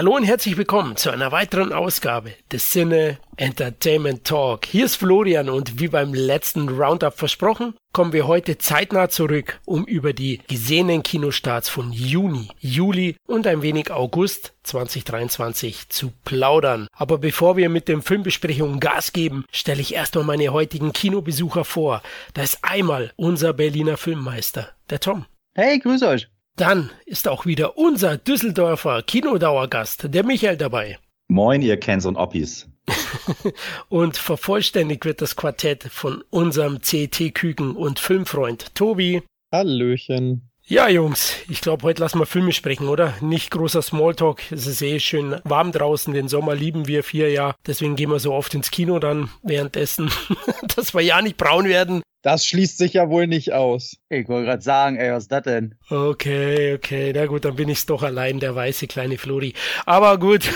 Hallo 0.00 0.16
und 0.16 0.24
herzlich 0.24 0.56
willkommen 0.56 0.96
zu 0.96 1.10
einer 1.10 1.30
weiteren 1.30 1.74
Ausgabe 1.74 2.32
des 2.50 2.72
Sinne 2.72 3.18
Entertainment 3.36 4.24
Talk. 4.24 4.64
Hier 4.64 4.86
ist 4.86 4.96
Florian 4.96 5.50
und 5.50 5.78
wie 5.78 5.88
beim 5.88 6.14
letzten 6.14 6.70
Roundup 6.70 7.18
versprochen, 7.18 7.74
kommen 7.92 8.14
wir 8.14 8.26
heute 8.26 8.56
zeitnah 8.56 9.10
zurück, 9.10 9.60
um 9.66 9.84
über 9.84 10.14
die 10.14 10.40
gesehenen 10.48 11.02
Kinostarts 11.02 11.68
von 11.68 11.92
Juni, 11.92 12.48
Juli 12.60 13.16
und 13.26 13.46
ein 13.46 13.60
wenig 13.60 13.90
August 13.90 14.54
2023 14.62 15.90
zu 15.90 16.14
plaudern. 16.24 16.86
Aber 16.94 17.18
bevor 17.18 17.58
wir 17.58 17.68
mit 17.68 17.86
den 17.86 18.00
Filmbesprechungen 18.00 18.80
Gas 18.80 19.12
geben, 19.12 19.44
stelle 19.52 19.82
ich 19.82 19.92
erstmal 19.92 20.24
meine 20.24 20.48
heutigen 20.48 20.94
Kinobesucher 20.94 21.66
vor. 21.66 22.00
Da 22.32 22.40
ist 22.40 22.60
einmal 22.62 23.12
unser 23.16 23.52
Berliner 23.52 23.98
Filmmeister, 23.98 24.70
der 24.88 25.00
Tom. 25.00 25.26
Hey, 25.52 25.78
grüß 25.78 26.02
euch. 26.04 26.30
Dann 26.60 26.90
ist 27.06 27.26
auch 27.26 27.46
wieder 27.46 27.78
unser 27.78 28.18
Düsseldorfer 28.18 29.02
Kinodauergast, 29.02 30.12
der 30.12 30.24
Michael, 30.24 30.58
dabei. 30.58 30.98
Moin, 31.26 31.62
ihr 31.62 31.78
Kens 31.78 32.04
und 32.04 32.16
Oppis. 32.16 32.68
und 33.88 34.18
vervollständigt 34.18 35.06
wird 35.06 35.22
das 35.22 35.36
Quartett 35.36 35.84
von 35.84 36.22
unserem 36.28 36.82
CT-Küken 36.82 37.74
und 37.74 37.98
Filmfreund 37.98 38.74
Tobi. 38.74 39.22
Hallöchen. 39.50 40.50
Ja, 40.66 40.90
Jungs, 40.90 41.34
ich 41.48 41.62
glaube, 41.62 41.84
heute 41.84 42.02
lassen 42.02 42.18
wir 42.18 42.26
Filme 42.26 42.52
sprechen, 42.52 42.88
oder? 42.88 43.14
Nicht 43.22 43.50
großer 43.52 43.80
Smalltalk. 43.80 44.42
Es 44.52 44.66
ist 44.66 44.82
eh 44.82 45.00
schön 45.00 45.40
warm 45.44 45.72
draußen. 45.72 46.12
Den 46.12 46.28
Sommer 46.28 46.54
lieben 46.54 46.86
wir 46.86 47.02
vier 47.02 47.30
ja. 47.30 47.54
Deswegen 47.66 47.96
gehen 47.96 48.10
wir 48.10 48.20
so 48.20 48.34
oft 48.34 48.52
ins 48.52 48.70
Kino 48.70 48.98
dann 48.98 49.30
währenddessen, 49.42 50.10
dass 50.76 50.92
wir 50.92 51.00
ja 51.00 51.22
nicht 51.22 51.38
braun 51.38 51.64
werden. 51.64 52.02
Das 52.22 52.44
schließt 52.44 52.76
sich 52.76 52.92
ja 52.94 53.08
wohl 53.08 53.26
nicht 53.26 53.52
aus. 53.52 53.96
Ich 54.10 54.28
wollte 54.28 54.46
gerade 54.46 54.62
sagen, 54.62 54.96
ey, 54.96 55.10
was 55.10 55.24
ist 55.24 55.32
das 55.32 55.42
denn? 55.42 55.74
Okay, 55.88 56.74
okay. 56.74 57.12
Na 57.14 57.24
gut, 57.24 57.46
dann 57.46 57.56
bin 57.56 57.70
ich's 57.70 57.86
doch 57.86 58.02
allein, 58.02 58.40
der 58.40 58.54
weiße 58.54 58.86
kleine 58.88 59.16
Flori. 59.16 59.54
Aber 59.86 60.18
gut. 60.18 60.50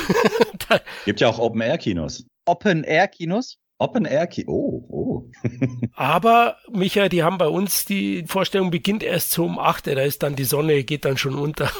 Gibt 1.06 1.20
ja 1.20 1.28
auch 1.28 1.38
Open-Air-Kinos. 1.38 2.26
Open-Air-Kinos? 2.44 3.58
Open 3.84 4.06
Air 4.06 4.26
Kino. 4.26 4.50
Oh, 4.50 4.84
oh. 4.88 5.30
Aber, 5.94 6.56
Micha, 6.72 7.10
die 7.10 7.22
haben 7.22 7.36
bei 7.36 7.48
uns, 7.48 7.84
die 7.84 8.24
Vorstellung 8.26 8.70
beginnt 8.70 9.02
erst 9.02 9.32
so 9.32 9.44
um 9.44 9.58
8. 9.58 9.88
Da 9.88 10.00
ist 10.00 10.22
dann 10.22 10.36
die 10.36 10.44
Sonne, 10.44 10.84
geht 10.84 11.04
dann 11.04 11.18
schon 11.18 11.34
unter. 11.34 11.70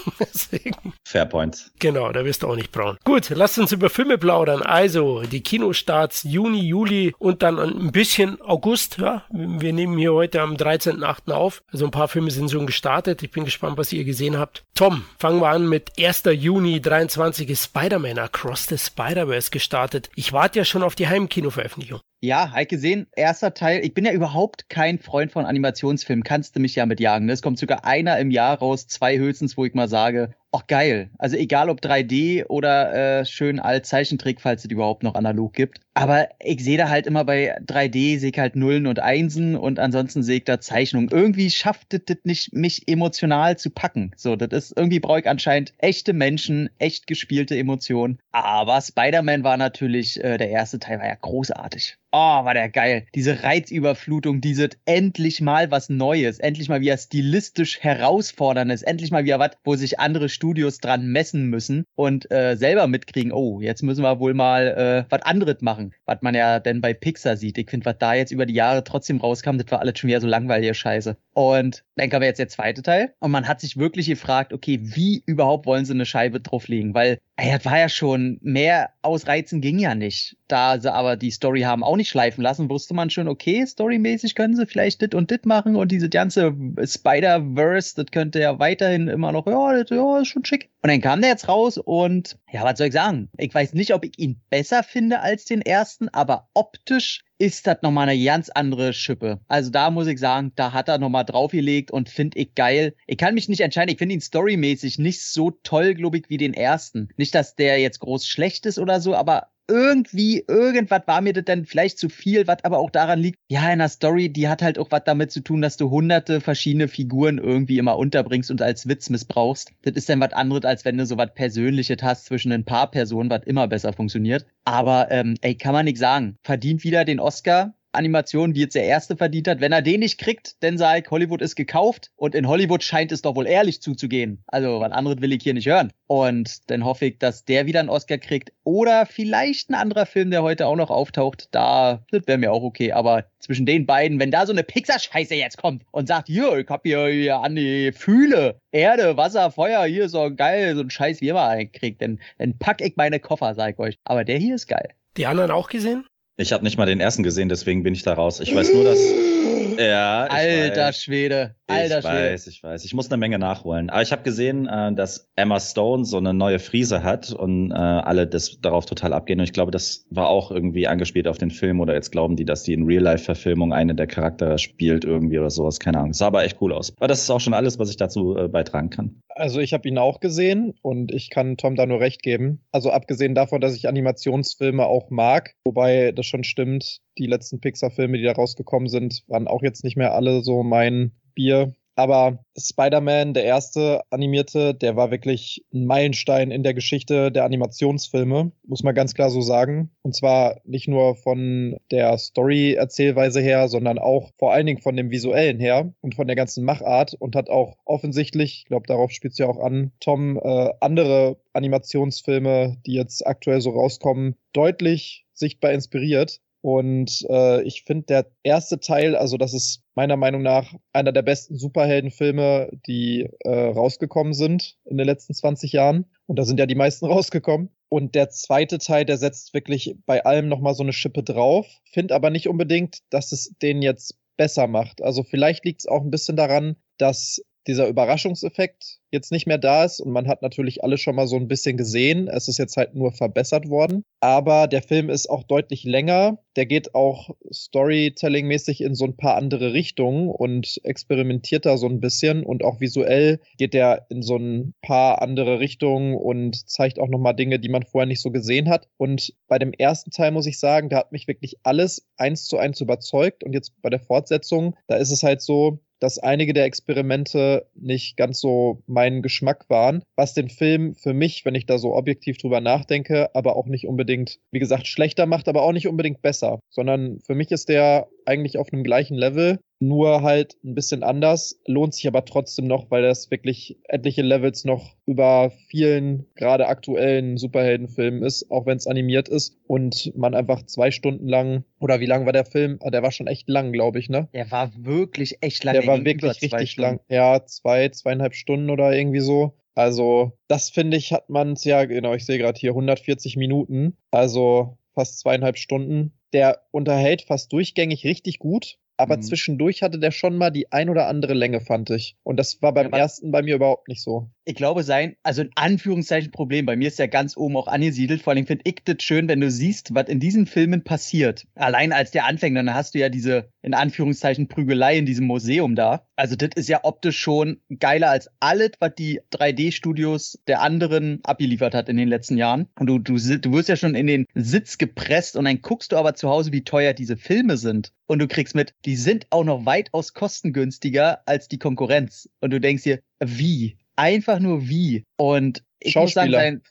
Fair 1.05 1.25
points. 1.25 1.73
Genau, 1.79 2.13
da 2.13 2.27
wirst 2.27 2.43
du 2.43 2.49
auch 2.49 2.57
nicht 2.57 2.73
braun. 2.73 2.99
Gut, 3.05 3.31
lasst 3.31 3.59
uns 3.59 3.73
über 3.73 3.89
Filme 3.89 4.19
plaudern. 4.19 4.61
Also, 4.61 5.23
die 5.23 5.41
Kinostarts 5.41 6.25
Juni, 6.25 6.61
Juli 6.61 7.15
und 7.19 7.43
dann 7.43 7.59
ein 7.59 7.91
bisschen 7.91 8.39
August. 8.43 8.99
Ja, 8.99 9.25
wir 9.31 9.73
nehmen 9.73 9.97
hier 9.97 10.13
heute 10.13 10.43
am 10.43 10.55
13.8. 10.55 11.33
auf. 11.33 11.63
Also 11.73 11.87
ein 11.87 11.91
paar 11.91 12.09
Filme 12.09 12.31
sind 12.31 12.51
schon 12.51 12.67
gestartet. 12.67 13.23
Ich 13.23 13.31
bin 13.31 13.47
gespannt, 13.47 13.79
was 13.79 13.93
ihr 13.93 14.05
gesehen 14.05 14.39
habt. 14.39 14.65
Tom, 14.75 15.05
fangen 15.19 15.41
wir 15.41 15.49
an 15.49 15.69
mit 15.69 15.93
1. 15.99 16.25
Juni 16.33 16.83
23 16.83 17.49
ist 17.49 17.65
Spider-Man 17.65 18.19
Across 18.19 18.67
the 18.67 18.77
Spider-Verse 18.79 19.51
gestartet. 19.51 20.11
Ich 20.15 20.33
warte 20.35 20.59
ja 20.59 20.65
schon 20.65 20.83
auf 20.83 20.95
die 20.95 21.09
Heimkino-Veröffentlichung. 21.09 21.94
Ja, 22.25 22.53
halt 22.53 22.71
gesehen, 22.71 23.07
erster 23.15 23.53
Teil. 23.53 23.85
Ich 23.85 23.93
bin 23.93 24.07
ja 24.07 24.13
überhaupt 24.13 24.71
kein 24.71 24.99
Freund 24.99 25.31
von 25.31 25.45
Animationsfilmen. 25.45 26.23
Kannst 26.23 26.57
du 26.57 26.61
mich 26.61 26.75
ja 26.75 26.87
mitjagen. 26.87 27.27
Ne? 27.27 27.35
Es 27.35 27.43
kommt 27.43 27.59
sogar 27.59 27.85
einer 27.85 28.19
im 28.19 28.31
Jahr 28.31 28.59
raus, 28.59 28.87
zwei 28.87 29.19
höchstens, 29.19 29.59
wo 29.59 29.67
ich 29.67 29.75
mal 29.75 29.89
sage, 29.89 30.35
ach 30.55 30.67
geil. 30.67 31.11
Also 31.19 31.37
egal 31.37 31.69
ob 31.69 31.81
3D 31.81 32.47
oder 32.47 33.21
äh, 33.21 33.27
schön 33.27 33.59
alt 33.59 33.87
Zeichentrick, 33.87 34.41
falls 34.41 34.65
es 34.65 34.71
überhaupt 34.71 35.03
noch 35.03 35.15
analog 35.15 35.53
gibt. 35.53 35.81
Aber 35.95 36.29
ich 36.41 36.63
sehe 36.63 36.79
da 36.79 36.89
halt 36.89 37.07
immer 37.07 37.25
bei 37.25 37.57
3D, 37.61 38.19
sehe 38.19 38.31
ich 38.31 38.39
halt 38.39 38.57
Nullen 38.57 38.87
und 38.87 39.01
Einsen 39.01 39.57
und 39.57 39.79
ansonsten 39.79 40.23
sehe 40.23 40.39
ich 40.39 40.45
da 40.45 40.61
Zeichnungen. 40.61 41.09
Irgendwie 41.11 41.51
schafft 41.51 41.93
das 41.93 42.17
nicht, 42.25 42.53
mich 42.53 42.89
emotional 42.89 43.59
zu 43.59 43.71
packen. 43.71 44.13
So, 44.17 44.37
das 44.37 44.53
ist, 44.53 44.77
irgendwie 44.77 45.01
brauche 45.01 45.21
ich 45.21 45.29
anscheinend 45.29 45.73
echte 45.79 46.13
Menschen, 46.13 46.71
echt 46.79 47.07
gespielte 47.07 47.57
Emotionen. 47.57 48.19
Aber 48.33 48.81
Spider-Man 48.81 49.45
war 49.45 49.57
natürlich, 49.57 50.23
äh, 50.23 50.37
der 50.37 50.51
erste 50.51 50.79
Teil 50.79 50.99
war 50.99 51.07
ja 51.07 51.15
großartig. 51.15 51.97
Oh, 52.17 52.45
war 52.45 52.55
der 52.55 52.69
geil. 52.69 53.07
Diese 53.17 53.43
Reizüberflutung, 53.43 54.41
dieses 54.41 54.71
endlich 54.85 55.41
mal 55.41 55.73
was 55.73 55.89
Neues, 55.89 56.39
endlich 56.39 56.69
mal 56.69 56.81
wieder 56.81 56.97
stilistisch 56.97 57.81
herausforderndes, 57.81 58.83
endlich 58.83 59.11
mal 59.11 59.25
wieder 59.25 59.41
was, 59.41 59.51
wo 59.65 59.75
sich 59.75 59.99
andere 59.99 60.29
Studios 60.45 60.77
dran 60.77 61.07
messen 61.07 61.47
müssen 61.47 61.87
und 61.95 62.31
äh, 62.31 62.57
selber 62.57 62.87
mitkriegen, 62.87 63.33
oh, 63.33 63.63
jetzt 63.63 63.83
müssen 63.83 64.03
wir 64.03 64.21
wohl 64.21 64.35
mal 64.35 65.07
äh, 65.09 65.11
was 65.11 65.23
anderes 65.23 65.63
machen, 65.63 65.95
was 66.05 66.19
man 66.21 66.35
ja 66.35 66.61
denn 66.61 66.83
bei 66.83 66.93
Pixar 66.93 67.39
sieht. 67.39 67.57
Ich 67.57 67.71
finde, 67.71 67.87
was 67.87 67.97
da 67.99 68.13
jetzt 68.13 68.31
über 68.31 68.45
die 68.45 68.53
Jahre 68.53 68.85
trotzdem 68.85 69.21
rauskam, 69.21 69.57
das 69.57 69.71
war 69.71 69.81
alles 69.81 69.99
schon 69.99 70.09
wieder 70.09 70.21
so 70.21 70.27
langweilige 70.27 70.75
Scheiße. 70.75 71.17
Und 71.35 71.85
dann 71.97 72.11
kam 72.11 72.23
jetzt 72.23 72.39
der 72.39 72.49
zweite 72.49 72.83
Teil 72.83 73.13
und 73.19 73.33
man 73.33 73.49
hat 73.49 73.61
sich 73.61 73.77
wirklich 73.77 74.07
gefragt, 74.07 74.53
okay, 74.53 74.79
wie 74.83 75.23
überhaupt 75.27 75.67
wollen 75.67 75.85
sie 75.85 75.93
eine 75.93 76.07
Scheibe 76.07 76.41
drauflegen? 76.41 76.95
Weil, 76.95 77.19
ey, 77.37 77.53
das 77.53 77.65
war 77.65 77.79
ja 77.79 77.89
schon, 77.89 78.39
mehr 78.41 78.91
ausreizen 79.03 79.61
ging 79.61 79.81
ja 79.81 79.97
nicht. 79.97 80.37
Da 80.47 80.81
sie 80.81 80.93
aber 80.93 81.17
die 81.17 81.33
Story 81.33 81.63
haben 81.63 81.83
auch 81.83 81.97
nicht 81.97 82.09
schleifen 82.09 82.43
lassen, 82.43 82.71
wusste 82.71 82.95
man 82.95 83.11
schon, 83.11 83.27
okay, 83.27 83.67
storymäßig 83.67 84.37
können 84.37 84.55
sie 84.55 84.67
vielleicht 84.67 85.03
dit 85.03 85.15
und 85.15 85.31
dit 85.33 85.45
machen 85.45 85.75
und 85.75 85.91
diese 85.91 86.09
ganze 86.09 86.55
Spider-Verse, 86.85 87.97
das 87.97 88.07
könnte 88.13 88.41
ja 88.41 88.61
weiterhin 88.61 89.09
immer 89.09 89.33
noch, 89.33 89.47
ja, 89.49 89.73
das 89.83 89.91
ja, 89.91 90.21
ist 90.21 90.29
schon 90.29 90.45
schick. 90.45 90.71
Und 90.83 90.91
dann 90.91 91.01
kam 91.01 91.21
der 91.21 91.31
jetzt 91.31 91.49
raus 91.49 91.79
und, 91.79 92.39
ja, 92.53 92.63
was 92.63 92.79
soll 92.79 92.89
ich 92.89 92.93
sagen? 92.93 93.29
Ich 93.39 93.53
weiß 93.53 93.75
nicht, 93.75 93.93
ob 93.93 94.05
ich 94.05 94.19
ihn 94.19 94.41
besser 94.51 94.85
finde 94.85 95.21
als 95.21 95.47
den 95.47 95.63
ersten, 95.63 96.09
aber 96.11 96.49
optisch 96.55 97.25
ist 97.39 97.67
das 97.67 97.79
nochmal 97.83 98.09
eine 98.09 98.23
ganz 98.23 98.49
andere 98.49 98.93
Schippe. 98.93 99.41
Also 99.49 99.71
da 99.71 99.91
muss 99.91 100.07
ich 100.07 100.21
sagen, 100.21 100.53
da 100.55 100.73
hat 100.73 100.89
er 100.89 100.99
nochmal 100.99 101.25
draufgelegt 101.25 101.91
und 101.91 102.09
finde 102.09 102.39
ich 102.39 102.55
geil. 102.55 102.95
Ich 103.07 103.19
kann 103.19 103.35
mich 103.35 103.49
nicht 103.49 103.61
entscheiden, 103.61 103.93
ich 103.93 103.99
finde 103.99 104.15
ihn 104.15 104.21
storymäßig 104.21 104.99
nicht 104.99 105.23
so 105.23 105.51
toll, 105.63 105.95
glaube 105.95 106.19
ich, 106.19 106.29
wie 106.29 106.37
den 106.37 106.55
ersten. 106.55 107.09
Nicht, 107.17 107.35
dass 107.35 107.57
der 107.57 107.79
jetzt 107.81 108.01
groß 108.01 108.27
schlecht 108.27 108.67
ist 108.67 108.79
oder 108.79 109.01
so, 109.01 109.15
aber 109.15 109.49
irgendwie, 109.69 110.45
irgendwas 110.47 111.03
war 111.07 111.21
mir 111.21 111.33
das 111.33 111.45
dann 111.45 111.65
vielleicht 111.65 111.99
zu 111.99 112.09
viel, 112.09 112.47
was 112.47 112.65
aber 112.65 112.79
auch 112.79 112.91
daran 112.91 113.21
liegt, 113.21 113.39
ja, 113.49 113.73
in 113.73 113.79
der 113.79 113.89
Story, 113.89 114.29
die 114.29 114.49
hat 114.49 114.63
halt 114.63 114.79
auch 114.79 114.91
was 114.91 115.03
damit 115.05 115.31
zu 115.31 115.41
tun, 115.41 115.63
dass 115.63 115.77
du 115.77 115.91
hunderte 115.91 116.41
verschiedene 116.41 116.89
Figuren 116.89 117.39
irgendwie 117.39 117.79
immer 117.79 117.97
unterbringst 117.97 118.51
und 118.51 118.63
als 118.63 118.89
Witz 118.89 119.11
missbrauchst. 119.11 119.73
Das 119.83 119.95
ist 119.95 120.09
dann 120.09 120.21
was 120.21 120.33
anderes, 120.33 120.65
als 120.65 120.85
wenn 120.85 120.99
du 120.99 121.07
so 121.07 121.17
was 121.17 121.35
Persönliches 121.35 121.99
hast 122.03 122.27
zwischen 122.27 122.53
ein 122.53 122.65
paar 122.65 122.91
Personen, 122.91 123.31
was 123.31 123.45
immer 123.45 123.69
besser 123.69 123.93
funktioniert. 123.93 124.47
Aber, 124.65 125.11
ähm, 125.11 125.35
ey, 125.41 125.55
kann 125.55 125.73
man 125.73 125.85
nicht 125.85 125.99
sagen. 125.99 126.37
Verdient 126.43 126.85
wieder 126.85 127.05
den 127.05 127.21
Oscar 127.21 127.75
Animation, 127.95 128.53
die 128.53 128.61
jetzt 128.61 128.75
der 128.75 128.85
erste 128.85 129.17
verdient 129.17 129.49
hat. 129.49 129.61
Wenn 129.61 129.73
er 129.73 129.83
den 129.83 130.01
nicht 130.01 130.19
kriegt, 130.19 130.63
dann 130.63 130.79
sage 130.79 131.01
ich, 131.01 131.11
Hollywood 131.11 131.43
ist 131.43 131.57
gekauft 131.57 132.11
und 132.17 132.35
in 132.35 132.49
Hollywood 132.49 132.83
scheint 132.83 133.13
es 133.13 133.23
doch 133.23 133.35
wohl 133.37 133.47
ehrlich 133.47 133.81
zuzugehen. 133.81 134.43
Also, 134.47 134.81
was 134.81 134.93
anderes 134.93 135.21
will 135.21 135.33
ich 135.33 135.43
hier 135.43 135.55
nicht 135.55 135.67
hören. 135.67 135.93
Und 136.07 136.71
dann 136.71 136.85
hoffe 136.85 137.07
ich, 137.07 137.19
dass 137.19 137.45
der 137.45 137.67
wieder 137.67 137.81
einen 137.81 137.89
Oscar 137.89 138.19
kriegt. 138.19 138.53
Oder 138.65 139.07
vielleicht 139.07 139.71
ein 139.71 139.75
anderer 139.75 140.07
Film, 140.07 140.31
der 140.31 140.43
heute 140.43 140.67
auch 140.67 140.77
noch 140.77 140.91
auftaucht. 140.91 141.49
Da, 141.51 142.05
das 142.11 142.27
wäre 142.27 142.39
mir 142.39 142.53
auch 142.53 142.63
okay. 142.63 142.93
Aber 142.93 143.25
zwischen 143.39 143.67
den 143.67 143.87
beiden, 143.87 144.21
wenn 144.21 144.31
da 144.31 144.47
so 144.47 144.53
eine 144.53 144.63
Pixar-Scheiße 144.63 145.35
jetzt 145.35 145.59
kommt 145.59 145.85
und 145.91 146.09
sagt, 146.09 146.29
hier, 146.29 146.57
ich 146.59 146.69
hab 146.69 146.83
hier, 146.85 147.07
hier 147.07 147.39
an 147.39 147.57
die 147.57 147.93
Fühle, 147.93 148.61
Erde, 148.73 149.17
Wasser, 149.17 149.51
Feuer, 149.51 149.85
hier 149.85 150.09
so 150.09 150.35
geil, 150.35 150.75
so 150.75 150.83
ein 150.83 150.91
Scheiß 150.91 151.21
wie 151.21 151.29
immer 151.29 151.47
einkriegt, 151.47 152.03
dann, 152.03 152.21
dann 152.39 152.59
pack 152.59 152.81
ich 152.81 152.97
meine 152.97 153.21
Koffer, 153.21 153.55
sag 153.55 153.75
ich 153.75 153.79
euch. 153.79 153.99
Aber 154.05 154.25
der 154.25 154.39
hier 154.39 154.55
ist 154.55 154.67
geil. 154.67 154.89
Die 155.17 155.27
anderen 155.27 155.51
auch 155.51 155.69
gesehen? 155.69 156.07
Ich 156.37 156.53
habe 156.53 156.65
nicht 156.65 156.79
mal 156.79 156.87
den 156.87 156.99
ersten 157.01 157.23
gesehen, 157.23 157.49
deswegen 157.49 157.85
bin 157.85 157.95
ich 157.95 158.03
da 158.03 158.15
raus. 158.15 158.41
Ich 158.41 158.55
weiß 158.55 158.73
nur, 158.75 158.85
dass. 158.85 158.99
Ja, 159.79 160.25
alter 160.25 160.89
weiß. 160.89 161.03
Schwede. 161.03 161.55
Alter 161.67 161.99
ich 161.99 162.05
weiß, 162.05 162.47
ich 162.47 162.63
weiß. 162.63 162.85
Ich 162.85 162.95
muss 162.95 163.11
eine 163.11 163.17
Menge 163.17 163.39
nachholen. 163.39 163.89
Aber 163.91 164.03
ich 164.03 164.13
habe 164.13 164.23
gesehen, 164.23 164.67
äh, 164.67 164.93
dass 164.93 165.31
Emma 165.35 165.59
Stone 165.61 166.05
so 166.05 166.19
eine 166.19 166.35
neue 166.35 166.59
Frise 166.59 167.03
hat 167.03 167.33
und 167.33 167.71
äh, 167.71 167.75
alle 167.75 168.27
das 168.27 168.61
darauf 168.61 168.85
total 168.85 169.13
abgehen. 169.13 169.41
Und 169.41 169.45
ich 169.45 169.53
glaube, 169.53 169.71
das 169.71 170.07
war 170.11 170.29
auch 170.29 170.51
irgendwie 170.51 170.87
angespielt 170.87 171.27
auf 171.27 171.39
den 171.39 171.51
Film 171.51 171.81
oder 171.81 171.95
jetzt 171.95 172.13
glauben 172.13 172.37
die, 172.37 172.45
dass 172.45 172.63
die 172.63 172.75
in 172.75 172.85
Real-Life-Verfilmung 172.85 173.73
eine 173.73 173.95
der 173.95 174.07
Charaktere 174.07 174.59
spielt 174.59 175.05
irgendwie 175.05 175.39
oder 175.39 175.51
sowas. 175.51 175.81
Keine 175.81 175.99
Ahnung. 175.99 176.13
Sah 176.13 176.27
aber 176.27 176.45
echt 176.45 176.61
cool 176.61 176.73
aus. 176.73 176.93
Aber 176.97 177.09
das 177.09 177.23
ist 177.23 177.31
auch 177.31 177.41
schon 177.41 177.55
alles, 177.55 177.79
was 177.79 177.91
ich 177.91 177.97
dazu 177.97 178.37
äh, 178.37 178.49
beitragen 178.49 178.91
kann. 178.91 179.23
Also 179.37 179.61
ich 179.61 179.73
habe 179.73 179.89
ihn 179.89 179.99
auch 179.99 180.21
gesehen 180.21 180.75
und 180.83 181.13
ich 181.13 181.31
kann 181.31 181.57
Tom 181.57 181.77
da 181.77 181.87
nur 181.87 182.01
recht 182.01 182.23
geben. 182.23 182.63
Also 182.73 182.91
abgesehen 182.91 183.35
davon, 183.35 183.61
dass 183.61 183.75
ich 183.75 183.89
Animationsfilme 183.89 184.85
auch 184.85 185.11
mag, 185.11 185.55
wobei 185.65 186.13
das 186.13 186.27
schon 186.27 186.45
stimmt, 186.45 187.01
die 187.19 187.27
letzten 187.27 187.61
Pixar-Filme, 187.61 188.19
die 188.19 188.25
da 188.25 188.33
rausgekommen 188.33 188.89
sind, 188.89 189.23
waren 189.29 189.44
auch 189.49 189.63
jetzt 189.63 189.85
nicht 189.85 189.97
mehr 189.97 190.15
alle 190.15 190.43
so 190.43 190.63
mein 190.63 191.13
Bier. 191.35 191.75
Aber 191.97 192.45
Spider-Man, 192.59 193.35
der 193.35 193.45
erste 193.45 194.03
animierte, 194.11 194.75
der 194.75 194.97
war 194.97 195.13
wirklich 195.13 195.65
ein 195.73 195.87
Meilenstein 195.87 196.51
in 196.51 196.65
der 196.65 196.75
Geschichte 196.75 197.31
der 197.31 197.45
Animationsfilme, 197.45 198.51
muss 198.67 198.83
man 198.83 198.95
ganz 198.97 199.15
klar 199.15 199.31
so 199.31 199.41
sagen. 199.43 199.91
Und 200.03 200.15
zwar 200.15 200.61
nicht 200.65 200.89
nur 200.89 201.15
von 201.15 201.77
der 201.93 202.19
Story-Erzählweise 202.19 203.41
her, 203.41 203.69
sondern 203.69 203.99
auch 203.99 204.33
vor 204.39 204.53
allen 204.53 204.67
Dingen 204.67 204.83
von 204.83 204.97
dem 204.97 205.11
visuellen 205.11 205.61
her 205.61 205.93
und 206.01 206.17
von 206.17 206.27
der 206.27 206.37
ganzen 206.37 206.65
Machart 206.65 207.15
und 207.15 207.37
hat 207.37 207.49
auch 207.49 207.77
offensichtlich, 207.85 208.63
ich 208.63 208.65
glaube, 208.65 208.89
darauf 208.89 209.13
spielt 209.13 209.33
es 209.33 209.39
ja 209.39 209.47
auch 209.47 209.61
an, 209.61 209.93
Tom, 210.01 210.37
äh, 210.43 210.71
andere 210.81 211.37
Animationsfilme, 211.53 212.77
die 212.87 212.95
jetzt 212.95 213.25
aktuell 213.25 213.61
so 213.61 213.71
rauskommen, 213.71 214.35
deutlich 214.53 215.27
sichtbar 215.33 215.73
inspiriert. 215.73 216.41
Und 216.65 217.27
äh, 217.29 217.63
ich 217.65 217.83
finde, 217.83 218.07
der 218.07 218.27
erste 218.43 218.81
Teil, 218.81 219.17
also 219.17 219.37
das 219.37 219.53
ist 219.53 219.83
meiner 219.95 220.17
Meinung 220.17 220.41
nach 220.41 220.73
einer 220.95 221.13
der 221.13 221.21
besten 221.21 221.59
Superheldenfilme, 221.59 222.71
die 222.87 223.29
äh, 223.41 223.51
rausgekommen 223.51 224.33
sind 224.33 224.79
in 224.87 224.97
den 224.97 225.05
letzten 225.07 225.35
20 225.35 225.73
Jahren. 225.73 226.07
Und 226.25 226.39
da 226.39 226.47
sind 226.47 226.59
ja 226.59 226.65
die 226.65 226.75
meisten 226.75 227.05
rausgekommen. 227.13 227.69
Und 227.91 228.15
der 228.15 228.31
zweite 228.31 228.79
Teil, 228.79 229.05
der 229.05 229.19
setzt 229.19 229.53
wirklich 229.53 229.95
bei 230.07 230.25
allem 230.25 230.49
nochmal 230.49 230.75
so 230.75 230.83
eine 230.83 230.95
Schippe 230.95 231.23
drauf. 231.23 231.67
Finde 231.93 232.15
aber 232.15 232.31
nicht 232.31 232.49
unbedingt, 232.49 233.01
dass 233.11 233.33
es 233.33 233.53
den 233.61 233.83
jetzt 233.83 234.17
besser 234.39 234.67
macht. 234.67 235.03
Also 235.03 235.23
vielleicht 235.23 235.67
liegt 235.67 235.81
es 235.81 235.87
auch 235.87 236.01
ein 236.01 236.11
bisschen 236.11 236.37
daran, 236.37 236.77
dass 236.97 237.45
dieser 237.67 237.89
Überraschungseffekt 237.89 239.01
jetzt 239.15 239.33
nicht 239.33 239.47
mehr 239.47 239.59
da 239.59 239.85
ist 239.85 240.01
und 240.01 240.13
man 240.13 240.29
hat 240.29 240.43
natürlich 240.43 240.83
alles 240.83 241.01
schon 241.01 241.15
mal 241.15 241.27
so 241.27 241.37
ein 241.37 241.49
bisschen 241.49 241.77
gesehen. 241.77 242.29
Es 242.29 242.49
ist 242.49 242.59
jetzt 242.59 242.77
halt 242.77 242.95
nur 242.95 243.13
verbessert 243.13 243.71
worden. 243.71 244.05
Aber 244.21 244.67
der 244.67 244.83
Film 244.83 245.09
ist 245.09 245.31
auch 245.31 245.45
deutlich 245.45 245.85
länger. 245.85 246.39
Der 246.57 246.67
geht 246.67 246.95
auch 246.95 247.31
Storytelling-mäßig 247.53 248.83
in 248.83 248.95
so 248.95 249.05
ein 249.05 249.17
paar 249.17 249.37
andere 249.37 249.73
Richtungen 249.73 250.29
und 250.29 250.81
experimentiert 250.83 251.65
da 251.65 251.77
so 251.77 251.87
ein 251.87 252.01
bisschen 252.01 252.45
und 252.45 252.65
auch 252.65 252.81
visuell 252.81 253.41
geht 253.57 253.75
der 253.75 254.07
in 254.11 254.23
so 254.23 254.37
ein 254.37 254.75
paar 254.83 255.23
andere 255.23 255.61
Richtungen 255.61 256.15
und 256.15 256.69
zeigt 256.69 256.99
auch 256.99 257.09
nochmal 257.09 257.35
Dinge, 257.35 257.59
die 257.59 257.69
man 257.69 257.85
vorher 257.85 258.07
nicht 258.07 258.21
so 258.21 258.31
gesehen 258.31 258.69
hat. 258.69 258.89
Und 258.97 259.35
bei 259.47 259.59
dem 259.59 259.73
ersten 259.73 260.11
Teil 260.11 260.33
muss 260.33 260.47
ich 260.47 260.59
sagen, 260.59 260.89
da 260.89 260.99
hat 260.99 261.13
mich 261.13 261.29
wirklich 261.29 261.59
alles 261.63 262.07
eins 262.17 262.45
zu 262.47 262.59
eins 262.59 262.81
überzeugt 262.81 263.45
und 263.45 263.53
jetzt 263.53 263.81
bei 263.81 263.91
der 263.91 264.01
Fortsetzung, 264.01 264.75
da 264.89 264.97
ist 264.97 265.11
es 265.11 265.23
halt 265.23 265.41
so, 265.41 265.81
dass 266.01 266.19
einige 266.19 266.53
der 266.53 266.65
Experimente 266.65 267.67
nicht 267.75 268.17
ganz 268.17 268.41
so 268.41 268.83
mein 268.87 269.23
Geschmack 269.23 269.65
waren, 269.69 270.03
was 270.17 270.35
den 270.35 270.49
Film 270.49 270.95
für 270.95 271.15
mich, 271.15 271.45
wenn 271.45 271.55
ich 271.55 271.67
da 271.67 271.79
so 271.79 271.95
objektiv 271.95 272.39
drüber 272.39 272.61
nachdenke, 272.61 273.35
aber 273.35 273.57
auch 273.57 273.67
nicht 273.67 273.87
unbedingt, 273.87 274.39
wie 274.51 274.59
gesagt, 274.59 274.87
schlechter 274.87 275.27
macht, 275.27 275.49
aber 275.49 275.63
auch 275.63 275.73
nicht 275.73 275.89
unbedingt 275.89 276.23
besser, 276.23 276.61
sondern 276.71 277.21
für 277.27 277.35
mich 277.35 277.51
ist 277.51 277.69
der 277.69 278.09
eigentlich 278.27 278.59
auf 278.59 278.73
einem 278.73 278.85
gleichen 278.85 279.17
Level, 279.17 279.59
nur 279.87 280.23
halt 280.23 280.57
ein 280.65 280.75
bisschen 280.75 281.03
anders, 281.03 281.61
lohnt 281.67 281.95
sich 281.95 282.07
aber 282.09 282.25
trotzdem 282.25 282.67
noch, 282.67 282.91
weil 282.91 283.03
das 283.03 283.31
wirklich 283.31 283.79
etliche 283.85 284.23
Levels 284.23 284.65
noch 284.65 284.97
über 285.07 285.53
vielen 285.69 286.27
gerade 286.35 286.67
aktuellen 286.69 287.37
Superheldenfilmen 287.37 288.23
ist, 288.23 288.51
auch 288.51 288.67
wenn 288.67 288.77
es 288.77 288.87
animiert 288.87 289.29
ist 289.29 289.57
und 289.67 290.13
man 290.17 290.35
einfach 290.35 290.63
zwei 290.65 290.91
Stunden 290.91 291.29
lang, 291.29 291.65
oder 291.81 292.01
wie 292.01 292.07
lang 292.07 292.25
war 292.25 292.33
der 292.33 292.45
Film? 292.45 292.79
Ah, 292.81 292.91
der 292.91 293.03
war 293.03 293.13
schon 293.13 293.27
echt 293.27 293.49
lang, 293.49 293.73
glaube 293.73 293.99
ich, 293.99 294.09
ne? 294.09 294.29
Der 294.33 294.51
war 294.51 294.73
wirklich 294.77 295.39
echt 295.43 295.65
lang. 295.65 295.75
Der 295.75 295.87
war 295.87 296.05
wirklich 296.05 296.43
richtig 296.43 296.77
lang. 296.77 297.01
Ja, 297.09 297.45
zwei, 297.45 297.89
zweieinhalb 297.91 298.35
Stunden 298.35 298.71
oder 298.71 298.93
irgendwie 298.93 299.21
so. 299.21 299.59
Also, 299.75 300.33
das 300.49 300.71
finde 300.71 300.97
ich, 300.97 301.13
hat 301.13 301.29
man 301.29 301.57
ja, 301.63 301.85
genau, 301.85 302.15
ich 302.15 302.25
sehe 302.25 302.39
gerade 302.39 302.59
hier 302.59 302.71
140 302.71 303.37
Minuten, 303.37 303.97
also 304.11 304.79
fast 304.95 305.19
zweieinhalb 305.19 305.59
Stunden. 305.59 306.13
Der 306.33 306.63
unterhält 306.71 307.23
fast 307.23 307.53
durchgängig 307.53 308.05
richtig 308.05 308.39
gut 308.39 308.79
aber 308.97 309.17
mhm. 309.17 309.23
zwischendurch 309.23 309.83
hatte 309.83 309.99
der 309.99 310.11
schon 310.11 310.37
mal 310.37 310.51
die 310.51 310.71
ein 310.73 310.89
oder 310.89 311.09
andere 311.09 311.35
Länge, 311.35 311.61
fand 311.61 311.91
ich. 311.91 312.17
Und 312.23 312.37
das 312.37 312.63
war 312.63 312.73
beim 312.73 312.91
ja, 312.91 312.99
ersten 312.99 313.33
bei 313.33 313.43
mir 313.43 313.57
überhaupt 313.57 313.89
nicht 313.89 314.03
so. 314.03 314.29
Ich 314.47 314.57
glaube, 314.57 314.83
sein, 314.83 315.17
also 315.23 315.41
in 315.41 315.51
Anführungszeichen 315.55 316.31
Problem, 316.31 316.67
bei 316.67 316.77
mir 316.77 316.89
ist 316.89 316.99
ja 316.99 317.07
ganz 317.07 317.35
oben 317.35 317.57
auch 317.57 317.67
angesiedelt. 317.67 318.21
Vor 318.21 318.35
allem 318.35 318.47
finde 318.47 318.65
ich 318.67 318.77
das 318.85 318.97
schön, 319.01 319.27
wenn 319.27 319.41
du 319.41 319.51
siehst, 319.51 319.95
was 319.95 320.09
in 320.09 320.21
diesen 320.21 320.47
Filmen 320.47 320.85
passiert. 320.85 321.47
Allein 321.55 321.93
als 321.93 322.11
der 322.11 322.27
anfängt, 322.27 322.55
dann 322.57 322.75
hast 322.75 322.95
du 322.95 322.99
ja 322.99 323.09
diese, 323.09 323.49
in 323.63 323.73
Anführungszeichen, 323.73 324.49
Prügelei 324.49 324.99
in 324.99 325.07
diesem 325.07 325.27
Museum 325.27 325.75
da. 325.75 326.07
Also 326.17 326.37
das 326.37 326.51
ist 326.57 326.69
ja 326.69 326.81
optisch 326.83 327.19
schon 327.19 327.63
geiler 327.79 328.11
als 328.11 328.29
alles, 328.39 328.73
was 328.81 328.95
die 328.95 329.23
3D-Studios 329.33 330.39
der 330.47 330.61
anderen 330.61 331.21
abgeliefert 331.25 331.75
hat 331.75 331.89
in 331.89 331.97
den 331.97 332.09
letzten 332.09 332.37
Jahren. 332.37 332.69
Und 332.79 332.87
du, 332.87 332.99
du, 332.99 333.15
du 333.15 333.53
wirst 333.53 333.71
ja 333.71 333.77
schon 333.77 333.95
in 333.95 334.07
den 334.07 334.27
Sitz 334.35 334.77
gepresst 334.77 335.37
und 335.37 335.47
dann 335.47 335.63
guckst 335.63 335.93
du 335.93 335.97
aber 335.97 336.15
zu 336.15 336.29
Hause, 336.29 336.53
wie 336.53 336.65
teuer 336.65 336.93
diese 336.93 337.17
Filme 337.17 337.57
sind. 337.57 337.93
Und 338.07 338.19
du 338.19 338.29
kriegst 338.29 338.55
mit, 338.55 338.75
die 338.85 338.97
sind 338.97 339.27
auch 339.31 339.45
noch 339.45 339.65
weitaus 339.65 340.13
kostengünstiger 340.13 341.27
als 341.27 341.49
die 341.49 341.59
Konkurrenz. 341.59 342.29
Und 342.43 342.51
du 342.51 342.61
denkst 342.61 342.83
dir, 342.83 343.01
wie? 343.21 343.79
Einfach 343.97 344.39
nur 344.39 344.69
wie? 344.69 345.05
Und 345.17 345.63
ich 345.81 345.95
muss 345.95 346.15
sagen, 346.15 346.33
dein, 346.33 346.63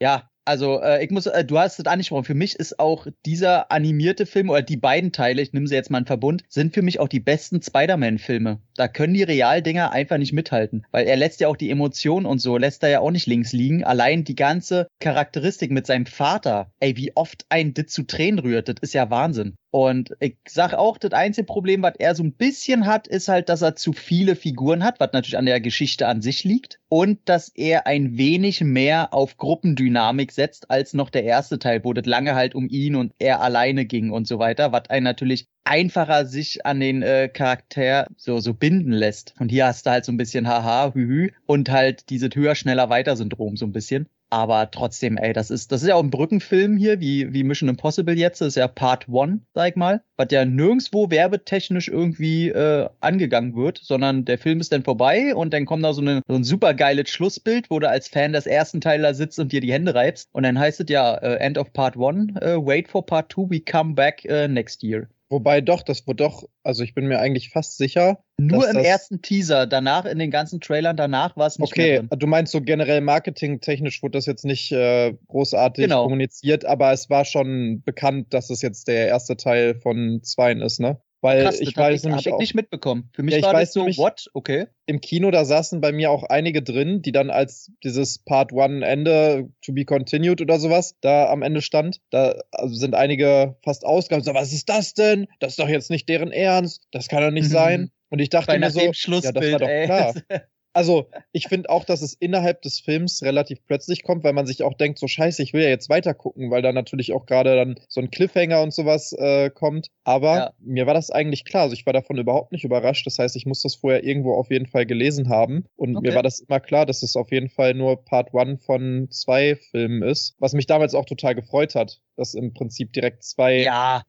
ja, 0.00 0.28
also 0.48 0.80
äh, 0.80 1.04
ich 1.04 1.10
muss, 1.10 1.26
äh, 1.26 1.44
du 1.44 1.58
hast 1.58 1.78
es 1.78 1.84
angesprochen, 1.84 2.24
für 2.24 2.34
mich 2.34 2.56
ist 2.56 2.80
auch 2.80 3.06
dieser 3.26 3.70
animierte 3.70 4.24
Film 4.24 4.48
oder 4.48 4.62
die 4.62 4.78
beiden 4.78 5.12
Teile, 5.12 5.42
ich 5.42 5.52
nehme 5.52 5.66
sie 5.66 5.74
jetzt 5.74 5.90
mal 5.90 5.98
in 5.98 6.06
Verbund, 6.06 6.42
sind 6.48 6.72
für 6.72 6.80
mich 6.80 7.00
auch 7.00 7.08
die 7.08 7.20
besten 7.20 7.60
Spider-Man-Filme. 7.60 8.58
Da 8.74 8.88
können 8.88 9.12
die 9.12 9.24
Realdinger 9.24 9.92
einfach 9.92 10.16
nicht 10.16 10.32
mithalten, 10.32 10.86
weil 10.90 11.06
er 11.06 11.16
lässt 11.16 11.40
ja 11.40 11.48
auch 11.48 11.56
die 11.56 11.68
Emotionen 11.68 12.24
und 12.24 12.38
so, 12.38 12.56
lässt 12.56 12.82
er 12.82 12.88
ja 12.88 13.00
auch 13.00 13.10
nicht 13.10 13.26
links 13.26 13.52
liegen. 13.52 13.84
Allein 13.84 14.24
die 14.24 14.36
ganze 14.36 14.88
Charakteristik 15.00 15.70
mit 15.70 15.86
seinem 15.86 16.06
Vater, 16.06 16.72
ey, 16.80 16.96
wie 16.96 17.14
oft 17.14 17.44
ein 17.50 17.74
das 17.74 17.88
zu 17.88 18.04
Tränen 18.04 18.38
rührt, 18.38 18.68
das 18.68 18.76
ist 18.80 18.94
ja 18.94 19.10
Wahnsinn. 19.10 19.54
Und 19.70 20.14
ich 20.20 20.36
sag 20.48 20.72
auch, 20.72 20.96
das 20.96 21.12
einzige 21.12 21.44
Problem, 21.44 21.82
was 21.82 21.94
er 21.98 22.14
so 22.14 22.22
ein 22.22 22.32
bisschen 22.32 22.86
hat, 22.86 23.06
ist 23.06 23.28
halt, 23.28 23.50
dass 23.50 23.60
er 23.60 23.76
zu 23.76 23.92
viele 23.92 24.34
Figuren 24.34 24.82
hat, 24.82 24.98
was 24.98 25.12
natürlich 25.12 25.36
an 25.36 25.44
der 25.44 25.60
Geschichte 25.60 26.06
an 26.08 26.22
sich 26.22 26.44
liegt. 26.44 26.80
Und 26.88 27.28
dass 27.28 27.50
er 27.50 27.86
ein 27.86 28.16
wenig 28.16 28.62
mehr 28.62 29.12
auf 29.12 29.36
Gruppendynamik 29.36 30.32
setzt 30.32 30.70
als 30.70 30.94
noch 30.94 31.10
der 31.10 31.24
erste 31.24 31.58
Teil, 31.58 31.84
wo 31.84 31.92
das 31.92 32.06
lange 32.06 32.34
halt 32.34 32.54
um 32.54 32.68
ihn 32.68 32.96
und 32.96 33.12
er 33.18 33.42
alleine 33.42 33.84
ging 33.84 34.10
und 34.10 34.26
so 34.26 34.38
weiter, 34.38 34.72
was 34.72 34.88
einen 34.88 35.04
natürlich 35.04 35.46
einfacher 35.64 36.24
sich 36.24 36.64
an 36.64 36.80
den 36.80 37.02
äh, 37.02 37.28
Charakter 37.28 38.06
so, 38.16 38.40
so 38.40 38.54
binden 38.54 38.92
lässt. 38.92 39.34
Und 39.38 39.50
hier 39.50 39.66
hast 39.66 39.84
du 39.84 39.90
halt 39.90 40.06
so 40.06 40.12
ein 40.12 40.16
bisschen 40.16 40.48
haha, 40.48 40.94
hühü 40.94 41.30
und 41.44 41.68
halt 41.68 42.08
dieses 42.08 42.30
höher, 42.34 42.54
schneller, 42.54 42.88
weiter 42.88 43.16
Syndrom 43.16 43.56
so 43.56 43.66
ein 43.66 43.72
bisschen. 43.72 44.08
Aber 44.30 44.70
trotzdem, 44.70 45.16
ey, 45.16 45.32
das 45.32 45.50
ist, 45.50 45.72
das 45.72 45.82
ist 45.82 45.88
ja 45.88 45.94
auch 45.94 46.02
ein 46.02 46.10
Brückenfilm 46.10 46.76
hier, 46.76 47.00
wie, 47.00 47.32
wie 47.32 47.44
Mission 47.44 47.68
Impossible 47.68 48.16
jetzt. 48.16 48.40
Das 48.40 48.48
ist 48.48 48.56
ja 48.56 48.68
Part 48.68 49.08
One, 49.08 49.40
sag 49.54 49.70
ich 49.70 49.76
mal. 49.76 50.02
Was 50.16 50.28
ja 50.30 50.44
nirgendwo 50.44 51.10
werbetechnisch 51.10 51.88
irgendwie 51.88 52.48
äh, 52.48 52.88
angegangen 53.00 53.56
wird, 53.56 53.78
sondern 53.82 54.26
der 54.26 54.38
Film 54.38 54.60
ist 54.60 54.72
dann 54.72 54.82
vorbei 54.82 55.34
und 55.34 55.54
dann 55.54 55.64
kommt 55.64 55.84
da 55.84 55.94
so, 55.94 56.02
eine, 56.02 56.22
so 56.28 56.34
ein 56.34 56.44
super 56.44 56.74
geiles 56.74 57.08
Schlussbild, 57.08 57.70
wo 57.70 57.78
du 57.78 57.88
als 57.88 58.08
Fan 58.08 58.32
des 58.34 58.46
ersten 58.46 58.80
Teil 58.82 59.00
da 59.00 59.14
sitzt 59.14 59.38
und 59.38 59.52
dir 59.52 59.60
die 59.60 59.72
Hände 59.72 59.94
reibst. 59.94 60.28
Und 60.32 60.42
dann 60.42 60.58
heißt 60.58 60.80
es 60.80 60.90
ja, 60.90 61.14
uh, 61.22 61.36
End 61.36 61.56
of 61.56 61.72
Part 61.72 61.96
One, 61.96 62.34
uh, 62.42 62.64
wait 62.64 62.88
for 62.88 63.06
Part 63.06 63.30
Two, 63.30 63.48
we 63.48 63.60
come 63.60 63.94
back 63.94 64.26
uh, 64.28 64.46
next 64.46 64.82
year. 64.82 65.08
Wobei 65.30 65.60
doch, 65.60 65.82
das 65.82 66.06
wurde 66.06 66.24
doch, 66.24 66.44
also 66.62 66.82
ich 66.82 66.94
bin 66.94 67.06
mir 67.06 67.18
eigentlich 67.18 67.50
fast 67.50 67.76
sicher. 67.76 68.24
Nur 68.38 68.68
im 68.68 68.78
ersten 68.78 69.20
Teaser, 69.20 69.66
danach 69.66 70.06
in 70.06 70.18
den 70.18 70.30
ganzen 70.30 70.60
Trailern, 70.60 70.96
danach 70.96 71.36
war 71.36 71.46
es 71.46 71.58
nicht 71.58 71.70
okay, 71.70 72.02
du 72.08 72.26
meinst 72.26 72.52
so 72.52 72.62
generell 72.62 73.02
marketingtechnisch 73.02 74.02
wurde 74.02 74.18
das 74.18 74.26
jetzt 74.26 74.46
nicht 74.46 74.72
äh, 74.72 75.14
großartig 75.26 75.84
genau. 75.84 76.04
kommuniziert, 76.04 76.64
aber 76.64 76.92
es 76.92 77.10
war 77.10 77.26
schon 77.26 77.82
bekannt, 77.84 78.32
dass 78.32 78.48
es 78.48 78.62
jetzt 78.62 78.88
der 78.88 79.08
erste 79.08 79.36
Teil 79.36 79.74
von 79.74 80.22
zweien 80.22 80.62
ist, 80.62 80.80
ne? 80.80 80.98
Weil 81.20 81.42
Krass, 81.42 81.60
ich 81.60 81.76
weiß 81.76 82.00
ich, 82.00 82.04
nämlich 82.04 82.28
auch, 82.28 82.34
ich 82.34 82.38
nicht 82.38 82.54
mitbekommen. 82.54 83.10
Für 83.12 83.22
mich 83.22 83.34
ja, 83.34 83.42
war 83.42 83.54
das 83.54 83.72
so, 83.72 83.80
nämlich, 83.80 83.98
what? 83.98 84.30
Okay. 84.34 84.66
Im 84.86 85.00
Kino, 85.00 85.30
da 85.30 85.44
saßen 85.44 85.80
bei 85.80 85.90
mir 85.90 86.10
auch 86.10 86.22
einige 86.22 86.62
drin, 86.62 87.02
die 87.02 87.10
dann 87.10 87.30
als 87.30 87.72
dieses 87.82 88.20
Part 88.20 88.52
One 88.52 88.86
Ende 88.86 89.50
to 89.62 89.72
be 89.72 89.84
continued 89.84 90.40
oder 90.40 90.60
sowas 90.60 90.96
da 91.00 91.28
am 91.28 91.42
Ende 91.42 91.60
stand. 91.60 92.00
Da 92.10 92.36
also 92.52 92.74
sind 92.74 92.94
einige 92.94 93.56
fast 93.64 93.84
ausgegangen. 93.84 94.24
So, 94.24 94.34
was 94.34 94.52
ist 94.52 94.68
das 94.68 94.94
denn? 94.94 95.26
Das 95.40 95.52
ist 95.52 95.58
doch 95.58 95.68
jetzt 95.68 95.90
nicht 95.90 96.08
deren 96.08 96.30
Ernst. 96.30 96.86
Das 96.92 97.08
kann 97.08 97.22
doch 97.22 97.32
nicht 97.32 97.48
mhm. 97.48 97.52
sein. 97.52 97.90
Und 98.10 98.20
ich 98.20 98.30
dachte 98.30 98.58
mir 98.58 98.70
so, 98.70 98.80
ja, 98.80 99.32
das 99.32 99.52
war 99.52 99.58
doch 99.58 99.68
ey. 99.68 99.86
klar. 99.86 100.14
Also, 100.78 101.10
ich 101.32 101.48
finde 101.48 101.70
auch, 101.70 101.84
dass 101.84 102.02
es 102.02 102.14
innerhalb 102.14 102.62
des 102.62 102.78
Films 102.78 103.24
relativ 103.24 103.58
plötzlich 103.66 104.04
kommt, 104.04 104.22
weil 104.22 104.32
man 104.32 104.46
sich 104.46 104.62
auch 104.62 104.74
denkt, 104.74 105.00
so 105.00 105.08
scheiße, 105.08 105.42
ich 105.42 105.52
will 105.52 105.64
ja 105.64 105.70
jetzt 105.70 105.90
weiter 105.90 106.14
gucken, 106.14 106.52
weil 106.52 106.62
da 106.62 106.72
natürlich 106.72 107.12
auch 107.12 107.26
gerade 107.26 107.56
dann 107.56 107.80
so 107.88 108.00
ein 108.00 108.12
Cliffhanger 108.12 108.62
und 108.62 108.72
sowas 108.72 109.12
äh, 109.12 109.50
kommt. 109.50 109.88
Aber 110.04 110.36
ja. 110.36 110.52
mir 110.60 110.86
war 110.86 110.94
das 110.94 111.10
eigentlich 111.10 111.44
klar. 111.44 111.64
Also 111.64 111.74
ich 111.74 111.84
war 111.84 111.92
davon 111.92 112.16
überhaupt 112.16 112.52
nicht 112.52 112.62
überrascht. 112.62 113.04
Das 113.08 113.18
heißt, 113.18 113.34
ich 113.34 113.44
muss 113.44 113.62
das 113.62 113.74
vorher 113.74 114.04
irgendwo 114.04 114.34
auf 114.34 114.52
jeden 114.52 114.66
Fall 114.66 114.86
gelesen 114.86 115.28
haben. 115.28 115.64
Und 115.74 115.96
okay. 115.96 116.10
mir 116.10 116.14
war 116.14 116.22
das 116.22 116.38
immer 116.38 116.60
klar, 116.60 116.86
dass 116.86 117.02
es 117.02 117.16
auf 117.16 117.32
jeden 117.32 117.48
Fall 117.48 117.74
nur 117.74 118.04
Part 118.04 118.32
One 118.32 118.58
von 118.58 119.08
zwei 119.10 119.56
Filmen 119.56 120.02
ist. 120.02 120.36
Was 120.38 120.52
mich 120.52 120.66
damals 120.66 120.94
auch 120.94 121.06
total 121.06 121.34
gefreut 121.34 121.74
hat, 121.74 122.00
dass 122.14 122.34
im 122.34 122.54
Prinzip 122.54 122.92
direkt 122.92 123.24
zwei 123.24 123.62
ja, 123.62 124.02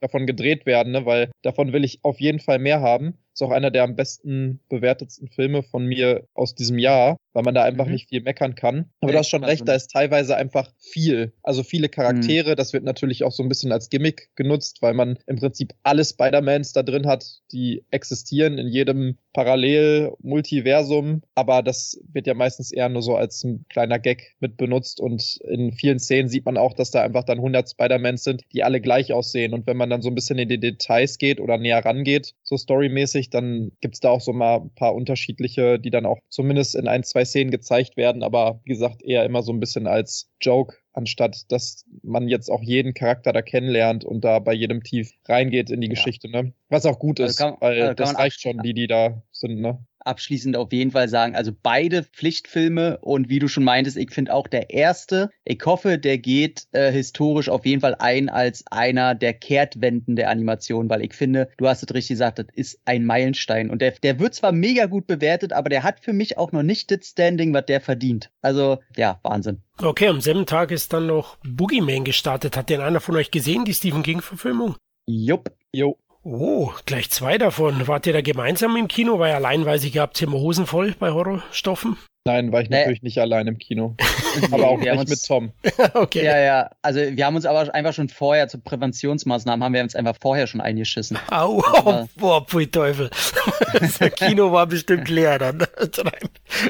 davon 0.00 0.26
gedreht 0.26 0.64
werden, 0.64 0.92
ne? 0.92 1.06
weil 1.06 1.32
davon 1.42 1.72
will 1.72 1.84
ich 1.84 2.04
auf 2.04 2.20
jeden 2.20 2.38
Fall 2.38 2.60
mehr 2.60 2.80
haben. 2.80 3.18
Ist 3.34 3.42
auch 3.42 3.50
einer 3.50 3.72
der 3.72 3.82
am 3.82 3.96
besten 3.96 4.60
bewertetsten 4.68 5.28
Filme 5.28 5.64
von 5.64 5.84
mir 5.84 6.28
aus 6.34 6.54
diesem 6.54 6.78
Jahr. 6.78 7.16
Weil 7.34 7.42
man 7.42 7.54
da 7.54 7.64
einfach 7.64 7.86
mhm. 7.86 7.92
nicht 7.92 8.08
viel 8.08 8.22
meckern 8.22 8.54
kann. 8.54 8.86
Aber 9.00 9.12
du 9.12 9.18
hast 9.18 9.28
schon 9.28 9.44
recht, 9.44 9.68
da 9.68 9.74
ist 9.74 9.90
teilweise 9.90 10.36
einfach 10.36 10.70
viel. 10.78 11.34
Also 11.42 11.62
viele 11.62 11.88
Charaktere, 11.88 12.52
mhm. 12.52 12.56
das 12.56 12.72
wird 12.72 12.84
natürlich 12.84 13.24
auch 13.24 13.32
so 13.32 13.42
ein 13.42 13.48
bisschen 13.48 13.72
als 13.72 13.90
Gimmick 13.90 14.30
genutzt, 14.36 14.78
weil 14.80 14.94
man 14.94 15.18
im 15.26 15.36
Prinzip 15.36 15.74
alle 15.82 16.04
Spider-Mans 16.04 16.72
da 16.72 16.82
drin 16.82 17.06
hat, 17.06 17.40
die 17.52 17.84
existieren 17.90 18.56
in 18.56 18.68
jedem 18.68 19.18
Parallel-Multiversum, 19.34 21.22
aber 21.34 21.62
das 21.62 22.00
wird 22.12 22.28
ja 22.28 22.34
meistens 22.34 22.70
eher 22.70 22.88
nur 22.88 23.02
so 23.02 23.16
als 23.16 23.42
ein 23.42 23.66
kleiner 23.68 23.98
Gag 23.98 24.36
mit 24.38 24.56
benutzt 24.56 25.00
und 25.00 25.40
in 25.48 25.72
vielen 25.72 25.98
Szenen 25.98 26.28
sieht 26.28 26.46
man 26.46 26.56
auch, 26.56 26.72
dass 26.72 26.92
da 26.92 27.02
einfach 27.02 27.24
dann 27.24 27.38
100 27.38 27.68
Spider-Mans 27.68 28.22
sind, 28.22 28.42
die 28.52 28.62
alle 28.62 28.80
gleich 28.80 29.12
aussehen 29.12 29.52
und 29.52 29.66
wenn 29.66 29.76
man 29.76 29.90
dann 29.90 30.02
so 30.02 30.08
ein 30.08 30.14
bisschen 30.14 30.38
in 30.38 30.48
die 30.48 30.60
Details 30.60 31.18
geht 31.18 31.40
oder 31.40 31.58
näher 31.58 31.84
rangeht, 31.84 32.34
so 32.44 32.56
storymäßig, 32.56 33.30
dann 33.30 33.72
gibt's 33.80 33.98
da 33.98 34.10
auch 34.10 34.20
so 34.20 34.32
mal 34.32 34.60
ein 34.60 34.74
paar 34.74 34.94
unterschiedliche, 34.94 35.80
die 35.80 35.90
dann 35.90 36.06
auch 36.06 36.20
zumindest 36.28 36.76
in 36.76 36.86
ein, 36.86 37.02
zwei 37.02 37.23
Szenen 37.24 37.50
gezeigt 37.50 37.96
werden, 37.96 38.22
aber 38.22 38.60
wie 38.64 38.70
gesagt 38.70 39.02
eher 39.02 39.24
immer 39.24 39.42
so 39.42 39.52
ein 39.52 39.60
bisschen 39.60 39.86
als 39.86 40.30
Joke 40.40 40.76
anstatt 40.92 41.50
dass 41.50 41.84
man 42.02 42.28
jetzt 42.28 42.50
auch 42.50 42.62
jeden 42.62 42.94
Charakter 42.94 43.32
da 43.32 43.42
kennenlernt 43.42 44.04
und 44.04 44.24
da 44.24 44.38
bei 44.38 44.52
jedem 44.52 44.82
Tief 44.82 45.12
reingeht 45.26 45.70
in 45.70 45.80
die 45.80 45.88
ja. 45.88 45.94
Geschichte, 45.94 46.30
ne? 46.30 46.52
Was 46.68 46.86
auch 46.86 46.98
gut 46.98 47.20
also 47.20 47.30
ist, 47.30 47.36
kann, 47.38 47.56
weil 47.60 47.82
also 47.82 47.94
das 47.94 48.16
reicht 48.16 48.40
schon, 48.40 48.58
die, 48.58 48.74
die 48.74 48.86
da 48.86 49.22
sind, 49.32 49.60
ne? 49.60 49.84
Abschließend 50.04 50.56
auf 50.56 50.72
jeden 50.72 50.90
Fall 50.90 51.08
sagen, 51.08 51.34
also 51.34 51.52
beide 51.62 52.04
Pflichtfilme 52.04 52.98
und 52.98 53.28
wie 53.28 53.38
du 53.38 53.48
schon 53.48 53.64
meintest, 53.64 53.96
ich 53.96 54.10
finde 54.10 54.34
auch 54.34 54.46
der 54.46 54.70
erste, 54.70 55.30
ich 55.44 55.60
hoffe, 55.64 55.98
der 55.98 56.18
geht 56.18 56.66
äh, 56.72 56.92
historisch 56.92 57.48
auf 57.48 57.66
jeden 57.66 57.80
Fall 57.80 57.96
ein 57.98 58.28
als 58.28 58.64
einer 58.70 59.14
der 59.14 59.34
Kehrtwenden 59.34 60.16
der 60.16 60.30
Animation, 60.30 60.88
weil 60.88 61.02
ich 61.02 61.14
finde, 61.14 61.48
du 61.56 61.68
hast 61.68 61.82
es 61.82 61.94
richtig 61.94 62.14
gesagt, 62.14 62.38
das 62.38 62.46
ist 62.54 62.80
ein 62.84 63.04
Meilenstein 63.04 63.70
und 63.70 63.80
der, 63.80 63.92
der 63.92 64.18
wird 64.18 64.34
zwar 64.34 64.52
mega 64.52 64.86
gut 64.86 65.06
bewertet, 65.06 65.52
aber 65.52 65.68
der 65.68 65.82
hat 65.82 66.00
für 66.00 66.12
mich 66.12 66.38
auch 66.38 66.52
noch 66.52 66.62
nicht 66.62 66.90
das 66.90 67.06
Standing, 67.06 67.52
was 67.54 67.66
der 67.66 67.80
verdient. 67.80 68.30
Also 68.42 68.78
ja, 68.96 69.18
Wahnsinn. 69.22 69.62
Okay, 69.78 70.08
am 70.08 70.20
selben 70.20 70.46
Tag 70.46 70.70
ist 70.70 70.92
dann 70.92 71.06
noch 71.06 71.36
Boogeyman 71.44 72.04
gestartet. 72.04 72.56
Hat 72.56 72.70
den 72.70 72.80
einer 72.80 73.00
von 73.00 73.16
euch 73.16 73.30
gesehen, 73.30 73.64
die 73.64 73.74
Stephen 73.74 74.02
King-Verfilmung? 74.02 74.76
Jupp. 75.06 75.50
Jo. 75.72 75.98
Oh, 76.26 76.70
gleich 76.86 77.10
zwei 77.10 77.36
davon. 77.36 77.86
Wart 77.86 78.06
ihr 78.06 78.14
da 78.14 78.22
gemeinsam 78.22 78.76
im 78.76 78.88
Kino? 78.88 79.18
Weil 79.18 79.34
allein 79.34 79.66
weiß 79.66 79.84
ich, 79.84 79.94
ihr 79.94 80.00
habt 80.00 80.20
immer 80.22 80.38
Hosen 80.38 80.66
voll 80.66 80.94
bei 80.98 81.10
Horrorstoffen. 81.10 81.98
Nein, 82.26 82.50
war 82.50 82.62
ich 82.62 82.70
nee. 82.70 82.78
natürlich 82.78 83.02
nicht 83.02 83.18
allein 83.18 83.46
im 83.46 83.58
Kino. 83.58 83.94
aber 84.50 84.68
auch 84.68 84.78
nicht 84.78 85.10
mit 85.10 85.22
Tom. 85.26 85.52
okay. 85.92 86.24
Ja, 86.24 86.38
ja. 86.38 86.70
Also 86.80 87.00
wir 87.00 87.26
haben 87.26 87.36
uns 87.36 87.44
aber 87.44 87.74
einfach 87.74 87.92
schon 87.92 88.08
vorher 88.08 88.48
zu 88.48 88.58
Präventionsmaßnahmen 88.58 89.62
haben 89.62 89.74
wir 89.74 89.82
uns 89.82 89.94
einfach 89.94 90.16
vorher 90.18 90.46
schon 90.46 90.62
eingeschissen. 90.62 91.18
Au, 91.30 91.62
oh, 91.84 92.06
boah, 92.16 92.46
pfui 92.46 92.68
Teufel. 92.68 93.10
das 93.74 93.98
Kino 94.14 94.50
war 94.50 94.66
bestimmt 94.66 95.10
leer 95.10 95.38
dann. 95.38 95.66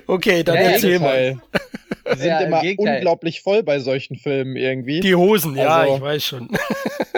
okay, 0.08 0.42
dann 0.42 0.56
ja, 0.56 0.62
erzähl 0.62 0.98
mal. 0.98 1.40
Die 2.12 2.18
sind 2.18 2.26
ja, 2.26 2.40
immer 2.40 2.60
unglaublich 2.76 3.40
voll 3.40 3.62
bei 3.62 3.78
solchen 3.78 4.16
Filmen 4.16 4.56
irgendwie. 4.56 4.98
Die 4.98 5.14
Hosen, 5.14 5.56
ja, 5.56 5.68
also, 5.68 5.94
ich 5.94 6.02
weiß 6.02 6.24
schon. 6.24 6.48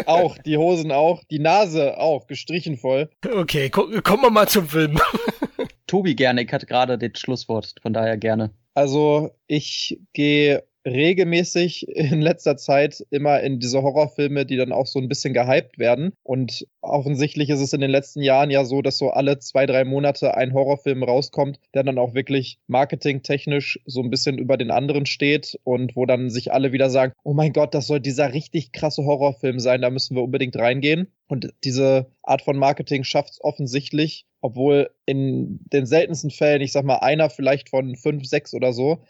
Auch, 0.05 0.37
die 0.39 0.57
Hosen 0.57 0.93
auch, 0.93 1.25
die 1.25 1.39
Nase 1.39 1.99
auch, 1.99 2.27
gestrichen 2.27 2.77
voll. 2.77 3.09
Okay, 3.25 3.71
kommen 3.71 4.23
wir 4.23 4.31
mal 4.31 4.49
zum 4.49 4.69
Film. 4.69 4.99
Tobi 5.87 6.15
gerne, 6.15 6.43
ich 6.43 6.53
hatte 6.53 6.67
gerade 6.67 6.99
das 6.99 7.21
Schlusswort, 7.21 7.75
von 7.81 7.93
daher 7.93 8.17
gerne. 8.17 8.51
Also 8.75 9.31
ich 9.47 9.99
gehe 10.13 10.65
regelmäßig 10.87 11.89
in 11.89 12.21
letzter 12.21 12.57
Zeit 12.57 13.05
immer 13.11 13.41
in 13.41 13.59
diese 13.59 13.83
Horrorfilme, 13.83 14.47
die 14.47 14.57
dann 14.57 14.73
auch 14.73 14.87
so 14.87 15.01
ein 15.01 15.09
bisschen 15.09 15.35
gehypt 15.35 15.79
werden. 15.79 16.13
Und 16.23 16.67
offensichtlich 16.81 17.51
ist 17.51 17.61
es 17.61 17.73
in 17.73 17.81
den 17.81 17.91
letzten 17.91 18.23
Jahren 18.23 18.51
ja 18.51 18.65
so, 18.65 18.83
dass 18.83 18.99
so 18.99 19.11
alle 19.11 19.39
zwei, 19.41 19.67
drei 19.67 19.85
Monate 19.85 20.37
ein 20.37 20.55
Horrorfilm 20.55 21.03
rauskommt, 21.03 21.59
der 21.75 21.83
dann 21.83 21.99
auch 21.99 22.15
wirklich 22.15 22.59
marketingtechnisch 22.69 23.81
so 23.85 24.01
ein 24.01 24.11
bisschen 24.11 24.39
über 24.39 24.57
den 24.57 24.71
anderen 24.71 25.07
steht 25.07 25.59
und 25.65 25.97
wo 25.97 26.07
dann 26.07 26.31
sich 26.31 26.53
alle 26.53 26.73
wieder 26.73 26.89
sagen, 26.89 27.13
oh 27.25 27.35
mein 27.35 27.53
Gott, 27.53 27.75
das 27.75 27.89
soll 27.89 28.01
dieser 28.01 28.33
richtig 28.33 28.73
krasse 28.73 29.05
Horrorfilm 29.05 29.59
sein, 29.59 29.83
da 29.83 29.91
müssen 29.91 30.15
wir 30.15 30.23
unbedingt 30.23 30.57
reingehen. 30.57 31.09
Und 31.27 31.53
diese 31.65 32.07
Art 32.23 32.43
von 32.43 32.57
Marketing 32.57 33.03
schafft 33.03 33.33
es 33.33 33.45
offensichtlich, 33.45 34.27
obwohl 34.41 34.91
in 35.07 35.59
den 35.73 35.87
seltensten 35.87 36.31
Fällen, 36.31 36.63
ich 36.63 36.71
sag 36.71 36.85
mal, 36.85 36.99
einer 36.99 37.31
vielleicht 37.31 37.71
von 37.71 37.97
fünf, 37.97 38.27
sechs 38.27 38.55
oder 38.55 38.73
so, 38.73 39.03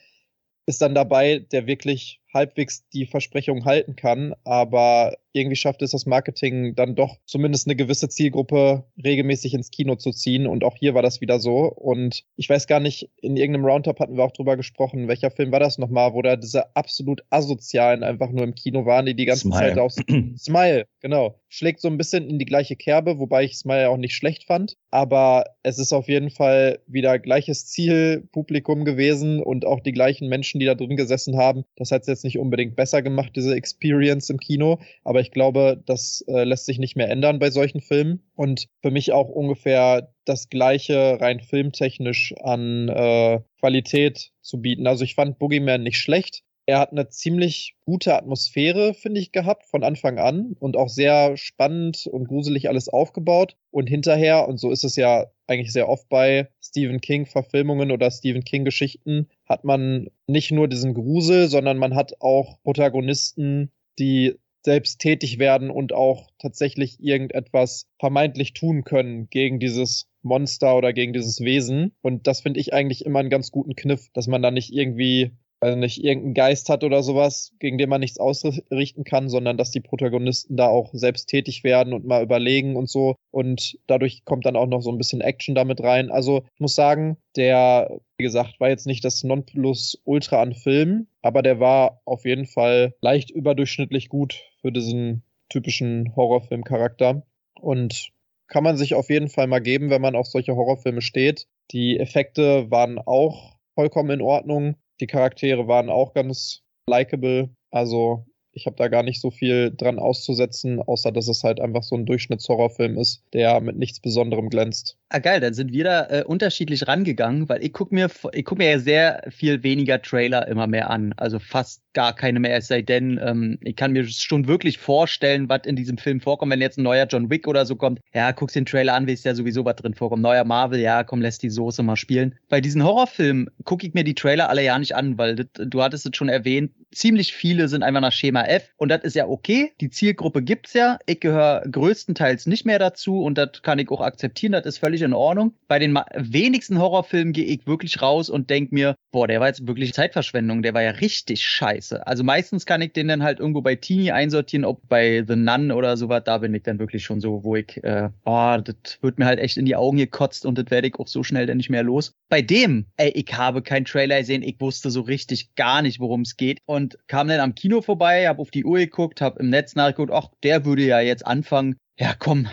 ist 0.67 0.83
dann 0.83 0.95
dabei, 0.95 1.39
der 1.39 1.67
wirklich 1.67 2.21
halbwegs 2.33 2.89
die 2.91 3.07
Versprechung 3.07 3.65
halten 3.65 3.97
kann, 3.97 4.35
aber 4.45 5.17
irgendwie 5.33 5.57
schafft 5.57 5.83
es 5.83 5.91
das 5.91 6.07
Marketing 6.07 6.75
dann 6.75 6.95
doch 6.95 7.17
zumindest 7.27 7.67
eine 7.67 7.77
gewisse 7.77 8.09
Zielgruppe 8.09 8.85
regelmäßig 9.03 9.53
ins 9.55 9.71
Kino 9.71 9.97
zu 9.97 10.11
ziehen 10.13 10.47
und 10.47 10.65
auch 10.65 10.77
hier 10.77 10.95
war 10.95 11.03
das 11.03 11.21
wieder 11.21 11.39
so 11.39 11.71
und 11.71 12.25
ich 12.37 12.49
weiß 12.49 12.67
gar 12.67 12.81
nicht, 12.81 13.11
in 13.21 13.37
irgendeinem 13.37 13.67
Roundup 13.67 14.01
hatten 14.01 14.17
wir 14.17 14.25
auch 14.25 14.33
drüber 14.33 14.57
gesprochen, 14.57 15.09
welcher 15.09 15.31
Film 15.31 15.53
war 15.53 15.61
das 15.61 15.79
nochmal, 15.79 16.15
wo 16.15 16.23
da 16.23 16.37
diese 16.37 16.75
absolut 16.75 17.23
asozialen 17.31 18.03
einfach 18.03 18.31
nur 18.31 18.45
im 18.45 18.55
Kino 18.55 18.87
waren, 18.87 19.07
die 19.07 19.15
die 19.15 19.27
ganze 19.27 19.49
Smile. 19.49 19.59
Zeit 19.59 19.79
auch 19.79 19.91
Smile, 20.39 20.87
genau, 21.01 21.39
schlägt 21.49 21.81
so 21.81 21.89
ein 21.89 21.99
bisschen 21.99 22.29
in 22.29 22.39
die 22.39 22.47
gleiche 22.47 22.77
Kerbe, 22.77 23.19
wobei 23.19 23.45
ich 23.45 23.59
Smile 23.59 23.91
auch 23.91 23.99
nicht 23.99 24.15
schlecht 24.15 24.45
fand, 24.45 24.77
aber 24.91 25.45
es 25.63 25.79
ist 25.79 25.93
auf 25.93 26.09
jeden 26.09 26.31
Fall 26.31 26.79
wieder 26.87 27.19
gleiches 27.19 27.67
Zielpublikum 27.67 28.85
gewesen 28.85 29.43
und 29.43 29.67
auch 29.67 29.81
die 29.81 29.93
gleichen 29.93 30.29
Menschen, 30.29 30.61
die 30.61 30.67
da 30.67 30.75
drin 30.75 30.97
gesessen 30.97 31.37
haben. 31.37 31.65
Das 31.77 31.91
hat 31.91 32.05
jetzt 32.17 32.25
nicht 32.25 32.39
unbedingt 32.39 32.77
besser 32.77 33.03
gemacht, 33.03 33.33
diese 33.37 33.55
Experience 33.55 34.31
im 34.31 34.39
Kino, 34.39 34.81
aber 35.05 35.21
ich 35.21 35.31
glaube, 35.31 35.83
das 35.87 36.25
äh, 36.29 36.45
lässt 36.45 36.67
sich 36.67 36.79
nicht 36.79 36.97
mehr 36.97 37.11
ändern 37.11 37.39
bei 37.39 37.51
solchen 37.51 37.81
Filmen. 37.81 38.23
Und 38.35 38.69
für 38.83 38.91
mich 38.91 39.13
auch 39.13 39.29
ungefähr 39.29 40.13
das 40.25 40.49
gleiche 40.49 41.21
rein 41.21 41.41
filmtechnisch 41.41 42.35
an 42.43 42.89
äh, 42.89 43.41
Qualität 43.61 44.33
zu 44.41 44.61
bieten. 44.61 44.87
Also 44.87 45.05
ich 45.05 45.15
fand 45.15 45.39
Boogeyman 45.39 45.83
nicht 45.83 45.99
schlecht. 45.99 46.43
Er 46.69 46.81
hat 46.81 46.91
eine 46.91 47.09
ziemlich 47.09 47.77
gute 47.85 48.17
Atmosphäre, 48.17 48.93
finde 48.93 49.21
ich, 49.21 49.31
gehabt 49.31 49.67
von 49.67 49.85
Anfang 49.85 50.19
an 50.19 50.57
und 50.59 50.77
auch 50.77 50.89
sehr 50.89 51.37
spannend 51.37 52.09
und 52.09 52.27
gruselig 52.27 52.69
alles 52.69 52.89
aufgebaut. 52.89 53.57
Und 53.71 53.89
hinterher, 53.89 54.49
und 54.49 54.59
so 54.59 54.73
ist 54.73 54.83
es 54.83 54.97
ja 54.97 55.27
eigentlich 55.47 55.73
sehr 55.73 55.89
oft 55.89 56.09
bei 56.09 56.49
Stephen 56.61 57.01
King-Verfilmungen 57.01 57.93
oder 57.93 58.11
Stephen 58.11 58.43
King-Geschichten, 58.43 59.29
hat 59.49 59.63
man 59.63 60.09
nicht 60.27 60.51
nur 60.51 60.67
diesen 60.67 60.93
Grusel, 60.95 61.47
sondern 61.49 61.79
man 61.79 61.95
hat 61.95 62.21
auch 62.21 62.61
Protagonisten, 62.65 63.71
die 64.01 64.35
selbst 64.65 64.99
tätig 64.99 65.39
werden 65.39 65.71
und 65.71 65.93
auch 65.93 66.29
tatsächlich 66.41 66.99
irgendetwas 66.99 67.87
vermeintlich 68.01 68.53
tun 68.55 68.83
können 68.83 69.31
gegen 69.31 69.61
dieses 69.61 70.09
Monster 70.23 70.77
oder 70.77 70.93
gegen 70.93 71.13
dieses 71.13 71.39
Wesen. 71.41 71.93
Und 72.03 72.27
das 72.27 72.41
finde 72.41 72.59
ich 72.59 72.75
eigentlich 72.75 73.05
immer 73.07 73.21
einen 73.21 73.31
ganz 73.31 73.53
guten 73.53 73.77
Kniff, 73.77 74.09
dass 74.13 74.27
man 74.27 74.43
da 74.43 74.51
nicht 74.51 74.73
irgendwie 74.73 75.31
also 75.61 75.77
nicht 75.77 76.05
irgendeinen 76.05 76.35
Geist 76.35 76.69
hat 76.69 76.85
oder 76.85 77.03
sowas, 77.03 77.53
gegen 77.59 77.79
den 77.79 77.89
man 77.89 78.01
nichts 78.01 78.19
ausrichten 78.19 79.05
kann, 79.05 79.29
sondern 79.29 79.57
dass 79.57 79.71
die 79.71 79.81
Protagonisten 79.81 80.57
da 80.57 80.69
auch 80.69 80.91
selbst 80.93 81.27
tätig 81.27 81.65
werden 81.65 81.93
und 81.93 82.05
mal 82.05 82.23
überlegen 82.23 82.77
und 82.77 82.89
so. 82.89 83.17
Und 83.31 83.79
dadurch 83.87 84.25
kommt 84.25 84.47
dann 84.47 84.57
auch 84.57 84.67
noch 84.67 84.83
so 84.83 84.91
ein 84.91 84.99
bisschen 84.99 85.21
Action 85.21 85.55
damit 85.55 85.83
rein. 85.83 86.11
Also 86.11 86.45
ich 86.55 86.61
muss 86.61 86.75
sagen, 86.75 87.17
der, 87.37 88.01
wie 88.19 88.25
gesagt, 88.25 88.61
war 88.61 88.69
jetzt 88.69 88.87
nicht 88.87 89.05
das 89.05 89.25
Nonplusultra 89.25 90.43
an 90.43 90.55
Filmen, 90.55 91.09
aber 91.23 91.43
der 91.43 91.61
war 91.61 92.01
auf 92.05 92.25
jeden 92.25 92.47
Fall 92.47 92.95
leicht 93.01 93.31
überdurchschnittlich 93.31 94.09
gut 94.09 94.43
für 94.61 94.73
diesen 94.73 95.23
typischen 95.49 96.15
Horrorfilm-Charakter. 96.17 97.23
Und 97.61 98.13
kann 98.49 98.65
man 98.65 98.77
sich 98.77 98.95
auf 98.95 99.11
jeden 99.11 99.29
Fall 99.29 99.47
mal 99.47 99.61
geben, 99.61 99.91
wenn 99.91 100.03
man 100.03 100.15
auf 100.15 100.27
solche 100.27 100.55
Horrorfilme 100.55 101.01
steht. 101.01 101.49
Die 101.73 101.99
Effekte 101.99 102.71
waren 102.71 102.99
auch 102.99 103.57
vollkommen 103.75 104.11
in 104.11 104.21
Ordnung. 104.21 104.77
Die 105.01 105.07
Charaktere 105.07 105.69
waren 105.69 105.91
auch 105.91 106.15
ganz 106.15 106.63
likable. 106.89 107.51
Also 107.71 108.27
ich 108.53 108.67
habe 108.67 108.77
da 108.77 108.89
gar 108.89 109.03
nicht 109.03 109.21
so 109.21 109.31
viel 109.31 109.71
dran 109.77 109.99
auszusetzen, 109.99 110.81
außer 110.81 111.13
dass 111.13 111.29
es 111.29 111.45
halt 111.45 111.61
einfach 111.61 111.83
so 111.83 111.95
ein 111.95 112.07
Durchschnittshorrorfilm 112.07 112.97
ist, 112.97 113.23
der 113.35 113.61
mit 113.61 113.77
nichts 113.77 114.01
Besonderem 114.01 114.49
glänzt. 114.49 114.97
Ah, 115.09 115.21
geil, 115.21 115.39
dann 115.39 115.55
sind 115.55 115.73
wir 115.73 115.85
da 115.85 116.07
äh, 116.09 116.25
unterschiedlich 116.25 116.89
rangegangen, 116.89 117.49
weil 117.49 117.63
ich 117.63 117.73
gucke 117.73 117.95
mir, 117.95 118.11
ich 118.33 118.45
guck 118.45 118.59
mir 118.59 118.71
ja 118.73 118.79
sehr 118.81 119.23
viel 119.31 119.63
weniger 119.63 120.03
Trailer 120.03 120.49
immer 120.49 120.67
mehr 120.67 120.91
an. 120.91 121.15
Also 121.17 121.39
fast 121.39 121.85
gar 121.93 122.13
keine 122.13 122.41
mehr, 122.41 122.57
es 122.57 122.67
sei 122.67 122.83
denn, 122.83 123.19
ähm, 123.23 123.57
ich 123.63 123.77
kann 123.77 123.93
mir 123.93 124.07
schon 124.07 124.49
wirklich 124.49 124.79
vorstellen, 124.79 125.49
was 125.49 125.61
in 125.65 125.77
diesem 125.77 125.97
Film 125.97 126.21
vorkommt, 126.21 126.53
wenn 126.53 126.61
jetzt 126.61 126.77
ein 126.77 126.83
neuer 126.83 127.07
John 127.07 127.31
Wick 127.31 127.47
oder 127.47 127.65
so 127.65 127.77
kommt. 127.77 128.01
Ja, 128.13 128.33
guckst 128.33 128.57
den 128.57 128.67
Trailer 128.67 128.95
an, 128.95 129.09
weißt 129.09 129.25
ja 129.25 129.35
sowieso, 129.35 129.65
was 129.65 129.77
drin 129.77 129.95
vorkommt. 129.95 130.23
Neuer 130.23 130.45
Marvel, 130.45 130.81
ja, 130.81 131.05
komm, 131.05 131.23
lässt 131.23 131.43
die 131.43 131.51
Soße 131.51 131.85
mal 131.85 131.97
spielen. 131.97 132.35
Bei 132.49 132.61
diesen 132.61 132.85
Horrorfilmen 132.85 133.49
gucke 133.65 133.87
ich 133.87 133.95
mir 133.95 134.05
die 134.05 134.15
Trailer 134.15 134.51
alle 134.51 134.63
ja 134.63 134.79
nicht 134.79 134.95
an, 134.95 135.17
weil 135.17 135.37
das, 135.37 135.47
du 135.55 135.83
hattest 135.83 136.05
es 136.05 136.17
schon 136.17 136.29
erwähnt, 136.29 136.73
ziemlich 136.93 137.33
viele 137.33 137.69
sind 137.69 137.83
einfach 137.83 138.01
nach 138.01 138.13
Schema 138.13 138.43
F 138.45 138.69
und 138.77 138.91
das 138.91 139.03
ist 139.05 139.17
ja 139.17 139.27
okay. 139.27 139.73
Die 139.81 139.89
Zielgruppe 139.89 140.43
gibt's 140.43 140.75
ja. 140.75 140.99
Ich 141.07 141.21
gehöre 141.21 141.63
größtenteils 141.71 142.47
nicht 142.47 142.67
mehr 142.67 142.79
dazu 142.79 143.23
und 143.23 143.39
das 143.39 143.63
kann 143.63 143.79
ich 143.79 143.91
auch 143.91 144.03
akzeptieren, 144.03 144.53
das 144.53 144.67
ist 144.67 144.79
völlig 144.79 144.96
völlig 144.97 145.03
in 145.03 145.13
Ordnung. 145.13 145.55
Bei 145.69 145.79
den 145.79 145.95
wenigsten 146.15 146.79
Horrorfilmen 146.79 147.33
gehe 147.33 147.45
ich 147.45 147.67
wirklich 147.67 148.01
raus 148.01 148.31
und 148.31 148.51
denke 148.51 148.75
mir, 148.75 148.95
boah, 149.13 149.27
der 149.27 149.41
war 149.41 149.49
jetzt 149.49 149.67
wirklich 149.67 149.93
Zeitverschwendung, 149.93 150.63
der 150.63 150.75
war 150.75 150.83
ja 150.83 150.91
richtig 150.91 151.43
scheiße. 151.43 152.07
Also 152.07 152.25
meistens 152.25 152.67
kann 152.67 152.83
ich 152.83 152.93
den 152.93 153.09
dann 153.09 153.23
halt 153.23 153.41
irgendwo 153.41 153.63
bei 153.63 153.77
Teenie 153.77 154.13
einsortieren, 154.13 154.65
ob 154.65 154.89
bei 154.89 155.25
The 155.27 155.37
Nun 155.37 155.73
oder 155.73 155.97
sowas, 155.97 156.23
da 156.25 156.39
bin 156.39 156.55
ich 156.55 156.63
dann 156.63 156.79
wirklich 156.79 157.05
schon 157.05 157.21
so, 157.21 157.45
wo 157.45 157.57
ich, 157.57 157.83
äh, 157.85 158.11
boah, 158.25 158.63
das 158.63 158.99
wird 159.03 159.19
mir 159.19 159.27
halt 159.27 159.39
echt 159.39 159.57
in 159.57 159.67
die 159.67 159.77
Augen 159.77 159.99
gekotzt 159.99 160.47
und 160.47 160.57
das 160.59 160.71
werde 160.71 160.89
ich 160.89 160.95
auch 160.97 161.09
so 161.09 161.23
schnell 161.23 161.47
dann 161.47 161.57
nicht 161.57 161.71
mehr 161.71 161.83
los. 161.83 162.13
Bei 162.29 162.43
dem, 162.43 162.87
ey, 162.97 163.11
ich 163.11 163.33
habe 163.37 163.63
keinen 163.63 163.85
Trailer 163.85 164.19
gesehen, 164.19 164.43
ich 164.43 164.61
wusste 164.61 164.91
so 164.91 165.03
richtig 165.03 165.55
gar 165.55 165.83
nicht, 165.83 166.01
worum 166.01 166.23
es 166.23 166.37
geht 166.37 166.61
und 166.67 166.99
kam 167.07 167.29
dann 167.29 167.41
am 167.41 167.55
Kino 167.55 167.83
vorbei, 167.83 168.29
habe 168.29 168.41
auf 168.41 168.51
die 168.51 168.65
Uhr 168.65 168.79
geguckt, 168.79 169.21
habe 169.21 169.41
im 169.41 169.51
Netz 169.51 169.75
nachgeguckt, 169.75 170.13
ach, 170.13 170.29
der 170.43 170.65
würde 170.65 170.83
ja 170.83 171.01
jetzt 171.01 171.27
anfangen. 171.27 171.77
Ja, 171.99 172.15
komm, 172.19 172.47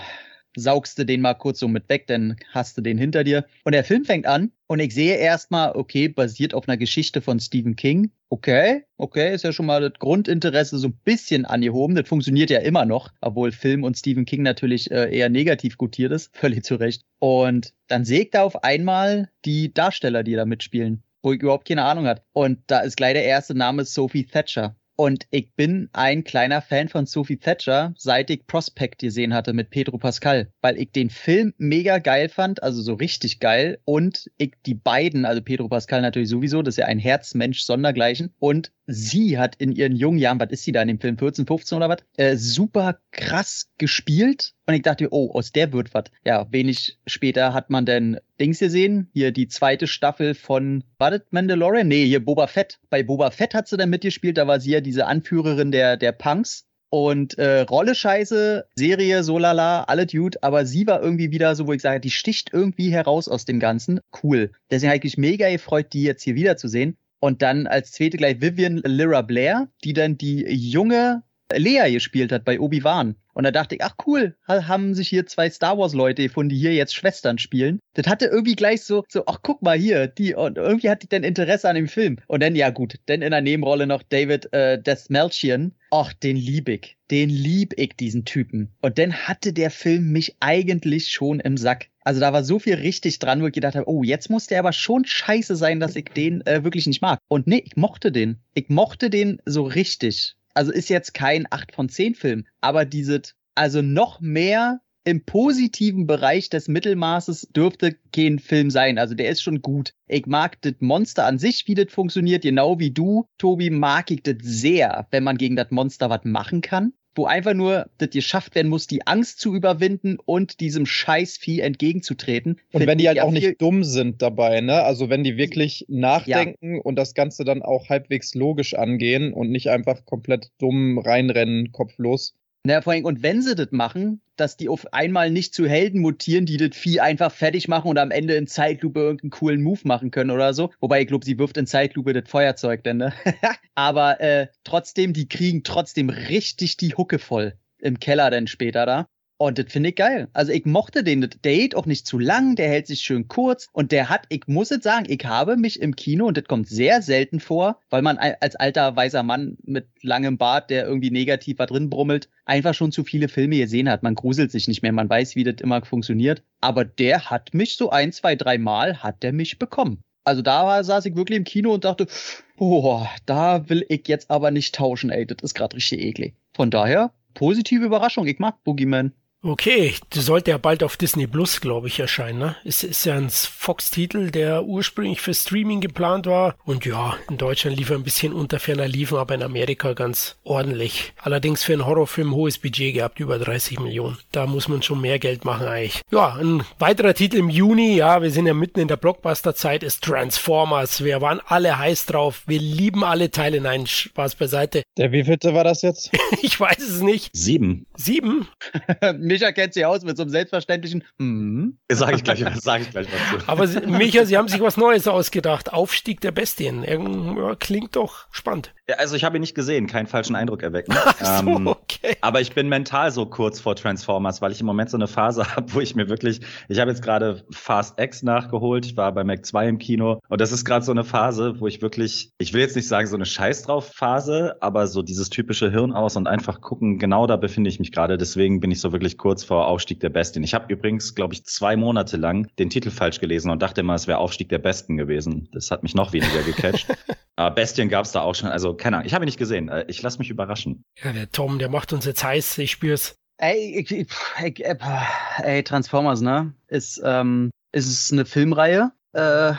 saugst 0.55 0.97
du 0.99 1.05
den 1.05 1.21
mal 1.21 1.33
kurz 1.33 1.59
so 1.59 1.67
mit 1.67 1.89
weg, 1.89 2.07
dann 2.07 2.37
hast 2.51 2.77
du 2.77 2.81
den 2.81 2.97
hinter 2.97 3.23
dir. 3.23 3.45
Und 3.63 3.73
der 3.73 3.83
Film 3.83 4.05
fängt 4.05 4.25
an 4.25 4.51
und 4.67 4.79
ich 4.79 4.93
sehe 4.93 5.15
erstmal, 5.17 5.75
okay, 5.75 6.07
basiert 6.07 6.53
auf 6.53 6.67
einer 6.67 6.77
Geschichte 6.77 7.21
von 7.21 7.39
Stephen 7.39 7.75
King. 7.75 8.11
Okay, 8.29 8.83
okay, 8.97 9.33
ist 9.33 9.43
ja 9.43 9.51
schon 9.51 9.67
mal 9.67 9.81
das 9.81 9.99
Grundinteresse 9.99 10.77
so 10.77 10.87
ein 10.87 10.99
bisschen 11.03 11.45
angehoben. 11.45 11.95
Das 11.95 12.07
funktioniert 12.07 12.49
ja 12.49 12.59
immer 12.59 12.85
noch, 12.85 13.11
obwohl 13.21 13.51
Film 13.51 13.83
und 13.83 13.97
Stephen 13.97 14.25
King 14.25 14.41
natürlich 14.41 14.89
äh, 14.91 15.15
eher 15.15 15.29
negativ 15.29 15.77
gutiert 15.77 16.11
ist. 16.11 16.35
Völlig 16.37 16.63
zu 16.63 16.75
Recht. 16.75 17.03
Und 17.19 17.73
dann 17.87 18.05
sehe 18.05 18.21
ich 18.21 18.31
da 18.31 18.43
auf 18.43 18.63
einmal 18.63 19.29
die 19.45 19.73
Darsteller, 19.73 20.23
die 20.23 20.33
da 20.33 20.45
mitspielen 20.45 21.03
wo 21.23 21.31
ich 21.31 21.41
überhaupt 21.41 21.67
keine 21.67 21.85
Ahnung 21.85 22.05
hat. 22.05 22.23
Und 22.33 22.59
da 22.67 22.81
ist 22.81 22.97
gleich 22.97 23.13
der 23.13 23.23
erste 23.23 23.55
Name 23.55 23.85
Sophie 23.85 24.25
Thatcher. 24.25 24.75
Und 24.95 25.25
ich 25.31 25.53
bin 25.55 25.89
ein 25.93 26.23
kleiner 26.23 26.61
Fan 26.61 26.87
von 26.87 27.05
Sophie 27.05 27.37
Thatcher, 27.37 27.93
seit 27.97 28.29
ich 28.29 28.45
Prospect 28.45 28.99
gesehen 28.99 29.33
hatte 29.33 29.53
mit 29.53 29.71
Pedro 29.71 29.97
Pascal, 29.97 30.51
weil 30.61 30.77
ich 30.77 30.91
den 30.91 31.09
Film 31.09 31.53
mega 31.57 31.97
geil 31.97 32.29
fand, 32.29 32.61
also 32.61 32.81
so 32.81 32.93
richtig 32.93 33.39
geil. 33.39 33.79
Und 33.85 34.29
ich 34.37 34.53
die 34.65 34.75
beiden, 34.75 35.25
also 35.25 35.41
Pedro 35.41 35.67
Pascal 35.67 36.01
natürlich 36.01 36.29
sowieso, 36.29 36.61
das 36.61 36.73
ist 36.73 36.79
ja 36.79 36.85
ein 36.85 36.99
Herzmensch 36.99 37.63
sondergleichen. 37.63 38.33
Und 38.39 38.71
sie 38.87 39.37
hat 39.37 39.55
in 39.55 39.71
ihren 39.71 39.95
jungen 39.95 40.17
Jahren, 40.17 40.39
was 40.39 40.51
ist 40.51 40.63
sie 40.63 40.71
da 40.71 40.81
in 40.81 40.87
dem 40.87 40.99
Film, 40.99 41.17
14, 41.17 41.45
15 41.45 41.77
oder 41.77 41.89
was, 41.89 41.97
äh, 42.17 42.35
super 42.35 42.99
krass 43.11 43.69
gespielt. 43.77 44.53
Und 44.65 44.75
ich 44.75 44.81
dachte, 44.81 45.07
oh, 45.11 45.31
aus 45.33 45.51
der 45.51 45.73
wird 45.73 45.93
was. 45.93 46.05
Ja, 46.25 46.47
wenig 46.51 46.97
später 47.05 47.53
hat 47.53 47.69
man 47.69 47.85
dann 47.85 48.19
Dings 48.39 48.59
gesehen, 48.59 49.09
hier 49.13 49.31
die 49.31 49.47
zweite 49.47 49.87
Staffel 49.87 50.35
von, 50.35 50.83
war 50.97 51.11
das 51.11 51.21
Mandalorian? 51.31 51.87
Nee, 51.87 52.05
hier 52.05 52.23
Boba 52.23 52.47
Fett. 52.47 52.79
Bei 52.89 53.03
Boba 53.03 53.31
Fett 53.31 53.53
hat 53.53 53.67
sie 53.67 53.77
dann 53.77 53.89
mitgespielt, 53.89 54.37
da 54.37 54.47
war 54.47 54.59
sie 54.59 54.71
ja 54.71 54.81
diese 54.81 55.05
Anführerin 55.05 55.71
der, 55.71 55.97
der 55.97 56.11
Punks. 56.11 56.65
Und 56.89 57.39
äh, 57.39 57.61
Rolle 57.61 57.95
scheiße, 57.95 58.67
Serie 58.75 59.23
so 59.23 59.39
lala, 59.39 59.85
alle 59.85 60.05
Dude, 60.05 60.37
aber 60.43 60.67
sie 60.67 60.85
war 60.85 61.01
irgendwie 61.01 61.31
wieder 61.31 61.55
so, 61.55 61.65
wo 61.65 61.73
ich 61.73 61.81
sage, 61.81 61.99
die 61.99 62.11
sticht 62.11 62.53
irgendwie 62.53 62.91
heraus 62.91 63.27
aus 63.27 63.45
dem 63.45 63.59
Ganzen. 63.59 63.99
Cool. 64.21 64.51
Deswegen 64.69 64.91
habe 64.91 64.97
ich 64.97 65.03
mich 65.03 65.17
mega 65.17 65.49
gefreut, 65.49 65.87
die 65.93 66.03
jetzt 66.03 66.21
hier 66.21 66.35
wiederzusehen. 66.35 66.95
Und 67.23 67.41
dann 67.41 67.67
als 67.67 67.93
zweite 67.93 68.17
gleich 68.17 68.41
Vivian 68.41 68.81
Lyra 68.83 69.21
Blair, 69.21 69.69
die 69.85 69.93
dann 69.93 70.17
die 70.17 70.41
junge 70.41 71.23
Lea 71.55 71.89
gespielt 71.89 72.33
hat 72.33 72.43
bei 72.43 72.59
Obi-Wan. 72.59 73.15
Und 73.33 73.45
da 73.45 73.51
dachte 73.51 73.75
ich, 73.75 73.81
ach 73.81 73.95
cool, 74.05 74.35
haben 74.45 74.93
sich 74.93 75.07
hier 75.07 75.25
zwei 75.25 75.49
Star 75.49 75.77
Wars 75.77 75.93
Leute 75.93 76.23
gefunden, 76.23 76.49
die 76.49 76.57
hier 76.57 76.73
jetzt 76.73 76.93
Schwestern 76.93 77.37
spielen. 77.37 77.79
Das 77.93 78.07
hatte 78.07 78.25
irgendwie 78.25 78.55
gleich 78.55 78.81
so, 78.81 79.05
so, 79.07 79.23
ach 79.25 79.39
guck 79.41 79.61
mal 79.61 79.77
hier, 79.77 80.07
die, 80.07 80.35
und 80.35 80.57
irgendwie 80.57 80.89
hatte 80.89 81.05
ich 81.05 81.09
dann 81.09 81.23
Interesse 81.23 81.69
an 81.69 81.75
dem 81.75 81.87
Film. 81.87 82.17
Und 82.27 82.43
dann, 82.43 82.57
ja 82.57 82.71
gut, 82.71 82.95
dann 83.05 83.21
in 83.21 83.31
der 83.31 83.39
Nebenrolle 83.39 83.87
noch 83.87 84.03
David 84.03 84.51
äh, 84.51 84.77
Desmelchian. 84.81 85.73
Ach, 85.91 86.11
den 86.11 86.35
lieb 86.35 86.67
ich. 86.67 86.97
Den 87.09 87.29
lieb 87.29 87.73
ich, 87.77 87.95
diesen 87.95 88.25
Typen. 88.25 88.73
Und 88.81 88.97
dann 88.97 89.13
hatte 89.13 89.53
der 89.53 89.71
Film 89.71 90.11
mich 90.11 90.35
eigentlich 90.41 91.09
schon 91.09 91.39
im 91.39 91.55
Sack. 91.55 91.87
Also 92.03 92.19
da 92.19 92.33
war 92.33 92.43
so 92.43 92.59
viel 92.59 92.75
richtig 92.75 93.19
dran, 93.19 93.41
wo 93.41 93.47
ich 93.47 93.53
gedacht 93.53 93.75
habe, 93.75 93.87
oh, 93.87 94.03
jetzt 94.03 94.29
muss 94.29 94.47
der 94.47 94.59
aber 94.59 94.73
schon 94.73 95.05
scheiße 95.05 95.55
sein, 95.55 95.79
dass 95.79 95.95
ich 95.95 96.05
den 96.05 96.45
äh, 96.45 96.63
wirklich 96.63 96.87
nicht 96.87 97.01
mag. 97.01 97.19
Und 97.27 97.47
nee, 97.47 97.63
ich 97.65 97.75
mochte 97.75 98.11
den. 98.11 98.39
Ich 98.53 98.69
mochte 98.69 99.09
den 99.09 99.41
so 99.45 99.63
richtig. 99.63 100.35
Also 100.53 100.71
ist 100.71 100.89
jetzt 100.89 101.13
kein 101.13 101.47
8 101.49 101.73
von 101.73 101.89
10 101.89 102.15
Film, 102.15 102.45
aber 102.61 102.85
dieses, 102.85 103.35
also 103.55 103.81
noch 103.81 104.21
mehr 104.21 104.81
im 105.05 105.25
positiven 105.25 106.07
Bereich 106.07 106.49
des 106.49 106.67
Mittelmaßes 106.67 107.49
dürfte 107.53 107.97
kein 108.13 108.39
Film 108.39 108.69
sein. 108.69 108.97
Also 108.97 109.15
der 109.15 109.29
ist 109.29 109.41
schon 109.41 109.61
gut. 109.61 109.93
Ich 110.07 110.25
mag 110.27 110.61
das 110.61 110.75
Monster 110.79 111.25
an 111.25 111.39
sich, 111.39 111.67
wie 111.67 111.75
das 111.75 111.91
funktioniert, 111.91 112.43
genau 112.43 112.79
wie 112.79 112.91
du, 112.91 113.27
Tobi, 113.37 113.69
mag 113.69 114.11
ich 114.11 114.23
das 114.23 114.37
sehr, 114.41 115.07
wenn 115.11 115.23
man 115.23 115.37
gegen 115.37 115.55
das 115.55 115.71
Monster 115.71 116.09
was 116.09 116.21
machen 116.23 116.61
kann 116.61 116.93
wo 117.15 117.25
einfach 117.25 117.53
nur 117.53 117.87
das 117.97 118.09
geschafft 118.09 118.55
werden 118.55 118.69
muss, 118.69 118.87
die 118.87 119.05
Angst 119.05 119.39
zu 119.39 119.55
überwinden 119.55 120.17
und 120.23 120.59
diesem 120.59 120.85
Scheißvieh 120.85 121.59
entgegenzutreten. 121.59 122.59
Und 122.71 122.87
wenn 122.87 122.97
die 122.97 123.07
halt 123.07 123.19
auch 123.19 123.31
nicht 123.31 123.61
dumm 123.61 123.83
sind 123.83 124.21
dabei, 124.21 124.61
ne? 124.61 124.83
Also 124.83 125.09
wenn 125.09 125.23
die 125.23 125.37
wirklich 125.37 125.85
nachdenken 125.87 126.75
ja. 126.75 126.81
und 126.81 126.95
das 126.95 127.13
Ganze 127.13 127.43
dann 127.43 127.61
auch 127.61 127.89
halbwegs 127.89 128.33
logisch 128.33 128.73
angehen 128.73 129.33
und 129.33 129.51
nicht 129.51 129.69
einfach 129.69 130.05
komplett 130.05 130.51
dumm 130.57 130.97
reinrennen, 130.97 131.71
kopflos. 131.71 132.35
Naja, 132.65 132.81
vor 132.81 132.93
allem, 132.93 133.03
und 133.03 133.21
wenn 133.21 133.41
sie 133.41 133.55
das 133.55 133.71
machen, 133.71 134.21
dass 134.37 134.55
die 134.55 134.69
auf 134.69 134.93
einmal 134.93 135.29
nicht 135.29 135.53
zu 135.53 135.67
Helden 135.67 135.99
mutieren, 135.99 136.45
die 136.45 136.55
das 136.55 136.77
Vieh 136.77 137.01
einfach 137.01 137.31
fertig 137.31 137.67
machen 137.67 137.89
und 137.89 137.97
am 137.97 138.09
Ende 138.09 138.35
in 138.35 138.47
Zeitlupe 138.47 139.01
irgendeinen 139.01 139.31
coolen 139.31 139.61
Move 139.61 139.81
machen 139.83 140.11
können 140.11 140.31
oder 140.31 140.53
so. 140.53 140.71
Wobei, 140.79 141.01
ich 141.01 141.07
glaube, 141.07 141.25
sie 141.25 141.37
wirft 141.37 141.57
in 141.57 141.67
Zeitlupe 141.67 142.13
das 142.13 142.29
Feuerzeug 142.29 142.81
denn, 142.85 142.97
ne? 142.97 143.13
Aber 143.75 144.21
äh, 144.21 144.47
trotzdem, 144.63 145.11
die 145.11 145.27
kriegen 145.27 145.63
trotzdem 145.63 146.09
richtig 146.09 146.77
die 146.77 146.95
Hucke 146.95 147.19
voll 147.19 147.57
im 147.79 147.99
Keller 147.99 148.31
dann 148.31 148.47
später 148.47 148.85
da. 148.85 149.09
Und 149.45 149.59
das 149.59 149.65
finde 149.67 149.89
ich 149.89 149.95
geil. 149.95 150.29
Also 150.31 150.53
ich 150.53 150.63
mochte 150.65 151.03
den. 151.03 151.29
Geht 151.41 151.75
auch 151.75 151.85
nicht 151.85 152.07
zu 152.07 152.17
lang, 152.17 152.55
der 152.55 152.69
hält 152.69 152.87
sich 152.87 153.01
schön 153.01 153.27
kurz 153.27 153.67
und 153.73 153.91
der 153.91 154.07
hat, 154.07 154.25
ich 154.29 154.47
muss 154.47 154.69
jetzt 154.69 154.83
sagen, 154.83 155.05
ich 155.09 155.25
habe 155.25 155.57
mich 155.57 155.81
im 155.81 155.97
Kino, 155.97 156.27
und 156.27 156.37
das 156.37 156.45
kommt 156.45 156.69
sehr 156.69 157.01
selten 157.01 157.41
vor, 157.41 157.77
weil 157.89 158.01
man 158.01 158.17
als 158.17 158.55
alter 158.55 158.95
weißer 158.95 159.21
Mann 159.21 159.57
mit 159.65 159.87
langem 160.01 160.37
Bart, 160.37 160.69
der 160.69 160.85
irgendwie 160.85 161.11
negativ 161.11 161.57
da 161.57 161.65
drin 161.65 161.89
brummelt, 161.89 162.29
einfach 162.45 162.73
schon 162.73 162.93
zu 162.93 163.03
viele 163.03 163.27
Filme 163.27 163.57
gesehen 163.57 163.89
hat. 163.89 164.01
Man 164.01 164.15
gruselt 164.15 164.49
sich 164.49 164.69
nicht 164.69 164.81
mehr, 164.81 164.93
man 164.93 165.09
weiß, 165.09 165.35
wie 165.35 165.43
das 165.43 165.55
immer 165.59 165.83
funktioniert. 165.83 166.41
Aber 166.61 166.85
der 166.85 167.29
hat 167.29 167.53
mich 167.53 167.75
so 167.75 167.89
ein, 167.89 168.13
zwei, 168.13 168.37
drei 168.37 168.57
Mal, 168.57 169.03
hat 169.03 169.23
der 169.23 169.33
mich 169.33 169.59
bekommen. 169.59 170.01
Also 170.23 170.41
da 170.41 170.81
saß 170.81 171.05
ich 171.05 171.17
wirklich 171.17 171.37
im 171.37 171.43
Kino 171.43 171.73
und 171.73 171.83
dachte, 171.83 172.07
boah, 172.55 173.09
da 173.25 173.67
will 173.67 173.85
ich 173.89 174.07
jetzt 174.07 174.31
aber 174.31 174.51
nicht 174.51 174.73
tauschen, 174.73 175.09
ey, 175.09 175.25
das 175.25 175.39
ist 175.41 175.53
gerade 175.53 175.75
richtig 175.75 175.99
eklig. 175.99 176.35
Von 176.53 176.71
daher, 176.71 177.11
positive 177.33 177.83
Überraschung, 177.83 178.25
ich 178.25 178.39
mag 178.39 178.63
Boogeyman. 178.63 179.11
Okay, 179.45 179.93
du 180.11 180.21
sollte 180.21 180.51
ja 180.51 180.57
bald 180.57 180.83
auf 180.83 180.95
Disney 180.95 181.27
Plus, 181.27 181.59
glaube 181.59 181.89
ich, 181.89 181.99
erscheinen. 181.99 182.39
Ne? 182.39 182.55
Es 182.63 182.81
ist 182.81 183.03
ja 183.03 183.15
ein 183.15 183.29
Fox-Titel, 183.29 184.31
der 184.31 184.63
ursprünglich 184.63 185.19
für 185.19 185.33
Streaming 185.33 185.81
geplant 185.81 186.27
war. 186.27 186.55
Und 186.63 186.85
ja, 186.85 187.17
in 187.29 187.37
Deutschland 187.37 187.75
lief 187.75 187.89
er 187.89 187.97
ein 187.97 188.05
bisschen 188.05 188.31
unter 188.31 188.61
ferner 188.61 188.87
liefen, 188.87 189.17
aber 189.17 189.35
in 189.35 189.43
Amerika 189.43 189.91
ganz 189.91 190.37
ordentlich. 190.45 191.11
Allerdings 191.21 191.61
für 191.61 191.73
einen 191.73 191.85
Horrorfilm 191.85 192.33
hohes 192.33 192.57
Budget 192.57 192.93
gehabt, 192.93 193.19
über 193.19 193.37
30 193.37 193.81
Millionen. 193.81 194.17
Da 194.31 194.47
muss 194.47 194.69
man 194.69 194.81
schon 194.81 195.01
mehr 195.01 195.19
Geld 195.19 195.43
machen 195.43 195.67
eigentlich. 195.67 196.01
Ja, 196.09 196.35
ein 196.35 196.63
weiterer 196.79 197.13
Titel 197.13 197.35
im 197.35 197.49
Juni, 197.49 197.97
ja, 197.97 198.21
wir 198.21 198.31
sind 198.31 198.45
ja 198.45 198.53
mitten 198.53 198.79
in 198.79 198.87
der 198.87 198.95
Blockbuster-Zeit, 198.95 199.83
ist 199.83 200.05
Transformers. 200.05 201.03
Wir 201.03 201.19
waren 201.19 201.41
alle 201.45 201.77
heiß 201.77 202.05
drauf. 202.05 202.43
Wir 202.47 202.59
lieben 202.59 203.03
alle 203.03 203.29
Teile. 203.29 203.59
Nein, 203.59 203.87
Spaß 203.87 204.35
beiseite. 204.35 204.83
Der 204.97 205.11
wievielte 205.11 205.53
war 205.53 205.65
das 205.65 205.81
jetzt? 205.81 206.11
ich 206.41 206.57
weiß 206.57 206.79
es 206.79 207.01
nicht. 207.01 207.29
Sieben. 207.33 207.87
Sieben? 207.97 208.47
Micha 209.33 209.51
kennt 209.51 209.73
sich 209.73 209.85
aus 209.85 210.03
mit 210.03 210.15
so 210.15 210.23
einem 210.23 210.29
selbstverständlichen 210.29 211.03
mm. 211.17 211.69
Sag 211.91 212.15
ich 212.15 212.23
gleich, 212.23 212.43
sag 212.61 212.81
ich 212.81 212.91
gleich 212.91 213.07
was 213.07 213.43
zu. 213.43 213.49
Aber 213.49 213.67
Micha, 213.97 214.25
Sie 214.25 214.37
haben 214.37 214.47
sich 214.47 214.61
was 214.61 214.77
Neues 214.77 215.07
ausgedacht. 215.07 215.73
Aufstieg 215.73 216.21
der 216.21 216.31
Bestien. 216.31 216.83
Irgend, 216.83 217.59
klingt 217.59 217.95
doch 217.95 218.27
spannend. 218.31 218.73
Ja, 218.89 218.97
also 218.97 219.15
ich 219.15 219.23
habe 219.23 219.37
ihn 219.37 219.41
nicht 219.41 219.55
gesehen, 219.55 219.87
keinen 219.87 220.07
falschen 220.07 220.35
Eindruck 220.35 220.61
erwecken. 220.61 220.93
Ach 221.05 221.41
so, 221.41 221.49
ähm, 221.49 221.67
okay. 221.67 222.17
Aber 222.19 222.41
ich 222.41 222.53
bin 222.53 222.67
mental 222.67 223.11
so 223.11 223.25
kurz 223.25 223.61
vor 223.61 223.77
Transformers, 223.77 224.41
weil 224.41 224.51
ich 224.51 224.59
im 224.59 224.65
Moment 224.65 224.89
so 224.89 224.97
eine 224.97 225.07
Phase 225.07 225.47
habe, 225.55 225.73
wo 225.73 225.79
ich 225.79 225.95
mir 225.95 226.09
wirklich, 226.09 226.41
ich 226.67 226.79
habe 226.79 226.91
jetzt 226.91 227.01
gerade 227.01 227.45
Fast 227.51 227.97
X 227.97 228.23
nachgeholt, 228.23 228.85
ich 228.85 228.97
war 228.97 229.13
bei 229.13 229.23
Mac 229.23 229.45
2 229.45 229.69
im 229.69 229.77
Kino 229.77 230.19
und 230.27 230.41
das 230.41 230.51
ist 230.51 230.65
gerade 230.65 230.83
so 230.83 230.91
eine 230.91 231.05
Phase, 231.05 231.59
wo 231.61 231.67
ich 231.67 231.81
wirklich, 231.81 232.31
ich 232.37 232.53
will 232.53 232.59
jetzt 232.59 232.75
nicht 232.75 232.87
sagen 232.87 233.07
so 233.07 233.15
eine 233.15 233.25
Scheiß 233.25 233.63
drauf 233.63 233.93
Phase, 233.93 234.57
aber 234.59 234.87
so 234.87 235.01
dieses 235.01 235.29
typische 235.29 235.71
Hirn 235.71 235.93
aus 235.93 236.17
und 236.17 236.27
einfach 236.27 236.59
gucken, 236.59 236.99
genau 236.99 237.25
da 237.25 237.37
befinde 237.37 237.69
ich 237.69 237.79
mich 237.79 237.93
gerade. 237.93 238.17
Deswegen 238.17 238.59
bin 238.59 238.71
ich 238.71 238.81
so 238.81 238.91
wirklich 238.91 239.17
kurz 239.17 239.45
vor 239.45 239.67
Aufstieg 239.67 240.01
der 240.01 240.09
Bestien. 240.09 240.43
Ich 240.43 240.53
habe 240.53 240.71
übrigens, 240.73 241.15
glaube 241.15 241.33
ich, 241.33 241.45
zwei 241.45 241.77
Monate 241.77 242.17
lang 242.17 242.47
den 242.59 242.69
Titel 242.69 242.91
falsch 242.91 243.21
gelesen 243.21 243.49
und 243.49 243.61
dachte 243.61 243.81
immer, 243.81 243.95
es 243.95 244.07
wäre 244.07 244.17
Aufstieg 244.17 244.49
der 244.49 244.59
Besten 244.59 244.97
gewesen. 244.97 245.47
Das 245.53 245.71
hat 245.71 245.83
mich 245.83 245.95
noch 245.95 246.11
weniger 246.11 246.41
gecatcht. 246.43 246.87
Aber 247.35 247.55
Bestien 247.55 247.89
gab 247.89 248.05
es 248.05 248.11
da 248.11 248.21
auch 248.21 248.35
schon, 248.35 248.49
also 248.49 248.75
keine 248.75 248.97
Ahnung, 248.97 249.07
ich 249.07 249.13
habe 249.13 249.25
ihn 249.25 249.27
nicht 249.27 249.39
gesehen. 249.39 249.69
Äh, 249.69 249.85
ich 249.87 250.01
lasse 250.01 250.19
mich 250.19 250.29
überraschen. 250.29 250.83
Ja, 251.03 251.11
der 251.11 251.31
Tom, 251.31 251.59
der 251.59 251.69
macht 251.69 251.93
uns 251.93 252.05
jetzt 252.05 252.23
heiß, 252.23 252.57
ich 252.59 252.71
spür's. 252.71 253.15
Ey, 253.37 253.79
ich, 253.79 253.91
ich, 253.91 254.07
ich, 254.45 254.63
ey 254.63 255.63
Transformers, 255.63 256.21
ne? 256.21 256.53
Ist, 256.67 257.01
ähm, 257.03 257.49
ist 257.71 257.87
es 257.87 258.11
eine 258.11 258.25
Filmreihe 258.25 258.91
Äh, 259.13 259.53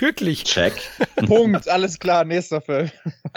Wirklich. 0.00 0.42
Check. 0.42 0.72
Punkt, 1.26 1.68
alles 1.68 1.98
klar, 1.98 2.24
nächster 2.24 2.60
Film. 2.60 2.90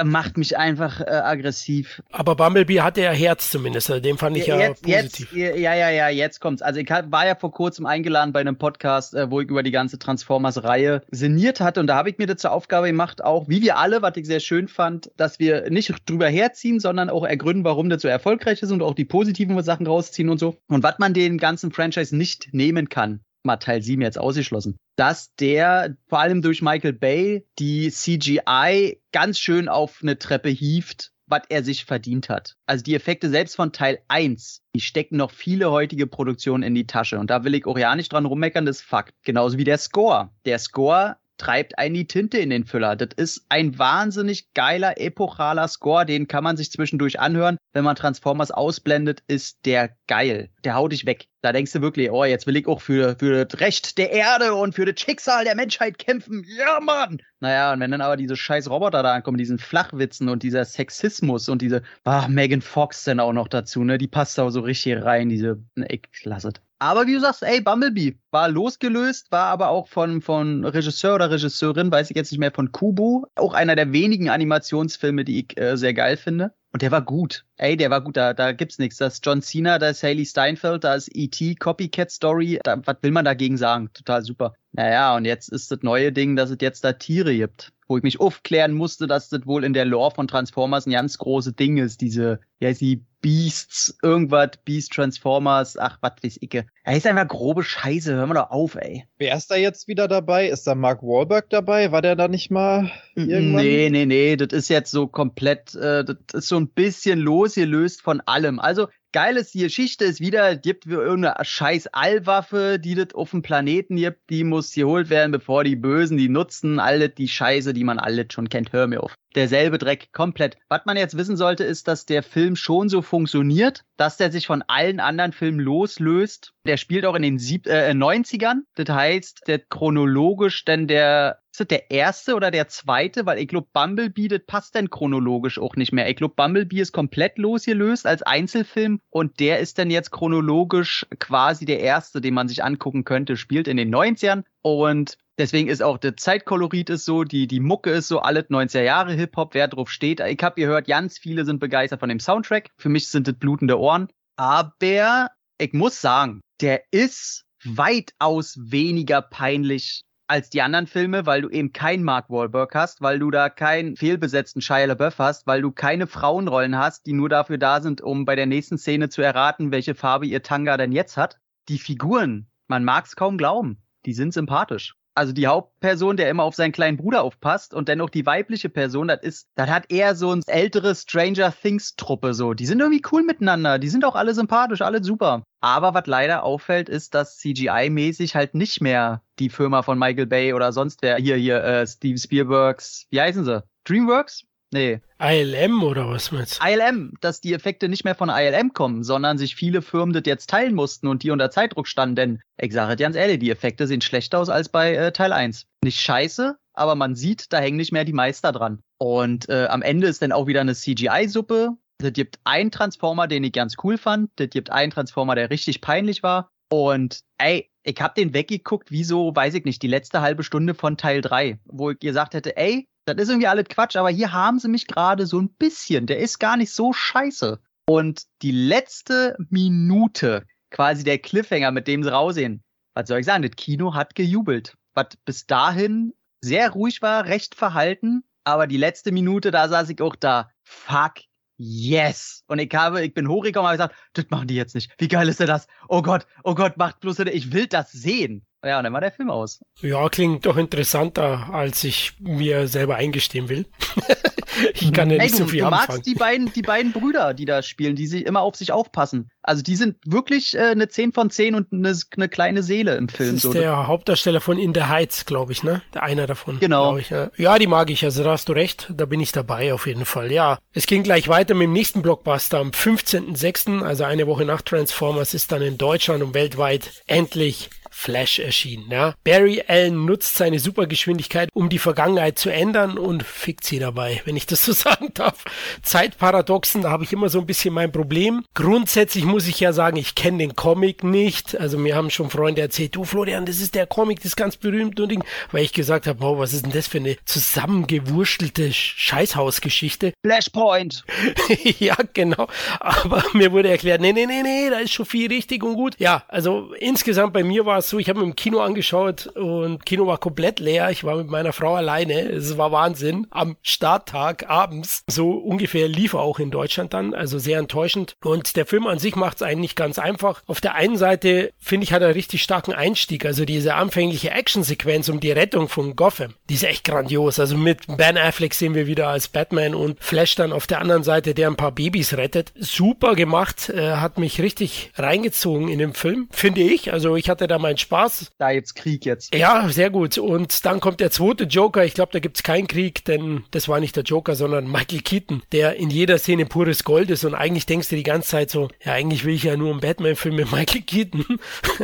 macht 0.03 0.35
mich 0.37 0.57
einfach 0.57 0.99
äh, 0.99 1.05
aggressiv. 1.05 2.01
Aber 2.11 2.35
Bumblebee 2.35 2.81
hatte 2.81 3.01
ja 3.01 3.11
Herz 3.11 3.51
zumindest. 3.51 3.89
Also 3.91 4.01
den 4.01 4.17
fand 4.17 4.35
ich 4.37 4.47
ja, 4.47 4.57
jetzt, 4.57 4.81
positiv. 4.81 5.31
Jetzt, 5.31 5.59
ja, 5.59 5.75
ja, 5.75 5.89
ja, 5.89 6.09
jetzt 6.09 6.39
kommt's. 6.39 6.63
Also 6.63 6.79
ich 6.79 6.89
war 6.89 7.27
ja 7.27 7.35
vor 7.35 7.51
kurzem 7.51 7.85
eingeladen 7.85 8.33
bei 8.33 8.39
einem 8.39 8.57
Podcast, 8.57 9.13
äh, 9.13 9.29
wo 9.29 9.41
ich 9.41 9.49
über 9.49 9.61
die 9.61 9.71
ganze 9.71 9.99
Transformers-Reihe 9.99 11.03
sinniert 11.11 11.59
hatte. 11.59 11.79
Und 11.79 11.87
da 11.87 11.95
habe 11.95 12.09
ich 12.09 12.17
mir 12.17 12.25
das 12.25 12.41
zur 12.41 12.51
Aufgabe 12.51 12.87
gemacht, 12.87 13.23
auch 13.23 13.47
wie 13.47 13.61
wir 13.61 13.77
alle, 13.77 14.01
was 14.01 14.17
ich 14.17 14.25
sehr 14.25 14.39
schön 14.39 14.67
fand, 14.67 15.11
dass 15.17 15.37
wir 15.37 15.69
nicht 15.69 15.93
drüber 16.09 16.27
herziehen, 16.27 16.79
sondern 16.79 17.11
auch 17.11 17.23
ergründen, 17.23 17.63
warum 17.63 17.89
das 17.89 18.01
so 18.01 18.07
erfolgreich 18.07 18.63
ist 18.63 18.71
und 18.71 18.81
auch 18.81 18.95
die 18.95 19.05
positiven 19.05 19.61
Sachen 19.61 19.85
rausziehen 19.85 20.29
und 20.29 20.39
so. 20.39 20.57
Und 20.67 20.81
was 20.81 20.97
man 20.97 21.13
den 21.13 21.37
ganzen 21.37 21.71
Franchise 21.71 22.15
nicht 22.15 22.49
nehmen 22.53 22.89
kann 22.89 23.21
mal 23.43 23.57
Teil 23.57 23.81
7 23.81 24.01
jetzt 24.01 24.19
ausgeschlossen, 24.19 24.77
dass 24.99 25.33
der 25.35 25.95
vor 26.07 26.19
allem 26.19 26.41
durch 26.41 26.61
Michael 26.61 26.91
Bay 26.91 27.47
die 27.57 27.89
CGI 27.89 29.01
ganz 29.13 29.39
schön 29.39 29.69
auf 29.69 29.99
eine 30.01 30.19
Treppe 30.19 30.49
hieft, 30.49 31.13
was 31.25 31.43
er 31.47 31.63
sich 31.63 31.85
verdient 31.85 32.27
hat. 32.27 32.57
Also 32.65 32.83
die 32.83 32.95
Effekte 32.95 33.29
selbst 33.29 33.55
von 33.55 33.71
Teil 33.71 33.99
1, 34.09 34.61
die 34.75 34.81
stecken 34.81 35.15
noch 35.15 35.31
viele 35.31 35.71
heutige 35.71 36.05
Produktionen 36.05 36.63
in 36.63 36.75
die 36.75 36.85
Tasche. 36.85 37.17
Und 37.17 37.29
da 37.29 37.45
will 37.45 37.55
ich 37.55 37.65
auch 37.65 37.77
ja 37.77 37.95
nicht 37.95 38.11
dran 38.11 38.25
rummeckern, 38.25 38.65
das 38.65 38.79
ist 38.79 38.85
Fakt. 38.85 39.13
Genauso 39.23 39.57
wie 39.57 39.63
der 39.63 39.77
Score. 39.77 40.31
Der 40.43 40.59
Score 40.59 41.15
treibt 41.37 41.79
einen 41.79 41.95
die 41.95 42.07
Tinte 42.07 42.37
in 42.37 42.49
den 42.49 42.65
Füller. 42.65 42.97
Das 42.97 43.09
ist 43.15 43.45
ein 43.47 43.79
wahnsinnig 43.79 44.53
geiler, 44.53 44.99
epochaler 44.99 45.69
Score, 45.69 46.05
den 46.05 46.27
kann 46.27 46.43
man 46.43 46.57
sich 46.57 46.71
zwischendurch 46.71 47.21
anhören. 47.21 47.57
Wenn 47.71 47.85
man 47.85 47.95
Transformers 47.95 48.51
ausblendet, 48.51 49.23
ist 49.27 49.65
der 49.65 49.95
geil. 50.09 50.49
Der 50.65 50.73
haut 50.73 50.91
dich 50.91 51.05
weg. 51.05 51.27
Da 51.41 51.53
denkst 51.53 51.71
du 51.71 51.81
wirklich, 51.81 52.09
oh, 52.11 52.25
jetzt 52.25 52.47
will 52.47 52.57
ich 52.57 52.67
auch 52.67 52.81
für, 52.81 53.15
für 53.17 53.45
das 53.45 53.61
Recht 53.61 53.97
der 53.99 54.11
Erde 54.11 54.55
und 54.55 54.73
für 54.73 54.83
das 54.83 54.99
Schicksal 54.99 55.45
der 55.45 55.55
Menschheit 55.55 55.99
kämpfen. 55.99 56.43
Ja, 56.57 56.79
Mann! 56.81 57.21
Naja, 57.39 57.71
und 57.71 57.79
wenn 57.79 57.91
dann 57.91 58.01
aber 58.01 58.17
diese 58.17 58.35
scheiß 58.35 58.69
Roboter 58.69 59.03
da 59.03 59.13
ankommen, 59.13 59.37
diesen 59.37 59.59
Flachwitzen 59.59 60.27
und 60.27 60.41
dieser 60.43 60.65
Sexismus 60.65 61.47
und 61.47 61.61
diese, 61.61 61.83
ach, 62.03 62.27
Megan 62.27 62.61
Fox 62.61 63.03
dann 63.03 63.19
auch 63.19 63.31
noch 63.31 63.47
dazu, 63.47 63.83
ne? 63.83 63.97
Die 63.99 64.07
passt 64.07 64.37
da 64.37 64.49
so 64.49 64.61
richtig 64.61 65.01
rein, 65.03 65.29
diese, 65.29 65.63
ich 65.87 66.01
lasse. 66.23 66.51
Aber 66.79 67.05
wie 67.05 67.13
du 67.13 67.19
sagst, 67.19 67.43
ey, 67.43 67.61
Bumblebee 67.61 68.17
war 68.31 68.49
losgelöst, 68.49 69.31
war 69.31 69.45
aber 69.45 69.69
auch 69.69 69.87
von, 69.87 70.21
von 70.21 70.65
Regisseur 70.65 71.15
oder 71.15 71.29
Regisseurin, 71.29 71.91
weiß 71.91 72.09
ich 72.09 72.15
jetzt 72.15 72.31
nicht 72.31 72.39
mehr, 72.39 72.51
von 72.51 72.71
Kubo. 72.71 73.27
Auch 73.35 73.53
einer 73.53 73.75
der 73.75 73.93
wenigen 73.93 74.29
Animationsfilme, 74.29 75.23
die 75.23 75.39
ich 75.39 75.59
äh, 75.59 75.77
sehr 75.77 75.93
geil 75.93 76.17
finde. 76.17 76.53
Und 76.71 76.83
der 76.83 76.91
war 76.91 77.01
gut. 77.01 77.45
Ey, 77.57 77.75
der 77.77 77.89
war 77.89 78.01
gut, 78.01 78.15
da, 78.15 78.33
da 78.33 78.51
gibt's 78.51 78.77
nichts. 78.77 78.97
Das 78.97 79.15
ist 79.15 79.25
John 79.25 79.41
Cena, 79.41 79.79
da 79.79 79.89
ist 79.89 80.03
Haley 80.03 80.25
Steinfeld, 80.25 80.83
da 80.83 80.93
ist 80.93 81.09
E.T. 81.13 81.55
Copycat 81.55 82.11
Story. 82.11 82.59
Da, 82.63 82.77
was 82.85 82.97
will 83.01 83.11
man 83.11 83.25
dagegen 83.25 83.57
sagen? 83.57 83.89
Total 83.93 84.21
super. 84.23 84.53
Naja, 84.73 85.15
und 85.15 85.25
jetzt 85.25 85.49
ist 85.49 85.71
das 85.71 85.79
neue 85.81 86.11
Ding, 86.11 86.35
dass 86.35 86.51
es 86.51 86.57
jetzt 86.61 86.83
da 86.83 86.93
Tiere 86.93 87.35
gibt. 87.35 87.71
Wo 87.89 87.97
ich 87.97 88.03
mich 88.03 88.19
aufklären 88.19 88.73
musste, 88.73 89.07
dass 89.07 89.29
das 89.29 89.47
wohl 89.47 89.63
in 89.63 89.73
der 89.73 89.83
Lore 89.83 90.11
von 90.11 90.27
Transformers 90.27 90.85
ein 90.85 90.91
ganz 90.91 91.17
großes 91.17 91.55
Ding 91.55 91.77
ist. 91.77 92.01
Diese, 92.01 92.39
ja, 92.59 92.71
die 92.71 93.03
Beasts, 93.21 93.97
irgendwas, 94.01 94.51
Beast 94.63 94.93
Transformers, 94.93 95.77
ach, 95.77 95.97
was 96.01 96.13
weiß 96.23 96.37
ich. 96.39 96.53
Ja, 96.53 96.63
ist 96.85 97.07
einfach 97.07 97.27
grobe 97.27 97.63
Scheiße, 97.63 98.13
hör 98.13 98.27
mal 98.27 98.35
doch 98.35 98.51
auf, 98.51 98.75
ey. 98.75 99.05
Wer 99.17 99.35
ist 99.35 99.51
da 99.51 99.55
jetzt 99.55 99.87
wieder 99.87 100.07
dabei? 100.07 100.47
Ist 100.47 100.67
da 100.67 100.75
Mark 100.75 101.01
Wahlberg 101.01 101.49
dabei? 101.49 101.91
War 101.91 102.01
der 102.01 102.15
da 102.15 102.27
nicht 102.27 102.51
mal 102.51 102.91
irgendwann? 103.15 103.63
Nee, 103.63 103.89
nee, 103.89 104.05
nee, 104.05 104.35
das 104.35 104.57
ist 104.57 104.69
jetzt 104.69 104.91
so 104.91 105.07
komplett, 105.07 105.75
äh, 105.75 106.05
das 106.05 106.17
ist 106.33 106.47
so 106.47 106.57
ein 106.57 106.69
bisschen 106.69 107.19
losgelöst 107.19 108.01
von 108.01 108.21
allem. 108.21 108.59
Also, 108.59 108.87
geil 109.11 109.37
ist 109.37 109.53
die 109.53 109.59
Geschichte 109.59 110.05
ist 110.05 110.19
wieder, 110.19 110.55
gibt 110.55 110.85
irgendeine 110.85 111.43
scheiß 111.43 111.87
Allwaffe, 111.87 112.79
die 112.79 112.95
das 112.95 113.13
auf 113.13 113.31
dem 113.31 113.41
Planeten 113.41 113.95
gibt, 113.95 114.29
die 114.29 114.43
muss 114.43 114.73
geholt 114.73 115.09
werden, 115.09 115.31
bevor 115.31 115.63
die 115.63 115.75
Bösen 115.75 116.17
die 116.17 116.29
nutzen, 116.29 116.79
alle 116.79 117.09
die 117.09 117.27
Scheiße, 117.27 117.73
die 117.73 117.83
man 117.83 117.99
alle 117.99 118.25
schon 118.31 118.49
kennt, 118.49 118.73
hör 118.73 118.87
mir 118.87 119.03
auf. 119.03 119.15
Derselbe 119.35 119.77
Dreck, 119.77 120.11
komplett. 120.11 120.57
Was 120.69 120.85
man 120.85 120.97
jetzt 120.97 121.15
wissen 121.15 121.37
sollte, 121.37 121.63
ist, 121.63 121.87
dass 121.87 122.05
der 122.05 122.23
Film 122.23 122.55
schon 122.55 122.89
so 122.89 123.01
funktioniert, 123.01 123.83
dass 123.95 124.17
der 124.17 124.31
sich 124.31 124.47
von 124.47 124.63
allen 124.67 124.99
anderen 124.99 125.33
Filmen 125.33 125.59
loslöst. 125.59 126.53
Der 126.65 126.77
spielt 126.77 127.05
auch 127.05 127.15
in 127.15 127.21
den 127.21 127.37
Sieb 127.37 127.67
äh, 127.67 127.91
90ern. 127.91 128.61
Das 128.75 128.89
heißt, 128.89 129.43
der 129.47 129.59
chronologisch 129.59 130.65
denn 130.65 130.87
der 130.87 131.39
das 131.59 131.67
der 131.67 131.91
erste 131.91 132.35
oder 132.35 132.51
der 132.51 132.67
zweite? 132.67 133.25
Weil 133.25 133.39
ich 133.39 133.47
glaube, 133.47 133.67
Bumblebee, 133.73 134.27
das 134.27 134.41
passt 134.45 134.75
dann 134.75 134.89
chronologisch 134.89 135.59
auch 135.59 135.75
nicht 135.75 135.91
mehr. 135.91 136.09
Ich 136.09 136.15
glaube, 136.15 136.35
Bumblebee 136.35 136.79
ist 136.79 136.91
komplett 136.91 137.37
losgelöst 137.37 138.05
als 138.05 138.23
Einzelfilm 138.23 139.01
und 139.09 139.39
der 139.39 139.59
ist 139.59 139.77
dann 139.77 139.91
jetzt 139.91 140.11
chronologisch 140.11 141.05
quasi 141.19 141.65
der 141.65 141.79
erste, 141.79 142.21
den 142.21 142.33
man 142.33 142.47
sich 142.47 142.63
angucken 142.63 143.03
könnte. 143.03 143.37
Spielt 143.37 143.67
in 143.67 143.77
den 143.77 143.93
90ern 143.93 144.43
und 144.61 145.17
Deswegen 145.39 145.69
ist 145.69 145.81
auch 145.81 145.97
der 145.97 146.17
Zeitkolorit 146.17 146.89
ist 146.89 147.05
so, 147.05 147.23
die, 147.23 147.47
die 147.47 147.61
Mucke 147.61 147.91
ist 147.91 148.09
so, 148.09 148.19
alles 148.19 148.49
90er 148.49 148.81
Jahre 148.81 149.13
Hip-Hop, 149.13 149.53
wer 149.53 149.69
drauf 149.69 149.89
steht. 149.89 150.19
Ich 150.19 150.43
habe 150.43 150.59
gehört, 150.59 150.85
ganz 150.85 151.17
viele 151.17 151.45
sind 151.45 151.61
begeistert 151.61 152.01
von 152.01 152.09
dem 152.09 152.19
Soundtrack. 152.19 152.71
Für 152.77 152.89
mich 152.89 153.07
sind 153.07 153.25
das 153.25 153.35
blutende 153.35 153.79
Ohren. 153.79 154.09
Aber 154.35 155.29
ich 155.57 155.71
muss 155.71 156.01
sagen, 156.01 156.41
der 156.59 156.83
ist 156.91 157.45
weitaus 157.63 158.57
weniger 158.59 159.21
peinlich 159.21 160.03
als 160.29 160.49
die 160.49 160.61
anderen 160.61 160.85
Filme, 160.85 161.25
weil 161.25 161.41
du 161.41 161.49
eben 161.49 161.73
keinen 161.73 162.03
Mark 162.03 162.29
Wahlberg 162.29 162.75
hast, 162.75 163.01
weil 163.01 163.17
du 163.17 163.31
da 163.31 163.49
keinen 163.49 163.95
fehlbesetzten 163.95 164.61
Shia 164.61 164.85
LaBeouf 164.85 165.17
hast, 165.17 165.47
weil 165.47 165.61
du 165.61 165.71
keine 165.71 166.05
Frauenrollen 166.05 166.77
hast, 166.77 167.07
die 167.07 167.13
nur 167.13 167.29
dafür 167.29 167.57
da 167.57 167.81
sind, 167.81 168.01
um 168.01 168.25
bei 168.25 168.35
der 168.35 168.45
nächsten 168.45 168.77
Szene 168.77 169.09
zu 169.09 169.23
erraten, 169.23 169.71
welche 169.71 169.95
Farbe 169.95 170.27
ihr 170.27 170.43
Tanga 170.43 170.77
denn 170.77 170.91
jetzt 170.91 171.17
hat. 171.17 171.39
Die 171.67 171.79
Figuren, 171.79 172.47
man 172.67 172.83
mag's 172.83 173.15
kaum 173.15 173.37
glauben, 173.37 173.81
die 174.05 174.13
sind 174.13 174.33
sympathisch 174.33 174.93
also 175.19 175.33
die 175.33 175.47
Hauptperson, 175.47 176.15
der 176.15 176.29
immer 176.29 176.43
auf 176.43 176.55
seinen 176.55 176.71
kleinen 176.71 176.95
Bruder 176.95 177.23
aufpasst 177.23 177.73
und 177.73 177.89
dennoch 177.89 178.09
die 178.09 178.25
weibliche 178.25 178.69
Person, 178.69 179.09
das 179.09 179.21
ist, 179.21 179.49
das 179.55 179.69
hat 179.69 179.91
eher 179.91 180.15
so 180.15 180.31
ein 180.31 180.41
ältere 180.47 180.95
Stranger 180.95 181.53
Things 181.53 181.95
Truppe 181.97 182.33
so. 182.33 182.53
Die 182.53 182.65
sind 182.65 182.79
irgendwie 182.79 183.03
cool 183.11 183.23
miteinander, 183.23 183.79
die 183.79 183.89
sind 183.89 184.05
auch 184.05 184.15
alle 184.15 184.33
sympathisch, 184.33 184.81
alle 184.81 185.03
super. 185.03 185.43
Aber 185.59 185.93
was 185.93 186.07
leider 186.07 186.43
auffällt, 186.43 186.87
ist, 186.87 187.15
dass 187.15 187.37
CGI-mäßig 187.37 188.33
halt 188.35 188.55
nicht 188.55 188.79
mehr 188.79 189.21
die 189.39 189.49
Firma 189.49 189.81
von 189.81 189.97
Michael 189.97 190.27
Bay 190.27 190.53
oder 190.53 190.71
sonst 190.71 191.01
wer, 191.01 191.17
hier, 191.17 191.35
hier, 191.35 191.63
äh, 191.63 191.87
Steve 191.87 192.17
Spielbergs, 192.17 193.07
wie 193.09 193.21
heißen 193.21 193.45
sie? 193.45 193.63
Dreamworks? 193.85 194.45
Nee. 194.71 195.01
ILM 195.19 195.83
oder 195.83 196.09
was 196.09 196.31
meinst 196.31 196.61
du? 196.61 196.67
ILM, 196.67 197.13
dass 197.21 197.41
die 197.41 197.53
Effekte 197.53 197.89
nicht 197.89 198.03
mehr 198.03 198.13
von 198.13 198.29
ILM 198.29 198.73
kommen, 198.73 199.03
sondern 199.03 199.37
sich 199.37 199.55
viele 199.55 199.81
Firmen 199.81 200.13
das 200.13 200.23
jetzt 200.25 200.49
teilen 200.49 200.75
mussten 200.75 201.07
und 201.07 201.23
die 201.23 201.31
unter 201.31 201.49
Zeitdruck 201.49 201.87
standen. 201.87 202.15
Denn, 202.15 202.41
ich 202.61 202.73
sage 202.73 202.95
dir 202.95 203.05
ganz 203.05 203.15
ehrlich, 203.15 203.39
die 203.39 203.49
Effekte 203.49 203.87
sehen 203.87 204.01
schlechter 204.01 204.39
aus 204.39 204.49
als 204.49 204.69
bei 204.69 204.93
äh, 204.93 205.11
Teil 205.11 205.33
1. 205.33 205.65
Nicht 205.83 205.99
scheiße, 205.99 206.57
aber 206.73 206.95
man 206.95 207.15
sieht, 207.15 207.51
da 207.51 207.59
hängen 207.59 207.77
nicht 207.77 207.91
mehr 207.91 208.05
die 208.05 208.13
Meister 208.13 208.51
dran. 208.51 208.81
Und 208.99 209.49
äh, 209.49 209.65
am 209.65 209.81
Ende 209.81 210.07
ist 210.07 210.21
dann 210.21 210.31
auch 210.31 210.45
wieder 210.45 210.61
eine 210.61 210.75
CGI-Suppe. 210.75 211.71
Das 211.97 212.13
gibt 212.13 212.39
einen 212.43 212.71
Transformer, 212.71 213.27
den 213.27 213.43
ich 213.43 213.51
ganz 213.51 213.75
cool 213.83 213.97
fand. 213.97 214.29
Das 214.35 214.49
gibt 214.49 214.69
einen 214.69 214.91
Transformer, 214.91 215.35
der 215.35 215.49
richtig 215.49 215.81
peinlich 215.81 216.21
war. 216.21 216.51
Und 216.69 217.21
ey, 217.37 217.69
ich 217.83 217.99
hab 217.99 218.15
den 218.15 218.33
weggeguckt, 218.33 218.91
wie 218.91 219.03
so, 219.03 219.35
weiß 219.35 219.55
ich 219.55 219.65
nicht, 219.65 219.81
die 219.81 219.87
letzte 219.87 220.21
halbe 220.21 220.43
Stunde 220.43 220.75
von 220.75 220.97
Teil 220.97 221.21
3, 221.21 221.59
wo 221.65 221.91
ich 221.91 221.99
gesagt 221.99 222.33
hätte, 222.33 222.55
ey, 222.55 222.87
das 223.05 223.17
ist 223.17 223.29
irgendwie 223.29 223.47
alles 223.47 223.65
Quatsch, 223.69 223.95
aber 223.95 224.09
hier 224.09 224.31
haben 224.31 224.59
sie 224.59 224.67
mich 224.67 224.85
gerade 224.85 225.25
so 225.25 225.39
ein 225.39 225.49
bisschen. 225.49 226.05
Der 226.05 226.19
ist 226.19 226.39
gar 226.39 226.57
nicht 226.57 226.71
so 226.71 226.93
scheiße. 226.93 227.59
Und 227.87 228.23
die 228.43 228.51
letzte 228.51 229.35
Minute, 229.49 230.45
quasi 230.69 231.03
der 231.03 231.17
Cliffhanger, 231.17 231.71
mit 231.71 231.87
dem 231.87 232.03
sie 232.03 232.11
rausgehen, 232.11 232.63
was 232.93 233.07
soll 233.07 233.19
ich 233.19 233.25
sagen, 233.25 233.41
das 233.41 233.55
Kino 233.55 233.95
hat 233.95 234.13
gejubelt. 234.13 234.75
Was 234.93 235.07
bis 235.25 235.47
dahin 235.47 236.13
sehr 236.41 236.69
ruhig 236.71 237.01
war, 237.01 237.25
recht 237.25 237.55
verhalten, 237.55 238.23
aber 238.43 238.67
die 238.67 238.77
letzte 238.77 239.11
Minute, 239.11 239.49
da 239.49 239.67
saß 239.67 239.89
ich 239.89 240.01
auch 240.01 240.15
da. 240.15 240.51
Fuck 240.63 241.21
yes. 241.59 242.43
Und 242.47 242.59
ich 242.59 242.73
habe, 242.73 243.05
ich 243.05 243.13
bin 243.13 243.27
hochgekommen 243.27 243.71
und 243.71 243.79
habe 243.79 243.89
gesagt, 243.93 244.09
das 244.13 244.25
machen 244.29 244.47
die 244.47 244.55
jetzt 244.55 244.73
nicht. 244.73 244.91
Wie 244.97 245.07
geil 245.07 245.27
ist 245.29 245.39
denn 245.39 245.47
das? 245.47 245.67
Oh 245.87 246.01
Gott, 246.01 246.25
oh 246.43 246.55
Gott, 246.55 246.77
macht 246.77 247.01
bloß, 247.01 247.19
ich 247.19 247.51
will 247.51 247.67
das 247.67 247.91
sehen. 247.91 248.45
Ja, 248.63 248.77
und 248.77 248.83
dann 248.83 248.93
war 248.93 249.01
der 249.01 249.11
Film 249.11 249.29
aus. 249.29 249.61
Ja, 249.81 250.09
klingt 250.09 250.45
doch 250.45 250.57
interessanter, 250.57 251.49
als 251.53 251.83
ich 251.83 252.13
mir 252.19 252.67
selber 252.67 252.95
eingestehen 252.95 253.47
will. 253.47 253.65
ich 254.73 254.91
kann 254.91 255.09
ja 255.09 255.17
nicht 255.17 255.33
Ey, 255.33 255.37
so 255.37 255.45
viel 255.45 255.61
du 255.61 255.67
anfangen. 255.67 255.87
Du 255.87 255.93
magst 255.93 256.05
die 256.05 256.15
beiden, 256.15 256.53
die 256.53 256.61
beiden 256.61 256.91
Brüder, 256.91 257.33
die 257.33 257.45
da 257.45 257.61
spielen, 257.61 257.95
die 257.95 258.07
sich 258.07 258.25
immer 258.25 258.41
auf 258.41 258.55
sich 258.55 258.73
aufpassen. 258.73 259.29
Also 259.41 259.63
die 259.63 259.77
sind 259.77 259.95
wirklich 260.05 260.55
äh, 260.55 260.71
eine 260.71 260.89
10 260.89 261.13
von 261.13 261.29
10 261.29 261.55
und 261.55 261.71
eine, 261.71 261.97
eine 262.15 262.29
kleine 262.29 262.61
Seele 262.61 262.95
im 262.97 263.07
Film. 263.07 263.29
Das 263.29 263.37
ist 263.37 263.41
so. 263.43 263.53
der 263.53 263.87
Hauptdarsteller 263.87 264.41
von 264.41 264.59
In 264.59 264.73
the 264.73 264.83
Heights, 264.83 265.25
glaube 265.25 265.53
ich, 265.53 265.63
ne? 265.63 265.81
Der 265.93 266.03
einer 266.03 266.27
davon. 266.27 266.59
Genau. 266.59 266.97
Ich, 266.97 267.09
ja. 267.09 267.31
ja, 267.37 267.57
die 267.57 267.67
mag 267.67 267.89
ich, 267.89 268.03
also 268.03 268.23
da 268.23 268.31
hast 268.31 268.49
du 268.49 268.53
recht, 268.53 268.91
da 268.93 269.05
bin 269.05 269.21
ich 269.21 269.31
dabei 269.31 269.73
auf 269.73 269.87
jeden 269.87 270.05
Fall. 270.05 270.31
Ja, 270.31 270.59
es 270.73 270.85
ging 270.85 271.03
gleich 271.03 271.29
weiter 271.29 271.53
mit 271.53 271.65
dem 271.65 271.73
nächsten 271.73 272.01
Blockbuster 272.01 272.59
am 272.59 272.71
15.06., 272.71 273.81
also 273.83 274.03
eine 274.03 274.27
Woche 274.27 274.43
nach 274.43 274.61
Transformers, 274.61 275.33
ist 275.33 275.51
dann 275.51 275.61
in 275.61 275.77
Deutschland 275.77 276.21
und 276.21 276.33
weltweit 276.33 276.91
endlich 277.07 277.69
Flash 277.89 278.39
erschien. 278.39 278.85
Ja. 278.89 279.15
Barry 279.23 279.63
Allen 279.67 280.05
nutzt 280.05 280.35
seine 280.35 280.59
Supergeschwindigkeit, 280.59 281.49
um 281.53 281.69
die 281.69 281.79
Vergangenheit 281.79 282.37
zu 282.39 282.49
ändern 282.49 282.97
und 282.97 283.23
fickt 283.23 283.65
sie 283.65 283.79
dabei, 283.79 284.21
wenn 284.25 284.37
ich 284.37 284.45
das 284.45 284.63
so 284.63 284.73
sagen 284.73 285.09
darf. 285.13 285.43
Zeitparadoxen, 285.81 286.81
da 286.81 286.91
habe 286.91 287.03
ich 287.03 287.13
immer 287.13 287.29
so 287.29 287.39
ein 287.39 287.45
bisschen 287.45 287.73
mein 287.73 287.91
Problem. 287.91 288.45
Grundsätzlich 288.53 289.25
muss 289.25 289.47
ich 289.47 289.59
ja 289.59 289.73
sagen, 289.73 289.97
ich 289.97 290.15
kenne 290.15 290.39
den 290.39 290.55
Comic 290.55 291.03
nicht. 291.03 291.59
Also 291.59 291.77
mir 291.77 291.95
haben 291.95 292.09
schon 292.09 292.29
Freunde 292.29 292.61
erzählt, 292.61 292.95
du 292.95 293.03
Florian, 293.03 293.45
das 293.45 293.59
ist 293.59 293.75
der 293.75 293.87
Comic, 293.87 294.17
das 294.17 294.27
ist 294.27 294.35
ganz 294.35 294.57
berühmt 294.57 294.99
und 294.99 295.09
Ding, 295.09 295.23
weil 295.51 295.63
ich 295.63 295.73
gesagt 295.73 296.07
habe, 296.07 296.19
wow, 296.21 296.37
was 296.37 296.53
ist 296.53 296.65
denn 296.65 296.71
das 296.71 296.87
für 296.87 296.99
eine 296.99 297.17
zusammengewurstelte 297.25 298.71
Scheißhausgeschichte? 298.71 300.13
Flashpoint! 300.25 301.03
ja, 301.79 301.95
genau. 302.13 302.47
Aber 302.79 303.23
mir 303.33 303.51
wurde 303.51 303.69
erklärt, 303.69 304.01
nee, 304.01 304.13
nee, 304.13 304.25
nee, 304.25 304.43
nee, 304.43 304.69
da 304.69 304.79
ist 304.79 304.93
schon 304.93 305.05
viel 305.05 305.27
richtig 305.27 305.63
und 305.63 305.75
gut. 305.75 305.95
Ja, 305.97 306.23
also 306.27 306.73
insgesamt 306.79 307.33
bei 307.33 307.43
mir 307.43 307.65
war 307.65 307.78
es 307.79 307.89
so, 307.89 307.99
ich 307.99 308.09
habe 308.09 308.21
im 308.21 308.35
Kino 308.35 308.59
angeschaut 308.59 309.27
und 309.27 309.85
Kino 309.85 310.07
war 310.07 310.17
komplett 310.17 310.59
leer. 310.59 310.89
Ich 310.91 311.03
war 311.03 311.15
mit 311.15 311.29
meiner 311.29 311.53
Frau 311.53 311.75
alleine. 311.75 312.21
Es 312.21 312.57
war 312.57 312.71
Wahnsinn. 312.71 313.27
Am 313.31 313.57
Starttag 313.61 314.49
abends, 314.49 315.03
so 315.07 315.31
ungefähr 315.31 315.87
lief 315.87 316.13
er 316.13 316.21
auch 316.21 316.39
in 316.39 316.51
Deutschland 316.51 316.93
dann, 316.93 317.13
also 317.13 317.39
sehr 317.39 317.59
enttäuschend. 317.59 318.15
Und 318.23 318.55
der 318.55 318.65
Film 318.65 318.87
an 318.87 318.99
sich 318.99 319.15
macht 319.15 319.37
es 319.37 319.43
eigentlich 319.43 319.75
ganz 319.75 319.99
einfach. 319.99 320.41
Auf 320.47 320.61
der 320.61 320.75
einen 320.75 320.97
Seite 320.97 321.51
finde 321.57 321.83
ich 321.83 321.93
hat 321.93 322.01
er 322.01 322.15
richtig 322.15 322.43
starken 322.43 322.73
Einstieg, 322.73 323.25
also 323.25 323.45
diese 323.45 323.75
anfängliche 323.75 324.31
Actionsequenz 324.31 325.09
um 325.09 325.19
die 325.19 325.31
Rettung 325.31 325.69
von 325.69 325.95
Gotham, 325.95 326.33
die 326.49 326.55
ist 326.55 326.63
echt 326.63 326.83
grandios. 326.83 327.39
Also 327.39 327.57
mit 327.57 327.85
Ben 327.97 328.17
Affleck 328.17 328.53
sehen 328.53 328.75
wir 328.75 328.87
wieder 328.87 329.07
als 329.07 329.27
Batman 329.27 329.75
und 329.75 330.01
Flash 330.03 330.35
dann 330.35 330.53
auf 330.53 330.67
der 330.67 330.79
anderen 330.79 331.03
Seite, 331.03 331.33
der 331.33 331.47
ein 331.47 331.55
paar 331.55 331.71
Babys 331.71 332.15
rettet. 332.17 332.51
Super 332.55 333.15
gemacht, 333.15 333.69
äh, 333.69 333.95
hat 333.97 334.17
mich 334.17 334.41
richtig 334.41 334.91
reingezogen 334.95 335.67
in 335.67 335.79
den 335.79 335.93
Film, 335.93 336.27
finde 336.31 336.61
ich. 336.61 336.93
Also 336.93 337.15
ich 337.15 337.29
hatte 337.29 337.47
da 337.47 337.59
meinen 337.69 337.77
Spaß. 337.77 338.31
Da 338.37 338.49
jetzt 338.49 338.75
Krieg 338.75 339.05
jetzt. 339.05 339.33
Ja, 339.33 339.69
sehr 339.69 339.89
gut. 339.89 340.17
Und 340.17 340.65
dann 340.65 340.79
kommt 340.79 340.99
der 340.99 341.11
zweite 341.11 341.43
Joker. 341.43 341.85
Ich 341.85 341.93
glaube, 341.93 342.11
da 342.11 342.19
gibt's 342.19 342.43
keinen 342.43 342.67
Krieg, 342.67 343.05
denn 343.05 343.43
das 343.51 343.67
war 343.67 343.79
nicht 343.79 343.95
der 343.95 344.03
Joker, 344.03 344.35
sondern 344.35 344.69
Michael 344.69 345.01
Keaton, 345.01 345.43
der 345.51 345.75
in 345.75 345.89
jeder 345.89 346.17
Szene 346.17 346.45
pures 346.45 346.83
Gold 346.83 347.09
ist. 347.11 347.23
Und 347.23 347.35
eigentlich 347.35 347.65
denkst 347.65 347.89
du 347.89 347.95
die 347.95 348.03
ganze 348.03 348.29
Zeit 348.29 348.49
so, 348.49 348.69
ja, 348.83 348.93
eigentlich 348.93 349.23
will 349.23 349.35
ich 349.35 349.43
ja 349.43 349.55
nur 349.55 349.71
einen 349.71 349.81
Batman-Film 349.81 350.35
mit 350.35 350.51
Michael 350.51 350.81
Keaton. 350.81 351.25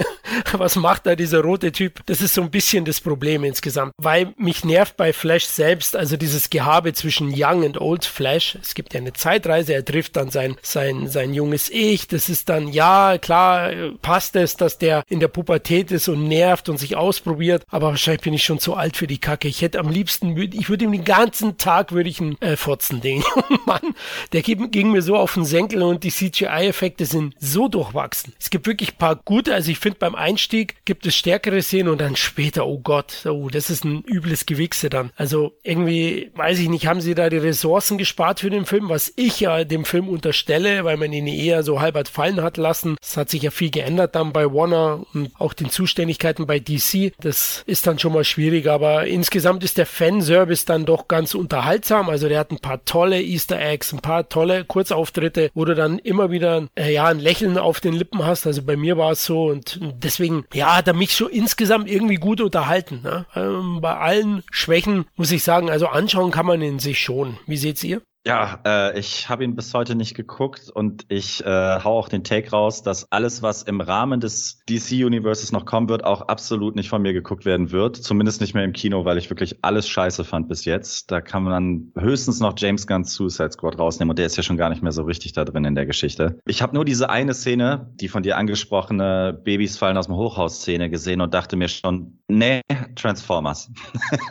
Was 0.53 0.75
macht 0.75 1.05
da 1.05 1.15
dieser 1.15 1.41
rote 1.41 1.71
Typ? 1.71 2.01
Das 2.07 2.21
ist 2.21 2.33
so 2.33 2.41
ein 2.41 2.51
bisschen 2.51 2.85
das 2.85 2.99
Problem 2.99 3.43
insgesamt. 3.43 3.93
Weil 3.97 4.33
mich 4.37 4.65
nervt 4.65 4.97
bei 4.97 5.13
Flash 5.13 5.45
selbst, 5.45 5.95
also 5.95 6.17
dieses 6.17 6.49
Gehabe 6.49 6.93
zwischen 6.93 7.31
Young 7.35 7.63
und 7.63 7.79
Old 7.79 8.05
Flash. 8.05 8.57
Es 8.61 8.73
gibt 8.73 8.93
ja 8.93 8.99
eine 8.99 9.13
Zeitreise, 9.13 9.73
er 9.73 9.85
trifft 9.85 10.15
dann 10.15 10.31
sein, 10.31 10.55
sein, 10.61 11.07
sein 11.07 11.33
junges 11.33 11.69
Ich. 11.69 12.07
Das 12.07 12.29
ist 12.29 12.49
dann, 12.49 12.69
ja, 12.69 13.17
klar, 13.19 13.71
passt 14.01 14.35
es, 14.35 14.57
dass 14.57 14.77
der 14.77 15.03
in 15.09 15.19
der 15.19 15.27
Pubertät 15.27 15.74
ist 15.91 16.07
und 16.07 16.27
nervt 16.27 16.69
und 16.69 16.77
sich 16.77 16.95
ausprobiert. 16.95 17.63
Aber 17.69 17.87
wahrscheinlich 17.87 18.21
bin 18.21 18.33
ich 18.33 18.43
schon 18.43 18.59
zu 18.59 18.75
alt 18.75 18.97
für 18.97 19.07
die 19.07 19.17
Kacke. 19.17 19.47
Ich 19.47 19.61
hätte 19.61 19.79
am 19.79 19.89
liebsten, 19.89 20.37
ich 20.37 20.69
würde 20.69 20.85
ihm 20.85 20.91
den 20.91 21.05
ganzen 21.05 21.57
Tag 21.57 21.91
würde 21.91 22.09
ich 22.09 22.19
ihn 22.19 22.37
äh, 22.41 22.55
fotzen, 22.55 23.01
den 23.01 23.23
Mann. 23.65 23.95
Der 24.33 24.41
ging, 24.41 24.91
mir 24.91 25.01
so 25.01 25.15
auf 25.15 25.33
den 25.33 25.45
Senkel 25.45 25.83
und 25.83 26.03
die 26.03 26.11
CGI-Effekte 26.11 27.05
sind 27.05 27.33
so 27.39 27.67
durchwachsen. 27.67 28.33
Es 28.39 28.49
gibt 28.49 28.67
wirklich 28.67 28.97
paar 28.97 29.15
gute, 29.15 29.53
also 29.53 29.71
ich 29.71 29.79
finde 29.79 29.99
beim 29.99 30.15
Einstieg 30.15 30.75
gibt 30.85 31.05
es 31.05 31.15
stärkere 31.15 31.61
Szenen 31.61 31.89
und 31.89 32.01
dann 32.01 32.15
später, 32.15 32.65
oh 32.67 32.79
Gott, 32.79 33.25
oh, 33.25 33.49
das 33.49 33.69
ist 33.69 33.83
ein 33.83 34.03
übles 34.03 34.45
Gewichse 34.45 34.89
dann. 34.89 35.11
Also 35.15 35.53
irgendwie, 35.63 36.31
weiß 36.35 36.59
ich 36.59 36.69
nicht, 36.69 36.87
haben 36.87 37.01
sie 37.01 37.15
da 37.15 37.29
die 37.29 37.37
Ressourcen 37.37 37.97
gespart 37.97 38.39
für 38.39 38.49
den 38.49 38.65
Film, 38.65 38.89
was 38.89 39.11
ich 39.15 39.39
ja 39.39 39.63
dem 39.63 39.85
Film 39.85 40.09
unterstelle, 40.09 40.83
weil 40.83 40.97
man 40.97 41.13
ihn 41.13 41.27
eher 41.27 41.63
so 41.63 41.79
halbert 41.79 42.07
fallen 42.07 42.41
hat 42.41 42.57
lassen. 42.57 42.97
Es 43.01 43.17
hat 43.17 43.29
sich 43.29 43.41
ja 43.41 43.51
viel 43.51 43.71
geändert 43.71 44.15
dann 44.15 44.33
bei 44.33 44.45
Warner 44.45 45.05
und 45.13 45.31
auch 45.39 45.53
den 45.65 45.71
Zuständigkeiten 45.71 46.45
bei 46.45 46.59
DC. 46.59 47.13
Das 47.19 47.63
ist 47.65 47.87
dann 47.87 47.99
schon 47.99 48.13
mal 48.13 48.23
schwierig, 48.23 48.67
aber 48.67 49.07
insgesamt 49.07 49.63
ist 49.63 49.77
der 49.77 49.85
Fanservice 49.85 50.65
dann 50.65 50.85
doch 50.85 51.07
ganz 51.07 51.35
unterhaltsam. 51.35 52.09
Also 52.09 52.29
der 52.29 52.39
hat 52.39 52.51
ein 52.51 52.59
paar 52.59 52.85
tolle 52.85 53.21
Easter 53.21 53.59
Eggs, 53.59 53.93
ein 53.93 53.99
paar 53.99 54.29
tolle 54.29 54.65
Kurzauftritte, 54.65 55.51
wo 55.53 55.65
du 55.65 55.75
dann 55.75 55.99
immer 55.99 56.31
wieder 56.31 56.67
äh, 56.75 56.93
ja 56.93 57.05
ein 57.05 57.19
Lächeln 57.19 57.57
auf 57.57 57.79
den 57.79 57.93
Lippen 57.93 58.25
hast. 58.25 58.47
Also 58.47 58.61
bei 58.61 58.75
mir 58.75 58.97
war 58.97 59.11
es 59.11 59.25
so 59.25 59.45
und 59.45 59.79
deswegen 59.81 60.45
ja 60.53 60.77
hat 60.77 60.87
er 60.87 60.93
mich 60.93 61.13
schon 61.13 61.29
insgesamt 61.29 61.89
irgendwie 61.89 62.15
gut 62.15 62.41
unterhalten. 62.41 63.01
Ne? 63.03 63.25
Ähm, 63.35 63.79
bei 63.81 63.95
allen 63.95 64.43
Schwächen 64.51 65.05
muss 65.15 65.31
ich 65.31 65.43
sagen, 65.43 65.69
also 65.69 65.87
anschauen 65.87 66.31
kann 66.31 66.45
man 66.45 66.61
ihn 66.61 66.79
sich 66.79 66.99
schon. 66.99 67.37
Wie 67.47 67.57
seht's 67.57 67.83
ihr? 67.83 68.01
Ja, 68.27 68.59
äh, 68.65 68.97
ich 68.97 69.29
habe 69.29 69.43
ihn 69.43 69.55
bis 69.55 69.71
heute 69.75 69.93
nicht 69.93 70.15
geguckt 70.15 70.71
und 70.73 71.05
ich 71.09 71.45
äh, 71.45 71.79
hau 71.83 71.99
auch 71.99 72.09
den 72.09 72.23
Take 72.23 72.49
raus, 72.49 72.81
dass 72.81 73.11
alles, 73.11 73.43
was 73.43 73.61
im 73.61 73.81
Rahmen 73.81 74.19
des 74.19 74.61
DC-Universes 74.67 75.51
noch 75.51 75.65
kommen 75.65 75.89
wird, 75.89 76.03
auch 76.03 76.23
absolut 76.23 76.75
nicht 76.75 76.89
von 76.89 77.03
mir 77.03 77.13
geguckt 77.13 77.45
werden 77.45 77.71
wird. 77.71 77.97
Zumindest 77.97 78.41
nicht 78.41 78.55
mehr 78.55 78.63
im 78.63 78.73
Kino, 78.73 79.05
weil 79.05 79.19
ich 79.19 79.29
wirklich 79.29 79.63
alles 79.63 79.87
scheiße 79.87 80.23
fand 80.23 80.47
bis 80.47 80.65
jetzt. 80.65 81.11
Da 81.11 81.21
kann 81.21 81.43
man 81.43 81.91
höchstens 81.95 82.39
noch 82.39 82.55
James 82.57 82.87
Gunn's 82.87 83.13
Suicide 83.13 83.51
Squad 83.51 83.77
rausnehmen 83.77 84.09
und 84.09 84.17
der 84.17 84.25
ist 84.25 84.37
ja 84.37 84.41
schon 84.41 84.57
gar 84.57 84.69
nicht 84.69 84.81
mehr 84.81 84.91
so 84.91 85.03
richtig 85.03 85.33
da 85.33 85.45
drin 85.45 85.63
in 85.63 85.75
der 85.75 85.85
Geschichte. 85.85 86.39
Ich 86.47 86.63
habe 86.63 86.73
nur 86.73 86.83
diese 86.83 87.11
eine 87.11 87.35
Szene, 87.35 87.91
die 88.01 88.07
von 88.07 88.23
dir 88.23 88.37
angesprochene 88.37 89.39
Babys 89.43 89.77
fallen 89.77 89.97
aus 89.97 90.07
dem 90.07 90.15
Hochhaus-Szene 90.15 90.89
gesehen 90.89 91.21
und 91.21 91.35
dachte 91.35 91.57
mir 91.57 91.67
schon, 91.67 92.17
nee, 92.27 92.61
Transformers. 92.95 93.69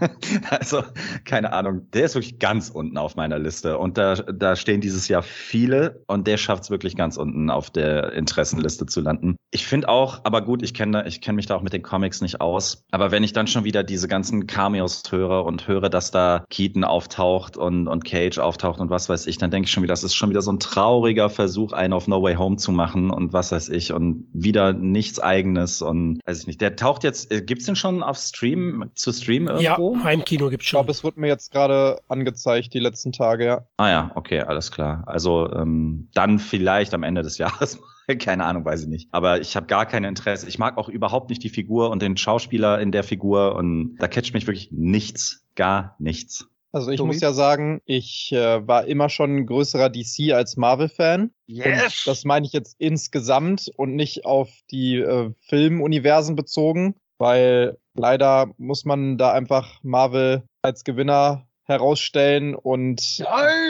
also, 0.50 0.82
keine 1.24 1.52
Ahnung, 1.52 1.88
der 1.92 2.06
ist 2.06 2.16
wirklich 2.16 2.40
ganz 2.40 2.70
unten 2.70 2.98
auf 2.98 3.14
meiner 3.14 3.38
Liste 3.38 3.78
und 3.84 3.98
da, 3.98 4.14
da 4.14 4.56
stehen 4.56 4.80
dieses 4.80 5.08
Jahr 5.08 5.22
viele 5.22 6.02
und 6.06 6.26
der 6.26 6.38
schafft 6.38 6.64
es 6.64 6.70
wirklich 6.70 6.96
ganz 6.96 7.18
unten 7.18 7.50
auf 7.50 7.68
der 7.68 8.14
Interessenliste 8.14 8.86
zu 8.86 9.02
landen. 9.02 9.36
Ich 9.50 9.66
finde 9.66 9.90
auch, 9.90 10.20
aber 10.24 10.40
gut, 10.40 10.62
ich 10.62 10.72
kenne 10.72 11.06
ich 11.06 11.20
kenn 11.20 11.34
mich 11.34 11.44
da 11.44 11.54
auch 11.54 11.62
mit 11.62 11.74
den 11.74 11.82
Comics 11.82 12.22
nicht 12.22 12.40
aus, 12.40 12.82
aber 12.90 13.10
wenn 13.10 13.22
ich 13.22 13.34
dann 13.34 13.46
schon 13.46 13.64
wieder 13.64 13.82
diese 13.82 14.08
ganzen 14.08 14.46
Cameos 14.46 15.02
höre 15.10 15.44
und 15.44 15.68
höre, 15.68 15.90
dass 15.90 16.10
da 16.10 16.44
Keaton 16.48 16.82
auftaucht 16.82 17.58
und, 17.58 17.86
und 17.86 18.04
Cage 18.06 18.38
auftaucht 18.38 18.80
und 18.80 18.88
was 18.88 19.10
weiß 19.10 19.26
ich, 19.26 19.36
dann 19.36 19.50
denke 19.50 19.66
ich 19.66 19.72
schon 19.72 19.82
wieder, 19.82 19.92
das 19.92 20.02
ist 20.02 20.14
schon 20.14 20.30
wieder 20.30 20.40
so 20.40 20.50
ein 20.50 20.60
trauriger 20.60 21.28
Versuch, 21.28 21.72
einen 21.72 21.92
auf 21.92 22.08
No 22.08 22.22
Way 22.22 22.36
Home 22.36 22.56
zu 22.56 22.72
machen 22.72 23.10
und 23.10 23.34
was 23.34 23.52
weiß 23.52 23.68
ich 23.68 23.92
und 23.92 24.26
wieder 24.32 24.72
nichts 24.72 25.20
eigenes 25.20 25.82
und 25.82 26.20
weiß 26.24 26.40
ich 26.40 26.46
nicht. 26.46 26.62
Der 26.62 26.74
taucht 26.74 27.04
jetzt, 27.04 27.30
äh, 27.30 27.42
gibt's 27.42 27.66
den 27.66 27.76
schon 27.76 28.02
auf 28.02 28.16
Stream, 28.16 28.90
zu 28.94 29.12
Stream 29.12 29.46
irgendwo? 29.48 29.94
Ja, 29.96 30.04
Heimkino 30.04 30.48
gibt's 30.48 30.64
Ich 30.64 30.70
schon. 30.70 30.78
glaube, 30.78 30.90
es 30.92 31.04
wurde 31.04 31.20
mir 31.20 31.28
jetzt 31.28 31.52
gerade 31.52 31.98
angezeigt, 32.08 32.72
die 32.72 32.78
letzten 32.80 33.12
Tage, 33.12 33.44
ja. 33.44 33.66
Ah 33.76 33.88
ja, 33.88 34.10
okay, 34.14 34.40
alles 34.40 34.70
klar. 34.70 35.02
Also 35.06 35.50
ähm, 35.52 36.08
dann 36.14 36.38
vielleicht 36.38 36.94
am 36.94 37.02
Ende 37.02 37.22
des 37.22 37.38
Jahres. 37.38 37.80
Keine 38.18 38.44
Ahnung, 38.44 38.64
weiß 38.64 38.82
ich 38.82 38.88
nicht. 38.88 39.08
Aber 39.12 39.40
ich 39.40 39.56
habe 39.56 39.66
gar 39.66 39.86
kein 39.86 40.04
Interesse. 40.04 40.46
Ich 40.46 40.58
mag 40.58 40.76
auch 40.76 40.88
überhaupt 40.88 41.30
nicht 41.30 41.42
die 41.42 41.48
Figur 41.48 41.90
und 41.90 42.02
den 42.02 42.16
Schauspieler 42.16 42.78
in 42.80 42.92
der 42.92 43.02
Figur. 43.02 43.56
Und 43.56 43.96
da 43.98 44.08
catcht 44.08 44.34
mich 44.34 44.46
wirklich 44.46 44.70
nichts, 44.72 45.44
gar 45.54 45.96
nichts. 45.98 46.46
Also 46.70 46.90
ich 46.90 46.98
Tobi? 46.98 47.06
muss 47.06 47.20
ja 47.20 47.32
sagen, 47.32 47.80
ich 47.84 48.32
äh, 48.32 48.66
war 48.66 48.84
immer 48.86 49.08
schon 49.08 49.36
ein 49.36 49.46
größerer 49.46 49.90
DC 49.90 50.32
als 50.32 50.56
Marvel-Fan. 50.56 51.30
Und 51.48 52.06
das 52.06 52.24
meine 52.24 52.46
ich 52.46 52.52
jetzt 52.52 52.74
insgesamt 52.78 53.70
und 53.76 53.94
nicht 53.94 54.26
auf 54.26 54.50
die 54.72 54.96
äh, 54.96 55.30
Filmuniversen 55.48 56.34
bezogen, 56.34 56.96
weil 57.18 57.78
leider 57.94 58.52
muss 58.58 58.84
man 58.84 59.18
da 59.18 59.32
einfach 59.32 59.78
Marvel 59.84 60.42
als 60.62 60.82
Gewinner 60.82 61.46
herausstellen 61.64 62.54
und 62.54 63.20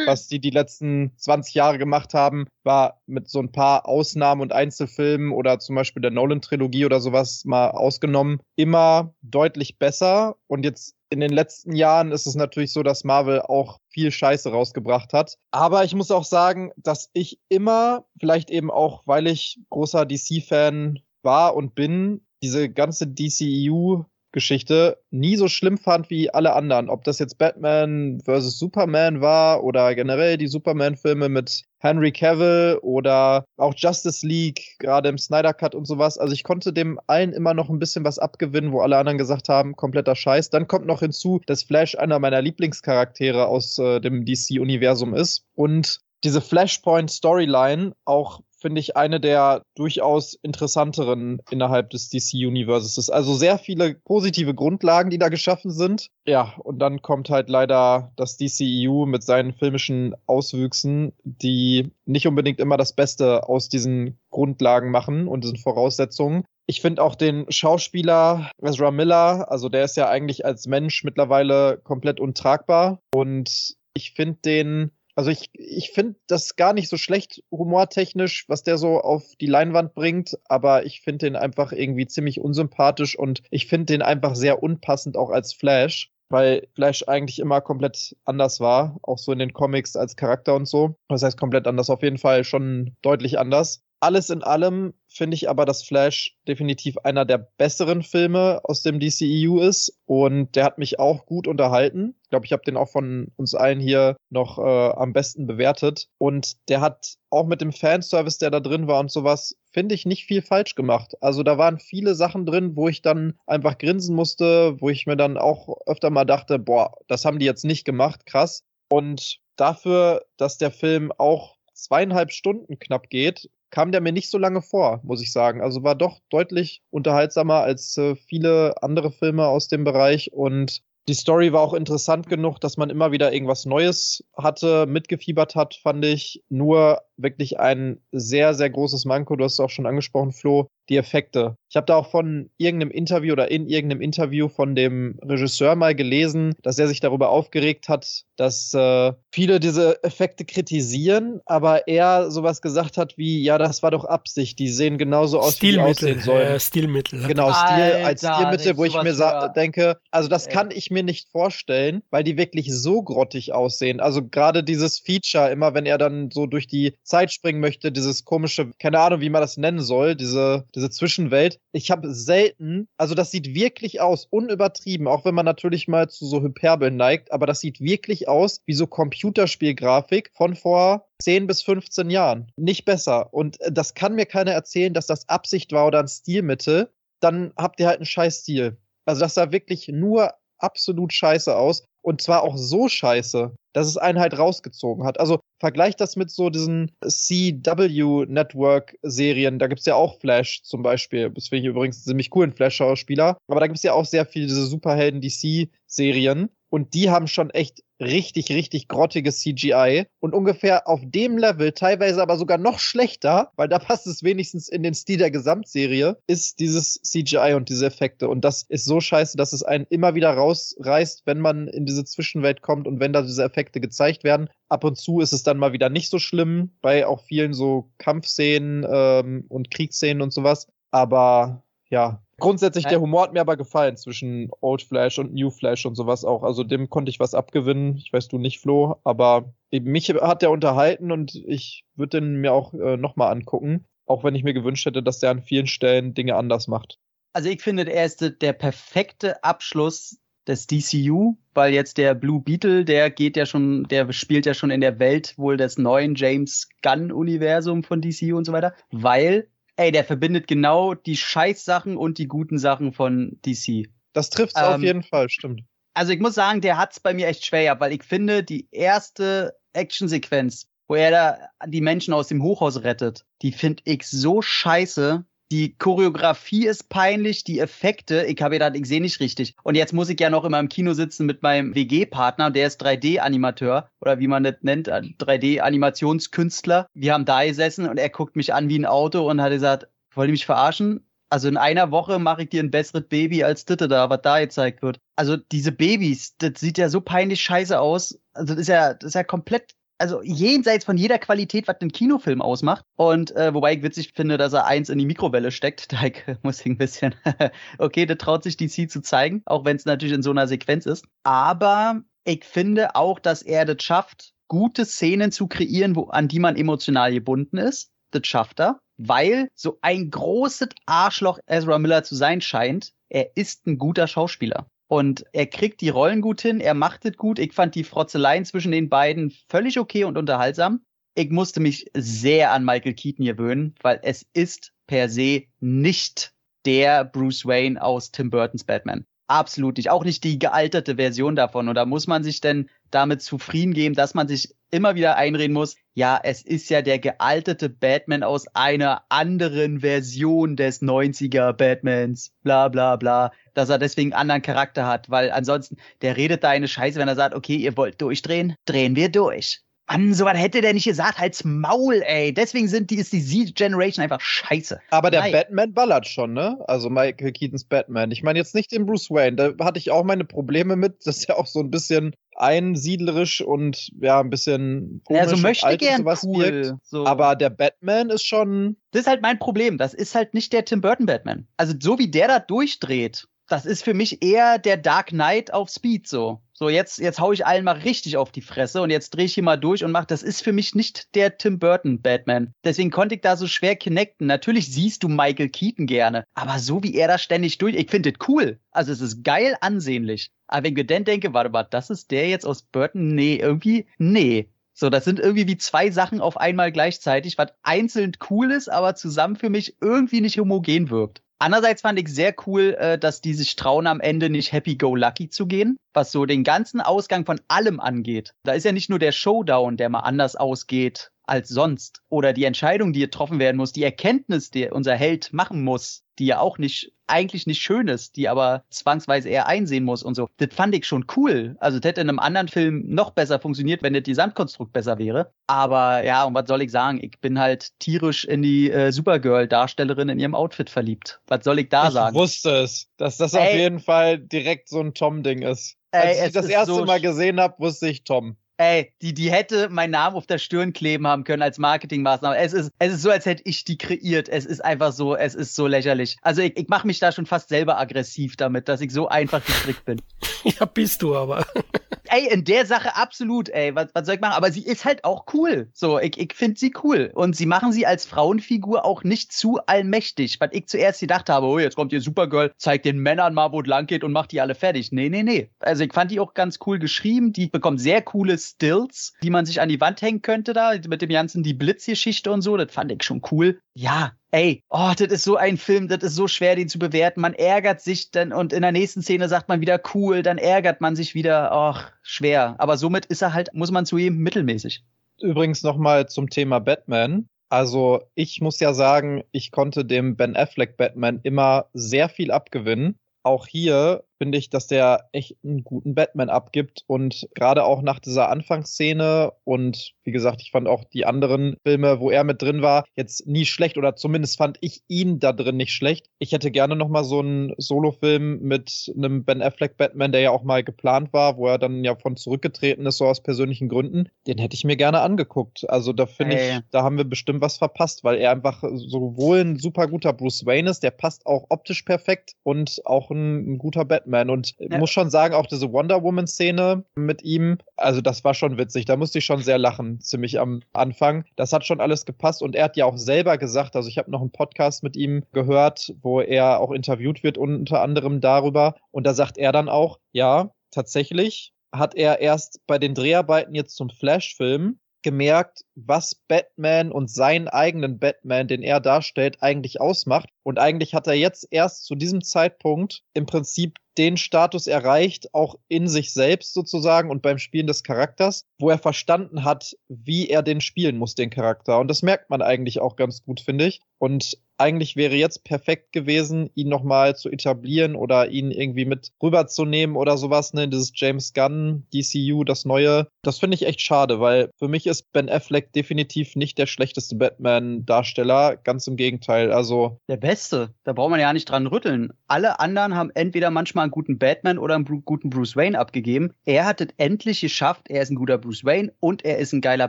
was 0.07 0.28
die 0.28 0.40
die 0.40 0.50
letzten 0.50 1.12
20 1.16 1.54
Jahre 1.54 1.78
gemacht 1.78 2.14
haben, 2.14 2.46
war 2.62 3.00
mit 3.07 3.28
so 3.28 3.40
ein 3.40 3.52
paar 3.52 3.87
Ausnahmen 3.88 4.40
und 4.40 4.52
Einzelfilmen 4.52 5.33
oder 5.33 5.59
zum 5.59 5.76
Beispiel 5.76 6.02
der 6.02 6.11
Nolan-Trilogie 6.11 6.85
oder 6.85 7.00
sowas 7.00 7.44
mal 7.44 7.70
ausgenommen, 7.70 8.40
immer 8.57 9.14
deutlich 9.22 9.78
besser 9.78 10.37
und 10.46 10.64
jetzt 10.64 10.96
in 11.11 11.20
den 11.20 11.33
letzten 11.33 11.76
Jahren 11.76 12.11
ist 12.11 12.26
es 12.26 12.35
natürlich 12.35 12.72
so, 12.72 12.83
dass 12.83 13.04
Marvel 13.04 13.40
auch 13.40 13.78
viel 13.88 14.11
Scheiße 14.11 14.50
rausgebracht 14.50 15.12
hat. 15.12 15.38
Aber 15.52 15.85
ich 15.85 15.94
muss 15.94 16.11
auch 16.11 16.24
sagen, 16.24 16.72
dass 16.76 17.09
ich 17.12 17.38
immer, 17.48 18.04
vielleicht 18.18 18.50
eben 18.50 18.68
auch, 18.68 19.02
weil 19.07 19.28
ich 19.28 19.61
großer 19.70 20.07
DC-Fan 20.07 20.98
war 21.22 21.54
und 21.54 21.76
bin, 21.76 22.26
diese 22.42 22.68
ganze 22.68 23.07
DCEU 23.07 24.02
Geschichte 24.35 24.99
nie 25.11 25.37
so 25.37 25.49
schlimm 25.49 25.79
fand 25.79 26.11
wie 26.11 26.29
alle 26.29 26.55
anderen. 26.55 26.90
Ob 26.90 27.05
das 27.05 27.18
jetzt 27.18 27.38
Batman 27.38 28.20
vs. 28.20 28.59
Superman 28.59 29.20
war 29.20 29.64
oder 29.64 29.94
generell 29.94 30.37
die 30.37 30.49
Superman-Filme 30.49 31.29
mit 31.29 31.62
Henry 31.79 32.12
Cavill 32.12 32.79
oder 32.83 33.44
auch 33.57 33.75
Justice 33.77 34.27
League, 34.27 34.77
gerade 34.81 35.09
im 35.09 35.18
Snyder 35.18 35.55
Cut 35.55 35.75
und 35.75 35.87
sowas. 35.87 36.18
Also 36.18 36.35
ich 36.35 36.42
konnte 36.42 36.73
dem 36.73 36.99
allen 37.07 37.33
immer 37.33 37.55
noch 37.55 37.70
ein 37.70 37.79
bisschen 37.79 38.05
was 38.05 38.18
abgewinnen, 38.18 38.73
wo 38.73 38.81
alle 38.81 38.97
anderen 38.97 39.18
gesagt 39.18 39.49
haben, 39.49 39.77
kompletter 39.77 40.16
Scheiß. 40.16 40.51
Dann 40.51 40.66
kommt 40.66 40.87
noch 40.87 41.01
hinzu, 41.01 41.40
dass 41.47 41.62
Flash 41.62 41.94
einer 41.94 42.18
meiner 42.18 42.42
Lieblingscharaktere 42.42 43.47
aus 43.47 43.79
äh, 43.79 44.01
dem 44.01 44.25
DC-Universum 44.25 45.14
ist 45.14 45.44
und 45.55 46.01
diese 46.25 46.40
Flashpoint-Storyline 46.40 47.92
auch 48.05 48.40
finde 48.64 48.81
ich, 48.81 48.96
eine 48.96 49.20
der 49.20 49.61
durchaus 49.74 50.33
interessanteren 50.42 51.42
innerhalb 51.50 51.90
des 51.90 52.09
DC-Universes. 52.09 53.11
Also 53.11 53.35
sehr 53.35 53.59
viele 53.59 53.96
positive 54.07 54.55
Grundlagen, 54.55 55.11
die 55.11 55.18
da 55.18 55.29
geschaffen 55.29 55.70
sind. 55.70 56.09
Ja, 56.27 56.55
und 56.61 56.79
dann 56.79 57.03
kommt 57.03 57.29
halt 57.29 57.50
leider 57.50 58.11
das 58.16 58.38
DCEU 58.38 59.05
mit 59.05 59.22
seinen 59.22 59.53
filmischen 59.53 60.14
Auswüchsen, 60.24 61.12
die 61.24 61.90
nicht 62.07 62.27
unbedingt 62.27 62.59
immer 62.59 62.79
das 62.79 62.94
Beste 62.94 63.46
aus 63.46 63.68
diesen 63.68 64.18
Grundlagen 64.31 64.90
machen 64.90 65.29
und 65.29 65.44
diesen 65.44 65.59
Voraussetzungen. 65.59 66.44
Ich 66.66 66.81
finde 66.81 67.03
auch 67.03 67.16
den 67.16 67.44
Schauspieler 67.50 68.50
Ezra 68.62 68.90
Miller, 68.90 69.50
also 69.50 69.68
der 69.68 69.85
ist 69.85 69.98
ja 69.98 70.09
eigentlich 70.09 70.46
als 70.46 70.66
Mensch 70.66 71.05
mittlerweile 71.05 71.83
komplett 71.85 72.18
untragbar. 72.18 72.98
Und 73.14 73.77
ich 73.92 74.12
finde 74.12 74.38
den, 74.42 74.90
also 75.14 75.31
ich, 75.31 75.50
ich 75.53 75.90
finde 75.90 76.16
das 76.27 76.57
gar 76.57 76.72
nicht 76.72 76.88
so 76.88 76.96
schlecht 76.96 77.42
humortechnisch, 77.50 78.48
was 78.48 78.62
der 78.62 78.79
so 78.79 79.00
auf 79.00 79.24
die 79.40 79.46
Leinwand 79.46 79.94
bringt, 79.94 80.38
aber 80.46 80.87
ich 80.87 81.00
finde 81.03 81.27
den 81.27 81.37
einfach 81.37 81.72
irgendwie 81.72 82.07
ziemlich 82.07 82.40
unsympathisch 82.40 83.18
und 83.18 83.42
ich 83.50 83.66
finde 83.66 83.87
den 83.87 84.03
einfach 84.03 84.35
sehr 84.35 84.62
unpassend 84.62 85.16
auch 85.16 85.31
als 85.31 85.53
Flash 85.53 86.11
weil 86.31 86.66
Flash 86.74 87.05
eigentlich 87.07 87.38
immer 87.38 87.61
komplett 87.61 88.16
anders 88.24 88.59
war, 88.59 88.98
auch 89.03 89.18
so 89.18 89.31
in 89.31 89.38
den 89.38 89.53
Comics 89.53 89.94
als 89.94 90.16
Charakter 90.16 90.55
und 90.55 90.66
so. 90.66 90.96
Das 91.09 91.22
heißt 91.22 91.38
komplett 91.38 91.66
anders, 91.68 91.90
auf 91.90 92.03
jeden 92.03 92.18
Fall 92.18 92.42
schon 92.42 92.96
deutlich 93.03 93.38
anders. 93.38 93.85
Alles 94.00 94.29
in 94.31 94.42
allem 94.42 94.92
finde 95.09 95.35
ich 95.35 95.48
aber, 95.48 95.64
dass 95.64 95.83
Flash 95.83 96.37
definitiv 96.46 96.98
einer 97.05 97.24
der 97.24 97.38
besseren 97.38 98.03
Filme 98.03 98.61
aus 98.64 98.83
dem 98.83 99.00
DCEU 99.00 99.61
ist 99.61 99.98
und 100.05 100.57
der 100.57 100.64
hat 100.64 100.79
mich 100.79 100.98
auch 100.98 101.24
gut 101.24 101.46
unterhalten. 101.46 102.14
Ich 102.35 102.37
glaube, 102.37 102.47
ich 102.47 102.53
habe 102.53 102.64
den 102.64 102.77
auch 102.77 102.88
von 102.88 103.29
uns 103.37 103.55
allen 103.55 103.79
hier 103.79 104.16
noch 104.29 104.59
äh, 104.59 104.62
am 104.62 105.12
besten 105.12 105.47
bewertet 105.47 106.09
und 106.18 106.57
der 106.68 106.81
hat 106.81 107.14
auch 107.31 107.47
mit 107.47 107.61
dem 107.61 107.70
Fanservice, 107.70 108.38
der 108.38 108.51
da 108.51 108.59
drin 108.59 108.88
war 108.88 108.99
und 108.99 109.12
sowas, 109.12 109.57
finde 109.73 109.94
ich 109.94 110.05
nicht 110.05 110.25
viel 110.25 110.42
falsch 110.42 110.75
gemacht. 110.75 111.14
Also 111.20 111.44
da 111.44 111.59
waren 111.59 111.79
viele 111.79 112.16
Sachen 112.16 112.44
drin, 112.44 112.75
wo 112.75 112.88
ich 112.88 113.03
dann 113.03 113.38
einfach 113.47 113.79
grinsen 113.79 114.16
musste, 114.16 114.81
wo 114.81 114.88
ich 114.88 115.07
mir 115.07 115.16
dann 115.16 115.38
auch 115.38 115.77
öfter 115.87 116.11
mal 116.11 116.25
dachte, 116.25 116.59
boah, 116.59 116.97
das 117.07 117.25
haben 117.25 117.38
die 117.38 117.47
jetzt 117.47 117.64
nicht 117.64 117.85
gemacht, 117.85 118.27
krass. 118.27 118.64
Und 118.88 119.38
dafür, 119.55 120.25
dass 120.37 120.59
der 120.59 120.73
Film 120.73 121.12
auch 121.16 121.55
zweieinhalb 121.73 122.33
Stunden 122.33 122.81
knapp 122.81 123.11
geht, 123.11 123.49
kam 123.70 123.92
der 123.92 124.01
mir 124.01 124.12
nicht 124.12 124.31
so 124.31 124.38
lange 124.38 124.61
vor, 124.61 125.01
muss 125.05 125.23
ich 125.23 125.31
sagen. 125.31 125.61
Also 125.61 125.85
war 125.85 125.94
doch 125.94 126.18
deutlich 126.31 126.83
unterhaltsamer 126.90 127.61
als 127.61 127.97
äh, 127.97 128.16
viele 128.16 128.83
andere 128.83 129.12
Filme 129.12 129.47
aus 129.47 129.68
dem 129.68 129.85
Bereich 129.85 130.33
und 130.33 130.83
die 131.09 131.14
Story 131.14 131.53
war 131.53 131.61
auch 131.61 131.75
interessant 131.75 132.29
genug, 132.29 132.61
dass 132.61 132.77
man 132.77 132.90
immer 132.90 133.12
wieder 133.12 133.33
irgendwas 133.33 133.67
Neues 133.67 134.25
hatte, 134.37 134.87
mitgefiebert 134.87 135.55
hat, 135.55 135.75
fand 135.75 136.05
ich. 136.05 136.43
Nur 136.49 137.03
wirklich 137.17 137.61
ein 137.61 138.01
sehr, 138.11 138.55
sehr 138.55 138.71
großes 138.71 139.05
Manko. 139.05 139.37
Du 139.37 139.45
hast 139.45 139.55
es 139.55 139.61
auch 139.61 139.71
schon 139.71 139.87
angesprochen, 139.87 140.33
Flo, 140.33 140.69
die 140.88 140.97
Effekte. 140.97 141.57
Ich 141.74 141.76
habe 141.76 141.87
da 141.87 141.96
auch 141.96 142.08
von 142.08 142.50
irgendeinem 142.56 142.92
Interview 142.92 143.32
oder 143.32 143.50
in 143.50 143.66
irgendeinem 143.66 144.00
Interview 144.00 144.48
von 144.48 144.76
dem 144.76 145.18
Regisseur 145.20 145.74
mal 145.74 145.92
gelesen, 145.96 146.54
dass 146.62 146.78
er 146.78 146.87
sich 146.87 147.00
darüber 147.00 147.30
aufgeregt 147.30 147.88
hat, 147.88 148.22
dass 148.37 148.72
äh, 148.74 149.12
viele 149.32 149.58
diese 149.58 150.00
Effekte 150.04 150.44
kritisieren, 150.44 151.40
aber 151.46 151.88
er 151.88 152.30
sowas 152.30 152.62
gesagt 152.62 152.96
hat 152.96 153.18
wie, 153.18 153.42
ja, 153.42 153.58
das 153.58 153.82
war 153.82 153.90
doch 153.90 154.04
Absicht, 154.04 154.60
die 154.60 154.68
sehen 154.68 154.98
genauso 154.98 155.40
aus, 155.40 155.60
wie 155.62 155.72
die 155.72 155.80
aussehen 155.80 156.20
sollen. 156.20 156.46
Äh, 156.46 156.60
Stilmittel. 156.60 157.26
Genau, 157.26 157.52
Stil 157.52 158.04
als 158.04 158.20
Stilmittel, 158.20 158.76
wo 158.76 158.84
ich 158.84 158.94
mir 159.02 159.52
denke, 159.56 159.98
also 160.12 160.28
das 160.28 160.48
kann 160.48 160.70
ich 160.70 160.92
mir 160.92 161.02
nicht 161.02 161.28
vorstellen, 161.28 162.04
weil 162.10 162.22
die 162.22 162.37
wirklich 162.37 162.72
so 162.72 163.02
grottig 163.02 163.52
aussehen. 163.52 163.98
Also 163.98 164.24
gerade 164.24 164.62
dieses 164.62 165.00
Feature, 165.00 165.50
immer 165.50 165.74
wenn 165.74 165.87
er 165.87 165.98
dann 165.98 166.30
so 166.30 166.46
durch 166.46 166.68
die 166.68 166.94
Zeit 167.02 167.32
springen 167.32 167.58
möchte, 167.58 167.90
dieses 167.90 168.24
komische, 168.24 168.70
keine 168.78 169.00
Ahnung, 169.00 169.20
wie 169.20 169.30
man 169.30 169.42
das 169.42 169.56
nennen 169.56 169.80
soll, 169.80 170.14
diese, 170.14 170.66
diese 170.72 170.88
Zwischenwelt. 170.88 171.58
Ich 171.72 171.90
habe 171.90 172.14
selten, 172.14 172.88
also 172.96 173.14
das 173.14 173.31
sieht 173.31 173.55
wirklich 173.55 174.00
aus, 174.00 174.27
unübertrieben, 174.27 175.09
auch 175.09 175.24
wenn 175.24 175.35
man 175.35 175.44
natürlich 175.44 175.88
mal 175.88 176.09
zu 176.09 176.27
so 176.27 176.40
Hyperbeln 176.40 176.96
neigt, 176.96 177.33
aber 177.33 177.46
das 177.46 177.61
sieht 177.61 177.81
wirklich 177.81 178.29
aus 178.29 178.61
wie 178.66 178.74
so 178.74 178.87
Computerspielgrafik 178.87 180.31
von 180.35 180.55
vor 180.55 181.09
10 181.20 181.46
bis 181.46 181.62
15 181.62 182.11
Jahren. 182.11 182.53
Nicht 182.57 182.85
besser. 182.85 183.33
Und 183.33 183.61
äh, 183.61 183.72
das 183.72 183.94
kann 183.94 184.14
mir 184.14 184.27
keiner 184.27 184.53
erzählen, 184.53 184.94
dass 184.94 185.07
das 185.07 185.29
Absicht 185.29 185.72
war 185.72 185.87
oder 185.87 186.00
ein 186.00 186.09
Stilmittel. 186.09 186.92
Dann 187.20 187.53
habt 187.57 187.81
ihr 187.81 187.87
halt 187.87 187.98
einen 187.98 188.07
scheiß 188.07 188.40
Stil. 188.40 188.77
Also 189.05 189.20
das 189.20 189.35
sah 189.35 189.53
wirklich 189.53 189.88
nur 189.88 190.33
absolut 190.59 191.12
scheiße 191.12 191.57
aus. 191.57 191.85
Und 192.05 192.21
zwar 192.21 192.43
auch 192.43 192.59
so 192.59 192.87
scheiße, 192.87 193.57
dass 193.73 193.87
es 193.87 193.97
einen 193.97 194.21
halt 194.21 194.38
rausgezogen 194.38 195.07
hat. 195.07 195.19
Also 195.19 195.40
vergleicht 195.59 196.03
das 196.03 196.17
mit 196.17 196.31
so 196.31 196.51
diesen 196.51 196.93
CW-Network-Serien. 197.03 199.59
Da 199.59 199.69
gibt's 199.69 199.87
ja 199.87 199.95
auch 199.95 200.21
Flash 200.21 200.62
zum 200.64 200.83
Beispiel. 200.83 201.31
Das 201.31 201.49
finde 201.49 201.62
ich 201.62 201.69
übrigens 201.69 202.05
ziemlich 202.05 202.29
coolen 202.29 202.53
Flash-Schauspieler. 202.53 203.38
Aber 203.49 203.61
da 203.61 203.69
gibt's 203.69 203.85
ja 203.85 203.95
auch 203.95 204.05
sehr 204.05 204.27
viele 204.27 204.49
diese 204.49 204.67
Superhelden-DC-Serien. 204.67 206.51
Und 206.74 206.92
die 206.92 207.08
haben 207.08 207.28
schon 207.28 207.50
echt 207.50 207.84
richtig, 208.00 208.50
richtig 208.50 208.88
grottiges 208.88 209.38
CGI. 209.38 210.06
Und 210.18 210.34
ungefähr 210.34 210.88
auf 210.88 211.00
dem 211.04 211.38
Level, 211.38 211.70
teilweise 211.70 212.20
aber 212.20 212.37
sogar 212.37 212.58
noch 212.58 212.80
schlechter, 212.80 213.52
weil 213.54 213.68
da 213.68 213.78
passt 213.78 214.08
es 214.08 214.24
wenigstens 214.24 214.68
in 214.68 214.82
den 214.82 214.92
Stil 214.92 215.18
der 215.18 215.30
Gesamtserie, 215.30 216.16
ist 216.26 216.58
dieses 216.58 216.94
CGI 216.94 217.54
und 217.54 217.68
diese 217.68 217.87
Effekte. 217.87 218.28
Und 218.28 218.44
das 218.44 218.64
ist 218.64 218.87
so 218.87 219.00
scheiße, 219.00 219.37
dass 219.37 219.52
es 219.52 219.62
einen 219.62 219.87
immer 219.88 220.16
wieder 220.16 220.30
rausreißt, 220.34 221.22
wenn 221.26 221.38
man 221.38 221.68
in 221.68 221.87
diese 221.87 222.04
Zwischenwelt 222.04 222.60
kommt 222.60 222.88
und 222.88 222.98
wenn 222.98 223.12
da 223.12 223.22
diese 223.22 223.44
Effekte 223.44 223.80
gezeigt 223.80 224.24
werden. 224.24 224.50
Ab 224.68 224.82
und 224.82 224.98
zu 224.98 225.20
ist 225.20 225.32
es 225.32 225.44
dann 225.44 225.58
mal 225.58 225.72
wieder 225.72 225.90
nicht 225.90 226.10
so 226.10 226.18
schlimm, 226.18 226.72
bei 226.82 227.06
auch 227.06 227.22
vielen 227.22 227.54
so 227.54 227.92
Kampfszenen 227.98 228.84
ähm, 228.90 229.44
und 229.48 229.70
Kriegsszenen 229.70 230.22
und 230.22 230.32
sowas. 230.32 230.66
Aber 230.90 231.62
ja, 231.88 232.24
Grundsätzlich, 232.38 232.87
der 232.87 233.01
Humor 233.01 233.23
hat 233.23 233.33
mir 233.33 233.40
aber 233.40 233.57
gefallen 233.57 233.97
zwischen 233.97 234.51
Old 234.61 234.83
Flash 234.83 235.18
und 235.18 235.35
New 235.35 235.51
Flash 235.51 235.87
und 235.87 235.94
sowas 235.94 236.25
auch. 236.25 236.42
Also 236.42 236.64
dem 236.64 236.90
konnte 236.90 237.11
ich 237.11 237.20
was 237.20 237.35
abgewinnen. 237.35 237.97
Ich 237.97 238.12
weiß 238.12 238.29
du 238.29 238.38
nicht, 238.38 238.61
Flo, 238.61 238.97
aber 239.05 239.53
mich 239.73 240.09
hat 240.09 240.42
der 240.42 240.51
unterhalten 240.51 241.12
und 241.12 241.35
ich 241.35 241.85
würde 241.94 242.20
den 242.20 242.40
mir 242.40 242.53
auch 242.53 242.75
äh, 242.75 242.97
nochmal 242.97 243.33
angucken. 243.33 243.85
Auch 244.07 244.25
wenn 244.25 244.35
ich 244.35 244.44
mir 244.44 244.55
gewünscht 244.55 244.85
hätte, 244.87 245.03
dass 245.03 245.20
der 245.20 245.31
an 245.31 245.42
vielen 245.42 245.66
Stellen 245.66 246.14
Dinge 246.14 246.37
anders 246.37 246.68
macht. 246.68 246.99
Also 247.33 247.49
ich 247.49 247.62
finde, 247.62 247.90
er 247.90 248.05
ist 248.05 248.35
der 248.40 248.53
perfekte 248.53 249.42
Abschluss 249.42 250.18
des 250.47 250.66
DCU, 250.66 251.37
weil 251.55 251.73
jetzt 251.73 251.99
der 251.99 252.14
Blue 252.14 252.40
Beetle, 252.40 252.85
der 252.85 253.11
geht 253.11 253.37
ja 253.37 253.47
schon, 253.47 253.85
der 253.85 254.12
spielt 254.12 254.47
ja 254.47 254.55
schon 254.55 254.70
in 254.70 254.81
der 254.81 254.99
Welt 254.99 255.35
wohl 255.38 255.57
des 255.57 255.79
neuen 255.79 256.14
James 256.14 256.68
Gunn 256.83 257.11
Universum 257.11 257.83
von 257.83 258.01
DCU 258.01 258.37
und 258.37 258.44
so 258.44 258.53
weiter, 258.53 258.75
weil 258.90 259.49
ey, 259.76 259.92
der 259.92 260.04
verbindet 260.04 260.46
genau 260.46 260.94
die 260.94 261.16
Scheißsachen 261.16 261.96
und 261.96 262.18
die 262.18 262.28
guten 262.28 262.58
Sachen 262.58 262.92
von 262.92 263.38
DC. 263.44 263.88
Das 264.12 264.30
trifft's 264.30 264.60
ähm, 264.60 264.66
auf 264.66 264.80
jeden 264.80 265.02
Fall, 265.02 265.28
stimmt. 265.28 265.62
Also 265.94 266.12
ich 266.12 266.20
muss 266.20 266.34
sagen, 266.34 266.60
der 266.60 266.76
hat's 266.76 267.00
bei 267.00 267.14
mir 267.14 267.28
echt 267.28 267.44
schwer, 267.44 267.78
weil 267.80 267.92
ich 267.92 268.02
finde, 268.02 268.42
die 268.42 268.68
erste 268.70 269.56
Actionsequenz, 269.72 270.68
wo 270.88 270.94
er 270.96 271.10
da 271.10 271.38
die 271.66 271.80
Menschen 271.80 272.12
aus 272.14 272.28
dem 272.28 272.42
Hochhaus 272.42 272.82
rettet, 272.82 273.24
die 273.42 273.52
finde 273.52 273.82
ich 273.87 274.06
so 274.06 274.42
scheiße, 274.42 275.24
die 275.55 275.77
Choreografie 275.77 276.67
ist 276.67 276.88
peinlich, 276.88 277.45
die 277.45 277.61
Effekte, 277.61 278.25
ich 278.25 278.43
habe 278.43 278.57
gedacht, 278.57 278.75
ich 278.75 278.87
sehe 278.87 279.01
nicht 279.01 279.21
richtig. 279.21 279.55
Und 279.62 279.77
jetzt 279.77 279.93
muss 279.93 280.09
ich 280.09 280.19
ja 280.19 280.29
noch 280.29 280.45
immer 280.45 280.59
im 280.59 280.69
Kino 280.69 280.95
sitzen 280.95 281.27
mit 281.27 281.45
meinem 281.45 281.77
WG-Partner, 281.77 282.51
der 282.51 282.67
ist 282.67 282.85
3D-Animateur 282.85 283.88
oder 284.01 284.19
wie 284.19 284.27
man 284.27 284.43
das 284.43 284.57
nennt, 284.62 284.88
3D-Animationskünstler. 284.88 286.88
Wir 286.95 287.14
haben 287.14 287.25
da 287.25 287.45
gesessen 287.45 287.88
und 287.88 287.99
er 287.99 288.09
guckt 288.09 288.35
mich 288.35 288.53
an 288.53 288.69
wie 288.69 288.81
ein 288.81 288.85
Auto 288.85 289.31
und 289.31 289.40
hat 289.40 289.53
gesagt, 289.53 289.87
wollt 290.12 290.29
ihr 290.29 290.33
mich 290.33 290.45
verarschen? 290.45 291.07
Also 291.31 291.47
in 291.47 291.57
einer 291.57 291.93
Woche 291.93 292.19
mache 292.19 292.43
ich 292.43 292.49
dir 292.49 292.61
ein 292.61 292.73
besseres 292.73 293.07
Baby 293.07 293.45
als 293.45 293.64
das 293.64 293.77
da, 293.77 294.11
was 294.11 294.23
da 294.23 294.40
gezeigt 294.40 294.83
wird. 294.83 294.99
Also 295.14 295.37
diese 295.37 295.71
Babys, 295.71 296.37
das 296.37 296.55
sieht 296.57 296.79
ja 296.79 296.88
so 296.88 297.01
peinlich 297.01 297.40
scheiße 297.40 297.79
aus. 297.79 298.19
Also 298.33 298.55
das 298.55 298.62
ist 298.62 298.69
ja, 298.69 298.95
das 298.95 299.11
ist 299.11 299.14
ja 299.14 299.23
komplett 299.23 299.77
also 299.98 300.22
jenseits 300.22 300.85
von 300.85 300.96
jeder 300.96 301.18
Qualität, 301.18 301.68
was 301.68 301.78
den 301.78 301.92
Kinofilm 301.92 302.42
ausmacht. 302.42 302.85
Und 302.96 303.35
äh, 303.37 303.54
wobei 303.54 303.74
ich 303.74 303.83
witzig 303.83 304.12
finde, 304.14 304.37
dass 304.37 304.52
er 304.52 304.66
eins 304.66 304.88
in 304.88 304.98
die 304.98 305.07
Mikrowelle 305.07 305.50
steckt. 305.50 305.88
Da 305.94 306.04
ich, 306.04 306.24
muss 306.42 306.61
ich 306.61 306.66
ein 306.66 306.78
bisschen, 306.78 307.14
okay, 307.78 308.04
das 308.07 308.18
traut 308.18 308.42
sich 308.42 308.57
DC 308.57 308.90
zu 308.90 309.00
zeigen, 309.00 309.42
auch 309.46 309.64
wenn 309.64 309.76
es 309.76 309.85
natürlich 309.85 310.14
in 310.14 310.22
so 310.22 310.30
einer 310.30 310.48
Sequenz 310.48 310.87
ist. 310.87 311.07
Aber 311.22 312.02
ich 312.24 312.44
finde 312.44 312.96
auch, 312.96 313.18
dass 313.18 313.42
er 313.42 313.64
das 313.64 313.83
schafft, 313.83 314.33
gute 314.48 314.85
Szenen 314.85 315.30
zu 315.30 315.46
kreieren, 315.46 315.94
wo, 315.94 316.04
an 316.09 316.28
die 316.28 316.40
man 316.40 316.57
emotional 316.57 317.12
gebunden 317.12 317.59
ist. 317.59 317.90
Das 318.11 318.26
schafft 318.26 318.61
er, 318.61 318.80
weil 318.96 319.48
so 319.54 319.78
ein 319.83 320.11
großes 320.11 320.68
Arschloch 320.87 321.38
Ezra 321.46 321.78
Miller 321.78 322.02
zu 322.02 322.14
sein 322.14 322.40
scheint, 322.40 322.92
er 323.09 323.37
ist 323.37 323.66
ein 323.66 323.78
guter 323.78 324.07
Schauspieler. 324.07 324.66
Und 324.94 325.24
er 325.33 325.46
kriegt 325.46 325.80
die 325.80 325.88
Rollen 325.88 326.20
gut 326.20 326.40
hin, 326.40 326.61
er 326.61 326.74
macht 326.74 327.04
es 327.04 327.16
gut. 327.16 327.40
Ich 327.40 327.52
fand 327.52 327.74
die 327.74 327.83
Frotzeleien 327.83 328.44
zwischen 328.44 328.70
den 328.70 328.88
beiden 328.88 329.33
völlig 329.48 329.76
okay 329.80 330.04
und 330.04 330.16
unterhaltsam. 330.16 330.85
Ich 331.16 331.30
musste 331.30 331.59
mich 331.59 331.90
sehr 331.96 332.52
an 332.52 332.64
Michael 332.64 332.94
Keaton 332.94 333.24
gewöhnen, 333.24 333.74
weil 333.83 333.98
es 334.04 334.24
ist 334.35 334.72
per 334.87 335.09
se 335.09 335.46
nicht 335.59 336.33
der 336.64 337.04
Bruce 337.04 337.44
Wayne 337.44 337.83
aus 337.83 338.12
Tim 338.12 338.30
Burtons 338.30 338.62
Batman. 338.62 339.04
Absolut 339.26 339.78
nicht. 339.78 339.90
Auch 339.90 340.04
nicht 340.04 340.22
die 340.22 340.38
gealterte 340.38 340.94
Version 340.94 341.35
davon. 341.35 341.66
Und 341.68 341.74
da 341.74 341.87
muss 341.87 342.07
man 342.07 342.22
sich 342.22 342.40
denn 342.40 342.70
damit 342.92 343.20
zufrieden 343.20 343.74
geben, 343.74 343.96
dass 343.96 344.14
man 344.14 344.28
sich 344.28 344.54
immer 344.74 344.96
wieder 344.96 345.16
einreden 345.16 345.54
muss, 345.54 345.76
ja, 345.94 346.18
es 346.22 346.42
ist 346.42 346.68
ja 346.68 346.82
der 346.82 346.98
gealtete 346.98 347.68
Batman 347.68 348.24
aus 348.24 348.46
einer 348.54 349.04
anderen 349.08 349.80
Version 349.80 350.56
des 350.56 350.82
90er 350.82 351.52
Batmans, 351.52 352.32
bla 352.42 352.68
bla 352.68 352.96
bla, 352.96 353.30
dass 353.54 353.68
er 353.68 353.78
deswegen 353.78 354.12
einen 354.12 354.22
anderen 354.22 354.42
Charakter 354.42 354.87
hat, 354.87 355.08
weil 355.10 355.30
ansonsten, 355.30 355.76
der 356.02 356.16
redet 356.16 356.42
da 356.42 356.50
eine 356.50 356.66
Scheiße, 356.66 356.98
wenn 356.98 357.06
er 357.06 357.14
sagt, 357.14 357.37
okay, 357.37 357.54
ihr 357.54 357.76
wollt 357.76 358.02
durchdrehen, 358.02 358.56
drehen 358.66 358.96
wir 358.96 359.08
durch. 359.08 359.60
Mann, 359.87 360.14
so 360.14 360.24
was 360.24 360.38
hätte 360.38 360.60
der 360.60 360.72
nicht 360.72 360.87
gesagt, 360.87 361.18
halt's 361.18 361.44
Maul, 361.44 362.02
ey. 362.06 362.32
Deswegen 362.32 362.68
sind 362.68 362.90
die, 362.90 362.96
ist 362.96 363.12
die 363.12 363.22
Z-Generation 363.22 364.02
einfach 364.02 364.20
scheiße. 364.20 364.80
Aber 364.90 365.10
der 365.10 365.20
Nein. 365.20 365.32
Batman 365.32 365.74
ballert 365.74 366.06
schon, 366.08 366.32
ne? 366.32 366.58
Also 366.66 366.88
Michael 366.88 367.32
Keatons 367.32 367.64
Batman. 367.64 368.10
Ich 368.10 368.22
meine 368.22 368.38
jetzt 368.38 368.54
nicht 368.54 368.72
den 368.72 368.87
Bruce 368.87 369.10
Wayne. 369.10 369.37
Da 369.37 369.64
hatte 369.64 369.78
ich 369.78 369.90
auch 369.90 370.04
meine 370.04 370.24
Probleme 370.24 370.76
mit. 370.76 371.06
Das 371.06 371.18
ist 371.18 371.28
ja 371.28 371.37
auch 371.37 371.46
so 371.46 371.60
ein 371.60 371.70
bisschen 371.70 372.14
einsiedlerisch 372.37 373.40
und 373.40 373.90
ja, 374.01 374.20
ein 374.20 374.31
bisschen 374.31 375.01
komisch 375.05 375.23
Ja, 375.23 375.29
so 375.29 375.37
und 375.37 375.42
möchte 375.42 375.77
gern 375.77 375.99
sowas 375.99 376.25
cool. 376.25 376.44
wirkt. 376.44 376.75
So. 376.85 377.07
Aber 377.07 377.37
der 377.37 377.51
Batman 377.51 378.11
ist 378.11 378.27
schon. 378.27 378.77
Das 378.90 379.03
ist 379.03 379.07
halt 379.07 379.23
mein 379.23 379.38
Problem. 379.38 379.79
Das 379.79 379.94
ist 379.94 380.14
halt 380.14 380.35
nicht 380.35 380.53
der 380.53 380.64
Tim 380.64 380.81
Burton 380.81 381.07
Batman. 381.07 381.47
Also 381.57 381.75
so 381.79 381.99
wie 381.99 382.11
der 382.11 382.29
da 382.29 382.38
durchdreht, 382.38 383.27
das 383.48 383.66
ist 383.66 383.85
für 383.85 383.94
mich 383.94 384.22
eher 384.22 384.59
der 384.59 384.76
Dark 384.76 385.09
Knight 385.09 385.52
auf 385.52 385.68
Speed 385.68 386.09
so. 386.09 386.40
So 386.52 386.68
jetzt 386.68 386.98
jetzt 386.98 387.20
hau 387.20 387.33
ich 387.33 387.44
allen 387.44 387.64
mal 387.64 387.76
richtig 387.76 388.16
auf 388.16 388.30
die 388.30 388.40
Fresse 388.40 388.80
und 388.80 388.90
jetzt 388.90 389.11
drehe 389.11 389.24
ich 389.24 389.35
hier 389.35 389.42
mal 389.42 389.57
durch 389.57 389.85
und 389.85 389.90
mach 389.90 390.04
das 390.04 390.22
ist 390.22 390.42
für 390.42 390.52
mich 390.52 390.74
nicht 390.74 391.14
der 391.14 391.37
Tim 391.37 391.59
Burton 391.59 392.00
Batman. 392.00 392.54
Deswegen 392.64 392.90
konnte 392.90 393.16
ich 393.16 393.20
da 393.20 393.37
so 393.37 393.46
schwer 393.46 393.76
connecten. 393.76 394.26
Natürlich 394.26 394.72
siehst 394.72 395.02
du 395.02 395.09
Michael 395.09 395.48
Keaton 395.48 395.87
gerne, 395.87 396.24
aber 396.35 396.59
so 396.59 396.83
wie 396.83 396.94
er 396.94 397.09
da 397.09 397.18
ständig 397.18 397.59
durch, 397.59 397.74
ich 397.74 397.90
finde 397.90 398.12
das 398.12 398.28
cool. 398.28 398.61
Also 398.70 398.92
es 398.92 399.00
ist 399.00 399.25
geil 399.25 399.56
ansehnlich. 399.60 400.31
Aber 400.46 400.64
wenn 400.64 400.77
ich 400.77 400.87
dann 400.87 401.04
denke, 401.04 401.35
warte 401.35 401.50
mal, 401.50 401.64
das 401.64 401.90
ist 401.90 402.10
der 402.10 402.29
jetzt 402.29 402.46
aus 402.46 402.62
Burton? 402.62 403.14
Nee, 403.14 403.37
irgendwie 403.37 403.87
nee. 403.98 404.48
So, 404.77 404.90
das 404.90 405.04
sind 405.04 405.21
irgendwie 405.21 405.46
wie 405.46 405.56
zwei 405.56 405.90
Sachen 405.90 406.21
auf 406.21 406.37
einmal 406.37 406.73
gleichzeitig, 406.73 407.38
was 407.38 407.52
einzeln 407.62 408.12
cool 408.29 408.50
ist, 408.50 408.69
aber 408.69 408.96
zusammen 408.96 409.37
für 409.37 409.48
mich 409.48 409.77
irgendwie 409.81 410.21
nicht 410.21 410.38
homogen 410.38 410.90
wirkt. 410.90 411.23
Andererseits 411.45 411.83
fand 411.83 411.99
ich 411.99 412.09
sehr 412.09 412.35
cool, 412.47 412.75
äh, 412.79 412.99
dass 412.99 413.21
die 413.21 413.35
sich 413.35 413.55
trauen, 413.55 413.87
am 413.87 414.01
Ende 414.01 414.31
nicht 414.31 414.51
happy-go-lucky 414.51 415.29
zu 415.29 415.47
gehen, 415.47 415.77
was 415.92 416.11
so 416.11 416.25
den 416.25 416.42
ganzen 416.42 416.81
Ausgang 416.81 417.27
von 417.27 417.38
allem 417.49 417.81
angeht. 417.81 418.33
Da 418.45 418.55
ist 418.55 418.65
ja 418.65 418.73
nicht 418.73 418.88
nur 418.88 418.99
der 418.99 419.13
Showdown, 419.13 419.77
der 419.77 419.90
mal 419.90 420.01
anders 420.01 420.37
ausgeht 420.37 421.13
als 421.27 421.51
sonst, 421.51 422.01
oder 422.09 422.33
die 422.33 422.45
Entscheidung, 422.45 422.95
die 422.95 423.01
getroffen 423.01 423.38
werden 423.40 423.59
muss, 423.59 423.75
die 423.75 423.83
Erkenntnis, 423.83 424.51
die 424.51 424.71
unser 424.71 424.95
Held 424.95 425.35
machen 425.35 425.63
muss, 425.65 426.05
die 426.19 426.25
ja 426.25 426.40
auch 426.40 426.57
nicht, 426.57 426.94
eigentlich 427.07 427.46
nicht 427.46 427.61
schön 427.61 427.88
ist, 427.88 428.17
die 428.17 428.29
aber 428.29 428.65
zwangsweise 428.71 429.29
eher 429.29 429.46
einsehen 429.46 429.85
muss 429.85 430.02
und 430.02 430.15
so. 430.15 430.29
Das 430.38 430.55
fand 430.55 430.75
ich 430.75 430.87
schon 430.87 431.05
cool. 431.17 431.57
Also 431.61 431.79
das 431.79 431.88
hätte 431.88 432.00
in 432.00 432.09
einem 432.09 432.19
anderen 432.19 432.48
Film 432.48 432.85
noch 432.87 433.11
besser 433.11 433.38
funktioniert, 433.38 433.83
wenn 433.83 433.92
das 433.94 434.05
Gesamtkonstrukt 434.05 434.73
besser 434.73 434.98
wäre. 434.98 435.33
Aber 435.46 436.05
ja, 436.05 436.25
und 436.25 436.35
was 436.35 436.48
soll 436.48 436.63
ich 436.63 436.71
sagen? 436.71 436.98
Ich 437.02 437.21
bin 437.21 437.38
halt 437.38 437.79
tierisch 437.79 438.25
in 438.25 438.42
die 438.42 438.71
äh, 438.71 438.90
Supergirl-Darstellerin 438.92 440.09
in 440.09 440.19
ihrem 440.19 440.35
Outfit 440.35 440.71
verliebt. 440.71 441.21
Was 441.27 441.44
soll 441.44 441.59
ich 441.59 441.69
da 441.69 441.88
ich 441.88 441.94
sagen? 441.94 442.17
wusste 442.17 442.50
es, 442.50 442.88
dass 442.96 443.19
das 443.19 443.35
auf 443.35 443.44
Ey. 443.44 443.59
jeden 443.59 443.81
Fall 443.81 444.19
direkt 444.19 444.69
so 444.69 444.81
ein 444.81 444.94
Tom-Ding 444.94 445.42
ist. 445.42 445.77
Ey, 445.90 446.09
Als 446.09 446.19
es 446.19 446.27
ich 446.29 446.33
das 446.33 446.48
erste 446.48 446.75
so 446.75 446.85
Mal 446.85 447.00
gesehen 447.00 447.40
habe, 447.40 447.55
wusste 447.59 447.88
ich 447.88 448.05
Tom. 448.05 448.37
Ey, 448.57 448.92
die, 449.02 449.13
die 449.13 449.33
hätte 449.33 449.69
meinen 449.69 449.90
Namen 449.90 450.15
auf 450.17 450.27
der 450.27 450.38
Stirn 450.38 450.73
kleben 450.73 451.09
haben 451.09 451.25
können 451.25 451.42
als 451.42 451.59
Marketingmaßnahme. 451.59 452.37
Es 452.37 452.52
ist, 452.52 452.71
es 452.79 452.94
ist 452.94 453.02
so, 453.02 453.11
als 453.11 453.27
hätte 453.27 453.42
ich 453.44 453.65
die 453.65 453.77
kreiert. 453.77 454.29
Es 454.29 454.46
ist 454.46 454.65
einfach 454.65 454.92
so, 454.92 455.17
es 455.17 455.35
ist 455.35 455.57
so 455.57 455.67
lächerlich. 455.67 456.17
Also 456.23 456.40
ich, 456.40 456.57
ich 456.57 456.69
mache 456.69 456.87
mich 456.87 457.00
da 457.00 457.11
schon 457.11 457.27
fast 457.27 457.48
selber 457.48 457.79
aggressiv 457.79 458.37
damit, 458.37 458.69
dass 458.69 458.81
ich 458.81 458.92
so 458.92 459.09
einfach 459.09 459.44
gestrickt 459.44 459.85
bin. 459.85 460.00
Ja, 460.61 460.67
bist 460.67 461.03
du 461.03 461.17
aber. 461.17 461.47
Ey, 462.09 462.29
in 462.31 462.45
der 462.45 462.67
Sache 462.67 462.97
absolut, 462.97 463.49
ey, 463.49 463.75
was, 463.75 463.88
was 463.95 464.05
soll 464.07 464.17
ich 464.17 464.21
machen? 464.21 464.35
Aber 464.35 464.53
sie 464.53 464.65
ist 464.65 464.85
halt 464.85 465.05
auch 465.05 465.25
cool. 465.33 465.71
So, 465.73 465.99
ich, 465.99 466.19
ich 466.19 466.35
finde 466.35 466.61
sie 466.61 466.73
cool. 466.85 467.11
Und 467.15 467.35
sie 467.35 467.47
machen 467.47 467.73
sie 467.73 467.87
als 467.87 468.05
Frauenfigur 468.05 468.85
auch 468.85 469.05
nicht 469.05 469.33
zu 469.33 469.59
allmächtig. 469.67 470.38
Was 470.38 470.51
ich 470.53 470.67
zuerst 470.67 471.01
gedacht 471.01 471.31
habe, 471.31 471.47
oh, 471.47 471.59
jetzt 471.59 471.77
kommt 471.77 471.92
hier 471.92 472.03
Supergirl, 472.03 472.53
zeigt 472.59 472.85
den 472.85 472.99
Männern 472.99 473.33
mal, 473.33 473.53
wo 473.53 473.63
es 473.63 473.67
lang 473.67 473.87
geht 473.87 474.05
und 474.05 474.13
macht 474.13 474.33
die 474.33 474.40
alle 474.42 474.55
fertig. 474.55 474.92
Nee, 474.92 475.09
nee, 475.09 475.23
nee. 475.23 475.51
Also 475.61 475.83
ich 475.83 475.92
fand 475.92 476.11
die 476.11 476.21
auch 476.21 476.35
ganz 476.35 476.59
cool 476.67 476.79
geschrieben. 476.79 477.33
Die 477.33 477.47
bekommt 477.47 477.81
sehr 477.81 478.03
coole 478.03 478.37
Stills, 478.38 479.15
die 479.23 479.31
man 479.31 479.47
sich 479.47 479.63
an 479.63 479.71
die 479.71 479.81
Wand 479.81 480.03
hängen 480.03 480.23
könnte 480.23 480.53
da, 480.53 480.75
mit 480.87 481.01
dem 481.01 481.09
ganzen, 481.09 481.42
die 481.42 481.55
Blitzgeschichte 481.55 482.31
und 482.31 482.42
so. 482.42 482.57
Das 482.57 482.71
fand 482.71 482.92
ich 482.92 483.03
schon 483.03 483.23
cool. 483.33 483.61
Ja, 483.77 484.12
ey, 484.31 484.62
oh, 484.68 484.92
das 484.96 485.08
ist 485.08 485.25
so 485.25 485.37
ein 485.37 485.56
Film, 485.56 485.88
das 485.88 486.04
ist 486.04 486.14
so 486.14 486.29
schwer, 486.29 486.54
den 486.54 486.68
zu 486.68 486.79
bewerten. 486.79 487.20
Man 487.20 487.35
ärgert 487.35 487.81
sich 487.81 488.12
dann 488.12 488.33
und 488.33 488.52
in 488.52 488.62
der 488.62 488.70
nächsten 488.70 489.02
Szene 489.02 489.29
sagt 489.29 489.48
man 489.48 489.60
wieder 489.60 489.81
cool, 489.94 490.22
dann 490.22 490.38
ärgert 490.38 490.81
man 490.81 490.94
sich 490.94 491.16
wieder, 491.16 491.50
ach, 491.50 491.90
schwer. 492.02 492.54
Aber 492.58 492.77
somit 492.77 493.06
ist 493.06 493.22
er 493.22 493.35
halt, 493.35 493.52
muss 493.52 493.72
man 493.72 493.85
zugeben, 493.85 494.18
mittelmäßig. 494.18 494.85
Übrigens 495.20 495.64
nochmal 495.64 496.08
zum 496.08 496.31
Thema 496.31 496.60
Batman. 496.60 497.29
Also 497.48 498.02
ich 498.14 498.40
muss 498.40 498.60
ja 498.60 498.75
sagen, 498.75 499.25
ich 499.33 499.50
konnte 499.50 499.85
dem 499.85 500.16
Ben 500.16 500.37
Affleck 500.37 500.77
Batman 500.77 501.20
immer 501.25 501.66
sehr 501.72 502.08
viel 502.08 502.31
abgewinnen. 502.31 502.96
Auch 503.25 503.46
hier 503.48 504.04
finde 504.25 504.38
ich, 504.38 504.48
dass 504.48 504.66
der 504.66 505.10
echt 505.12 505.37
einen 505.44 505.64
guten 505.64 505.94
Batman 505.94 506.31
abgibt 506.31 506.83
und 506.87 507.29
gerade 507.35 507.62
auch 507.62 507.83
nach 507.83 507.98
dieser 507.98 508.31
Anfangsszene 508.31 509.35
und 509.44 509.92
wie 510.02 510.12
gesagt, 510.12 510.40
ich 510.40 510.50
fand 510.50 510.66
auch 510.66 510.85
die 510.85 511.04
anderen 511.04 511.56
Filme, 511.62 512.00
wo 512.00 512.10
er 512.10 512.25
mit 512.25 512.40
drin 512.40 512.62
war, 512.62 512.85
jetzt 512.96 513.27
nie 513.27 513.44
schlecht 513.44 513.77
oder 513.77 513.96
zumindest 513.96 514.38
fand 514.38 514.56
ich 514.62 514.83
ihn 514.88 515.18
da 515.18 515.35
drin 515.35 515.58
nicht 515.58 515.72
schlecht. 515.72 516.08
Ich 516.18 516.33
hätte 516.33 516.50
gerne 516.50 516.75
noch 516.75 516.88
mal 516.88 517.04
so 517.04 517.18
einen 517.18 517.52
Solofilm 517.58 518.40
mit 518.40 518.90
einem 518.96 519.27
Ben 519.27 519.42
Affleck 519.42 519.77
Batman, 519.77 520.12
der 520.12 520.22
ja 520.22 520.31
auch 520.31 520.42
mal 520.42 520.64
geplant 520.64 521.12
war, 521.12 521.37
wo 521.37 521.46
er 521.46 521.58
dann 521.58 521.85
ja 521.85 521.94
von 521.94 522.16
zurückgetreten 522.16 522.87
ist, 522.87 522.96
so 522.96 523.06
aus 523.06 523.22
persönlichen 523.22 523.68
Gründen. 523.68 524.08
Den 524.27 524.38
hätte 524.38 524.54
ich 524.54 524.64
mir 524.64 524.77
gerne 524.77 525.00
angeguckt. 525.00 525.68
Also 525.68 525.92
da 525.92 526.06
finde 526.06 526.38
Ey. 526.38 526.58
ich, 526.58 526.64
da 526.70 526.83
haben 526.83 526.96
wir 526.96 527.04
bestimmt 527.04 527.42
was 527.42 527.58
verpasst, 527.58 528.04
weil 528.04 528.16
er 528.16 528.31
einfach 528.31 528.62
sowohl 528.72 529.40
ein 529.40 529.58
super 529.58 529.87
guter 529.87 530.14
Bruce 530.14 530.46
Wayne 530.46 530.70
ist, 530.70 530.83
der 530.83 530.92
passt 530.92 531.27
auch 531.27 531.44
optisch 531.50 531.83
perfekt 531.83 532.37
und 532.42 532.81
auch 532.87 533.10
ein, 533.10 533.54
ein 533.54 533.58
guter 533.58 533.85
Batman. 533.85 534.13
Und 534.31 534.54
ich 534.58 534.71
Ja. 534.71 534.79
muss 534.79 534.90
schon 534.90 535.10
sagen, 535.10 535.35
auch 535.35 535.46
diese 535.46 535.73
Wonder 535.73 536.02
Woman-Szene 536.02 536.85
mit 536.94 537.23
ihm, 537.23 537.58
also 537.77 538.00
das 538.00 538.25
war 538.25 538.35
schon 538.35 538.58
witzig. 538.58 538.85
Da 538.85 538.96
musste 538.96 539.19
ich 539.19 539.25
schon 539.25 539.42
sehr 539.42 539.58
lachen, 539.58 540.00
ziemlich 540.00 540.38
am 540.40 540.60
Anfang. 540.73 541.25
Das 541.37 541.52
hat 541.52 541.65
schon 541.67 541.81
alles 541.81 542.04
gepasst 542.06 542.42
und 542.42 542.54
er 542.54 542.65
hat 542.65 542.77
ja 542.77 542.85
auch 542.87 542.96
selber 542.96 543.37
gesagt, 543.38 543.77
also 543.77 543.88
ich 543.88 543.98
habe 543.98 544.10
noch 544.10 544.21
einen 544.21 544.31
Podcast 544.31 544.83
mit 544.83 544.96
ihm 544.96 545.25
gehört, 545.33 545.92
wo 546.02 546.21
er 546.21 546.60
auch 546.60 546.71
interviewt 546.71 547.23
wird, 547.23 547.38
unter 547.38 547.83
anderem 547.83 548.21
darüber. 548.21 548.77
Und 548.90 549.06
da 549.06 549.15
sagt 549.15 549.38
er 549.38 549.52
dann 549.52 549.69
auch, 549.69 549.98
ja, 550.12 550.50
tatsächlich 550.71 551.52
hat 551.73 551.94
er 551.96 552.21
erst 552.21 552.60
bei 552.67 552.79
den 552.79 552.94
Dreharbeiten 552.94 553.54
jetzt 553.54 553.75
zum 553.77 553.90
Flash-Film 553.90 554.79
gemerkt, 555.02 555.65
was 555.75 556.15
Batman 556.29 556.90
und 556.90 557.10
seinen 557.10 557.48
eigenen 557.48 557.98
Batman, 557.98 558.48
den 558.48 558.62
er 558.62 558.81
darstellt, 558.81 559.38
eigentlich 559.40 559.81
ausmacht. 559.81 560.29
Und 560.45 560.59
eigentlich 560.59 560.95
hat 560.95 561.07
er 561.07 561.15
jetzt 561.15 561.49
erst 561.51 561.85
zu 561.85 561.95
diesem 561.95 562.23
Zeitpunkt 562.23 563.03
im 563.15 563.27
Prinzip 563.27 563.79
den 563.99 564.17
Status 564.17 564.67
erreicht, 564.67 565.33
auch 565.35 565.57
in 565.69 565.88
sich 565.88 566.13
selbst 566.13 566.53
sozusagen 566.53 567.11
und 567.11 567.23
beim 567.23 567.38
Spielen 567.38 567.67
des 567.67 567.83
Charakters, 567.83 568.45
wo 568.59 568.71
er 568.71 568.79
verstanden 568.79 569.45
hat, 569.45 569.77
wie 569.88 570.29
er 570.29 570.42
den 570.42 570.61
spielen 570.61 570.99
muss, 570.99 571.15
den 571.15 571.31
Charakter. 571.31 571.79
Und 571.79 571.88
das 571.88 572.03
merkt 572.03 572.31
man 572.31 572.42
eigentlich 572.42 572.81
auch 572.81 572.97
ganz 572.97 573.25
gut, 573.25 573.40
finde 573.40 573.67
ich. 573.67 573.81
Und 573.99 574.38
eigentlich 574.59 574.97
wäre 574.97 575.15
jetzt 575.15 575.45
perfekt 575.45 575.92
gewesen, 575.92 576.51
ihn 576.55 576.69
nochmal 576.69 577.17
zu 577.17 577.29
etablieren 577.29 577.97
oder 577.97 578.29
ihn 578.29 578.51
irgendwie 578.51 578.85
mit 578.85 579.13
rüberzunehmen 579.23 579.97
oder 579.97 580.17
sowas, 580.17 580.53
ne, 580.53 580.69
dieses 580.69 580.92
James 580.95 581.33
Gunn 581.33 581.87
DCU, 581.92 582.45
das 582.45 582.65
neue. 582.65 583.09
Das 583.23 583.38
finde 583.38 583.57
ich 583.57 583.67
echt 583.67 583.81
schade, 583.81 584.21
weil 584.21 584.51
für 584.57 584.69
mich 584.69 584.87
ist 584.87 585.13
Ben 585.13 585.29
Affleck 585.29 585.73
definitiv 585.73 586.37
nicht 586.37 586.59
der 586.59 586.67
schlechteste 586.67 587.17
Batman-Darsteller, 587.17 588.57
ganz 588.57 588.87
im 588.87 588.97
Gegenteil. 588.97 589.53
Also, 589.53 589.99
Der 590.09 590.17
Beste. 590.17 590.33
Da 590.40 590.92
braucht 590.92 591.10
man 591.10 591.20
ja 591.20 591.32
nicht 591.32 591.46
dran 591.46 591.66
rütteln. 591.66 592.12
Alle 592.26 592.60
anderen 592.60 592.94
haben 592.94 593.10
entweder 593.14 593.50
manchmal 593.50 593.85
einen 593.85 593.90
guten 593.90 594.18
Batman 594.18 594.58
oder 594.58 594.74
einen 594.74 594.85
guten 595.04 595.30
Bruce 595.30 595.56
Wayne 595.56 595.78
abgegeben. 595.78 596.32
Er 596.44 596.64
hat 596.66 596.80
es 596.80 596.88
endlich 596.96 597.40
geschafft. 597.40 597.88
Er 597.88 598.02
ist 598.02 598.10
ein 598.10 598.16
guter 598.16 598.38
Bruce 598.38 598.64
Wayne 598.64 598.92
und 599.00 599.24
er 599.24 599.38
ist 599.38 599.52
ein 599.52 599.60
geiler 599.60 599.88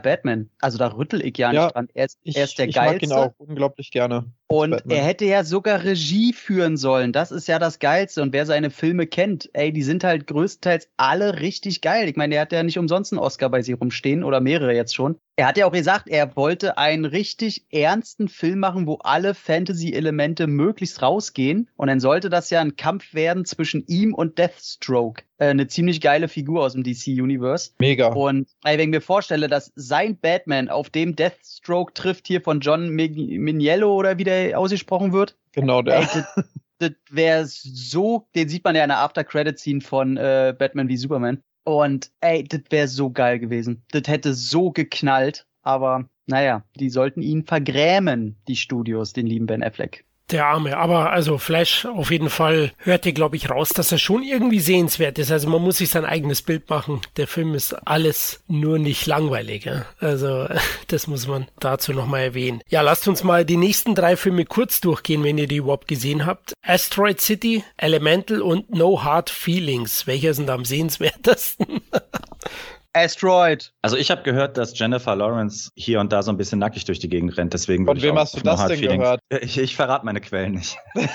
Batman. 0.00 0.50
Also 0.60 0.78
da 0.78 0.88
rüttel 0.88 1.24
ich 1.24 1.36
ja 1.38 1.50
nicht 1.50 1.56
Ja, 1.60 1.68
dran. 1.70 1.88
Er 1.94 2.06
ist, 2.06 2.18
ich, 2.22 2.36
er 2.36 2.44
ist 2.44 2.58
der 2.58 2.68
ich 2.68 2.76
mag 2.76 2.86
geilste. 2.86 3.06
ihn 3.06 3.12
auch 3.12 3.32
unglaublich 3.38 3.90
gerne. 3.90 4.26
Und 4.48 4.70
Batman. 4.70 4.98
er 4.98 5.04
hätte 5.04 5.24
ja 5.24 5.42
sogar 5.42 5.82
Regie 5.82 6.32
führen 6.32 6.76
sollen. 6.76 7.12
Das 7.12 7.32
ist 7.32 7.48
ja 7.48 7.58
das 7.58 7.80
Geilste. 7.80 8.22
Und 8.22 8.32
wer 8.32 8.46
seine 8.46 8.70
Filme 8.70 9.06
kennt, 9.08 9.50
ey, 9.54 9.72
die 9.72 9.82
sind 9.82 10.04
halt 10.04 10.28
größtenteils 10.28 10.88
alle 10.96 11.40
richtig 11.40 11.80
geil. 11.80 12.08
Ich 12.08 12.16
meine, 12.16 12.34
der 12.34 12.42
hat 12.42 12.52
ja 12.52 12.62
nicht 12.62 12.78
umsonst 12.78 13.12
einen 13.12 13.18
Oscar 13.18 13.50
bei 13.50 13.62
sich 13.62 13.80
rumstehen 13.80 14.22
oder 14.22 14.40
mehrere 14.40 14.72
jetzt 14.72 14.94
schon. 14.94 15.18
Er 15.34 15.48
hat 15.48 15.58
ja 15.58 15.66
auch 15.66 15.72
gesagt, 15.72 16.08
er 16.08 16.36
wollte 16.36 16.78
einen 16.78 17.04
richtig 17.04 17.66
ernsten 17.70 18.28
Film 18.28 18.60
machen, 18.60 18.86
wo 18.86 18.94
alle 19.02 19.34
Fantasy-Elemente 19.34 20.46
möglichst 20.46 21.02
rausgehen. 21.02 21.68
Und 21.76 21.88
dann 21.88 22.00
sollte 22.00 22.30
das 22.30 22.48
ja 22.50 22.60
ein 22.60 22.76
Kampf 22.76 23.14
werden 23.14 23.44
zwischen 23.44 23.84
ihm 23.88 24.14
und 24.14 24.38
Deathstroke. 24.38 25.24
Äh, 25.38 25.48
eine 25.48 25.66
ziemlich 25.66 26.00
geile 26.00 26.28
Figur 26.28 26.64
aus 26.64 26.72
dem 26.72 26.82
DC-Universe. 26.82 27.72
Mega. 27.78 28.08
Und 28.08 28.48
ey, 28.64 28.78
wenn 28.78 28.88
ich 28.88 28.94
mir 28.96 29.00
vorstelle, 29.00 29.48
dass 29.48 29.72
sein 29.74 30.18
Batman 30.18 30.68
auf 30.68 30.90
dem 30.90 31.14
Deathstroke 31.14 31.92
trifft 31.92 32.26
hier 32.26 32.40
von 32.40 32.60
John 32.60 32.90
Miniello 32.90 33.94
oder 33.94 34.18
wie 34.18 34.24
der 34.24 34.58
ausgesprochen 34.58 35.12
wird, 35.12 35.36
Genau 35.52 35.82
der. 35.82 35.98
ey, 36.00 36.06
das, 36.12 36.44
das 36.78 36.92
wäre 37.10 37.44
so, 37.46 38.26
den 38.34 38.48
sieht 38.48 38.64
man 38.64 38.76
ja 38.76 38.82
in 38.84 38.88
der 38.88 38.98
After-Credit-Scene 38.98 39.80
von 39.82 40.16
äh, 40.16 40.54
Batman 40.58 40.88
wie 40.88 40.96
Superman. 40.96 41.42
Und 41.64 42.10
ey, 42.20 42.44
das 42.44 42.60
wäre 42.70 42.88
so 42.88 43.10
geil 43.10 43.38
gewesen. 43.38 43.82
Das 43.90 44.04
hätte 44.06 44.32
so 44.34 44.70
geknallt. 44.70 45.46
Aber 45.62 46.08
naja, 46.26 46.64
die 46.76 46.90
sollten 46.90 47.22
ihn 47.22 47.44
vergrämen, 47.44 48.36
die 48.46 48.56
Studios, 48.56 49.12
den 49.12 49.26
lieben 49.26 49.46
Ben 49.46 49.64
Affleck. 49.64 50.05
Der 50.32 50.46
Arme. 50.46 50.76
Aber 50.76 51.12
also 51.12 51.38
Flash 51.38 51.86
auf 51.86 52.10
jeden 52.10 52.30
Fall 52.30 52.72
hört 52.78 53.06
ihr, 53.06 53.12
glaube 53.12 53.36
ich, 53.36 53.48
raus, 53.48 53.68
dass 53.68 53.92
er 53.92 53.98
schon 53.98 54.24
irgendwie 54.24 54.58
sehenswert 54.58 55.18
ist. 55.18 55.30
Also 55.30 55.48
man 55.48 55.62
muss 55.62 55.78
sich 55.78 55.90
sein 55.90 56.04
eigenes 56.04 56.42
Bild 56.42 56.68
machen. 56.68 57.00
Der 57.16 57.28
Film 57.28 57.54
ist 57.54 57.74
alles 57.86 58.42
nur 58.48 58.78
nicht 58.80 59.06
langweilig. 59.06 59.66
Ja? 59.66 59.86
Also 60.00 60.48
das 60.88 61.06
muss 61.06 61.28
man 61.28 61.46
dazu 61.60 61.92
nochmal 61.92 62.22
erwähnen. 62.22 62.60
Ja, 62.68 62.80
lasst 62.80 63.06
uns 63.06 63.22
mal 63.22 63.44
die 63.44 63.56
nächsten 63.56 63.94
drei 63.94 64.16
Filme 64.16 64.44
kurz 64.44 64.80
durchgehen, 64.80 65.22
wenn 65.22 65.38
ihr 65.38 65.46
die 65.46 65.56
überhaupt 65.56 65.86
gesehen 65.86 66.26
habt. 66.26 66.54
Asteroid 66.62 67.20
City, 67.20 67.62
Elemental 67.76 68.42
und 68.42 68.70
No 68.70 69.04
Hard 69.04 69.30
Feelings. 69.30 70.08
Welcher 70.08 70.34
sind 70.34 70.50
am 70.50 70.64
sehenswertesten? 70.64 71.82
Asteroid. 72.96 73.72
Also 73.82 73.96
ich 73.96 74.10
habe 74.10 74.22
gehört, 74.22 74.56
dass 74.56 74.78
Jennifer 74.78 75.14
Lawrence 75.14 75.70
hier 75.76 76.00
und 76.00 76.12
da 76.12 76.22
so 76.22 76.30
ein 76.30 76.36
bisschen 76.36 76.58
nackig 76.58 76.84
durch 76.84 76.98
die 76.98 77.08
Gegend 77.08 77.36
rennt. 77.36 77.52
Deswegen 77.52 77.86
Von 77.86 78.00
wem 78.00 78.18
hast 78.18 78.36
du 78.36 78.40
das 78.40 78.66
denn 78.66 78.78
Feelings. 78.78 79.02
gehört? 79.02 79.20
Ich, 79.40 79.58
ich 79.58 79.76
verrate 79.76 80.04
meine 80.04 80.20
Quellen 80.20 80.54
nicht. 80.54 80.78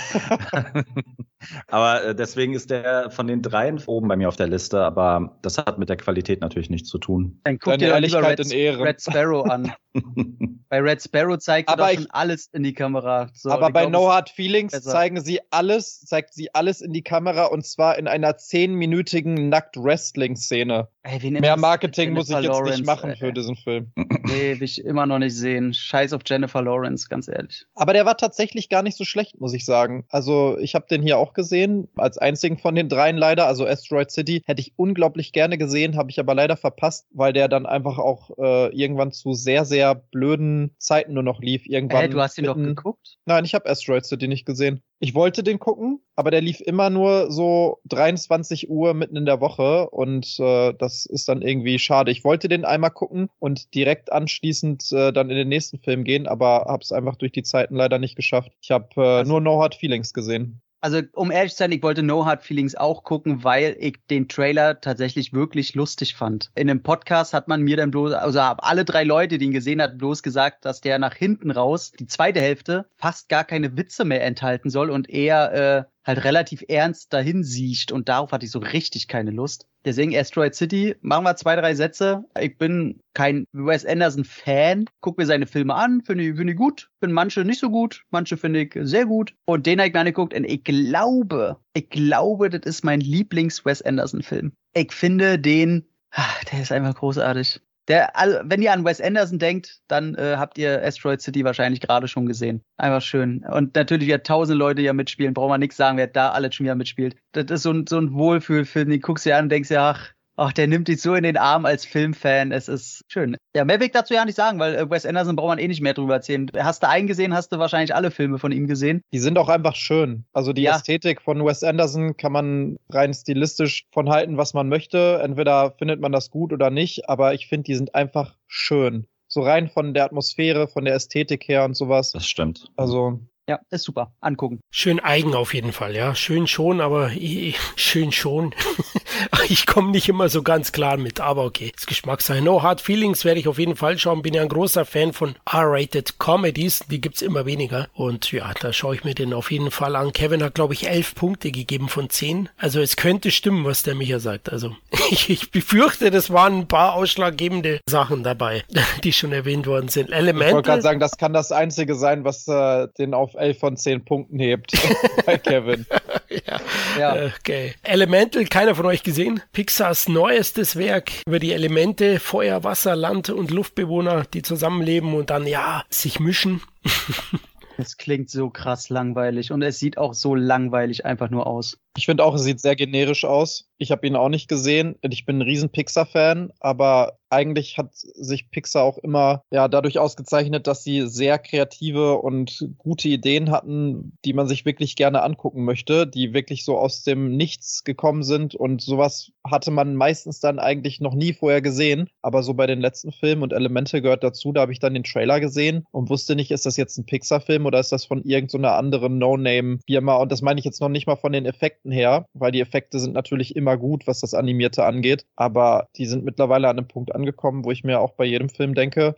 aber 1.68 2.04
äh, 2.04 2.16
deswegen 2.16 2.54
ist 2.54 2.70
der 2.70 3.10
von 3.10 3.28
den 3.28 3.42
dreien 3.42 3.82
oben 3.88 4.08
bei 4.08 4.16
mir 4.16 4.28
auf 4.28 4.36
der 4.36 4.48
Liste. 4.48 4.84
Aber 4.84 5.38
das 5.42 5.58
hat 5.58 5.80
mit 5.80 5.90
der 5.90 5.98
Qualität 5.98 6.42
natürlich 6.42 6.70
nichts 6.70 6.90
zu 6.90 7.00
tun. 7.00 7.40
Dann 7.44 7.58
guck 7.58 7.74
Deine 7.74 7.86
dir 7.86 7.94
Ehrlichkeit 7.94 8.40
Red, 8.40 8.46
in 8.46 8.52
Ehre. 8.52 8.84
Red 8.84 9.02
Sparrow 9.02 9.50
an. 9.50 9.74
bei 10.70 10.80
Red 10.80 11.02
Sparrow 11.02 11.38
zeigt 11.38 11.70
aber 11.70 11.90
sie 11.90 11.96
schon 11.96 12.08
alles 12.12 12.48
in 12.54 12.64
die 12.64 12.74
Kamera. 12.74 13.30
So, 13.34 13.50
aber 13.50 13.72
bei 13.72 13.88
No 13.88 14.10
Hard 14.10 14.30
Feelings 14.30 14.72
besser. 14.72 14.92
zeigen 14.92 15.22
sie 15.22 15.40
alles, 15.50 16.02
zeigt 16.02 16.34
sie 16.34 16.54
alles 16.54 16.82
in 16.82 16.94
die 16.94 17.02
Kamera 17.02 17.46
und 17.46 17.66
zwar 17.66 17.98
in 17.98 18.08
einer 18.08 18.38
zehnminütigen 18.38 19.50
Nackt-Wrestling-Szene. 19.50 20.88
Mehr 21.22 21.58
Marketing 21.72 22.14
muss 22.14 22.30
ich 22.30 22.36
jetzt 22.36 22.46
Lawrence, 22.46 22.80
nicht 22.80 22.86
machen 22.86 23.16
für 23.16 23.32
diesen 23.32 23.56
Film. 23.56 23.92
Nee, 23.96 24.60
will 24.60 24.64
ich 24.64 24.84
immer 24.84 25.06
noch 25.06 25.20
nicht 25.20 25.36
sehen. 25.36 25.74
Scheiß 25.74 26.12
auf 26.14 26.22
Jennifer 26.26 26.62
Lawrence, 26.62 27.08
ganz 27.10 27.28
ehrlich. 27.28 27.66
Aber 27.76 27.94
der 27.94 28.06
war 28.06 28.18
tatsächlich 28.18 28.68
gar 28.68 28.84
nicht 28.84 28.98
so 28.98 29.06
schlecht, 29.06 29.40
muss 29.40 29.54
ich 29.54 29.66
sagen. 29.66 30.06
Also 30.10 30.58
ich 30.60 30.76
habe 30.76 30.86
den 30.90 31.02
hier 31.02 31.18
auch 31.18 31.34
gesehen, 31.34 31.88
als 31.96 32.18
einzigen 32.18 32.58
von 32.58 32.76
den 32.76 32.90
dreien 32.90 33.18
leider. 33.18 33.48
Also 33.48 33.66
Asteroid 33.66 34.12
City 34.12 34.42
hätte 34.46 34.62
ich 34.62 34.74
unglaublich 34.76 35.32
gerne 35.32 35.58
gesehen, 35.58 35.96
habe 35.96 36.12
ich 36.12 36.20
aber 36.20 36.36
leider 36.36 36.58
verpasst, 36.58 37.08
weil 37.12 37.32
der 37.32 37.48
dann 37.48 37.66
einfach 37.66 37.98
auch 37.98 38.32
äh, 38.38 38.76
irgendwann 38.76 39.12
zu 39.12 39.34
sehr, 39.34 39.64
sehr 39.64 39.96
blöden 39.96 40.76
Zeiten 40.78 41.14
nur 41.14 41.24
noch 41.24 41.40
lief. 41.40 41.66
Irgendwann. 41.66 42.02
Hä, 42.02 42.08
du 42.10 42.20
hast 42.20 42.38
ihn 42.38 42.46
doch 42.46 42.56
geguckt? 42.56 43.18
Nein, 43.26 43.46
ich 43.46 43.54
habe 43.54 43.70
Asteroid 43.70 44.06
City 44.06 44.28
nicht 44.28 44.46
gesehen. 44.46 44.82
Ich 45.04 45.16
wollte 45.16 45.42
den 45.42 45.58
gucken, 45.58 46.00
aber 46.16 46.30
der 46.30 46.42
lief 46.42 46.62
immer 46.62 46.92
nur 46.92 47.32
so 47.32 47.80
23 47.86 48.70
Uhr 48.70 48.94
mitten 48.94 49.18
in 49.18 49.26
der 49.26 49.42
Woche 49.42 49.90
und 49.90 50.40
äh, 50.40 50.76
das 50.78 51.08
ist 51.08 51.28
dann 51.28 51.42
irgendwie 51.42 51.80
schade. 51.80 52.12
Ich 52.12 52.24
wollte 52.24 52.48
den 52.48 52.66
einmal 52.66 52.92
gucken 52.92 53.28
und 53.40 53.74
direkt 53.74 54.12
anschließend 54.12 54.92
äh, 54.92 55.12
dann 55.12 55.32
in 55.32 55.38
den 55.38 55.50
nächsten 55.50 55.80
Film 55.80 56.04
gehen, 56.04 56.28
aber 56.28 56.66
habe 56.68 56.84
es 56.84 56.92
einfach 56.92 57.16
durch 57.16 57.32
die 57.32 57.42
Zeiten 57.42 57.76
leider 57.76 57.98
nicht 57.98 58.16
geschafft. 58.16 58.52
Ich 58.62 58.70
habe 58.70 58.90
äh, 58.96 59.02
also, 59.02 59.32
nur 59.32 59.42
No 59.42 59.60
Hard 59.60 59.74
Feelings 59.74 60.14
gesehen 60.14 60.62
also 60.82 61.02
um 61.14 61.32
ehrlich 61.32 61.54
zu 61.54 61.60
sein, 61.60 61.72
ich 61.72 61.84
wollte 61.84 62.04
No 62.04 62.26
Hard 62.26 62.44
Feelings 62.44 62.76
auch 62.76 63.04
gucken, 63.04 63.44
weil 63.44 63.78
ich 63.80 64.00
den 64.10 64.28
Trailer 64.28 64.82
tatsächlich 64.82 65.32
wirklich 65.32 65.76
lustig 65.76 66.16
fand. 66.16 66.52
In 66.56 66.70
einem 66.70 66.82
Podcast 66.84 67.34
hat 67.34 67.48
man 67.48 67.62
mir 67.62 67.78
dann 67.78 67.92
bloß, 67.92 68.14
also 68.14 68.40
alle 68.40 68.84
drei 68.84 69.04
Leute, 69.04 69.38
die 69.38 69.46
ihn 69.46 69.52
gesehen 69.52 69.82
hat, 69.82 70.00
bloß 70.00 70.24
gesagt, 70.24 70.66
dass 70.66 70.82
der 70.82 70.98
nach 71.00 71.14
hinten 71.14 71.52
raus, 71.52 71.92
die 71.92 72.08
zweite 72.08 72.42
Hälfte, 72.42 72.88
fast 72.98 73.30
gar 73.30 73.44
keine 73.44 73.78
Witze 73.78 74.06
mehr 74.06 74.24
enthalten 74.24 74.70
soll 74.70 74.90
und 74.90 75.10
eher 75.10 75.54
äh, 75.54 75.84
halt 76.04 76.24
relativ 76.24 76.64
ernst 76.68 77.14
dahin 77.14 77.44
siecht 77.44 77.92
und 77.92 78.10
darauf 78.10 78.32
hatte 78.32 78.46
ich 78.46 78.52
so 78.52 78.60
richtig 78.60 79.08
keine 79.08 79.32
Lust. 79.32 79.68
Deswegen 79.86 80.16
Asteroid 80.16 80.56
City, 80.56 80.96
machen 81.02 81.24
wir 81.24 81.36
zwei, 81.36 81.56
drei 81.56 81.74
Sätze. 81.74 82.24
Ich 82.40 82.58
bin 82.58 83.00
kein 83.14 83.46
Wes 83.52 83.86
Anderson-Fan, 83.86 84.86
guck 85.02 85.18
mir 85.18 85.26
seine 85.26 85.48
Filme 85.48 85.76
an, 85.76 86.02
finde 86.02 86.24
ich, 86.24 86.36
find 86.36 86.50
ich 86.50 86.56
gut, 86.56 86.90
finde 87.00 87.16
manche 87.16 87.44
nicht 87.46 87.60
so 87.60 87.70
gut, 87.70 88.04
manche 88.10 88.38
finde 88.38 88.62
ich 88.62 88.78
sehr 88.82 89.06
gut. 89.06 89.34
Und 89.46 89.66
den 89.66 89.80
habe 89.80 89.88
ich 89.88 89.94
mir 89.94 90.00
angeguckt 90.02 90.34
und 90.34 90.46
ich 90.46 90.64
glaube, 90.64 91.58
ich 91.74 91.90
glaube, 91.90 92.50
das 92.50 92.62
ist 92.64 92.84
mein 92.84 93.02
Lieblings-Wes 93.02 93.82
Anderson-Film. 93.82 94.54
Ich 94.74 94.92
finde 94.92 95.40
den, 95.40 95.86
ach, 96.12 96.44
der 96.46 96.62
ist 96.62 96.72
einfach 96.72 96.96
großartig. 96.96 97.62
Der, 97.88 98.16
also, 98.16 98.38
wenn 98.44 98.62
ihr 98.62 98.72
an 98.72 98.86
Wes 98.86 99.02
Anderson 99.02 99.40
denkt, 99.40 99.82
dann 99.88 100.16
äh, 100.16 100.36
habt 100.38 100.58
ihr 100.58 100.84
Asteroid 100.84 101.22
City 101.22 101.44
wahrscheinlich 101.44 101.82
gerade 101.82 102.08
schon 102.08 102.26
gesehen. 102.26 102.64
Einfach 102.78 103.02
schön. 103.02 103.44
Und 103.46 103.76
natürlich 103.76 104.08
wird 104.08 104.28
tausend 104.28 104.58
Leute 104.58 104.82
ja 104.82 104.94
mitspielen. 104.94 105.34
Braucht 105.34 105.50
man 105.50 105.60
nichts 105.60 105.78
sagen, 105.78 105.98
wer 105.98 106.08
da 106.08 106.32
alles 106.32 106.56
schon 106.56 106.66
wieder 106.66 106.76
mitspielt. 106.76 107.16
Das 107.32 107.46
ist 107.50 107.64
so 107.64 107.72
ein, 107.72 107.88
so 107.88 107.98
ein 107.98 108.14
Wohlfühlfilm. 108.14 108.90
Den 108.90 109.02
guckst 109.02 109.26
dir 109.26 109.38
an 109.38 109.46
und 109.46 109.50
denkst 109.50 109.72
ja, 109.72 109.92
ach, 109.92 110.14
Ach, 110.44 110.52
der 110.52 110.66
nimmt 110.66 110.88
dich 110.88 111.00
so 111.04 111.14
in 111.14 111.22
den 111.22 111.38
Arm 111.38 111.66
als 111.68 111.86
Filmfan. 111.86 112.52
Es 112.52 112.68
ist 112.68 113.04
schön. 113.08 113.38
Ja, 113.56 113.64
mehr 113.64 113.80
will 113.80 113.86
ich 113.86 113.92
dazu 113.92 114.16
ja 114.16 114.26
nicht 114.26 114.34
sagen, 114.34 114.58
weil 114.58 114.74
äh, 114.74 114.90
Wes 114.90 115.06
Anderson 115.06 115.36
braucht 115.36 115.50
man 115.50 115.60
eh 115.60 115.68
nicht 115.68 115.82
mehr 115.82 115.94
drüber 115.94 116.16
erzählen. 116.16 116.50
Hast 116.58 116.82
du 116.82 116.90
einen 116.90 117.06
gesehen, 117.06 117.36
hast 117.36 117.52
du 117.52 117.60
wahrscheinlich 117.60 117.94
alle 117.94 118.10
Filme 118.10 118.40
von 118.40 118.52
ihm 118.52 118.66
gesehen. 118.66 119.04
Die 119.14 119.20
sind 119.20 119.38
auch 119.38 119.50
einfach 119.50 119.76
schön. 119.76 120.26
Also 120.34 120.52
die 120.52 120.64
ja. 120.64 120.76
Ästhetik 120.76 121.22
von 121.22 121.46
Wes 121.46 121.64
Anderson 121.64 122.18
kann 122.18 122.32
man 122.32 122.78
rein 122.90 123.14
stilistisch 123.14 123.86
von 123.92 124.10
halten, 124.10 124.38
was 124.38 124.56
man 124.56 124.68
möchte. 124.68 125.20
Entweder 125.22 125.76
findet 125.78 126.02
man 126.02 126.12
das 126.12 126.32
gut 126.32 126.54
oder 126.54 126.72
nicht, 126.72 127.08
aber 127.08 127.36
ich 127.36 127.46
finde, 127.48 127.66
die 127.66 127.76
sind 127.76 127.94
einfach 127.94 128.36
schön. 128.48 129.06
So 129.28 129.42
rein 129.42 129.70
von 129.70 129.94
der 129.94 130.06
Atmosphäre, 130.06 130.68
von 130.68 130.86
der 130.86 130.96
Ästhetik 130.96 131.48
her 131.48 131.66
und 131.66 131.76
sowas. 131.76 132.14
Das 132.14 132.26
stimmt. 132.26 132.72
Also 132.78 133.20
ja, 133.52 133.60
ist 133.70 133.84
super. 133.84 134.14
Angucken. 134.22 134.62
Schön 134.70 135.02
eigen 135.02 135.36
auf 135.36 135.54
jeden 135.54 135.74
Fall, 135.74 135.94
ja. 135.94 136.16
Schön 136.16 136.48
schon, 136.48 136.80
aber 136.80 137.12
ich, 137.12 137.58
schön 137.76 138.14
schon. 138.14 138.56
ich 139.50 139.66
komme 139.66 139.92
nicht 139.92 140.08
immer 140.08 140.30
so 140.30 140.42
ganz 140.42 140.72
klar 140.72 140.96
mit, 140.96 141.20
aber 141.20 141.44
okay. 141.44 141.74
Das 141.76 141.86
Geschmackssache. 141.86 142.42
No 142.42 142.64
Hard 142.64 142.80
Feelings 142.80 143.26
werde 143.26 143.42
ich 143.42 143.50
auf 143.50 143.60
jeden 143.60 143.76
Fall 143.76 143.98
schauen. 143.98 144.22
Bin 144.22 144.34
ja 144.34 144.42
ein 144.42 144.48
großer 144.48 144.86
Fan 144.86 145.12
von 145.12 145.36
R-Rated 145.52 146.18
Comedies. 146.18 146.86
Die 146.90 147.02
gibt's 147.02 147.22
immer 147.22 147.46
weniger. 147.46 147.90
Und 147.94 148.32
ja, 148.32 148.54
da 148.62 148.72
schaue 148.72 148.96
ich 148.96 149.04
mir 149.04 149.16
den 149.16 149.34
auf 149.34 149.52
jeden 149.52 149.70
Fall 149.70 149.98
an. 149.98 150.14
Kevin 150.14 150.42
hat, 150.42 150.56
glaube 150.56 150.74
ich, 150.74 150.88
elf 150.88 151.14
Punkte 151.14 151.52
gegeben 151.52 151.90
von 151.90 152.10
zehn. 152.10 152.48
Also 152.58 152.80
es 152.80 152.96
könnte 152.96 153.32
stimmen, 153.32 153.66
was 153.66 153.84
der 153.84 153.96
Micha 153.96 154.20
sagt. 154.20 154.50
Also 154.50 154.78
ich, 155.12 155.30
ich 155.30 155.52
befürchte, 155.52 156.10
das 156.10 156.30
waren 156.30 156.60
ein 156.60 156.68
paar 156.68 156.94
ausschlaggebende 156.94 157.82
Sachen 157.86 158.24
dabei, 158.24 158.64
die 159.04 159.12
schon 159.12 159.34
erwähnt 159.34 159.68
worden 159.68 159.90
sind. 159.90 160.10
Elemente. 160.10 160.48
Ich 160.48 160.54
wollte 160.54 160.70
gerade 160.70 160.82
sagen, 160.82 161.00
das 161.02 161.18
kann 161.18 161.34
das 161.34 161.52
Einzige 161.52 161.96
sein, 161.96 162.24
was 162.24 162.48
äh, 162.48 162.88
den 162.98 163.14
auf 163.14 163.36
11 163.42 163.60
von 163.60 163.78
10 163.78 164.06
Punkten 164.06 164.40
hebt 164.40 164.72
bei 165.26 165.38
Kevin. 165.38 165.86
ja. 166.30 166.62
ja. 166.98 167.26
Okay. 167.40 167.74
Elemental, 167.84 168.46
keiner 168.46 168.76
von 168.76 168.86
euch 168.86 169.04
gesehen. 169.04 169.42
Pixars 169.52 170.08
neuestes 170.08 170.76
Werk 170.76 171.12
über 171.26 171.40
die 171.40 171.52
Elemente, 171.52 172.20
Feuer, 172.20 172.64
Wasser, 172.64 172.96
Land 172.96 173.30
und 173.30 173.52
Luftbewohner, 173.52 174.26
die 174.34 174.42
zusammenleben 174.42 175.14
und 175.14 175.30
dann 175.30 175.48
ja 175.48 175.84
sich 175.90 176.20
mischen. 176.20 176.62
Es 177.78 177.98
klingt 177.98 178.30
so 178.30 178.52
krass 178.52 178.90
langweilig 178.90 179.52
und 179.52 179.64
es 179.64 179.80
sieht 179.80 179.98
auch 179.98 180.14
so 180.14 180.36
langweilig 180.36 181.04
einfach 181.06 181.32
nur 181.32 181.48
aus. 181.48 181.80
Ich 181.98 182.06
finde 182.06 182.24
auch, 182.24 182.36
es 182.36 182.44
sieht 182.44 182.60
sehr 182.60 182.76
generisch 182.76 183.26
aus. 183.26 183.71
Ich 183.82 183.90
habe 183.90 184.06
ihn 184.06 184.16
auch 184.16 184.30
nicht 184.30 184.48
gesehen. 184.48 184.96
Ich 185.02 185.26
bin 185.26 185.40
ein 185.40 185.42
riesen 185.42 185.70
Pixar-Fan, 185.70 186.54
aber 186.60 187.18
eigentlich 187.32 187.78
hat 187.78 187.90
sich 187.94 188.52
Pixar 188.52 188.84
auch 188.84 188.98
immer 188.98 189.44
ja 189.52 189.68
dadurch 189.68 189.98
ausgezeichnet, 189.98 190.68
dass 190.68 190.84
sie 190.84 191.08
sehr 191.08 191.40
kreative 191.40 192.18
und 192.18 192.68
gute 192.78 193.08
Ideen 193.08 193.50
hatten, 193.50 194.18
die 194.26 194.34
man 194.34 194.48
sich 194.48 194.66
wirklich 194.66 194.96
gerne 194.96 195.24
angucken 195.24 195.64
möchte, 195.64 196.06
die 196.06 196.34
wirklich 196.34 196.66
so 196.66 196.78
aus 196.78 197.04
dem 197.04 197.36
Nichts 197.36 197.84
gekommen 197.84 198.24
sind 198.24 198.54
und 198.54 198.82
sowas 198.82 199.32
hatte 199.50 199.72
man 199.72 199.96
meistens 199.96 200.40
dann 200.40 200.60
eigentlich 200.60 201.00
noch 201.00 201.16
nie 201.16 201.34
vorher 201.34 201.62
gesehen. 201.62 202.10
Aber 202.22 202.44
so 202.44 202.54
bei 202.54 202.68
den 202.68 202.82
letzten 202.82 203.12
Filmen 203.12 203.42
und 203.42 203.54
Elemente 203.54 204.02
gehört 204.02 204.24
dazu, 204.24 204.52
da 204.52 204.62
habe 204.62 204.74
ich 204.74 204.80
dann 204.80 204.94
den 204.94 205.04
Trailer 205.04 205.40
gesehen 205.40 205.86
und 205.92 206.10
wusste 206.10 206.36
nicht, 206.36 206.52
ist 206.52 206.66
das 206.66 206.78
jetzt 206.78 206.98
ein 206.98 207.06
Pixar-Film 207.06 207.66
oder 207.66 207.80
ist 207.80 207.92
das 207.92 208.06
von 208.06 208.24
irgendeiner 208.24 208.74
anderen 208.74 209.18
No-Name-Firma? 209.18 210.16
Und 210.18 210.32
das 210.32 210.42
meine 210.42 210.60
ich 210.60 210.66
jetzt 210.66 210.82
noch 210.82 210.90
nicht 210.90 211.08
mal 211.08 211.16
von 211.16 211.32
den 211.32 211.46
Effekten 211.46 211.92
her, 211.92 212.26
weil 212.34 212.52
die 212.52 212.62
Effekte 212.62 213.00
sind 213.00 213.14
natürlich 213.14 213.56
immer 213.56 213.71
gut, 213.78 214.08
was 214.08 214.20
das 214.20 214.34
Animierte 214.34 214.86
angeht, 214.86 215.26
aber 215.36 215.88
die 215.96 216.06
sind 216.06 216.24
mittlerweile 216.24 216.70
an 216.70 216.78
einem 216.78 216.88
Punkt 216.88 217.14
angekommen, 217.14 217.66
wo 217.66 217.72
ich 217.72 217.84
mir 217.84 218.00
auch 218.00 218.14
bei 218.14 218.26
jedem 218.26 218.50
Film 218.50 218.76
denke, 218.76 219.16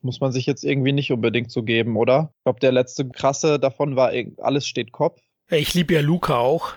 muss 0.00 0.20
man 0.20 0.32
sich 0.32 0.46
jetzt 0.46 0.64
irgendwie 0.64 0.92
nicht 0.92 1.12
unbedingt 1.12 1.50
so 1.50 1.62
geben, 1.62 1.96
oder? 1.96 2.32
Ich 2.38 2.44
glaube, 2.44 2.60
der 2.60 2.72
letzte 2.72 3.08
krasse 3.08 3.58
davon 3.58 3.96
war, 3.96 4.12
alles 4.38 4.66
steht 4.66 4.92
Kopf. 4.92 5.20
Ich 5.48 5.74
liebe 5.74 5.94
ja 5.94 6.00
Luca 6.00 6.38
auch. 6.38 6.72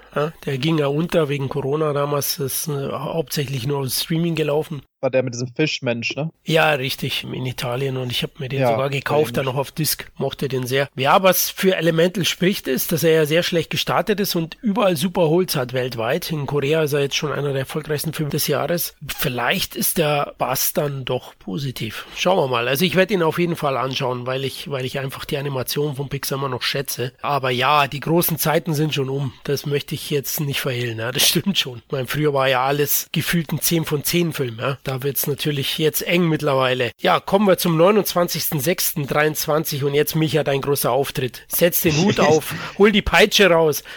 Der 0.46 0.60
ging 0.60 0.78
ja 0.78 0.88
unter 0.88 1.28
wegen 1.28 1.50
Corona 1.50 1.92
damals. 1.92 2.38
Das 2.38 2.68
ist 2.68 2.68
äh, 2.68 2.92
hauptsächlich 2.92 3.66
nur 3.66 3.80
aus 3.80 4.04
Streaming 4.04 4.36
gelaufen. 4.36 4.84
War 5.02 5.10
der 5.10 5.24
mit 5.24 5.34
diesem 5.34 5.54
Fischmensch, 5.54 6.16
ne? 6.16 6.32
Ja, 6.44 6.72
richtig, 6.74 7.24
in 7.24 7.46
Italien 7.46 7.98
und 7.98 8.12
ich 8.12 8.24
habe 8.24 8.34
mir 8.40 8.50
den 8.50 8.62
Ja, 8.62 8.72
sogar 8.72 8.90
gekauft, 8.90 9.38
dann 9.38 9.46
noch 9.46 9.56
auf 9.56 9.72
Disc, 9.72 10.12
mochte 10.18 10.48
den 10.48 10.68
sehr. 10.68 10.90
Ja, 10.96 11.24
was 11.24 11.50
für 11.50 11.76
Elemental 11.76 12.26
spricht 12.26 12.68
ist, 12.68 12.92
dass 12.92 13.04
er 13.04 13.12
ja 13.12 13.26
sehr 13.26 13.44
schlecht 13.44 13.70
gestartet 13.70 14.20
ist 14.20 14.36
und 14.36 14.58
überall 14.62 14.98
super 14.98 15.30
Holz 15.30 15.56
hat 15.56 15.74
weltweit. 15.74 16.32
In 16.32 16.46
Korea 16.46 16.84
ist 16.84 16.94
er 16.94 17.02
jetzt 17.02 17.16
schon 17.16 17.32
einer 17.32 17.50
der 17.52 17.60
erfolgreichsten 17.60 18.14
Filme 18.14 18.32
des 18.32 18.48
Jahres. 18.48 18.96
Vielleicht 19.08 19.76
ist 19.76 19.98
der 19.98 20.34
Bass 20.38 20.74
dann 20.74 21.06
doch 21.06 21.38
positiv. 21.40 22.06
Schauen 22.16 22.38
wir 22.38 22.48
mal. 22.48 22.68
Also 22.68 22.86
ich 22.86 22.96
werde 22.96 23.14
ihn 23.14 23.24
auf 23.24 23.40
jeden 23.40 23.56
Fall 23.56 23.78
anschauen, 23.78 24.26
weil 24.26 24.44
ich, 24.44 24.70
weil 24.70 24.86
ich 24.86 25.00
einfach 25.00 25.26
die 25.26 25.38
Animation 25.38 25.96
von 25.96 26.10
Pixar 26.10 26.38
immer 26.38 26.50
noch 26.50 26.62
schätze. 26.62 27.14
Aber 27.22 27.50
ja, 27.50 27.88
die 27.88 28.00
großen 28.00 28.38
Zeiten 28.38 28.74
sind 28.74 28.94
schon 28.94 29.10
um. 29.10 29.34
Das 29.44 29.66
möchte 29.66 29.96
ich 29.96 30.10
jetzt 30.10 30.40
nicht 30.40 30.62
verhehlen. 30.62 31.00
Ja, 31.00 31.12
das 31.12 31.28
stimmt 31.28 31.58
schon. 31.58 31.82
Ich 31.86 31.92
meine, 31.92 32.08
früher 32.08 32.34
war 32.34 32.50
ja 32.50 32.64
alles 32.64 33.08
gefühlt 33.12 33.52
ein 33.52 33.62
10 33.62 33.86
von 33.86 34.04
10 34.04 34.34
Film. 34.34 34.58
Ja. 34.60 34.78
Da 34.90 35.04
wird's 35.04 35.28
natürlich 35.28 35.78
jetzt 35.78 36.02
eng 36.02 36.28
mittlerweile. 36.30 36.90
Ja, 37.00 37.20
kommen 37.20 37.48
wir 37.48 37.60
zum 37.60 37.80
29.06.23 37.80 39.84
und 39.84 39.94
jetzt 39.94 40.16
Micha, 40.16 40.44
dein 40.44 40.62
großer 40.62 40.92
Auftritt. 40.92 41.44
Setz 41.48 41.82
den 41.82 41.96
Hut 41.98 42.20
auf, 42.20 42.56
hol 42.80 42.92
die 42.92 43.04
Peitsche 43.04 43.52
raus. 43.52 43.84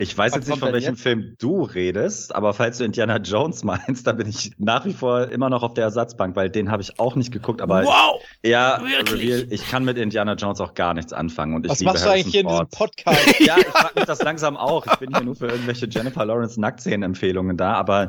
Ich 0.00 0.16
weiß 0.16 0.32
Was 0.32 0.38
jetzt 0.38 0.48
nicht, 0.48 0.58
von 0.58 0.72
welchem 0.72 0.94
jetzt? 0.94 1.02
Film 1.02 1.36
du 1.38 1.62
redest, 1.62 2.34
aber 2.34 2.52
falls 2.52 2.78
du 2.78 2.84
Indiana 2.84 3.18
Jones 3.18 3.62
meinst, 3.64 4.06
da 4.06 4.12
bin 4.12 4.28
ich 4.28 4.52
nach 4.58 4.84
wie 4.84 4.92
vor 4.92 5.30
immer 5.30 5.50
noch 5.50 5.62
auf 5.62 5.74
der 5.74 5.84
Ersatzbank, 5.84 6.34
weil 6.34 6.50
den 6.50 6.70
habe 6.70 6.82
ich 6.82 6.98
auch 6.98 7.14
nicht 7.14 7.32
geguckt, 7.32 7.60
aber 7.60 7.84
wow! 7.84 8.20
ja, 8.44 8.80
Wirklich? 8.82 9.30
real, 9.30 9.46
ich 9.50 9.68
kann 9.70 9.84
mit 9.84 9.96
Indiana 9.96 10.34
Jones 10.34 10.60
auch 10.60 10.74
gar 10.74 10.94
nichts 10.94 11.12
anfangen 11.12 11.54
und 11.54 11.66
ich 11.66 11.70
Was 11.70 11.78
liebe 11.78 11.92
machst 11.92 12.04
du 12.04 12.10
eigentlich 12.10 12.32
hier 12.32 12.40
in 12.40 12.48
diesem. 12.48 12.68
Podcast? 12.68 13.40
Ja, 13.40 13.56
ich 13.58 13.66
frage 13.66 13.92
mich 13.94 14.04
das 14.04 14.22
langsam 14.22 14.56
auch. 14.56 14.84
Ich 14.86 14.96
bin 14.96 15.14
hier 15.14 15.24
nur 15.24 15.36
für 15.36 15.46
irgendwelche 15.46 15.86
Jennifer 15.86 16.24
Lawrence 16.24 16.60
Nacktszenen-Empfehlungen 16.60 17.56
da, 17.56 17.74
aber 17.74 18.08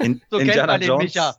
in, 0.00 0.20
So 0.30 0.38
kennt 0.38 0.54
Indiana 0.62 0.76
Jones. 0.78 1.14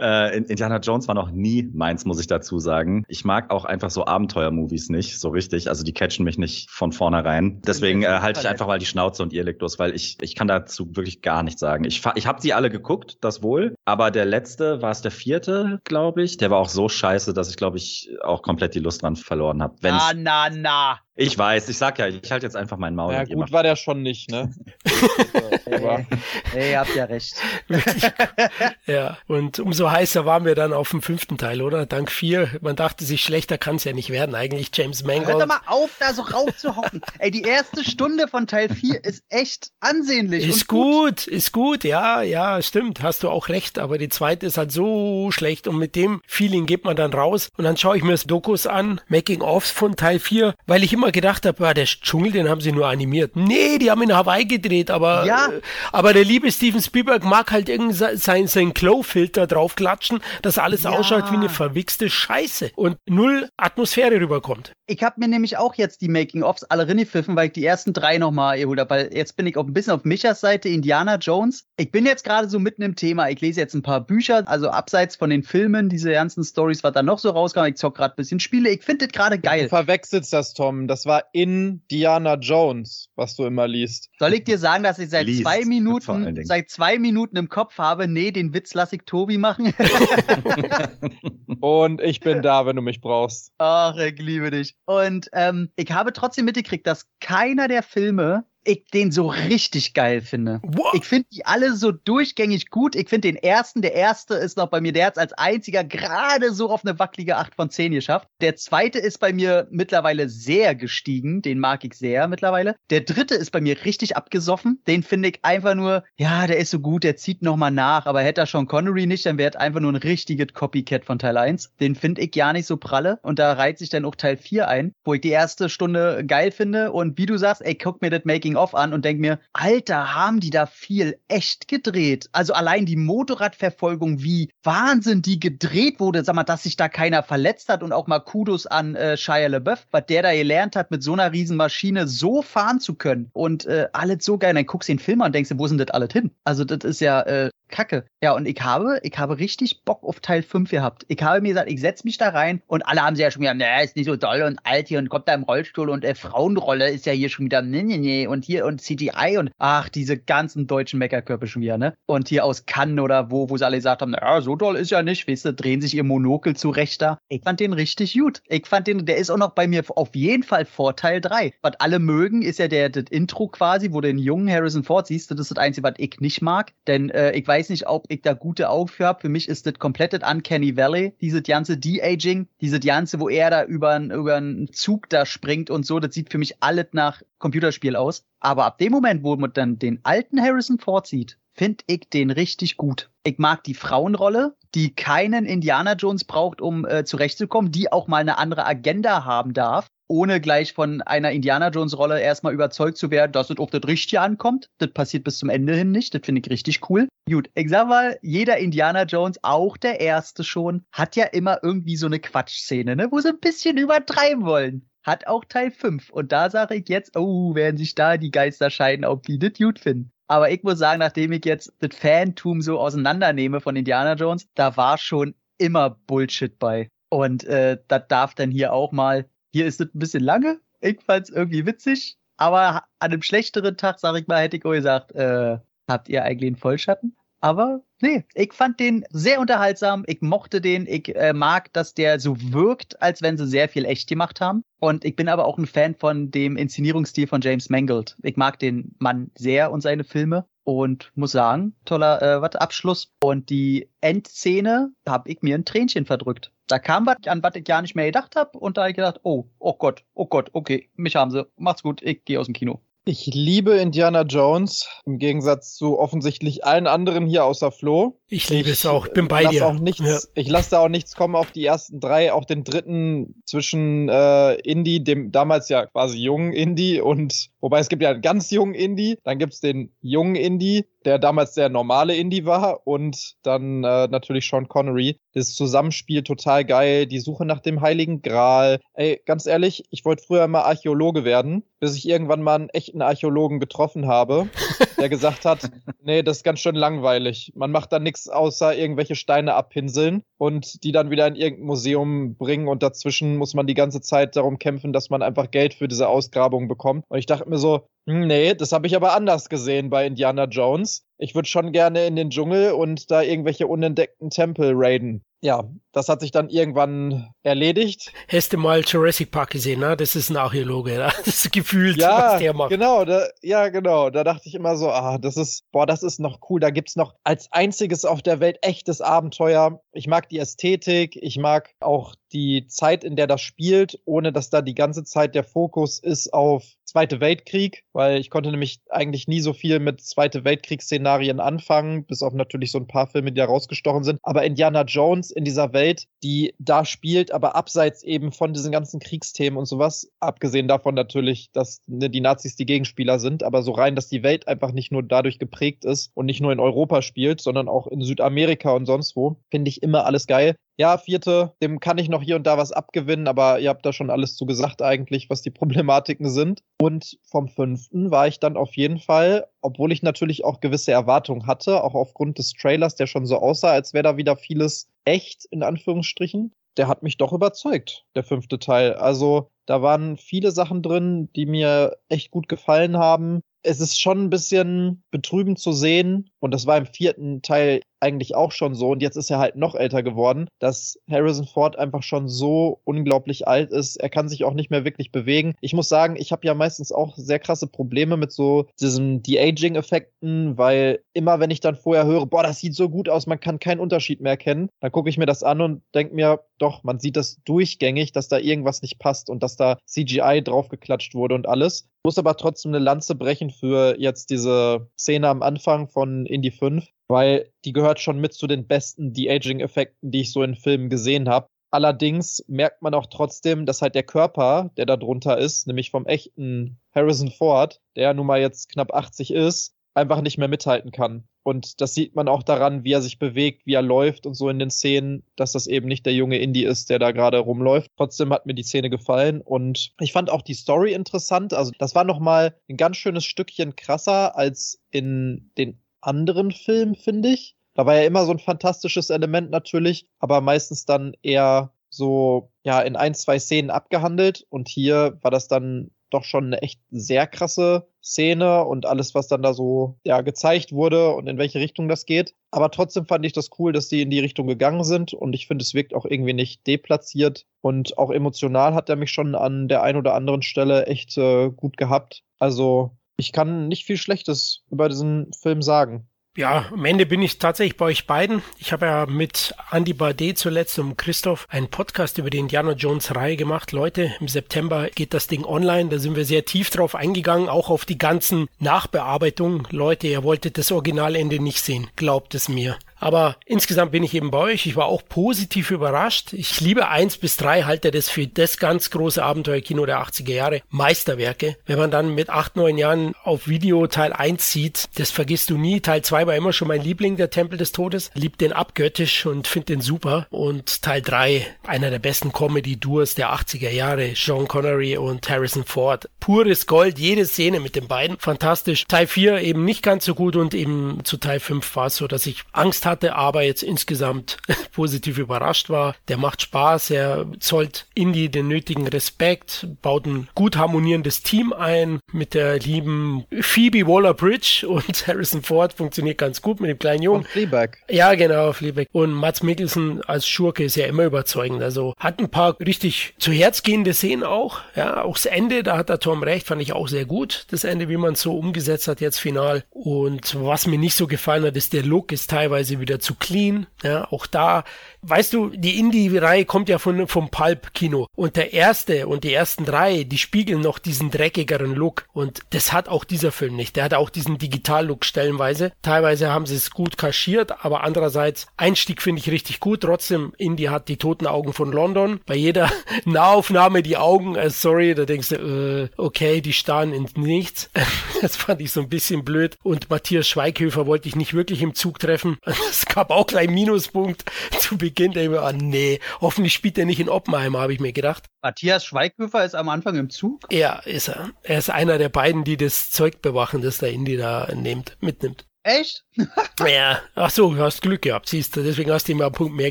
Äh, 0.00 0.36
in, 0.36 0.44
Indiana 0.44 0.78
Jones 0.78 1.08
war 1.08 1.16
noch 1.16 1.32
nie 1.32 1.68
meins, 1.74 2.04
muss 2.04 2.20
ich 2.20 2.28
dazu 2.28 2.60
sagen. 2.60 3.04
Ich 3.08 3.24
mag 3.24 3.50
auch 3.50 3.64
einfach 3.64 3.90
so 3.90 4.06
Abenteuer-Movies 4.06 4.90
nicht 4.90 5.18
so 5.18 5.30
richtig. 5.30 5.68
Also 5.68 5.82
die 5.82 5.92
catchen 5.92 6.24
mich 6.24 6.38
nicht 6.38 6.70
von 6.70 6.92
vornherein. 6.92 7.60
Deswegen 7.62 8.02
äh, 8.02 8.06
halte 8.06 8.40
ich 8.40 8.48
einfach 8.48 8.68
mal 8.68 8.78
die 8.78 8.86
Schnauze 8.86 9.24
und 9.24 9.32
ihr 9.32 9.42
legt 9.42 9.60
los, 9.60 9.78
weil 9.80 9.94
ich, 9.96 10.16
ich 10.20 10.36
kann 10.36 10.46
dazu 10.46 10.94
wirklich 10.94 11.20
gar 11.20 11.42
nichts 11.42 11.60
sagen. 11.60 11.84
Ich, 11.84 12.02
ich 12.14 12.26
habe 12.28 12.40
sie 12.40 12.52
alle 12.52 12.70
geguckt, 12.70 13.18
das 13.22 13.42
wohl. 13.42 13.74
Aber 13.84 14.12
der 14.12 14.24
letzte 14.24 14.82
war 14.82 14.92
es 14.92 15.02
der 15.02 15.10
vierte, 15.10 15.80
glaube 15.82 16.22
ich. 16.22 16.36
Der 16.36 16.50
war 16.50 16.58
auch 16.58 16.68
so 16.68 16.88
scheiße, 16.88 17.34
dass 17.34 17.50
ich, 17.50 17.56
glaube 17.56 17.78
ich, 17.78 18.10
auch 18.22 18.42
komplett 18.42 18.76
die 18.76 18.80
Lust 18.80 19.02
dran 19.02 19.16
verloren 19.16 19.62
habe. 19.62 19.74
Na, 19.82 20.12
na, 20.14 20.48
na. 20.50 20.98
Ich 21.20 21.36
weiß, 21.36 21.68
ich 21.68 21.76
sag 21.76 21.98
ja, 21.98 22.06
ich 22.06 22.30
halte 22.30 22.46
jetzt 22.46 22.54
einfach 22.54 22.76
mein 22.76 22.94
Maul. 22.94 23.12
Ja, 23.12 23.20
und 23.22 23.28
ihr 23.28 23.34
gut 23.34 23.40
macht- 23.46 23.52
war 23.52 23.64
der 23.64 23.74
schon 23.74 24.02
nicht, 24.02 24.30
ne? 24.30 24.54
Aber 25.66 26.06
Ey, 26.54 26.74
habt 26.74 26.94
ja 26.94 27.04
recht. 27.06 27.34
Ja, 28.86 29.18
und 29.26 29.58
umso 29.58 29.90
heißer 29.90 30.24
waren 30.24 30.44
wir 30.44 30.54
dann 30.54 30.72
auf 30.72 30.90
dem 30.90 31.02
fünften 31.02 31.36
Teil, 31.36 31.60
oder? 31.60 31.84
Dank 31.86 32.10
vier. 32.10 32.48
Man 32.62 32.74
dachte 32.76 33.04
sich, 33.04 33.22
schlechter 33.22 33.58
kann 33.58 33.76
es 33.76 33.84
ja 33.84 33.92
nicht 33.92 34.10
werden. 34.10 34.34
Eigentlich 34.34 34.70
James 34.72 35.04
Hört 35.04 35.18
doch 35.18 35.24
Mangold 35.26 35.48
mal 35.48 35.60
auf, 35.66 35.90
da 35.98 36.14
so 36.14 36.22
raufzuhocken. 36.22 37.02
Ey, 37.18 37.30
die 37.30 37.42
erste 37.42 37.84
Stunde 37.84 38.28
von 38.28 38.46
Teil 38.46 38.68
4 38.70 39.04
ist 39.04 39.24
echt 39.28 39.70
ansehnlich. 39.80 40.46
ist 40.48 40.62
und 40.62 40.68
gut. 40.68 41.16
gut, 41.16 41.26
ist 41.26 41.52
gut. 41.52 41.84
Ja, 41.84 42.22
ja, 42.22 42.62
stimmt. 42.62 43.02
Hast 43.02 43.24
du 43.24 43.28
auch 43.28 43.48
recht. 43.48 43.78
Aber 43.78 43.98
die 43.98 44.08
zweite 44.08 44.46
ist 44.46 44.56
halt 44.56 44.72
so 44.72 45.30
schlecht 45.32 45.68
und 45.68 45.76
mit 45.76 45.94
dem 45.96 46.22
Feeling 46.26 46.64
geht 46.66 46.84
man 46.84 46.96
dann 46.96 47.12
raus 47.12 47.50
und 47.58 47.64
dann 47.64 47.76
schaue 47.76 47.96
ich 47.96 48.02
mir 48.04 48.12
das 48.12 48.24
Dokus 48.24 48.66
an, 48.66 49.00
Making-ofs 49.08 49.70
von 49.70 49.96
Teil 49.96 50.18
4, 50.18 50.54
weil 50.66 50.82
ich 50.84 50.92
immer 50.92 51.07
gedacht 51.12 51.46
habe, 51.46 51.62
ja, 51.64 51.74
der 51.74 51.84
Dschungel, 51.84 52.32
den 52.32 52.48
haben 52.48 52.60
sie 52.60 52.72
nur 52.72 52.86
animiert. 52.88 53.36
Nee, 53.36 53.78
die 53.78 53.90
haben 53.90 54.02
in 54.02 54.14
Hawaii 54.14 54.44
gedreht, 54.44 54.90
aber, 54.90 55.24
Ja. 55.26 55.48
äh, 55.52 55.60
aber 55.92 56.12
der 56.12 56.24
liebe 56.24 56.50
Steven 56.52 56.80
Spielberg 56.82 57.24
mag 57.24 57.50
halt 57.52 57.68
irgend 57.68 57.94
se- 57.94 58.16
sein, 58.16 58.46
sein 58.46 58.74
Glow-Filter 58.74 59.46
draufklatschen, 59.46 60.20
dass 60.42 60.58
alles 60.58 60.84
Ja. 60.84 60.90
ausschaut 60.90 61.30
wie 61.30 61.36
eine 61.36 61.48
verwichste 61.48 62.08
Scheiße 62.10 62.70
und 62.76 62.96
null 63.08 63.48
Atmosphäre 63.56 64.20
rüberkommt. 64.20 64.72
Ich 64.86 65.02
habe 65.02 65.16
mir 65.18 65.28
nämlich 65.28 65.58
auch 65.58 65.74
jetzt 65.74 66.00
die 66.00 66.08
Making-ofs 66.08 66.64
alle 66.64 66.88
reingepfiffen, 66.88 67.36
weil 67.36 67.48
ich 67.48 67.52
die 67.52 67.64
ersten 67.64 67.92
drei 67.92 68.16
nochmal 68.16 68.58
geholt 68.58 68.80
habe. 68.80 68.90
Weil 68.90 69.10
jetzt 69.14 69.36
bin 69.36 69.46
ich 69.46 69.56
auch 69.58 69.66
ein 69.66 69.74
bisschen 69.74 69.92
auf 69.92 70.04
Michas 70.04 70.40
Seite, 70.40 70.70
Indiana 70.70 71.16
Jones. 71.16 71.64
Ich 71.76 71.90
bin 71.90 72.06
jetzt 72.06 72.24
gerade 72.24 72.48
so 72.48 72.58
mitten 72.58 72.80
im 72.82 72.96
Thema. 72.96 73.28
Ich 73.28 73.40
lese 73.42 73.60
jetzt 73.60 73.74
ein 73.74 73.82
paar 73.82 74.00
Bücher, 74.00 74.44
also 74.46 74.70
abseits 74.70 75.16
von 75.16 75.28
den 75.28 75.42
Filmen, 75.42 75.90
diese 75.90 76.10
ganzen 76.12 76.42
Stories, 76.42 76.82
was 76.84 76.92
da 76.94 77.02
noch 77.02 77.18
so 77.18 77.28
rauskam. 77.30 77.64
Ich 77.66 77.76
zock 77.76 77.96
gerade 77.96 78.14
ein 78.14 78.16
bisschen 78.16 78.40
Spiele. 78.40 78.70
Ich 78.70 78.82
finde 78.82 79.06
das 79.06 79.12
gerade 79.12 79.36
du 79.36 79.42
geil. 79.42 79.68
verwechselst 79.68 80.32
das, 80.32 80.54
Tom. 80.54 80.88
Das 80.88 80.97
war 81.06 81.24
Indiana 81.32 82.34
Jones, 82.34 83.10
was 83.16 83.36
du 83.36 83.44
immer 83.44 83.66
liest. 83.66 84.10
Soll 84.18 84.34
ich 84.34 84.44
dir 84.44 84.58
sagen, 84.58 84.84
dass 84.84 84.98
ich 84.98 85.10
seit 85.10 85.26
Liest, 85.26 85.42
zwei 85.42 85.64
Minuten, 85.64 86.44
seit 86.44 86.70
zwei 86.70 86.98
Minuten 86.98 87.36
im 87.36 87.48
Kopf 87.48 87.78
habe, 87.78 88.08
nee, 88.08 88.30
den 88.30 88.54
Witz 88.54 88.74
lasse 88.74 88.96
ich 88.96 89.02
Tobi 89.02 89.38
machen? 89.38 89.72
Und 91.60 92.00
ich 92.00 92.20
bin 92.20 92.42
da, 92.42 92.66
wenn 92.66 92.76
du 92.76 92.82
mich 92.82 93.00
brauchst. 93.00 93.52
Ach, 93.58 93.96
ich 93.96 94.18
liebe 94.18 94.50
dich. 94.50 94.76
Und 94.84 95.28
ähm, 95.32 95.70
ich 95.76 95.90
habe 95.92 96.12
trotzdem 96.12 96.44
mitgekriegt, 96.44 96.86
dass 96.86 97.06
keiner 97.20 97.68
der 97.68 97.82
Filme 97.82 98.44
ich 98.68 98.84
den 98.92 99.10
so 99.10 99.28
richtig 99.28 99.94
geil 99.94 100.20
finde. 100.20 100.60
Wow. 100.62 100.92
Ich 100.94 101.04
finde 101.04 101.28
die 101.32 101.46
alle 101.46 101.74
so 101.74 101.90
durchgängig 101.90 102.70
gut. 102.70 102.94
Ich 102.94 103.08
finde 103.08 103.28
den 103.28 103.36
ersten, 103.36 103.82
der 103.82 103.94
erste 103.94 104.34
ist 104.34 104.56
noch 104.56 104.68
bei 104.68 104.80
mir, 104.80 104.92
der 104.92 105.06
hat 105.06 105.18
als 105.18 105.32
einziger 105.32 105.84
gerade 105.84 106.52
so 106.52 106.70
auf 106.70 106.84
eine 106.84 106.98
wackelige 106.98 107.36
8 107.36 107.54
von 107.54 107.70
10 107.70 107.92
geschafft. 107.92 108.28
Der 108.40 108.56
zweite 108.56 108.98
ist 108.98 109.18
bei 109.18 109.32
mir 109.32 109.66
mittlerweile 109.70 110.28
sehr 110.28 110.74
gestiegen. 110.74 111.40
Den 111.40 111.58
mag 111.58 111.84
ich 111.84 111.94
sehr 111.94 112.28
mittlerweile. 112.28 112.76
Der 112.90 113.00
dritte 113.00 113.34
ist 113.34 113.50
bei 113.50 113.60
mir 113.60 113.84
richtig 113.84 114.16
abgesoffen. 114.16 114.82
Den 114.86 115.02
finde 115.02 115.30
ich 115.30 115.38
einfach 115.42 115.74
nur, 115.74 116.04
ja, 116.16 116.46
der 116.46 116.58
ist 116.58 116.70
so 116.70 116.80
gut, 116.80 117.04
der 117.04 117.16
zieht 117.16 117.42
nochmal 117.42 117.70
nach. 117.70 118.06
Aber 118.06 118.20
hätte 118.20 118.42
er 118.42 118.46
Sean 118.46 118.66
Connery 118.66 119.06
nicht, 119.06 119.24
dann 119.24 119.38
wäre 119.38 119.50
es 119.50 119.56
einfach 119.56 119.80
nur 119.80 119.92
ein 119.92 119.96
richtiges 119.96 120.52
Copycat 120.52 121.04
von 121.06 121.18
Teil 121.18 121.38
1. 121.38 121.72
Den 121.80 121.94
finde 121.94 122.20
ich 122.20 122.32
gar 122.32 122.52
nicht 122.52 122.66
so 122.66 122.76
pralle. 122.76 123.18
Und 123.22 123.38
da 123.38 123.54
reiht 123.54 123.78
sich 123.78 123.88
dann 123.88 124.04
auch 124.04 124.14
Teil 124.14 124.36
4 124.36 124.68
ein, 124.68 124.92
wo 125.04 125.14
ich 125.14 125.22
die 125.22 125.30
erste 125.30 125.70
Stunde 125.70 126.24
geil 126.26 126.50
finde. 126.50 126.92
Und 126.92 127.16
wie 127.16 127.26
du 127.26 127.38
sagst, 127.38 127.62
ey, 127.64 127.74
guck 127.74 128.02
mir 128.02 128.10
das 128.10 128.24
Making-of 128.58 128.74
an 128.74 128.92
und 128.92 129.04
denk 129.04 129.20
mir, 129.20 129.38
Alter, 129.52 130.14
haben 130.14 130.40
die 130.40 130.50
da 130.50 130.66
viel 130.66 131.18
echt 131.28 131.68
gedreht. 131.68 132.28
Also 132.32 132.52
allein 132.52 132.86
die 132.86 132.96
Motorradverfolgung, 132.96 134.22
wie 134.22 134.50
Wahnsinn 134.62 135.22
die 135.22 135.40
gedreht 135.40 136.00
wurde. 136.00 136.24
Sag 136.24 136.34
mal, 136.34 136.44
dass 136.44 136.64
sich 136.64 136.76
da 136.76 136.88
keiner 136.88 137.22
verletzt 137.22 137.68
hat 137.68 137.82
und 137.82 137.92
auch 137.92 138.06
mal 138.06 138.20
Kudos 138.20 138.66
an 138.66 138.94
äh, 138.94 139.16
Shia 139.16 139.46
LaBeouf, 139.46 139.86
was 139.90 140.06
der 140.06 140.22
da 140.22 140.32
gelernt 140.32 140.76
hat, 140.76 140.90
mit 140.90 141.02
so 141.02 141.12
einer 141.12 141.32
riesen 141.32 141.56
Maschine 141.56 142.08
so 142.08 142.42
fahren 142.42 142.80
zu 142.80 142.94
können. 142.94 143.30
Und 143.32 143.66
äh, 143.66 143.88
alles 143.92 144.24
so 144.24 144.38
geil. 144.38 144.54
Dann 144.54 144.66
guckst 144.66 144.88
du 144.88 144.92
den 144.92 144.98
Film 144.98 145.20
an 145.22 145.26
und 145.26 145.34
denkst 145.34 145.50
wo 145.54 145.66
sind 145.66 145.78
das 145.78 145.90
alles 145.90 146.12
hin? 146.12 146.30
Also 146.44 146.64
das 146.64 146.84
ist 146.84 147.00
ja 147.00 147.22
äh, 147.22 147.50
Kacke. 147.68 148.04
Ja, 148.22 148.32
und 148.32 148.46
ich 148.46 148.60
habe, 148.60 149.00
ich 149.02 149.16
habe 149.18 149.38
richtig 149.38 149.84
Bock 149.84 150.02
auf 150.02 150.20
Teil 150.20 150.42
5 150.42 150.70
gehabt. 150.70 151.04
Ich 151.08 151.22
habe 151.22 151.40
mir 151.40 151.48
gesagt, 151.48 151.70
ich 151.70 151.80
setz 151.80 152.04
mich 152.04 152.18
da 152.18 152.30
rein 152.30 152.62
und 152.66 152.82
alle 152.82 153.02
haben 153.02 153.16
sie 153.16 153.22
ja 153.22 153.30
schon 153.30 153.42
gesagt, 153.42 153.58
naja, 153.58 153.82
ist 153.82 153.96
nicht 153.96 154.06
so 154.06 154.16
doll 154.16 154.42
und 154.42 154.58
alt 154.64 154.88
hier 154.88 154.98
und 154.98 155.08
kommt 155.08 155.28
da 155.28 155.34
im 155.34 155.42
Rollstuhl 155.42 155.90
und 155.90 156.04
äh, 156.04 156.14
Frauenrolle 156.14 156.90
ist 156.90 157.06
ja 157.06 157.12
hier 157.12 157.28
schon 157.28 157.46
wieder, 157.46 157.62
nee, 157.62 157.82
nee, 157.82 157.98
nee, 157.98 158.26
und 158.26 158.44
hier 158.44 158.66
und 158.66 158.80
CGI 158.80 159.38
und 159.38 159.50
ach, 159.58 159.88
diese 159.88 160.16
ganzen 160.16 160.66
deutschen 160.66 160.98
Meckerkörper 160.98 161.46
schon 161.46 161.62
wieder, 161.62 161.78
ne? 161.78 161.94
Und 162.06 162.28
hier 162.28 162.44
aus 162.44 162.66
Cannes 162.66 163.02
oder 163.02 163.30
wo, 163.30 163.50
wo 163.50 163.56
sie 163.56 163.64
alle 163.64 163.76
gesagt 163.76 164.02
haben, 164.02 164.10
naja, 164.12 164.40
so 164.40 164.56
doll 164.56 164.76
ist 164.76 164.90
ja 164.90 165.02
nicht, 165.02 165.28
weißt 165.28 165.46
du, 165.46 165.54
drehen 165.54 165.80
sich 165.80 165.94
ihr 165.94 166.04
Monokel 166.04 166.56
zurecht 166.56 167.02
da. 167.02 167.18
Ich 167.28 167.42
fand 167.42 167.60
den 167.60 167.72
richtig 167.72 168.14
gut. 168.14 168.42
Ich 168.48 168.66
fand 168.66 168.86
den, 168.86 169.04
der 169.06 169.16
ist 169.16 169.30
auch 169.30 169.36
noch 169.36 169.50
bei 169.50 169.66
mir 169.66 169.82
auf 169.88 170.14
jeden 170.14 170.42
Fall 170.42 170.64
Vorteil 170.64 171.20
3. 171.20 171.52
Was 171.62 171.72
alle 171.78 171.98
mögen, 171.98 172.42
ist 172.42 172.58
ja 172.58 172.68
der, 172.68 172.88
das 172.88 173.04
Intro 173.10 173.48
quasi, 173.48 173.92
wo 173.92 174.00
du 174.00 174.08
den 174.08 174.18
jungen 174.18 174.50
Harrison 174.50 174.84
Ford 174.84 175.06
siehst. 175.06 175.30
Das 175.30 175.40
ist 175.40 175.50
das 175.50 175.58
Einzige, 175.58 175.86
was 175.86 175.94
ich 175.98 176.20
nicht 176.20 176.42
mag. 176.42 176.72
Denn 176.86 177.10
äh, 177.10 177.32
ich 177.32 177.46
weiß 177.46 177.57
nicht, 177.68 177.88
ob 177.88 178.06
ich 178.08 178.22
da 178.22 178.34
gute 178.34 178.70
Augen 178.70 178.88
für 178.88 179.06
habe. 179.06 179.20
Für 179.20 179.28
mich 179.28 179.48
ist 179.48 179.66
das 179.66 179.74
komplett 179.74 180.12
das 180.12 180.28
Uncanny 180.28 180.76
Valley, 180.76 181.14
dieses 181.20 181.42
ganze 181.42 181.76
De-Aging, 181.76 182.46
dieses 182.60 182.80
ganze, 182.80 183.18
wo 183.18 183.28
er 183.28 183.50
da 183.50 183.64
über 183.64 183.98
über 183.98 184.36
einen 184.36 184.72
Zug 184.72 185.08
da 185.08 185.26
springt 185.26 185.70
und 185.70 185.84
so. 185.84 185.98
Das 185.98 186.14
sieht 186.14 186.30
für 186.30 186.38
mich 186.38 186.62
alles 186.62 186.86
nach 186.92 187.22
Computerspiel 187.38 187.96
aus. 187.96 188.24
Aber 188.40 188.64
ab 188.66 188.78
dem 188.78 188.92
Moment, 188.92 189.24
wo 189.24 189.34
man 189.36 189.52
dann 189.52 189.78
den 189.78 190.00
alten 190.04 190.40
Harrison 190.40 190.78
Ford 190.78 191.06
sieht, 191.06 191.38
finde 191.52 191.82
ich 191.88 192.08
den 192.08 192.30
richtig 192.30 192.76
gut. 192.76 193.10
Ich 193.24 193.38
mag 193.38 193.64
die 193.64 193.74
Frauenrolle, 193.74 194.54
die 194.76 194.94
keinen 194.94 195.44
Indiana 195.44 195.94
Jones 195.94 196.24
braucht, 196.24 196.60
um 196.60 196.86
äh, 196.86 197.04
zurechtzukommen, 197.04 197.72
die 197.72 197.90
auch 197.90 198.06
mal 198.06 198.18
eine 198.18 198.38
andere 198.38 198.64
Agenda 198.64 199.24
haben 199.24 199.54
darf, 199.54 199.88
ohne 200.08 200.40
gleich 200.40 200.72
von 200.72 201.02
einer 201.02 201.30
Indiana 201.30 201.68
Jones 201.68 201.96
Rolle 201.96 202.20
erstmal 202.20 202.54
überzeugt 202.54 202.96
zu 202.96 203.10
werden, 203.10 203.32
dass 203.32 203.50
es 203.50 203.58
auf 203.58 203.70
das 203.70 203.86
Richtige 203.86 204.20
ankommt. 204.20 204.68
Das 204.78 204.90
passiert 204.90 205.24
bis 205.24 205.38
zum 205.38 205.50
Ende 205.50 205.74
hin 205.74 205.90
nicht. 205.90 206.14
Das 206.14 206.22
finde 206.24 206.40
ich 206.44 206.50
richtig 206.50 206.88
cool. 206.90 207.08
Gut, 207.28 207.50
ich 207.54 207.68
sag 207.68 207.88
mal, 207.88 208.18
jeder 208.22 208.56
Indiana 208.56 209.04
Jones, 209.04 209.38
auch 209.42 209.76
der 209.76 210.00
erste 210.00 210.44
schon, 210.44 210.84
hat 210.92 211.14
ja 211.14 211.26
immer 211.26 211.58
irgendwie 211.62 211.96
so 211.96 212.06
eine 212.06 212.20
Quatschszene, 212.20 212.96
ne, 212.96 213.08
wo 213.10 213.20
sie 213.20 213.28
ein 213.28 213.40
bisschen 213.40 213.76
übertreiben 213.76 214.44
wollen. 214.44 214.88
Hat 215.04 215.26
auch 215.26 215.44
Teil 215.44 215.70
5. 215.70 216.10
Und 216.10 216.32
da 216.32 216.50
sage 216.50 216.74
ich 216.76 216.88
jetzt, 216.88 217.16
oh, 217.16 217.54
werden 217.54 217.76
sich 217.76 217.94
da 217.94 218.16
die 218.16 218.30
Geister 218.30 218.70
scheiden, 218.70 219.04
ob 219.04 219.22
die 219.24 219.38
das 219.38 219.52
gut 219.58 219.78
finden. 219.78 220.10
Aber 220.26 220.50
ich 220.50 220.62
muss 220.62 220.78
sagen, 220.78 221.00
nachdem 221.00 221.32
ich 221.32 221.44
jetzt 221.44 221.72
das 221.80 221.96
Fantum 221.96 222.60
so 222.60 222.78
auseinandernehme 222.78 223.60
von 223.60 223.76
Indiana 223.76 224.14
Jones, 224.14 224.46
da 224.54 224.76
war 224.76 224.98
schon 224.98 225.34
immer 225.56 225.90
Bullshit 226.06 226.58
bei. 226.58 226.88
Und 227.10 227.44
äh, 227.44 227.78
das 227.88 228.02
darf 228.08 228.34
dann 228.34 228.50
hier 228.50 228.72
auch 228.72 228.92
mal. 228.92 229.28
Hier 229.52 229.66
ist 229.66 229.80
es 229.80 229.88
ein 229.94 229.98
bisschen 229.98 230.22
lange. 230.22 230.60
Ich 230.80 231.00
fand's 231.02 231.30
irgendwie 231.30 231.66
witzig. 231.66 232.16
Aber 232.36 232.84
an 233.00 233.12
einem 233.12 233.22
schlechteren 233.22 233.76
Tag, 233.76 233.98
sag 233.98 234.16
ich 234.16 234.28
mal, 234.28 234.42
hätte 234.42 234.56
ich 234.56 234.64
auch 234.64 234.72
gesagt, 234.72 235.12
äh, 235.12 235.58
habt 235.88 236.08
ihr 236.08 236.24
eigentlich 236.24 236.48
einen 236.48 236.56
Vollschatten? 236.56 237.16
Aber 237.40 237.82
nee, 238.00 238.24
ich 238.34 238.52
fand 238.52 238.80
den 238.80 239.04
sehr 239.10 239.40
unterhaltsam. 239.40 240.04
Ich 240.06 240.20
mochte 240.22 240.60
den. 240.60 240.86
Ich 240.86 241.14
äh, 241.14 241.32
mag, 241.32 241.72
dass 241.72 241.94
der 241.94 242.18
so 242.18 242.36
wirkt, 242.52 243.00
als 243.00 243.22
wenn 243.22 243.36
sie 243.36 243.46
sehr 243.46 243.68
viel 243.68 243.84
echt 243.84 244.08
gemacht 244.08 244.40
haben. 244.40 244.64
Und 244.80 245.04
ich 245.04 245.14
bin 245.14 245.28
aber 245.28 245.46
auch 245.46 245.58
ein 245.58 245.66
Fan 245.66 245.94
von 245.94 246.30
dem 246.30 246.56
Inszenierungsstil 246.56 247.26
von 247.26 247.40
James 247.40 247.70
Mangold. 247.70 248.16
Ich 248.22 248.36
mag 248.36 248.58
den 248.58 248.94
Mann 248.98 249.30
sehr 249.36 249.70
und 249.70 249.82
seine 249.82 250.04
Filme 250.04 250.46
und 250.68 251.10
muss 251.14 251.32
sagen, 251.32 251.74
toller 251.86 252.20
äh, 252.20 252.42
was 252.42 252.54
Abschluss. 252.54 253.10
Und 253.22 253.48
die 253.48 253.88
Endszene 254.02 254.92
habe 255.08 255.30
ich 255.30 255.40
mir 255.40 255.54
ein 255.54 255.64
Tränchen 255.64 256.04
verdrückt. 256.04 256.52
Da 256.66 256.78
kam 256.78 257.06
was, 257.06 257.16
an 257.26 257.42
was 257.42 257.54
ich 257.54 257.64
gar 257.64 257.80
nicht 257.80 257.94
mehr 257.94 258.04
gedacht 258.04 258.36
habe 258.36 258.58
und 258.58 258.76
da 258.76 258.82
habe 258.82 258.90
ich 258.90 258.96
gedacht, 258.96 259.20
oh, 259.22 259.46
oh 259.58 259.72
Gott, 259.72 260.04
oh 260.12 260.26
Gott, 260.26 260.50
okay, 260.52 260.90
mich 260.94 261.16
haben 261.16 261.30
sie. 261.30 261.46
Macht's 261.56 261.82
gut, 261.82 262.02
ich 262.02 262.22
gehe 262.26 262.38
aus 262.38 262.48
dem 262.48 262.52
Kino. 262.52 262.82
Ich 263.08 263.24
liebe 263.24 263.74
Indiana 263.76 264.20
Jones, 264.20 264.86
im 265.06 265.18
Gegensatz 265.18 265.74
zu 265.74 265.98
offensichtlich 265.98 266.66
allen 266.66 266.86
anderen 266.86 267.26
hier 267.26 267.46
außer 267.46 267.72
Flo. 267.72 268.20
Ich 268.28 268.50
liebe 268.50 268.68
es 268.68 268.84
auch, 268.84 269.08
bin 269.08 269.28
bei 269.28 269.46
dir. 269.46 269.66
Auch 269.66 269.78
nichts, 269.78 270.00
ja. 270.04 270.18
Ich 270.34 270.46
lasse 270.50 270.72
da 270.72 270.80
auch 270.80 270.90
nichts 270.90 271.16
kommen 271.16 271.34
auf 271.34 271.50
die 271.50 271.64
ersten 271.64 272.00
drei, 272.00 272.34
auch 272.34 272.44
den 272.44 272.64
dritten 272.64 273.42
zwischen 273.46 274.10
äh, 274.10 274.56
Indy, 274.56 275.02
dem 275.02 275.32
damals 275.32 275.70
ja 275.70 275.86
quasi 275.86 276.18
jungen 276.18 276.52
Indy 276.52 277.00
und, 277.00 277.48
wobei 277.60 277.78
es 277.78 277.88
gibt 277.88 278.02
ja 278.02 278.10
einen 278.10 278.20
ganz 278.20 278.50
jungen 278.50 278.74
Indy, 278.74 279.16
dann 279.24 279.38
gibt's 279.38 279.60
den 279.60 279.90
jungen 280.02 280.34
Indy, 280.34 280.84
der 281.06 281.18
damals 281.18 281.54
der 281.54 281.70
normale 281.70 282.14
Indie 282.14 282.44
war 282.44 282.86
und 282.86 283.36
dann 283.42 283.84
äh, 283.84 284.08
natürlich 284.08 284.46
Sean 284.46 284.68
Connery. 284.68 285.18
Das 285.38 285.54
Zusammenspiel 285.54 286.24
total 286.24 286.64
geil, 286.64 287.06
die 287.06 287.20
Suche 287.20 287.44
nach 287.44 287.60
dem 287.60 287.80
Heiligen 287.80 288.22
Gral. 288.22 288.80
Ey, 288.94 289.22
ganz 289.24 289.46
ehrlich, 289.46 289.84
ich 289.90 290.04
wollte 290.04 290.24
früher 290.24 290.48
mal 290.48 290.62
Archäologe 290.62 291.24
werden, 291.24 291.62
bis 291.78 291.94
ich 291.94 292.08
irgendwann 292.08 292.42
mal 292.42 292.56
einen 292.56 292.70
echten 292.70 293.02
Archäologen 293.02 293.60
getroffen 293.60 294.08
habe, 294.08 294.48
der 294.98 295.08
gesagt 295.08 295.44
hat, 295.44 295.70
nee, 296.02 296.24
das 296.24 296.38
ist 296.38 296.42
ganz 296.42 296.58
schön 296.58 296.74
langweilig. 296.74 297.52
Man 297.54 297.70
macht 297.70 297.92
da 297.92 298.00
nichts 298.00 298.28
außer 298.28 298.76
irgendwelche 298.76 299.14
Steine 299.14 299.54
abpinseln 299.54 300.24
und 300.38 300.82
die 300.82 300.90
dann 300.90 301.10
wieder 301.10 301.28
in 301.28 301.36
irgendein 301.36 301.66
Museum 301.66 302.34
bringen 302.34 302.66
und 302.66 302.82
dazwischen 302.82 303.36
muss 303.36 303.54
man 303.54 303.68
die 303.68 303.74
ganze 303.74 304.00
Zeit 304.00 304.34
darum 304.34 304.58
kämpfen, 304.58 304.92
dass 304.92 305.08
man 305.08 305.22
einfach 305.22 305.52
Geld 305.52 305.74
für 305.74 305.86
diese 305.86 306.08
Ausgrabung 306.08 306.66
bekommt. 306.66 307.04
Und 307.08 307.18
ich 307.18 307.26
dachte 307.26 307.48
mir 307.48 307.58
so, 307.58 307.86
hm, 308.08 308.26
nee, 308.26 308.54
das 308.54 308.72
habe 308.72 308.88
ich 308.88 308.96
aber 308.96 309.14
anders 309.14 309.48
gesehen 309.48 309.88
bei 309.88 310.04
Indiana 310.04 310.44
Jones. 310.44 311.04
Ich 311.18 311.34
würde 311.34 311.48
schon 311.48 311.72
gerne 311.72 312.06
in 312.06 312.16
den 312.16 312.30
Dschungel 312.30 312.72
und 312.72 313.10
da 313.10 313.22
irgendwelche 313.22 313.66
unentdeckten 313.66 314.30
Tempel 314.30 314.72
raiden 314.74 315.24
ja, 315.40 315.64
das 315.92 316.08
hat 316.08 316.20
sich 316.20 316.32
dann 316.32 316.48
irgendwann 316.48 317.28
erledigt. 317.42 318.12
Hast 318.28 318.52
du 318.52 318.58
mal 318.58 318.82
Jurassic 318.84 319.30
Park 319.30 319.50
gesehen, 319.50 319.80
ne? 319.80 319.96
Das 319.96 320.16
ist 320.16 320.30
ein 320.30 320.36
Archäologe, 320.36 320.94
ne? 320.94 321.12
das 321.24 321.44
ist 321.44 321.52
gefühlt, 321.52 321.96
ja, 321.96 322.32
was 322.32 322.40
der 322.40 322.54
macht. 322.54 322.70
Genau, 322.70 323.04
da, 323.04 323.28
ja, 323.42 323.68
genau. 323.68 324.10
Da 324.10 324.24
dachte 324.24 324.48
ich 324.48 324.54
immer 324.54 324.76
so, 324.76 324.90
ah, 324.90 325.18
das 325.18 325.36
ist, 325.36 325.70
boah, 325.70 325.86
das 325.86 326.02
ist 326.02 326.18
noch 326.18 326.40
cool. 326.50 326.60
Da 326.60 326.70
gibt's 326.70 326.96
noch 326.96 327.14
als 327.22 327.50
einziges 327.52 328.04
auf 328.04 328.20
der 328.22 328.40
Welt 328.40 328.58
echtes 328.62 329.00
Abenteuer. 329.00 329.80
Ich 329.92 330.08
mag 330.08 330.28
die 330.28 330.38
Ästhetik, 330.38 331.16
ich 331.16 331.38
mag 331.38 331.70
auch 331.80 332.14
die 332.32 332.66
Zeit, 332.66 333.04
in 333.04 333.14
der 333.14 333.26
das 333.26 333.40
spielt, 333.40 334.00
ohne 334.04 334.32
dass 334.32 334.50
da 334.50 334.60
die 334.60 334.74
ganze 334.74 335.04
Zeit 335.04 335.34
der 335.34 335.44
Fokus 335.44 336.00
ist 336.00 336.32
auf 336.32 336.64
Zweite 336.88 337.20
Weltkrieg, 337.20 337.84
weil 337.92 338.18
ich 338.18 338.30
konnte 338.30 338.50
nämlich 338.50 338.80
eigentlich 338.88 339.28
nie 339.28 339.42
so 339.42 339.52
viel 339.52 339.78
mit 339.78 340.00
Zweite 340.00 340.44
Weltkriegsszenarien 340.44 341.38
anfangen, 341.38 342.06
bis 342.06 342.22
auf 342.22 342.32
natürlich 342.32 342.72
so 342.72 342.78
ein 342.78 342.86
paar 342.86 343.06
Filme, 343.06 343.30
die 343.30 343.36
da 343.36 343.44
rausgestochen 343.44 344.04
sind. 344.04 344.18
Aber 344.22 344.42
Indiana 344.44 344.84
Jones 344.84 345.30
in 345.30 345.44
dieser 345.44 345.74
Welt, 345.74 346.06
die 346.22 346.54
da 346.58 346.86
spielt, 346.86 347.30
aber 347.30 347.54
abseits 347.56 348.02
eben 348.04 348.32
von 348.32 348.54
diesen 348.54 348.72
ganzen 348.72 349.00
Kriegsthemen 349.00 349.58
und 349.58 349.66
sowas, 349.66 350.10
abgesehen 350.18 350.66
davon 350.66 350.94
natürlich, 350.94 351.52
dass 351.52 351.82
ne, 351.88 352.08
die 352.08 352.22
Nazis 352.22 352.56
die 352.56 352.64
Gegenspieler 352.64 353.18
sind, 353.18 353.42
aber 353.42 353.62
so 353.62 353.72
rein, 353.72 353.94
dass 353.94 354.08
die 354.08 354.22
Welt 354.22 354.48
einfach 354.48 354.72
nicht 354.72 354.90
nur 354.90 355.02
dadurch 355.02 355.38
geprägt 355.38 355.84
ist 355.84 356.10
und 356.14 356.24
nicht 356.24 356.40
nur 356.40 356.52
in 356.52 356.60
Europa 356.60 357.02
spielt, 357.02 357.42
sondern 357.42 357.68
auch 357.68 357.86
in 357.86 358.00
Südamerika 358.00 358.70
und 358.70 358.86
sonst 358.86 359.14
wo, 359.14 359.36
finde 359.50 359.68
ich 359.68 359.82
immer 359.82 360.06
alles 360.06 360.26
geil 360.26 360.56
ja, 360.78 360.96
vierte, 360.96 361.52
dem 361.60 361.80
kann 361.80 361.98
ich 361.98 362.08
noch 362.08 362.22
hier 362.22 362.36
und 362.36 362.46
da 362.46 362.56
was 362.56 362.70
abgewinnen, 362.70 363.26
aber 363.26 363.58
ihr 363.58 363.68
habt 363.68 363.84
da 363.84 363.92
schon 363.92 364.10
alles 364.10 364.36
zu 364.36 364.46
gesagt 364.46 364.80
eigentlich, 364.80 365.28
was 365.28 365.42
die 365.42 365.50
Problematiken 365.50 366.30
sind. 366.30 366.62
Und 366.80 367.18
vom 367.24 367.48
fünften 367.48 368.12
war 368.12 368.28
ich 368.28 368.38
dann 368.38 368.56
auf 368.56 368.76
jeden 368.76 368.98
Fall, 368.98 369.48
obwohl 369.60 369.90
ich 369.90 370.02
natürlich 370.02 370.44
auch 370.44 370.60
gewisse 370.60 370.92
Erwartungen 370.92 371.46
hatte, 371.46 371.82
auch 371.82 371.94
aufgrund 371.94 372.38
des 372.38 372.52
Trailers, 372.52 372.94
der 372.94 373.08
schon 373.08 373.26
so 373.26 373.38
aussah, 373.38 373.72
als 373.72 373.92
wäre 373.92 374.04
da 374.04 374.16
wieder 374.16 374.36
vieles 374.36 374.88
echt, 375.04 375.44
in 375.46 375.64
Anführungsstrichen, 375.64 376.52
der 376.76 376.86
hat 376.86 377.02
mich 377.02 377.16
doch 377.16 377.32
überzeugt, 377.32 378.04
der 378.14 378.22
fünfte 378.22 378.60
Teil. 378.60 378.94
Also 378.94 379.50
da 379.66 379.82
waren 379.82 380.16
viele 380.16 380.52
Sachen 380.52 380.82
drin, 380.82 381.28
die 381.34 381.46
mir 381.46 381.96
echt 382.08 382.30
gut 382.30 382.48
gefallen 382.48 382.96
haben 382.96 383.42
es 383.62 383.80
ist 383.80 384.00
schon 384.00 384.24
ein 384.24 384.30
bisschen 384.30 385.02
betrübend 385.10 385.58
zu 385.58 385.72
sehen, 385.72 386.30
und 386.40 386.52
das 386.54 386.66
war 386.66 386.78
im 386.78 386.86
vierten 386.86 387.42
Teil 387.42 387.80
eigentlich 388.00 388.34
auch 388.34 388.52
schon 388.52 388.74
so, 388.74 388.90
und 388.90 389.02
jetzt 389.02 389.16
ist 389.16 389.30
er 389.30 389.38
halt 389.38 389.56
noch 389.56 389.74
älter 389.74 390.02
geworden, 390.02 390.48
dass 390.58 390.98
Harrison 391.10 391.46
Ford 391.46 391.78
einfach 391.78 392.02
schon 392.02 392.28
so 392.28 392.80
unglaublich 392.84 393.48
alt 393.48 393.70
ist. 393.70 393.96
Er 393.96 394.08
kann 394.08 394.28
sich 394.28 394.44
auch 394.44 394.54
nicht 394.54 394.70
mehr 394.70 394.84
wirklich 394.84 395.12
bewegen. 395.12 395.54
Ich 395.60 395.72
muss 395.72 395.88
sagen, 395.88 396.16
ich 396.16 396.32
habe 396.32 396.46
ja 396.46 396.54
meistens 396.54 396.92
auch 396.92 397.16
sehr 397.16 397.38
krasse 397.38 397.66
Probleme 397.66 398.16
mit 398.16 398.32
so 398.32 398.66
diesen 398.80 399.22
De-Aging-Effekten, 399.22 400.58
weil 400.58 401.00
immer 401.12 401.40
wenn 401.40 401.50
ich 401.50 401.60
dann 401.60 401.76
vorher 401.76 402.06
höre, 402.06 402.26
boah, 402.26 402.42
das 402.42 402.60
sieht 402.60 402.74
so 402.74 402.88
gut 402.88 403.08
aus, 403.08 403.26
man 403.26 403.40
kann 403.40 403.58
keinen 403.58 403.80
Unterschied 403.80 404.20
mehr 404.20 404.32
erkennen, 404.32 404.70
dann 404.80 404.92
gucke 404.92 405.10
ich 405.10 405.18
mir 405.18 405.26
das 405.26 405.42
an 405.42 405.60
und 405.60 405.82
denke 405.94 406.14
mir, 406.14 406.40
doch, 406.58 406.84
man 406.84 406.98
sieht 406.98 407.16
das 407.16 407.40
durchgängig, 407.44 408.12
dass 408.12 408.28
da 408.28 408.38
irgendwas 408.38 408.82
nicht 408.82 408.98
passt 408.98 409.30
und 409.30 409.42
dass 409.42 409.56
da 409.56 409.78
CGI 409.86 410.42
draufgeklatscht 410.42 411.14
wurde 411.14 411.34
und 411.34 411.48
alles. 411.48 411.88
Muss 412.04 412.18
aber 412.18 412.36
trotzdem 412.36 412.70
eine 412.70 412.78
Lanze 412.78 413.14
brechen 413.14 413.50
für 413.50 413.96
jetzt 413.98 414.30
diese 414.30 414.88
Szene 414.96 415.28
am 415.28 415.42
Anfang 415.42 415.88
von 415.88 416.26
Indie 416.26 416.50
5, 416.50 416.86
weil 417.08 417.50
die 417.64 417.72
gehört 417.72 418.00
schon 418.00 418.20
mit 418.20 418.34
zu 418.34 418.46
den 418.46 418.66
besten 418.66 419.12
De-Aging-Effekten, 419.12 420.10
die 420.10 420.20
ich 420.20 420.32
so 420.32 420.42
in 420.42 420.54
Filmen 420.54 420.90
gesehen 420.90 421.28
habe. 421.28 421.48
Allerdings 421.70 422.42
merkt 422.48 422.80
man 422.80 422.94
auch 422.94 423.06
trotzdem, 423.06 423.66
dass 423.66 423.82
halt 423.82 423.94
der 423.94 424.02
Körper, 424.02 424.70
der 424.76 424.86
da 424.86 424.96
drunter 424.96 425.36
ist, 425.36 425.66
nämlich 425.66 425.90
vom 425.90 426.06
echten 426.06 426.78
Harrison 426.94 427.30
Ford, 427.30 427.80
der 427.96 428.14
nun 428.14 428.26
mal 428.26 428.40
jetzt 428.40 428.70
knapp 428.70 428.94
80 428.94 429.32
ist, 429.32 429.74
einfach 429.94 430.22
nicht 430.22 430.38
mehr 430.38 430.48
mithalten 430.48 430.92
kann. 430.92 431.28
Und 431.42 431.80
das 431.80 431.94
sieht 431.94 432.14
man 432.14 432.28
auch 432.28 432.42
daran, 432.42 432.84
wie 432.84 432.92
er 432.92 433.02
sich 433.02 433.18
bewegt, 433.18 433.64
wie 433.64 433.74
er 433.74 433.82
läuft 433.82 434.26
und 434.26 434.34
so 434.34 434.48
in 434.48 434.58
den 434.58 434.70
Szenen, 434.70 435.24
dass 435.36 435.52
das 435.52 435.66
eben 435.66 435.88
nicht 435.88 436.04
der 436.04 436.14
junge 436.14 436.38
Indie 436.38 436.64
ist, 436.64 436.90
der 436.90 436.98
da 436.98 437.10
gerade 437.10 437.38
rumläuft. 437.38 437.90
Trotzdem 437.96 438.32
hat 438.32 438.44
mir 438.44 438.54
die 438.54 438.62
Szene 438.62 438.90
gefallen 438.90 439.40
und 439.40 439.92
ich 440.00 440.12
fand 440.12 440.30
auch 440.30 440.42
die 440.42 440.54
Story 440.54 440.92
interessant. 440.92 441.54
Also 441.54 441.72
das 441.78 441.94
war 441.94 442.04
nochmal 442.04 442.54
ein 442.68 442.76
ganz 442.76 442.98
schönes 442.98 443.24
Stückchen 443.24 443.76
krasser 443.76 444.36
als 444.36 444.80
in 444.90 445.50
den 445.56 445.80
anderen 446.00 446.52
Filmen, 446.52 446.94
finde 446.94 447.30
ich. 447.30 447.56
Da 447.74 447.86
war 447.86 447.94
ja 447.94 448.04
immer 448.04 448.24
so 448.24 448.32
ein 448.32 448.38
fantastisches 448.38 449.10
Element 449.10 449.50
natürlich, 449.50 450.06
aber 450.18 450.40
meistens 450.40 450.84
dann 450.84 451.14
eher 451.22 451.72
so, 451.90 452.50
ja, 452.64 452.80
in 452.80 452.96
ein, 452.96 453.14
zwei 453.14 453.38
Szenen 453.38 453.70
abgehandelt. 453.70 454.46
Und 454.50 454.68
hier 454.68 455.18
war 455.22 455.30
das 455.30 455.48
dann 455.48 455.90
doch 456.10 456.24
schon 456.24 456.46
eine 456.46 456.62
echt 456.62 456.80
sehr 456.90 457.26
krasse 457.26 457.86
Szene 458.02 458.64
und 458.64 458.86
alles, 458.86 459.14
was 459.14 459.28
dann 459.28 459.42
da 459.42 459.52
so 459.52 459.98
ja, 460.04 460.22
gezeigt 460.22 460.72
wurde 460.72 461.12
und 461.14 461.26
in 461.26 461.38
welche 461.38 461.60
Richtung 461.60 461.88
das 461.88 462.06
geht. 462.06 462.34
Aber 462.50 462.70
trotzdem 462.70 463.06
fand 463.06 463.26
ich 463.26 463.32
das 463.32 463.50
cool, 463.58 463.72
dass 463.72 463.88
die 463.88 464.02
in 464.02 464.10
die 464.10 464.20
Richtung 464.20 464.46
gegangen 464.46 464.84
sind 464.84 465.12
und 465.12 465.34
ich 465.34 465.46
finde, 465.46 465.62
es 465.62 465.74
wirkt 465.74 465.94
auch 465.94 466.06
irgendwie 466.06 466.32
nicht 466.32 466.66
deplatziert 466.66 467.44
und 467.60 467.98
auch 467.98 468.10
emotional 468.10 468.74
hat 468.74 468.88
er 468.88 468.96
mich 468.96 469.10
schon 469.10 469.34
an 469.34 469.68
der 469.68 469.82
einen 469.82 469.98
oder 469.98 470.14
anderen 470.14 470.42
Stelle 470.42 470.86
echt 470.86 471.18
äh, 471.18 471.50
gut 471.50 471.76
gehabt. 471.76 472.22
Also 472.38 472.96
ich 473.18 473.32
kann 473.32 473.68
nicht 473.68 473.84
viel 473.84 473.96
Schlechtes 473.98 474.64
über 474.70 474.88
diesen 474.88 475.30
Film 475.34 475.60
sagen. 475.60 476.08
Ja, 476.36 476.66
am 476.70 476.84
Ende 476.84 477.04
bin 477.04 477.20
ich 477.20 477.38
tatsächlich 477.38 477.76
bei 477.76 477.86
euch 477.86 478.06
beiden. 478.06 478.42
Ich 478.58 478.72
habe 478.72 478.86
ja 478.86 479.06
mit 479.06 479.56
Andy 479.72 479.92
Bardet 479.92 480.38
zuletzt 480.38 480.78
und 480.78 480.96
Christoph 480.96 481.48
einen 481.50 481.66
Podcast 481.66 482.16
über 482.18 482.30
die 482.30 482.38
Indiana 482.38 482.72
Jones 482.72 483.12
Reihe 483.16 483.34
gemacht. 483.34 483.72
Leute, 483.72 484.14
im 484.20 484.28
September 484.28 484.88
geht 484.94 485.14
das 485.14 485.26
Ding 485.26 485.44
online. 485.44 485.88
Da 485.88 485.98
sind 485.98 486.14
wir 486.14 486.24
sehr 486.24 486.44
tief 486.44 486.70
drauf 486.70 486.94
eingegangen, 486.94 487.48
auch 487.48 487.70
auf 487.70 487.84
die 487.84 487.98
ganzen 487.98 488.46
Nachbearbeitungen. 488.60 489.66
Leute, 489.70 490.06
ihr 490.06 490.22
wolltet 490.22 490.58
das 490.58 490.70
Originalende 490.70 491.42
nicht 491.42 491.60
sehen. 491.60 491.88
Glaubt 491.96 492.36
es 492.36 492.48
mir. 492.48 492.78
Aber 493.00 493.36
insgesamt 493.46 493.92
bin 493.92 494.02
ich 494.02 494.14
eben 494.14 494.30
bei 494.30 494.38
euch. 494.38 494.66
Ich 494.66 494.76
war 494.76 494.86
auch 494.86 495.02
positiv 495.08 495.70
überrascht. 495.70 496.32
Ich 496.32 496.60
liebe 496.60 496.88
eins 496.88 497.16
bis 497.16 497.36
drei, 497.36 497.62
halte 497.62 497.90
das 497.90 498.08
für 498.08 498.26
das 498.26 498.58
ganz 498.58 498.90
große 498.90 499.22
Abenteuerkino 499.22 499.86
der 499.86 500.00
80er 500.00 500.32
Jahre. 500.32 500.62
Meisterwerke. 500.70 501.56
Wenn 501.66 501.78
man 501.78 501.90
dann 501.90 502.14
mit 502.14 502.30
acht, 502.30 502.56
neun 502.56 502.78
Jahren 502.78 503.14
auf 503.22 503.48
Video 503.48 503.86
Teil 503.86 504.12
1 504.12 504.50
sieht, 504.50 504.88
das 504.96 505.10
vergisst 505.10 505.50
du 505.50 505.58
nie. 505.58 505.80
Teil 505.80 506.02
2 506.02 506.26
war 506.26 506.36
immer 506.36 506.52
schon 506.52 506.68
mein 506.68 506.82
Liebling, 506.82 507.16
der 507.16 507.30
Tempel 507.30 507.58
des 507.58 507.72
Todes. 507.72 508.10
Lieb 508.14 508.38
den 508.38 508.52
abgöttisch 508.52 509.26
und 509.26 509.46
finde 509.46 509.66
den 509.66 509.80
super. 509.80 510.26
Und 510.30 510.82
Teil 510.82 511.02
3, 511.02 511.46
einer 511.66 511.90
der 511.90 511.98
besten 511.98 512.32
Comedy-Duos 512.32 513.14
der 513.14 513.32
80er 513.32 513.70
Jahre. 513.70 514.14
Sean 514.16 514.48
Connery 514.48 514.96
und 514.96 515.28
Harrison 515.28 515.64
Ford. 515.64 516.08
Pures 516.20 516.66
Gold, 516.66 516.98
jede 516.98 517.24
Szene 517.26 517.60
mit 517.60 517.76
den 517.76 517.86
beiden. 517.86 518.18
Fantastisch. 518.18 518.84
Teil 518.88 519.06
4 519.06 519.40
eben 519.42 519.64
nicht 519.64 519.82
ganz 519.82 520.04
so 520.04 520.14
gut 520.14 520.36
und 520.36 520.54
eben 520.54 521.00
zu 521.04 521.16
Teil 521.16 521.40
5 521.40 521.76
war 521.76 521.86
es 521.86 521.96
so, 521.96 522.08
dass 522.08 522.26
ich 522.26 522.42
Angst 522.52 522.87
hatte, 522.88 523.14
aber 523.14 523.42
jetzt 523.42 523.62
insgesamt 523.62 524.38
positiv 524.72 525.18
überrascht 525.18 525.70
war. 525.70 525.94
Der 526.08 526.16
macht 526.16 526.42
Spaß, 526.42 526.90
er 526.90 527.26
zollt 527.38 527.86
Indie 527.94 528.28
den 528.28 528.48
nötigen 528.48 528.88
Respekt, 528.88 529.66
baut 529.82 530.06
ein 530.06 530.28
gut 530.34 530.56
harmonierendes 530.56 531.22
Team 531.22 531.52
ein 531.52 532.00
mit 532.12 532.34
der 532.34 532.58
lieben 532.58 533.24
Phoebe 533.40 533.86
Waller-Bridge 533.86 534.66
und 534.68 535.06
Harrison 535.06 535.42
Ford 535.42 535.72
funktioniert 535.72 536.18
ganz 536.18 536.42
gut 536.42 536.60
mit 536.60 536.70
dem 536.70 536.78
kleinen 536.78 537.02
Jungen. 537.02 537.20
Und 537.20 537.28
Fleabag. 537.28 537.78
Ja, 537.90 538.14
genau, 538.14 538.52
Fleabag. 538.52 538.88
Und 538.92 539.12
Mats 539.12 539.42
Mikkelsen 539.42 540.02
als 540.04 540.26
Schurke 540.26 540.64
ist 540.64 540.76
ja 540.76 540.86
immer 540.86 541.04
überzeugend. 541.04 541.62
Also 541.62 541.94
hat 541.98 542.18
ein 542.18 542.30
paar 542.30 542.58
richtig 542.60 543.14
zu 543.18 543.32
Herz 543.32 543.62
gehende 543.62 543.94
Szenen 543.94 544.24
auch. 544.24 544.60
Ja, 544.74 545.02
auch 545.02 545.14
das 545.14 545.26
Ende, 545.26 545.62
da 545.62 545.76
hat 545.76 545.88
der 545.88 546.00
Tom 546.00 546.22
recht, 546.22 546.46
fand 546.46 546.62
ich 546.62 546.72
auch 546.72 546.88
sehr 546.88 547.04
gut. 547.04 547.46
Das 547.50 547.64
Ende, 547.64 547.88
wie 547.88 547.96
man 547.96 548.14
es 548.14 548.22
so 548.22 548.36
umgesetzt 548.36 548.88
hat 548.88 549.00
jetzt 549.00 549.18
final. 549.18 549.64
Und 549.70 550.36
was 550.42 550.66
mir 550.66 550.78
nicht 550.78 550.94
so 550.94 551.06
gefallen 551.06 551.44
hat, 551.44 551.56
ist 551.56 551.72
der 551.72 551.82
Look 551.82 552.12
ist 552.12 552.30
teilweise 552.30 552.77
wieder 552.80 553.00
zu 553.00 553.14
clean. 553.14 553.66
Ja, 553.82 554.10
auch 554.10 554.26
da 554.26 554.64
Weißt 555.02 555.32
du, 555.32 555.50
die 555.50 555.78
Indie-Reihe 555.78 556.44
kommt 556.44 556.68
ja 556.68 556.78
von, 556.78 557.06
vom 557.06 557.30
Pulp-Kino. 557.30 558.08
Und 558.16 558.36
der 558.36 558.52
erste 558.52 559.06
und 559.06 559.22
die 559.22 559.32
ersten 559.32 559.64
drei, 559.64 560.02
die 560.02 560.18
spiegeln 560.18 560.60
noch 560.60 560.80
diesen 560.80 561.10
dreckigeren 561.10 561.74
Look. 561.74 562.04
Und 562.12 562.40
das 562.50 562.72
hat 562.72 562.88
auch 562.88 563.04
dieser 563.04 563.30
Film 563.30 563.54
nicht. 563.54 563.76
Der 563.76 563.84
hat 563.84 563.94
auch 563.94 564.10
diesen 564.10 564.38
Digital-Look 564.38 565.04
stellenweise. 565.04 565.72
Teilweise 565.82 566.32
haben 566.32 566.46
sie 566.46 566.56
es 566.56 566.72
gut 566.72 566.98
kaschiert, 566.98 567.64
aber 567.64 567.84
andererseits, 567.84 568.48
Einstieg 568.56 569.00
finde 569.00 569.20
ich 569.20 569.30
richtig 569.30 569.60
gut. 569.60 569.82
Trotzdem, 569.82 570.32
Indie 570.36 570.68
hat 570.68 570.88
die 570.88 570.96
toten 570.96 571.28
Augen 571.28 571.52
von 571.52 571.70
London. 571.70 572.20
Bei 572.26 572.34
jeder 572.34 572.70
Nahaufnahme 573.04 573.84
die 573.84 573.96
Augen, 573.96 574.34
äh, 574.34 574.50
sorry, 574.50 574.96
da 574.96 575.04
denkst 575.04 575.28
du, 575.28 575.36
äh, 575.36 575.88
okay, 575.96 576.40
die 576.40 576.52
starren 576.52 576.92
ins 576.92 577.14
Nichts. 577.14 577.70
das 578.20 578.36
fand 578.36 578.60
ich 578.60 578.72
so 578.72 578.80
ein 578.80 578.88
bisschen 578.88 579.24
blöd. 579.24 579.56
Und 579.62 579.90
Matthias 579.90 580.26
Schweighöfer 580.26 580.86
wollte 580.86 581.08
ich 581.08 581.14
nicht 581.14 581.34
wirklich 581.34 581.62
im 581.62 581.74
Zug 581.74 582.00
treffen. 582.00 582.38
Es 582.68 582.86
gab 582.86 583.10
auch 583.10 583.26
gleich 583.26 583.48
Minuspunkt 583.48 584.24
zu 584.60 584.76
Beginn 584.76 585.08
Kind, 585.08 585.16
der 585.16 585.24
immer, 585.24 585.42
ah, 585.42 585.52
nee, 585.52 586.00
hoffentlich 586.20 586.52
spielt 586.52 586.76
er 586.76 586.84
nicht 586.84 587.00
in 587.00 587.08
Oppenheimer, 587.08 587.60
habe 587.60 587.72
ich 587.72 587.80
mir 587.80 587.92
gedacht. 587.92 588.26
Matthias 588.42 588.84
Schweighöfer 588.84 589.44
ist 589.44 589.54
am 589.54 589.68
Anfang 589.68 589.96
im 589.96 590.10
Zug? 590.10 590.42
Ja, 590.50 590.80
ist 590.80 591.08
er. 591.08 591.30
Er 591.44 591.58
ist 591.58 591.70
einer 591.70 591.98
der 591.98 592.08
beiden, 592.08 592.44
die 592.44 592.56
das 592.56 592.90
Zeug 592.90 593.22
bewachen, 593.22 593.62
das 593.62 593.78
der 593.78 593.90
Indy 593.90 594.16
da 594.16 594.48
nimmt, 594.54 594.96
mitnimmt. 595.00 595.46
Echt? 595.62 596.04
ja, 596.66 597.00
ach 597.14 597.30
so, 597.30 597.54
du 597.54 597.62
hast 597.62 597.80
Glück 597.80 598.02
gehabt, 598.02 598.28
siehst 598.28 598.56
du, 598.56 598.62
deswegen 598.62 598.90
hast 598.90 599.08
du 599.08 599.12
ihm 599.12 599.22
einen 599.22 599.32
Punkt 599.32 599.54
mehr 599.54 599.70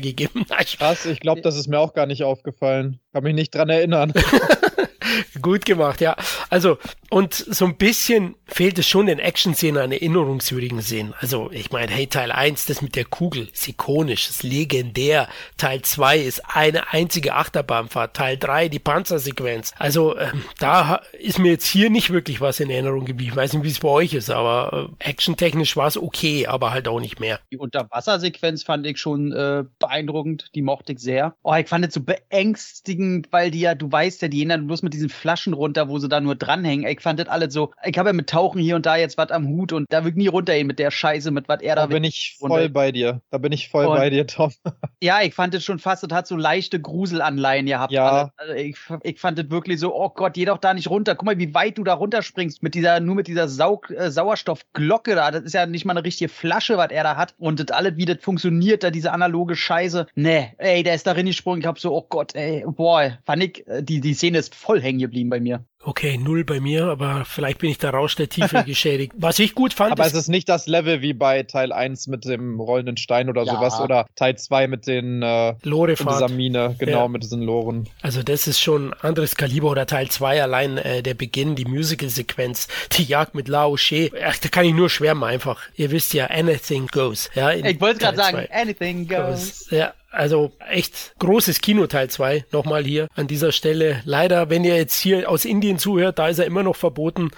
gegeben. 0.00 0.44
Krass, 0.48 1.06
ich 1.06 1.20
glaube, 1.20 1.42
das 1.42 1.56
ist 1.56 1.68
mir 1.68 1.78
auch 1.78 1.92
gar 1.92 2.06
nicht 2.06 2.24
aufgefallen. 2.24 2.98
Kann 3.12 3.22
mich 3.22 3.34
nicht 3.34 3.54
dran 3.54 3.68
erinnern. 3.68 4.12
Gut 5.42 5.64
gemacht, 5.64 6.00
ja. 6.00 6.16
Also, 6.50 6.78
und 7.10 7.34
so 7.34 7.64
ein 7.64 7.76
bisschen 7.76 8.34
fehlt 8.46 8.78
es 8.78 8.88
schon 8.88 9.08
in 9.08 9.18
Action-Szenen 9.18 9.82
an 9.82 9.92
erinnerungswürdigen 9.92 10.82
Szenen. 10.82 11.14
Also, 11.20 11.50
ich 11.52 11.70
meine, 11.70 11.92
hey, 11.92 12.06
Teil 12.06 12.32
1, 12.32 12.66
das 12.66 12.82
mit 12.82 12.96
der 12.96 13.04
Kugel, 13.04 13.48
ist 13.52 13.68
ikonisch, 13.68 14.28
ist 14.28 14.42
legendär. 14.42 15.28
Teil 15.56 15.82
2 15.82 16.18
ist 16.18 16.42
eine 16.54 16.92
einzige 16.92 17.34
Achterbahnfahrt. 17.34 18.16
Teil 18.16 18.36
3, 18.36 18.68
die 18.68 18.78
Panzersequenz. 18.78 19.72
Also, 19.78 20.18
ähm, 20.18 20.44
da 20.58 21.00
ist 21.18 21.38
mir 21.38 21.52
jetzt 21.52 21.66
hier 21.66 21.90
nicht 21.90 22.10
wirklich 22.10 22.40
was 22.40 22.60
in 22.60 22.70
Erinnerung 22.70 23.04
geblieben. 23.04 23.32
Ich 23.32 23.36
weiß 23.36 23.52
nicht, 23.52 23.64
wie 23.64 23.70
es 23.70 23.80
bei 23.80 23.88
euch 23.88 24.14
ist, 24.14 24.30
aber 24.30 24.90
äh, 25.00 25.08
actiontechnisch 25.08 25.76
war 25.76 25.86
es 25.86 25.96
okay, 25.96 26.46
aber 26.46 26.72
halt 26.72 26.88
auch 26.88 27.00
nicht 27.00 27.20
mehr. 27.20 27.40
Die 27.52 27.58
Unterwassersequenz 27.58 28.64
fand 28.64 28.86
ich 28.86 28.98
schon 28.98 29.32
äh, 29.32 29.64
beeindruckend. 29.78 30.50
Die 30.54 30.62
mochte 30.62 30.92
ich 30.92 30.98
sehr. 30.98 31.36
Oh, 31.42 31.54
ich 31.54 31.68
fand 31.68 31.86
es 31.86 31.94
so 31.94 32.00
beängstigend, 32.00 33.28
weil 33.30 33.50
die 33.50 33.60
ja, 33.60 33.74
du 33.74 33.90
weißt 33.90 34.22
ja, 34.22 34.28
die 34.28 34.48
gehen 34.48 34.48
dann 34.50 34.66
bloß 34.66 34.82
mit 34.82 34.94
diesen 34.98 35.08
Flaschen 35.08 35.54
runter, 35.54 35.88
wo 35.88 35.98
sie 35.98 36.08
da 36.08 36.20
nur 36.20 36.34
dranhängen. 36.34 36.86
Ich 36.86 37.00
fand 37.00 37.20
das 37.20 37.28
alles 37.28 37.54
so, 37.54 37.72
ich 37.84 37.96
habe 37.98 38.10
ja 38.10 38.12
mit 38.12 38.28
Tauchen 38.28 38.60
hier 38.60 38.76
und 38.76 38.86
da 38.86 38.96
jetzt 38.96 39.16
was 39.16 39.30
am 39.30 39.48
Hut 39.48 39.72
und 39.72 39.86
da 39.90 40.04
will 40.04 40.10
ich 40.10 40.16
nie 40.16 40.28
runtergehen 40.28 40.66
mit 40.66 40.78
der 40.78 40.90
Scheiße, 40.90 41.30
mit 41.30 41.48
was 41.48 41.62
er 41.62 41.76
da. 41.76 41.82
Da 41.82 41.86
bin 41.86 42.04
ich 42.04 42.36
voll 42.38 42.50
runter. 42.50 42.68
bei 42.68 42.92
dir. 42.92 43.22
Da 43.30 43.38
bin 43.38 43.52
ich 43.52 43.68
voll 43.68 43.86
und, 43.86 43.96
bei 43.96 44.10
dir, 44.10 44.26
Tom. 44.26 44.52
ja, 45.02 45.22
ich 45.22 45.34
fand 45.34 45.54
das 45.54 45.64
schon 45.64 45.78
fast, 45.78 46.02
das 46.02 46.10
hat 46.12 46.26
so 46.26 46.36
leichte 46.36 46.80
Gruselanleihen 46.80 47.66
gehabt. 47.66 47.92
Ja. 47.92 48.32
Also 48.36 48.52
ich, 48.52 48.76
ich 49.02 49.18
fand 49.18 49.38
das 49.38 49.50
wirklich 49.50 49.80
so, 49.80 49.94
oh 49.94 50.10
Gott, 50.10 50.34
geh 50.34 50.44
doch 50.44 50.58
da 50.58 50.74
nicht 50.74 50.90
runter. 50.90 51.14
Guck 51.14 51.26
mal, 51.26 51.38
wie 51.38 51.54
weit 51.54 51.78
du 51.78 51.84
da 51.84 51.94
runterspringst 51.94 52.62
mit 52.62 52.74
dieser, 52.74 53.00
nur 53.00 53.14
mit 53.14 53.28
dieser 53.28 53.48
Saug, 53.48 53.90
äh, 53.90 54.10
Sauerstoffglocke 54.10 55.14
da. 55.14 55.30
Das 55.30 55.42
ist 55.42 55.54
ja 55.54 55.66
nicht 55.66 55.84
mal 55.84 55.92
eine 55.92 56.04
richtige 56.04 56.28
Flasche, 56.28 56.76
was 56.76 56.90
er 56.90 57.04
da 57.04 57.16
hat. 57.16 57.34
Und 57.38 57.60
das 57.60 57.74
alles, 57.74 57.96
wie 57.96 58.04
das 58.04 58.18
funktioniert, 58.20 58.82
da 58.82 58.90
diese 58.90 59.12
analoge 59.12 59.56
Scheiße. 59.56 60.06
Nee, 60.14 60.52
ey, 60.58 60.82
der 60.82 60.94
ist 60.94 61.06
da 61.06 61.14
gesprungen. 61.14 61.60
Ich 61.60 61.66
hab 61.66 61.78
so, 61.78 61.94
oh 61.94 62.06
Gott, 62.08 62.34
ey, 62.34 62.64
boah, 62.66 63.18
fand 63.24 63.42
ich, 63.42 63.66
äh, 63.66 63.82
die, 63.82 64.00
die 64.00 64.14
Szene 64.14 64.38
ist 64.38 64.54
voll 64.54 64.80
hängen 64.88 64.98
geblieben 64.98 65.30
bei 65.30 65.40
mir. 65.40 65.64
Okay, 65.84 66.18
null 66.18 66.44
bei 66.44 66.58
mir, 66.58 66.86
aber 66.86 67.24
vielleicht 67.24 67.58
bin 67.58 67.70
ich 67.70 67.78
da 67.78 67.90
raus 67.90 68.16
der 68.16 68.28
Tiefe 68.28 68.62
geschädigt. 68.66 69.12
Was 69.16 69.38
ich 69.38 69.54
gut 69.54 69.72
fand. 69.72 69.92
Aber 69.92 70.04
ist, 70.04 70.12
es 70.12 70.22
ist 70.22 70.28
nicht 70.28 70.48
das 70.48 70.66
Level 70.66 71.02
wie 71.02 71.12
bei 71.12 71.44
Teil 71.44 71.72
1 71.72 72.08
mit 72.08 72.24
dem 72.24 72.58
rollenden 72.58 72.96
Stein 72.96 73.30
oder 73.30 73.44
ja. 73.44 73.54
sowas 73.54 73.80
oder 73.80 74.06
Teil 74.16 74.36
2 74.36 74.66
mit 74.66 74.86
den 74.88 75.22
äh, 75.22 75.54
Lorefahrt. 75.62 76.16
dieser 76.16 76.28
Mine, 76.28 76.74
genau, 76.78 77.02
ja. 77.02 77.08
mit 77.08 77.22
diesen 77.22 77.42
Loren. 77.42 77.88
Also 78.02 78.22
das 78.24 78.48
ist 78.48 78.60
schon 78.60 78.92
anderes 78.94 79.36
Kaliber 79.36 79.70
oder 79.70 79.86
Teil 79.86 80.08
2 80.08 80.42
allein 80.42 80.78
äh, 80.78 81.02
der 81.02 81.14
Beginn, 81.14 81.54
die 81.54 81.64
Musical-Sequenz, 81.64 82.66
die 82.92 83.04
Jagd 83.04 83.36
mit 83.36 83.46
Lao 83.46 83.76
She. 83.76 84.10
Ach, 84.26 84.36
da 84.36 84.48
kann 84.48 84.64
ich 84.64 84.74
nur 84.74 84.90
schwärmen 84.90 85.22
einfach. 85.24 85.62
Ihr 85.76 85.92
wisst 85.92 86.12
ja, 86.12 86.26
anything 86.26 86.88
goes. 86.88 87.30
Ja, 87.34 87.52
ich 87.52 87.80
wollte 87.80 88.00
gerade 88.00 88.16
sagen, 88.16 88.46
anything 88.50 89.06
goes. 89.06 89.18
goes. 89.18 89.70
Ja, 89.70 89.94
also 90.10 90.52
echt 90.68 91.14
großes 91.18 91.60
Kino 91.60 91.86
Teil 91.86 92.08
2 92.08 92.46
nochmal 92.52 92.84
hier 92.84 93.08
an 93.14 93.26
dieser 93.26 93.52
Stelle. 93.52 94.02
Leider, 94.04 94.50
wenn 94.50 94.64
ihr 94.64 94.76
jetzt 94.76 94.98
hier 94.98 95.28
aus 95.28 95.44
Indien 95.44 95.78
zuhört, 95.78 96.18
da 96.18 96.28
ist 96.28 96.38
er 96.38 96.46
immer 96.46 96.62
noch 96.62 96.76
verboten. 96.76 97.30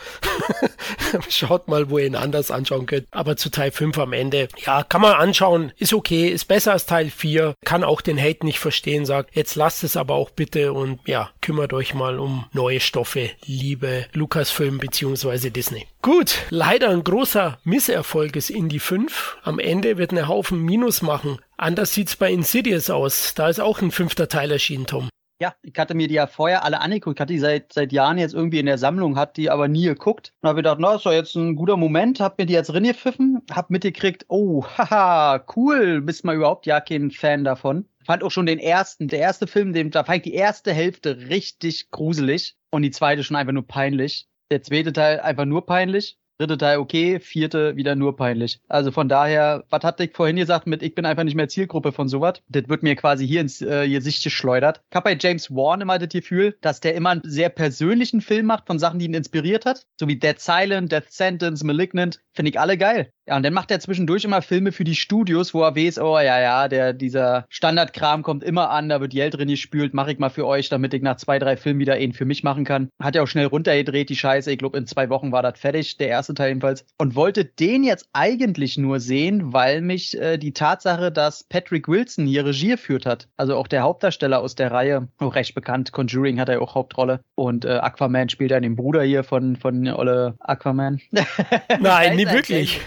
Schaut 1.29 1.68
mal, 1.68 1.91
wo 1.91 1.99
ihr 1.99 2.07
ihn 2.07 2.16
anders 2.16 2.51
anschauen 2.51 2.87
könnt. 2.87 3.07
Aber 3.11 3.37
zu 3.37 3.51
Teil 3.51 3.71
5 3.71 3.99
am 3.99 4.12
Ende, 4.12 4.49
ja, 4.64 4.83
kann 4.83 5.01
man 5.01 5.14
anschauen, 5.14 5.73
ist 5.77 5.95
okay, 5.95 6.29
ist 6.29 6.47
besser 6.47 6.73
als 6.73 6.87
Teil 6.87 7.11
4, 7.11 7.55
kann 7.64 7.85
auch 7.85 8.01
den 8.01 8.21
Hate 8.21 8.45
nicht 8.45 8.59
verstehen, 8.59 9.07
sagt, 9.07 9.35
jetzt 9.35 9.57
lasst 9.57 9.85
es 9.85 9.97
aber 9.97 10.14
auch 10.14 10.31
bitte 10.31 10.73
und 10.73 11.01
ja, 11.07 11.31
kümmert 11.41 11.73
euch 11.73 11.95
mal 11.95 12.18
um 12.18 12.47
neue 12.53 12.81
Stoffe, 12.81 13.31
liebe 13.45 14.07
Lucasfilm 14.12 14.79
bzw. 14.79 15.51
Disney. 15.51 15.87
Gut, 16.03 16.39
leider 16.49 16.89
ein 16.89 17.05
großer 17.05 17.59
Misserfolg 17.64 18.35
ist 18.37 18.49
Indie 18.49 18.79
5. 18.79 19.37
Am 19.43 19.59
Ende 19.59 19.99
wird 19.99 20.12
eine 20.12 20.29
Haufen 20.29 20.62
Minus 20.62 21.03
machen. 21.03 21.39
Anders 21.61 21.93
sieht's 21.93 22.17
bei 22.17 22.33
Insidious 22.33 22.89
aus. 22.89 23.35
Da 23.35 23.51
ist 23.51 23.61
auch 23.61 23.83
ein 23.83 23.91
fünfter 23.91 24.29
Teil 24.29 24.51
erschienen, 24.51 24.87
Tom. 24.87 25.11
Ja, 25.43 25.55
ich 25.61 25.79
hatte 25.79 25.95
mir 25.95 26.09
die 26.09 26.15
ja 26.15 26.27
vorher 26.27 26.65
alle 26.65 26.81
angeguckt. 26.81 27.19
Ich 27.19 27.21
hatte 27.21 27.35
die 27.35 27.39
seit, 27.39 27.75
seit 27.75 27.93
Jahren 27.93 28.17
jetzt 28.17 28.33
irgendwie 28.33 28.61
in 28.61 28.65
der 28.65 28.79
Sammlung, 28.79 29.19
hat 29.19 29.37
die 29.37 29.51
aber 29.51 29.69
nie 29.69 29.85
geguckt. 29.85 30.33
Und 30.41 30.49
habe 30.49 30.57
gedacht, 30.57 30.79
na, 30.81 30.95
ist 30.95 31.05
doch 31.05 31.13
jetzt 31.13 31.35
ein 31.35 31.57
guter 31.57 31.77
Moment. 31.77 32.19
Hab 32.19 32.39
mir 32.39 32.47
die 32.47 32.55
jetzt 32.55 32.73
reingepfiffen, 32.73 33.43
hab 33.51 33.69
mitgekriegt, 33.69 34.25
oh, 34.29 34.65
haha, 34.79 35.45
cool, 35.55 36.01
bist 36.01 36.25
mal 36.25 36.35
überhaupt 36.35 36.65
ja 36.65 36.81
kein 36.81 37.11
Fan 37.11 37.45
davon. 37.45 37.85
Fand 38.07 38.23
auch 38.23 38.31
schon 38.31 38.47
den 38.47 38.59
ersten, 38.59 39.09
der 39.09 39.19
erste 39.19 39.47
Film, 39.47 39.75
dem, 39.75 39.91
da 39.91 40.05
fand 40.05 40.19
ich 40.19 40.33
die 40.33 40.35
erste 40.35 40.73
Hälfte 40.73 41.29
richtig 41.29 41.91
gruselig 41.91 42.57
und 42.71 42.81
die 42.81 42.91
zweite 42.91 43.23
schon 43.23 43.37
einfach 43.37 43.53
nur 43.53 43.67
peinlich. 43.67 44.29
Der 44.51 44.63
zweite 44.63 44.95
Teil 44.95 45.21
einfach 45.21 45.45
nur 45.45 45.67
peinlich. 45.67 46.17
Dritte 46.41 46.57
Teil 46.57 46.78
okay, 46.78 47.20
vierte 47.20 47.76
wieder 47.76 47.95
nur 47.97 48.16
peinlich. 48.16 48.62
Also 48.66 48.93
von 48.93 49.11
daher, 49.11 49.62
was 49.68 49.84
hatte 49.84 50.05
ich 50.05 50.16
vorhin 50.16 50.36
gesagt 50.36 50.66
mit, 50.66 50.82
ich 50.82 50.95
bin 50.95 51.05
einfach 51.05 51.22
nicht 51.22 51.34
mehr 51.34 51.49
Zielgruppe 51.49 51.93
von 51.93 52.09
sowas. 52.09 52.41
Das 52.49 52.66
wird 52.66 52.82
mir 52.82 52.97
quasi 52.97 53.28
hier 53.28 53.43
ins 53.43 53.61
äh, 53.61 53.86
Gesicht 53.86 54.24
geschleudert. 54.24 54.80
Ich 54.88 54.97
habe 54.97 55.11
bei 55.11 55.18
James 55.20 55.51
Wan 55.51 55.82
immer 55.82 55.99
das 55.99 56.09
Gefühl, 56.09 56.57
dass 56.62 56.80
der 56.80 56.95
immer 56.95 57.11
einen 57.11 57.20
sehr 57.24 57.51
persönlichen 57.51 58.22
Film 58.22 58.47
macht 58.47 58.68
von 58.68 58.78
Sachen, 58.78 58.99
die 58.99 59.05
ihn 59.05 59.12
inspiriert 59.12 59.66
hat. 59.66 59.86
So 59.99 60.09
wie 60.09 60.16
Dead 60.16 60.41
Silent, 60.41 60.91
Death 60.91 61.11
Sentence, 61.12 61.62
Malignant. 61.62 62.20
Finde 62.32 62.53
ich 62.53 62.59
alle 62.59 62.78
geil. 62.78 63.12
Ja, 63.31 63.37
und 63.37 63.45
dann 63.45 63.55
macht 63.55 63.70
er 63.70 63.78
zwischendurch 63.78 64.24
immer 64.24 64.43
Filme 64.43 64.72
für 64.72 64.83
die 64.83 64.97
Studios, 64.97 65.55
wo 65.55 65.62
er 65.62 65.76
weiß, 65.76 66.01
oh 66.01 66.18
ja, 66.18 66.41
ja, 66.41 66.66
der, 66.66 66.93
dieser 66.93 67.47
Standardkram 67.49 68.24
kommt 68.24 68.43
immer 68.43 68.70
an, 68.70 68.89
da 68.89 69.01
wird 69.01 69.12
Geld 69.12 69.35
drin 69.35 69.47
gespült, 69.47 69.95
mache 69.95 70.11
ich 70.11 70.18
mal 70.18 70.31
für 70.31 70.49
euch, 70.49 70.68
damit 70.68 70.95
ich 70.95 71.03
nach 71.03 71.14
zwei, 71.14 71.39
drei 71.39 71.57
Filmen 71.57 71.78
wieder 71.78 71.95
einen 71.95 72.12
für 72.12 72.24
mich 72.24 72.43
machen 72.43 72.64
kann. 72.64 72.89
Hat 73.01 73.14
ja 73.14 73.22
auch 73.22 73.28
schnell 73.28 73.47
runtergedreht, 73.47 74.09
die 74.09 74.16
Scheiße. 74.16 74.51
Ich 74.51 74.59
glaube, 74.59 74.78
in 74.78 74.89
zwei 74.89 75.11
Wochen 75.11 75.31
war 75.31 75.43
das 75.43 75.61
fertig, 75.61 75.97
der 75.97 76.09
erste 76.09 76.35
Teil 76.35 76.49
jedenfalls. 76.49 76.85
Und 76.99 77.14
wollte 77.14 77.45
den 77.45 77.85
jetzt 77.85 78.09
eigentlich 78.12 78.76
nur 78.76 78.99
sehen, 78.99 79.53
weil 79.53 79.81
mich 79.81 80.20
äh, 80.20 80.37
die 80.37 80.53
Tatsache, 80.53 81.12
dass 81.12 81.45
Patrick 81.45 81.87
Wilson 81.87 82.26
hier 82.26 82.45
Regie 82.45 82.70
geführt 82.70 83.07
hat, 83.07 83.28
also 83.37 83.55
auch 83.55 83.68
der 83.68 83.83
Hauptdarsteller 83.83 84.41
aus 84.41 84.57
der 84.57 84.72
Reihe, 84.72 85.07
auch 85.18 85.37
recht 85.37 85.55
bekannt, 85.55 85.93
Conjuring 85.93 86.41
hat 86.41 86.49
er 86.49 86.61
auch 86.61 86.74
Hauptrolle 86.74 87.20
und 87.37 87.64
äh, 87.64 87.74
Aquaman 87.74 88.28
spielt 88.28 88.51
dann 88.51 88.64
den 88.64 88.74
Bruder 88.74 89.05
hier 89.05 89.22
von, 89.22 89.55
von 89.55 89.87
Olle 89.87 90.35
Aquaman. 90.41 91.01
Nein, 91.81 92.16
nie 92.16 92.26
wirklich. 92.26 92.81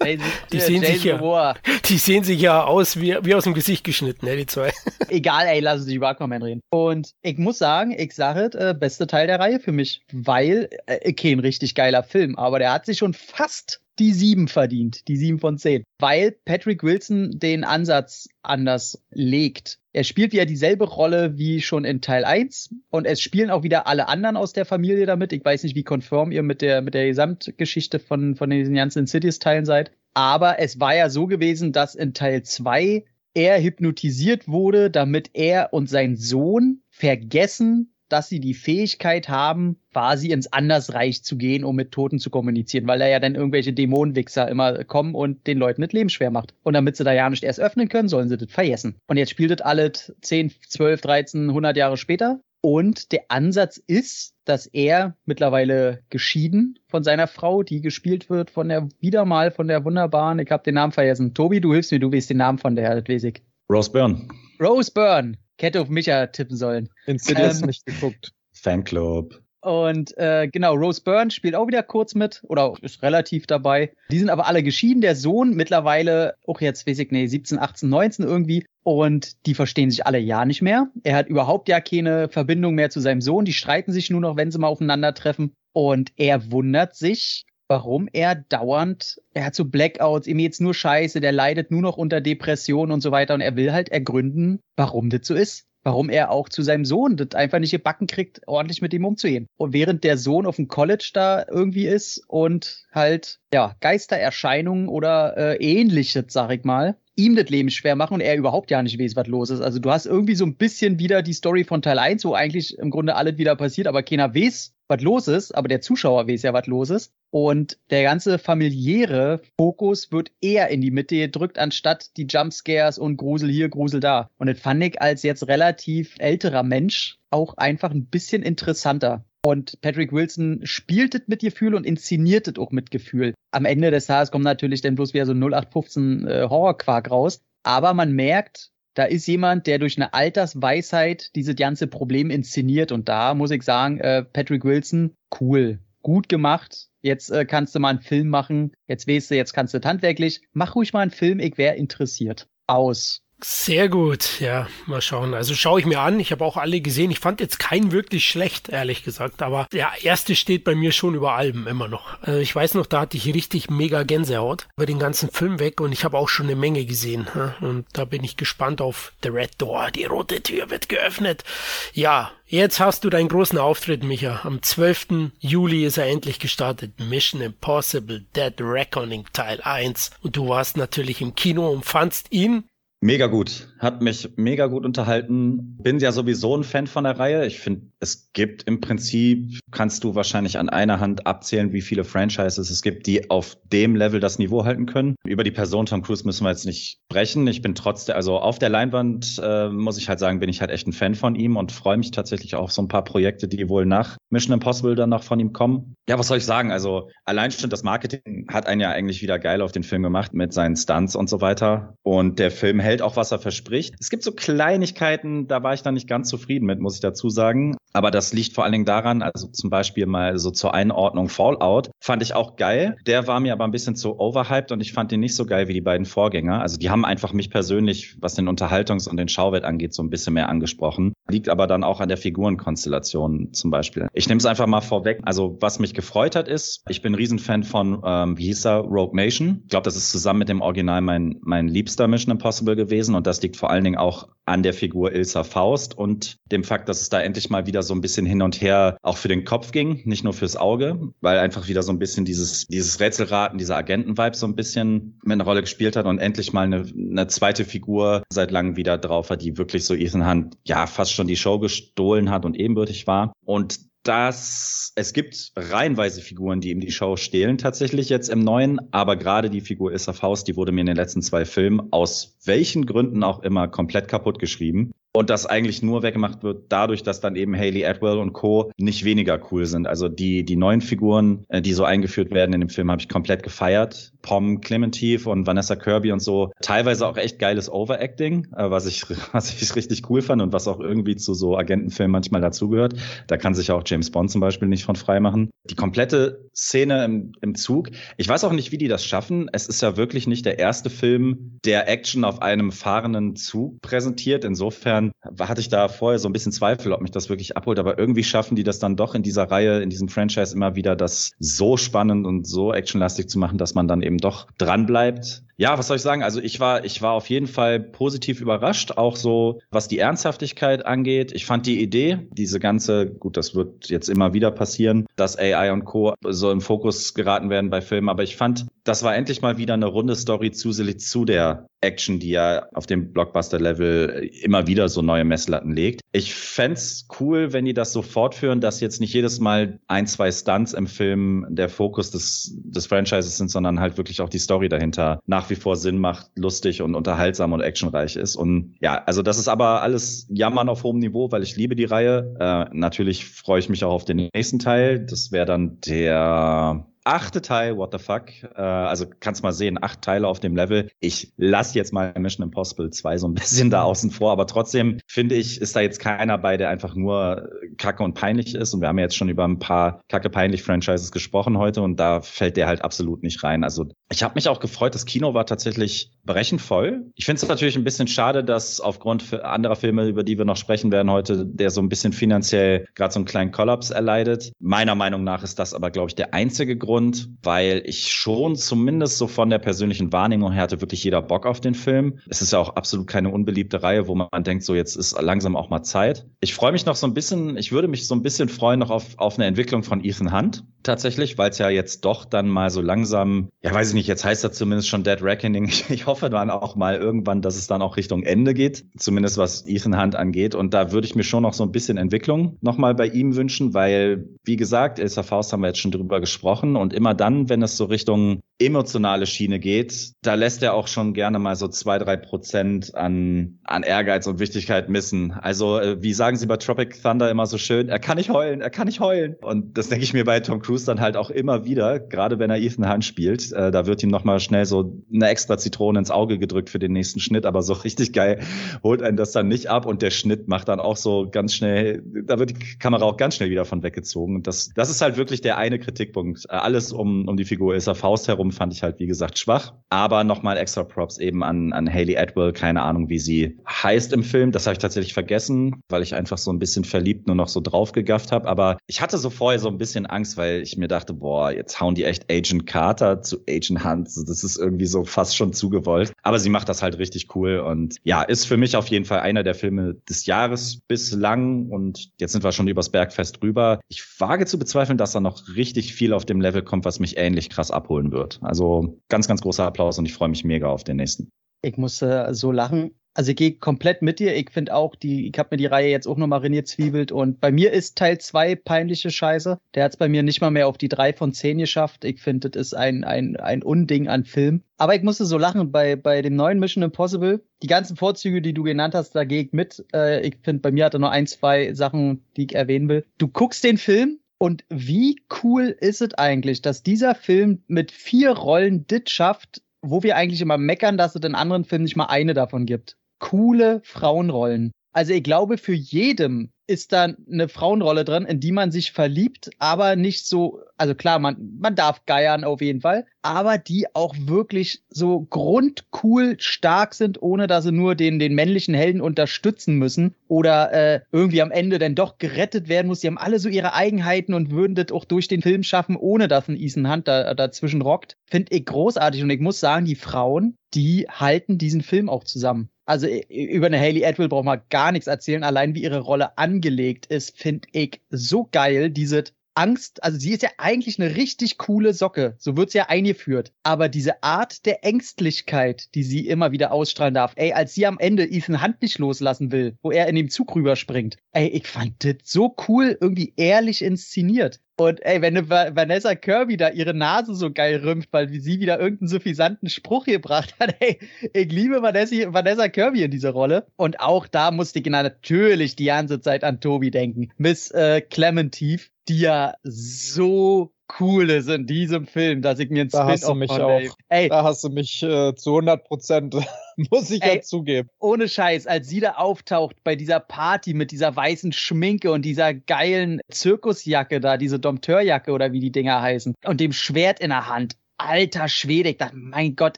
die, 0.52 0.60
sehen 0.60 0.82
sich 0.82 1.04
ja, 1.04 1.54
die 1.88 1.98
sehen 1.98 2.24
sich 2.24 2.40
ja 2.40 2.64
aus 2.64 3.00
wie, 3.00 3.16
wie 3.22 3.34
aus 3.34 3.44
dem 3.44 3.54
Gesicht 3.54 3.84
geschnitten, 3.84 4.26
ne, 4.26 4.36
die 4.36 4.46
zwei. 4.46 4.72
Egal, 5.08 5.46
ey, 5.46 5.60
lass 5.60 5.80
uns 5.80 5.90
über 5.90 6.08
Aquaman 6.08 6.42
reden. 6.42 6.60
Und 6.70 7.12
ich 7.22 7.38
muss 7.38 7.58
sagen, 7.58 7.94
ich 7.96 8.14
sage, 8.14 8.50
äh, 8.58 8.74
beste 8.74 9.06
Teil 9.06 9.26
der 9.26 9.40
Reihe 9.40 9.60
für 9.60 9.72
mich, 9.72 10.02
weil, 10.12 10.68
äh, 10.86 11.10
okay, 11.10 11.32
ein 11.32 11.40
richtig 11.40 11.74
geiler 11.74 12.02
Film, 12.02 12.36
aber 12.36 12.58
der 12.58 12.72
hat 12.72 12.86
sich 12.86 12.98
schon 12.98 13.14
fast 13.14 13.80
die 13.98 14.12
sieben 14.12 14.48
verdient, 14.48 15.08
die 15.08 15.16
sieben 15.16 15.38
von 15.38 15.58
zehn, 15.58 15.84
weil 15.98 16.32
Patrick 16.44 16.82
Wilson 16.82 17.38
den 17.38 17.64
Ansatz 17.64 18.28
anders 18.42 19.02
legt. 19.10 19.78
Er 19.92 20.04
spielt 20.04 20.32
wieder 20.32 20.44
dieselbe 20.44 20.84
Rolle 20.84 21.38
wie 21.38 21.62
schon 21.62 21.84
in 21.84 22.02
Teil 22.02 22.24
1 22.24 22.74
und 22.90 23.06
es 23.06 23.20
spielen 23.20 23.50
auch 23.50 23.62
wieder 23.62 23.86
alle 23.86 24.08
anderen 24.08 24.36
aus 24.36 24.52
der 24.52 24.66
Familie 24.66 25.06
damit. 25.06 25.32
Ich 25.32 25.44
weiß 25.44 25.62
nicht, 25.62 25.74
wie 25.74 25.84
konform 25.84 26.32
ihr 26.32 26.42
mit 26.42 26.60
der, 26.60 26.82
mit 26.82 26.94
der 26.94 27.06
Gesamtgeschichte 27.06 27.98
von, 27.98 28.36
von 28.36 28.50
diesen 28.50 28.74
ganzen 28.74 29.06
Cities-Teilen 29.06 29.64
seid. 29.64 29.92
Aber 30.12 30.58
es 30.58 30.80
war 30.80 30.94
ja 30.94 31.08
so 31.08 31.26
gewesen, 31.26 31.72
dass 31.72 31.94
in 31.94 32.12
Teil 32.14 32.42
2 32.42 33.04
er 33.34 33.62
hypnotisiert 33.62 34.48
wurde, 34.48 34.90
damit 34.90 35.30
er 35.34 35.72
und 35.72 35.88
sein 35.90 36.16
Sohn 36.16 36.80
vergessen, 36.88 37.94
dass 38.08 38.28
sie 38.28 38.40
die 38.40 38.54
Fähigkeit 38.54 39.28
haben, 39.28 39.76
quasi 39.92 40.30
ins 40.30 40.52
Andersreich 40.52 41.22
zu 41.22 41.36
gehen, 41.36 41.64
um 41.64 41.76
mit 41.76 41.92
Toten 41.92 42.18
zu 42.18 42.30
kommunizieren, 42.30 42.86
weil 42.86 42.98
da 42.98 43.06
ja 43.06 43.20
dann 43.20 43.34
irgendwelche 43.34 43.72
Dämonenwichser 43.72 44.48
immer 44.48 44.84
kommen 44.84 45.14
und 45.14 45.46
den 45.46 45.58
Leuten 45.58 45.82
das 45.82 45.92
Leben 45.92 46.10
schwer 46.10 46.30
macht. 46.30 46.54
Und 46.62 46.74
damit 46.74 46.96
sie 46.96 47.04
da 47.04 47.12
ja 47.12 47.28
nicht 47.30 47.44
erst 47.44 47.60
öffnen 47.60 47.88
können, 47.88 48.08
sollen 48.08 48.28
sie 48.28 48.36
das 48.36 48.50
vergessen. 48.50 48.96
Und 49.06 49.16
jetzt 49.16 49.30
spielt 49.30 49.50
das 49.50 49.60
alles 49.60 50.14
10, 50.20 50.52
12, 50.68 51.00
13, 51.00 51.48
100 51.48 51.76
Jahre 51.76 51.96
später. 51.96 52.40
Und 52.60 53.12
der 53.12 53.26
Ansatz 53.28 53.76
ist, 53.86 54.34
dass 54.44 54.66
er 54.66 55.16
mittlerweile 55.24 56.02
geschieden 56.10 56.78
von 56.88 57.04
seiner 57.04 57.28
Frau, 57.28 57.62
die 57.62 57.80
gespielt 57.80 58.28
wird 58.28 58.50
von 58.50 58.68
der, 58.68 58.88
wieder 59.00 59.24
mal 59.24 59.50
von 59.50 59.68
der 59.68 59.84
wunderbaren, 59.84 60.38
ich 60.40 60.50
habe 60.50 60.64
den 60.64 60.74
Namen 60.74 60.92
vergessen. 60.92 61.32
Tobi, 61.32 61.60
du 61.60 61.72
hilfst 61.72 61.92
mir, 61.92 62.00
du 62.00 62.12
weißt 62.12 62.30
den 62.30 62.38
Namen 62.38 62.58
von 62.58 62.74
der, 62.74 63.00
das 63.00 63.08
weiß 63.08 63.24
ich. 63.24 63.42
Rose 63.70 63.90
Byrne. 63.90 64.28
Rose 64.60 64.90
Byrne. 64.92 65.38
Hätte 65.58 65.80
auf 65.80 65.88
Micha 65.88 66.26
tippen 66.26 66.56
sollen. 66.56 66.88
Insidious 67.06 67.60
ähm, 67.60 67.66
nicht 67.66 67.86
geguckt. 67.86 68.32
Fanclub. 68.52 69.40
Und 69.66 70.16
äh, 70.16 70.46
genau, 70.46 70.74
Rose 70.74 71.02
Byrne 71.02 71.32
spielt 71.32 71.56
auch 71.56 71.66
wieder 71.66 71.82
kurz 71.82 72.14
mit 72.14 72.40
oder 72.44 72.74
ist 72.82 73.02
relativ 73.02 73.48
dabei. 73.48 73.92
Die 74.12 74.18
sind 74.20 74.30
aber 74.30 74.46
alle 74.46 74.62
geschieden. 74.62 75.00
Der 75.00 75.16
Sohn 75.16 75.54
mittlerweile, 75.54 76.36
auch 76.46 76.60
jetzt 76.60 76.86
weiß 76.86 77.00
ich 77.00 77.10
nicht, 77.10 77.30
17, 77.30 77.58
18, 77.58 77.88
19 77.88 78.24
irgendwie. 78.24 78.64
Und 78.84 79.44
die 79.46 79.54
verstehen 79.54 79.90
sich 79.90 80.06
alle 80.06 80.18
ja 80.18 80.44
nicht 80.44 80.62
mehr. 80.62 80.88
Er 81.02 81.16
hat 81.16 81.28
überhaupt 81.28 81.68
ja 81.68 81.80
keine 81.80 82.28
Verbindung 82.28 82.76
mehr 82.76 82.90
zu 82.90 83.00
seinem 83.00 83.20
Sohn. 83.20 83.44
Die 83.44 83.52
streiten 83.52 83.90
sich 83.90 84.08
nur 84.08 84.20
noch, 84.20 84.36
wenn 84.36 84.52
sie 84.52 84.58
mal 84.58 84.68
aufeinandertreffen. 84.68 85.52
Und 85.72 86.12
er 86.16 86.52
wundert 86.52 86.94
sich, 86.94 87.45
warum 87.68 88.08
er 88.12 88.34
dauernd, 88.34 89.20
er 89.34 89.46
hat 89.46 89.54
so 89.54 89.64
Blackouts, 89.64 90.26
ihm 90.26 90.38
geht's 90.38 90.60
nur 90.60 90.74
scheiße, 90.74 91.20
der 91.20 91.32
leidet 91.32 91.70
nur 91.70 91.82
noch 91.82 91.96
unter 91.96 92.20
Depressionen 92.20 92.92
und 92.92 93.00
so 93.00 93.10
weiter. 93.10 93.34
Und 93.34 93.40
er 93.40 93.56
will 93.56 93.72
halt 93.72 93.88
ergründen, 93.88 94.60
warum 94.76 95.10
das 95.10 95.26
so 95.26 95.34
ist 95.34 95.66
warum 95.86 96.10
er 96.10 96.32
auch 96.32 96.48
zu 96.48 96.62
seinem 96.62 96.84
Sohn 96.84 97.16
das 97.16 97.36
einfach 97.36 97.60
nicht 97.60 97.70
gebacken 97.70 98.08
kriegt, 98.08 98.40
ordentlich 98.48 98.82
mit 98.82 98.92
ihm 98.92 99.04
umzugehen. 99.04 99.46
Und 99.56 99.72
während 99.72 100.02
der 100.02 100.18
Sohn 100.18 100.44
auf 100.44 100.56
dem 100.56 100.66
College 100.66 101.10
da 101.14 101.46
irgendwie 101.48 101.86
ist 101.86 102.24
und 102.26 102.86
halt, 102.90 103.38
ja, 103.54 103.76
Geistererscheinungen 103.78 104.88
oder 104.88 105.36
äh, 105.36 105.56
ähnliches, 105.58 106.24
sag 106.30 106.50
ich 106.50 106.64
mal, 106.64 106.96
ihm 107.14 107.36
das 107.36 107.48
Leben 107.50 107.70
schwer 107.70 107.94
machen 107.94 108.14
und 108.14 108.20
er 108.20 108.36
überhaupt 108.36 108.72
ja 108.72 108.82
nicht 108.82 108.98
weiß, 108.98 109.14
was 109.14 109.28
los 109.28 109.50
ist. 109.50 109.60
Also 109.60 109.78
du 109.78 109.90
hast 109.92 110.06
irgendwie 110.06 110.34
so 110.34 110.44
ein 110.44 110.56
bisschen 110.56 110.98
wieder 110.98 111.22
die 111.22 111.32
Story 111.32 111.62
von 111.62 111.82
Teil 111.82 112.00
1, 112.00 112.24
wo 112.24 112.34
eigentlich 112.34 112.76
im 112.78 112.90
Grunde 112.90 113.14
alles 113.14 113.38
wieder 113.38 113.54
passiert, 113.54 113.86
aber 113.86 114.02
keiner 114.02 114.34
weiß, 114.34 114.74
was 114.88 115.02
los 115.02 115.28
ist, 115.28 115.52
aber 115.52 115.68
der 115.68 115.80
Zuschauer 115.80 116.28
weiß 116.28 116.42
ja, 116.42 116.52
was 116.52 116.66
los 116.66 116.90
ist. 116.90 117.12
Und 117.30 117.78
der 117.90 118.02
ganze 118.02 118.38
familiäre 118.38 119.40
Fokus 119.58 120.12
wird 120.12 120.30
eher 120.40 120.68
in 120.68 120.80
die 120.80 120.90
Mitte 120.90 121.16
gedrückt, 121.16 121.58
anstatt 121.58 122.16
die 122.16 122.26
Jumpscares 122.26 122.98
und 122.98 123.16
Grusel 123.16 123.50
hier, 123.50 123.68
Grusel 123.68 124.00
da. 124.00 124.28
Und 124.38 124.46
das 124.48 124.58
fand 124.58 124.82
ich 124.82 125.00
als 125.00 125.22
jetzt 125.22 125.48
relativ 125.48 126.14
älterer 126.18 126.62
Mensch 126.62 127.18
auch 127.30 127.56
einfach 127.56 127.90
ein 127.90 128.06
bisschen 128.06 128.42
interessanter. 128.42 129.24
Und 129.44 129.80
Patrick 129.80 130.12
Wilson 130.12 130.60
spielt 130.64 131.14
es 131.14 131.22
mit 131.28 131.40
Gefühl 131.40 131.74
und 131.74 131.86
inszeniert 131.86 132.58
auch 132.58 132.72
mit 132.72 132.90
Gefühl. 132.90 133.34
Am 133.52 133.64
Ende 133.64 133.90
des 133.90 134.06
Tages 134.06 134.30
kommt 134.32 134.44
natürlich 134.44 134.80
dann 134.80 134.96
bloß 134.96 135.14
wieder 135.14 135.26
so 135.26 135.32
0815 135.32 136.26
äh, 136.26 136.46
Horrorquark 136.48 137.10
raus. 137.10 137.40
Aber 137.62 137.94
man 137.94 138.12
merkt, 138.12 138.72
da 138.96 139.04
ist 139.04 139.26
jemand, 139.26 139.66
der 139.66 139.78
durch 139.78 139.98
eine 139.98 140.14
Altersweisheit 140.14 141.36
dieses 141.36 141.54
ganze 141.54 141.86
Problem 141.86 142.30
inszeniert. 142.30 142.92
Und 142.92 143.10
da 143.10 143.34
muss 143.34 143.50
ich 143.50 143.62
sagen, 143.62 144.00
äh, 144.00 144.24
Patrick 144.24 144.64
Wilson, 144.64 145.14
cool, 145.38 145.80
gut 146.00 146.30
gemacht. 146.30 146.88
Jetzt 147.02 147.30
äh, 147.30 147.44
kannst 147.44 147.74
du 147.74 147.78
mal 147.78 147.90
einen 147.90 148.00
Film 148.00 148.28
machen. 148.28 148.72
Jetzt 148.88 149.06
weißt 149.06 149.30
du, 149.30 149.36
jetzt 149.36 149.52
kannst 149.52 149.74
du 149.74 149.80
handwerklich. 149.80 150.40
Mach 150.54 150.74
ruhig 150.74 150.94
mal 150.94 151.00
einen 151.00 151.10
Film, 151.10 151.40
ich 151.40 151.58
wäre 151.58 151.76
interessiert. 151.76 152.48
Aus. 152.66 153.20
Sehr 153.44 153.90
gut, 153.90 154.40
ja, 154.40 154.66
mal 154.86 155.02
schauen. 155.02 155.34
Also 155.34 155.54
schaue 155.54 155.78
ich 155.78 155.84
mir 155.84 156.00
an. 156.00 156.18
Ich 156.20 156.32
habe 156.32 156.42
auch 156.42 156.56
alle 156.56 156.80
gesehen. 156.80 157.10
Ich 157.10 157.20
fand 157.20 157.40
jetzt 157.40 157.58
keinen 157.58 157.92
wirklich 157.92 158.26
schlecht, 158.26 158.70
ehrlich 158.70 159.04
gesagt. 159.04 159.42
Aber 159.42 159.66
der 159.72 159.92
erste 160.02 160.34
steht 160.34 160.64
bei 160.64 160.74
mir 160.74 160.90
schon 160.90 161.14
über 161.14 161.34
allem 161.34 161.66
immer 161.66 161.86
noch. 161.86 162.22
Also 162.22 162.40
ich 162.40 162.56
weiß 162.56 162.74
noch, 162.74 162.86
da 162.86 163.02
hatte 163.02 163.18
ich 163.18 163.26
richtig 163.26 163.68
mega 163.68 164.04
Gänsehaut 164.04 164.68
über 164.76 164.86
den 164.86 164.98
ganzen 164.98 165.30
Film 165.30 165.58
weg 165.58 165.82
und 165.82 165.92
ich 165.92 166.04
habe 166.04 166.16
auch 166.16 166.30
schon 166.30 166.46
eine 166.46 166.56
Menge 166.56 166.86
gesehen. 166.86 167.26
Und 167.60 167.84
da 167.92 168.06
bin 168.06 168.24
ich 168.24 168.38
gespannt 168.38 168.80
auf 168.80 169.12
The 169.22 169.28
Red 169.28 169.52
Door. 169.58 169.90
Die 169.90 170.06
rote 170.06 170.42
Tür 170.42 170.70
wird 170.70 170.88
geöffnet. 170.88 171.44
Ja, 171.92 172.32
Jetzt 172.48 172.78
hast 172.78 173.02
du 173.02 173.10
deinen 173.10 173.28
großen 173.28 173.58
Auftritt, 173.58 174.04
Micha. 174.04 174.42
Am 174.44 174.62
12. 174.62 175.32
Juli 175.40 175.84
ist 175.84 175.98
er 175.98 176.06
endlich 176.06 176.38
gestartet. 176.38 176.92
Mission 177.00 177.40
Impossible 177.40 178.24
Dead 178.36 178.54
Reckoning 178.60 179.24
Teil 179.32 179.60
1. 179.62 180.12
Und 180.22 180.36
du 180.36 180.48
warst 180.48 180.76
natürlich 180.76 181.20
im 181.20 181.34
Kino 181.34 181.68
und 181.68 181.84
fandst 181.84 182.30
ihn 182.30 182.62
Mega 183.02 183.26
gut. 183.26 183.68
Hat 183.78 184.00
mich 184.00 184.30
mega 184.36 184.66
gut 184.66 184.86
unterhalten. 184.86 185.76
Bin 185.82 185.98
ja 185.98 186.12
sowieso 186.12 186.56
ein 186.56 186.64
Fan 186.64 186.86
von 186.86 187.04
der 187.04 187.18
Reihe. 187.18 187.46
Ich 187.46 187.60
finde, 187.60 187.82
es 188.00 188.32
gibt 188.32 188.62
im 188.62 188.80
Prinzip, 188.80 189.60
kannst 189.70 190.02
du 190.02 190.14
wahrscheinlich 190.14 190.58
an 190.58 190.70
einer 190.70 190.98
Hand 190.98 191.26
abzählen, 191.26 191.72
wie 191.74 191.82
viele 191.82 192.04
Franchises 192.04 192.70
es 192.70 192.80
gibt, 192.80 193.06
die 193.06 193.30
auf 193.30 193.58
dem 193.64 193.96
Level 193.96 194.18
das 194.18 194.38
Niveau 194.38 194.64
halten 194.64 194.86
können. 194.86 195.14
Über 195.26 195.44
die 195.44 195.50
Person 195.50 195.84
Tom 195.84 196.02
Cruise 196.02 196.24
müssen 196.24 196.44
wir 196.44 196.50
jetzt 196.50 196.64
nicht 196.64 197.00
sprechen. 197.04 197.46
Ich 197.46 197.60
bin 197.60 197.74
trotzdem, 197.74 198.16
also 198.16 198.38
auf 198.38 198.58
der 198.58 198.70
Leinwand, 198.70 199.40
äh, 199.42 199.68
muss 199.68 199.98
ich 199.98 200.08
halt 200.08 200.18
sagen, 200.18 200.40
bin 200.40 200.48
ich 200.48 200.62
halt 200.62 200.70
echt 200.70 200.86
ein 200.86 200.92
Fan 200.92 201.14
von 201.14 201.34
ihm 201.34 201.58
und 201.58 201.72
freue 201.72 201.98
mich 201.98 202.12
tatsächlich 202.12 202.54
auf 202.54 202.72
so 202.72 202.80
ein 202.80 202.88
paar 202.88 203.04
Projekte, 203.04 203.46
die 203.46 203.68
wohl 203.68 203.84
nach 203.84 204.16
Mission 204.30 204.54
Impossible 204.54 204.94
dann 204.94 205.10
noch 205.10 205.22
von 205.22 205.38
ihm 205.38 205.52
kommen. 205.52 205.94
Ja, 206.08 206.18
was 206.18 206.28
soll 206.28 206.38
ich 206.38 206.46
sagen? 206.46 206.72
Also 206.72 207.10
allein 207.26 207.50
schon 207.50 207.68
das 207.68 207.82
Marketing 207.82 208.46
hat 208.50 208.66
einen 208.66 208.80
ja 208.80 208.90
eigentlich 208.90 209.20
wieder 209.20 209.38
geil 209.38 209.60
auf 209.60 209.72
den 209.72 209.82
Film 209.82 210.02
gemacht 210.02 210.32
mit 210.32 210.54
seinen 210.54 210.76
Stunts 210.76 211.14
und 211.14 211.28
so 211.28 211.40
weiter. 211.42 211.94
Und 212.02 212.38
der 212.38 212.50
Film 212.50 212.80
hält 212.86 213.02
auch, 213.02 213.16
was 213.16 213.32
er 213.32 213.38
verspricht. 213.38 213.94
Es 214.00 214.08
gibt 214.08 214.22
so 214.22 214.32
Kleinigkeiten, 214.32 215.46
da 215.46 215.62
war 215.62 215.74
ich 215.74 215.82
dann 215.82 215.94
nicht 215.94 216.08
ganz 216.08 216.28
zufrieden 216.28 216.66
mit, 216.66 216.80
muss 216.80 216.94
ich 216.94 217.00
dazu 217.00 217.28
sagen. 217.28 217.76
Aber 217.96 218.10
das 218.10 218.34
liegt 218.34 218.52
vor 218.52 218.64
allen 218.64 218.74
Dingen 218.74 218.84
daran, 218.84 219.22
also 219.22 219.46
zum 219.46 219.70
Beispiel 219.70 220.04
mal 220.04 220.38
so 220.38 220.50
zur 220.50 220.74
Einordnung 220.74 221.30
Fallout, 221.30 221.90
fand 221.98 222.22
ich 222.22 222.34
auch 222.34 222.56
geil. 222.56 222.94
Der 223.06 223.26
war 223.26 223.40
mir 223.40 223.54
aber 223.54 223.64
ein 223.64 223.70
bisschen 223.70 223.96
zu 223.96 224.20
overhyped 224.20 224.70
und 224.70 224.82
ich 224.82 224.92
fand 224.92 225.12
den 225.12 225.20
nicht 225.20 225.34
so 225.34 225.46
geil 225.46 225.66
wie 225.68 225.72
die 225.72 225.80
beiden 225.80 226.04
Vorgänger. 226.04 226.60
Also 226.60 226.76
die 226.76 226.90
haben 226.90 227.06
einfach 227.06 227.32
mich 227.32 227.48
persönlich, 227.48 228.18
was 228.20 228.34
den 228.34 228.50
Unterhaltungs- 228.50 229.08
und 229.08 229.16
den 229.16 229.28
Schauwert 229.28 229.64
angeht, 229.64 229.94
so 229.94 230.02
ein 230.02 230.10
bisschen 230.10 230.34
mehr 230.34 230.50
angesprochen. 230.50 231.14
Liegt 231.30 231.48
aber 231.48 231.66
dann 231.66 231.84
auch 231.84 232.00
an 232.00 232.08
der 232.08 232.18
Figurenkonstellation 232.18 233.54
zum 233.54 233.70
Beispiel. 233.70 234.08
Ich 234.12 234.28
nehme 234.28 234.40
es 234.40 234.44
einfach 234.44 234.66
mal 234.66 234.82
vorweg. 234.82 235.20
Also 235.22 235.56
was 235.60 235.78
mich 235.78 235.94
gefreut 235.94 236.36
hat 236.36 236.48
ist, 236.48 236.82
ich 236.90 237.00
bin 237.00 237.12
ein 237.12 237.16
Riesenfan 237.16 237.64
von, 237.64 238.02
ähm, 238.04 238.36
wie 238.36 238.44
hieß 238.44 238.66
er, 238.66 238.80
Rogue 238.80 239.16
Nation. 239.16 239.60
Ich 239.62 239.70
glaube, 239.70 239.84
das 239.84 239.96
ist 239.96 240.10
zusammen 240.10 240.40
mit 240.40 240.50
dem 240.50 240.60
Original 240.60 241.00
mein, 241.00 241.36
mein 241.40 241.66
liebster 241.66 242.08
Mission 242.08 242.32
Impossible 242.32 242.76
gewesen 242.76 243.14
und 243.14 243.26
das 243.26 243.40
liegt 243.40 243.56
vor 243.56 243.70
allen 243.70 243.84
Dingen 243.84 243.96
auch 243.96 244.28
an 244.44 244.62
der 244.62 244.74
Figur 244.74 245.12
Ilsa 245.12 245.44
Faust 245.44 245.96
und 245.96 246.38
dem 246.52 246.62
Fakt, 246.62 246.88
dass 246.88 247.00
es 247.00 247.08
da 247.08 247.20
endlich 247.20 247.50
mal 247.50 247.66
wieder 247.66 247.82
so 247.86 247.94
ein 247.94 248.02
bisschen 248.02 248.26
hin 248.26 248.42
und 248.42 248.60
her 248.60 248.98
auch 249.02 249.16
für 249.16 249.28
den 249.28 249.44
Kopf 249.44 249.72
ging, 249.72 250.02
nicht 250.04 250.24
nur 250.24 250.34
fürs 250.34 250.56
Auge, 250.56 251.12
weil 251.20 251.38
einfach 251.38 251.68
wieder 251.68 251.82
so 251.82 251.92
ein 251.92 251.98
bisschen 251.98 252.24
dieses, 252.26 252.66
dieses 252.66 253.00
Rätselraten, 253.00 253.58
dieser 253.58 253.76
Agenten-Vibe 253.76 254.36
so 254.36 254.46
ein 254.46 254.54
bisschen 254.54 255.18
mit 255.24 255.32
einer 255.32 255.44
Rolle 255.44 255.62
gespielt 255.62 255.96
hat 255.96 256.06
und 256.06 256.18
endlich 256.18 256.52
mal 256.52 256.62
eine, 256.62 256.84
eine 256.94 257.26
zweite 257.28 257.64
Figur 257.64 258.22
seit 258.30 258.50
langem 258.50 258.76
wieder 258.76 258.98
drauf 258.98 259.30
hat, 259.30 259.42
die 259.42 259.56
wirklich 259.56 259.84
so 259.84 259.94
Ethan 259.94 260.28
Hunt 260.28 260.58
ja 260.64 260.86
fast 260.86 261.12
schon 261.12 261.26
die 261.26 261.36
Show 261.36 261.58
gestohlen 261.58 262.30
hat 262.30 262.44
und 262.44 262.56
ebenbürtig 262.56 263.06
war. 263.06 263.32
Und 263.44 263.78
dass 264.06 264.92
es 264.94 265.12
gibt 265.12 265.52
reihenweise 265.56 266.20
Figuren, 266.20 266.60
die 266.60 266.70
ihm 266.70 266.80
die 266.80 266.92
Show 266.92 267.16
stehlen, 267.16 267.58
tatsächlich 267.58 268.08
jetzt 268.08 268.28
im 268.28 268.38
neuen, 268.38 268.80
aber 268.92 269.16
gerade 269.16 269.50
die 269.50 269.60
Figur 269.60 269.92
Issa 269.92 270.12
Faust, 270.12 270.46
die 270.46 270.56
wurde 270.56 270.70
mir 270.70 270.82
in 270.82 270.86
den 270.86 270.96
letzten 270.96 271.22
zwei 271.22 271.44
Filmen 271.44 271.92
aus 271.92 272.36
welchen 272.44 272.86
Gründen 272.86 273.24
auch 273.24 273.42
immer 273.42 273.66
komplett 273.66 274.06
kaputt 274.06 274.38
geschrieben 274.38 274.92
und 275.16 275.30
das 275.30 275.46
eigentlich 275.46 275.82
nur 275.82 276.02
weggemacht 276.02 276.42
wird 276.42 276.66
dadurch, 276.68 277.02
dass 277.02 277.20
dann 277.20 277.36
eben 277.36 277.56
Haley 277.56 277.86
Atwell 277.86 278.18
und 278.18 278.32
Co. 278.32 278.70
nicht 278.76 279.04
weniger 279.04 279.40
cool 279.50 279.64
sind. 279.64 279.86
Also 279.86 280.08
die, 280.08 280.44
die 280.44 280.56
neuen 280.56 280.80
Figuren, 280.80 281.44
äh, 281.48 281.62
die 281.62 281.72
so 281.72 281.84
eingeführt 281.84 282.32
werden 282.32 282.52
in 282.52 282.60
dem 282.60 282.68
Film, 282.68 282.90
habe 282.90 283.00
ich 283.00 283.08
komplett 283.08 283.42
gefeiert. 283.42 284.12
Pom 284.20 284.60
Clementif 284.60 285.26
und 285.26 285.46
Vanessa 285.46 285.76
Kirby 285.76 286.12
und 286.12 286.20
so. 286.20 286.52
Teilweise 286.60 287.06
auch 287.06 287.16
echt 287.16 287.38
geiles 287.38 287.70
Overacting, 287.70 288.48
äh, 288.56 288.70
was 288.70 288.86
ich, 288.86 289.04
was 289.32 289.50
ich 289.50 289.74
richtig 289.74 290.08
cool 290.10 290.20
fand 290.20 290.42
und 290.42 290.52
was 290.52 290.68
auch 290.68 290.80
irgendwie 290.80 291.16
zu 291.16 291.32
so 291.32 291.56
Agentenfilmen 291.56 292.12
manchmal 292.12 292.40
dazugehört. 292.40 292.94
Da 293.26 293.36
kann 293.36 293.54
sich 293.54 293.70
auch 293.70 293.82
James 293.86 294.10
Bond 294.10 294.30
zum 294.30 294.40
Beispiel 294.40 294.68
nicht 294.68 294.84
von 294.84 294.96
frei 294.96 295.20
machen. 295.20 295.50
Die 295.70 295.76
komplette 295.76 296.50
Szene 296.54 297.04
im, 297.04 297.32
im 297.40 297.54
Zug. 297.54 297.90
Ich 298.16 298.28
weiß 298.28 298.44
auch 298.44 298.52
nicht, 298.52 298.72
wie 298.72 298.78
die 298.78 298.88
das 298.88 299.04
schaffen. 299.04 299.48
Es 299.52 299.66
ist 299.66 299.80
ja 299.82 299.96
wirklich 299.96 300.26
nicht 300.26 300.44
der 300.44 300.58
erste 300.58 300.90
Film, 300.90 301.58
der 301.64 301.88
Action 301.88 302.24
auf 302.24 302.42
einem 302.42 302.72
fahrenden 302.72 303.36
Zug 303.36 303.80
präsentiert. 303.80 304.44
Insofern 304.44 305.05
hatte 305.40 305.60
ich 305.60 305.68
da 305.68 305.88
vorher 305.88 306.18
so 306.18 306.28
ein 306.28 306.32
bisschen 306.32 306.52
Zweifel, 306.52 306.92
ob 306.92 307.00
mich 307.00 307.10
das 307.10 307.28
wirklich 307.28 307.56
abholt, 307.56 307.78
aber 307.78 307.98
irgendwie 307.98 308.24
schaffen 308.24 308.56
die 308.56 308.64
das 308.64 308.78
dann 308.78 308.96
doch 308.96 309.14
in 309.14 309.22
dieser 309.22 309.50
Reihe, 309.50 309.80
in 309.80 309.90
diesem 309.90 310.08
Franchise 310.08 310.54
immer 310.54 310.74
wieder, 310.74 310.96
das 310.96 311.32
so 311.38 311.76
spannend 311.76 312.26
und 312.26 312.46
so 312.46 312.72
actionlastig 312.72 313.28
zu 313.28 313.38
machen, 313.38 313.58
dass 313.58 313.74
man 313.74 313.88
dann 313.88 314.02
eben 314.02 314.18
doch 314.18 314.46
dran 314.58 314.86
bleibt. 314.86 315.42
Ja, 315.58 315.78
was 315.78 315.88
soll 315.88 315.96
ich 315.96 316.02
sagen? 316.02 316.22
Also 316.22 316.40
ich 316.40 316.60
war, 316.60 316.84
ich 316.84 317.00
war 317.00 317.12
auf 317.12 317.30
jeden 317.30 317.46
Fall 317.46 317.80
positiv 317.80 318.42
überrascht, 318.42 318.92
auch 318.92 319.16
so, 319.16 319.60
was 319.70 319.88
die 319.88 319.98
Ernsthaftigkeit 319.98 320.84
angeht. 320.84 321.32
Ich 321.32 321.46
fand 321.46 321.66
die 321.66 321.80
Idee, 321.80 322.28
diese 322.32 322.60
ganze, 322.60 323.06
gut, 323.06 323.38
das 323.38 323.54
wird 323.54 323.88
jetzt 323.88 324.10
immer 324.10 324.34
wieder 324.34 324.50
passieren, 324.50 325.06
dass 325.16 325.38
AI 325.38 325.72
und 325.72 325.86
Co. 325.86 326.14
so 326.22 326.50
im 326.50 326.60
Fokus 326.60 327.14
geraten 327.14 327.48
werden 327.48 327.70
bei 327.70 327.80
Filmen, 327.80 328.10
aber 328.10 328.22
ich 328.22 328.36
fand 328.36 328.66
das 328.86 329.02
war 329.02 329.16
endlich 329.16 329.42
mal 329.42 329.58
wieder 329.58 329.74
eine 329.74 329.86
runde 329.86 330.14
Story 330.14 330.52
zusätzlich 330.52 331.00
zu 331.00 331.24
der 331.24 331.66
Action, 331.80 332.18
die 332.18 332.30
ja 332.30 332.66
auf 332.72 332.86
dem 332.86 333.12
Blockbuster-Level 333.12 334.30
immer 334.42 334.66
wieder 334.66 334.88
so 334.88 335.02
neue 335.02 335.24
Messlatten 335.24 335.72
legt. 335.72 336.00
Ich 336.12 336.34
fände 336.34 336.80
cool, 337.20 337.52
wenn 337.52 337.64
die 337.64 337.74
das 337.74 337.92
so 337.92 338.02
fortführen, 338.02 338.60
dass 338.60 338.80
jetzt 338.80 339.00
nicht 339.00 339.12
jedes 339.12 339.40
Mal 339.40 339.78
ein, 339.86 340.06
zwei 340.06 340.30
Stunts 340.30 340.72
im 340.72 340.86
Film 340.86 341.46
der 341.50 341.68
Fokus 341.68 342.10
des, 342.10 342.58
des 342.64 342.86
Franchises 342.86 343.36
sind, 343.36 343.50
sondern 343.50 343.80
halt 343.80 343.96
wirklich 343.98 344.20
auch 344.20 344.28
die 344.28 344.38
Story 344.38 344.68
dahinter 344.68 345.20
nach 345.26 345.50
wie 345.50 345.54
vor 345.54 345.76
Sinn 345.76 345.98
macht, 345.98 346.30
lustig 346.36 346.82
und 346.82 346.94
unterhaltsam 346.94 347.52
und 347.52 347.60
actionreich 347.60 348.16
ist. 348.16 348.36
Und 348.36 348.74
ja, 348.80 349.02
also 349.04 349.22
das 349.22 349.38
ist 349.38 349.48
aber 349.48 349.82
alles 349.82 350.26
Jammern 350.30 350.68
auf 350.68 350.82
hohem 350.82 350.98
Niveau, 350.98 351.30
weil 351.30 351.42
ich 351.42 351.56
liebe 351.56 351.76
die 351.76 351.84
Reihe. 351.84 352.34
Äh, 352.40 352.66
natürlich 352.72 353.26
freue 353.26 353.60
ich 353.60 353.68
mich 353.68 353.84
auch 353.84 353.92
auf 353.92 354.04
den 354.04 354.30
nächsten 354.34 354.58
Teil. 354.58 355.04
Das 355.04 355.32
wäre 355.32 355.46
dann 355.46 355.80
der 355.80 356.86
achte 357.06 357.40
Teil, 357.40 357.76
what 357.76 357.92
the 357.92 357.98
fuck. 357.98 358.24
Äh, 358.42 358.60
also 358.60 359.06
kannst 359.20 359.42
mal 359.42 359.52
sehen, 359.52 359.78
acht 359.80 360.02
Teile 360.02 360.26
auf 360.26 360.40
dem 360.40 360.56
Level. 360.56 360.90
Ich 360.98 361.32
lasse 361.36 361.78
jetzt 361.78 361.92
mal 361.92 362.12
Mission 362.18 362.44
Impossible 362.44 362.90
2 362.90 363.18
so 363.18 363.28
ein 363.28 363.34
bisschen 363.34 363.70
da 363.70 363.82
außen 363.82 364.10
vor, 364.10 364.32
aber 364.32 364.46
trotzdem 364.46 364.98
finde 365.06 365.36
ich, 365.36 365.60
ist 365.60 365.76
da 365.76 365.80
jetzt 365.80 366.00
keiner 366.00 366.36
bei, 366.36 366.56
der 366.56 366.68
einfach 366.68 366.94
nur 366.94 367.48
kacke 367.78 368.02
und 368.02 368.14
peinlich 368.14 368.54
ist. 368.54 368.74
Und 368.74 368.80
wir 368.80 368.88
haben 368.88 368.98
ja 368.98 369.04
jetzt 369.04 369.16
schon 369.16 369.28
über 369.28 369.44
ein 369.44 369.58
paar 369.58 370.00
kacke 370.08 370.30
peinlich 370.30 370.62
Franchises 370.62 371.12
gesprochen 371.12 371.58
heute 371.58 371.82
und 371.82 372.00
da 372.00 372.20
fällt 372.20 372.56
der 372.56 372.66
halt 372.66 372.82
absolut 372.82 373.22
nicht 373.22 373.42
rein. 373.44 373.62
Also 373.62 373.86
ich 374.10 374.22
habe 374.22 374.34
mich 374.34 374.48
auch 374.48 374.58
gefreut, 374.58 374.94
das 374.94 375.06
Kino 375.06 375.32
war 375.34 375.46
tatsächlich 375.46 376.10
brechend 376.24 376.60
voll. 376.60 377.06
Ich 377.14 377.24
finde 377.24 377.40
es 377.40 377.48
natürlich 377.48 377.76
ein 377.76 377.84
bisschen 377.84 378.08
schade, 378.08 378.42
dass 378.42 378.80
aufgrund 378.80 379.32
anderer 379.44 379.76
Filme, 379.76 380.08
über 380.08 380.24
die 380.24 380.38
wir 380.38 380.44
noch 380.44 380.56
sprechen 380.56 380.90
werden 380.90 381.10
heute, 381.10 381.46
der 381.46 381.70
so 381.70 381.80
ein 381.80 381.88
bisschen 381.88 382.12
finanziell 382.12 382.86
gerade 382.94 383.12
so 383.12 383.20
einen 383.20 383.26
kleinen 383.26 383.52
Kollaps 383.52 383.90
erleidet. 383.90 384.52
Meiner 384.58 384.96
Meinung 384.96 385.22
nach 385.22 385.44
ist 385.44 385.60
das 385.60 385.72
aber, 385.72 385.90
glaube 385.90 386.08
ich, 386.08 386.16
der 386.16 386.34
einzige 386.34 386.76
Grund, 386.76 386.95
Grund, 386.96 387.28
weil 387.42 387.82
ich 387.84 388.10
schon 388.10 388.56
zumindest 388.56 389.18
so 389.18 389.26
von 389.26 389.50
der 389.50 389.58
persönlichen 389.58 390.14
Wahrnehmung 390.14 390.52
her 390.52 390.62
hatte 390.62 390.80
wirklich 390.80 391.04
jeder 391.04 391.20
Bock 391.20 391.44
auf 391.44 391.60
den 391.60 391.74
Film. 391.74 392.20
Es 392.26 392.40
ist 392.40 392.54
ja 392.54 392.58
auch 392.58 392.70
absolut 392.70 393.06
keine 393.06 393.28
unbeliebte 393.28 393.82
Reihe, 393.82 394.08
wo 394.08 394.14
man 394.14 394.28
denkt, 394.44 394.64
so 394.64 394.74
jetzt 394.74 394.96
ist 394.96 395.20
langsam 395.20 395.56
auch 395.56 395.68
mal 395.68 395.82
Zeit. 395.82 396.26
Ich 396.40 396.54
freue 396.54 396.72
mich 396.72 396.86
noch 396.86 396.96
so 396.96 397.06
ein 397.06 397.12
bisschen, 397.12 397.58
ich 397.58 397.70
würde 397.70 397.86
mich 397.86 398.06
so 398.06 398.14
ein 398.14 398.22
bisschen 398.22 398.48
freuen 398.48 398.80
noch 398.80 398.88
auf, 398.88 399.18
auf 399.18 399.36
eine 399.36 399.44
Entwicklung 399.44 399.82
von 399.82 400.02
Ethan 400.02 400.32
Hunt 400.32 400.64
tatsächlich, 400.86 401.36
weil 401.36 401.50
es 401.50 401.58
ja 401.58 401.68
jetzt 401.68 402.04
doch 402.04 402.24
dann 402.24 402.48
mal 402.48 402.70
so 402.70 402.80
langsam, 402.80 403.50
ja 403.62 403.74
weiß 403.74 403.88
ich 403.88 403.94
nicht, 403.94 404.06
jetzt 404.06 404.24
heißt 404.24 404.44
das 404.44 404.52
zumindest 404.52 404.88
schon 404.88 405.04
Dead 405.04 405.22
Reckoning. 405.22 405.70
Ich 405.96 406.06
hoffe 406.06 406.30
dann 406.30 406.50
auch 406.50 406.76
mal 406.76 406.96
irgendwann, 406.96 407.42
dass 407.42 407.56
es 407.56 407.66
dann 407.66 407.80
auch 407.80 407.96
Richtung 407.96 408.22
Ende 408.22 408.54
geht, 408.54 408.84
zumindest 408.96 409.38
was 409.38 409.66
Ethan 409.66 410.00
Hunt 410.00 410.14
angeht. 410.14 410.54
Und 410.54 410.74
da 410.74 410.92
würde 410.92 411.06
ich 411.06 411.14
mir 411.14 411.22
schon 411.22 411.42
noch 411.42 411.54
so 411.54 411.64
ein 411.64 411.72
bisschen 411.72 411.96
Entwicklung 411.96 412.56
nochmal 412.60 412.94
bei 412.94 413.06
ihm 413.06 413.36
wünschen, 413.36 413.72
weil, 413.74 414.28
wie 414.44 414.56
gesagt, 414.56 414.98
Elsa 414.98 415.22
Faust 415.22 415.52
haben 415.52 415.60
wir 415.60 415.68
jetzt 415.68 415.78
schon 415.78 415.90
drüber 415.90 416.20
gesprochen 416.20 416.76
und 416.76 416.85
immer 416.92 417.14
dann, 417.14 417.48
wenn 417.48 417.62
es 417.62 417.76
so 417.76 417.84
Richtung 417.84 418.42
emotionale 418.58 419.26
Schiene 419.26 419.58
geht, 419.58 420.12
da 420.22 420.34
lässt 420.34 420.62
er 420.62 420.72
auch 420.72 420.88
schon 420.88 421.12
gerne 421.12 421.38
mal 421.38 421.56
so 421.56 421.68
zwei, 421.68 421.98
drei 421.98 422.16
Prozent 422.16 422.94
an, 422.94 423.58
an 423.64 423.82
Ehrgeiz 423.82 424.26
und 424.26 424.38
Wichtigkeit 424.38 424.88
missen. 424.88 425.32
Also, 425.32 425.78
äh, 425.78 426.02
wie 426.02 426.14
sagen 426.14 426.36
sie 426.36 426.46
bei 426.46 426.56
Tropic 426.56 427.02
Thunder 427.02 427.30
immer 427.30 427.46
so 427.46 427.58
schön, 427.58 427.90
er 427.90 427.98
kann 427.98 428.16
nicht 428.16 428.30
heulen, 428.30 428.62
er 428.62 428.70
kann 428.70 428.86
nicht 428.86 429.00
heulen. 429.00 429.36
Und 429.42 429.76
das 429.76 429.90
denke 429.90 430.04
ich 430.04 430.14
mir 430.14 430.24
bei 430.24 430.40
Tom 430.40 430.62
Cruise 430.62 430.86
dann 430.86 431.00
halt 431.00 431.18
auch 431.18 431.28
immer 431.28 431.66
wieder, 431.66 432.00
gerade 432.00 432.38
wenn 432.38 432.48
er 432.48 432.56
Ethan 432.56 432.90
Hunt 432.90 433.04
spielt. 433.04 433.52
Äh, 433.52 433.70
da 433.70 433.86
wird 433.86 434.02
ihm 434.02 434.08
nochmal 434.08 434.40
schnell 434.40 434.64
so 434.64 435.02
eine 435.12 435.28
extra 435.28 435.58
Zitrone 435.58 435.98
ins 435.98 436.10
Auge 436.10 436.38
gedrückt 436.38 436.70
für 436.70 436.78
den 436.78 436.92
nächsten 436.92 437.20
Schnitt, 437.20 437.44
aber 437.44 437.60
so 437.60 437.74
richtig 437.74 438.14
geil 438.14 438.40
holt 438.82 439.02
einen 439.02 439.18
das 439.18 439.32
dann 439.32 439.48
nicht 439.48 439.68
ab 439.68 439.84
und 439.84 440.00
der 440.00 440.10
Schnitt 440.10 440.48
macht 440.48 440.68
dann 440.68 440.80
auch 440.80 440.96
so 440.96 441.28
ganz 441.30 441.54
schnell, 441.54 442.02
da 442.24 442.38
wird 442.38 442.50
die 442.50 442.78
Kamera 442.78 443.04
auch 443.04 443.18
ganz 443.18 443.36
schnell 443.36 443.50
wieder 443.50 443.66
von 443.66 443.82
weggezogen. 443.82 444.36
Und 444.36 444.46
das, 444.46 444.70
das 444.74 444.88
ist 444.88 445.02
halt 445.02 445.18
wirklich 445.18 445.42
der 445.42 445.58
eine 445.58 445.78
Kritikpunkt. 445.78 446.46
Äh, 446.48 446.56
alles 446.76 446.92
um, 446.92 447.26
um 447.26 447.38
die 447.38 447.46
Figur 447.46 447.74
er 447.74 447.94
Faust 447.94 448.28
herum 448.28 448.52
fand 448.52 448.72
ich 448.74 448.82
halt, 448.82 448.98
wie 448.98 449.06
gesagt, 449.06 449.38
schwach. 449.38 449.72
Aber 449.88 450.24
nochmal 450.24 450.58
extra 450.58 450.84
Props 450.84 451.16
eben 451.16 451.42
an, 451.42 451.72
an 451.72 451.90
Haley 451.90 452.18
Atwell. 452.18 452.52
Keine 452.52 452.82
Ahnung, 452.82 453.08
wie 453.08 453.18
sie 453.18 453.56
heißt 453.66 454.12
im 454.12 454.22
Film. 454.22 454.52
Das 454.52 454.66
habe 454.66 454.72
ich 454.74 454.78
tatsächlich 454.78 455.14
vergessen, 455.14 455.82
weil 455.88 456.02
ich 456.02 456.14
einfach 456.14 456.36
so 456.36 456.52
ein 456.52 456.58
bisschen 456.58 456.84
verliebt 456.84 457.28
nur 457.28 457.36
noch 457.36 457.48
so 457.48 457.62
draufgegafft 457.62 458.30
habe. 458.30 458.46
Aber 458.46 458.76
ich 458.86 459.00
hatte 459.00 459.16
so 459.16 459.30
vorher 459.30 459.58
so 459.58 459.68
ein 459.68 459.78
bisschen 459.78 460.04
Angst, 460.04 460.36
weil 460.36 460.60
ich 460.60 460.76
mir 460.76 460.88
dachte, 460.88 461.14
boah, 461.14 461.50
jetzt 461.50 461.80
hauen 461.80 461.94
die 461.94 462.04
echt 462.04 462.30
Agent 462.30 462.66
Carter 462.66 463.22
zu 463.22 463.38
Agent 463.48 463.82
Hunt. 463.82 464.08
Das 464.08 464.44
ist 464.44 464.58
irgendwie 464.58 464.86
so 464.86 465.04
fast 465.04 465.34
schon 465.34 465.54
zugewollt. 465.54 466.12
Aber 466.22 466.38
sie 466.38 466.50
macht 466.50 466.68
das 466.68 466.82
halt 466.82 466.98
richtig 466.98 467.34
cool 467.34 467.60
und 467.60 467.96
ja, 468.04 468.22
ist 468.22 468.44
für 468.44 468.58
mich 468.58 468.76
auf 468.76 468.88
jeden 468.88 469.06
Fall 469.06 469.20
einer 469.20 469.42
der 469.42 469.54
Filme 469.54 469.94
des 470.08 470.26
Jahres 470.26 470.80
bislang. 470.86 471.70
Und 471.70 472.10
jetzt 472.20 472.32
sind 472.32 472.44
wir 472.44 472.52
schon 472.52 472.68
übers 472.68 472.90
Bergfest 472.90 473.40
drüber. 473.40 473.80
Ich 473.88 474.04
wage 474.18 474.44
zu 474.44 474.58
bezweifeln, 474.58 474.98
dass 474.98 475.12
da 475.12 475.20
noch 475.20 475.56
richtig 475.56 475.94
viel 475.94 476.12
auf 476.12 476.26
dem 476.26 476.40
Level 476.42 476.65
kommt, 476.66 476.84
was 476.84 477.00
mich 477.00 477.16
ähnlich 477.16 477.50
krass 477.50 477.70
abholen 477.70 478.12
wird. 478.12 478.38
Also 478.42 478.98
ganz, 479.08 479.28
ganz 479.28 479.40
großer 479.40 479.64
Applaus 479.64 479.98
und 479.98 480.06
ich 480.06 480.14
freue 480.14 480.28
mich 480.28 480.44
mega 480.44 480.68
auf 480.68 480.84
den 480.84 480.96
nächsten. 480.96 481.30
Ich 481.62 481.76
musste 481.76 482.34
so 482.34 482.52
lachen. 482.52 482.92
Also 483.16 483.30
ich 483.30 483.36
gehe 483.36 483.52
komplett 483.52 484.02
mit 484.02 484.18
dir. 484.18 484.36
Ich 484.36 484.50
finde 484.50 484.74
auch, 484.74 484.94
die, 484.94 485.26
ich 485.28 485.38
habe 485.38 485.48
mir 485.52 485.56
die 485.56 485.66
Reihe 485.66 485.90
jetzt 485.90 486.06
auch 486.06 486.18
nochmal 486.18 486.42
zwiebelt 486.64 487.12
und 487.12 487.40
bei 487.40 487.50
mir 487.50 487.72
ist 487.72 487.96
Teil 487.96 488.18
2 488.18 488.56
peinliche 488.56 489.10
Scheiße. 489.10 489.58
Der 489.74 489.84
hat 489.84 489.92
es 489.92 489.96
bei 489.96 490.06
mir 490.06 490.22
nicht 490.22 490.42
mal 490.42 490.50
mehr 490.50 490.68
auf 490.68 490.76
die 490.76 490.90
3 490.90 491.14
von 491.14 491.32
10 491.32 491.56
geschafft. 491.56 492.04
Ich 492.04 492.20
finde, 492.20 492.50
das 492.50 492.60
ist 492.60 492.74
ein, 492.74 493.04
ein, 493.04 493.36
ein 493.36 493.62
Unding 493.62 494.06
an 494.08 494.24
Film. 494.24 494.62
Aber 494.76 494.94
ich 494.94 495.02
musste 495.02 495.24
so 495.24 495.38
lachen 495.38 495.72
bei, 495.72 495.96
bei 495.96 496.20
dem 496.20 496.36
neuen 496.36 496.58
Mission 496.58 496.84
Impossible. 496.84 497.42
Die 497.62 497.68
ganzen 497.68 497.96
Vorzüge, 497.96 498.42
die 498.42 498.52
du 498.52 498.64
genannt 498.64 498.94
hast, 498.94 499.12
da 499.12 499.24
gehe 499.24 499.44
ich 499.44 499.52
mit. 499.52 499.82
Äh, 499.94 500.20
ich 500.20 500.36
finde, 500.42 500.60
bei 500.60 500.70
mir 500.70 500.84
hat 500.84 500.92
er 500.92 501.00
noch 501.00 501.10
ein, 501.10 501.26
zwei 501.26 501.72
Sachen, 501.72 502.22
die 502.36 502.44
ich 502.44 502.54
erwähnen 502.54 502.90
will. 502.90 503.06
Du 503.16 503.28
guckst 503.28 503.64
den 503.64 503.78
Film 503.78 504.18
und 504.38 504.64
wie 504.68 505.22
cool 505.42 505.76
ist 505.80 506.02
es 506.02 506.14
eigentlich, 506.14 506.62
dass 506.62 506.82
dieser 506.82 507.14
Film 507.14 507.62
mit 507.68 507.90
vier 507.90 508.32
Rollen 508.32 508.86
dit 508.86 509.08
schafft, 509.10 509.62
wo 509.82 510.02
wir 510.02 510.16
eigentlich 510.16 510.40
immer 510.40 510.58
meckern, 510.58 510.98
dass 510.98 511.14
es 511.14 511.24
in 511.24 511.34
anderen 511.34 511.64
Filmen 511.64 511.84
nicht 511.84 511.96
mal 511.96 512.06
eine 512.06 512.34
davon 512.34 512.66
gibt. 512.66 512.96
Coole 513.18 513.80
Frauenrollen. 513.84 514.72
Also 514.92 515.12
ich 515.12 515.22
glaube, 515.22 515.58
für 515.58 515.72
jedem 515.72 516.50
ist 516.66 516.92
da 516.92 517.14
eine 517.30 517.48
Frauenrolle 517.48 518.04
drin, 518.04 518.24
in 518.24 518.40
die 518.40 518.52
man 518.52 518.70
sich 518.70 518.92
verliebt, 518.92 519.50
aber 519.58 519.96
nicht 519.96 520.26
so, 520.26 520.60
also 520.76 520.94
klar, 520.94 521.18
man, 521.18 521.56
man 521.60 521.74
darf 521.74 522.04
geiern 522.06 522.44
auf 522.44 522.60
jeden 522.60 522.80
Fall, 522.80 523.06
aber 523.22 523.58
die 523.58 523.86
auch 523.94 524.14
wirklich 524.18 524.82
so 524.88 525.20
grundcool 525.30 526.36
stark 526.38 526.94
sind, 526.94 527.22
ohne 527.22 527.46
dass 527.46 527.64
sie 527.64 527.72
nur 527.72 527.94
den, 527.94 528.18
den 528.18 528.34
männlichen 528.34 528.74
Helden 528.74 529.00
unterstützen 529.00 529.76
müssen 529.76 530.14
oder 530.28 530.72
äh, 530.72 531.00
irgendwie 531.12 531.42
am 531.42 531.50
Ende 531.50 531.78
dann 531.78 531.94
doch 531.94 532.18
gerettet 532.18 532.68
werden 532.68 532.88
muss. 532.88 533.00
Die 533.00 533.06
haben 533.06 533.18
alle 533.18 533.38
so 533.38 533.48
ihre 533.48 533.74
Eigenheiten 533.74 534.34
und 534.34 534.50
würden 534.50 534.74
das 534.74 534.92
auch 534.92 535.04
durch 535.04 535.28
den 535.28 535.42
Film 535.42 535.62
schaffen, 535.62 535.96
ohne 535.96 536.28
dass 536.28 536.48
ein 536.48 536.56
Ethan 536.56 536.90
Hunt 536.90 537.08
da, 537.08 537.34
dazwischen 537.34 537.82
rockt. 537.82 538.16
Finde 538.26 538.54
ich 538.54 538.66
großartig 538.66 539.22
und 539.22 539.30
ich 539.30 539.40
muss 539.40 539.60
sagen, 539.60 539.86
die 539.86 539.94
Frauen, 539.94 540.56
die 540.74 541.06
halten 541.08 541.58
diesen 541.58 541.82
Film 541.82 542.08
auch 542.08 542.24
zusammen. 542.24 542.70
Also 542.86 543.08
über 543.08 543.66
eine 543.66 543.80
Haley 543.80 544.04
Atwell 544.06 544.28
braucht 544.28 544.44
man 544.44 544.62
gar 544.70 544.92
nichts 544.92 545.08
erzählen. 545.08 545.42
Allein 545.44 545.74
wie 545.74 545.82
ihre 545.82 546.00
Rolle 546.00 546.38
angelegt 546.38 547.06
ist, 547.06 547.36
finde 547.36 547.68
ich 547.72 548.00
so 548.10 548.48
geil. 548.50 548.90
Diese 548.90 549.24
Angst, 549.56 550.04
also 550.04 550.18
sie 550.18 550.32
ist 550.32 550.42
ja 550.42 550.50
eigentlich 550.58 551.00
eine 551.00 551.16
richtig 551.16 551.58
coole 551.58 551.94
Socke. 551.94 552.36
So 552.38 552.56
wird 552.56 552.70
sie 552.70 552.78
ja 552.78 552.88
eingeführt. 552.88 553.52
Aber 553.62 553.88
diese 553.88 554.22
Art 554.22 554.66
der 554.66 554.84
Ängstlichkeit, 554.84 555.94
die 555.94 556.02
sie 556.02 556.28
immer 556.28 556.52
wieder 556.52 556.72
ausstrahlen 556.72 557.14
darf, 557.14 557.32
ey, 557.36 557.52
als 557.52 557.74
sie 557.74 557.86
am 557.86 557.98
Ende 557.98 558.30
Ethan 558.30 558.60
Hand 558.60 558.82
nicht 558.82 558.98
loslassen 558.98 559.52
will, 559.52 559.76
wo 559.82 559.90
er 559.90 560.08
in 560.08 560.16
dem 560.16 560.30
Zug 560.30 560.54
rüberspringt, 560.54 561.16
ey, 561.32 561.48
ich 561.48 561.66
fand 561.66 562.04
das 562.04 562.16
so 562.24 562.54
cool, 562.68 562.96
irgendwie 563.00 563.32
ehrlich 563.36 563.82
inszeniert. 563.82 564.60
Und 564.78 565.02
ey, 565.06 565.22
wenn 565.22 565.48
Vanessa 565.48 566.14
Kirby 566.14 566.58
da 566.58 566.68
ihre 566.68 566.92
Nase 566.92 567.34
so 567.34 567.50
geil 567.50 567.76
rümpft, 567.76 568.12
weil 568.12 568.28
sie 568.28 568.60
wieder 568.60 568.78
irgendeinen 568.78 569.08
suffisanten 569.08 569.70
Spruch 569.70 570.04
gebracht 570.04 570.54
hat, 570.60 570.76
ey, 570.80 570.98
ich 571.32 571.50
liebe 571.50 571.80
Vanessa, 571.80 572.68
Kirby 572.68 573.02
in 573.02 573.10
dieser 573.10 573.30
Rolle. 573.30 573.66
Und 573.76 574.00
auch 574.00 574.26
da 574.26 574.50
musste 574.50 574.80
ich 574.80 574.86
natürlich 574.86 575.76
die 575.76 575.86
ganze 575.86 576.20
Zeit 576.20 576.44
an 576.44 576.60
Tobi 576.60 576.90
denken. 576.90 577.30
Miss 577.38 577.70
äh, 577.70 578.02
Clementive, 578.02 578.82
die 579.08 579.20
ja 579.20 579.54
so 579.62 580.72
cool 581.00 581.30
ist 581.30 581.48
in 581.48 581.66
diesem 581.66 582.06
Film, 582.06 582.42
dass 582.42 582.58
ich 582.58 582.70
mir 582.70 582.82
ein 582.82 582.88
Da 582.88 583.06
hast 583.06 583.26
du 583.26 583.34
mich 583.34 583.50
auch. 583.50 583.80
Ey. 584.08 584.28
Da 584.28 584.44
hast 584.44 584.62
du 584.64 584.68
mich 584.68 585.02
äh, 585.02 585.34
zu 585.34 585.50
100 585.50 585.84
Prozent, 585.84 586.34
muss 586.90 587.10
ich 587.10 587.22
ey, 587.22 587.36
ja 587.36 587.42
zugeben. 587.42 587.88
Ohne 587.98 588.28
Scheiß, 588.28 588.66
als 588.66 588.88
sie 588.88 589.00
da 589.00 589.12
auftaucht 589.12 589.76
bei 589.84 589.96
dieser 589.96 590.20
Party 590.20 590.74
mit 590.74 590.90
dieser 590.90 591.14
weißen 591.14 591.52
Schminke 591.52 592.12
und 592.12 592.22
dieser 592.24 592.54
geilen 592.54 593.20
Zirkusjacke 593.30 594.20
da, 594.20 594.36
diese 594.36 594.58
Dompteurjacke 594.58 595.32
oder 595.32 595.52
wie 595.52 595.60
die 595.60 595.72
Dinger 595.72 596.00
heißen 596.00 596.34
und 596.44 596.60
dem 596.60 596.72
Schwert 596.72 597.20
in 597.20 597.30
der 597.30 597.48
Hand. 597.48 597.76
Alter 597.98 598.48
Schwede, 598.48 598.90
ich 598.90 598.98
dachte, 598.98 599.16
mein 599.16 599.56
Gott, 599.56 599.76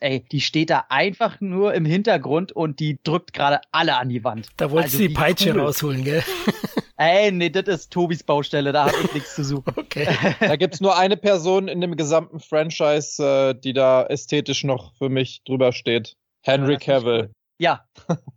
ey, 0.01 0.25
die 0.33 0.41
steht 0.41 0.71
da 0.71 0.87
einfach 0.89 1.41
nur 1.41 1.75
im 1.75 1.85
Hintergrund 1.85 2.51
und 2.51 2.81
die 2.81 2.99
drückt 3.05 3.33
gerade 3.33 3.61
alle 3.71 3.97
an 3.97 4.09
die 4.09 4.25
Wand. 4.25 4.49
Da 4.57 4.73
wolltest 4.73 4.95
also, 4.95 5.05
du 5.05 5.09
die 5.09 5.15
Peitsche 5.15 5.53
cool. 5.53 5.61
rausholen, 5.61 6.03
gell? 6.03 6.25
Ey, 7.01 7.31
nee, 7.31 7.49
das 7.49 7.69
ist 7.69 7.93
Tobis 7.93 8.25
Baustelle, 8.25 8.73
da 8.73 8.87
habe 8.87 8.97
ich 9.05 9.15
nichts 9.15 9.35
zu 9.35 9.45
suchen. 9.45 9.73
Okay. 9.79 10.09
Da 10.41 10.57
gibt's 10.57 10.81
nur 10.81 10.99
eine 10.99 11.17
Person 11.17 11.69
in 11.69 11.81
dem 11.81 11.97
gesamten 11.97 12.41
Franchise, 12.41 13.23
äh, 13.23 13.55
die 13.55 13.73
da 13.73 14.05
ästhetisch 14.05 14.65
noch 14.65 14.95
für 14.97 15.09
mich 15.09 15.43
drüber 15.45 15.73
steht. 15.73 16.17
Henry 16.43 16.77
Cavill. 16.77 17.31
Ja, 17.59 17.85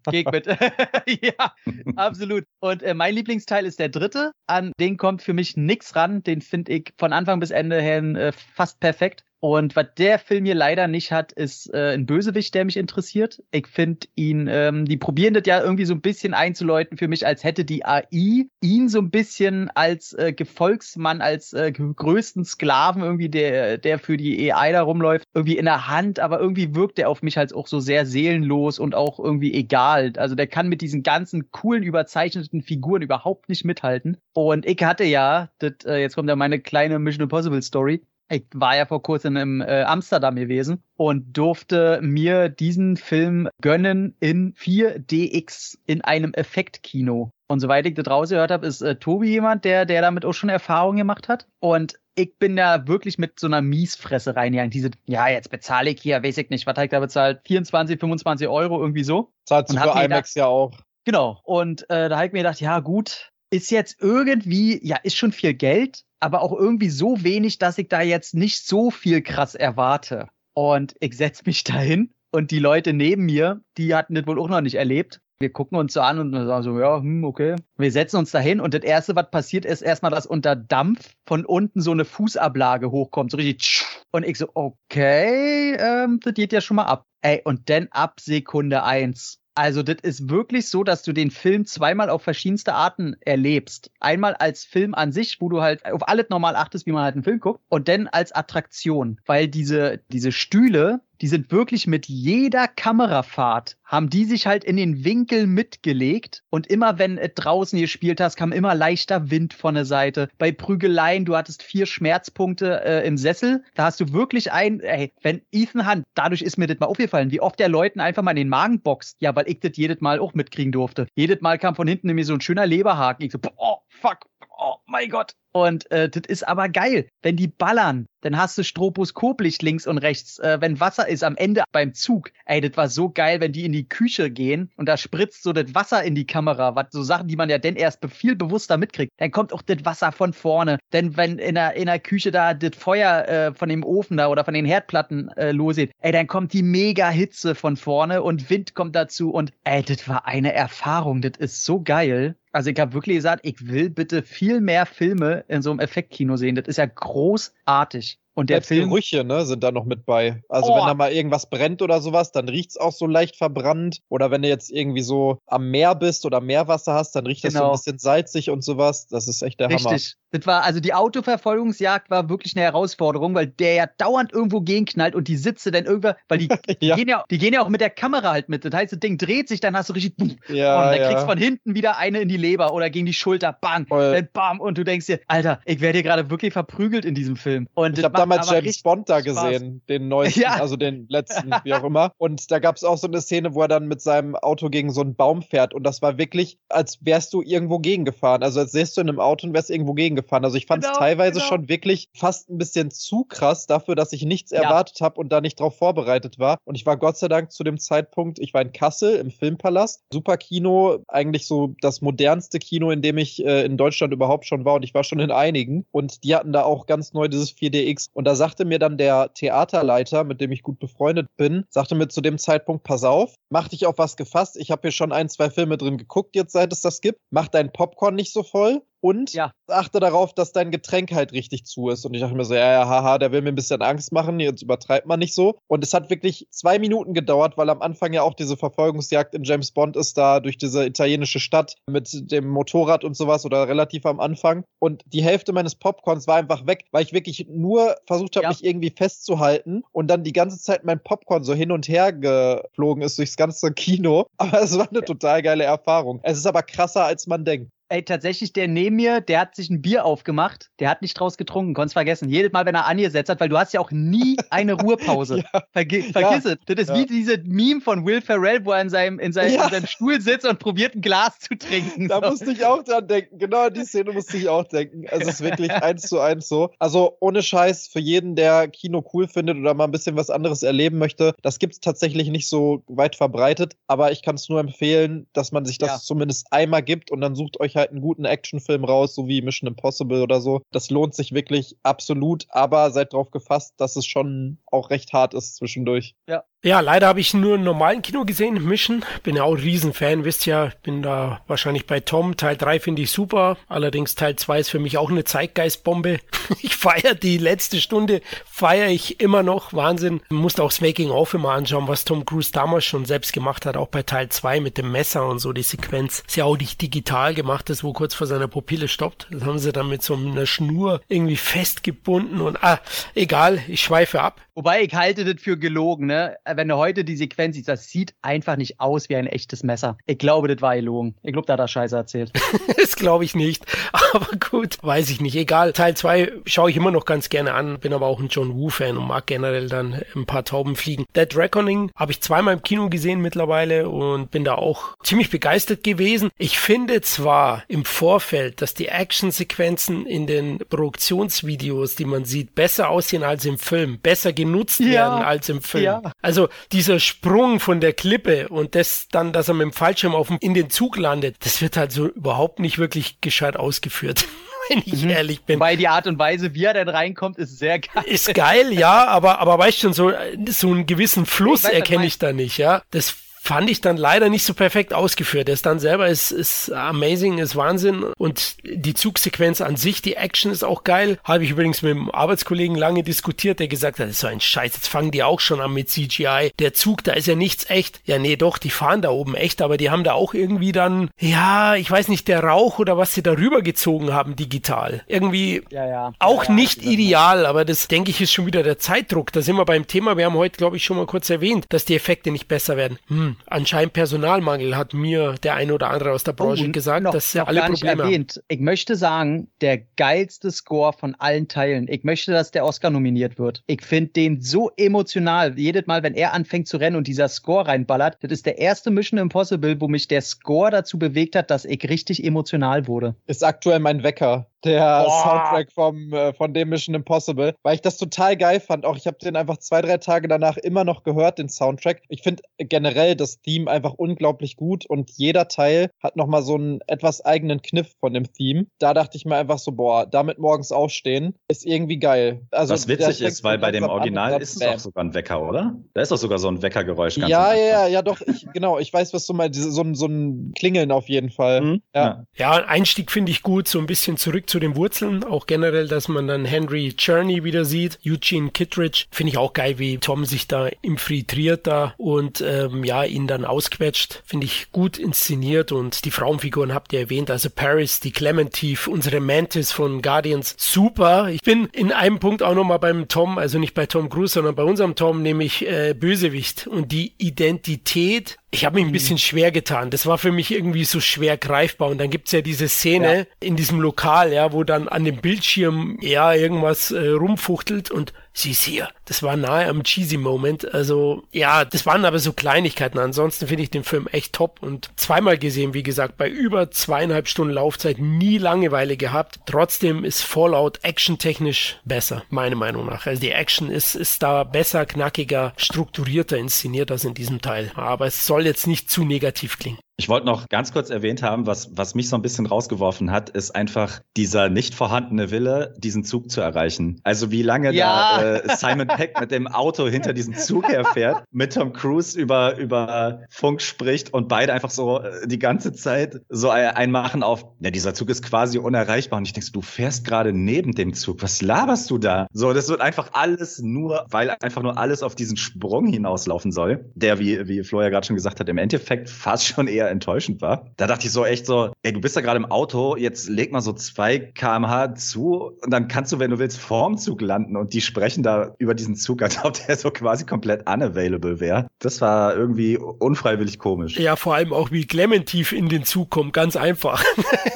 geh 0.10 0.24
mit. 0.32 0.46
ja, 1.22 1.54
absolut. 1.96 2.46
Und 2.60 2.84
äh, 2.84 2.94
mein 2.94 3.14
Lieblingsteil 3.14 3.66
ist 3.66 3.80
der 3.80 3.90
dritte. 3.90 4.32
An 4.48 4.72
den 4.80 4.98
kommt 4.98 5.22
für 5.22 5.34
mich 5.34 5.58
nix 5.58 5.96
ran. 5.96 6.24
Den 6.24 6.42
finde 6.42 6.72
ich 6.72 6.94
von 6.98 7.14
Anfang 7.14 7.40
bis 7.40 7.52
Ende 7.52 7.82
her 7.82 8.02
äh, 8.02 8.32
fast 8.32 8.80
perfekt. 8.80 9.24
Und 9.42 9.76
was 9.76 9.88
der 9.98 10.20
Film 10.20 10.46
hier 10.46 10.54
leider 10.54 10.88
nicht 10.88 11.12
hat, 11.12 11.32
ist 11.32 11.74
äh, 11.74 11.96
ein 11.96 12.06
Bösewicht, 12.06 12.54
der 12.54 12.64
mich 12.64 12.78
interessiert. 12.78 13.42
Ich 13.50 13.68
finde 13.68 14.08
ihn, 14.14 14.48
ähm, 14.48 14.86
die 14.86 14.98
probieren 14.98 15.34
das 15.34 15.44
ja 15.48 15.60
irgendwie 15.60 15.86
so 15.86 15.96
ein 15.96 16.02
bisschen 16.02 16.36
einzuläuten 16.36 16.96
für 16.96 17.08
mich, 17.08 17.26
als 17.26 17.44
hätte 17.44 17.66
die 17.66 17.84
AI 17.84 18.46
ihn 18.62 18.88
so 18.88 19.00
ein 19.00 19.10
bisschen 19.10 19.72
als 19.72 20.14
äh, 20.14 20.32
Gefolgsmann, 20.32 21.22
als 21.22 21.54
äh, 21.54 21.72
größten 21.72 22.46
Sklaven 22.46 23.02
irgendwie, 23.02 23.30
der, 23.30 23.80
der 23.80 23.98
für 23.98 24.16
die 24.16 24.54
AI 24.54 24.74
da 24.74 24.84
rumläuft, 24.84 25.28
irgendwie 25.34 25.58
in 25.58 25.66
der 25.66 25.88
Hand, 25.88 26.20
aber 26.20 26.40
irgendwie 26.40 26.76
wirkt 26.76 27.00
er 27.00 27.10
auf 27.10 27.24
mich 27.24 27.36
halt 27.36 27.52
auch 27.56 27.66
so 27.66 27.80
sehr 27.80 28.06
seelenlos 28.06 28.78
und 28.78 28.94
auch 28.94 29.20
irgendwie 29.20 29.56
egal. 29.56 30.14
Also 30.18 30.36
der 30.36 30.46
kann 30.46 30.70
mit 30.70 30.82
diesen 30.82 31.02
ganzen 31.02 31.50
coolen, 31.50 31.82
überzeichneten 31.82 32.62
Figuren 32.62 33.02
überhaupt 33.02 33.50
nicht 33.50 33.66
mithalten. 33.66 34.18
Und 34.34 34.68
ich 34.68 34.84
hatte 34.84 35.04
ja, 35.04 35.50
das, 35.58 35.84
äh, 35.86 35.96
jetzt 35.96 36.14
kommt 36.14 36.30
ja 36.30 36.36
meine 36.36 36.60
kleine 36.60 37.00
Mission 37.00 37.24
Impossible 37.24 37.64
Story. 37.64 38.04
Ich 38.32 38.46
war 38.54 38.78
ja 38.78 38.86
vor 38.86 39.04
kurzem 39.04 39.36
im 39.36 39.60
äh, 39.60 39.84
Amsterdam 39.84 40.38
gewesen 40.38 40.82
und 40.96 41.38
durfte 41.38 42.00
mir 42.02 42.48
diesen 42.48 42.96
Film 42.96 43.50
gönnen 43.62 44.16
in 44.22 44.54
4DX 44.54 45.78
in 45.86 46.02
einem 46.02 46.34
Effektkino. 46.34 47.32
Und 47.50 47.60
soweit 47.60 47.86
ich 47.86 47.94
das 47.96 48.08
rausgehört 48.08 48.50
habe, 48.50 48.66
ist 48.66 48.82
äh, 48.82 48.96
Tobi 48.96 49.28
jemand, 49.28 49.66
der, 49.66 49.86
der 49.86 50.02
damit 50.02 50.24
auch 50.24 50.32
schon 50.32 50.48
Erfahrung 50.48 50.96
gemacht 50.96 51.28
hat. 51.28 51.46
Und 51.60 52.00
ich 52.16 52.38
bin 52.38 52.56
da 52.56 52.88
wirklich 52.88 53.18
mit 53.18 53.38
so 53.38 53.48
einer 53.48 53.62
Miesfresse 53.62 54.34
reingegangen. 54.34 54.72
Diese, 54.72 54.92
ja, 55.08 55.28
jetzt 55.28 55.50
bezahle 55.50 55.90
ich 55.90 56.02
hier, 56.02 56.24
weiß 56.24 56.38
ich 56.38 56.50
nicht, 56.50 56.66
was 56.66 56.76
habe 56.76 56.86
ich 56.86 56.92
da 56.92 57.02
bezahlt? 57.02 57.42
24, 57.46 58.00
25 58.00 58.48
Euro, 58.48 58.80
irgendwie 58.80 59.04
so. 59.04 59.34
Zahlt 59.44 59.70
für 59.70 59.76
IMAX 59.76 60.04
gedacht, 60.04 60.36
ja 60.36 60.46
auch. 60.46 60.72
Genau. 61.04 61.42
Und 61.44 61.90
äh, 61.90 62.08
da 62.08 62.16
habe 62.16 62.28
ich 62.28 62.32
mir 62.32 62.40
gedacht, 62.40 62.62
ja 62.62 62.80
gut, 62.80 63.32
ist 63.50 63.72
jetzt 63.72 63.98
irgendwie, 64.00 64.80
ja, 64.88 64.96
ist 65.04 65.18
schon 65.18 65.34
viel 65.34 65.54
Geld, 65.54 66.06
aber 66.22 66.42
auch 66.42 66.54
irgendwie 66.54 66.90
so 66.90 67.24
wenig, 67.24 67.58
dass 67.58 67.78
ich 67.78 67.90
da 67.90 68.02
jetzt 68.02 68.34
nicht 68.34 68.66
so 68.66 68.92
viel 68.92 69.22
krass 69.22 69.56
erwarte. 69.56 70.30
Und 70.54 70.96
ich 71.00 71.18
setze 71.18 71.44
mich 71.46 71.64
dahin 71.64 72.14
und 72.32 72.52
die 72.52 72.60
Leute 72.60 72.94
neben 72.94 73.26
mir, 73.26 73.62
die 73.78 73.94
hatten 73.96 74.16
das 74.16 74.28
wohl 74.28 74.40
auch 74.40 74.50
noch 74.50 74.62
nicht 74.62 74.76
erlebt. 74.76 75.20
Wir 75.40 75.52
gucken 75.52 75.78
uns 75.78 75.94
so 75.94 76.02
an 76.02 76.20
und 76.20 76.34
sagen 76.34 76.64
so, 76.64 76.80
ja, 76.80 77.00
hm, 77.00 77.24
okay. 77.24 77.56
Wir 77.76 77.92
setzen 77.92 78.18
uns 78.18 78.30
dahin 78.30 78.60
und 78.60 78.76
das 78.76 78.84
erste, 78.84 79.16
was 79.16 79.32
passiert, 79.32 79.66
ist 79.66 79.82
erstmal, 79.82 80.12
dass 80.12 80.28
unter 80.28 80.56
Dampf 80.56 81.16
von 81.26 81.46
unten 81.46 81.82
so 81.82 81.92
eine 81.92 82.06
Fußablage 82.06 82.92
hochkommt, 82.92 83.32
so 83.32 83.38
richtig. 83.38 83.84
Und 84.12 84.24
ich 84.24 84.38
so, 84.38 84.50
okay, 84.54 85.76
ähm, 85.80 86.20
das 86.22 86.36
geht 86.36 86.54
ja 86.54 86.62
schon 86.62 86.76
mal 86.76 86.86
ab. 86.86 87.06
Ey, 87.22 87.42
und 87.44 87.70
dann 87.70 87.88
ab 87.90 88.20
Sekunde 88.20 88.84
eins 88.84 89.41
also, 89.54 89.84
das 89.84 89.98
ist 90.02 90.30
wirklich 90.30 90.70
so, 90.70 90.84
dass 90.84 91.04
du 91.04 91.12
den 91.12 91.30
Film 91.30 91.66
zweimal 91.66 92.10
auf 92.10 92.24
verschiedenste 92.24 92.74
Arten 92.74 93.16
erlebst. 93.20 93.92
Einmal 94.00 94.34
als 94.36 94.64
Film 94.64 94.94
an 94.96 95.12
sich, 95.12 95.42
wo 95.42 95.50
du 95.50 95.62
halt 95.62 95.86
auf 95.86 96.08
alles 96.08 96.28
normal 96.30 96.56
achtest, 96.56 96.86
wie 96.86 96.92
man 96.92 97.04
halt 97.04 97.16
einen 97.16 97.24
Film 97.24 97.40
guckt, 97.40 97.62
und 97.68 97.88
dann 97.88 98.08
als 98.08 98.32
Attraktion, 98.32 99.20
weil 99.26 99.48
diese, 99.48 100.00
diese 100.10 100.32
Stühle, 100.32 101.02
die 101.22 101.28
sind 101.28 101.52
wirklich 101.52 101.88
mit 101.88 102.08
jeder 102.08 102.68
Kamerafahrt, 102.68 103.78
haben 103.86 104.10
die 104.10 104.26
sich 104.26 104.48
halt 104.48 104.64
in 104.64 104.76
den 104.76 105.06
Winkel 105.06 105.46
mitgelegt. 105.46 106.44
Und 106.50 106.68
immer 106.68 106.98
wenn 106.98 107.18
du 107.18 107.30
draußen 107.30 107.80
gespielt 107.80 108.20
hast, 108.20 108.36
kam 108.36 108.52
immer 108.52 108.74
leichter 108.74 109.30
Wind 109.30 109.54
von 109.54 109.76
der 109.76 109.86
Seite. 109.86 110.30
Bei 110.40 110.52
Prügeleien, 110.52 111.26
du 111.26 111.36
hattest 111.36 111.62
vier 111.62 111.86
Schmerzpunkte 111.86 112.84
äh, 112.84 113.08
im 113.08 113.18
Sessel. 113.18 113.64
Da 113.76 113.86
hast 113.86 114.00
du 114.00 114.12
wirklich 114.14 114.52
ein, 114.52 114.80
ey, 114.80 115.14
wenn 115.22 115.42
Ethan 115.52 115.90
Hunt, 115.90 116.06
dadurch 116.16 116.42
ist 116.42 116.58
mir 116.58 116.68
das 116.68 116.80
mal 116.80 116.88
aufgefallen, 116.88 117.32
wie 117.32 117.42
oft 117.42 117.60
der 117.60 117.70
Leuten 117.70 118.00
einfach 118.00 118.24
mal 118.24 118.32
in 118.32 118.38
den 118.38 118.50
Magen 118.50 118.82
boxt. 118.82 119.18
Ja, 119.20 119.36
weil 119.36 119.48
ich 119.48 119.60
das 119.60 119.72
jedes 119.76 120.02
Mal 120.02 120.20
auch 120.20 120.34
mitkriegen 120.34 120.72
durfte. 120.72 121.08
Jedes 121.16 121.42
Mal 121.42 121.60
kam 121.60 121.76
von 121.76 121.88
hinten 121.88 122.08
nämlich 122.08 122.26
so 122.26 122.34
ein 122.34 122.42
schöner 122.42 122.66
Leberhaken. 122.66 123.26
Ich 123.26 123.32
so, 123.32 123.40
boah, 123.40 123.82
fuck, 123.90 124.26
oh 124.62 124.76
mein 124.86 125.10
Gott. 125.10 125.34
Und 125.54 125.92
äh, 125.92 126.08
das 126.08 126.24
ist 126.28 126.48
aber 126.48 126.70
geil. 126.70 127.10
Wenn 127.22 127.36
die 127.36 127.50
ballern, 127.50 128.06
dann 128.22 128.38
hast 128.38 128.58
du 128.58 128.64
Stroboskoplicht 128.64 129.62
links 129.62 129.86
und 129.86 129.98
rechts. 129.98 130.40
Äh, 130.40 130.62
wenn 130.62 130.80
Wasser 130.80 131.10
ist 131.10 131.26
am 131.26 131.36
Ende 131.36 131.64
beim 131.74 131.94
Zug, 131.94 132.32
ey, 132.46 132.62
das 132.62 132.78
war 132.78 132.88
so 132.88 133.10
geil, 133.10 133.42
wenn 133.42 133.52
die 133.52 133.66
in 133.66 133.74
die 133.74 133.90
Küche 133.90 134.32
gehen 134.32 134.72
und 134.78 134.86
da 134.88 134.96
spritzt 134.96 135.44
so 135.44 135.52
das 135.52 135.76
Wasser 135.76 136.04
in 136.04 136.16
die 136.16 136.26
Kamera, 136.26 136.76
was 136.76 136.88
so 136.92 137.04
Sachen, 137.04 137.28
die 137.28 137.36
man 137.36 137.50
ja 137.50 137.58
dann 137.58 137.76
erst 137.76 138.00
viel 138.10 138.36
bewusster 138.36 138.78
mitkriegt. 138.78 139.12
Dann 139.18 139.32
kommt 139.32 139.52
auch 139.52 139.62
das 139.62 139.84
Wasser 139.84 140.14
von 140.14 140.32
vorne. 140.32 140.78
Denn 140.94 141.18
wenn 141.18 141.38
in 141.38 141.56
der, 141.56 141.74
in 141.74 141.88
der 141.88 142.00
Küche 142.00 142.32
da 142.32 142.54
das 142.54 142.78
Feuer 142.78 143.28
äh, 143.28 143.54
von 143.54 143.68
dem 143.68 143.84
Ofen 143.84 144.16
da 144.16 144.30
oder 144.30 144.46
von 144.46 144.54
den 144.54 144.66
Herdplatten 144.66 145.30
äh, 145.36 145.52
losgeht, 145.52 145.92
ey, 146.00 146.14
dann 146.14 146.28
kommt 146.28 146.54
die 146.54 146.64
mega 146.64 147.10
Hitze 147.10 147.56
von 147.56 147.76
vorne 147.76 148.24
und 148.24 148.50
Wind 148.50 148.74
kommt 148.74 148.96
dazu 148.96 149.32
und 149.32 149.52
ey, 149.66 149.84
das 149.84 150.08
war 150.08 150.26
eine 150.28 150.54
Erfahrung. 150.54 151.22
Das 151.22 151.34
ist 151.40 151.66
so 151.66 151.82
geil. 151.82 152.36
Also 152.54 152.70
ich 152.70 152.80
habe 152.80 152.94
wirklich 152.94 153.18
gesagt, 153.18 153.46
ich 153.46 153.68
will 153.68 153.90
bitte 153.90 154.24
viel 154.24 154.62
mehr 154.62 154.86
Filme 154.86 155.46
in 155.48 155.62
so 155.62 155.72
einem 155.72 155.80
Effektkino 155.80 156.38
sehen. 156.38 156.56
Das 156.56 156.68
ist 156.68 156.78
ja 156.78 156.86
großartig. 156.86 158.21
Und 158.34 158.50
der 158.50 158.58
Selbst 158.58 158.68
Film. 158.70 158.90
Gerüche, 158.90 159.24
ne, 159.24 159.46
sind 159.46 159.64
da 159.64 159.72
noch 159.72 159.86
mit 159.86 160.06
bei. 160.06 160.42
Also, 160.48 160.72
oh. 160.72 160.78
wenn 160.78 160.86
da 160.86 160.94
mal 160.94 161.12
irgendwas 161.12 161.50
brennt 161.50 161.82
oder 161.82 162.02
sowas, 162.02 162.32
dann 162.32 162.48
riecht's 162.48 162.78
auch 162.78 162.94
so 162.94 163.06
leicht 163.06 163.36
verbrannt. 163.36 164.00
Oder 164.10 164.32
wenn 164.32 164.42
du 164.42 164.48
jetzt 164.48 164.72
irgendwie 164.72 165.02
so 165.02 165.40
am 165.48 165.70
Meer 165.70 165.96
bist 165.96 166.26
oder 166.26 166.40
Meerwasser 166.40 166.94
hast, 166.94 167.16
dann 167.16 167.26
riecht 167.28 167.44
das 167.44 167.54
genau. 167.54 167.66
so 167.66 167.72
ein 167.72 167.78
bisschen 167.78 168.00
salzig 168.00 168.50
und 168.50 168.64
sowas. 168.64 169.08
Das 169.08 169.28
ist 169.28 169.42
echt 169.42 169.60
der 169.60 169.68
Richtig. 169.68 169.86
Hammer. 169.86 169.96
Richtig. 169.96 170.16
Das 170.32 170.46
war, 170.46 170.64
also 170.64 170.80
die 170.80 170.94
Autoverfolgungsjagd 170.94 172.10
war 172.10 172.30
wirklich 172.30 172.56
eine 172.56 172.64
Herausforderung, 172.64 173.36
weil 173.36 173.48
der 173.48 173.74
ja 173.74 173.86
dauernd 173.98 174.32
irgendwo 174.32 174.62
gegenknallt 174.62 175.14
und 175.14 175.28
die 175.28 175.36
Sitze 175.36 175.72
dann 175.72 175.84
irgendwann, 175.84 176.16
weil 176.30 176.38
die, 176.38 176.48
die, 176.82 176.88
ja. 176.88 176.96
Gehen 176.96 177.10
ja, 177.10 177.26
die 177.30 177.38
gehen 177.38 177.54
ja 177.54 177.62
auch 177.62 177.68
mit 177.68 177.82
der 177.82 177.90
Kamera 177.90 178.32
halt 178.32 178.48
mit. 178.48 178.64
Das 178.64 178.74
heißt, 178.74 178.94
das 178.94 179.00
Ding 179.00 179.18
dreht 179.18 179.50
sich, 179.50 179.60
dann 179.60 179.76
hast 179.76 179.90
du 179.90 179.94
richtig, 179.94 180.38
ja, 180.48 180.80
und 180.80 180.92
dann 180.92 181.02
ja. 181.02 181.10
kriegst 181.10 181.26
von 181.26 181.38
hinten 181.38 181.76
wieder 181.76 181.98
eine 181.98 182.22
in 182.22 182.30
die 182.30 182.38
Leber 182.38 182.74
oder 182.74 182.90
gegen 182.90 183.06
die 183.06 183.14
Schulter, 183.14 183.58
bang, 183.60 183.86
dann 183.90 184.30
bam, 184.32 184.62
und 184.62 184.78
du 184.78 184.86
denkst 184.86 185.08
dir, 185.08 185.20
Alter, 185.28 185.60
ich 185.66 185.82
werde 185.82 185.98
hier 185.98 186.04
gerade 186.04 186.30
wirklich 186.30 186.54
verprügelt 186.54 187.04
in 187.04 187.14
diesem 187.14 187.36
Film. 187.36 187.68
Und 187.74 187.98
ich 187.98 188.04
habe 188.06 188.21
damals 188.22 188.50
James 188.50 188.82
Bond 188.82 189.10
da 189.10 189.22
gesehen, 189.22 189.82
den 189.90 190.08
neuesten, 190.08 190.42
ja. 190.42 190.54
also 190.56 190.76
den 190.76 191.08
letzten, 191.10 191.52
wie 191.64 191.74
auch 191.74 191.84
immer. 191.84 192.12
Und 192.18 192.52
da 192.52 192.60
gab 192.60 192.76
es 192.76 192.84
auch 192.84 192.98
so 192.98 193.08
eine 193.08 193.22
Szene, 193.22 193.54
wo 193.54 193.62
er 193.62 193.68
dann 193.68 193.88
mit 193.88 194.02
seinem 194.02 194.36
Auto 194.36 194.70
gegen 194.70 194.92
so 194.92 195.02
einen 195.02 195.16
Baum 195.16 195.42
fährt 195.42 195.74
und 195.74 195.84
das 195.84 196.02
war 196.02 196.18
wirklich, 196.18 196.58
als 196.70 197.00
wärst 197.02 197.34
du 197.34 197.42
irgendwo 197.42 197.80
gegengefahren. 197.80 198.44
Also 198.44 198.60
als 198.60 198.72
säst 198.72 198.98
du 198.98 199.02
in 199.02 199.10
einem 199.10 199.20
Auto 199.20 199.48
und 199.48 199.54
wärst 199.54 199.70
irgendwo 199.70 199.94
gegengefahren. 199.94 200.46
Also 200.46 200.58
ich 200.58 200.66
fand 200.66 200.84
es 200.84 200.90
genau 200.90 201.00
teilweise 201.00 201.40
genau. 201.40 201.46
schon 201.46 201.70
wirklich 201.70 202.10
fast 202.16 202.50
ein 202.50 202.58
bisschen 202.58 202.92
zu 202.92 203.26
krass 203.26 203.66
dafür, 203.66 203.96
dass 203.96 204.14
ich 204.14 204.24
nichts 204.24 204.52
ja. 204.52 204.62
erwartet 204.62 205.02
habe 205.02 205.20
und 205.20 205.32
da 205.32 205.42
nicht 205.42 205.60
drauf 205.60 205.78
vorbereitet 205.78 206.40
war. 206.40 206.58
Und 206.66 206.76
ich 206.76 206.86
war 206.86 206.98
Gott 206.98 207.18
sei 207.18 207.28
Dank 207.28 207.52
zu 207.52 207.64
dem 207.64 207.78
Zeitpunkt, 207.80 208.40
ich 208.40 208.54
war 208.54 208.62
in 208.62 208.72
Kassel 208.72 209.16
im 209.16 209.32
Filmpalast. 209.32 210.04
Super 210.14 210.38
Kino, 210.38 211.00
eigentlich 211.08 211.48
so 211.48 211.76
das 211.82 212.02
modernste 212.02 212.60
Kino, 212.60 212.92
in 212.92 213.02
dem 213.02 213.18
ich 213.18 213.44
äh, 213.46 213.66
in 213.66 213.78
Deutschland 213.78 214.14
überhaupt 214.14 214.46
schon 214.46 214.66
war. 214.66 214.76
Und 214.76 214.84
ich 214.84 214.94
war 214.94 215.04
schon 215.04 215.20
in 215.20 215.32
einigen. 215.32 215.86
Und 215.92 216.24
die 216.24 216.36
hatten 216.36 216.54
da 216.54 216.64
auch 216.64 216.86
ganz 216.86 217.14
neu 217.14 217.28
dieses 217.28 217.56
4DX. 217.56 218.11
Und 218.14 218.26
da 218.26 218.36
sagte 218.36 218.66
mir 218.66 218.80
dann 218.80 218.98
der 218.98 219.34
Theaterleiter, 219.34 220.24
mit 220.24 220.42
dem 220.42 220.52
ich 220.52 220.64
gut 220.64 220.80
befreundet 220.80 221.28
bin, 221.38 221.66
sagte 221.70 221.96
mir 221.96 222.10
zu 222.10 222.22
dem 222.22 222.38
Zeitpunkt, 222.38 222.84
pass 222.84 223.04
auf, 223.04 223.36
mach 223.50 223.70
dich 223.70 223.86
auf 223.86 223.98
was 223.98 224.18
gefasst. 224.18 224.58
Ich 224.58 224.72
habe 224.72 224.82
hier 224.84 224.92
schon 224.92 225.12
ein, 225.12 225.30
zwei 225.30 225.50
Filme 225.50 225.78
drin 225.78 225.98
geguckt, 225.98 226.36
jetzt 226.36 226.54
seit 226.54 226.74
es 226.74 226.82
das 226.82 227.02
gibt. 227.02 227.20
Mach 227.30 227.48
dein 227.48 227.72
Popcorn 227.72 228.16
nicht 228.16 228.34
so 228.34 228.44
voll 228.44 228.82
und 229.02 229.34
ja. 229.34 229.52
achte 229.68 230.00
darauf, 230.00 230.34
dass 230.34 230.54
dein 230.54 230.72
Getränk 230.72 231.12
halt 231.12 231.34
richtig 231.34 231.66
zu 231.66 231.90
ist. 231.90 232.06
Und 232.06 232.14
ich 232.14 232.22
dachte 232.22 232.36
mir 232.36 232.46
so, 232.46 232.54
ja, 232.54 232.72
ja, 232.72 232.88
haha, 232.88 233.18
der 233.18 233.32
will 233.32 233.42
mir 233.42 233.50
ein 233.50 233.56
bisschen 233.56 233.82
Angst 233.82 234.12
machen, 234.12 234.40
jetzt 234.40 234.62
übertreibt 234.62 235.08
man 235.08 235.20
nicht 235.20 235.34
so. 235.34 235.60
Und 235.68 235.84
es 235.84 235.94
hat 235.94 236.10
wirklich 236.10 236.48
zwei 236.52 236.80
Minuten 236.80 237.14
gedauert, 237.14 237.58
weil 237.58 237.70
am 237.70 237.82
Anfang 237.82 238.14
ja 238.14 238.22
auch 238.22 238.36
diese 238.36 238.56
Verfolgungsjagd 238.56 239.34
in 239.36 239.44
James 239.44 239.72
Bond 239.72 239.98
ist, 239.98 240.18
da 240.18 240.40
durch 240.40 240.58
diese 240.58 240.86
italienische 240.86 241.40
Stadt 241.40 241.76
mit 241.88 242.32
dem 242.32 242.48
Motorrad 242.48 243.04
und 243.04 243.16
sowas 243.16 243.46
oder 243.46 243.68
relativ 243.68 244.06
am 244.06 244.20
Anfang. 244.20 244.64
Und 244.80 245.04
die 245.08 245.24
Hälfte 245.24 245.52
meines 245.52 245.76
Popcorns 245.76 246.28
war 246.28 246.38
einfach 246.38 246.68
weg, 246.68 246.86
weil 246.92 247.04
ich 247.04 247.14
wirklich 247.14 247.48
nur 247.50 247.96
versucht 248.06 248.36
habe, 248.36 248.44
ja. 248.44 248.50
mich 248.50 248.64
irgendwie 248.64 248.94
festzuhalten 248.96 249.84
und 249.92 250.08
dann 250.08 250.24
die 250.24 250.34
ganze 250.34 250.60
Zeit 250.60 250.84
mein 250.84 251.02
Popcorn 251.02 251.44
so 251.44 251.54
hin 251.54 251.72
und 251.72 251.88
her 251.88 252.14
geflogen 252.14 253.04
ist 253.04 253.18
durchs 253.18 253.36
ganze 253.36 253.72
Kino. 253.74 254.28
Aber 254.38 254.62
es 254.62 254.78
war 254.78 254.90
eine 254.90 255.02
total 255.02 255.42
geile 255.42 255.64
Erfahrung. 255.64 256.20
Es 256.24 256.38
ist 256.38 256.46
aber 256.46 256.64
krasser, 256.64 257.06
als 257.06 257.28
man 257.28 257.46
denkt. 257.46 257.72
Ey, 257.92 258.06
tatsächlich, 258.06 258.54
der 258.54 258.70
neben 258.70 258.96
mir, 258.96 259.20
der 259.20 259.42
hat 259.42 259.54
sich 259.54 259.70
ein 259.70 259.82
Bier 259.82 260.06
aufgemacht, 260.06 260.72
der 260.80 260.90
hat 260.90 261.02
nicht 261.02 261.20
draus 261.20 261.36
getrunken, 261.36 261.74
konntest 261.74 261.92
vergessen. 261.92 262.30
Jedes 262.30 262.54
Mal, 262.54 262.66
wenn 262.66 262.74
er 262.74 262.86
angesetzt 262.86 263.30
hat, 263.30 263.42
weil 263.42 263.50
du 263.50 263.58
hast 263.58 263.74
ja 263.74 263.82
auch 263.82 263.92
nie 263.92 264.38
eine 264.50 264.74
Ruhepause. 264.82 265.40
ja. 265.40 265.64
Vergi 265.74 266.04
vergiss 266.04 266.46
ja. 266.46 266.52
es. 266.52 266.58
Das 266.68 266.78
ist 266.78 266.88
ja. 266.88 266.96
wie 266.96 267.06
diese 267.06 267.40
Meme 267.44 267.82
von 267.82 268.06
Will 268.06 268.22
Ferrell, 268.22 268.64
wo 268.64 268.72
er 268.72 268.82
in 268.82 268.90
seinem, 268.90 269.20
in 269.20 269.34
seinem, 269.34 269.56
ja. 269.56 269.66
in 269.66 269.72
seinem 269.72 269.88
Stuhl 269.88 270.22
sitzt 270.22 270.46
und 270.46 270.58
probiert, 270.58 270.96
ein 270.96 271.02
Glas 271.02 271.40
zu 271.40 271.58
trinken. 271.58 272.08
Da 272.08 272.22
so. 272.22 272.30
musste 272.30 272.52
ich 272.54 272.66
auch 272.66 272.82
dran 272.82 273.10
denken. 273.10 273.38
Genau 273.40 273.70
die 273.70 273.84
Szene 273.84 274.14
musste 274.14 274.38
ich 274.38 274.48
auch 274.48 274.64
denken. 274.64 275.04
Also 275.10 275.28
es 275.28 275.34
ist 275.36 275.42
wirklich 275.42 275.74
eins 275.74 276.04
zu 276.04 276.22
eins 276.22 276.48
so. 276.48 276.70
Also 276.80 277.18
ohne 277.20 277.44
Scheiß, 277.44 277.90
für 277.90 278.00
jeden, 278.00 278.38
der 278.38 278.70
Kino 278.70 279.04
cool 279.14 279.28
findet 279.28 279.58
oder 279.58 279.74
mal 279.74 279.84
ein 279.84 279.92
bisschen 279.92 280.16
was 280.16 280.30
anderes 280.30 280.64
erleben 280.64 280.98
möchte, 280.98 281.36
das 281.42 281.60
gibt 281.60 281.74
es 281.74 281.82
tatsächlich 281.82 282.30
nicht 282.30 282.48
so 282.48 282.84
weit 282.88 283.18
verbreitet. 283.18 283.76
Aber 283.88 284.14
ich 284.14 284.22
kann 284.22 284.36
es 284.36 284.48
nur 284.48 284.62
empfehlen, 284.62 285.28
dass 285.34 285.52
man 285.52 285.66
sich 285.66 285.78
das 285.78 286.06
zumindest 286.06 286.48
einmal 286.52 286.84
gibt 286.84 287.12
und 287.12 287.20
dann 287.20 287.36
sucht 287.36 287.60
euch 287.60 287.76
halt 287.76 287.81
halt 287.82 287.92
einen 287.92 288.02
guten 288.02 288.26
Actionfilm 288.26 288.86
raus, 288.86 289.14
so 289.14 289.28
wie 289.28 289.42
Mission 289.42 289.68
Impossible 289.68 290.22
oder 290.22 290.42
so. 290.42 290.62
Das 290.72 290.90
lohnt 290.90 291.14
sich 291.14 291.34
wirklich 291.34 291.78
absolut, 291.84 292.46
aber 292.50 292.92
seid 292.92 293.14
drauf 293.14 293.32
gefasst, 293.32 293.74
dass 293.78 293.96
es 293.96 294.06
schon 294.06 294.58
auch 294.66 294.90
recht 294.90 295.14
hart 295.14 295.34
ist 295.34 295.56
zwischendurch. 295.56 296.16
Ja, 296.28 296.44
Ja, 296.64 296.80
leider 296.80 297.08
habe 297.08 297.20
ich 297.20 297.34
nur 297.34 297.56
einen 297.56 297.64
normalen 297.64 298.04
Kino 298.04 298.24
gesehen, 298.24 298.64
Mission. 298.64 299.04
Bin 299.24 299.36
ja 299.36 299.42
auch 299.42 299.56
ein 299.56 299.64
Riesenfan, 299.64 300.26
wisst 300.26 300.46
ja, 300.46 300.70
bin 300.84 301.02
da 301.02 301.42
wahrscheinlich 301.48 301.88
bei 301.88 302.02
Tom. 302.02 302.38
Teil 302.38 302.56
3 302.56 302.80
finde 302.80 303.02
ich 303.02 303.10
super. 303.10 303.58
Allerdings 303.68 304.14
Teil 304.14 304.36
2 304.36 304.60
ist 304.60 304.70
für 304.70 304.78
mich 304.78 305.00
auch 305.00 305.10
eine 305.10 305.24
Zeitgeistbombe. 305.24 306.20
Ich 306.64 306.76
feiere 306.76 307.16
die 307.16 307.38
letzte 307.38 307.80
Stunde, 307.80 308.22
feiere 308.46 308.90
ich 308.90 309.22
immer 309.22 309.42
noch. 309.42 309.72
Wahnsinn. 309.72 310.22
Musste 310.30 310.64
auch 310.64 310.70
das 310.70 310.82
Making-of 310.82 311.34
immer 311.34 311.52
anschauen, 311.52 311.88
was 311.88 312.04
Tom 312.04 312.26
Cruise 312.26 312.52
damals 312.52 312.84
schon 312.84 313.06
selbst 313.06 313.32
gemacht 313.32 313.66
hat, 313.66 313.78
auch 313.78 313.88
bei 313.88 314.04
Teil 314.04 314.28
2 314.28 314.60
mit 314.60 314.78
dem 314.78 314.92
Messer 314.92 315.26
und 315.26 315.40
so, 315.40 315.54
die 315.54 315.64
Sequenz. 315.64 316.24
Ist 316.28 316.36
ja 316.36 316.44
auch 316.44 316.58
nicht 316.58 316.82
digital 316.82 317.34
gemacht, 317.34 317.70
das 317.70 317.86
wo 317.86 317.94
kurz 317.94 318.16
vor 318.16 318.28
seiner 318.28 318.50
Pupille 318.50 318.90
stoppt. 318.90 319.28
Das 319.32 319.46
haben 319.46 319.60
sie 319.60 319.72
dann 319.72 319.88
mit 319.88 320.04
so 320.04 320.16
einer 320.16 320.46
Schnur 320.46 321.02
irgendwie 321.08 321.38
festgebunden 321.38 322.42
und 322.42 322.62
ah, 322.62 322.82
egal, 323.16 323.64
ich 323.70 323.82
schweife 323.82 324.22
ab. 324.22 324.42
Wobei 324.62 324.84
ich 324.84 324.94
halte 324.94 325.26
das 325.26 325.42
für 325.42 325.58
gelogen, 325.58 326.06
ne? 326.06 326.38
Wenn 326.46 326.68
du 326.68 326.76
heute 326.76 327.04
die 327.04 327.16
Sequenz 327.16 327.56
siehst, 327.56 327.68
das 327.68 327.90
sieht 327.90 328.14
einfach 328.22 328.58
nicht 328.58 328.80
aus 328.80 329.10
wie 329.10 329.16
ein 329.16 329.26
echtes 329.26 329.64
Messer. 329.64 329.98
Ich 330.06 330.20
glaube, 330.20 330.48
das 330.48 330.62
war 330.62 330.76
gelogen. 330.76 331.16
Ich 331.24 331.34
glaube, 331.34 331.48
da 331.48 331.54
hat 331.54 331.60
er 331.62 331.68
Scheiße 331.68 331.96
erzählt. 331.96 332.32
das 332.78 332.96
glaube 332.96 333.24
ich 333.24 333.34
nicht. 333.34 333.66
Aber 334.14 334.28
gut, 334.38 334.78
weiß 334.84 335.10
ich 335.10 335.20
nicht. 335.20 335.36
Egal. 335.36 335.74
Teil 335.74 335.98
2 335.98 336.32
schaue 336.46 336.70
ich 336.70 336.78
immer 336.78 336.92
noch 336.92 337.06
ganz 337.06 337.30
gerne 337.30 337.56
an, 337.56 337.80
bin 337.80 337.94
aber 337.94 338.06
auch 338.06 338.20
ein 338.20 338.28
John 338.28 338.54
Woo-Fan 338.54 338.98
und 338.98 339.08
mag 339.08 339.26
generell 339.26 339.68
dann 339.68 340.02
ein 340.16 340.26
paar 340.26 340.44
Tauben 340.44 340.76
fliegen. 340.76 341.06
Dead 341.16 341.36
Reckoning 341.36 341.92
habe 341.96 342.12
ich 342.12 342.22
zweimal 342.22 342.54
im 342.54 342.62
Kino 342.62 342.90
gesehen 342.90 343.22
mittlerweile 343.22 343.90
und 343.90 344.30
bin 344.30 344.44
da 344.44 344.56
auch 344.56 344.96
ziemlich 345.02 345.30
begeistert 345.30 345.84
gewesen. 345.84 346.30
Ich 346.38 346.60
finde 346.60 347.02
zwar 347.02 347.64
im 347.68 347.86
Vorfeld, 347.86 348.62
dass 348.62 348.74
die 348.74 348.90
Actionsequenzen 348.90 350.06
in 350.06 350.28
den 350.28 350.60
Produktionsvideos, 350.60 351.96
die 351.96 352.06
man 352.06 352.26
sieht, 352.26 352.54
besser 352.54 352.90
aussehen 352.90 353.24
als 353.24 353.46
im 353.46 353.58
Film, 353.58 354.00
besser 354.04 354.34
genutzt 354.52 354.80
ja, 354.80 354.88
werden 354.88 355.24
als 355.24 355.50
im 355.50 355.62
Film. 355.62 355.84
Ja. 355.84 356.02
Also 356.22 356.50
dieser 356.72 357.00
Sprung 357.00 357.60
von 357.60 357.80
der 357.80 357.94
Klippe 357.94 358.50
und 358.50 358.76
das 358.76 359.08
dann, 359.12 359.34
dass 359.34 359.48
er 359.48 359.54
mit 359.54 359.66
dem 359.66 359.74
Fallschirm 359.74 360.16
auf 360.16 360.28
dem, 360.28 360.38
in 360.42 360.54
den 360.54 360.70
Zug 360.70 360.98
landet, 360.98 361.38
das 361.42 361.62
wird 361.62 361.78
halt 361.78 361.92
so 361.92 362.08
überhaupt 362.08 362.60
nicht 362.60 362.78
wirklich 362.78 363.22
gescheit 363.22 363.58
ausgeführt. 363.58 364.26
wenn 364.70 364.84
ich 364.86 365.04
mhm. 365.04 365.10
ehrlich 365.10 365.42
bin. 365.42 365.60
Weil 365.60 365.76
die 365.76 365.88
Art 365.88 366.08
und 366.08 366.20
Weise, 366.20 366.54
wie 366.54 366.66
er 366.66 366.74
denn 366.74 366.88
reinkommt, 366.88 367.38
ist 367.38 367.58
sehr 367.58 367.80
geil. 367.80 368.04
Ist 368.06 368.34
geil, 368.34 368.72
ja, 368.72 369.08
aber, 369.08 369.40
aber 369.40 369.58
weißt 369.58 369.80
schon, 369.80 369.94
so, 369.94 370.12
so 370.50 370.68
einen 370.68 370.86
gewissen 370.86 371.26
Fluss 371.26 371.64
erkenne 371.64 372.06
ich 372.06 372.20
da 372.20 372.32
nicht, 372.32 372.58
ja. 372.58 372.84
Das 372.92 373.16
fand 373.52 373.70
ich 373.70 373.82
dann 373.82 373.98
leider 373.98 374.30
nicht 374.30 374.46
so 374.46 374.54
perfekt 374.54 374.94
ausgeführt. 374.94 375.50
Das 375.50 375.62
dann 375.62 375.78
selber 375.78 376.08
ist, 376.08 376.32
ist 376.32 376.72
amazing, 376.72 377.38
ist 377.38 377.58
Wahnsinn. 377.58 378.06
Und 378.18 378.56
die 378.64 378.94
Zugsequenz 378.94 379.60
an 379.60 379.76
sich, 379.76 380.02
die 380.02 380.16
Action 380.16 380.54
ist 380.54 380.64
auch 380.64 380.86
geil. 380.86 381.20
Habe 381.26 381.44
ich 381.44 381.52
übrigens 381.52 381.82
mit 381.82 381.92
einem 381.92 382.10
Arbeitskollegen 382.10 382.78
lange 382.78 383.04
diskutiert, 383.04 383.60
der 383.60 383.68
gesagt 383.68 384.00
hat, 384.00 384.06
das 384.06 384.14
ist 384.14 384.22
so 384.22 384.28
ein 384.28 384.40
Scheiß, 384.40 384.76
jetzt 384.76 384.88
fangen 384.88 385.12
die 385.12 385.22
auch 385.22 385.42
schon 385.42 385.60
an 385.60 385.74
mit 385.74 385.90
CGI. 385.90 386.52
Der 386.60 386.74
Zug, 386.74 387.04
da 387.04 387.12
ist 387.12 387.28
ja 387.28 387.36
nichts 387.36 387.70
echt. 387.70 388.00
Ja, 388.06 388.20
nee, 388.20 388.38
doch, 388.38 388.58
die 388.58 388.70
fahren 388.70 389.02
da 389.02 389.10
oben 389.10 389.36
echt, 389.36 389.62
aber 389.62 389.76
die 389.76 389.90
haben 389.90 390.06
da 390.06 390.14
auch 390.14 390.34
irgendwie 390.34 390.72
dann, 390.72 391.10
ja, 391.20 391.76
ich 391.76 391.92
weiß 391.92 392.08
nicht, 392.08 392.30
der 392.30 392.46
Rauch 392.46 392.80
oder 392.80 392.98
was 392.98 393.14
sie 393.14 393.22
darüber 393.22 393.62
gezogen 393.62 394.14
haben 394.14 394.38
digital. 394.38 395.04
Irgendwie 395.08 395.62
ja, 395.72 395.86
ja. 395.86 396.14
auch 396.20 396.46
ja, 396.46 396.54
nicht 396.54 396.86
ideal, 396.86 397.46
aber 397.46 397.66
das 397.66 397.90
denke 397.90 398.12
ich 398.12 398.22
ist 398.22 398.32
schon 398.32 398.46
wieder 398.46 398.64
der 398.64 398.80
Zeitdruck. 398.80 399.34
Da 399.34 399.42
sind 399.42 399.58
wir 399.58 399.66
beim 399.66 399.88
Thema. 399.88 400.16
Wir 400.16 400.28
haben 400.28 400.36
heute, 400.36 400.56
glaube 400.56 400.78
ich, 400.78 400.86
schon 400.86 400.96
mal 400.96 401.06
kurz 401.06 401.30
erwähnt, 401.30 401.66
dass 401.68 401.84
die 401.84 401.98
Effekte 401.98 402.32
nicht 402.32 402.48
besser 402.48 402.78
werden. 402.78 402.98
Hm, 403.10 403.36
anscheinend 403.48 403.94
Personalmangel, 403.94 404.76
hat 404.76 404.94
mir 404.94 405.36
der 405.44 405.56
eine 405.56 405.74
oder 405.74 405.90
andere 405.90 406.12
aus 406.12 406.24
der 406.24 406.34
Branche 406.34 406.66
oh, 406.68 406.72
gesagt, 406.72 407.04
noch, 407.04 407.12
dass 407.12 407.32
sie 407.32 407.40
alle 407.40 407.62
Probleme 407.62 408.04
erwähnt. 408.04 408.36
haben. 408.36 408.46
Ich 408.48 408.60
möchte 408.60 408.96
sagen, 408.96 409.50
der 409.62 409.80
geilste 409.98 410.52
Score 410.52 410.94
von 410.94 411.16
allen 411.16 411.48
Teilen. 411.48 411.88
Ich 411.88 412.04
möchte, 412.04 412.32
dass 412.32 412.52
der 412.52 412.66
Oscar 412.66 412.90
nominiert 412.90 413.40
wird. 413.40 413.64
Ich 413.68 413.82
finde 413.82 414.12
den 414.12 414.42
so 414.42 414.72
emotional. 414.78 415.58
Jedes 415.58 415.88
Mal, 415.88 416.04
wenn 416.04 416.14
er 416.14 416.34
anfängt 416.34 416.68
zu 416.68 416.78
rennen 416.78 416.96
und 416.96 417.08
dieser 417.08 417.28
Score 417.28 417.68
reinballert, 417.68 418.18
das 418.22 418.32
ist 418.32 418.46
der 418.46 418.58
erste 418.58 418.92
Mission 418.92 419.20
Impossible, 419.20 419.80
wo 419.80 419.88
mich 419.88 420.08
der 420.08 420.22
Score 420.22 420.72
dazu 420.72 420.98
bewegt 421.00 421.36
hat, 421.36 421.52
dass 421.52 421.66
ich 421.66 421.88
richtig 421.90 422.24
emotional 422.24 422.88
wurde. 422.88 423.16
Ist 423.28 423.44
aktuell 423.44 423.80
mein 423.80 424.04
Wecker 424.04 424.48
der 424.64 425.04
Boah. 425.04 425.24
Soundtrack 425.24 425.72
vom, 425.72 426.14
äh, 426.14 426.34
von 426.34 426.54
dem 426.54 426.70
Mission 426.70 426.96
Impossible, 426.96 427.56
weil 427.64 427.76
ich 427.76 427.82
das 427.82 427.98
total 427.98 428.38
geil 428.38 428.60
fand. 428.60 428.86
Auch 428.86 428.96
ich 428.96 429.08
habe 429.08 429.18
den 429.18 429.36
einfach 429.36 429.58
zwei, 429.58 429.82
drei 429.82 429.98
Tage 429.98 430.28
danach 430.28 430.58
immer 430.58 430.84
noch 430.84 431.04
gehört, 431.04 431.40
den 431.40 431.50
Soundtrack. 431.50 432.02
Ich 432.10 432.22
finde 432.22 432.44
generell 432.58 433.16
das 433.22 433.42
Theme 433.42 433.70
einfach 433.70 433.94
unglaublich 433.94 434.56
gut 434.56 434.86
und 434.86 435.12
jeder 435.12 435.48
Teil 435.48 435.90
hat 436.02 436.16
nochmal 436.16 436.44
so 436.44 436.56
einen 436.56 436.80
etwas 436.88 437.24
eigenen 437.24 437.62
Kniff 437.62 437.94
von 438.00 438.14
dem 438.14 438.32
Theme. 438.34 438.66
Da 438.80 438.94
dachte 438.94 439.18
ich 439.18 439.26
mir 439.26 439.36
einfach 439.36 439.60
so, 439.60 439.72
boah, 439.72 440.06
damit 440.06 440.40
morgens 440.40 440.72
aufstehen 440.72 441.36
ist 441.48 441.66
irgendwie 441.66 442.00
geil. 442.00 442.42
Also, 442.52 442.74
Was 442.74 442.88
witzig 442.88 443.22
ist, 443.22 443.44
weil 443.44 443.58
bei 443.58 443.72
dem 443.72 443.84
Original 443.84 444.42
ist 444.42 444.56
es 444.56 444.68
auch 444.68 444.80
sogar 444.80 445.04
ein 445.04 445.14
Wecker, 445.14 445.42
oder? 445.42 445.76
Da 445.94 446.02
ist 446.02 446.12
doch 446.12 446.18
sogar 446.18 446.40
so 446.40 446.48
ein 446.48 446.62
Weckergeräusch. 446.62 447.16
Ganz 447.16 447.30
ja, 447.30 447.54
ja, 447.54 447.68
ja, 447.68 447.88
ja, 447.88 448.02
doch. 448.02 448.22
Ich, 448.22 448.46
genau, 448.54 448.80
ich 448.80 448.92
weiß, 448.92 449.14
was 449.14 449.26
du 449.26 449.34
meinst. 449.34 449.62
So, 449.62 449.94
so 449.94 450.06
ein 450.06 450.54
Klingeln 450.58 450.92
auf 450.92 451.10
jeden 451.10 451.30
Fall. 451.30 451.62
Mhm. 451.62 451.82
Ja. 451.94 452.26
ja, 452.36 452.52
Einstieg 452.66 453.12
finde 453.12 453.32
ich 453.32 453.44
gut, 453.44 453.68
so 453.68 453.80
ein 453.80 453.86
bisschen 453.86 454.18
zurück 454.18 454.50
zu 454.50 454.60
den 454.60 454.76
Wurzeln. 454.76 455.24
Auch 455.24 455.46
generell, 455.46 455.88
dass 455.88 456.08
man 456.08 456.28
dann 456.28 456.46
Henry 456.46 456.94
Cherney 456.98 457.44
wieder 457.44 457.66
sieht. 457.66 458.00
Eugene 458.06 458.50
Kittredge. 458.50 459.06
Finde 459.12 459.32
ich 459.32 459.38
auch 459.38 459.54
geil, 459.54 459.80
wie 459.80 459.98
Tom 459.98 460.26
sich 460.26 460.48
da 460.48 460.68
infiltriert 460.82 461.68
da 461.68 461.94
und 461.98 462.42
ähm, 462.42 462.84
ja, 462.84 463.04
ihn 463.12 463.28
dann 463.28 463.46
ausquetscht. 463.46 464.24
Finde 464.26 464.46
ich 464.46 464.72
gut 464.72 464.98
inszeniert 464.98 465.72
und 465.72 466.06
die 466.06 466.12
Frauenfiguren 466.12 466.74
habt 466.74 466.94
ihr 466.94 467.02
erwähnt. 467.02 467.30
Also 467.30 467.50
Paris, 467.50 468.00
die 468.00 468.12
Clementive, 468.12 468.90
unsere 468.90 469.20
Mantis 469.20 469.72
von 469.72 470.02
Guardians. 470.02 470.56
Super. 470.58 471.30
Ich 471.30 471.42
bin 471.42 471.66
in 471.74 471.92
einem 471.92 472.20
Punkt 472.20 472.44
auch 472.44 472.56
nochmal 472.56 472.80
beim 472.80 473.08
Tom, 473.08 473.38
also 473.38 473.60
nicht 473.60 473.74
bei 473.74 473.86
Tom 473.86 474.10
Cruise, 474.10 474.34
sondern 474.34 474.56
bei 474.56 474.64
unserem 474.64 474.96
Tom, 474.96 475.22
nämlich 475.22 475.68
äh, 475.68 475.94
Bösewicht. 475.94 476.68
Und 476.68 476.92
die 476.92 477.14
Identität 477.18 478.38
ich 478.54 478.66
habe 478.66 478.76
mich 478.76 478.84
ein 478.84 478.90
mhm. 478.90 478.94
bisschen 478.94 479.18
schwer 479.18 479.50
getan. 479.52 479.92
Das 479.92 480.06
war 480.06 480.18
für 480.18 480.34
mich 480.34 480.52
irgendwie 480.52 480.84
so 480.84 481.00
schwer 481.00 481.38
greifbar. 481.38 481.88
Und 481.90 482.00
dann 482.00 482.10
gibt's 482.10 482.34
ja 482.34 482.42
diese 482.42 482.68
Szene 482.68 483.20
ja. 483.20 483.26
in 483.40 483.56
diesem 483.56 483.80
Lokal, 483.80 484.34
ja, 484.34 484.52
wo 484.52 484.66
dann 484.66 484.90
an 484.90 485.06
dem 485.06 485.18
Bildschirm 485.18 485.98
ja 486.02 486.34
irgendwas 486.34 486.92
äh, 486.92 487.08
rumfuchtelt 487.08 487.90
und 487.92 488.12
sie 488.34 488.52
ist 488.52 488.64
hier. 488.64 488.90
Das 489.12 489.24
war 489.24 489.36
nahe 489.36 489.68
am 489.68 489.84
cheesy 489.84 490.16
Moment. 490.16 490.74
Also 490.74 491.24
ja, 491.34 491.66
das 491.66 491.86
waren 491.86 492.06
aber 492.06 492.18
so 492.20 492.32
Kleinigkeiten. 492.32 492.98
Ansonsten 492.98 493.46
finde 493.46 493.64
ich 493.64 493.70
den 493.70 493.84
Film 493.84 494.08
echt 494.08 494.32
top 494.32 494.64
und 494.64 494.90
zweimal 494.96 495.38
gesehen, 495.38 495.74
wie 495.74 495.84
gesagt, 495.84 496.16
bei 496.16 496.30
über 496.30 496.72
zweieinhalb 496.72 497.28
Stunden 497.28 497.54
Laufzeit 497.54 498.00
nie 498.00 498.38
Langeweile 498.38 498.96
gehabt. 498.96 499.42
Trotzdem 499.48 500.06
ist 500.06 500.22
Fallout 500.22 500.80
actiontechnisch 500.84 501.82
besser, 501.84 502.24
meiner 502.30 502.56
Meinung 502.56 502.86
nach. 502.86 503.06
Also 503.06 503.20
die 503.20 503.32
Action 503.32 503.70
ist, 503.70 503.96
ist 503.96 504.24
da 504.24 504.46
besser, 504.46 504.86
knackiger, 504.86 505.52
strukturierter 505.58 506.38
inszeniert 506.38 506.90
als 506.90 507.04
in 507.04 507.14
diesem 507.14 507.42
Teil. 507.42 507.74
Aber 507.76 508.06
es 508.06 508.26
soll 508.26 508.46
jetzt 508.46 508.66
nicht 508.66 508.90
zu 508.90 509.04
negativ 509.04 509.60
klingen. 509.60 509.80
Ich 510.02 510.10
wollte 510.10 510.26
noch 510.26 510.50
ganz 510.50 510.74
kurz 510.74 510.90
erwähnt 510.90 511.22
haben, 511.22 511.46
was, 511.46 511.70
was 511.78 511.94
mich 511.94 512.10
so 512.10 512.16
ein 512.16 512.24
bisschen 512.24 512.48
rausgeworfen 512.48 513.12
hat, 513.12 513.30
ist 513.30 513.52
einfach 513.52 514.00
dieser 514.18 514.50
nicht 514.50 514.74
vorhandene 514.74 515.30
Wille, 515.30 515.76
diesen 515.78 516.04
Zug 516.04 516.32
zu 516.32 516.42
erreichen. 516.42 517.00
Also 517.04 517.30
wie 517.30 517.44
lange 517.44 517.72
ja. 517.72 518.18
da 518.20 518.38
äh, 518.38 518.58
Simon 518.58 518.88
Peck 519.02 519.20
mit 519.20 519.32
dem 519.32 519.48
Auto 519.48 519.88
hinter 519.88 520.14
diesem 520.14 520.36
Zug 520.36 520.68
herfährt, 520.68 521.24
mit 521.32 521.54
Tom 521.54 521.74
Cruise 521.74 522.20
über, 522.20 522.56
über 522.58 523.22
Funk 523.32 523.60
spricht 523.60 524.14
und 524.14 524.28
beide 524.28 524.54
einfach 524.54 524.70
so 524.70 525.00
äh, 525.00 525.28
die 525.28 525.40
ganze 525.40 525.74
Zeit 525.74 526.22
so 526.30 526.52
einmachen 526.52 527.24
auf, 527.24 527.48
ja, 527.62 527.72
dieser 527.72 527.96
Zug 527.96 528.12
ist 528.12 528.22
quasi 528.24 528.60
unerreichbar. 528.60 529.18
Und 529.18 529.26
ich 529.26 529.34
denke, 529.34 529.50
du 529.54 529.64
fährst 529.64 530.06
gerade 530.06 530.34
neben 530.34 530.74
dem 530.74 530.94
Zug. 530.94 531.24
Was 531.24 531.42
laberst 531.42 531.90
du 531.90 531.98
da? 531.98 532.28
So, 532.32 532.54
das 532.54 532.70
wird 532.70 532.80
einfach 532.80 533.10
alles 533.14 533.60
nur, 533.60 534.06
weil 534.12 534.36
einfach 534.40 534.62
nur 534.62 534.78
alles 534.78 535.02
auf 535.02 535.16
diesen 535.16 535.36
Sprung 535.36 535.88
hinauslaufen 535.88 536.52
soll, 536.52 536.86
der, 536.94 537.18
wie, 537.18 537.48
wie 537.48 537.64
Flo 537.64 537.82
ja 537.82 537.90
gerade 537.90 538.06
schon 538.06 538.16
gesagt 538.16 538.40
hat, 538.40 538.50
im 538.50 538.60
Endeffekt 538.60 539.10
fast 539.10 539.48
schon 539.48 539.66
eher 539.66 539.90
enttäuschend 539.90 540.44
war. 540.44 540.68
Da 540.78 540.86
dachte 540.86 541.08
ich 541.08 541.12
so 541.12 541.26
echt 541.26 541.48
so, 541.48 541.72
ey, 541.82 541.92
du 541.92 542.02
bist 542.02 542.16
da 542.16 542.22
gerade 542.22 542.38
im 542.38 542.46
Auto, 542.46 542.96
jetzt 542.96 543.30
leg 543.30 543.52
mal 543.52 543.62
so 543.62 543.74
zwei 543.74 544.20
kmh 544.20 544.94
zu 544.94 545.58
und 545.64 545.74
dann 545.74 545.88
kannst 545.88 546.12
du, 546.12 546.20
wenn 546.20 546.30
du 546.30 546.38
willst, 546.38 546.60
vorm 546.60 547.00
Zug 547.00 547.22
landen 547.22 547.58
und 547.58 547.74
die 547.74 547.82
sprechen 547.82 548.22
da 548.22 548.54
über 548.60 548.76
diesen 548.76 548.91
Zug, 548.96 549.22
als 549.22 549.44
ob 549.44 549.54
der 549.66 549.76
so 549.78 549.92
quasi 549.92 550.26
komplett 550.26 550.70
unavailable 550.70 551.40
wäre. 551.40 551.68
Das 551.80 552.02
war 552.02 552.36
irgendwie 552.36 552.78
unfreiwillig 552.78 553.60
komisch. 553.60 553.98
Ja, 553.98 554.16
vor 554.16 554.36
allem 554.36 554.54
auch 554.54 554.72
wie 554.72 554.86
Clementiv 554.86 555.52
in 555.52 555.70
den 555.70 555.84
Zug 555.84 556.10
kommt, 556.10 556.34
ganz 556.34 556.56
einfach. 556.56 557.04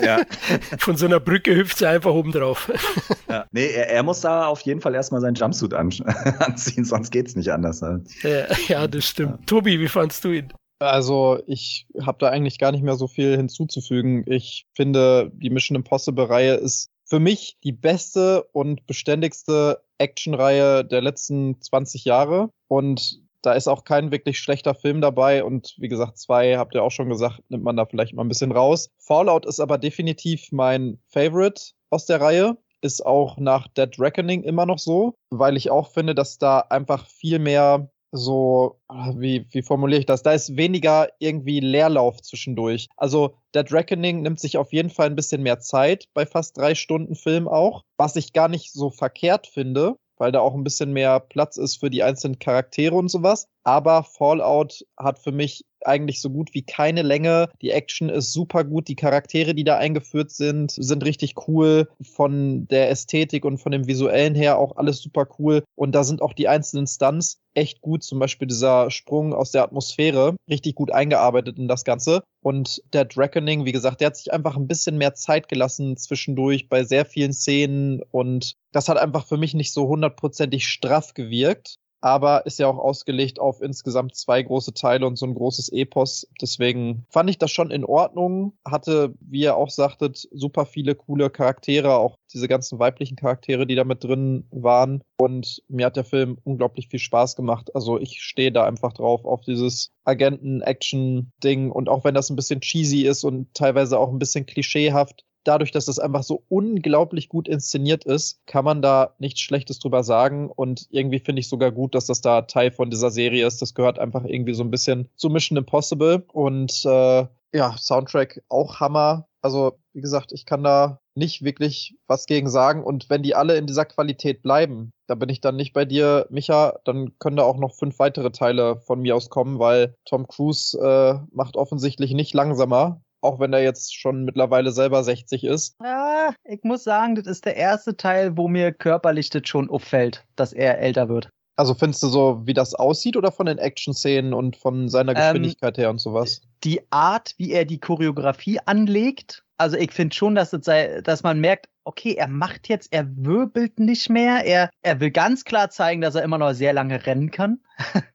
Ja. 0.01 0.21
Von 0.79 0.97
so 0.97 1.05
einer 1.05 1.19
Brücke 1.19 1.55
hüpft 1.55 1.77
sie 1.77 1.87
einfach 1.87 2.11
oben 2.11 2.31
drauf. 2.31 2.71
Ja. 3.27 3.45
Nee, 3.51 3.65
er, 3.65 3.89
er, 3.89 4.03
muss 4.03 4.21
da 4.21 4.45
auf 4.45 4.61
jeden 4.61 4.81
Fall 4.81 4.93
erstmal 4.93 5.19
seinen 5.19 5.33
Jumpsuit 5.33 5.73
an, 5.73 5.91
anziehen, 6.39 6.85
sonst 6.85 7.11
geht's 7.11 7.35
nicht 7.35 7.51
anders. 7.51 7.81
Halt. 7.81 8.03
Ja, 8.21 8.45
ja, 8.67 8.87
das 8.87 9.05
stimmt. 9.05 9.39
Ja. 9.39 9.45
Tobi, 9.47 9.79
wie 9.79 9.87
fandst 9.87 10.23
du 10.23 10.29
ihn? 10.29 10.53
Also 10.79 11.39
ich 11.47 11.87
habe 12.01 12.17
da 12.19 12.29
eigentlich 12.29 12.59
gar 12.59 12.71
nicht 12.71 12.83
mehr 12.83 12.95
so 12.95 13.07
viel 13.07 13.35
hinzuzufügen. 13.35 14.23
Ich 14.27 14.65
finde, 14.75 15.31
die 15.33 15.49
Mission 15.49 15.75
Impossible-Reihe 15.75 16.55
ist 16.55 16.91
für 17.05 17.19
mich 17.19 17.57
die 17.63 17.71
beste 17.71 18.43
und 18.51 18.85
beständigste 18.87 19.81
Actionreihe 19.97 20.83
der 20.83 21.01
letzten 21.01 21.61
20 21.61 22.05
Jahre. 22.05 22.49
Und 22.67 23.21
da 23.41 23.53
ist 23.53 23.67
auch 23.67 23.83
kein 23.83 24.11
wirklich 24.11 24.39
schlechter 24.39 24.73
Film 24.73 25.01
dabei. 25.01 25.43
Und 25.43 25.75
wie 25.77 25.87
gesagt, 25.87 26.17
zwei, 26.17 26.57
habt 26.57 26.73
ihr 26.73 26.83
auch 26.83 26.91
schon 26.91 27.09
gesagt, 27.09 27.41
nimmt 27.49 27.63
man 27.63 27.77
da 27.77 27.85
vielleicht 27.85 28.13
mal 28.13 28.23
ein 28.23 28.29
bisschen 28.29 28.51
raus. 28.51 28.89
Fallout 28.97 29.45
ist 29.45 29.59
aber 29.59 29.77
definitiv 29.77 30.51
mein 30.51 30.99
Favorite 31.07 31.73
aus 31.91 32.05
der 32.07 32.21
Reihe. 32.21 32.57
Ist 32.81 33.05
auch 33.05 33.37
nach 33.37 33.67
Dead 33.67 33.99
Reckoning 33.99 34.43
immer 34.43 34.65
noch 34.65 34.79
so, 34.79 35.15
weil 35.29 35.57
ich 35.57 35.71
auch 35.71 35.91
finde, 35.91 36.13
dass 36.13 36.37
da 36.37 36.59
einfach 36.59 37.07
viel 37.07 37.39
mehr 37.39 37.89
so, 38.15 38.79
wie, 39.15 39.45
wie 39.51 39.61
formuliere 39.61 39.99
ich 39.99 40.05
das? 40.05 40.23
Da 40.23 40.33
ist 40.33 40.57
weniger 40.57 41.09
irgendwie 41.19 41.59
Leerlauf 41.59 42.21
zwischendurch. 42.21 42.87
Also 42.97 43.35
Dead 43.53 43.71
Reckoning 43.71 44.21
nimmt 44.21 44.39
sich 44.39 44.57
auf 44.57 44.73
jeden 44.73 44.89
Fall 44.89 45.07
ein 45.07 45.15
bisschen 45.15 45.43
mehr 45.43 45.59
Zeit 45.59 46.07
bei 46.13 46.25
fast 46.25 46.57
drei 46.57 46.75
Stunden 46.75 47.15
Film 47.15 47.47
auch, 47.47 47.83
was 47.97 48.15
ich 48.15 48.33
gar 48.33 48.47
nicht 48.47 48.71
so 48.71 48.89
verkehrt 48.89 49.47
finde 49.47 49.95
weil 50.17 50.31
da 50.31 50.39
auch 50.39 50.53
ein 50.53 50.63
bisschen 50.63 50.93
mehr 50.93 51.19
Platz 51.19 51.57
ist 51.57 51.77
für 51.77 51.89
die 51.89 52.03
einzelnen 52.03 52.39
Charaktere 52.39 52.95
und 52.95 53.09
sowas. 53.09 53.47
Aber 53.65 54.03
Fallout 54.03 54.85
hat 54.95 55.17
für 55.17 55.31
mich 55.31 55.65
eigentlich 55.83 56.21
so 56.21 56.29
gut 56.29 56.53
wie 56.53 56.61
keine 56.61 57.01
Länge. 57.01 57.49
Die 57.61 57.71
Action 57.71 58.09
ist 58.09 58.31
super 58.31 58.63
gut. 58.63 58.87
Die 58.87 58.95
Charaktere, 58.95 59.53
die 59.55 59.63
da 59.63 59.77
eingeführt 59.77 60.31
sind, 60.31 60.71
sind 60.71 61.03
richtig 61.03 61.33
cool. 61.47 61.89
Von 62.03 62.67
der 62.67 62.89
Ästhetik 62.89 63.43
und 63.43 63.57
von 63.57 63.71
dem 63.71 63.87
Visuellen 63.87 64.35
her 64.35 64.57
auch 64.59 64.77
alles 64.77 64.99
super 64.99 65.27
cool. 65.39 65.63
Und 65.75 65.93
da 65.93 66.03
sind 66.03 66.21
auch 66.21 66.33
die 66.33 66.47
einzelnen 66.47 66.87
Stunts 66.87 67.39
echt 67.55 67.81
gut. 67.81 68.03
Zum 68.03 68.19
Beispiel 68.19 68.47
dieser 68.47 68.91
Sprung 68.91 69.33
aus 69.33 69.51
der 69.51 69.63
Atmosphäre 69.63 70.35
richtig 70.49 70.75
gut 70.75 70.91
eingearbeitet 70.91 71.57
in 71.57 71.67
das 71.67 71.83
Ganze. 71.83 72.21
Und 72.41 72.83
Dead 72.93 73.17
Reckoning, 73.17 73.65
wie 73.65 73.71
gesagt, 73.71 74.01
der 74.01 74.07
hat 74.07 74.17
sich 74.17 74.31
einfach 74.31 74.55
ein 74.55 74.67
bisschen 74.67 74.97
mehr 74.97 75.15
Zeit 75.15 75.47
gelassen 75.47 75.97
zwischendurch 75.97 76.69
bei 76.69 76.83
sehr 76.83 77.05
vielen 77.05 77.33
Szenen. 77.33 78.03
Und 78.11 78.53
das 78.71 78.89
hat 78.89 78.97
einfach 78.97 79.25
für 79.25 79.37
mich 79.37 79.55
nicht 79.55 79.73
so 79.73 79.87
hundertprozentig 79.87 80.67
straff 80.67 81.15
gewirkt 81.15 81.77
aber 82.05 82.45
ist 82.45 82.59
ja 82.59 82.67
auch 82.67 82.77
ausgelegt 82.77 83.39
auf 83.39 83.63
insgesamt 83.63 84.13
zwei 84.13 84.43
große 84.43 84.75
Teile 84.75 85.07
und 85.07 85.17
so 85.17 85.25
ein 85.25 85.33
großes 85.33 85.69
Epos. 85.69 86.27
Deswegen 86.39 87.03
fand 87.09 87.31
ich 87.31 87.39
das 87.39 87.49
schon 87.49 87.71
in 87.71 87.83
Ordnung. 87.83 88.53
Hatte, 88.63 89.15
wie 89.21 89.41
ihr 89.41 89.57
auch 89.57 89.71
sagtet, 89.71 90.27
super 90.31 90.67
viele 90.67 90.93
coole 90.93 91.31
Charaktere, 91.31 91.95
auch 91.95 92.19
diese 92.31 92.47
ganzen 92.47 92.77
weiblichen 92.77 93.15
Charaktere, 93.15 93.65
die 93.65 93.73
da 93.73 93.85
mit 93.85 94.03
drin 94.03 94.45
waren. 94.51 95.01
Und 95.17 95.63
mir 95.67 95.87
hat 95.87 95.95
der 95.95 96.03
Film 96.03 96.37
unglaublich 96.43 96.89
viel 96.89 96.99
Spaß 96.99 97.35
gemacht. 97.35 97.73
Also 97.73 97.99
ich 97.99 98.21
stehe 98.21 98.51
da 98.51 98.65
einfach 98.65 98.93
drauf 98.93 99.25
auf 99.25 99.41
dieses 99.41 99.91
Agenten-Action-Ding. 100.03 101.71
Und 101.71 101.89
auch 101.89 102.03
wenn 102.03 102.13
das 102.13 102.29
ein 102.29 102.35
bisschen 102.35 102.61
cheesy 102.61 103.07
ist 103.07 103.23
und 103.23 103.51
teilweise 103.55 103.97
auch 103.97 104.11
ein 104.11 104.19
bisschen 104.19 104.45
klischeehaft, 104.45 105.25
dadurch, 105.45 105.71
dass 105.71 105.85
das 105.85 105.99
einfach 105.99 106.23
so 106.23 106.43
unglaublich 106.49 107.29
gut 107.29 107.47
inszeniert 107.47 108.03
ist, 108.03 108.45
kann 108.45 108.65
man 108.65 108.81
da 108.81 109.15
nichts 109.19 109.39
Schlechtes 109.39 109.79
drüber 109.79 110.03
sagen. 110.03 110.49
Und 110.49 110.87
irgendwie 110.89 111.19
finde 111.19 111.39
ich 111.39 111.47
sogar 111.47 111.71
gut, 111.71 111.95
dass 111.95 112.07
das 112.07 112.21
da 112.21 112.41
Teil 112.41 112.71
von 112.71 112.89
dieser 112.89 113.11
Serie 113.11 113.47
ist. 113.47 113.61
Das 113.61 113.73
gehört 113.73 113.99
einfach 113.99 114.25
irgendwie 114.25 114.53
so 114.53 114.63
ein 114.63 114.71
bisschen 114.71 115.09
zu 115.15 115.29
Mission 115.29 115.57
Impossible. 115.57 116.25
Und 116.33 116.83
äh, 116.85 117.25
ja, 117.53 117.77
Soundtrack 117.77 118.43
auch 118.49 118.79
Hammer. 118.79 119.27
Also, 119.41 119.77
wie 119.93 120.01
gesagt, 120.01 120.31
ich 120.31 120.45
kann 120.45 120.63
da 120.63 120.99
nicht 121.13 121.43
wirklich 121.43 121.95
was 122.07 122.25
gegen 122.25 122.49
sagen. 122.49 122.83
Und 122.83 123.09
wenn 123.09 123.23
die 123.23 123.35
alle 123.35 123.55
in 123.55 123.67
dieser 123.67 123.85
Qualität 123.85 124.41
bleiben, 124.41 124.91
da 125.07 125.15
bin 125.15 125.29
ich 125.29 125.39
dann 125.39 125.55
nicht 125.55 125.71
bei 125.71 125.85
dir, 125.85 126.27
Micha, 126.29 126.79
dann 126.83 127.17
können 127.19 127.37
da 127.37 127.43
auch 127.43 127.57
noch 127.57 127.73
fünf 127.75 127.99
weitere 127.99 128.31
Teile 128.31 128.81
von 128.81 129.01
mir 129.01 129.15
aus 129.15 129.29
kommen, 129.29 129.59
weil 129.59 129.95
Tom 130.05 130.27
Cruise 130.27 130.77
äh, 130.77 131.19
macht 131.31 131.55
offensichtlich 131.55 132.11
nicht 132.11 132.33
langsamer 132.33 133.01
auch 133.25 133.39
wenn 133.39 133.53
er 133.53 133.63
jetzt 133.63 133.95
schon 133.95 134.23
mittlerweile 134.23 134.71
selber 134.71 135.03
60 135.03 135.43
ist. 135.43 135.75
Ja, 135.83 136.33
ich 136.43 136.63
muss 136.63 136.83
sagen, 136.83 137.15
das 137.15 137.27
ist 137.27 137.45
der 137.45 137.55
erste 137.55 137.97
Teil, 137.97 138.37
wo 138.37 138.47
mir 138.47 138.71
körperlich 138.71 139.29
das 139.29 139.43
schon 139.45 139.69
auffällt, 139.69 140.25
dass 140.35 140.53
er 140.53 140.79
älter 140.79 141.09
wird. 141.09 141.29
Also 141.57 141.73
findest 141.73 142.03
du 142.03 142.07
so, 142.07 142.41
wie 142.45 142.53
das 142.53 142.75
aussieht 142.75 143.15
oder 143.15 143.31
von 143.31 143.45
den 143.45 143.57
Action-Szenen 143.57 144.33
und 144.33 144.57
von 144.57 144.89
seiner 144.89 145.13
ähm, 145.13 145.17
Geschwindigkeit 145.17 145.77
ähm, 145.77 145.81
her 145.81 145.89
und 145.89 145.99
sowas? 145.99 146.41
Die 146.63 146.81
Art, 146.91 147.33
wie 147.37 147.51
er 147.51 147.65
die 147.65 147.79
Choreografie 147.79 148.59
anlegt, 148.65 149.43
also 149.57 149.77
ich 149.77 149.93
finde 149.93 150.13
schon, 150.13 150.35
dass, 150.35 150.49
das 150.51 150.65
sei, 150.65 151.01
dass 151.01 151.23
man 151.23 151.39
merkt, 151.39 151.69
okay, 151.85 152.15
er 152.15 152.27
macht 152.27 152.67
jetzt, 152.67 152.91
er 152.91 153.07
wirbelt 153.15 153.79
nicht 153.79 154.09
mehr, 154.09 154.43
er, 154.43 154.69
er 154.81 154.99
will 154.99 155.11
ganz 155.11 155.45
klar 155.45 155.69
zeigen, 155.69 156.01
dass 156.01 156.15
er 156.15 156.23
immer 156.23 156.37
noch 156.37 156.53
sehr 156.53 156.73
lange 156.73 157.05
rennen 157.05 157.31
kann. 157.31 157.59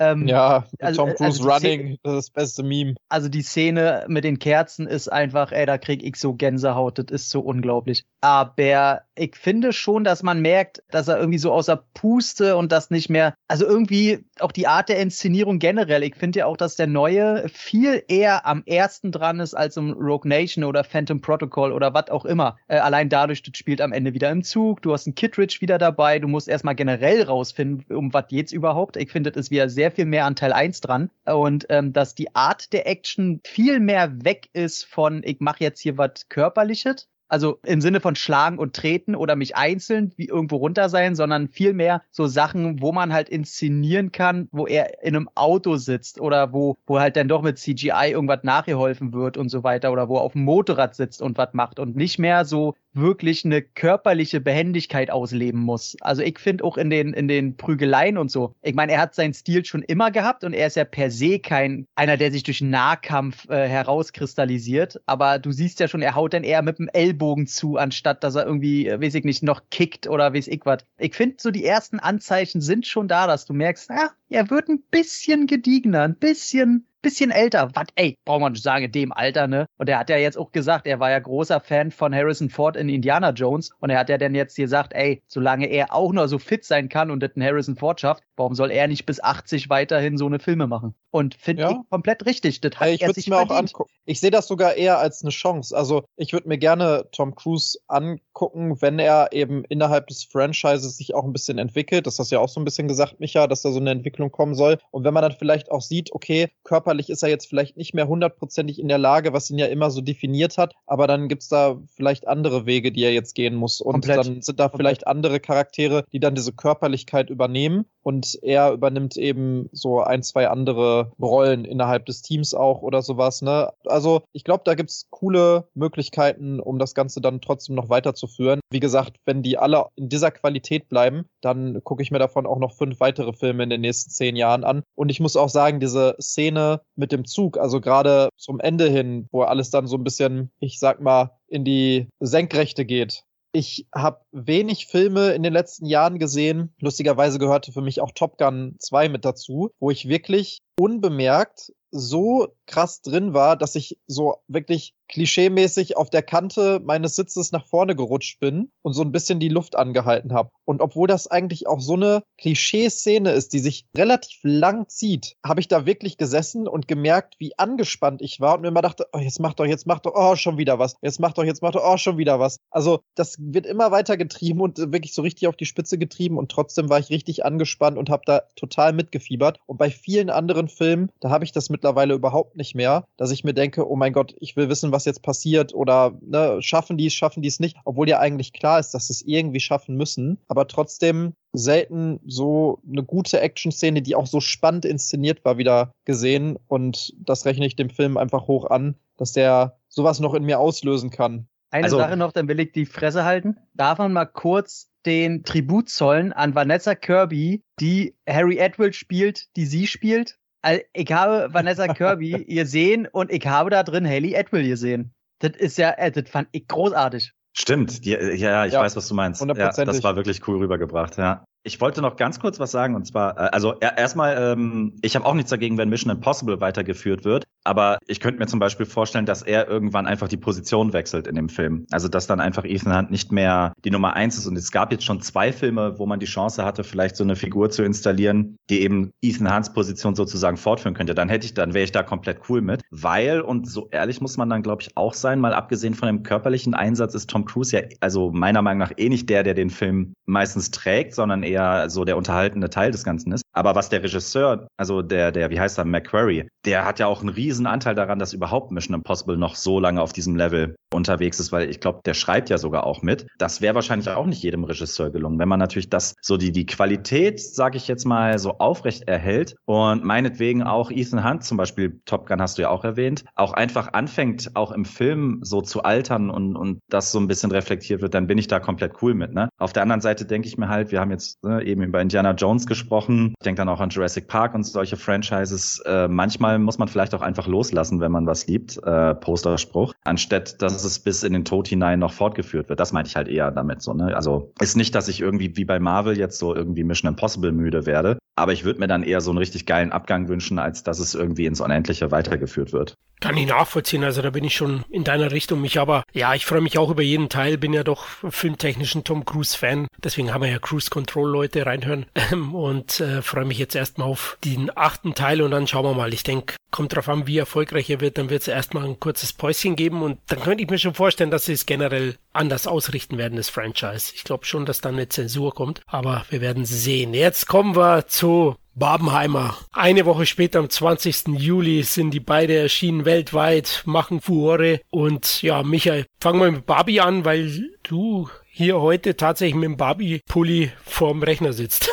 Ähm, 0.00 0.26
ja, 0.26 0.64
also, 0.80 1.04
Tom 1.04 1.14
Cruise 1.14 1.42
also 1.42 1.50
Running, 1.50 1.80
Szene, 1.80 1.98
das 2.02 2.12
ist 2.14 2.28
das 2.28 2.30
beste 2.30 2.62
Meme. 2.62 2.94
Also 3.10 3.28
die 3.28 3.42
Szene 3.42 4.06
mit 4.08 4.24
den 4.24 4.38
Kerzen 4.38 4.86
ist 4.86 5.08
einfach, 5.08 5.52
ey, 5.52 5.66
da 5.66 5.76
krieg 5.76 6.02
ich 6.02 6.16
so 6.16 6.32
Gänsehaut, 6.32 6.98
das 6.98 7.06
ist 7.10 7.28
so 7.28 7.40
unglaublich. 7.40 8.04
Aber 8.22 9.02
ich 9.14 9.36
finde 9.36 9.74
schon, 9.74 10.02
dass 10.02 10.22
man 10.22 10.40
merkt, 10.40 10.82
dass 10.90 11.08
er 11.08 11.18
irgendwie 11.18 11.38
so 11.38 11.52
außer 11.52 11.84
Puste 11.92 12.56
und 12.56 12.72
das 12.72 12.88
nicht 12.90 13.10
mehr, 13.10 13.34
also 13.46 13.66
irgendwie 13.66 14.24
auch 14.38 14.52
die 14.52 14.66
Art 14.66 14.88
der 14.88 14.98
Inszenierung 15.00 15.58
generell. 15.58 16.02
Ich 16.02 16.16
finde 16.16 16.40
ja 16.40 16.46
auch, 16.46 16.56
dass 16.56 16.76
der 16.76 16.86
neue 16.86 17.46
viel 17.50 18.02
eher 18.08 18.46
am 18.46 18.62
ersten 18.64 19.12
dran 19.12 19.38
ist 19.38 19.52
als 19.52 19.76
im 19.76 19.92
Rogue 19.92 20.26
Nation 20.26 20.64
oder 20.64 20.82
Phantom 20.82 21.20
Protocol 21.20 21.72
oder 21.72 21.92
was 21.92 22.08
auch 22.08 22.24
immer. 22.24 22.56
Äh, 22.68 22.78
allein 22.78 23.10
dadurch, 23.10 23.42
das 23.42 23.58
spielt 23.58 23.82
am 23.82 23.92
Ende 23.92 24.14
wieder 24.14 24.30
im 24.30 24.44
Zug, 24.44 24.80
du 24.80 24.94
hast 24.94 25.06
einen 25.06 25.14
Kittridge 25.14 25.58
wieder 25.60 25.76
dabei, 25.76 26.18
du 26.18 26.28
musst 26.28 26.48
erstmal 26.48 26.74
generell 26.74 27.22
rausfinden, 27.22 27.84
um 27.94 28.14
was 28.14 28.28
geht's 28.28 28.52
überhaupt. 28.52 28.96
Ich 28.96 29.10
finde, 29.10 29.30
das 29.30 29.44
ist 29.44 29.50
wieder 29.50 29.68
sehr 29.68 29.89
viel 29.90 30.06
mehr 30.06 30.24
an 30.26 30.36
Teil 30.36 30.52
1 30.52 30.80
dran. 30.80 31.10
Und 31.24 31.66
ähm, 31.68 31.92
dass 31.92 32.14
die 32.14 32.34
Art 32.34 32.72
der 32.72 32.86
Action 32.86 33.40
viel 33.44 33.80
mehr 33.80 34.24
weg 34.24 34.48
ist 34.52 34.84
von, 34.84 35.22
ich 35.24 35.40
mache 35.40 35.64
jetzt 35.64 35.80
hier 35.80 35.98
was 35.98 36.28
Körperliches. 36.28 37.08
Also 37.30 37.60
im 37.62 37.80
Sinne 37.80 38.00
von 38.00 38.16
schlagen 38.16 38.58
und 38.58 38.74
treten 38.74 39.14
oder 39.14 39.36
mich 39.36 39.54
einzeln 39.54 40.12
wie 40.16 40.26
irgendwo 40.26 40.56
runter 40.56 40.88
sein, 40.88 41.14
sondern 41.14 41.46
vielmehr 41.46 42.02
so 42.10 42.26
Sachen, 42.26 42.82
wo 42.82 42.90
man 42.90 43.12
halt 43.12 43.28
inszenieren 43.28 44.10
kann, 44.10 44.48
wo 44.50 44.66
er 44.66 45.04
in 45.04 45.14
einem 45.14 45.30
Auto 45.36 45.76
sitzt 45.76 46.20
oder 46.20 46.52
wo, 46.52 46.76
wo 46.88 46.98
halt 46.98 47.14
dann 47.14 47.28
doch 47.28 47.42
mit 47.42 47.56
CGI 47.56 48.10
irgendwas 48.10 48.42
nachgeholfen 48.42 49.12
wird 49.12 49.36
und 49.36 49.48
so 49.48 49.62
weiter 49.62 49.92
oder 49.92 50.08
wo 50.08 50.16
er 50.16 50.22
auf 50.22 50.32
dem 50.32 50.42
Motorrad 50.42 50.96
sitzt 50.96 51.22
und 51.22 51.38
was 51.38 51.54
macht 51.54 51.78
und 51.78 51.94
nicht 51.94 52.18
mehr 52.18 52.44
so 52.44 52.74
wirklich 52.92 53.44
eine 53.44 53.62
körperliche 53.62 54.40
Behendigkeit 54.40 55.10
ausleben 55.10 55.60
muss. 55.60 55.96
Also 56.00 56.22
ich 56.22 56.38
finde 56.38 56.64
auch 56.64 56.76
in 56.76 56.90
den, 56.90 57.12
in 57.12 57.28
den 57.28 57.56
Prügeleien 57.56 58.18
und 58.18 58.30
so, 58.30 58.54
ich 58.62 58.74
meine, 58.74 58.92
er 58.92 59.00
hat 59.00 59.14
seinen 59.14 59.34
Stil 59.34 59.64
schon 59.64 59.82
immer 59.82 60.10
gehabt 60.10 60.44
und 60.44 60.52
er 60.52 60.66
ist 60.66 60.76
ja 60.76 60.84
per 60.84 61.10
se 61.10 61.38
kein 61.38 61.86
einer, 61.94 62.16
der 62.16 62.32
sich 62.32 62.42
durch 62.42 62.60
Nahkampf 62.60 63.48
äh, 63.48 63.68
herauskristallisiert, 63.68 65.00
aber 65.06 65.38
du 65.38 65.52
siehst 65.52 65.80
ja 65.80 65.88
schon, 65.88 66.02
er 66.02 66.14
haut 66.14 66.34
dann 66.34 66.44
eher 66.44 66.62
mit 66.62 66.78
dem 66.78 66.88
Ellbogen 66.88 67.46
zu, 67.46 67.76
anstatt 67.76 68.24
dass 68.24 68.34
er 68.34 68.46
irgendwie, 68.46 68.88
äh, 68.88 69.00
weiß 69.00 69.14
ich 69.14 69.24
nicht, 69.24 69.42
noch 69.42 69.62
kickt 69.70 70.08
oder 70.08 70.34
weiß 70.34 70.48
ich 70.48 70.60
was. 70.64 70.84
Ich 70.98 71.14
finde 71.14 71.36
so 71.38 71.50
die 71.50 71.64
ersten 71.64 72.00
Anzeichen 72.00 72.60
sind 72.60 72.86
schon 72.86 73.08
da, 73.08 73.26
dass 73.26 73.46
du 73.46 73.52
merkst, 73.52 73.90
ja, 73.90 74.10
er 74.28 74.50
wird 74.50 74.68
ein 74.68 74.82
bisschen 74.90 75.46
gediegener, 75.46 76.02
ein 76.02 76.16
bisschen 76.16 76.86
bisschen 77.02 77.30
älter. 77.30 77.70
Was, 77.74 77.86
ey, 77.94 78.16
braucht 78.24 78.40
man 78.40 78.54
sagen, 78.54 78.84
in 78.84 78.92
dem 78.92 79.12
Alter, 79.12 79.46
ne? 79.46 79.66
Und 79.78 79.88
er 79.88 79.98
hat 79.98 80.10
ja 80.10 80.16
jetzt 80.16 80.38
auch 80.38 80.52
gesagt, 80.52 80.86
er 80.86 81.00
war 81.00 81.10
ja 81.10 81.18
großer 81.18 81.60
Fan 81.60 81.90
von 81.90 82.14
Harrison 82.14 82.50
Ford 82.50 82.76
in 82.76 82.88
Indiana 82.88 83.30
Jones. 83.30 83.70
Und 83.80 83.90
er 83.90 83.98
hat 83.98 84.08
ja 84.08 84.18
dann 84.18 84.34
jetzt 84.34 84.56
gesagt, 84.56 84.92
ey, 84.94 85.22
solange 85.26 85.66
er 85.66 85.94
auch 85.94 86.12
noch 86.12 86.26
so 86.26 86.38
fit 86.38 86.64
sein 86.64 86.88
kann 86.88 87.10
und 87.10 87.20
das 87.20 87.32
einen 87.34 87.44
Harrison 87.44 87.76
Ford 87.76 88.00
schafft, 88.00 88.24
warum 88.36 88.54
soll 88.54 88.70
er 88.70 88.88
nicht 88.88 89.06
bis 89.06 89.22
80 89.22 89.68
weiterhin 89.70 90.16
so 90.16 90.26
eine 90.26 90.38
Filme 90.38 90.66
machen? 90.66 90.94
Und 91.10 91.34
finde 91.34 91.62
ja. 91.62 91.70
ich 91.70 91.90
komplett 91.90 92.24
richtig. 92.26 92.60
Das 92.60 92.76
hat 92.76 92.88
ey, 92.88 92.94
ich 92.94 93.02
er 93.02 93.12
sich 93.12 93.28
mir 93.28 93.36
verdient. 93.36 93.52
auch 93.52 93.58
angucken. 93.58 93.92
Ich 94.04 94.20
sehe 94.20 94.30
das 94.30 94.46
sogar 94.46 94.74
eher 94.74 94.98
als 94.98 95.22
eine 95.22 95.30
Chance. 95.30 95.76
Also 95.76 96.04
ich 96.16 96.32
würde 96.32 96.48
mir 96.48 96.58
gerne 96.58 97.06
Tom 97.12 97.34
Cruise 97.34 97.78
angucken, 97.88 98.80
wenn 98.80 98.98
er 98.98 99.32
eben 99.32 99.64
innerhalb 99.64 100.06
des 100.06 100.24
Franchises 100.24 100.96
sich 100.96 101.14
auch 101.14 101.24
ein 101.24 101.32
bisschen 101.32 101.58
entwickelt. 101.58 102.06
Das 102.06 102.18
hast 102.18 102.30
du 102.30 102.36
ja 102.36 102.40
auch 102.40 102.48
so 102.48 102.60
ein 102.60 102.64
bisschen 102.64 102.88
gesagt, 102.88 103.20
Micha, 103.20 103.46
dass 103.46 103.62
da 103.62 103.72
so 103.72 103.80
eine 103.80 103.90
Entwicklung 103.90 104.30
kommen 104.30 104.54
soll. 104.54 104.78
Und 104.90 105.04
wenn 105.04 105.14
man 105.14 105.22
dann 105.22 105.32
vielleicht 105.32 105.70
auch 105.70 105.82
sieht, 105.82 106.12
okay, 106.12 106.48
Körper 106.64 106.89
körperlich 106.90 107.10
ist 107.10 107.22
er 107.22 107.28
jetzt 107.28 107.46
vielleicht 107.46 107.76
nicht 107.76 107.94
mehr 107.94 108.08
hundertprozentig 108.08 108.80
in 108.80 108.88
der 108.88 108.98
Lage, 108.98 109.32
was 109.32 109.48
ihn 109.48 109.58
ja 109.58 109.66
immer 109.66 109.92
so 109.92 110.00
definiert 110.00 110.58
hat, 110.58 110.74
aber 110.88 111.06
dann 111.06 111.28
gibt 111.28 111.42
es 111.42 111.48
da 111.48 111.78
vielleicht 111.94 112.26
andere 112.26 112.66
Wege, 112.66 112.90
die 112.90 113.04
er 113.04 113.12
jetzt 113.12 113.36
gehen 113.36 113.54
muss. 113.54 113.80
Und 113.80 113.92
Komplett. 113.92 114.18
dann 114.18 114.42
sind 114.42 114.58
da 114.58 114.68
vielleicht 114.68 115.06
andere 115.06 115.38
Charaktere, 115.38 116.04
die 116.12 116.18
dann 116.18 116.34
diese 116.34 116.52
Körperlichkeit 116.52 117.30
übernehmen 117.30 117.84
und 118.02 118.38
er 118.42 118.72
übernimmt 118.72 119.16
eben 119.16 119.68
so 119.72 120.00
ein, 120.00 120.22
zwei 120.22 120.48
andere 120.48 121.12
Rollen 121.20 121.64
innerhalb 121.64 122.06
des 122.06 122.22
Teams 122.22 122.54
auch 122.54 122.82
oder 122.82 123.02
sowas. 123.02 123.42
Ne? 123.42 123.72
Also 123.84 124.22
ich 124.32 124.44
glaube, 124.44 124.62
da 124.64 124.74
gibt 124.74 124.90
es 124.90 125.06
coole 125.10 125.68
Möglichkeiten, 125.74 126.60
um 126.60 126.78
das 126.78 126.94
Ganze 126.94 127.20
dann 127.20 127.40
trotzdem 127.40 127.76
noch 127.76 127.88
weiterzuführen. 127.88 128.60
Wie 128.70 128.80
gesagt, 128.80 129.16
wenn 129.26 129.42
die 129.42 129.58
alle 129.58 129.86
in 129.96 130.08
dieser 130.08 130.30
Qualität 130.30 130.88
bleiben, 130.88 131.26
dann 131.40 131.82
gucke 131.84 132.02
ich 132.02 132.10
mir 132.10 132.18
davon 132.18 132.46
auch 132.46 132.58
noch 132.58 132.72
fünf 132.72 133.00
weitere 133.00 133.32
Filme 133.32 133.62
in 133.62 133.70
den 133.70 133.80
nächsten 133.80 134.10
zehn 134.10 134.36
Jahren 134.36 134.64
an. 134.64 134.82
Und 134.94 135.10
ich 135.10 135.20
muss 135.20 135.36
auch 135.36 135.48
sagen, 135.48 135.80
diese 135.80 136.16
Szene 136.20 136.79
mit 136.96 137.12
dem 137.12 137.24
Zug, 137.24 137.58
also 137.58 137.80
gerade 137.80 138.28
zum 138.36 138.60
Ende 138.60 138.88
hin, 138.88 139.26
wo 139.30 139.42
alles 139.42 139.70
dann 139.70 139.86
so 139.86 139.96
ein 139.96 140.04
bisschen, 140.04 140.50
ich 140.60 140.78
sag 140.78 141.00
mal, 141.00 141.38
in 141.48 141.64
die 141.64 142.08
Senkrechte 142.20 142.84
geht. 142.84 143.24
Ich 143.52 143.86
habe 143.92 144.20
wenig 144.30 144.86
Filme 144.86 145.30
in 145.32 145.42
den 145.42 145.52
letzten 145.52 145.86
Jahren 145.86 146.20
gesehen. 146.20 146.72
Lustigerweise 146.80 147.40
gehörte 147.40 147.72
für 147.72 147.82
mich 147.82 148.00
auch 148.00 148.12
Top 148.12 148.38
Gun 148.38 148.76
2 148.78 149.08
mit 149.08 149.24
dazu, 149.24 149.70
wo 149.80 149.90
ich 149.90 150.08
wirklich 150.08 150.58
unbemerkt 150.78 151.72
so 151.90 152.48
krass 152.70 153.02
drin 153.02 153.34
war, 153.34 153.56
dass 153.56 153.74
ich 153.74 153.98
so 154.06 154.36
wirklich 154.46 154.94
klischeemäßig 155.08 155.96
auf 155.96 156.08
der 156.08 156.22
Kante 156.22 156.80
meines 156.84 157.16
Sitzes 157.16 157.50
nach 157.50 157.66
vorne 157.66 157.96
gerutscht 157.96 158.38
bin 158.38 158.70
und 158.82 158.92
so 158.92 159.02
ein 159.02 159.10
bisschen 159.10 159.40
die 159.40 159.48
Luft 159.48 159.74
angehalten 159.74 160.32
habe. 160.32 160.50
Und 160.64 160.80
obwohl 160.80 161.08
das 161.08 161.26
eigentlich 161.26 161.66
auch 161.66 161.80
so 161.80 161.94
eine 161.94 162.22
Klischee-Szene 162.38 163.32
ist, 163.32 163.52
die 163.52 163.58
sich 163.58 163.86
relativ 163.96 164.38
lang 164.44 164.88
zieht, 164.88 165.34
habe 165.44 165.60
ich 165.60 165.66
da 165.66 165.84
wirklich 165.84 166.16
gesessen 166.16 166.68
und 166.68 166.86
gemerkt, 166.86 167.34
wie 167.38 167.58
angespannt 167.58 168.22
ich 168.22 168.38
war 168.38 168.54
und 168.54 168.60
mir 168.60 168.68
immer 168.68 168.82
dachte, 168.82 169.06
oh, 169.12 169.18
jetzt 169.18 169.40
mach 169.40 169.54
doch, 169.54 169.66
jetzt 169.66 169.86
mach 169.86 169.98
doch, 169.98 170.12
oh, 170.14 170.36
schon 170.36 170.58
wieder 170.58 170.78
was. 170.78 170.94
Jetzt 171.02 171.18
mach 171.18 171.32
doch, 171.32 171.44
jetzt 171.44 171.62
mach 171.62 171.72
doch, 171.72 171.82
oh, 171.84 171.96
schon 171.96 172.18
wieder 172.18 172.38
was. 172.38 172.60
Also 172.70 173.00
das 173.16 173.36
wird 173.40 173.66
immer 173.66 173.90
weiter 173.90 174.16
getrieben 174.16 174.60
und 174.60 174.78
wirklich 174.78 175.12
so 175.12 175.22
richtig 175.22 175.48
auf 175.48 175.56
die 175.56 175.66
Spitze 175.66 175.98
getrieben 175.98 176.38
und 176.38 176.52
trotzdem 176.52 176.88
war 176.88 177.00
ich 177.00 177.10
richtig 177.10 177.44
angespannt 177.44 177.98
und 177.98 178.10
habe 178.10 178.22
da 178.26 178.42
total 178.54 178.92
mitgefiebert. 178.92 179.58
Und 179.66 179.76
bei 179.76 179.90
vielen 179.90 180.30
anderen 180.30 180.68
Filmen, 180.68 181.10
da 181.18 181.30
habe 181.30 181.44
ich 181.44 181.50
das 181.50 181.68
mittlerweile 181.68 182.14
überhaupt 182.14 182.56
nicht 182.56 182.59
mehr, 182.74 183.04
dass 183.16 183.30
ich 183.30 183.44
mir 183.44 183.54
denke, 183.54 183.88
oh 183.88 183.96
mein 183.96 184.12
Gott, 184.12 184.34
ich 184.40 184.56
will 184.56 184.68
wissen, 184.68 184.92
was 184.92 185.04
jetzt 185.04 185.22
passiert 185.22 185.74
oder 185.74 186.18
ne, 186.20 186.58
schaffen 186.60 186.96
die 186.96 187.06
es, 187.06 187.14
schaffen 187.14 187.42
die 187.42 187.48
es 187.48 187.60
nicht, 187.60 187.76
obwohl 187.84 188.08
ja 188.08 188.18
eigentlich 188.18 188.52
klar 188.52 188.78
ist, 188.78 188.92
dass 188.92 189.06
sie 189.06 189.12
es 189.12 189.22
irgendwie 189.22 189.60
schaffen 189.60 189.96
müssen. 189.96 190.38
Aber 190.48 190.66
trotzdem 190.66 191.34
selten 191.52 192.20
so 192.26 192.80
eine 192.88 193.02
gute 193.02 193.40
Action-Szene, 193.40 194.02
die 194.02 194.14
auch 194.14 194.26
so 194.26 194.40
spannend 194.40 194.84
inszeniert 194.84 195.44
war, 195.44 195.58
wieder 195.58 195.92
gesehen. 196.04 196.58
Und 196.68 197.14
das 197.18 197.44
rechne 197.44 197.66
ich 197.66 197.76
dem 197.76 197.90
Film 197.90 198.16
einfach 198.16 198.46
hoch 198.46 198.70
an, 198.70 198.94
dass 199.16 199.32
der 199.32 199.78
sowas 199.88 200.20
noch 200.20 200.34
in 200.34 200.44
mir 200.44 200.60
auslösen 200.60 201.10
kann. 201.10 201.48
Eine 201.70 201.84
also, 201.84 201.98
Sache 201.98 202.16
noch, 202.16 202.32
dann 202.32 202.48
will 202.48 202.60
ich 202.60 202.72
die 202.72 202.86
Fresse 202.86 203.24
halten. 203.24 203.56
Darf 203.74 203.98
man 203.98 204.12
mal 204.12 204.26
kurz 204.26 204.90
den 205.06 205.44
Tribut 205.44 205.88
zollen 205.88 206.32
an 206.32 206.54
Vanessa 206.54 206.94
Kirby, 206.94 207.62
die 207.78 208.16
Harry 208.28 208.60
Atwell 208.60 208.92
spielt, 208.92 209.48
die 209.56 209.66
sie 209.66 209.86
spielt? 209.86 210.38
Also, 210.62 210.82
ich 210.92 211.10
habe 211.12 211.52
Vanessa 211.52 211.88
Kirby 211.88 212.44
gesehen 212.48 213.06
und 213.10 213.30
ich 213.30 213.46
habe 213.46 213.70
da 213.70 213.82
drin 213.82 214.06
Haley 214.06 214.36
Atwell 214.36 214.66
gesehen. 214.66 215.12
Das 215.38 215.52
ist 215.56 215.78
ja, 215.78 215.90
äh, 215.92 216.10
das 216.10 216.28
fand 216.28 216.48
ich 216.52 216.66
großartig. 216.68 217.32
Stimmt, 217.52 218.04
die, 218.04 218.10
ja, 218.10 218.66
ich 218.66 218.72
ja, 218.72 218.80
weiß, 218.80 218.94
was 218.94 219.08
du 219.08 219.14
meinst. 219.14 219.40
Ja, 219.40 219.54
das 219.54 220.02
war 220.04 220.16
wirklich 220.16 220.46
cool 220.46 220.58
rübergebracht, 220.58 221.16
ja. 221.16 221.44
Ich 221.62 221.80
wollte 221.80 222.00
noch 222.00 222.16
ganz 222.16 222.40
kurz 222.40 222.58
was 222.58 222.70
sagen 222.70 222.94
und 222.94 223.06
zwar, 223.06 223.36
äh, 223.36 223.50
also 223.52 223.74
erstmal, 223.78 224.36
ähm, 224.38 224.94
ich 225.02 225.14
habe 225.14 225.26
auch 225.26 225.34
nichts 225.34 225.50
dagegen, 225.50 225.76
wenn 225.76 225.90
Mission 225.90 226.10
Impossible 226.10 226.60
weitergeführt 226.60 227.24
wird, 227.24 227.44
aber 227.64 227.98
ich 228.06 228.20
könnte 228.20 228.38
mir 228.38 228.46
zum 228.46 228.60
Beispiel 228.60 228.86
vorstellen, 228.86 229.26
dass 229.26 229.42
er 229.42 229.68
irgendwann 229.68 230.06
einfach 230.06 230.28
die 230.28 230.38
Position 230.38 230.94
wechselt 230.94 231.26
in 231.26 231.34
dem 231.34 231.50
Film. 231.50 231.86
Also 231.90 232.08
dass 232.08 232.26
dann 232.26 232.40
einfach 232.40 232.64
Ethan 232.64 232.96
Hunt 232.96 233.10
nicht 233.10 233.30
mehr 233.30 233.74
die 233.84 233.90
Nummer 233.90 234.14
eins 234.14 234.38
ist 234.38 234.46
und 234.46 234.56
es 234.56 234.70
gab 234.70 234.90
jetzt 234.90 235.04
schon 235.04 235.20
zwei 235.20 235.52
Filme, 235.52 235.98
wo 235.98 236.06
man 236.06 236.18
die 236.18 236.26
Chance 236.26 236.64
hatte, 236.64 236.82
vielleicht 236.82 237.16
so 237.16 237.24
eine 237.24 237.36
Figur 237.36 237.68
zu 237.70 237.82
installieren, 237.82 238.56
die 238.70 238.80
eben 238.80 239.12
Ethan 239.20 239.54
Hunts 239.54 239.72
Position 239.72 240.14
sozusagen 240.14 240.56
fortführen 240.56 240.94
könnte. 240.94 241.14
Dann 241.14 241.28
hätte 241.28 241.44
ich, 241.44 241.52
dann 241.52 241.74
wäre 241.74 241.84
ich 241.84 241.92
da 241.92 242.02
komplett 242.02 242.40
cool 242.48 242.62
mit, 242.62 242.82
weil 242.90 243.42
und 243.42 243.68
so 243.68 243.88
ehrlich 243.90 244.22
muss 244.22 244.38
man 244.38 244.48
dann 244.48 244.62
glaube 244.62 244.82
ich 244.82 244.96
auch 244.96 245.12
sein, 245.12 245.40
mal 245.40 245.52
abgesehen 245.52 245.92
von 245.92 246.06
dem 246.06 246.22
körperlichen 246.22 246.74
Einsatz 246.74 247.14
ist 247.14 247.28
Tom 247.28 247.44
Cruise 247.44 247.76
ja 247.76 247.82
also 248.00 248.30
meiner 248.30 248.62
Meinung 248.62 248.78
nach 248.78 248.92
eh 248.96 249.10
nicht 249.10 249.28
der, 249.28 249.42
der 249.42 249.54
den 249.54 249.68
Film 249.68 250.14
meistens 250.24 250.70
trägt, 250.70 251.14
sondern 251.14 251.42
eher 251.50 251.90
so 251.90 252.04
der 252.04 252.16
unterhaltende 252.16 252.70
Teil 252.70 252.90
des 252.90 253.04
Ganzen 253.04 253.32
ist. 253.32 253.44
Aber 253.52 253.74
was 253.74 253.88
der 253.88 254.02
Regisseur, 254.02 254.68
also 254.76 255.02
der, 255.02 255.32
der, 255.32 255.50
wie 255.50 255.60
heißt 255.60 255.78
er, 255.78 255.84
McQuarrie, 255.84 256.48
der 256.64 256.84
hat 256.84 256.98
ja 256.98 257.06
auch 257.06 257.20
einen 257.20 257.30
riesen 257.30 257.66
Anteil 257.66 257.94
daran, 257.94 258.18
dass 258.18 258.32
überhaupt 258.32 258.70
Mission 258.70 258.94
Impossible 258.94 259.36
noch 259.36 259.56
so 259.56 259.80
lange 259.80 260.00
auf 260.02 260.12
diesem 260.12 260.36
Level 260.36 260.76
unterwegs 260.92 261.40
ist, 261.40 261.52
weil 261.52 261.70
ich 261.70 261.80
glaube, 261.80 262.00
der 262.04 262.14
schreibt 262.14 262.50
ja 262.50 262.58
sogar 262.58 262.84
auch 262.84 263.02
mit. 263.02 263.26
Das 263.38 263.60
wäre 263.60 263.74
wahrscheinlich 263.74 264.08
auch 264.08 264.26
nicht 264.26 264.42
jedem 264.42 264.64
Regisseur 264.64 265.10
gelungen, 265.10 265.38
wenn 265.38 265.48
man 265.48 265.58
natürlich 265.58 265.88
das, 265.88 266.14
so 266.20 266.36
die, 266.36 266.52
die 266.52 266.66
Qualität, 266.66 267.40
sage 267.40 267.76
ich 267.76 267.88
jetzt 267.88 268.04
mal, 268.04 268.38
so 268.38 268.58
aufrecht 268.58 269.08
erhält 269.08 269.56
und 269.64 270.04
meinetwegen 270.04 270.62
auch 270.62 270.90
Ethan 270.90 271.28
Hunt 271.28 271.44
zum 271.44 271.56
Beispiel, 271.56 272.00
Top 272.04 272.26
Gun 272.26 272.40
hast 272.40 272.58
du 272.58 272.62
ja 272.62 272.70
auch 272.70 272.84
erwähnt, 272.84 273.24
auch 273.34 273.52
einfach 273.52 273.92
anfängt, 273.92 274.50
auch 274.54 274.72
im 274.72 274.84
Film 274.84 275.40
so 275.42 275.60
zu 275.60 275.82
altern 275.82 276.30
und, 276.30 276.56
und 276.56 276.80
das 276.88 277.12
so 277.12 277.18
ein 277.18 277.28
bisschen 277.28 277.50
reflektiert 277.50 278.02
wird, 278.02 278.14
dann 278.14 278.26
bin 278.26 278.38
ich 278.38 278.48
da 278.48 278.60
komplett 278.60 279.02
cool 279.02 279.14
mit. 279.14 279.32
Ne? 279.32 279.48
Auf 279.58 279.72
der 279.72 279.82
anderen 279.82 280.00
Seite 280.00 280.24
denke 280.26 280.48
ich 280.48 280.58
mir 280.58 280.68
halt, 280.68 280.92
wir 280.92 281.00
haben 281.00 281.10
jetzt 281.10 281.42
ne, 281.44 281.62
eben 281.62 281.82
über 281.82 282.00
Indiana 282.00 282.32
Jones 282.32 282.66
gesprochen. 282.66 283.34
Ich 283.40 283.44
denke 283.44 283.62
dann 283.62 283.70
auch 283.70 283.80
an 283.80 283.88
Jurassic 283.88 284.28
Park 284.28 284.54
und 284.54 284.64
solche 284.64 284.98
Franchises. 284.98 285.82
Äh, 285.86 286.08
manchmal 286.08 286.58
muss 286.58 286.76
man 286.76 286.88
vielleicht 286.88 287.14
auch 287.14 287.22
einfach 287.22 287.46
loslassen, 287.46 287.98
wenn 287.98 288.12
man 288.12 288.26
was 288.26 288.46
liebt. 288.46 288.76
Äh, 288.84 289.14
Posterspruch. 289.14 289.94
Anstatt, 290.04 290.60
dass 290.60 290.84
es 290.84 290.98
bis 290.98 291.22
in 291.22 291.32
den 291.32 291.46
Tod 291.46 291.66
hinein 291.66 292.00
noch 292.00 292.12
fortgeführt 292.12 292.68
wird. 292.68 292.78
Das 292.78 292.92
meinte 292.92 293.08
ich 293.08 293.16
halt 293.16 293.28
eher 293.28 293.50
damit 293.50 293.80
so. 293.80 293.94
Ne? 293.94 294.14
Also 294.14 294.52
ist 294.60 294.76
nicht, 294.76 294.94
dass 294.94 295.08
ich 295.08 295.22
irgendwie 295.22 295.56
wie 295.56 295.64
bei 295.64 295.80
Marvel 295.80 296.18
jetzt 296.18 296.38
so 296.38 296.54
irgendwie 296.54 296.84
Mission 296.84 297.08
Impossible 297.08 297.52
müde 297.52 297.86
werde. 297.86 298.18
Aber 298.36 298.52
ich 298.52 298.64
würde 298.64 298.80
mir 298.80 298.88
dann 298.88 299.02
eher 299.02 299.22
so 299.22 299.30
einen 299.30 299.38
richtig 299.38 299.64
geilen 299.64 299.90
Abgang 299.90 300.28
wünschen, 300.28 300.58
als 300.58 300.82
dass 300.82 300.98
es 300.98 301.14
irgendwie 301.14 301.46
ins 301.46 301.62
Unendliche 301.62 302.10
weitergeführt 302.10 302.74
wird. 302.74 302.94
Kann 303.20 303.36
ich 303.36 303.46
nachvollziehen, 303.46 304.02
also 304.02 304.22
da 304.22 304.30
bin 304.30 304.44
ich 304.44 304.54
schon 304.54 304.84
in 304.88 305.04
deiner 305.04 305.30
Richtung. 305.30 305.60
Mich 305.60 305.78
aber, 305.78 306.04
ja, 306.12 306.34
ich 306.34 306.46
freue 306.46 306.62
mich 306.62 306.78
auch 306.78 306.90
über 306.90 307.02
jeden 307.02 307.28
Teil, 307.28 307.58
bin 307.58 307.74
ja 307.74 307.84
doch 307.84 308.06
filmtechnischen 308.30 309.04
Tom 309.04 309.26
Cruise-Fan. 309.26 309.88
Deswegen 310.02 310.32
haben 310.32 310.42
wir 310.42 310.50
ja 310.50 310.58
Cruise 310.58 310.88
Control-Leute 310.88 311.66
reinhören. 311.66 312.06
und 312.52 313.00
äh, 313.00 313.20
freue 313.20 313.44
mich 313.44 313.58
jetzt 313.58 313.74
erstmal 313.74 314.08
auf 314.08 314.38
den 314.44 314.74
achten 314.74 315.14
Teil 315.14 315.42
und 315.42 315.50
dann 315.50 315.66
schauen 315.66 315.84
wir 315.84 315.94
mal. 315.94 316.14
Ich 316.14 316.22
denke, 316.22 316.54
kommt 316.70 316.94
drauf 316.94 317.08
an, 317.08 317.26
wie 317.26 317.38
erfolgreich 317.38 317.90
er 317.90 318.00
wird, 318.00 318.18
dann 318.18 318.30
wird 318.30 318.42
es 318.42 318.48
erstmal 318.48 318.84
ein 318.84 319.00
kurzes 319.00 319.32
Päuschen 319.32 319.76
geben 319.76 320.02
und 320.02 320.18
dann 320.28 320.40
könnte 320.40 320.62
ich 320.62 320.70
mir 320.70 320.78
schon 320.78 320.94
vorstellen, 320.94 321.30
dass 321.30 321.46
sie 321.46 321.52
es 321.52 321.66
generell 321.66 322.16
anders 322.32 322.66
ausrichten 322.66 323.18
werden, 323.18 323.36
das 323.36 323.48
Franchise. 323.48 324.12
Ich 324.14 324.24
glaube 324.24 324.46
schon, 324.46 324.66
dass 324.66 324.80
dann 324.80 324.94
eine 324.94 325.08
Zensur 325.08 325.54
kommt, 325.54 325.82
aber 325.86 326.24
wir 326.30 326.40
werden 326.40 326.64
sehen. 326.64 327.14
Jetzt 327.14 327.46
kommen 327.46 327.76
wir 327.76 328.06
zu 328.06 328.56
Barbenheimer. 328.74 329.56
Eine 329.72 330.06
Woche 330.06 330.26
später, 330.26 330.58
am 330.60 330.70
20. 330.70 331.28
Juli, 331.38 331.82
sind 331.82 332.12
die 332.12 332.20
beide 332.20 332.56
erschienen 332.56 333.04
weltweit, 333.04 333.82
machen 333.84 334.20
Furore. 334.20 334.80
Und 334.90 335.42
ja, 335.42 335.62
Michael, 335.62 336.06
fangen 336.20 336.40
wir 336.40 336.50
mit 336.50 336.66
Barbie 336.66 337.00
an, 337.00 337.24
weil 337.24 337.70
du 337.82 338.30
hier 338.46 338.80
heute 338.80 339.16
tatsächlich 339.16 339.54
mit 339.54 339.64
dem 339.64 339.76
Barbie-Pulli 339.76 340.72
vorm 340.84 341.22
Rechner 341.22 341.52
sitzt. 341.52 341.90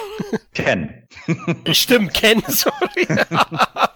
Ken. 0.54 1.08
Stimmt, 1.72 2.14
Ken, 2.14 2.42
sorry. 2.48 3.08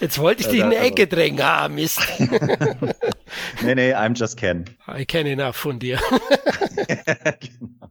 Jetzt 0.00 0.18
wollte 0.18 0.42
ich 0.42 0.48
dich 0.48 0.60
in 0.60 0.70
die 0.70 0.76
Ecke 0.76 1.06
drängen. 1.06 1.40
Ah, 1.42 1.68
Mist. 1.68 2.00
nee, 3.62 3.74
nee, 3.74 3.94
I'm 3.94 4.18
just 4.18 4.36
Ken. 4.36 4.64
I 4.88 5.04
can 5.04 5.26
enough 5.26 5.56
von 5.56 5.78
dir. 5.78 5.98
genau. 6.86 7.90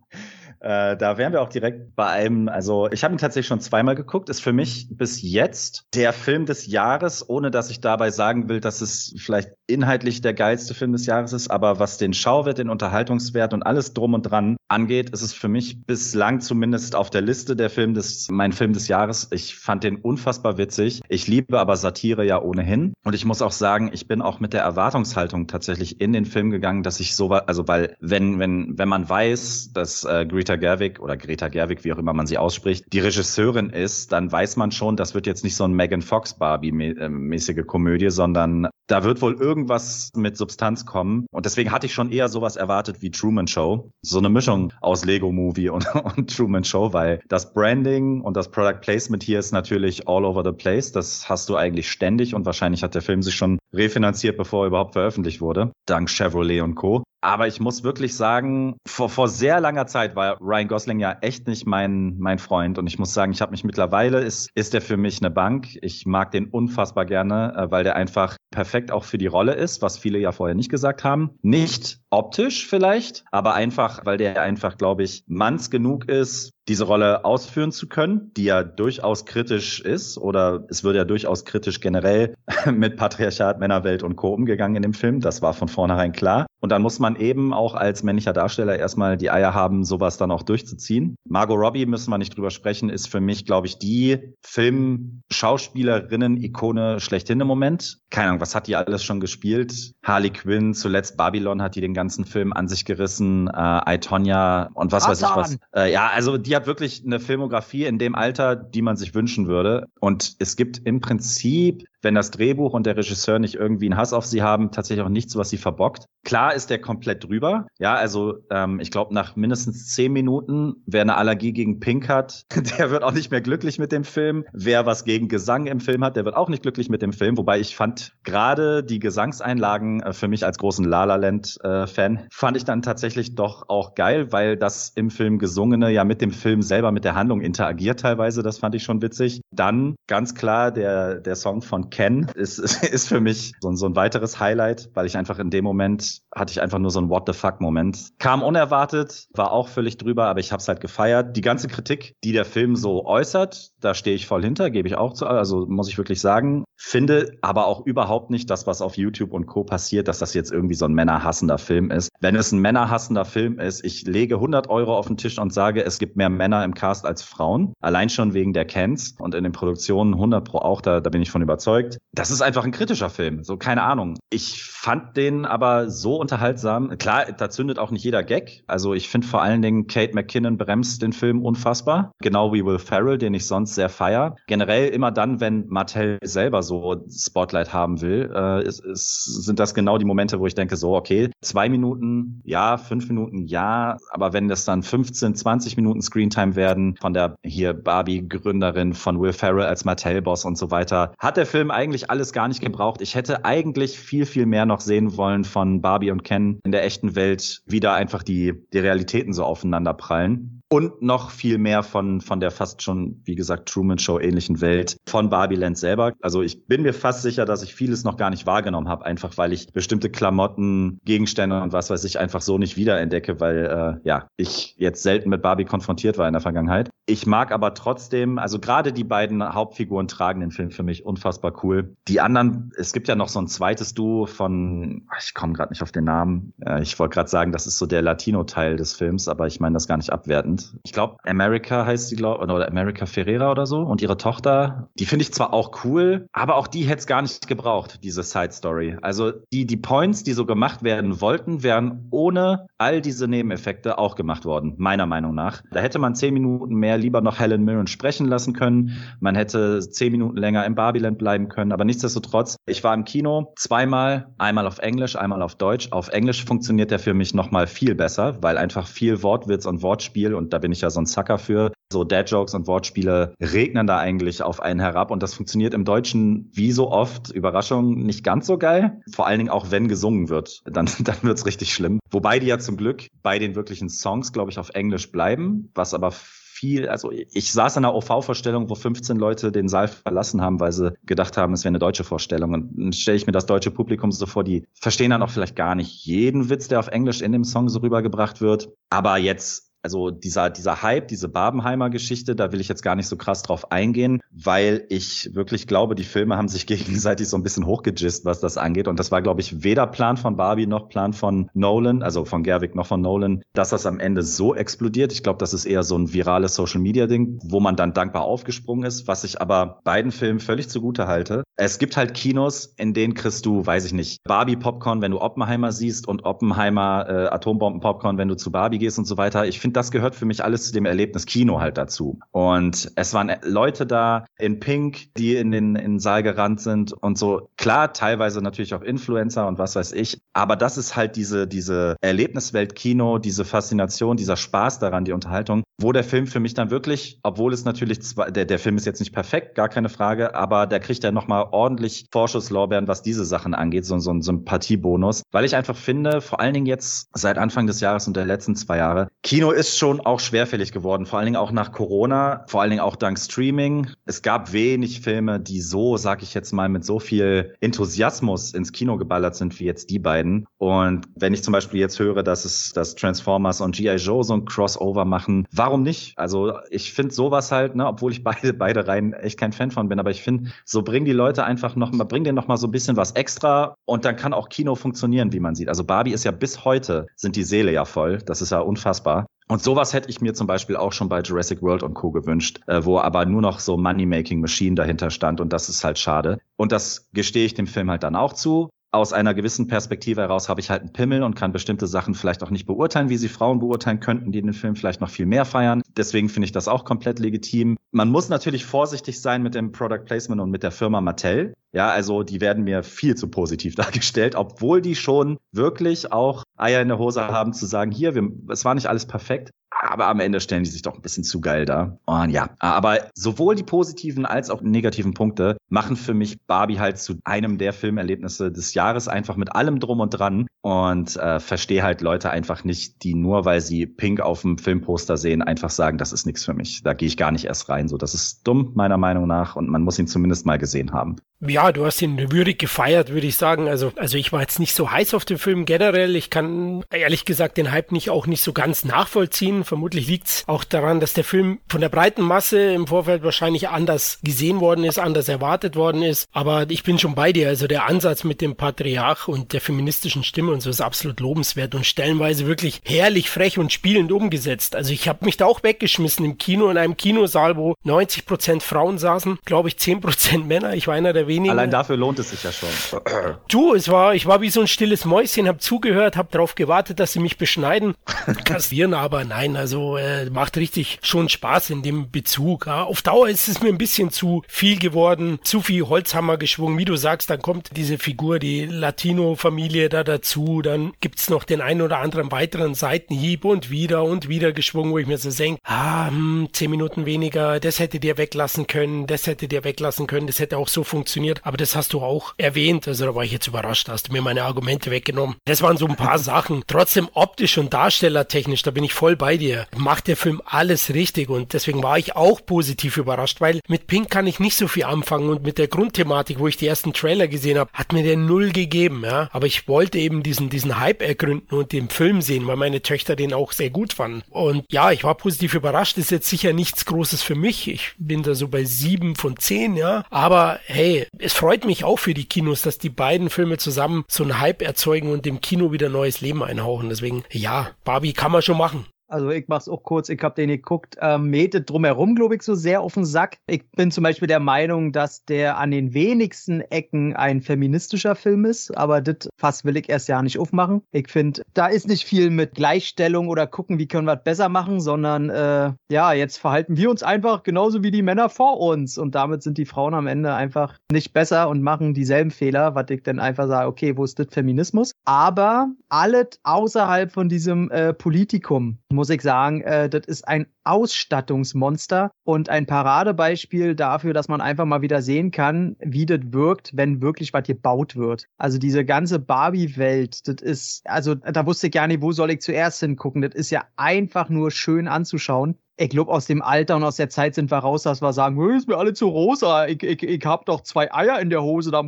Äh, 0.63 0.95
da 0.95 1.17
wären 1.17 1.33
wir 1.33 1.41
auch 1.41 1.49
direkt 1.49 1.93
bei 1.93 2.07
einem, 2.07 2.47
also 2.47 2.89
ich 2.89 3.03
habe 3.03 3.13
ihn 3.13 3.17
tatsächlich 3.17 3.47
schon 3.47 3.59
zweimal 3.59 3.95
geguckt, 3.95 4.29
ist 4.29 4.41
für 4.41 4.53
mich 4.53 4.87
bis 4.89 5.21
jetzt 5.21 5.87
der 5.93 6.13
Film 6.13 6.45
des 6.45 6.67
Jahres, 6.67 7.27
ohne 7.27 7.51
dass 7.51 7.69
ich 7.69 7.81
dabei 7.81 8.11
sagen 8.11 8.47
will, 8.47 8.61
dass 8.61 8.79
es 8.79 9.13
vielleicht 9.17 9.51
inhaltlich 9.67 10.21
der 10.21 10.33
geilste 10.33 10.73
Film 10.73 10.93
des 10.93 11.05
Jahres 11.05 11.33
ist, 11.33 11.51
aber 11.51 11.79
was 11.79 11.97
den 11.97 12.13
Schauwert, 12.13 12.59
den 12.59 12.69
Unterhaltungswert 12.69 13.53
und 13.53 13.63
alles 13.63 13.93
drum 13.93 14.13
und 14.13 14.23
dran 14.23 14.55
angeht, 14.69 15.09
ist 15.09 15.21
es 15.21 15.33
für 15.33 15.49
mich 15.49 15.85
bislang 15.85 16.39
zumindest 16.39 16.95
auf 16.95 17.09
der 17.09 17.21
Liste 17.21 17.57
der 17.57 17.69
Film 17.69 17.93
des, 17.93 18.29
mein 18.31 18.53
Film 18.53 18.71
des 18.71 18.87
Jahres. 18.87 19.27
Ich 19.31 19.55
fand 19.55 19.83
den 19.83 19.97
unfassbar 19.97 20.57
witzig. 20.57 21.01
Ich 21.09 21.27
liebe 21.27 21.59
aber 21.59 21.75
Satire 21.75 22.25
ja 22.25 22.41
ohnehin. 22.41 22.93
Und 23.03 23.15
ich 23.15 23.25
muss 23.25 23.41
auch 23.41 23.51
sagen, 23.51 23.89
ich 23.93 24.07
bin 24.07 24.21
auch 24.21 24.39
mit 24.39 24.53
der 24.53 24.61
Erwartungshaltung 24.61 25.47
tatsächlich 25.47 25.99
in 25.99 26.13
den 26.13 26.25
Film 26.25 26.51
gegangen, 26.51 26.83
dass 26.83 27.01
ich 27.01 27.15
so 27.15 27.29
also 27.31 27.67
weil, 27.67 27.95
wenn, 27.99 28.39
wenn, 28.39 28.77
wenn 28.77 28.89
man 28.89 29.07
weiß, 29.07 29.71
dass 29.73 30.03
äh, 30.03 30.25
Greta 30.25 30.52
Greta 30.53 30.77
Gerwig 30.77 30.99
oder 30.99 31.17
Greta 31.17 31.47
Gerwig, 31.47 31.83
wie 31.83 31.93
auch 31.93 31.97
immer 31.97 32.13
man 32.13 32.27
sie 32.27 32.37
ausspricht, 32.37 32.85
die 32.91 32.99
Regisseurin 32.99 33.69
ist, 33.69 34.11
dann 34.11 34.31
weiß 34.31 34.55
man 34.57 34.71
schon, 34.71 34.95
das 34.95 35.13
wird 35.13 35.27
jetzt 35.27 35.43
nicht 35.43 35.55
so 35.55 35.63
ein 35.63 35.73
Megan 35.73 36.01
Fox 36.01 36.35
Barbie-mäßige 36.35 37.65
Komödie, 37.65 38.09
sondern 38.09 38.67
da 38.87 39.03
wird 39.03 39.21
wohl 39.21 39.33
irgendwas 39.33 40.11
mit 40.15 40.37
Substanz 40.37 40.85
kommen. 40.85 41.25
Und 41.31 41.45
deswegen 41.45 41.71
hatte 41.71 41.87
ich 41.87 41.93
schon 41.93 42.11
eher 42.11 42.27
sowas 42.27 42.55
erwartet 42.55 43.01
wie 43.01 43.11
Truman 43.11 43.47
Show. 43.47 43.91
So 44.01 44.19
eine 44.19 44.29
Mischung 44.29 44.73
aus 44.81 45.05
Lego 45.05 45.31
Movie 45.31 45.69
und, 45.69 45.87
und 46.17 46.35
Truman 46.35 46.63
Show, 46.63 46.93
weil 46.93 47.21
das 47.29 47.53
Branding 47.53 48.21
und 48.21 48.35
das 48.35 48.51
Product 48.51 48.81
Placement 48.81 49.23
hier 49.23 49.39
ist 49.39 49.51
natürlich 49.53 50.07
all 50.07 50.25
over 50.25 50.43
the 50.43 50.51
place. 50.51 50.91
Das 50.91 51.29
hast 51.29 51.49
du 51.49 51.55
eigentlich 51.55 51.89
ständig 51.89 52.35
und 52.35 52.45
wahrscheinlich 52.45 52.83
hat 52.83 52.95
der 52.95 53.01
Film 53.01 53.21
sich 53.21 53.35
schon 53.35 53.59
refinanziert, 53.73 54.37
bevor 54.37 54.65
er 54.65 54.67
überhaupt 54.67 54.93
veröffentlicht 54.93 55.41
wurde. 55.41 55.71
Dank 55.85 56.09
Chevrolet 56.09 56.61
und 56.61 56.75
Co. 56.75 57.03
Aber 57.23 57.47
ich 57.47 57.61
muss 57.61 57.85
wirklich 57.85 58.17
sagen, 58.17 58.75
vor, 58.85 59.07
vor 59.07 59.29
sehr 59.29 59.61
langer 59.61 59.87
Zeit 59.87 60.13
war 60.17 60.37
Ryan 60.41 60.67
Gosling 60.67 60.99
ja 60.99 61.15
echt 61.21 61.47
nicht 61.47 61.65
mein, 61.65 62.17
mein 62.19 62.37
Freund. 62.37 62.77
Und 62.77 62.87
ich 62.87 62.99
muss 62.99 63.13
sagen, 63.13 63.31
ich 63.31 63.41
habe 63.41 63.51
mich 63.51 63.63
mittlerweile, 63.63 64.19
ist, 64.19 64.49
ist 64.55 64.73
der 64.73 64.81
für 64.81 64.97
mich 64.97 65.21
eine 65.21 65.31
Bank. 65.31 65.77
Ich 65.81 66.05
mag 66.05 66.31
den 66.31 66.47
unfassbar 66.47 67.05
gerne, 67.05 67.53
äh, 67.55 67.71
weil 67.71 67.85
der 67.85 67.95
einfach 67.95 68.35
perfekt 68.51 68.91
auch 68.91 69.05
für 69.05 69.17
die 69.17 69.27
Rolle 69.27 69.53
ist, 69.53 69.81
was 69.81 69.97
viele 69.97 70.19
ja 70.19 70.33
vorher 70.33 70.53
nicht 70.53 70.69
gesagt 70.69 71.05
haben. 71.05 71.31
Nicht 71.41 71.99
optisch 72.09 72.67
vielleicht, 72.67 73.23
aber 73.31 73.53
einfach, 73.53 74.05
weil 74.05 74.17
der 74.17 74.41
einfach, 74.41 74.77
glaube 74.77 75.03
ich, 75.03 75.23
manns 75.25 75.69
genug 75.69 76.09
ist, 76.09 76.51
diese 76.67 76.85
Rolle 76.85 77.25
ausführen 77.25 77.71
zu 77.71 77.87
können, 77.87 78.31
die 78.37 78.45
ja 78.45 78.63
durchaus 78.63 79.25
kritisch 79.25 79.81
ist 79.81 80.17
oder 80.17 80.65
es 80.69 80.83
wird 80.83 80.95
ja 80.95 81.03
durchaus 81.03 81.45
kritisch 81.45 81.81
generell 81.81 82.35
mit 82.71 82.97
Patriarchat, 82.97 83.59
Männerwelt 83.59 84.03
und 84.03 84.15
Co. 84.15 84.33
umgegangen 84.33 84.77
in 84.77 84.83
dem 84.83 84.93
Film. 84.93 85.19
Das 85.19 85.41
war 85.41 85.53
von 85.53 85.67
vornherein 85.67 86.13
klar. 86.13 86.45
Und 86.63 86.71
dann 86.71 86.81
muss 86.81 86.97
man 86.99 87.17
eben 87.17 87.53
auch 87.53 87.75
als 87.75 88.03
männlicher 88.03 88.31
Darsteller 88.31 88.79
erstmal 88.79 89.17
die 89.17 89.29
Eier 89.29 89.53
haben, 89.53 89.83
sowas 89.83 90.17
dann 90.17 90.31
auch 90.31 90.43
durchzuziehen. 90.43 91.17
Margot 91.27 91.59
Robbie, 91.59 91.85
müssen 91.85 92.09
wir 92.09 92.17
nicht 92.17 92.37
drüber 92.37 92.51
sprechen, 92.51 92.89
ist 92.89 93.09
für 93.09 93.19
mich, 93.19 93.45
glaube 93.45 93.67
ich, 93.67 93.79
die 93.79 94.33
Film-Schauspielerinnen-Ikone 94.45 97.01
schlechthin 97.01 97.41
im 97.41 97.47
Moment. 97.47 97.97
Keine 98.09 98.29
Ahnung, 98.29 98.39
was 98.39 98.55
hat 98.55 98.67
die 98.67 98.77
alles 98.77 99.03
schon 99.03 99.19
gespielt? 99.19 99.91
Harley 100.03 100.29
Quinn, 100.29 100.73
zuletzt 100.73 101.17
Babylon 101.17 101.61
hat 101.61 101.75
die 101.75 101.81
den 101.81 101.93
ganzen 101.93 102.23
Film 102.23 102.53
an 102.53 102.69
sich 102.69 102.85
gerissen, 102.85 103.49
äh, 103.49 103.95
I, 103.95 103.97
Tonya 103.97 104.69
und 104.73 104.93
was 104.93 105.03
Satan. 105.03 105.19
weiß 105.19 105.51
ich 105.51 105.59
was. 105.73 105.83
Äh, 105.83 105.91
ja, 105.91 106.11
also 106.13 106.37
die 106.37 106.52
hat 106.55 106.67
wirklich 106.67 107.03
eine 107.05 107.19
Filmografie 107.19 107.85
in 107.85 107.99
dem 107.99 108.15
Alter, 108.15 108.55
die 108.55 108.81
man 108.81 108.97
sich 108.97 109.13
wünschen 109.13 109.47
würde. 109.47 109.87
Und 109.99 110.35
es 110.39 110.55
gibt 110.55 110.81
im 110.85 110.99
Prinzip 110.99 111.85
wenn 112.03 112.15
das 112.15 112.31
Drehbuch 112.31 112.73
und 112.73 112.85
der 112.85 112.97
Regisseur 112.97 113.39
nicht 113.39 113.55
irgendwie 113.55 113.87
einen 113.87 113.97
Hass 113.97 114.13
auf 114.13 114.25
sie 114.25 114.43
haben, 114.43 114.71
tatsächlich 114.71 115.05
auch 115.05 115.09
nichts, 115.09 115.35
was 115.35 115.49
sie 115.49 115.57
verbockt. 115.57 116.05
Klar 116.25 116.53
ist 116.53 116.69
der 116.69 116.79
komplett 116.79 117.23
drüber. 117.23 117.67
Ja, 117.79 117.95
also 117.95 118.35
ähm, 118.49 118.79
ich 118.79 118.91
glaube, 118.91 119.13
nach 119.13 119.35
mindestens 119.35 119.87
zehn 119.87 120.13
Minuten, 120.13 120.75
wer 120.85 121.01
eine 121.01 121.17
Allergie 121.17 121.53
gegen 121.53 121.79
Pink 121.79 122.07
hat, 122.09 122.43
der 122.77 122.91
wird 122.91 123.03
auch 123.03 123.11
nicht 123.13 123.31
mehr 123.31 123.41
glücklich 123.41 123.79
mit 123.79 123.91
dem 123.91 124.03
Film. 124.03 124.45
Wer 124.53 124.85
was 124.85 125.05
gegen 125.05 125.27
Gesang 125.27 125.65
im 125.65 125.79
Film 125.79 126.03
hat, 126.03 126.15
der 126.15 126.25
wird 126.25 126.35
auch 126.35 126.49
nicht 126.49 126.61
glücklich 126.61 126.89
mit 126.89 127.01
dem 127.01 127.13
Film. 127.13 127.37
Wobei 127.37 127.59
ich 127.59 127.75
fand 127.75 128.13
gerade 128.23 128.83
die 128.83 128.99
Gesangseinlagen 128.99 130.01
äh, 130.01 130.13
für 130.13 130.27
mich 130.27 130.45
als 130.45 130.57
großen 130.57 130.85
La 130.85 131.05
La 131.05 131.15
Land 131.15 131.57
äh, 131.63 131.87
Fan 131.87 132.27
fand 132.31 132.57
ich 132.57 132.65
dann 132.65 132.81
tatsächlich 132.81 133.35
doch 133.35 133.69
auch 133.69 133.95
geil, 133.95 134.31
weil 134.31 134.57
das 134.57 134.89
im 134.95 135.09
Film 135.09 135.39
gesungene 135.39 135.91
ja 135.91 136.03
mit 136.03 136.21
dem 136.21 136.31
Film 136.31 136.61
selber 136.61 136.91
mit 136.91 137.05
der 137.05 137.15
Handlung 137.15 137.41
interagiert 137.41 138.01
teilweise. 138.01 138.43
Das 138.43 138.57
fand 138.59 138.75
ich 138.75 138.83
schon 138.83 139.01
witzig. 139.01 139.41
Dann 139.51 139.95
ganz 140.07 140.35
klar 140.35 140.71
der 140.71 141.19
der 141.19 141.35
Song 141.35 141.61
von 141.61 141.89
Ken 141.93 142.27
ist, 142.35 142.57
ist 142.83 143.07
für 143.07 143.21
mich 143.21 143.53
so, 143.61 143.71
so 143.75 143.85
ein 143.85 143.95
weiteres 143.95 144.39
Highlight, 144.39 144.89
weil 144.95 145.05
ich 145.05 145.15
einfach 145.15 145.39
in 145.39 145.49
dem 145.49 145.63
Moment 145.63 146.19
hatte 146.35 146.51
ich 146.51 146.61
einfach 146.61 146.79
nur 146.79 146.91
so 146.91 146.99
ein 146.99 147.09
What 147.09 147.23
the 147.27 147.33
fuck 147.33 147.61
Moment. 147.61 148.09
Kam 148.19 148.41
unerwartet, 148.41 149.27
war 149.33 149.51
auch 149.51 149.67
völlig 149.67 149.97
drüber, 149.97 150.25
aber 150.25 150.39
ich 150.39 150.51
habe 150.51 150.59
es 150.59 150.67
halt 150.67 150.81
gefeiert. 150.81 151.37
Die 151.37 151.41
ganze 151.41 151.67
Kritik, 151.67 152.15
die 152.23 152.31
der 152.31 152.45
Film 152.45 152.75
so 152.75 153.05
äußert, 153.05 153.71
da 153.79 153.93
stehe 153.93 154.15
ich 154.15 154.27
voll 154.27 154.43
hinter, 154.43 154.71
gebe 154.71 154.87
ich 154.87 154.95
auch 154.95 155.13
zu, 155.13 155.27
also 155.27 155.65
muss 155.67 155.87
ich 155.87 155.97
wirklich 155.97 156.19
sagen. 156.19 156.63
Finde 156.75 157.37
aber 157.41 157.67
auch 157.67 157.85
überhaupt 157.85 158.29
nicht 158.29 158.49
das, 158.49 158.67
was 158.67 158.81
auf 158.81 158.97
YouTube 158.97 159.31
und 159.31 159.45
Co. 159.45 159.63
passiert, 159.63 160.07
dass 160.07 160.19
das 160.19 160.33
jetzt 160.33 160.51
irgendwie 160.51 160.75
so 160.75 160.85
ein 160.85 160.93
männerhassender 160.93 161.57
Film 161.57 161.91
ist. 161.91 162.09
Wenn 162.19 162.35
es 162.35 162.51
ein 162.51 162.59
männerhassender 162.59 163.25
Film 163.25 163.59
ist, 163.59 163.85
ich 163.85 164.05
lege 164.05 164.35
100 164.35 164.69
Euro 164.69 164.97
auf 164.97 165.07
den 165.07 165.17
Tisch 165.17 165.37
und 165.37 165.53
sage, 165.53 165.85
es 165.85 165.99
gibt 165.99 166.17
mehr 166.17 166.29
Männer 166.29 166.65
im 166.65 166.73
Cast 166.73 167.05
als 167.05 167.21
Frauen. 167.21 167.73
Allein 167.79 168.09
schon 168.09 168.33
wegen 168.33 168.53
der 168.53 168.65
Cans 168.65 169.15
und 169.19 169.35
in 169.35 169.43
den 169.43 169.53
Produktionen 169.53 170.15
100 170.15 170.43
Pro 170.43 170.57
auch, 170.57 170.81
da, 170.81 170.99
da 170.99 171.09
bin 171.09 171.21
ich 171.21 171.31
von 171.31 171.41
überzeugt. 171.41 171.82
Das 172.13 172.31
ist 172.31 172.41
einfach 172.41 172.63
ein 172.63 172.71
kritischer 172.71 173.09
Film, 173.09 173.43
so 173.43 173.57
keine 173.57 173.83
Ahnung. 173.83 174.17
Ich 174.29 174.63
fand 174.63 175.17
den 175.17 175.45
aber 175.45 175.89
so 175.89 176.17
unterhaltsam. 176.17 176.97
Klar, 176.97 177.31
da 177.31 177.49
zündet 177.49 177.79
auch 177.79 177.91
nicht 177.91 178.03
jeder 178.03 178.23
Gag. 178.23 178.63
Also 178.67 178.93
ich 178.93 179.09
finde 179.09 179.27
vor 179.27 179.41
allen 179.41 179.61
Dingen 179.61 179.87
Kate 179.87 180.13
McKinnon 180.13 180.57
bremst 180.57 181.01
den 181.01 181.13
Film 181.13 181.43
unfassbar. 181.43 182.11
Genau 182.21 182.53
wie 182.53 182.65
Will 182.65 182.79
Ferrell, 182.79 183.17
den 183.17 183.33
ich 183.33 183.45
sonst 183.45 183.75
sehr 183.75 183.89
feier. 183.89 184.35
Generell 184.47 184.89
immer 184.89 185.11
dann, 185.11 185.39
wenn 185.39 185.67
Martell 185.67 186.19
selber 186.23 186.63
so 186.63 187.05
Spotlight 187.09 187.73
haben 187.73 188.01
will, 188.01 188.31
äh, 188.33 188.67
ist, 188.67 188.83
ist, 188.83 189.45
sind 189.45 189.59
das 189.59 189.73
genau 189.73 189.97
die 189.97 190.05
Momente, 190.05 190.39
wo 190.39 190.47
ich 190.47 190.55
denke 190.55 190.75
so, 190.75 190.95
okay, 190.95 191.29
zwei 191.41 191.69
Minuten, 191.69 192.41
ja, 192.43 192.77
fünf 192.77 193.07
Minuten, 193.07 193.47
ja, 193.47 193.97
aber 194.11 194.33
wenn 194.33 194.47
das 194.47 194.65
dann 194.65 194.83
15, 194.83 195.35
20 195.35 195.77
Minuten 195.77 196.01
Screentime 196.01 196.55
werden 196.55 196.95
von 196.99 197.13
der 197.13 197.35
hier 197.43 197.73
Barbie-Gründerin 197.73 198.93
von 198.93 199.19
Will 199.19 199.33
Ferrell 199.33 199.65
als 199.65 199.85
Mattel-Boss 199.85 200.45
und 200.45 200.57
so 200.57 200.71
weiter, 200.71 201.13
hat 201.19 201.37
der 201.37 201.45
Film 201.45 201.71
eigentlich 201.73 202.09
alles 202.09 202.33
gar 202.33 202.47
nicht 202.47 202.61
gebraucht. 202.61 203.01
Ich 203.01 203.15
hätte 203.15 203.45
eigentlich 203.45 203.99
viel, 203.99 204.25
viel 204.25 204.45
mehr 204.45 204.65
noch 204.65 204.79
sehen 204.79 205.17
wollen 205.17 205.43
von 205.43 205.81
Barbie 205.81 206.11
und 206.11 206.23
Ken 206.23 206.59
in 206.63 206.71
der 206.71 206.83
echten 206.83 207.15
Welt, 207.15 207.61
wie 207.65 207.79
da 207.79 207.93
einfach 207.93 208.23
die, 208.23 208.53
die 208.73 208.79
Realitäten 208.79 209.33
so 209.33 209.43
aufeinander 209.43 209.93
prallen 209.93 210.62
und 210.73 211.03
noch 211.03 211.29
viel 211.29 211.59
mehr 211.59 211.83
von, 211.83 212.19
von 212.19 212.39
der 212.39 212.49
fast 212.49 212.81
schon, 212.81 213.21
wie 213.25 213.35
gesagt, 213.35 213.69
Truman 213.69 213.99
Show 213.99 214.19
ähnlichen 214.19 214.59
Welt 214.59 214.97
von 215.05 215.29
Barbie 215.29 215.53
Land 215.53 215.77
selber. 215.77 216.13
Also 216.19 216.41
ich 216.41 216.65
bin 216.65 216.81
mir 216.81 216.95
fast 216.95 217.21
sicher, 217.21 217.45
dass 217.45 217.61
ich 217.61 217.75
vieles 217.75 218.03
noch 218.03 218.17
gar 218.17 218.31
nicht 218.31 218.47
wahrgenommen 218.47 218.89
habe, 218.89 219.05
einfach 219.05 219.37
weil 219.37 219.53
ich 219.53 219.71
bestimmte 219.71 220.09
Klamotten, 220.09 220.99
Gegenstände 221.05 221.61
und 221.61 221.73
was 221.73 221.91
weiß 221.91 222.03
ich 222.05 222.17
einfach 222.17 222.41
so 222.41 222.57
nicht 222.57 222.75
wiederentdecke, 222.75 223.39
weil 223.39 223.99
äh, 224.03 224.07
ja, 224.07 224.27
ich 224.35 224.73
jetzt 224.79 225.03
selten 225.03 225.29
mit 225.29 225.43
Barbie 225.43 225.65
konfrontiert 225.65 226.17
war 226.17 226.25
in 226.25 226.33
der 226.33 226.41
Vergangenheit. 226.41 226.89
Ich 227.05 227.27
mag 227.27 227.51
aber 227.51 227.75
trotzdem, 227.75 228.39
also 228.39 228.59
gerade 228.59 228.93
die 228.93 229.03
beiden 229.03 229.43
Hauptfiguren 229.43 230.07
tragen 230.07 230.39
den 230.39 230.51
Film 230.51 230.71
für 230.71 230.83
mich 230.83 231.05
unfassbar 231.05 231.53
cool. 231.63 231.95
Die 232.07 232.19
anderen, 232.19 232.71
es 232.77 232.93
gibt 232.93 233.07
ja 233.07 233.15
noch 233.15 233.27
so 233.27 233.39
ein 233.39 233.47
zweites 233.47 233.93
Duo 233.93 234.25
von, 234.25 235.05
ich 235.19 235.35
komme 235.35 235.53
gerade 235.53 235.71
nicht 235.71 235.83
auf 235.83 235.91
den 235.91 236.05
Namen. 236.05 236.53
Äh, 236.65 236.81
ich 236.81 236.97
wollte 236.97 237.13
gerade 237.13 237.29
sagen, 237.29 237.51
das 237.51 237.67
ist 237.67 237.77
so 237.77 237.85
der 237.85 238.01
Latino-Teil 238.01 238.77
des 238.77 238.93
Films, 238.93 239.27
aber 239.27 239.45
ich 239.45 239.59
meine 239.59 239.73
das 239.73 239.87
gar 239.87 239.97
nicht 239.97 240.11
abwertend. 240.11 240.62
Ich 240.83 240.93
glaube, 240.93 241.17
America 241.23 241.85
heißt 241.85 242.09
sie, 242.09 242.15
glaub, 242.15 242.41
oder 242.41 242.67
America 242.67 243.05
Ferreira 243.05 243.51
oder 243.51 243.65
so. 243.65 243.79
Und 243.79 244.01
ihre 244.01 244.17
Tochter, 244.17 244.89
die 244.99 245.05
finde 245.05 245.23
ich 245.23 245.33
zwar 245.33 245.53
auch 245.53 245.83
cool, 245.83 246.27
aber 246.31 246.55
auch 246.55 246.67
die 246.67 246.83
hätte 246.83 246.99
es 246.99 247.07
gar 247.07 247.21
nicht 247.21 247.47
gebraucht, 247.47 247.99
diese 248.03 248.23
Side 248.23 248.51
Story. 248.51 248.97
Also 249.01 249.31
die, 249.51 249.65
die 249.65 249.77
Points, 249.77 250.23
die 250.23 250.33
so 250.33 250.45
gemacht 250.45 250.83
werden 250.83 251.21
wollten, 251.21 251.63
wären 251.63 252.07
ohne 252.11 252.67
all 252.77 253.01
diese 253.01 253.27
Nebeneffekte 253.27 253.97
auch 253.97 254.15
gemacht 254.15 254.45
worden, 254.45 254.75
meiner 254.77 255.05
Meinung 255.05 255.35
nach. 255.35 255.61
Da 255.71 255.79
hätte 255.79 255.99
man 255.99 256.15
zehn 256.15 256.33
Minuten 256.33 256.75
mehr 256.75 256.97
lieber 256.97 257.21
noch 257.21 257.39
Helen 257.39 257.63
Mirren 257.63 257.87
sprechen 257.87 258.27
lassen 258.27 258.53
können. 258.53 258.97
Man 259.19 259.35
hätte 259.35 259.79
zehn 259.79 260.11
Minuten 260.11 260.37
länger 260.37 260.65
im 260.65 260.75
Barbieland 260.75 261.17
bleiben 261.17 261.49
können. 261.49 261.71
Aber 261.71 261.85
nichtsdestotrotz, 261.85 262.57
ich 262.65 262.83
war 262.83 262.93
im 262.93 263.03
Kino 263.03 263.53
zweimal, 263.57 264.27
einmal 264.37 264.67
auf 264.67 264.79
Englisch, 264.79 265.15
einmal 265.15 265.41
auf 265.41 265.55
Deutsch. 265.55 265.91
Auf 265.91 266.09
Englisch 266.09 266.45
funktioniert 266.45 266.91
der 266.91 266.99
für 266.99 267.13
mich 267.13 267.33
nochmal 267.33 267.67
viel 267.67 267.95
besser, 267.95 268.37
weil 268.41 268.57
einfach 268.57 268.87
viel 268.87 269.23
Wortwitz 269.23 269.65
und 269.65 269.81
Wortspiel 269.81 270.33
und 270.33 270.52
da 270.53 270.59
bin 270.59 270.71
ich 270.71 270.81
ja 270.81 270.89
so 270.89 271.01
ein 271.01 271.05
Sucker 271.05 271.37
für. 271.37 271.71
So 271.91 272.03
Dad-Jokes 272.03 272.53
und 272.53 272.67
Wortspiele 272.67 273.33
regnen 273.41 273.87
da 273.87 273.97
eigentlich 273.97 274.41
auf 274.41 274.61
einen 274.61 274.79
herab 274.79 275.11
und 275.11 275.21
das 275.21 275.33
funktioniert 275.33 275.73
im 275.73 275.83
Deutschen 275.83 276.49
wie 276.53 276.71
so 276.71 276.91
oft, 276.91 277.31
Überraschung, 277.31 278.03
nicht 278.03 278.23
ganz 278.23 278.47
so 278.47 278.57
geil. 278.57 279.01
Vor 279.11 279.27
allen 279.27 279.39
Dingen 279.39 279.49
auch, 279.49 279.71
wenn 279.71 279.87
gesungen 279.87 280.29
wird, 280.29 280.61
dann, 280.65 280.87
dann 280.99 281.17
wird's 281.21 281.45
richtig 281.45 281.73
schlimm. 281.73 281.99
Wobei 282.11 282.39
die 282.39 282.47
ja 282.47 282.59
zum 282.59 282.77
Glück 282.77 283.07
bei 283.21 283.39
den 283.39 283.55
wirklichen 283.55 283.89
Songs, 283.89 284.31
glaube 284.31 284.51
ich, 284.51 284.59
auf 284.59 284.69
Englisch 284.69 285.11
bleiben, 285.11 285.71
was 285.75 285.93
aber 285.93 286.11
viel, 286.11 286.87
also 286.87 287.11
ich 287.11 287.51
saß 287.51 287.75
in 287.75 287.83
einer 287.83 287.93
OV-Vorstellung, 287.93 288.69
wo 288.69 288.75
15 288.75 289.17
Leute 289.17 289.51
den 289.51 289.67
Saal 289.67 289.89
verlassen 289.89 290.41
haben, 290.41 290.61
weil 290.61 290.71
sie 290.71 290.93
gedacht 291.05 291.35
haben, 291.35 291.53
es 291.53 291.63
wäre 291.63 291.71
eine 291.71 291.79
deutsche 291.79 292.05
Vorstellung. 292.05 292.53
Und 292.53 292.71
dann 292.77 292.93
stelle 292.93 293.17
ich 293.17 293.25
mir 293.25 293.33
das 293.33 293.45
deutsche 293.45 293.71
Publikum 293.71 294.13
so 294.13 294.25
vor, 294.25 294.45
die 294.45 294.65
verstehen 294.79 295.09
dann 295.09 295.21
auch 295.23 295.29
vielleicht 295.29 295.57
gar 295.57 295.75
nicht 295.75 296.05
jeden 296.05 296.49
Witz, 296.49 296.69
der 296.69 296.79
auf 296.79 296.87
Englisch 296.87 297.21
in 297.21 297.33
dem 297.33 297.43
Song 297.43 297.67
so 297.67 297.79
rübergebracht 297.79 298.39
wird. 298.39 298.69
Aber 298.89 299.17
jetzt 299.17 299.72
also 299.83 300.11
dieser, 300.11 300.49
dieser 300.49 300.81
Hype, 300.81 301.09
diese 301.09 301.27
Barbenheimer 301.27 301.89
Geschichte, 301.89 302.35
da 302.35 302.51
will 302.51 302.61
ich 302.61 302.69
jetzt 302.69 302.81
gar 302.81 302.95
nicht 302.95 303.07
so 303.07 303.17
krass 303.17 303.43
drauf 303.43 303.71
eingehen, 303.71 304.21
weil 304.31 304.85
ich 304.89 305.31
wirklich 305.33 305.67
glaube, 305.67 305.93
die 305.93 306.05
Filme 306.05 306.37
haben 306.37 306.47
sich 306.47 306.65
gegenseitig 306.67 307.27
so 307.27 307.37
ein 307.37 307.43
bisschen 307.43 307.65
hochgegist, 307.65 308.23
was 308.23 308.39
das 308.39 308.57
angeht. 308.57 308.87
Und 308.87 308.97
das 308.99 309.11
war, 309.11 309.21
glaube 309.21 309.41
ich, 309.41 309.63
weder 309.63 309.85
Plan 309.85 310.15
von 310.15 310.37
Barbie 310.37 310.67
noch 310.67 310.87
Plan 310.87 311.11
von 311.11 311.49
Nolan, 311.53 312.01
also 312.01 312.23
von 312.23 312.43
Gerwig 312.43 312.75
noch 312.75 312.87
von 312.87 313.01
Nolan, 313.01 313.43
dass 313.53 313.69
das 313.69 313.85
am 313.85 313.99
Ende 313.99 314.23
so 314.23 314.55
explodiert. 314.55 315.11
Ich 315.11 315.21
glaube, 315.21 315.39
das 315.39 315.53
ist 315.53 315.65
eher 315.65 315.83
so 315.83 315.97
ein 315.97 316.13
virales 316.13 316.55
Social 316.55 316.79
Media 316.79 317.05
Ding, 317.05 317.39
wo 317.43 317.59
man 317.59 317.75
dann 317.75 317.93
dankbar 317.93 318.23
aufgesprungen 318.23 318.85
ist, 318.85 319.07
was 319.07 319.25
ich 319.25 319.41
aber 319.41 319.81
beiden 319.83 320.11
Filmen 320.11 320.39
völlig 320.39 320.69
zugute 320.69 321.07
halte. 321.07 321.43
Es 321.55 321.77
gibt 321.77 321.97
halt 321.97 322.13
Kinos, 322.13 322.73
in 322.77 322.93
denen 322.93 323.13
kriegst 323.13 323.45
du, 323.45 323.65
weiß 323.65 323.85
ich 323.85 323.93
nicht, 323.93 324.23
Barbie 324.23 324.55
Popcorn, 324.55 325.01
wenn 325.01 325.11
du 325.11 325.21
Oppenheimer 325.21 325.71
siehst 325.71 326.07
und 326.07 326.25
Oppenheimer 326.25 327.05
äh, 327.07 327.27
Atombomben 327.27 327.79
Popcorn, 327.79 328.17
wenn 328.17 328.27
du 328.27 328.35
zu 328.35 328.51
Barbie 328.51 328.79
gehst 328.79 328.97
und 328.97 329.05
so 329.05 329.17
weiter. 329.17 329.45
Ich 329.45 329.59
finde 329.59 329.73
das 329.73 329.91
gehört 329.91 330.15
für 330.15 330.25
mich 330.25 330.43
alles 330.43 330.65
zu 330.65 330.73
dem 330.73 330.85
Erlebnis 330.85 331.25
Kino 331.25 331.59
halt 331.59 331.77
dazu. 331.77 332.19
Und 332.31 332.91
es 332.95 333.13
waren 333.13 333.31
Leute 333.43 333.85
da 333.85 334.25
in 334.39 334.59
Pink, 334.59 335.13
die 335.15 335.35
in 335.35 335.51
den, 335.51 335.75
in 335.75 335.93
den 335.93 335.99
Saal 335.99 336.23
gerannt 336.23 336.59
sind 336.59 336.93
und 336.93 337.17
so. 337.17 337.49
Klar, 337.57 337.93
teilweise 337.93 338.41
natürlich 338.41 338.73
auch 338.73 338.81
Influencer 338.81 339.47
und 339.47 339.59
was 339.59 339.75
weiß 339.75 339.91
ich. 339.91 340.19
Aber 340.33 340.55
das 340.55 340.77
ist 340.77 340.95
halt 340.95 341.15
diese, 341.15 341.47
diese 341.47 341.95
Erlebniswelt 342.01 342.75
Kino, 342.75 343.19
diese 343.19 343.45
Faszination, 343.45 344.17
dieser 344.17 344.37
Spaß 344.37 344.79
daran, 344.79 345.05
die 345.05 345.11
Unterhaltung, 345.11 345.63
wo 345.79 345.91
der 345.91 346.03
Film 346.03 346.27
für 346.27 346.39
mich 346.39 346.53
dann 346.53 346.71
wirklich, 346.71 347.19
obwohl 347.23 347.53
es 347.53 347.65
natürlich, 347.65 348.01
zwar, 348.01 348.31
der, 348.31 348.45
der 348.45 348.59
Film 348.59 348.77
ist 348.77 348.85
jetzt 348.85 348.99
nicht 348.99 349.13
perfekt, 349.13 349.55
gar 349.55 349.69
keine 349.69 349.89
Frage, 349.89 350.35
aber 350.35 350.65
der 350.65 350.79
kriegt 350.79 351.03
ja 351.03 351.11
nochmal 351.11 351.42
ordentlich 351.51 352.05
Vorschusslorbeeren, 352.11 352.87
was 352.87 353.01
diese 353.01 353.25
Sachen 353.25 353.53
angeht, 353.53 353.85
so, 353.85 353.97
so 353.99 354.11
ein 354.11 354.21
Sympathiebonus, 354.21 355.23
weil 355.31 355.45
ich 355.45 355.55
einfach 355.55 355.75
finde, 355.75 356.21
vor 356.21 356.39
allen 356.39 356.53
Dingen 356.53 356.65
jetzt 356.65 357.09
seit 357.13 357.37
Anfang 357.37 357.67
des 357.67 357.79
Jahres 357.79 358.07
und 358.07 358.15
der 358.15 358.25
letzten 358.25 358.55
zwei 358.55 358.77
Jahre, 358.77 359.07
Kino 359.23 359.51
ist 359.51 359.77
schon 359.77 359.99
auch 360.01 360.19
schwerfällig 360.19 360.71
geworden, 360.71 361.05
vor 361.05 361.19
allen 361.19 361.25
Dingen 361.25 361.37
auch 361.37 361.51
nach 361.51 361.71
Corona, 361.71 362.45
vor 362.47 362.61
allen 362.61 362.69
Dingen 362.69 362.81
auch 362.81 362.95
dank 362.95 363.17
Streaming. 363.19 363.87
Es 364.05 364.21
gab 364.21 364.53
wenig 364.53 365.01
Filme, 365.01 365.39
die 365.39 365.61
so, 365.61 365.97
sag 365.97 366.21
ich 366.23 366.33
jetzt 366.33 366.51
mal, 366.53 366.69
mit 366.69 366.85
so 366.85 366.99
viel 366.99 367.55
Enthusiasmus 367.59 368.53
ins 368.53 368.71
Kino 368.71 368.97
geballert 368.97 369.35
sind 369.35 369.59
wie 369.59 369.65
jetzt 369.65 369.89
die 369.89 369.99
beiden. 369.99 370.45
Und 370.57 371.07
wenn 371.15 371.33
ich 371.33 371.43
zum 371.43 371.51
Beispiel 371.51 371.79
jetzt 371.79 371.99
höre, 371.99 372.23
dass 372.23 372.45
es, 372.45 372.73
dass 372.73 372.95
Transformers 372.95 373.61
und 373.61 373.75
G.I. 373.75 373.95
Joe 373.95 374.23
so 374.23 374.33
ein 374.33 374.45
Crossover 374.45 375.05
machen, 375.05 375.47
warum 375.51 375.83
nicht? 375.83 376.17
Also 376.17 376.53
ich 376.69 376.93
finde 376.93 377.13
sowas 377.13 377.51
halt, 377.51 377.75
ne, 377.75 377.87
obwohl 377.87 378.11
ich 378.11 378.23
beide, 378.23 378.53
beide 378.53 378.87
rein 378.87 379.13
echt 379.13 379.39
kein 379.39 379.53
Fan 379.53 379.71
von 379.71 379.89
bin, 379.89 379.99
aber 379.99 380.11
ich 380.11 380.21
finde, 380.21 380.51
so 380.65 380.83
bringen 380.83 381.05
die 381.05 381.11
Leute 381.13 381.32
einfach 381.41 381.75
noch 381.75 381.91
mal, 381.91 382.03
bringen 382.03 382.25
denen 382.25 382.35
noch 382.35 382.47
mal 382.47 382.57
so 382.57 382.67
ein 382.67 382.71
bisschen 382.71 382.97
was 382.97 383.11
extra 383.11 383.75
und 383.85 384.05
dann 384.05 384.15
kann 384.15 384.33
auch 384.33 384.49
Kino 384.49 384.75
funktionieren, 384.75 385.33
wie 385.33 385.39
man 385.39 385.55
sieht. 385.55 385.69
Also 385.69 385.83
Barbie 385.83 386.13
ist 386.13 386.23
ja 386.23 386.31
bis 386.31 386.63
heute, 386.63 387.07
sind 387.15 387.35
die 387.35 387.43
Seele 387.43 387.71
ja 387.71 387.85
voll. 387.85 388.19
Das 388.19 388.41
ist 388.41 388.51
ja 388.51 388.59
unfassbar. 388.59 389.25
Und 389.47 389.61
sowas 389.61 389.93
hätte 389.93 390.09
ich 390.09 390.21
mir 390.21 390.33
zum 390.33 390.47
Beispiel 390.47 390.77
auch 390.77 390.93
schon 390.93 391.09
bei 391.09 391.21
Jurassic 391.21 391.61
World 391.61 391.83
und 391.83 391.93
Co. 391.95 392.11
gewünscht, 392.11 392.61
äh, 392.67 392.85
wo 392.85 392.99
aber 392.99 393.25
nur 393.25 393.41
noch 393.41 393.59
so 393.59 393.77
Money-Making 393.77 394.39
Machine 394.39 394.75
dahinter 394.75 395.09
stand 395.09 395.41
und 395.41 395.51
das 395.51 395.69
ist 395.69 395.83
halt 395.83 395.99
schade. 395.99 396.39
Und 396.55 396.71
das 396.71 397.09
gestehe 397.13 397.45
ich 397.45 397.53
dem 397.53 397.67
Film 397.67 397.89
halt 397.89 398.03
dann 398.03 398.15
auch 398.15 398.33
zu 398.33 398.69
aus 398.93 399.11
einer 399.11 399.33
gewissen 399.33 399.67
Perspektive 399.67 400.21
heraus 400.21 400.49
habe 400.49 400.61
ich 400.61 400.69
halt 400.69 400.81
einen 400.81 400.93
Pimmel 400.93 401.23
und 401.23 401.35
kann 401.35 401.51
bestimmte 401.51 401.87
Sachen 401.87 402.13
vielleicht 402.13 402.43
auch 402.43 402.51
nicht 402.51 402.67
beurteilen, 402.67 403.09
wie 403.09 403.17
sie 403.17 403.27
Frauen 403.27 403.59
beurteilen 403.59 403.99
könnten, 403.99 404.31
die 404.31 404.41
den 404.41 404.53
Film 404.53 404.75
vielleicht 404.75 405.01
noch 405.01 405.09
viel 405.09 405.25
mehr 405.25 405.45
feiern. 405.45 405.81
Deswegen 405.97 406.29
finde 406.29 406.45
ich 406.45 406.51
das 406.51 406.67
auch 406.67 406.85
komplett 406.85 407.17
legitim. 407.17 407.77
Man 407.91 408.09
muss 408.09 408.29
natürlich 408.29 408.65
vorsichtig 408.65 409.19
sein 409.19 409.41
mit 409.41 409.55
dem 409.55 409.71
Product 409.71 410.05
Placement 410.05 410.39
und 410.41 410.51
mit 410.51 410.61
der 410.61 410.71
Firma 410.71 411.01
Mattel. 411.01 411.53
Ja, 411.73 411.89
also 411.89 412.21
die 412.21 412.39
werden 412.39 412.63
mir 412.63 412.83
viel 412.83 413.15
zu 413.15 413.29
positiv 413.29 413.73
dargestellt, 413.75 414.35
obwohl 414.35 414.79
die 414.79 414.95
schon 414.95 415.37
wirklich 415.51 416.11
auch 416.11 416.43
Eier 416.55 416.81
in 416.81 416.87
der 416.87 416.99
Hose 416.99 417.27
haben 417.27 417.53
zu 417.53 417.65
sagen, 417.65 417.91
hier, 417.91 418.13
wir, 418.13 418.31
es 418.49 418.63
war 418.63 418.75
nicht 418.75 418.87
alles 418.87 419.07
perfekt, 419.07 419.49
aber 419.89 420.07
am 420.07 420.19
Ende 420.19 420.39
stellen 420.39 420.63
die 420.63 420.69
sich 420.69 420.81
doch 420.81 420.95
ein 420.95 421.01
bisschen 421.01 421.23
zu 421.23 421.41
geil 421.41 421.65
da. 421.65 421.97
Und 422.05 422.29
ja, 422.29 422.49
aber 422.59 423.09
sowohl 423.15 423.55
die 423.55 423.63
positiven 423.63 424.25
als 424.25 424.49
auch 424.49 424.61
negativen 424.61 425.13
Punkte 425.13 425.57
machen 425.69 425.95
für 425.95 426.13
mich 426.13 426.41
Barbie 426.45 426.79
halt 426.79 426.97
zu 426.99 427.15
einem 427.23 427.57
der 427.57 427.73
Filmerlebnisse 427.73 428.51
des 428.51 428.73
Jahres, 428.73 429.07
einfach 429.07 429.35
mit 429.35 429.55
allem 429.55 429.79
drum 429.79 429.99
und 429.99 430.09
dran 430.09 430.47
und 430.61 431.17
äh, 431.17 431.39
verstehe 431.39 431.83
halt 431.83 432.01
Leute 432.01 432.29
einfach 432.29 432.63
nicht, 432.63 433.03
die 433.03 433.15
nur 433.15 433.45
weil 433.45 433.59
sie 433.59 433.85
Pink 433.85 434.21
auf 434.21 434.41
dem 434.41 434.57
Filmposter 434.57 435.17
sehen, 435.17 435.41
einfach 435.41 435.69
sagen, 435.69 435.97
das 435.97 436.13
ist 436.13 436.25
nichts 436.25 436.45
für 436.45 436.53
mich. 436.53 436.81
Da 436.83 436.93
gehe 436.93 437.07
ich 437.07 437.17
gar 437.17 437.31
nicht 437.31 437.45
erst 437.45 437.67
rein. 437.67 437.89
So, 437.89 437.97
das 437.97 438.13
ist 438.13 438.47
dumm 438.47 438.71
meiner 438.75 438.97
Meinung 438.97 439.27
nach 439.27 439.55
und 439.55 439.69
man 439.69 439.81
muss 439.81 439.99
ihn 439.99 440.07
zumindest 440.07 440.45
mal 440.45 440.57
gesehen 440.57 440.93
haben. 440.93 441.17
Ja, 441.45 441.73
du 441.73 441.85
hast 441.85 442.01
ihn 442.01 442.31
würdig 442.31 442.57
gefeiert, 442.57 443.09
würde 443.09 443.27
ich 443.27 443.35
sagen. 443.35 443.67
Also, 443.67 443.91
also 443.97 444.17
ich 444.17 444.31
war 444.31 444.39
jetzt 444.39 444.59
nicht 444.59 444.73
so 444.73 444.91
heiß 444.91 445.13
auf 445.13 445.25
den 445.25 445.37
Film 445.37 445.65
generell. 445.65 446.15
Ich 446.15 446.29
kann 446.29 446.85
ehrlich 446.89 447.25
gesagt 447.25 447.57
den 447.57 447.71
Hype 447.71 447.91
nicht 447.91 448.09
auch 448.09 448.27
nicht 448.27 448.41
so 448.41 448.53
ganz 448.53 448.85
nachvollziehen. 448.85 449.65
Vermutlich 449.73 450.05
liegt's 450.05 450.43
auch 450.45 450.63
daran, 450.63 450.99
dass 450.99 451.13
der 451.13 451.23
Film 451.23 451.57
von 451.67 451.81
der 451.81 451.89
breiten 451.89 452.21
Masse 452.21 452.73
im 452.73 452.85
Vorfeld 452.85 453.23
wahrscheinlich 453.23 453.69
anders 453.69 454.19
gesehen 454.21 454.59
worden 454.59 454.83
ist, 454.83 454.99
anders 454.99 455.29
erwartet 455.29 455.75
worden 455.75 456.03
ist. 456.03 456.27
Aber 456.31 456.69
ich 456.69 456.83
bin 456.83 456.99
schon 456.99 457.15
bei 457.15 457.33
dir. 457.33 457.47
Also 457.47 457.65
der 457.65 457.87
Ansatz 457.87 458.23
mit 458.23 458.39
dem 458.39 458.55
Patriarch 458.55 459.27
und 459.27 459.51
der 459.51 459.61
feministischen 459.61 460.23
Stimme 460.23 460.51
und 460.51 460.61
so 460.61 460.69
ist 460.69 460.79
absolut 460.79 461.19
lobenswert 461.21 461.73
und 461.73 461.87
stellenweise 461.87 462.45
wirklich 462.45 462.81
herrlich 462.85 463.31
frech 463.31 463.57
und 463.57 463.73
spielend 463.73 464.11
umgesetzt. 464.11 464.75
Also 464.75 464.93
ich 464.93 465.07
habe 465.07 465.25
mich 465.25 465.37
da 465.37 465.47
auch 465.47 465.63
weggeschmissen 465.63 466.23
im 466.23 466.37
Kino, 466.37 466.69
in 466.69 466.77
einem 466.77 466.95
Kinosaal, 466.95 467.57
wo 467.57 467.73
90 467.83 468.27
Prozent 468.27 468.61
Frauen 468.61 468.99
saßen, 468.99 469.39
glaube 469.45 469.69
ich 469.69 469.79
10 469.79 470.01
Prozent 470.01 470.47
Männer. 470.47 470.75
Ich 470.75 470.85
war 470.85 470.93
einer 470.93 471.13
der 471.13 471.25
wenigen. 471.25 471.49
Allein 471.49 471.71
dafür 471.71 471.97
lohnt 471.97 472.19
es 472.19 472.29
sich 472.29 472.43
ja 472.43 472.51
schon. 472.51 472.69
Du, 473.47 473.73
es 473.73 473.89
war, 473.89 474.13
ich 474.13 474.27
war 474.27 474.41
wie 474.41 474.49
so 474.51 474.61
ein 474.61 474.67
stilles 474.67 475.05
Mäuschen, 475.05 475.47
habe 475.47 475.57
zugehört, 475.57 476.15
habe 476.15 476.29
darauf 476.31 476.53
gewartet, 476.53 476.99
dass 476.99 477.13
sie 477.13 477.19
mich 477.19 477.39
beschneiden. 477.39 477.95
Kassieren 478.45 478.93
aber 478.93 479.23
nein, 479.23 479.52
also 479.55 479.97
äh, 479.97 480.29
macht 480.29 480.57
richtig 480.57 480.99
schon 481.01 481.29
Spaß 481.29 481.69
in 481.69 481.81
dem 481.83 482.11
Bezug. 482.11 482.67
Ja. 482.67 482.83
Auf 482.83 483.01
Dauer 483.01 483.29
ist 483.29 483.47
es 483.47 483.61
mir 483.61 483.69
ein 483.69 483.77
bisschen 483.77 484.11
zu 484.11 484.43
viel 484.47 484.79
geworden, 484.79 485.39
zu 485.43 485.61
viel 485.61 485.83
Holzhammer 485.83 486.37
geschwungen. 486.37 486.77
Wie 486.77 486.85
du 486.85 486.95
sagst, 486.95 487.29
dann 487.29 487.41
kommt 487.41 487.71
diese 487.75 487.97
Figur, 487.97 488.39
die 488.39 488.65
Latino-Familie 488.65 489.89
da 489.89 490.03
dazu, 490.03 490.61
dann 490.61 490.93
gibt's 490.99 491.29
noch 491.29 491.43
den 491.43 491.61
einen 491.61 491.81
oder 491.81 491.99
anderen 491.99 492.31
weiteren 492.31 492.75
Seitenhieb 492.75 493.45
und 493.45 493.69
wieder 493.69 494.03
und 494.03 494.29
wieder 494.29 494.51
geschwungen, 494.51 494.91
wo 494.91 494.97
ich 494.97 495.07
mir 495.07 495.17
so 495.17 495.31
denke, 495.31 495.61
ah, 495.63 496.07
hm, 496.07 496.49
zehn 496.51 496.69
Minuten 496.69 497.05
weniger, 497.05 497.59
das 497.59 497.79
hätte 497.79 497.99
dir 497.99 498.17
weglassen 498.17 498.67
können, 498.67 499.07
das 499.07 499.27
hätte 499.27 499.47
dir 499.47 499.63
weglassen 499.63 500.07
können, 500.07 500.27
das 500.27 500.39
hätte 500.39 500.57
auch 500.57 500.67
so 500.67 500.83
funktioniert 500.83 501.03
funktioniert. 501.03 501.41
Aber 501.43 501.57
das 501.57 501.75
hast 501.75 501.93
du 501.93 502.01
auch 502.01 502.33
erwähnt. 502.37 502.87
Also 502.87 503.05
da 503.05 503.15
war 503.15 503.23
ich 503.23 503.31
jetzt 503.31 503.47
überrascht, 503.47 503.89
hast 503.89 504.07
du 504.07 504.13
mir 504.13 504.21
meine 504.21 504.43
Argumente 504.43 504.91
weggenommen. 504.91 505.35
Das 505.45 505.61
waren 505.61 505.77
so 505.77 505.87
ein 505.87 505.95
paar 505.95 506.19
Sachen. 506.33 506.63
Trotzdem 506.67 507.09
optisch 507.13 507.57
und 507.57 507.73
darstellertechnisch, 507.73 508.63
da 508.63 508.71
bin 508.71 508.83
ich 508.83 508.93
voll 508.93 509.15
bei 509.15 509.37
dir. 509.37 509.42
Macht 509.75 510.07
der 510.07 510.17
Film 510.17 510.41
alles 510.45 510.93
richtig 510.93 511.29
und 511.29 511.53
deswegen 511.53 511.83
war 511.83 511.97
ich 511.97 512.15
auch 512.15 512.45
positiv 512.45 512.97
überrascht, 512.97 513.41
weil 513.41 513.59
mit 513.67 513.87
Pink 513.87 514.09
kann 514.09 514.27
ich 514.27 514.39
nicht 514.39 514.55
so 514.55 514.67
viel 514.67 514.85
anfangen 514.85 515.29
und 515.29 515.43
mit 515.43 515.57
der 515.57 515.67
Grundthematik, 515.67 516.39
wo 516.39 516.47
ich 516.47 516.57
die 516.57 516.67
ersten 516.67 516.93
Trailer 516.93 517.27
gesehen 517.27 517.57
habe, 517.57 517.69
hat 517.73 517.93
mir 517.93 518.03
der 518.03 518.17
null 518.17 518.51
gegeben, 518.51 519.03
ja. 519.05 519.29
Aber 519.31 519.47
ich 519.47 519.67
wollte 519.67 519.99
eben 519.99 520.23
diesen, 520.23 520.49
diesen 520.49 520.79
Hype 520.79 521.01
ergründen 521.01 521.57
und 521.57 521.71
den 521.71 521.89
Film 521.89 522.21
sehen, 522.21 522.47
weil 522.47 522.55
meine 522.55 522.81
Töchter 522.81 523.15
den 523.15 523.33
auch 523.33 523.51
sehr 523.51 523.69
gut 523.69 523.93
fanden. 523.93 524.23
Und 524.29 524.65
ja, 524.71 524.91
ich 524.91 525.03
war 525.03 525.15
positiv 525.15 525.53
überrascht. 525.53 525.97
Ist 525.97 526.11
jetzt 526.11 526.29
sicher 526.29 526.53
nichts 526.53 526.85
Großes 526.85 527.21
für 527.21 527.35
mich. 527.35 527.67
Ich 527.67 527.93
bin 527.97 528.23
da 528.23 528.35
so 528.35 528.47
bei 528.47 528.63
sieben 528.63 529.15
von 529.15 529.37
zehn, 529.37 529.75
ja. 529.75 530.05
Aber 530.09 530.59
hey, 530.65 531.07
es 531.19 531.33
freut 531.33 531.65
mich 531.65 531.83
auch 531.83 531.97
für 531.97 532.13
die 532.13 532.25
Kinos, 532.25 532.61
dass 532.61 532.77
die 532.77 532.89
beiden 532.89 533.29
Filme 533.29 533.57
zusammen 533.57 534.05
so 534.07 534.23
einen 534.23 534.39
Hype 534.39 534.61
erzeugen 534.61 535.11
und 535.11 535.25
dem 535.25 535.41
Kino 535.41 535.71
wieder 535.71 535.89
neues 535.89 536.21
Leben 536.21 536.43
einhauchen. 536.43 536.89
Deswegen, 536.89 537.23
ja, 537.31 537.71
Barbie 537.83 538.13
kann 538.13 538.31
man 538.31 538.41
schon 538.41 538.57
machen. 538.57 538.85
Also 539.13 539.29
ich 539.29 539.47
mach's 539.47 539.69
auch 539.69 539.83
kurz, 539.83 540.09
ich 540.09 540.19
habe 540.23 540.33
den 540.33 540.49
geguckt, 540.49 540.97
ähm, 540.99 541.29
Mete 541.29 541.61
drumherum, 541.61 542.15
glaube 542.15 542.35
ich, 542.35 542.41
so 542.41 542.55
sehr 542.55 542.81
auf 542.81 542.95
den 542.95 543.05
Sack. 543.05 543.37
Ich 543.45 543.63
bin 543.73 543.91
zum 543.91 544.03
Beispiel 544.03 544.27
der 544.27 544.39
Meinung, 544.39 544.91
dass 544.91 545.23
der 545.25 545.59
an 545.59 545.69
den 545.69 545.93
wenigsten 545.93 546.61
Ecken 546.61 547.15
ein 547.15 547.41
feministischer 547.41 548.15
Film 548.15 548.43
ist, 548.43 548.75
aber 548.75 549.01
das 549.01 549.29
Fass 549.37 549.65
will 549.65 549.77
ich 549.77 549.87
erst 549.87 550.09
ja 550.09 550.19
nicht 550.23 550.39
aufmachen. 550.39 550.81
Ich 550.91 551.09
finde, 551.09 551.43
da 551.53 551.67
ist 551.67 551.87
nicht 551.87 552.05
viel 552.05 552.31
mit 552.31 552.55
Gleichstellung 552.55 553.27
oder 553.27 553.45
gucken, 553.45 553.77
wie 553.77 553.87
können 553.87 554.07
wir 554.07 554.15
es 554.15 554.23
besser 554.23 554.49
machen, 554.49 554.81
sondern 554.81 555.29
äh, 555.29 555.73
ja, 555.91 556.13
jetzt 556.13 556.37
verhalten 556.37 556.75
wir 556.75 556.89
uns 556.89 557.03
einfach 557.03 557.43
genauso 557.43 557.83
wie 557.83 557.91
die 557.91 558.01
Männer 558.01 558.29
vor 558.29 558.59
uns 558.59 558.97
und 558.97 559.13
damit 559.13 559.43
sind 559.43 559.59
die 559.59 559.67
Frauen 559.67 559.93
am 559.93 560.07
Ende 560.07 560.33
einfach 560.33 560.79
nicht 560.91 561.13
besser 561.13 561.49
und 561.49 561.61
machen 561.61 561.93
dieselben 561.93 562.31
Fehler, 562.31 562.73
was 562.73 562.89
ich 562.89 563.03
dann 563.03 563.19
einfach 563.19 563.47
sage, 563.47 563.67
okay, 563.67 563.95
wo 563.95 564.05
ist 564.05 564.17
das 564.17 564.27
Feminismus? 564.31 564.93
Aber 565.05 565.67
alles 565.89 566.39
außerhalb 566.41 567.11
von 567.11 567.29
diesem 567.29 567.69
äh, 567.69 567.93
Politikum 567.93 568.79
muss 568.91 569.02
ich 569.09 569.21
sagen, 569.21 569.61
äh, 569.61 569.89
das 569.89 570.05
ist 570.05 570.27
ein 570.27 570.47
Ausstattungsmonster 570.63 572.11
und 572.23 572.49
ein 572.49 572.65
Paradebeispiel 572.65 573.75
dafür, 573.75 574.13
dass 574.13 574.27
man 574.27 574.41
einfach 574.41 574.65
mal 574.65 574.81
wieder 574.81 575.01
sehen 575.01 575.31
kann, 575.31 575.75
wie 575.79 576.05
das 576.05 576.19
wirkt, 576.23 576.71
wenn 576.75 577.01
wirklich 577.01 577.33
was 577.33 577.43
gebaut 577.43 577.95
wird. 577.95 578.27
Also 578.37 578.57
diese 578.57 578.85
ganze 578.85 579.19
Barbie-Welt, 579.19 580.27
das 580.27 580.41
ist, 580.41 580.81
also 580.85 581.15
da 581.15 581.45
wusste 581.45 581.67
ich 581.67 581.73
gar 581.73 581.87
nicht, 581.87 582.01
wo 582.01 582.11
soll 582.11 582.31
ich 582.31 582.41
zuerst 582.41 582.79
hingucken. 582.79 583.21
Das 583.21 583.33
ist 583.33 583.49
ja 583.49 583.65
einfach 583.75 584.29
nur 584.29 584.51
schön 584.51 584.87
anzuschauen 584.87 585.57
ich 585.75 585.89
glaube, 585.89 586.11
aus 586.11 586.25
dem 586.25 586.41
Alter 586.41 586.75
und 586.75 586.83
aus 586.83 586.97
der 586.97 587.09
Zeit 587.09 587.33
sind 587.33 587.49
wir 587.49 587.57
raus, 587.57 587.83
dass 587.83 588.01
wir 588.01 588.13
sagen, 588.13 588.39
ist 588.51 588.67
mir 588.67 588.77
alle 588.77 588.93
zu 588.93 589.07
rosa, 589.07 589.67
ich, 589.67 589.81
ich, 589.81 590.03
ich 590.03 590.25
habe 590.25 590.43
doch 590.45 590.61
zwei 590.61 590.93
Eier 590.93 591.19
in 591.19 591.29
der 591.29 591.41
Hose, 591.41 591.71
da, 591.71 591.81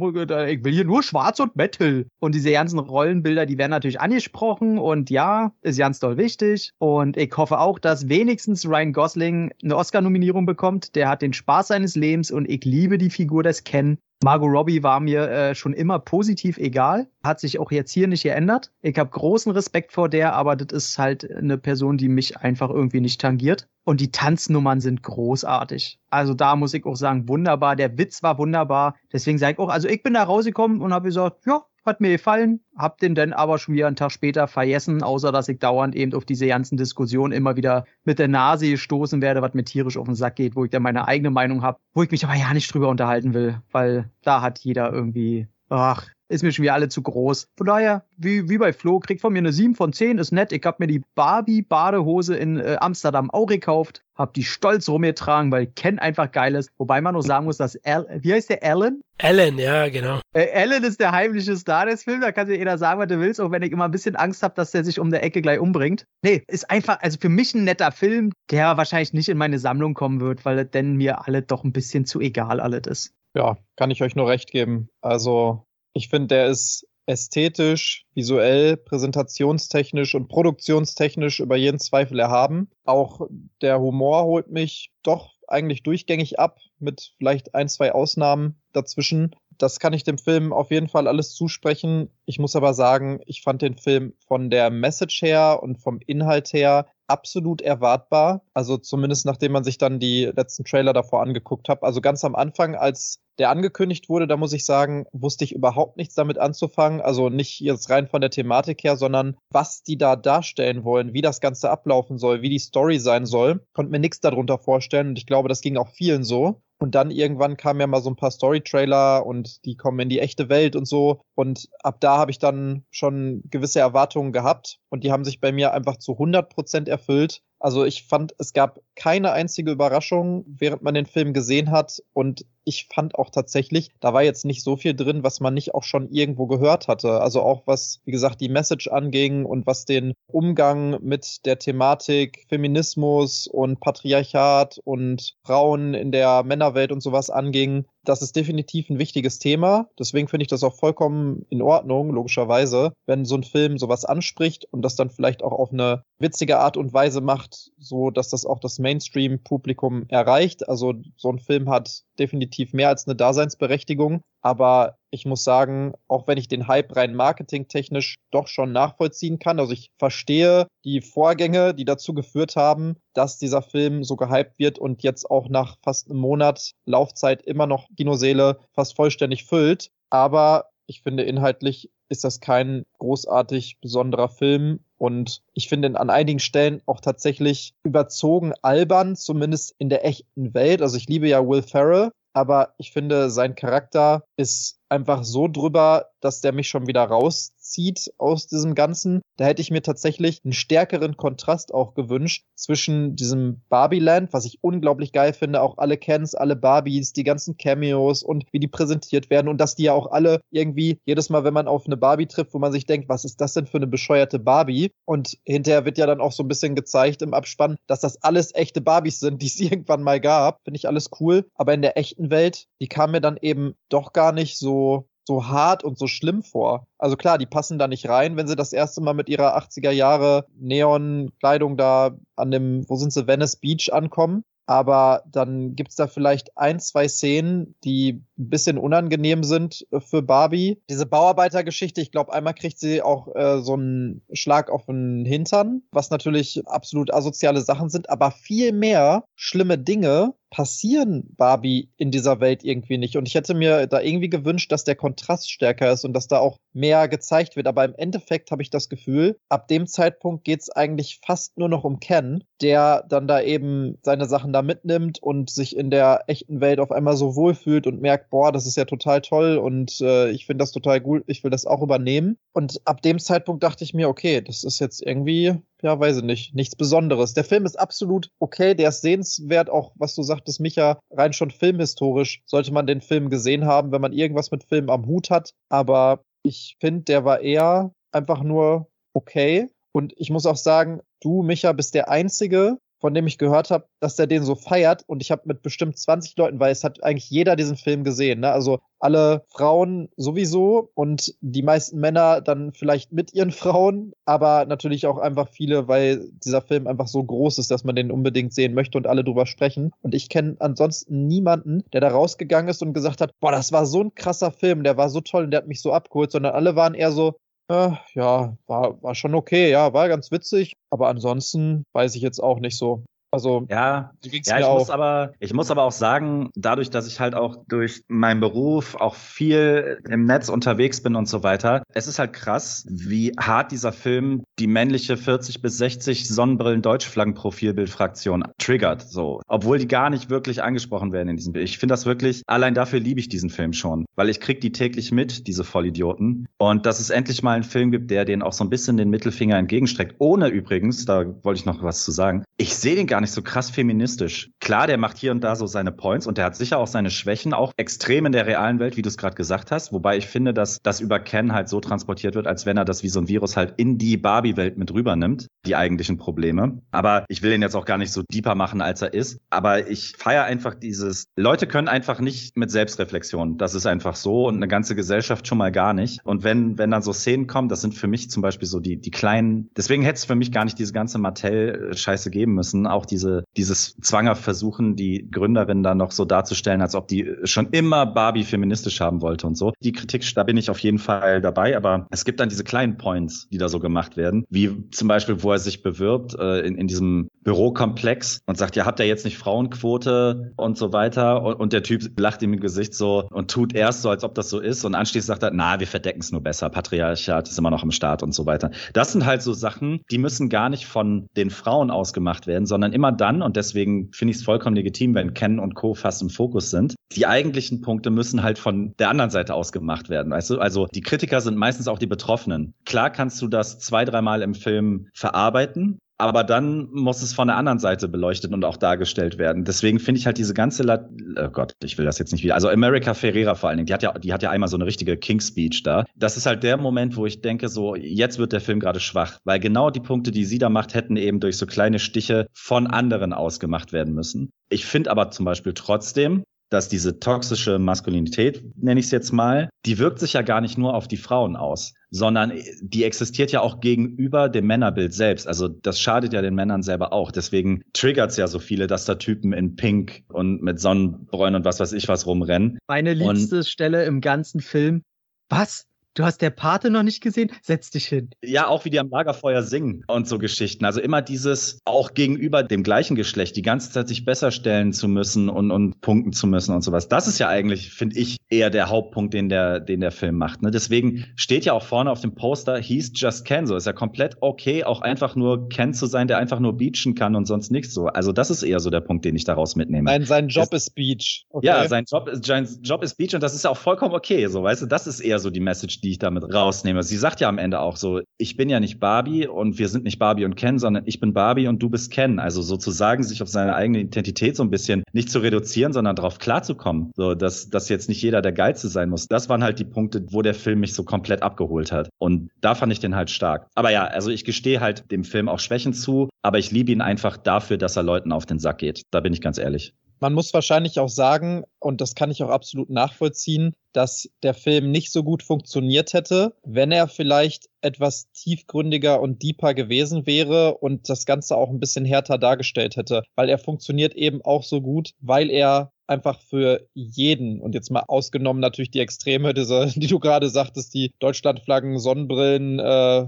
ich 0.48 0.64
will 0.64 0.74
hier 0.74 0.86
nur 0.86 1.03
schwarz 1.03 1.40
und 1.40 1.56
Metal. 1.56 2.06
Und 2.20 2.34
diese 2.34 2.52
ganzen 2.52 2.80
Rollenbilder, 2.80 3.45
die 3.45 3.57
werden 3.57 3.72
natürlich 3.72 4.02
angesprochen 4.02 4.80
und 4.80 5.10
ja, 5.10 5.52
ist 5.62 5.78
ganz 5.78 5.99
doll 5.99 6.18
wichtig. 6.18 6.72
Und 6.80 7.16
ich 7.16 7.36
hoffe 7.38 7.60
auch, 7.60 7.78
dass 7.78 8.10
wenigstens 8.10 8.68
Ryan 8.68 8.94
Gosling 8.94 9.52
eine 9.64 9.76
Oscar-Nominierung 9.76 10.45
bekommt. 10.45 10.95
Der 10.95 11.07
hat 11.07 11.22
den 11.22 11.34
Spaß 11.34 11.68
seines 11.68 11.95
Lebens 11.95 12.32
und 12.32 12.49
ich 12.49 12.66
liebe 12.66 12.98
die 12.98 13.12
Figur 13.12 13.44
des 13.44 13.64
Ken. 13.64 13.99
Margot 14.24 14.49
Robbie 14.49 14.82
war 14.82 14.99
mir 14.99 15.30
äh, 15.30 15.56
schon 15.56 15.74
immer 15.74 15.99
positiv 15.99 16.57
egal, 16.57 17.07
hat 17.24 17.40
sich 17.40 17.60
auch 17.60 17.72
jetzt 17.72 17.91
hier 17.91 18.07
nicht 18.07 18.24
geändert. 18.24 18.72
Ich 18.82 18.98
habe 18.98 19.10
großen 19.10 19.52
Respekt 19.52 19.91
vor 19.91 20.10
der, 20.10 20.34
aber 20.34 20.56
das 20.56 20.86
ist 20.86 20.98
halt 20.98 21.30
eine 21.32 21.57
Person, 21.57 21.98
die 21.98 22.10
mich 22.10 22.38
einfach 22.38 22.70
irgendwie 22.70 23.02
nicht 23.02 23.22
tangiert. 23.22 23.68
Und 23.86 24.02
die 24.02 24.12
Tanznummern 24.12 24.82
sind 24.82 25.03
großartig. 25.03 25.99
Also 26.10 26.34
da 26.34 26.56
muss 26.56 26.74
ich 26.74 26.86
auch 26.86 26.95
sagen, 26.95 27.30
wunderbar. 27.30 27.76
Der 27.76 27.98
Witz 27.98 28.24
war 28.24 28.38
wunderbar. 28.38 28.95
Deswegen 29.14 29.38
sage 29.38 29.53
ich 29.53 29.60
auch, 29.60 29.70
also 29.70 29.88
ich 29.88 30.02
bin 30.03 30.16
da 30.16 30.24
rausgekommen 30.24 30.82
und 30.82 30.91
habe 30.91 31.07
gesagt, 31.07 31.45
ja, 31.45 31.64
hat 31.86 32.02
mir 32.02 32.10
gefallen, 32.10 32.62
hab 32.76 32.98
den 32.98 33.14
dann 33.14 33.32
aber 33.32 33.60
schon 33.60 33.76
wieder 33.76 33.86
einen 33.86 33.95
Tag 33.95 34.12
später 34.12 34.48
vergessen, 34.48 35.03
außer 35.03 35.32
dass 35.32 35.48
ich 35.49 35.60
dauernd 35.60 35.95
eben 35.95 36.16
auf 36.16 36.26
diese 36.26 36.48
ganzen 36.48 36.78
Diskussionen 36.78 37.32
immer 37.32 37.56
wieder 37.56 37.86
mit 38.03 38.18
der 38.18 38.28
Nase 38.28 38.68
gestoßen 38.72 39.22
werde, 39.22 39.44
was 39.44 39.53
mir 39.53 39.64
tierisch 39.64 39.98
auf 39.98 40.06
den 40.06 40.16
Sack 40.16 40.36
geht, 40.36 40.56
wo 40.56 40.66
ich 40.66 40.72
dann 40.72 40.82
meine 40.82 41.07
eigene 41.07 41.30
Meinung 41.30 41.62
habe, 41.62 41.78
wo 41.94 42.02
ich 42.02 42.10
mich 42.10 42.26
aber 42.26 42.34
ja 42.34 42.52
nicht 42.53 42.74
drüber 42.74 42.90
unterhalten 42.90 43.36
will, 43.36 43.62
weil 43.72 44.10
da 44.24 44.41
hat 44.41 44.57
jeder 44.60 44.91
irgendwie 44.91 45.48
ach, 45.70 46.07
ist 46.27 46.43
mir 46.43 46.52
schon 46.52 46.64
wieder 46.64 46.73
alle 46.73 46.89
zu 46.89 47.02
groß. 47.02 47.47
Von 47.57 47.68
daher, 47.68 48.06
wie, 48.18 48.49
wie 48.49 48.57
bei 48.57 48.73
Flo, 48.73 48.99
kriegt 48.99 49.22
von 49.22 49.34
mir 49.34 49.39
eine 49.39 49.52
7 49.52 49.76
von 49.76 49.93
10, 49.93 50.18
ist 50.18 50.31
nett. 50.31 50.52
Ich 50.52 50.64
hab 50.65 50.80
mir 50.80 50.88
die 50.88 51.03
Barbie-Badehose 51.15 52.35
in 52.35 52.60
äh, 52.60 52.77
Amsterdam 52.80 53.30
auch 53.30 53.45
gekauft, 53.45 54.03
hab 54.15 54.34
die 54.34 54.43
stolz 54.43 54.89
rumgetragen, 54.89 55.52
weil 55.52 55.64
ich 55.64 55.76
kenn 55.76 55.99
einfach 55.99 56.31
geiles. 56.31 56.69
Wobei 56.77 57.02
man 57.02 57.14
noch 57.14 57.22
sagen 57.22 57.45
muss, 57.45 57.57
dass 57.57 57.77
Al 57.84 58.07
wie 58.22 58.34
heißt 58.34 58.49
der 58.49 58.64
Alan? 58.64 59.02
Alan, 59.22 59.57
ja, 59.57 59.89
genau. 59.89 60.19
Äh, 60.34 60.47
Alan 60.53 60.84
ist 60.84 60.99
der 60.99 61.11
heimliche 61.11 61.56
Star 61.56 61.85
des 61.85 62.03
Films, 62.03 62.23
da 62.23 62.31
kann 62.31 62.47
sich 62.47 62.57
jeder 62.57 62.77
sagen, 62.77 62.99
was 62.99 63.07
du 63.07 63.19
willst, 63.19 63.39
auch 63.39 63.52
wenn 63.52 63.61
ich 63.61 63.72
immer 63.72 63.85
ein 63.85 63.91
bisschen 63.91 64.15
Angst 64.15 64.43
habe, 64.43 64.56
dass 64.56 64.72
der 64.72 64.84
sich 64.84 64.99
um 64.99 65.11
der 65.11 65.23
Ecke 65.23 65.41
gleich 65.41 65.60
umbringt. 65.60 66.06
Nee, 66.23 66.43
ist 66.47 66.69
einfach, 66.69 67.02
also 67.02 67.18
für 67.19 67.30
mich 67.30 67.53
ein 67.53 67.64
netter 67.64 67.91
Film, 67.91 68.31
der 68.52 68.77
wahrscheinlich 68.77 69.14
nicht 69.14 69.30
in 69.30 69.38
meine 69.38 69.60
Sammlung 69.60 69.93
kommen 69.93 70.19
wird, 70.22 70.45
weil 70.45 70.65
denn 70.65 70.95
mir 70.95 71.26
alle 71.27 71.41
doch 71.41 71.64
ein 71.64 71.73
bisschen 71.73 72.06
zu 72.06 72.19
egal 72.19 72.60
alles 72.60 72.88
ist. 72.88 73.14
Ja, 73.35 73.57
kann 73.76 73.91
ich 73.91 74.02
euch 74.02 74.15
nur 74.15 74.30
recht 74.30 74.49
geben. 74.52 74.88
Also 75.02 75.65
ich 75.95 76.09
finde, 76.09 76.27
der 76.27 76.47
ist 76.47 76.88
ästhetisch, 77.07 78.05
visuell, 78.13 78.77
präsentationstechnisch 78.77 80.13
und 80.15 80.27
produktionstechnisch 80.27 81.39
über 81.39 81.55
jeden 81.55 81.80
Zweifel 81.80 82.19
erhaben. 82.19 82.69
Auch 82.84 83.27
der 83.61 83.80
Humor 83.80 84.26
holt 84.26 84.51
mich 84.51 84.91
doch 85.03 85.34
eigentlich 85.47 85.84
durchgängig 85.84 86.39
ab, 86.39 86.59
mit 86.80 87.13
vielleicht 87.17 87.55
ein, 87.55 87.69
zwei 87.69 87.93
Ausnahmen 87.93 88.61
dazwischen. 88.73 89.35
Das 89.57 89.80
kann 89.80 89.93
ich 89.93 90.03
dem 90.03 90.17
Film 90.17 90.51
auf 90.51 90.72
jeden 90.72 90.89
Fall 90.89 91.07
alles 91.07 91.34
zusprechen. 91.34 92.09
Ich 92.26 92.39
muss 92.39 92.55
aber 92.55 92.73
sagen, 92.73 93.22
ich 93.26 93.41
fand 93.41 93.61
den 93.61 93.77
Film 93.77 94.13
von 94.27 94.49
der 94.49 94.69
Message 94.69 95.22
her 95.22 95.59
und 95.61 95.77
vom 95.77 95.99
Inhalt 96.05 96.51
her 96.51 96.88
absolut 97.07 97.61
erwartbar. 97.61 98.41
Also 98.53 98.77
zumindest 98.77 99.26
nachdem 99.26 99.52
man 99.52 99.64
sich 99.64 99.77
dann 99.77 99.99
die 99.99 100.26
letzten 100.26 100.64
Trailer 100.65 100.94
davor 100.94 101.22
angeguckt 101.22 101.69
hat. 101.69 101.84
Also 101.84 102.02
ganz 102.02 102.23
am 102.23 102.36
Anfang, 102.36 102.76
als 102.76 103.19
der 103.38 103.49
angekündigt 103.49 104.07
wurde, 104.10 104.27
da 104.27 104.38
muss 104.38 104.53
ich 104.53 104.65
sagen, 104.65 105.06
wusste 105.11 105.44
ich 105.44 105.53
überhaupt 105.53 105.98
nichts 105.98 106.15
damit 106.15 106.38
anzufangen. 106.38 107.02
Also 107.02 107.30
nicht 107.30 107.60
jetzt 107.60 107.90
rein 107.90 108.07
von 108.07 108.22
der 108.22 108.30
Thematik 108.30 108.84
her, 108.84 108.98
sondern 108.98 109.38
was 109.49 109.84
die 109.84 109.98
da 109.98 110.15
darstellen 110.15 110.84
wollen, 110.84 111.14
wie 111.14 111.22
das 111.22 111.41
Ganze 111.41 111.69
ablaufen 111.69 112.18
soll, 112.18 112.41
wie 112.41 112.49
die 112.49 112.60
Story 112.60 112.99
sein 112.99 113.26
soll. 113.26 113.65
Konnte 113.73 113.91
mir 113.91 113.99
nichts 113.99 114.22
darunter 114.22 114.57
vorstellen 114.57 115.10
und 115.10 115.18
ich 115.18 115.26
glaube, 115.26 115.49
das 115.49 115.61
ging 115.61 115.77
auch 115.77 115.90
vielen 115.90 116.23
so. 116.23 116.61
Und 116.77 116.93
dann 116.95 117.10
irgendwann 117.10 117.57
kamen 117.57 117.80
ja 117.80 117.88
mal 117.88 118.02
so 118.02 118.10
ein 118.10 118.18
paar 118.18 118.31
Story-Trailer 118.31 119.26
und 119.26 119.64
die 119.65 119.77
kommen 119.77 119.99
in 119.99 120.10
die 120.10 120.19
echte 120.19 120.49
Welt 120.49 120.76
und 120.76 120.85
so. 120.85 121.22
Und 121.34 121.69
ab 121.81 122.02
da 122.02 122.18
habe 122.18 122.31
ich 122.31 122.39
dann 122.39 122.85
schon 122.91 123.43
gewisse 123.45 123.80
Erwartungen 123.80 124.34
gehabt 124.34 124.80
und 124.89 125.03
die 125.03 125.11
haben 125.11 125.23
sich 125.23 125.39
bei 125.39 125.52
mir 125.52 125.73
einfach 125.73 125.97
zu 125.97 126.14
100 126.14 126.49
Prozent 126.49 126.89
erfüllt. 126.89 127.41
Also 127.66 127.84
ich 127.84 128.04
fand, 128.04 128.36
es 128.38 128.54
gab 128.54 128.80
keine 128.94 129.32
einzige 129.32 129.72
Überraschung, 129.72 130.46
während 130.46 130.84
man 130.84 130.94
den 130.94 131.08
Film 131.08 131.34
gesehen 131.34 131.72
hat. 131.72 132.00
Und 132.14 132.46
ich 132.64 132.88
fand 132.94 133.16
auch 133.16 133.32
tatsächlich, 133.32 133.90
da 134.00 134.14
war 134.14 134.22
jetzt 134.22 134.46
nicht 134.46 134.64
so 134.64 134.78
viel 134.78 134.94
drin, 134.94 135.24
was 135.24 135.40
man 135.40 135.56
nicht 135.56 135.74
auch 135.74 135.82
schon 135.82 136.08
irgendwo 136.12 136.46
gehört 136.46 136.88
hatte. 136.88 137.22
Also 137.22 137.42
auch 137.42 137.64
was, 137.66 138.02
wie 138.06 138.12
gesagt, 138.12 138.40
die 138.40 138.50
Message 138.50 138.88
anging 138.90 139.46
und 139.46 139.66
was 139.66 139.86
den 139.86 140.14
Umgang 140.28 141.00
mit 141.02 141.44
der 141.48 141.58
Thematik 141.58 142.46
Feminismus 142.50 143.48
und 143.48 143.80
Patriarchat 143.80 144.80
und 144.84 145.34
Frauen 145.44 145.96
in 145.96 146.12
der 146.12 146.44
Männerwelt 146.44 146.92
und 146.92 147.02
sowas 147.02 147.32
anging 147.32 147.86
das 148.06 148.22
ist 148.22 148.36
definitiv 148.36 148.90
ein 148.90 148.99
wichtiges 148.99 149.40
Thema. 149.40 149.90
Deswegen 149.99 150.27
finde 150.27 150.44
ich 150.44 150.49
das 150.49 150.64
auch 150.64 150.76
vollkommen 150.76 151.45
in 151.49 151.61
Ordnung, 151.61 152.11
logischerweise, 152.11 152.94
wenn 153.06 153.26
so 153.26 153.36
ein 153.36 153.44
Film 153.44 153.77
sowas 153.77 154.06
anspricht 154.06 154.65
und 154.72 154.82
das 154.82 154.95
dann 154.95 155.10
vielleicht 155.10 155.44
auch 155.44 155.52
auf 155.52 155.72
eine 155.72 156.03
witzige 156.19 156.60
Art 156.60 156.77
und 156.77 156.94
Weise 156.94 157.22
macht, 157.22 157.72
so 157.77 158.11
dass 158.11 158.30
das 158.30 158.45
auch 158.45 158.60
das 158.60 158.80
Mainstream-Publikum 158.80 160.06
erreicht. 160.07 160.68
Also 160.69 160.94
so 161.18 161.30
ein 161.30 161.40
Film 161.40 161.69
hat 161.69 162.03
definitiv 162.19 162.73
mehr 162.73 162.90
als 162.90 163.07
eine 163.07 163.15
Daseinsberechtigung. 163.15 164.22
Aber 164.41 164.98
ich 165.16 165.26
muss 165.26 165.44
sagen, 165.44 165.94
auch 166.08 166.28
wenn 166.28 166.38
ich 166.38 166.48
den 166.48 166.68
Hype 166.68 166.96
rein 166.96 167.16
marketingtechnisch 167.16 168.18
doch 168.32 168.48
schon 168.48 168.72
nachvollziehen 168.72 169.40
kann, 169.40 169.60
also 169.60 169.72
ich 169.72 169.92
verstehe 169.98 170.68
die 170.84 171.02
Vorgänge, 171.02 171.74
die 171.74 171.86
dazu 171.86 172.14
geführt 172.14 172.56
haben, 172.56 172.98
dass 173.14 173.40
dieser 173.40 173.62
Film 173.62 174.04
so 174.04 174.18
gehypt 174.18 174.60
wird 174.60 174.78
und 174.78 175.04
jetzt 175.04 175.32
auch 175.32 175.50
nach 175.50 175.78
fast 175.82 176.10
einem 176.10 176.20
Monat 176.20 176.72
Laufzeit 176.86 177.42
immer 177.42 177.66
noch 177.66 177.88
Kinoseele 177.98 178.60
fast 178.74 178.96
vollständig 178.96 179.46
füllt. 179.46 179.90
Aber 180.10 180.70
ich 180.86 181.02
finde, 181.02 181.24
inhaltlich 181.24 181.90
ist 182.10 182.24
das 182.24 182.40
kein 182.40 182.86
großartig 183.00 183.80
besonderer 183.82 184.30
Film. 184.30 184.82
Und 184.98 185.42
ich 185.54 185.70
finde 185.70 186.00
an 186.00 186.10
einigen 186.10 186.40
Stellen 186.40 186.82
auch 186.86 187.02
tatsächlich 187.02 187.74
überzogen 187.84 188.54
albern, 188.62 189.16
zumindest 189.16 189.74
in 189.80 189.90
der 189.90 190.06
echten 190.06 190.54
Welt. 190.54 190.82
Also 190.82 190.98
ich 190.98 191.08
liebe 191.08 191.28
ja 191.28 191.46
Will 191.48 191.64
Ferrell, 191.64 192.12
aber 192.36 192.74
ich 192.78 192.92
finde, 192.92 193.30
sein 193.30 193.56
Charakter 193.56 194.24
ist 194.36 194.78
einfach 194.95 195.23
so 195.23 195.47
drüber, 195.47 196.07
dass 196.22 196.41
der 196.41 196.53
mich 196.53 196.67
schon 196.67 196.88
wieder 196.88 197.03
rauszieht 197.03 198.11
aus 198.17 198.47
diesem 198.47 198.73
Ganzen. 198.73 199.22
Da 199.38 199.45
hätte 199.45 199.61
ich 199.61 199.69
mir 199.69 199.84
tatsächlich 199.84 200.41
einen 200.43 200.53
stärkeren 200.53 201.17
Kontrast 201.17 201.73
auch 201.73 201.93
gewünscht 201.93 202.45
zwischen 202.55 203.15
diesem 203.15 203.61
Barbie-Land, 203.69 204.34
was 204.34 204.45
ich 204.45 204.59
unglaublich 204.61 205.11
geil 205.11 205.34
finde, 205.34 205.61
auch 205.61 205.77
alle 205.77 205.97
Kens, 205.97 206.34
alle 206.34 206.55
Barbies, 206.55 207.13
die 207.13 207.23
ganzen 207.23 207.57
Cameos 207.57 208.23
und 208.23 208.45
wie 208.51 208.59
die 208.59 208.67
präsentiert 208.67 209.30
werden 209.30 209.47
und 209.47 209.59
dass 209.59 209.76
die 209.76 209.84
ja 209.84 209.93
auch 209.93 210.11
alle 210.11 210.41
irgendwie 210.49 210.99
jedes 211.05 211.30
Mal, 211.30 211.43
wenn 211.43 211.53
man 211.53 211.67
auf 211.67 211.85
eine 211.85 211.97
Barbie 211.97 212.27
trifft, 212.27 212.53
wo 212.53 212.59
man 212.59 212.72
sich 212.72 212.85
denkt, 212.85 213.07
was 213.07 213.26
ist 213.26 213.39
das 213.39 213.53
denn 213.53 213.67
für 213.67 213.77
eine 213.77 213.88
bescheuerte 213.88 214.39
Barbie? 214.39 214.91
Und 215.05 215.38
hinterher 215.43 215.85
wird 215.85 215.97
ja 215.97 216.07
dann 216.07 216.22
auch 216.22 216.31
so 216.31 216.43
ein 216.43 216.47
bisschen 216.47 216.76
gezeigt 216.76 217.22
im 217.22 217.34
Abspann, 217.34 217.77
dass 217.88 217.99
das 217.99 218.23
alles 218.23 218.53
echte 218.55 218.81
Barbies 218.81 219.19
sind, 219.19 219.41
die 219.41 219.47
es 219.47 219.59
irgendwann 219.59 220.01
mal 220.01 220.19
gab. 220.19 220.61
Finde 220.63 220.77
ich 220.77 220.88
alles 220.88 221.09
cool. 221.19 221.45
Aber 221.55 221.73
in 221.73 221.81
der 221.81 221.97
echten 221.97 222.31
Welt, 222.31 222.67
die 222.81 222.88
kam 222.88 223.11
mir 223.11 223.22
dann 223.22 223.38
eben 223.41 223.76
doch 223.89 224.13
gar 224.13 224.31
nicht 224.31 224.57
so 224.57 224.85
so, 225.28 225.48
hart 225.48 225.84
und 225.84 225.98
so 225.98 226.07
schlimm 226.07 226.44
vor. 226.44 226.88
Also 226.98 227.16
klar, 227.16 227.38
die 227.38 227.48
passen 227.48 227.80
da 227.80 227.88
nicht 227.88 228.07
rein, 228.07 228.38
wenn 228.38 228.48
sie 228.48 228.56
das 228.56 228.74
erste 228.74 229.02
Mal 229.02 229.14
mit 229.14 229.28
ihrer 229.28 229.57
80er 229.57 229.91
Jahre 229.91 230.45
Neon-Kleidung 230.60 231.78
da 231.78 232.18
an 232.36 232.52
dem, 232.52 232.88
wo 232.88 232.95
sind 232.95 233.12
sie, 233.12 233.28
Venice 233.28 233.56
Beach 233.56 233.91
ankommen 233.91 234.44
aber 234.68 235.24
dann 235.28 235.76
gibt's 235.76 235.95
da 235.95 236.07
vielleicht 236.07 236.57
ein, 236.57 236.80
zwei 236.80 237.07
Szenen, 237.07 237.76
die 237.84 238.24
ein 238.38 238.49
bisschen 238.49 238.78
unangenehm 238.78 239.44
sind 239.44 239.86
für 239.99 240.22
Barbie. 240.22 240.82
Diese 240.90 241.06
Bauarbeitergeschichte, 241.06 242.02
ich 242.02 242.12
glaube, 242.12 242.34
einmal 242.34 242.53
kriegt 242.53 242.80
sie 242.80 243.02
auch 243.02 243.34
äh, 243.36 243.62
so 243.62 243.74
einen 243.74 244.24
Schlag 244.34 244.72
auf 244.72 244.86
den 244.86 245.26
Hintern, 245.26 245.84
was 245.91 246.10
natürlich 246.10 246.64
absolut 246.66 247.14
asoziale 247.14 247.62
Sachen 247.62 247.90
sind, 247.90 248.10
aber 248.10 248.32
viel 248.32 248.72
mehr 248.72 249.26
schlimme 249.36 249.78
Dinge 249.78 250.34
passieren 250.49 251.35
Barbie 251.35 251.89
in 251.97 252.11
dieser 252.11 252.39
Welt 252.39 252.63
irgendwie 252.63 252.97
nicht. 252.97 253.17
Und 253.17 253.27
ich 253.27 253.35
hätte 253.35 253.53
mir 253.53 253.88
da 253.88 254.01
irgendwie 254.01 254.30
gewünscht, 254.30 254.72
dass 254.72 254.84
der 254.84 254.95
Kontrast 254.95 255.51
stärker 255.51 255.91
ist 255.91 256.05
und 256.05 256.13
dass 256.13 256.27
da 256.27 256.39
auch 256.39 256.59
mehr 256.73 257.07
gezeigt 257.07 257.55
wird. 257.55 257.67
Aber 257.67 257.84
im 257.84 257.95
Endeffekt 257.95 258.51
habe 258.51 258.61
ich 258.61 258.69
das 258.69 258.89
Gefühl, 258.89 259.38
ab 259.49 259.67
dem 259.67 259.88
Zeitpunkt 259.88 260.43
geht's 260.43 260.69
eigentlich 260.69 261.19
fast 261.26 261.57
nur 261.57 261.69
noch 261.69 261.84
um 261.84 261.99
Ken, 261.99 262.43
der 262.61 263.05
dann 263.09 263.27
da 263.27 263.41
eben 263.41 263.97
seine 264.01 264.27
Sachen 264.27 264.53
da 264.53 264.61
mitnimmt 264.61 265.22
und 265.22 265.49
sich 265.49 265.76
in 265.76 265.89
der 265.89 266.23
echten 266.27 266.61
Welt 266.61 266.80
auf 266.80 266.91
einmal 266.91 267.17
so 267.17 267.35
wohlfühlt 267.35 267.88
und 267.88 268.01
merkt, 268.01 268.30
boah, 268.30 268.51
das 268.51 268.65
ist 268.65 268.77
ja 268.77 268.85
total 268.85 269.22
toll 269.22 269.57
und 269.57 269.99
äh, 270.01 270.30
ich 270.30 270.45
finde 270.45 270.63
das 270.63 270.72
total 270.72 271.01
gut, 271.01 271.23
ich 271.27 271.43
will 271.43 271.51
das 271.51 271.65
auch 271.65 271.81
übernehmen. 271.81 272.38
Und 272.53 272.81
ab 272.85 273.01
dem 273.01 273.19
Zeitpunkt 273.19 273.63
dachte 273.63 273.84
ich 273.84 273.93
mir, 273.93 274.07
okay, 274.07 274.41
das 274.41 274.63
ist 274.63 274.80
jetzt 274.80 275.01
irgendwie 275.05 275.55
ja, 275.86 275.99
weiß 275.99 276.18
ich 276.18 276.24
nicht, 276.24 276.56
nichts 276.56 276.76
Besonderes. 276.76 277.36
Der 277.36 277.44
Film 277.44 277.64
ist 277.64 277.80
absolut 277.80 278.32
okay, 278.40 278.74
der 278.74 278.90
ist 278.90 279.02
sehenswert, 279.02 279.70
auch 279.70 279.91
was 279.95 280.16
du 280.16 280.24
sagtest, 280.24 280.60
Micha, 280.60 280.98
rein 281.12 281.32
schon 281.32 281.52
filmhistorisch 281.52 282.41
sollte 282.48 282.74
man 282.74 282.88
den 282.88 283.02
Film 283.02 283.30
gesehen 283.30 283.66
haben, 283.66 283.91
wenn 283.91 284.02
man 284.02 284.12
irgendwas 284.12 284.49
mit 284.49 284.64
Film 284.64 284.90
am 284.90 285.06
Hut 285.06 285.30
hat. 285.30 285.52
Aber 285.70 286.24
ich 286.41 286.76
finde, 286.80 287.03
der 287.03 287.24
war 287.24 287.41
eher 287.41 287.91
einfach 288.12 288.41
nur 288.41 288.88
okay. 289.14 289.70
Und 289.91 290.12
ich 290.18 290.32
muss 290.32 290.48
auch 290.48 290.57
sagen, 290.57 291.02
du, 291.22 291.44
Micha, 291.44 291.72
bist 291.72 291.94
der 291.94 292.10
Einzige, 292.10 292.80
von 293.06 293.14
dem 293.14 293.27
ich 293.27 293.38
gehört 293.38 293.69
habe, 293.69 293.86
dass 293.99 294.15
der 294.15 294.26
den 294.26 294.44
so 294.44 294.56
feiert. 294.56 295.03
Und 295.06 295.22
ich 295.22 295.30
habe 295.30 295.44
mit 295.45 295.61
bestimmt 295.61 295.95
20 295.95 296.36
Leuten, 296.38 296.60
weil 296.60 296.72
es 296.72 296.84
hat 296.84 297.03
eigentlich 297.03 297.30
jeder 297.30 297.56
diesen 297.56 297.77
Film 297.77 298.03
gesehen. 298.03 298.40
Ne? 298.40 298.52
Also 298.52 298.80
alle 298.98 299.44
Frauen 299.49 300.10
sowieso 300.18 300.90
und 300.95 301.36
die 301.41 301.61
meisten 301.61 301.99
Männer 301.99 302.41
dann 302.41 302.72
vielleicht 302.72 303.11
mit 303.11 303.32
ihren 303.32 303.52
Frauen, 303.52 304.14
aber 304.26 304.65
natürlich 304.65 305.06
auch 305.06 305.19
einfach 305.19 305.49
viele, 305.49 305.88
weil 305.88 306.27
dieser 306.44 306.64
Film 306.64 306.88
einfach 306.88 307.06
so 307.06 307.23
groß 307.23 307.60
ist, 307.60 307.69
dass 307.69 307.84
man 307.84 307.95
den 307.95 308.10
unbedingt 308.10 308.56
sehen 308.56 308.73
möchte 308.73 308.98
und 308.98 309.06
alle 309.06 309.23
drüber 309.23 309.45
sprechen. 309.45 309.91
Und 310.02 310.15
ich 310.15 310.27
kenne 310.27 310.56
ansonsten 310.57 311.27
niemanden, 311.27 311.84
der 311.94 312.02
da 312.02 312.07
rausgegangen 312.07 312.72
ist 312.72 312.82
und 312.82 312.94
gesagt 312.94 313.22
hat, 313.22 313.40
boah, 313.40 313.52
das 313.52 313.72
war 313.72 313.86
so 313.86 314.02
ein 314.02 314.15
krasser 314.15 314.49
Film, 314.49 314.84
der 314.84 314.98
war 314.98 315.11
so 315.11 315.22
toll 315.22 315.44
und 315.44 315.52
der 315.52 315.60
hat 315.60 315.68
mich 315.68 315.84
so 315.84 315.94
abgeholt, 315.94 316.32
sondern 316.32 316.56
alle 316.56 316.76
waren 316.76 316.95
eher 316.95 317.11
so, 317.11 317.36
äh, 317.70 317.92
ja, 318.14 318.58
war, 318.68 319.02
war 319.02 319.16
schon 319.16 319.36
okay, 319.36 319.72
ja, 319.72 319.94
war 319.94 320.08
ganz 320.08 320.32
witzig, 320.32 320.74
aber 320.90 321.08
ansonsten 321.08 321.86
weiß 321.94 322.16
ich 322.16 322.22
jetzt 322.22 322.40
auch 322.40 322.60
nicht 322.60 322.78
so. 322.78 323.04
Also 323.36 323.66
ja, 323.70 324.12
ja 324.24 324.60
ich 324.60 324.66
muss 324.66 324.90
aber 324.90 325.34
ich 325.40 325.53
muss 325.53 325.70
aber 325.70 325.84
auch 325.84 325.91
sagen, 325.91 326.52
dadurch, 326.56 326.90
dass 326.90 327.06
ich 327.06 327.20
halt 327.20 327.36
auch 327.36 327.57
durch 327.68 328.03
meinen 328.07 328.40
Beruf 328.40 328.95
auch 328.95 329.16
viel 329.16 329.99
im 330.10 330.24
Netz 330.24 330.48
unterwegs 330.48 331.03
bin 331.03 331.16
und 331.16 331.28
so 331.28 331.44
weiter, 331.44 331.84
es 331.94 332.07
ist 332.07 332.18
halt 332.18 332.32
krass, 332.32 332.86
wie 332.90 333.34
hart 333.38 333.74
dieser 333.74 333.91
Film 333.91 334.44
die 334.57 334.68
männliche 334.68 335.18
40 335.18 335.62
bis 335.62 335.78
60 335.78 336.30
Sonnenbrillen 336.30 336.82
Deutschflaggen 336.82 337.34
Profilbildfraktion 337.34 338.45
triggert, 338.57 339.02
so, 339.02 339.41
obwohl 339.48 339.80
die 339.80 339.88
gar 339.88 340.10
nicht 340.10 340.30
wirklich 340.30 340.64
angesprochen 340.64 341.12
werden 341.12 341.28
in 341.28 341.36
diesem 341.36 341.52
Bild. 341.52 341.68
Ich 341.68 341.78
finde 341.78 341.91
das 341.91 342.06
wirklich 342.06 342.41
allein 342.48 342.74
dafür 342.74 343.02
liebe 343.02 343.20
ich 343.20 343.28
diesen 343.28 343.49
Film 343.49 343.74
schon, 343.74 344.06
weil 344.16 344.30
ich 344.30 344.40
krieg 344.40 344.62
die 344.62 344.72
täglich 344.72 345.12
mit, 345.12 345.48
diese 345.48 345.66
Vollidioten 345.66 346.48
und 346.57 346.86
dass 346.86 347.02
es 347.02 347.10
endlich 347.10 347.44
mal 347.44 347.56
einen 347.56 347.64
Film 347.64 347.91
gibt, 347.91 348.12
der 348.12 348.24
denen 348.24 348.41
auch 348.41 348.53
so 348.53 348.64
ein 348.64 348.70
bisschen 348.70 348.95
den 348.95 349.10
Mittelfinger 349.10 349.57
entgegenstreckt, 349.57 350.16
ohne 350.20 350.48
übrigens, 350.48 351.03
da 351.06 351.26
wollte 351.44 351.60
ich 351.60 351.66
noch 351.66 351.84
was 351.84 352.06
zu 352.06 352.12
sagen. 352.12 352.45
Ich 352.57 352.76
sehe 352.76 352.95
den 352.95 353.07
gar 353.07 353.22
nicht 353.26 353.34
so 353.34 353.41
krass 353.41 353.69
feministisch. 353.69 354.52
Klar, 354.60 354.88
der 354.88 354.97
macht 354.97 355.18
hier 355.18 355.31
und 355.31 355.43
da 355.43 355.56
so 355.56 355.65
seine 355.65 355.91
Points 355.91 356.27
und 356.27 356.38
der 356.38 356.45
hat 356.45 356.56
sicher 356.56 356.77
auch 356.77 356.88
seine 356.88 357.10
Schwächen, 357.10 357.53
auch 357.53 357.73
extrem 357.76 358.27
in 358.27 358.31
der 358.31 358.45
realen 358.45 358.80
Welt, 358.80 358.97
wie 358.97 359.02
du 359.02 359.10
es 359.10 359.18
gerade 359.18 359.35
gesagt 359.35 359.72
hast. 359.72 359.91
Wobei 359.91 360.18
ich 360.18 360.27
finde, 360.27 360.53
dass 360.53 360.80
das 360.84 361.02
über 361.02 361.19
Ken 361.19 361.53
halt 361.53 361.69
so 361.69 361.80
transportiert 361.80 362.35
wird, 362.35 362.47
als 362.47 362.65
wenn 362.65 362.77
er 362.77 362.85
das 362.85 363.03
wie 363.03 363.10
so 363.10 363.19
ein 363.19 363.27
Virus 363.27 363.57
halt 363.57 363.73
in 363.77 363.97
die 363.97 364.18
Barbie-Welt 364.18 364.77
mit 364.77 364.93
rübernimmt, 364.93 365.47
die 365.65 365.76
eigentlichen 365.76 366.18
Probleme. 366.18 366.81
Aber 366.91 367.26
ich 367.27 367.41
will 367.41 367.52
ihn 367.52 367.61
jetzt 367.61 367.76
auch 367.76 367.85
gar 367.85 367.97
nicht 367.97 368.11
so 368.11 368.22
deeper 368.31 368.56
machen, 368.56 368.81
als 368.81 369.02
er 369.02 369.14
ist. 369.14 369.39
Aber 369.49 369.89
ich 369.89 370.14
feiere 370.18 370.43
einfach 370.43 370.76
dieses, 370.76 371.26
Leute 371.35 371.65
können 371.65 371.88
einfach 371.88 372.19
nicht 372.19 372.56
mit 372.57 372.69
Selbstreflexion. 372.69 373.57
Das 373.57 373.73
ist 373.73 373.88
einfach 373.88 374.15
so 374.15 374.47
und 374.47 374.56
eine 374.56 374.68
ganze 374.68 374.95
Gesellschaft 374.95 375.47
schon 375.47 375.57
mal 375.57 375.72
gar 375.72 375.93
nicht. 375.93 376.19
Und 376.23 376.43
wenn, 376.43 376.77
wenn 376.77 376.91
dann 376.91 377.02
so 377.02 377.11
Szenen 377.11 377.47
kommen, 377.47 377.69
das 377.69 377.81
sind 377.81 377.95
für 377.95 378.07
mich 378.07 378.30
zum 378.30 378.43
Beispiel 378.43 378.68
so 378.68 378.80
die, 378.80 378.97
die 378.97 379.11
kleinen, 379.11 379.72
deswegen 379.76 380.03
hätte 380.03 380.18
es 380.18 380.26
für 380.26 380.35
mich 380.35 380.52
gar 380.52 380.65
nicht 380.65 380.77
diese 380.77 380.93
ganze 380.93 381.18
Mattel-Scheiße 381.18 382.30
geben 382.30 382.53
müssen. 382.53 382.85
Auch 382.88 383.06
diese, 383.16 383.46
dieses 383.56 383.96
Zwanger 384.02 384.36
versuchen, 384.36 384.96
die 384.96 385.30
Gründerin 385.32 385.84
dann 385.84 385.98
noch 385.98 386.12
so 386.12 386.26
darzustellen, 386.26 386.82
als 386.82 386.96
ob 386.96 387.08
die 387.08 387.32
schon 387.46 387.70
immer 387.72 388.06
Barbie 388.06 388.44
feministisch 388.44 389.00
haben 389.00 389.22
wollte 389.22 389.48
und 389.48 389.56
so. 389.56 389.72
Die 389.82 389.94
Kritik, 389.94 390.26
da 390.36 390.44
bin 390.44 390.58
ich 390.58 390.70
auf 390.70 390.80
jeden 390.80 391.00
Fall 391.00 391.42
dabei, 391.42 391.78
aber 391.78 392.08
es 392.12 392.26
gibt 392.26 392.40
dann 392.40 392.50
diese 392.50 392.64
kleinen 392.64 392.98
Points, 392.98 393.48
die 393.52 393.58
da 393.58 393.70
so 393.70 393.80
gemacht 393.80 394.18
werden, 394.18 394.46
wie 394.50 394.90
zum 394.92 395.08
Beispiel, 395.08 395.42
wo 395.44 395.52
er 395.52 395.60
sich 395.60 395.82
bewirbt 395.82 396.36
äh, 396.38 396.60
in, 396.60 396.76
in 396.76 396.88
diesem 396.88 397.30
Bürokomplex 397.44 398.40
und 398.46 398.58
sagt, 398.58 398.76
ja, 398.76 398.86
habt 398.86 399.00
ihr 399.00 399.06
jetzt 399.06 399.24
nicht 399.24 399.38
Frauenquote 399.38 400.52
und 400.58 400.78
so 400.78 400.92
weiter 400.92 401.44
und, 401.44 401.56
und 401.56 401.74
der 401.74 401.84
Typ 401.84 402.20
lacht 402.20 402.42
ihm 402.42 402.54
im 402.54 402.60
Gesicht 402.60 402.94
so 402.94 403.28
und 403.32 403.50
tut 403.50 403.74
erst 403.74 404.02
so, 404.02 404.10
als 404.10 404.24
ob 404.24 404.36
das 404.36 404.50
so 404.50 404.60
ist 404.60 404.84
und 404.84 404.96
anschließend 404.96 405.28
sagt 405.28 405.44
er, 405.44 405.52
na, 405.52 405.80
wir 405.80 405.88
verdecken 405.88 406.20
es 406.20 406.32
nur 406.32 406.42
besser, 406.42 406.70
Patriarchat 406.70 407.48
ist 407.48 407.58
immer 407.58 407.72
noch 407.72 407.84
im 407.84 407.92
Staat 407.92 408.24
und 408.24 408.34
so 408.34 408.46
weiter. 408.46 408.72
Das 408.94 409.14
sind 409.14 409.26
halt 409.26 409.42
so 409.42 409.54
Sachen, 409.54 410.02
die 410.12 410.18
müssen 410.18 410.50
gar 410.50 410.70
nicht 410.70 410.86
von 410.86 411.28
den 411.38 411.52
Frauen 411.52 411.92
ausgemacht 411.92 412.48
werden, 412.48 412.66
sondern 412.66 412.94
immer 412.94 413.05
dann, 413.11 413.41
und 413.41 413.56
deswegen 413.57 414.11
finde 414.11 414.32
ich 414.32 414.38
es 414.38 414.44
vollkommen 414.44 414.76
legitim, 414.76 415.15
wenn 415.15 415.34
Ken 415.34 415.60
und 415.60 415.76
Co. 415.76 415.94
fast 415.94 416.22
im 416.22 416.30
Fokus 416.30 416.69
sind, 416.72 416.95
die 417.15 417.27
eigentlichen 417.27 417.82
Punkte 417.82 418.10
müssen 418.10 418.44
halt 418.44 418.60
von 418.60 418.94
der 418.98 419.10
anderen 419.10 419.30
Seite 419.30 419.53
aus 419.53 419.72
gemacht 419.72 420.10
werden, 420.10 420.32
weißt 420.32 420.49
du? 420.52 420.60
Also 420.60 420.88
die 420.94 421.02
Kritiker 421.02 421.41
sind 421.41 421.57
meistens 421.57 421.88
auch 421.88 421.99
die 421.99 422.07
Betroffenen. 422.07 422.73
Klar 422.86 423.10
kannst 423.10 423.41
du 423.41 423.48
das 423.48 423.80
zwei, 423.80 424.06
dreimal 424.06 424.41
im 424.41 424.53
Film 424.53 425.07
verarbeiten, 425.14 425.99
aber 426.18 426.44
dann 426.44 426.90
muss 426.92 427.22
es 427.22 427.34
von 427.34 427.48
der 427.48 427.58
anderen 427.58 427.80
Seite 427.80 428.08
beleuchtet 428.08 428.54
und 428.54 428.64
auch 428.64 428.78
dargestellt 428.78 429.38
werden. 429.38 429.66
Deswegen 429.66 430.00
finde 430.00 430.20
ich 430.20 430.26
halt 430.26 430.38
diese 430.38 430.54
ganze, 430.54 430.84
La 430.84 431.08
oh 431.38 431.50
Gott, 431.50 431.74
ich 431.84 431.98
will 431.98 432.06
das 432.06 432.20
jetzt 432.20 432.32
nicht 432.32 432.44
wieder. 432.44 432.56
Also 432.56 432.70
America 432.70 433.14
Ferreira 433.14 433.56
vor 433.56 433.70
allen 433.70 433.78
Dingen, 433.78 433.88
die 433.88 433.94
hat 433.94 434.04
ja, 434.04 434.14
die 434.14 434.32
hat 434.32 434.42
ja 434.44 434.50
einmal 434.50 434.70
so 434.70 434.78
eine 434.78 434.86
richtige 434.86 435.18
King 435.18 435.42
Speech 435.42 435.84
da. 435.84 436.06
Das 436.16 436.38
ist 436.38 436.46
halt 436.46 436.64
der 436.64 436.78
Moment, 436.78 437.18
wo 437.18 437.26
ich 437.26 437.42
denke, 437.42 437.68
so 437.70 437.96
jetzt 437.96 438.40
wird 438.40 438.54
der 438.54 438.62
Film 438.62 438.80
gerade 438.80 439.00
schwach, 439.00 439.40
weil 439.44 439.60
genau 439.60 439.90
die 439.90 440.00
Punkte, 440.00 440.32
die 440.32 440.46
sie 440.46 440.58
da 440.58 440.70
macht, 440.70 440.94
hätten 440.94 441.18
eben 441.18 441.40
durch 441.40 441.58
so 441.58 441.66
kleine 441.66 442.00
Stiche 442.00 442.48
von 442.54 442.88
anderen 442.88 443.34
ausgemacht 443.34 443.92
werden 443.92 444.14
müssen. 444.14 444.52
Ich 444.70 444.86
finde 444.86 445.12
aber 445.12 445.32
zum 445.32 445.46
Beispiel 445.46 445.74
trotzdem, 445.74 446.44
dass 446.70 446.90
diese 446.90 447.20
toxische 447.20 447.80
Maskulinität, 447.80 448.64
nenne 448.76 449.00
ich 449.00 449.08
es 449.08 449.12
jetzt 449.12 449.32
mal, 449.32 449.70
die 449.86 449.98
wirkt 450.00 450.20
sich 450.20 450.34
ja 450.34 450.42
gar 450.42 450.62
nicht 450.62 450.78
nur 450.78 450.94
auf 450.94 451.08
die 451.08 451.18
Frauen 451.18 451.56
aus, 451.56 451.94
sondern 452.10 452.54
die 452.82 453.04
existiert 453.04 453.52
ja 453.52 453.62
auch 453.62 453.80
gegenüber 453.80 454.50
dem 454.50 454.66
Männerbild 454.66 455.14
selbst. 455.14 455.48
Also 455.48 455.68
das 455.68 456.00
schadet 456.00 456.34
ja 456.34 456.42
den 456.42 456.56
Männern 456.56 456.82
selber 456.82 457.14
auch. 457.14 457.32
Deswegen 457.32 457.82
triggert 457.94 458.32
es 458.32 458.38
ja 458.38 458.48
so 458.48 458.60
viele, 458.60 458.88
dass 458.88 459.06
da 459.06 459.16
Typen 459.16 459.54
in 459.54 459.76
Pink 459.76 460.24
und 460.30 460.62
mit 460.62 460.80
Sonnenbräunen 460.80 461.56
und 461.56 461.66
was 461.66 461.80
weiß 461.80 461.94
ich 461.94 462.08
was 462.08 462.26
rumrennen. 462.26 462.80
Meine 462.88 463.14
liebste 463.14 463.58
und 463.58 463.68
Stelle 463.68 464.06
im 464.06 464.22
ganzen 464.22 464.60
Film. 464.60 465.04
Was? 465.50 465.86
Du 466.16 466.24
hast 466.24 466.42
der 466.42 466.50
Pate 466.50 466.90
noch 466.90 467.04
nicht 467.04 467.20
gesehen? 467.20 467.52
Setz 467.62 467.90
dich 467.90 468.06
hin. 468.06 468.30
Ja, 468.42 468.68
auch 468.68 468.86
wie 468.86 468.90
die 468.90 469.00
am 469.00 469.10
Lagerfeuer 469.10 469.64
singen 469.64 470.06
und 470.08 470.30
so 470.30 470.40
Geschichten. 470.40 470.86
Also 470.86 471.02
immer 471.02 471.22
dieses, 471.22 471.80
auch 471.84 472.14
gegenüber 472.14 472.64
dem 472.64 472.84
gleichen 472.84 473.16
Geschlecht, 473.16 473.58
die 473.58 473.62
ganze 473.62 473.92
Zeit 473.92 474.08
sich 474.08 474.24
besser 474.24 474.52
stellen 474.52 474.94
zu 474.94 475.10
müssen 475.10 475.50
und, 475.50 475.72
und 475.72 476.00
punkten 476.00 476.32
zu 476.32 476.48
müssen 476.48 476.74
und 476.74 476.84
sowas. 476.84 477.10
Das 477.10 477.28
ist 477.28 477.38
ja 477.38 477.50
eigentlich, 477.50 477.92
finde 477.92 478.18
ich, 478.18 478.38
eher 478.50 478.70
der 478.70 478.90
Hauptpunkt, 478.90 479.34
den 479.34 479.50
der, 479.50 479.82
den 479.82 480.00
der 480.00 480.12
Film 480.12 480.38
macht. 480.38 480.62
Ne? 480.62 480.72
Deswegen 480.72 481.26
steht 481.36 481.66
ja 481.66 481.74
auch 481.74 481.84
vorne 481.84 482.10
auf 482.10 482.22
dem 482.22 482.34
Poster, 482.34 482.78
he's 482.78 483.12
just 483.14 483.44
Ken. 483.44 483.68
So 483.68 483.76
ist 483.76 483.86
ja 483.86 483.92
komplett 483.92 484.38
okay, 484.40 484.86
auch 484.86 485.02
einfach 485.02 485.36
nur 485.36 485.68
Ken 485.68 485.94
zu 485.94 486.06
sein, 486.06 486.30
der 486.30 486.38
einfach 486.38 486.62
nur 486.62 486.78
beachen 486.78 487.16
kann 487.16 487.36
und 487.36 487.46
sonst 487.46 487.72
nichts 487.72 487.94
so. 487.94 488.06
Also 488.06 488.32
das 488.32 488.50
ist 488.50 488.64
eher 488.64 488.80
so 488.80 488.90
der 488.90 489.02
Punkt, 489.02 489.26
den 489.26 489.36
ich 489.36 489.44
daraus 489.44 489.76
mitnehme. 489.76 490.06
Nein, 490.06 490.24
sein 490.24 490.48
Job 490.48 490.74
ist 490.74 490.96
Beach. 490.96 491.46
Okay. 491.50 491.68
Ja, 491.68 491.86
sein 491.90 492.06
Job 492.10 492.30
ist, 492.30 492.46
sein 492.46 492.66
Job 492.84 493.04
ist 493.04 493.16
Beach 493.16 493.36
und 493.36 493.44
das 493.44 493.54
ist 493.54 493.66
ja 493.66 493.70
auch 493.70 493.78
vollkommen 493.78 494.14
okay. 494.16 494.48
So, 494.48 494.64
weißt 494.64 494.84
du, 494.84 494.86
das 494.86 495.08
ist 495.08 495.20
eher 495.20 495.40
so 495.40 495.50
die 495.50 495.60
Message, 495.60 496.00
die 496.06 496.11
ich 496.11 496.19
damit 496.19 496.44
rausnehme. 496.53 497.02
Sie 497.02 497.18
sagt 497.18 497.41
ja 497.41 497.49
am 497.49 497.57
Ende 497.57 497.80
auch 497.80 497.98
so, 497.98 498.22
ich 498.38 498.56
bin 498.56 498.69
ja 498.69 498.80
nicht 498.80 498.99
Barbie 498.99 499.48
und 499.48 499.80
wir 499.80 499.90
sind 499.90 500.03
nicht 500.03 500.19
Barbie 500.19 500.45
und 500.45 500.56
Ken, 500.56 500.77
sondern 500.77 501.03
ich 501.07 501.19
bin 501.19 501.34
Barbie 501.34 501.68
und 501.68 501.82
du 501.82 501.90
bist 501.90 502.11
Ken. 502.11 502.38
Also 502.40 502.61
sozusagen 502.61 503.23
sich 503.23 503.41
auf 503.41 503.49
seine 503.49 503.76
eigene 503.76 504.02
Identität 504.02 504.56
so 504.56 504.64
ein 504.64 504.69
bisschen 504.69 505.03
nicht 505.14 505.32
zu 505.32 505.40
reduzieren, 505.40 505.94
sondern 505.94 506.15
darauf 506.15 506.38
klarzukommen. 506.38 507.11
So, 507.15 507.34
dass, 507.34 507.69
dass 507.69 507.90
jetzt 507.90 508.07
nicht 508.07 508.22
jeder 508.22 508.44
der 508.44 508.52
Geilste 508.52 508.88
sein 508.88 509.10
muss. 509.10 509.27
Das 509.27 509.49
waren 509.49 509.64
halt 509.64 509.80
die 509.80 509.86
Punkte, 509.86 510.23
wo 510.30 510.44
der 510.44 510.53
Film 510.53 510.82
mich 510.82 510.94
so 510.94 511.03
komplett 511.03 511.41
abgeholt 511.41 511.91
hat. 511.91 512.10
Und 512.19 512.52
da 512.61 512.76
fand 512.76 512.94
ich 512.94 512.99
den 512.99 513.15
halt 513.15 513.32
stark. 513.32 513.68
Aber 513.73 513.90
ja, 513.90 514.06
also 514.06 514.30
ich 514.30 514.45
gestehe 514.45 514.82
halt 514.82 515.11
dem 515.11 515.23
Film 515.23 515.49
auch 515.49 515.60
Schwächen 515.60 515.94
zu, 515.94 516.30
aber 516.44 516.60
ich 516.60 516.69
liebe 516.69 516.91
ihn 516.91 517.02
einfach 517.02 517.38
dafür, 517.38 517.77
dass 517.77 517.98
er 517.98 518.03
Leuten 518.03 518.32
auf 518.32 518.45
den 518.45 518.60
Sack 518.60 518.77
geht. 518.77 519.02
Da 519.10 519.22
bin 519.22 519.34
ich 519.34 519.41
ganz 519.41 519.57
ehrlich. 519.57 519.95
Man 520.20 520.34
muss 520.34 520.54
wahrscheinlich 520.54 521.00
auch 521.00 521.10
sagen, 521.10 521.64
und 521.80 522.02
das 522.02 522.16
kann 522.16 522.32
ich 522.32 522.42
auch 522.44 522.50
absolut 522.50 522.90
nachvollziehen, 522.90 523.74
dass 523.94 524.30
der 524.44 524.54
Film 524.54 524.92
nicht 524.92 525.12
so 525.12 525.24
gut 525.24 525.44
funktioniert 525.44 526.14
hätte, 526.14 526.56
wenn 526.64 526.92
er 526.92 527.08
vielleicht 527.08 527.70
etwas 527.82 528.32
tiefgründiger 528.32 529.22
und 529.22 529.42
deeper 529.42 529.74
gewesen 529.74 530.26
wäre 530.26 530.78
und 530.78 531.10
das 531.10 531.26
Ganze 531.26 531.56
auch 531.56 531.70
ein 531.70 531.80
bisschen 531.80 532.06
härter 532.06 532.38
dargestellt 532.38 532.98
hätte, 532.98 533.24
weil 533.36 533.50
er 533.50 533.58
funktioniert 533.58 534.14
eben 534.16 534.42
auch 534.44 534.64
so 534.64 534.82
gut, 534.82 535.12
weil 535.20 535.50
er 535.50 535.92
einfach 536.07 536.40
für 536.49 536.82
jeden 536.94 537.61
und 537.61 537.73
jetzt 537.73 537.91
mal 537.91 538.03
ausgenommen 538.07 538.60
natürlich 538.60 538.91
die 538.91 538.99
Extreme, 538.99 539.53
diese, 539.53 539.88
die 539.95 540.07
du 540.07 540.19
gerade 540.19 540.49
sagtest, 540.49 540.94
die 540.94 541.11
Deutschlandflaggen, 541.19 541.99
Sonnenbrillen, 541.99 542.80
äh, 542.80 543.27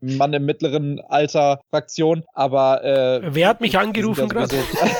Mann 0.00 0.32
im 0.32 0.44
mittleren 0.44 1.00
Alter 1.08 1.60
Fraktion, 1.70 2.24
aber 2.34 2.84
äh, 2.84 3.20
wer 3.34 3.48
hat 3.48 3.60
mich 3.60 3.78
angerufen 3.78 4.28
gerade? 4.28 4.56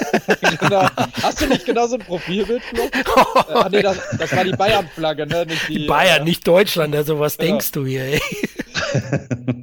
genau. 0.61 0.87
Hast 1.23 1.41
du 1.41 1.47
nicht 1.47 1.65
genau 1.65 1.87
so 1.87 1.97
ein 1.97 2.03
Profilbild? 2.03 2.63
äh, 2.73 3.05
ah, 3.53 3.69
nee, 3.71 3.83
das, 3.83 3.99
das 4.19 4.35
war 4.35 4.45
die 4.45 4.53
Bayern-Flagge, 4.53 5.27
ne? 5.27 5.47
Nicht 5.47 5.69
die, 5.69 5.79
die 5.79 5.87
Bayern, 5.87 6.23
äh, 6.23 6.25
nicht 6.25 6.47
Deutschland, 6.47 6.95
also 6.95 7.19
was 7.19 7.37
genau. 7.37 7.53
denkst 7.53 7.73
du 7.73 7.87
hier, 7.87 8.05
ey? 8.05 8.21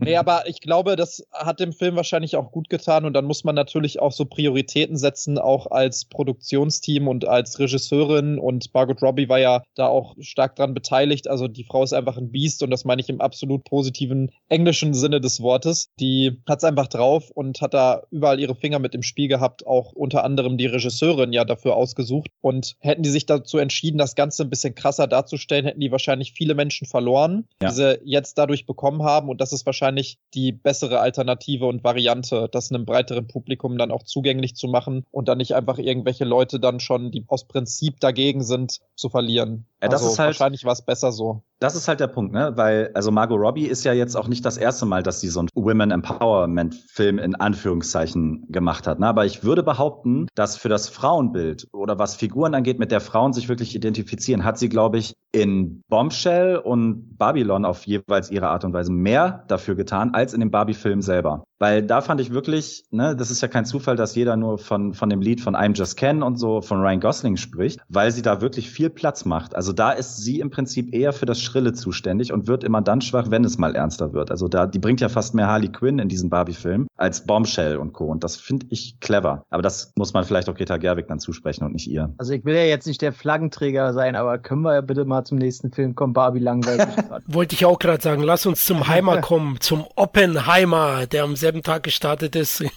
Nee, 0.01 0.15
aber 0.17 0.47
ich 0.47 0.61
glaube, 0.61 0.95
das 0.95 1.25
hat 1.31 1.59
dem 1.59 1.73
Film 1.73 1.95
wahrscheinlich 1.95 2.35
auch 2.35 2.51
gut 2.51 2.69
getan 2.69 3.05
und 3.05 3.13
dann 3.13 3.25
muss 3.25 3.43
man 3.43 3.55
natürlich 3.55 3.99
auch 3.99 4.11
so 4.11 4.25
Prioritäten 4.25 4.97
setzen, 4.97 5.37
auch 5.37 5.71
als 5.71 6.05
Produktionsteam 6.05 7.07
und 7.07 7.25
als 7.25 7.59
Regisseurin 7.59 8.39
und 8.39 8.73
Margot 8.73 9.01
Robbie 9.01 9.29
war 9.29 9.39
ja 9.39 9.63
da 9.75 9.87
auch 9.87 10.15
stark 10.19 10.55
dran 10.55 10.73
beteiligt. 10.73 11.27
Also 11.27 11.47
die 11.47 11.63
Frau 11.63 11.83
ist 11.83 11.93
einfach 11.93 12.17
ein 12.17 12.31
Biest 12.31 12.63
und 12.63 12.71
das 12.71 12.85
meine 12.85 13.01
ich 13.01 13.09
im 13.09 13.21
absolut 13.21 13.63
positiven 13.63 14.31
englischen 14.49 14.93
Sinne 14.93 15.21
des 15.21 15.41
Wortes. 15.41 15.89
Die 15.99 16.41
hat 16.47 16.59
es 16.59 16.63
einfach 16.63 16.87
drauf 16.87 17.31
und 17.31 17.61
hat 17.61 17.73
da 17.73 18.03
überall 18.11 18.39
ihre 18.39 18.55
Finger 18.55 18.79
mit 18.79 18.95
im 18.95 19.03
Spiel 19.03 19.27
gehabt, 19.27 19.65
auch 19.65 19.91
unter 19.93 20.23
anderem 20.23 20.57
die 20.57 20.67
Regisseurin 20.67 21.33
ja 21.33 21.45
dafür 21.45 21.75
ausgesucht. 21.75 22.29
Und 22.41 22.75
hätten 22.79 23.03
die 23.03 23.09
sich 23.09 23.25
dazu 23.25 23.57
entschieden, 23.57 23.97
das 23.97 24.15
Ganze 24.15 24.43
ein 24.43 24.49
bisschen 24.49 24.75
krasser 24.75 25.07
darzustellen, 25.07 25.65
hätten 25.65 25.79
die 25.79 25.91
wahrscheinlich 25.91 26.33
viele 26.33 26.55
Menschen 26.55 26.87
verloren, 26.87 27.47
ja. 27.61 27.69
die 27.69 27.75
sie 27.75 27.99
jetzt 28.03 28.37
dadurch 28.37 28.65
bekommen 28.65 29.03
haben 29.03 29.14
haben. 29.15 29.29
Und 29.29 29.41
das 29.41 29.53
ist 29.53 29.65
wahrscheinlich 29.65 30.19
die 30.33 30.51
bessere 30.51 30.99
Alternative 30.99 31.65
und 31.65 31.83
Variante, 31.83 32.49
das 32.51 32.71
einem 32.71 32.85
breiteren 32.85 33.27
Publikum 33.27 33.77
dann 33.77 33.91
auch 33.91 34.03
zugänglich 34.03 34.55
zu 34.55 34.67
machen 34.67 35.05
und 35.11 35.27
dann 35.27 35.37
nicht 35.37 35.55
einfach 35.55 35.77
irgendwelche 35.77 36.25
Leute 36.25 36.59
dann 36.59 36.79
schon, 36.79 37.11
die 37.11 37.23
aus 37.27 37.47
Prinzip 37.47 37.99
dagegen 37.99 38.43
sind, 38.43 38.81
zu 38.95 39.09
verlieren. 39.09 39.65
Ja, 39.81 39.89
das 39.89 40.01
also 40.01 40.13
ist 40.13 40.19
halt, 40.19 40.27
wahrscheinlich 40.27 40.65
war 40.65 40.73
es 40.73 40.81
besser 40.81 41.11
so. 41.11 41.43
Das 41.59 41.75
ist 41.75 41.87
halt 41.87 42.01
der 42.01 42.07
Punkt, 42.07 42.33
ne? 42.33 42.51
Weil, 42.55 42.91
also 42.93 43.11
Margot 43.11 43.39
Robbie 43.39 43.65
ist 43.67 43.85
ja 43.85 43.93
jetzt 43.93 44.15
auch 44.15 44.27
nicht 44.27 44.43
das 44.43 44.57
erste 44.57 44.85
Mal, 44.85 45.03
dass 45.03 45.21
sie 45.21 45.29
so 45.29 45.39
einen 45.39 45.49
Women 45.55 45.91
Empowerment 45.91 46.75
Film 46.75 47.17
in 47.17 47.35
Anführungszeichen 47.35 48.45
gemacht 48.49 48.87
hat. 48.87 48.99
Ne? 48.99 49.07
Aber 49.07 49.25
ich 49.25 49.43
würde 49.43 49.63
behaupten, 49.63 50.27
dass 50.35 50.57
für 50.57 50.67
das 50.67 50.89
Frauenbild 50.89 51.67
oder 51.71 51.97
was 51.97 52.15
Figuren 52.15 52.53
angeht, 52.55 52.77
mit 52.77 52.91
der 52.91 52.99
Frauen 52.99 53.31
sich 53.31 53.47
wirklich 53.47 53.73
identifizieren, 53.73 54.43
hat 54.43 54.59
sie, 54.59 54.67
glaube 54.67 54.97
ich, 54.97 55.13
in 55.31 55.81
Bombshell 55.87 56.57
und 56.57 57.17
Babylon 57.17 57.63
auf 57.63 57.85
jeweils 57.85 58.31
ihre 58.31 58.49
Art 58.49 58.65
und 58.65 58.73
Weise 58.73 58.91
mehr 58.91 59.45
dafür 59.47 59.75
getan 59.75 60.13
als 60.13 60.33
in 60.33 60.41
dem 60.41 60.51
Barbie-Film 60.51 61.01
selber. 61.01 61.45
Weil 61.59 61.83
da 61.83 62.01
fand 62.01 62.19
ich 62.19 62.31
wirklich, 62.31 62.85
ne, 62.91 63.15
das 63.15 63.31
ist 63.31 63.41
ja 63.41 63.47
kein 63.47 63.65
Zufall, 63.65 63.95
dass 63.95 64.15
jeder 64.15 64.35
nur 64.35 64.57
von, 64.57 64.93
von 64.93 65.09
dem 65.09 65.21
Lied 65.21 65.39
von 65.39 65.55
I'm 65.55 65.75
Just 65.75 65.95
Ken 65.97 66.21
und 66.21 66.37
so 66.37 66.61
von 66.61 66.81
Ryan 66.81 66.99
Gosling 66.99 67.37
spricht, 67.37 67.79
weil 67.87 68.11
sie 68.11 68.21
da 68.21 68.41
wirklich 68.41 68.69
viel 68.69 68.89
Platz 68.89 69.23
macht. 69.23 69.55
Also 69.55 69.71
da 69.71 69.91
ist 69.91 70.17
sie 70.17 70.39
im 70.39 70.49
Prinzip 70.49 70.93
eher 70.93 71.13
für 71.13 71.25
das 71.25 71.41
Schrille 71.41 71.73
zuständig 71.73 72.33
und 72.33 72.47
wird 72.47 72.63
immer 72.63 72.81
dann 72.81 73.01
schwach, 73.01 73.31
wenn 73.31 73.45
es 73.45 73.57
mal 73.57 73.75
ernster 73.75 74.13
wird. 74.13 74.31
Also 74.31 74.47
da, 74.47 74.67
die 74.67 74.79
bringt 74.79 74.99
ja 75.01 75.07
fast 75.07 75.33
mehr 75.33 75.47
Harley 75.47 75.69
Quinn 75.69 75.99
in 75.99 76.09
diesem 76.09 76.29
Barbie-Film 76.29 76.87
als 76.97 77.25
Bombshell 77.25 77.77
und 77.77 77.93
Co. 77.93 78.05
Und 78.05 78.23
das 78.23 78.35
finde 78.35 78.67
ich 78.69 78.99
clever. 78.99 79.43
Aber 79.49 79.61
das 79.61 79.91
muss 79.95 80.13
man 80.13 80.23
vielleicht 80.23 80.49
auch 80.49 80.55
Greta 80.55 80.77
Gerwig 80.77 81.07
dann 81.07 81.19
zusprechen 81.19 81.65
und 81.65 81.73
nicht 81.73 81.87
ihr. 81.87 82.13
Also 82.17 82.33
ich 82.33 82.45
will 82.45 82.55
ja 82.55 82.63
jetzt 82.63 82.87
nicht 82.87 83.01
der 83.01 83.13
Flaggenträger 83.13 83.93
sein, 83.93 84.15
aber 84.15 84.37
können 84.37 84.61
wir 84.61 84.73
ja 84.73 84.81
bitte 84.81 85.05
mal 85.05 85.23
zum 85.23 85.37
nächsten 85.37 85.71
Film 85.71 85.95
kommen, 85.95 86.13
Barbie 86.13 86.39
langweilig. 86.39 86.87
Wollte 87.27 87.55
ich 87.55 87.65
auch 87.65 87.79
gerade 87.79 88.01
sagen, 88.01 88.23
lass 88.23 88.45
uns 88.45 88.65
zum 88.65 88.87
Heimer 88.87 89.17
kommen, 89.21 89.59
zum 89.59 89.85
Oppenheimer, 89.95 91.05
der 91.07 91.23
am 91.23 91.35
selben 91.35 91.63
Tag 91.63 91.83
gestartet 91.83 92.35
ist, 92.35 92.61
ein 92.61 92.69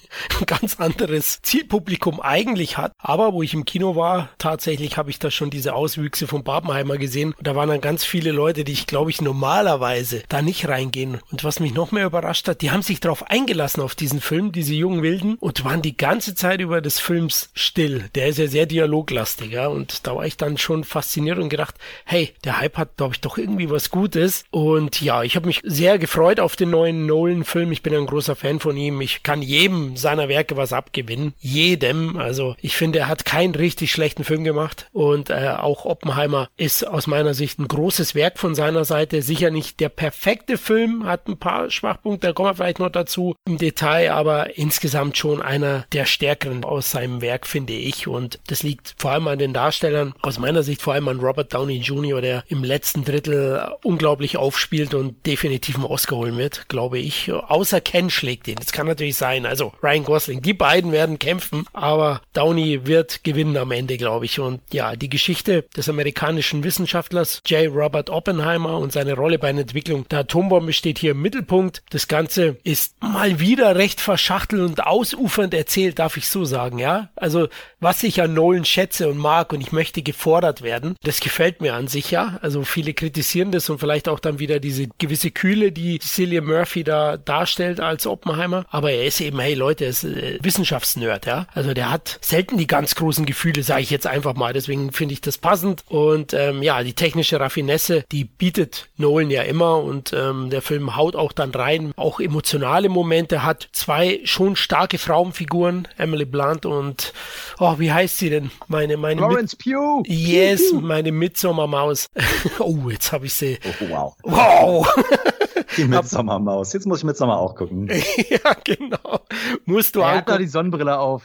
ganz 0.47 0.81
anderes 0.81 1.41
Zielpublikum 1.43 2.21
eigentlich 2.21 2.79
hat. 2.79 2.93
Aber 2.99 3.33
wo 3.33 3.43
ich 3.43 3.55
im 3.55 3.65
Kino 3.65 3.97
war, 3.97 4.31
tatsächlich 4.39 4.97
habe 4.97 5.11
ich 5.11 5.19
da 5.19 5.31
schon 5.31 5.51
diese 5.51 5.75
Auswüchse 5.75 6.27
von 6.27 6.45
Barbenheimer 6.45 6.99
gesehen. 6.99 7.35
Und 7.37 7.47
da 7.47 7.55
waren 7.55 7.69
dann 7.69 7.81
ganz 7.81 8.05
viele 8.05 8.33
Leute, 8.33 8.65
die 8.65 8.73
ich 8.73 8.87
glaube 8.87 9.11
ich 9.11 9.21
normalerweise 9.21 10.23
da 10.29 10.43
nicht 10.43 10.69
reingehen. 10.69 11.19
Und 11.31 11.45
was 11.45 11.61
mich 11.61 11.75
noch 11.75 11.93
mehr 11.93 12.07
überrascht 12.07 12.49
hat, 12.49 12.63
die 12.63 12.71
haben 12.71 12.83
sich 12.83 13.01
darauf 13.01 13.31
eingelassen 13.31 13.83
auf 13.83 13.95
diesen 14.09 14.21
Film, 14.23 14.53
diese 14.53 14.75
jungen 14.75 15.03
Wilden, 15.03 15.37
und 15.39 15.65
waren 15.65 15.83
die 15.83 15.97
ganze 15.97 16.35
Zeit 16.35 16.61
über 16.61 16.81
des 16.81 16.99
Films 16.99 17.51
still. 17.55 18.05
Der 18.15 18.29
ist 18.29 18.39
ja 18.39 18.47
sehr 18.47 18.65
dialoglastig, 18.65 19.53
ja. 19.53 19.67
Und 19.67 20.07
da 20.07 20.17
war 20.17 20.25
ich 20.25 20.39
dann 20.39 20.57
schon 20.57 20.85
fasziniert 20.85 21.39
und 21.39 21.51
gedacht, 21.51 21.75
hey, 22.07 22.33
der 22.45 22.59
Hype 22.59 22.79
hat, 22.79 22.97
glaube 22.97 23.15
ich, 23.15 23.21
doch 23.21 23.37
irgendwie 23.37 23.71
was 23.71 23.91
Gutes. 23.91 24.45
Und 24.51 25.01
ja, 25.03 25.23
ich 25.23 25.37
habe 25.37 25.47
mich 25.47 25.61
sehr 25.63 25.99
gefreut 25.99 26.41
auf 26.41 26.57
den 26.57 26.71
neuen 26.71 27.05
Nolan-Film. 27.05 27.71
Ich 27.71 27.83
bin 27.83 27.95
ein 27.95 28.07
großer 28.07 28.35
Fan 28.35 28.61
von 28.61 28.77
ihm. 28.79 29.01
Ich 29.03 29.23
kann 29.23 29.43
jedem 29.43 29.97
seiner 29.97 30.29
Werke 30.29 30.57
was 30.57 30.73
abgewinnen. 30.73 31.35
Jedem. 31.39 32.17
Also 32.17 32.57
ich 32.63 32.77
finde, 32.77 33.01
er 33.01 33.09
hat 33.09 33.27
keinen 33.27 33.55
richtig 33.55 33.93
schlechten 33.93 34.25
Film 34.25 34.43
gemacht. 34.43 34.89
Und 34.93 35.29
äh, 35.29 35.55
auch 35.59 35.85
Oppenheimer 35.85 36.49
ist 36.57 36.87
aus 36.87 37.07
meiner 37.07 37.35
Sicht 37.35 37.59
ein 37.59 37.69
großes 37.69 38.15
Werk 38.15 38.39
von 38.39 38.55
seiner 38.55 38.87
Seite. 38.87 39.21
Sicher 39.21 39.51
nicht 39.51 39.81
der 39.81 39.91
perfekte 39.91 40.57
Film, 40.57 41.05
hat 41.05 41.29
ein 41.29 41.37
paar 41.37 41.71
Schwachpunkte, 41.71 42.29
da 42.29 42.33
kommen 42.33 42.49
wir 42.49 42.55
vielleicht 42.55 42.79
noch 42.79 42.91
dazu 42.91 43.35
im 43.47 43.59
Detail, 43.59 43.98
aber 44.07 44.57
insgesamt 44.57 45.19
schon 45.19 45.43
einer 45.43 45.87
der 45.93 46.07
stärkeren 46.07 46.65
aus 46.65 46.91
seinem 46.91 47.21
Werk, 47.21 47.47
finde 47.47 47.73
ich. 47.73 48.07
Und 48.07 48.39
das 48.47 48.63
liegt 48.63 48.95
vor 48.99 49.11
allem 49.11 49.29
an 49.29 49.39
den 49.39 49.53
Darstellern. 49.53 50.15
Aus 50.23 50.39
meiner 50.39 50.63
Sicht 50.63 50.83
vor 50.83 50.95
allem 50.95 51.09
an 51.09 51.21
Robert 51.21 51.53
Downey 51.53 51.79
Jr., 51.79 52.21
der 52.21 52.45
im 52.49 52.63
letzten 52.63 53.05
Drittel 53.05 53.69
unglaublich 53.83 54.37
aufspielt 54.37 54.95
und 54.95 55.27
definitiv 55.27 55.77
einen 55.77 55.85
Oscar 55.85 56.17
holen 56.17 56.39
wird, 56.39 56.69
glaube 56.69 56.99
ich. 56.99 57.33
Außer 57.33 57.81
Ken 57.81 58.11
schlägt 58.11 58.49
ihn. 58.49 58.57
Das 58.57 58.73
kann 58.73 58.87
natürlich 58.87 59.17
sein. 59.17 59.47
Also 59.47 59.73
Ryan 59.83 60.05
Gosling. 60.05 60.43
Die 60.43 60.55
beiden 60.55 60.93
werden 60.93 61.19
kämpfen, 61.19 61.65
aber 61.73 62.21
Downey 62.33 62.87
wird 62.87 63.25
gewinnen 63.25 63.57
am 63.57 63.73
Ende, 63.73 63.97
glaube 63.97 64.27
ich. 64.27 64.39
Und 64.39 64.61
ja, 64.73 64.95
die 64.97 65.09
Geschichte 65.09 65.65
des 65.77 65.89
amerikanischen 65.89 66.63
Wissenschaftlers 66.65 67.43
J. 67.47 67.73
Robert 67.75 68.11
Oppenheimer 68.11 68.79
und 68.79 68.93
seine 68.93 69.15
Rolle 69.15 69.39
bei 69.39 69.53
der 69.53 69.63
Entwicklung 69.63 70.07
der 70.09 70.21
Atombombe 70.21 70.73
steht 70.73 70.99
hier 70.99 71.13
im 71.13 71.23
Mittelpunkt. 71.23 71.83
Das 71.91 72.09
Ganze 72.09 72.59
ist 72.65 73.01
mal 73.03 73.41
wieder 73.41 73.77
recht 73.77 73.88
verschachtelt 73.97 74.63
und 74.63 74.87
ausufernd 74.87 75.55
erzählt, 75.55 75.99
darf 75.99 76.17
ich 76.17 76.29
so 76.29 76.45
sagen, 76.45 76.79
ja. 76.79 77.09
Also 77.17 77.49
was 77.81 78.03
ich 78.03 78.21
an 78.21 78.35
Nolan 78.35 78.65
schätze 78.65 79.09
und 79.09 79.19
mag 79.19 79.53
und 79.53 79.61
ich 79.61 79.73
möchte 79.73 80.03
gefordert 80.03 80.63
werden, 80.63 80.97
das 81.03 81.21
gefällt 81.21 81.61
mir 81.61 81.75
an 81.75 81.89
sich 81.89 82.11
ja. 82.11 82.39
Also 82.43 82.65
viele 82.65 82.95
kritisieren 82.95 83.53
das 83.53 83.69
und 83.71 83.79
vielleicht 83.79 84.09
auch 84.09 84.21
dann 84.21 84.39
wieder 84.39 84.61
diese 84.61 84.89
gewisse 84.99 85.31
Kühle, 85.31 85.73
die 85.73 85.99
Cillian 85.99 86.45
Murphy 86.45 86.85
da 86.85 87.17
darstellt 87.17 87.81
als 87.81 88.07
Oppenheimer. 88.07 88.65
Aber 88.71 88.91
er 88.91 89.05
ist 89.07 89.21
eben, 89.21 89.39
hey 89.41 89.55
Leute, 89.55 89.85
er 89.85 89.91
ist 89.91 90.05
äh, 90.05 90.39
Wissenschaftsnerd, 90.43 91.27
ja. 91.27 91.47
Also 91.55 91.75
der 91.75 91.91
hat 91.91 92.19
selten 92.21 92.57
die 92.57 92.67
ganz 92.67 92.95
großen 92.95 93.27
Gefühle, 93.27 93.63
sage 93.63 93.83
ich 93.83 93.91
jetzt 93.91 94.07
einfach 94.07 94.35
mal. 94.35 94.53
Deswegen 94.53 94.93
finde 94.93 95.15
ich 95.15 95.21
das 95.21 95.39
passend. 95.39 95.85
Und 95.89 96.35
ähm, 96.35 96.63
ja, 96.63 96.83
die 96.83 96.95
technische 96.95 97.41
Raffinesse, 97.41 98.05
die 98.13 98.25
bietet 98.25 98.89
Nolan 98.97 99.31
ja 99.31 99.43
immer 99.43 99.83
und 99.83 100.13
ähm, 100.13 100.51
der 100.51 100.63
Film 100.63 100.97
haut 100.97 101.17
auch 101.17 101.33
dann 101.33 101.51
rein. 101.51 101.93
Auch 101.97 102.21
emotionale 102.21 102.89
Momente 102.89 103.45
hat 103.45 103.69
zwei 103.79 104.21
schon 104.25 104.57
starke 104.57 104.99
Frauenfiguren, 104.99 105.89
Emily 105.97 106.25
Blunt 106.25 106.67
und 106.67 107.13
oh, 107.59 107.79
wie 107.79 107.93
heißt 107.93 108.19
sie 108.19 108.31
denn? 108.31 108.51
Meine, 108.67 108.97
meine 108.97 109.21
Florence 109.21 109.57
Mit 109.65 109.75
Pugh. 109.77 110.03
Yes, 110.07 110.73
meine 110.73 111.13
Midsommermaus. 111.13 112.07
oh, 112.59 112.91
jetzt 112.91 113.13
habe 113.13 113.27
ich 113.27 113.35
sie. 113.35 113.59
Oh, 113.81 113.89
wow. 113.89 114.17
Wow. 114.25 114.95
Die 115.77 115.85
Midsommermaus. 115.89 116.73
Jetzt 116.73 116.87
muss 116.87 116.99
ich 116.99 117.05
Midsommer 117.05 117.39
auch 117.39 117.55
gucken. 117.55 117.89
ja, 118.29 118.55
genau. 118.65 119.21
Musst 119.65 119.95
du 119.95 120.01
Er 120.01 120.07
hat 120.09 120.29
doch 120.29 120.35
angucken. 120.35 120.43
die 120.43 120.49
Sonnenbrille 120.49 120.99
auf. 120.99 121.23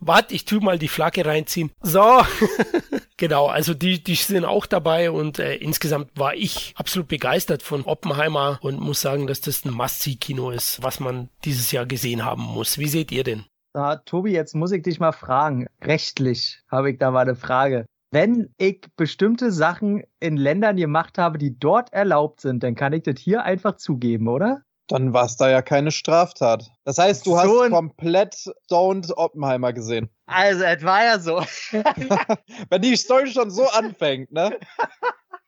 Warte, 0.00 0.34
ich 0.34 0.44
tu 0.44 0.60
mal 0.60 0.78
die 0.78 0.88
Flagge 0.88 1.24
reinziehen. 1.24 1.70
So. 1.82 2.22
genau, 3.16 3.46
also 3.46 3.74
die, 3.74 4.02
die 4.02 4.14
sind 4.14 4.44
auch 4.44 4.66
dabei 4.66 5.10
und 5.10 5.38
äh, 5.38 5.56
insgesamt 5.56 6.10
war 6.16 6.34
ich 6.34 6.74
absolut 6.76 7.08
begeistert 7.08 7.62
von 7.62 7.82
Oppenheimer 7.82 8.58
und 8.62 8.80
muss 8.80 9.00
sagen, 9.00 9.26
dass 9.26 9.40
das 9.40 9.64
ein 9.64 9.72
Must-See-Kino 9.72 10.50
ist, 10.50 10.82
was 10.82 11.00
man 11.00 11.28
dieses 11.44 11.72
Jahr 11.72 11.86
gesehen 11.86 12.24
haben 12.24 12.42
muss. 12.42 12.78
Wie 12.78 12.88
seht 12.88 13.12
ihr 13.12 13.24
denn? 13.24 13.44
Ah, 13.74 13.96
Tobi, 13.96 14.32
jetzt 14.32 14.54
muss 14.54 14.72
ich 14.72 14.82
dich 14.82 15.00
mal 15.00 15.12
fragen. 15.12 15.66
Rechtlich 15.82 16.62
habe 16.68 16.90
ich 16.90 16.98
da 16.98 17.10
mal 17.10 17.20
eine 17.20 17.36
Frage. 17.36 17.84
Wenn 18.10 18.48
ich 18.56 18.86
bestimmte 18.96 19.52
Sachen 19.52 20.02
in 20.20 20.36
Ländern 20.36 20.76
gemacht 20.76 21.18
habe, 21.18 21.36
die 21.36 21.58
dort 21.58 21.92
erlaubt 21.92 22.40
sind, 22.40 22.62
dann 22.62 22.74
kann 22.74 22.94
ich 22.94 23.02
das 23.02 23.20
hier 23.20 23.42
einfach 23.42 23.76
zugeben, 23.76 24.28
oder? 24.28 24.62
Dann 24.88 25.12
war 25.12 25.24
es 25.26 25.36
da 25.36 25.50
ja 25.50 25.62
keine 25.62 25.90
Straftat. 25.90 26.70
Das 26.84 26.98
heißt, 26.98 27.26
du 27.26 27.36
hast 27.36 27.70
komplett 27.70 28.34
Don't 28.70 29.12
Oppenheimer 29.16 29.72
gesehen. 29.72 30.08
Also, 30.26 30.64
es 30.64 30.82
war 30.84 31.04
ja 31.04 31.18
so. 31.18 31.42
Wenn 32.70 32.82
die 32.82 32.96
Story 32.96 33.28
schon 33.28 33.50
so 33.50 33.66
anfängt, 33.68 34.30
ne? 34.30 34.58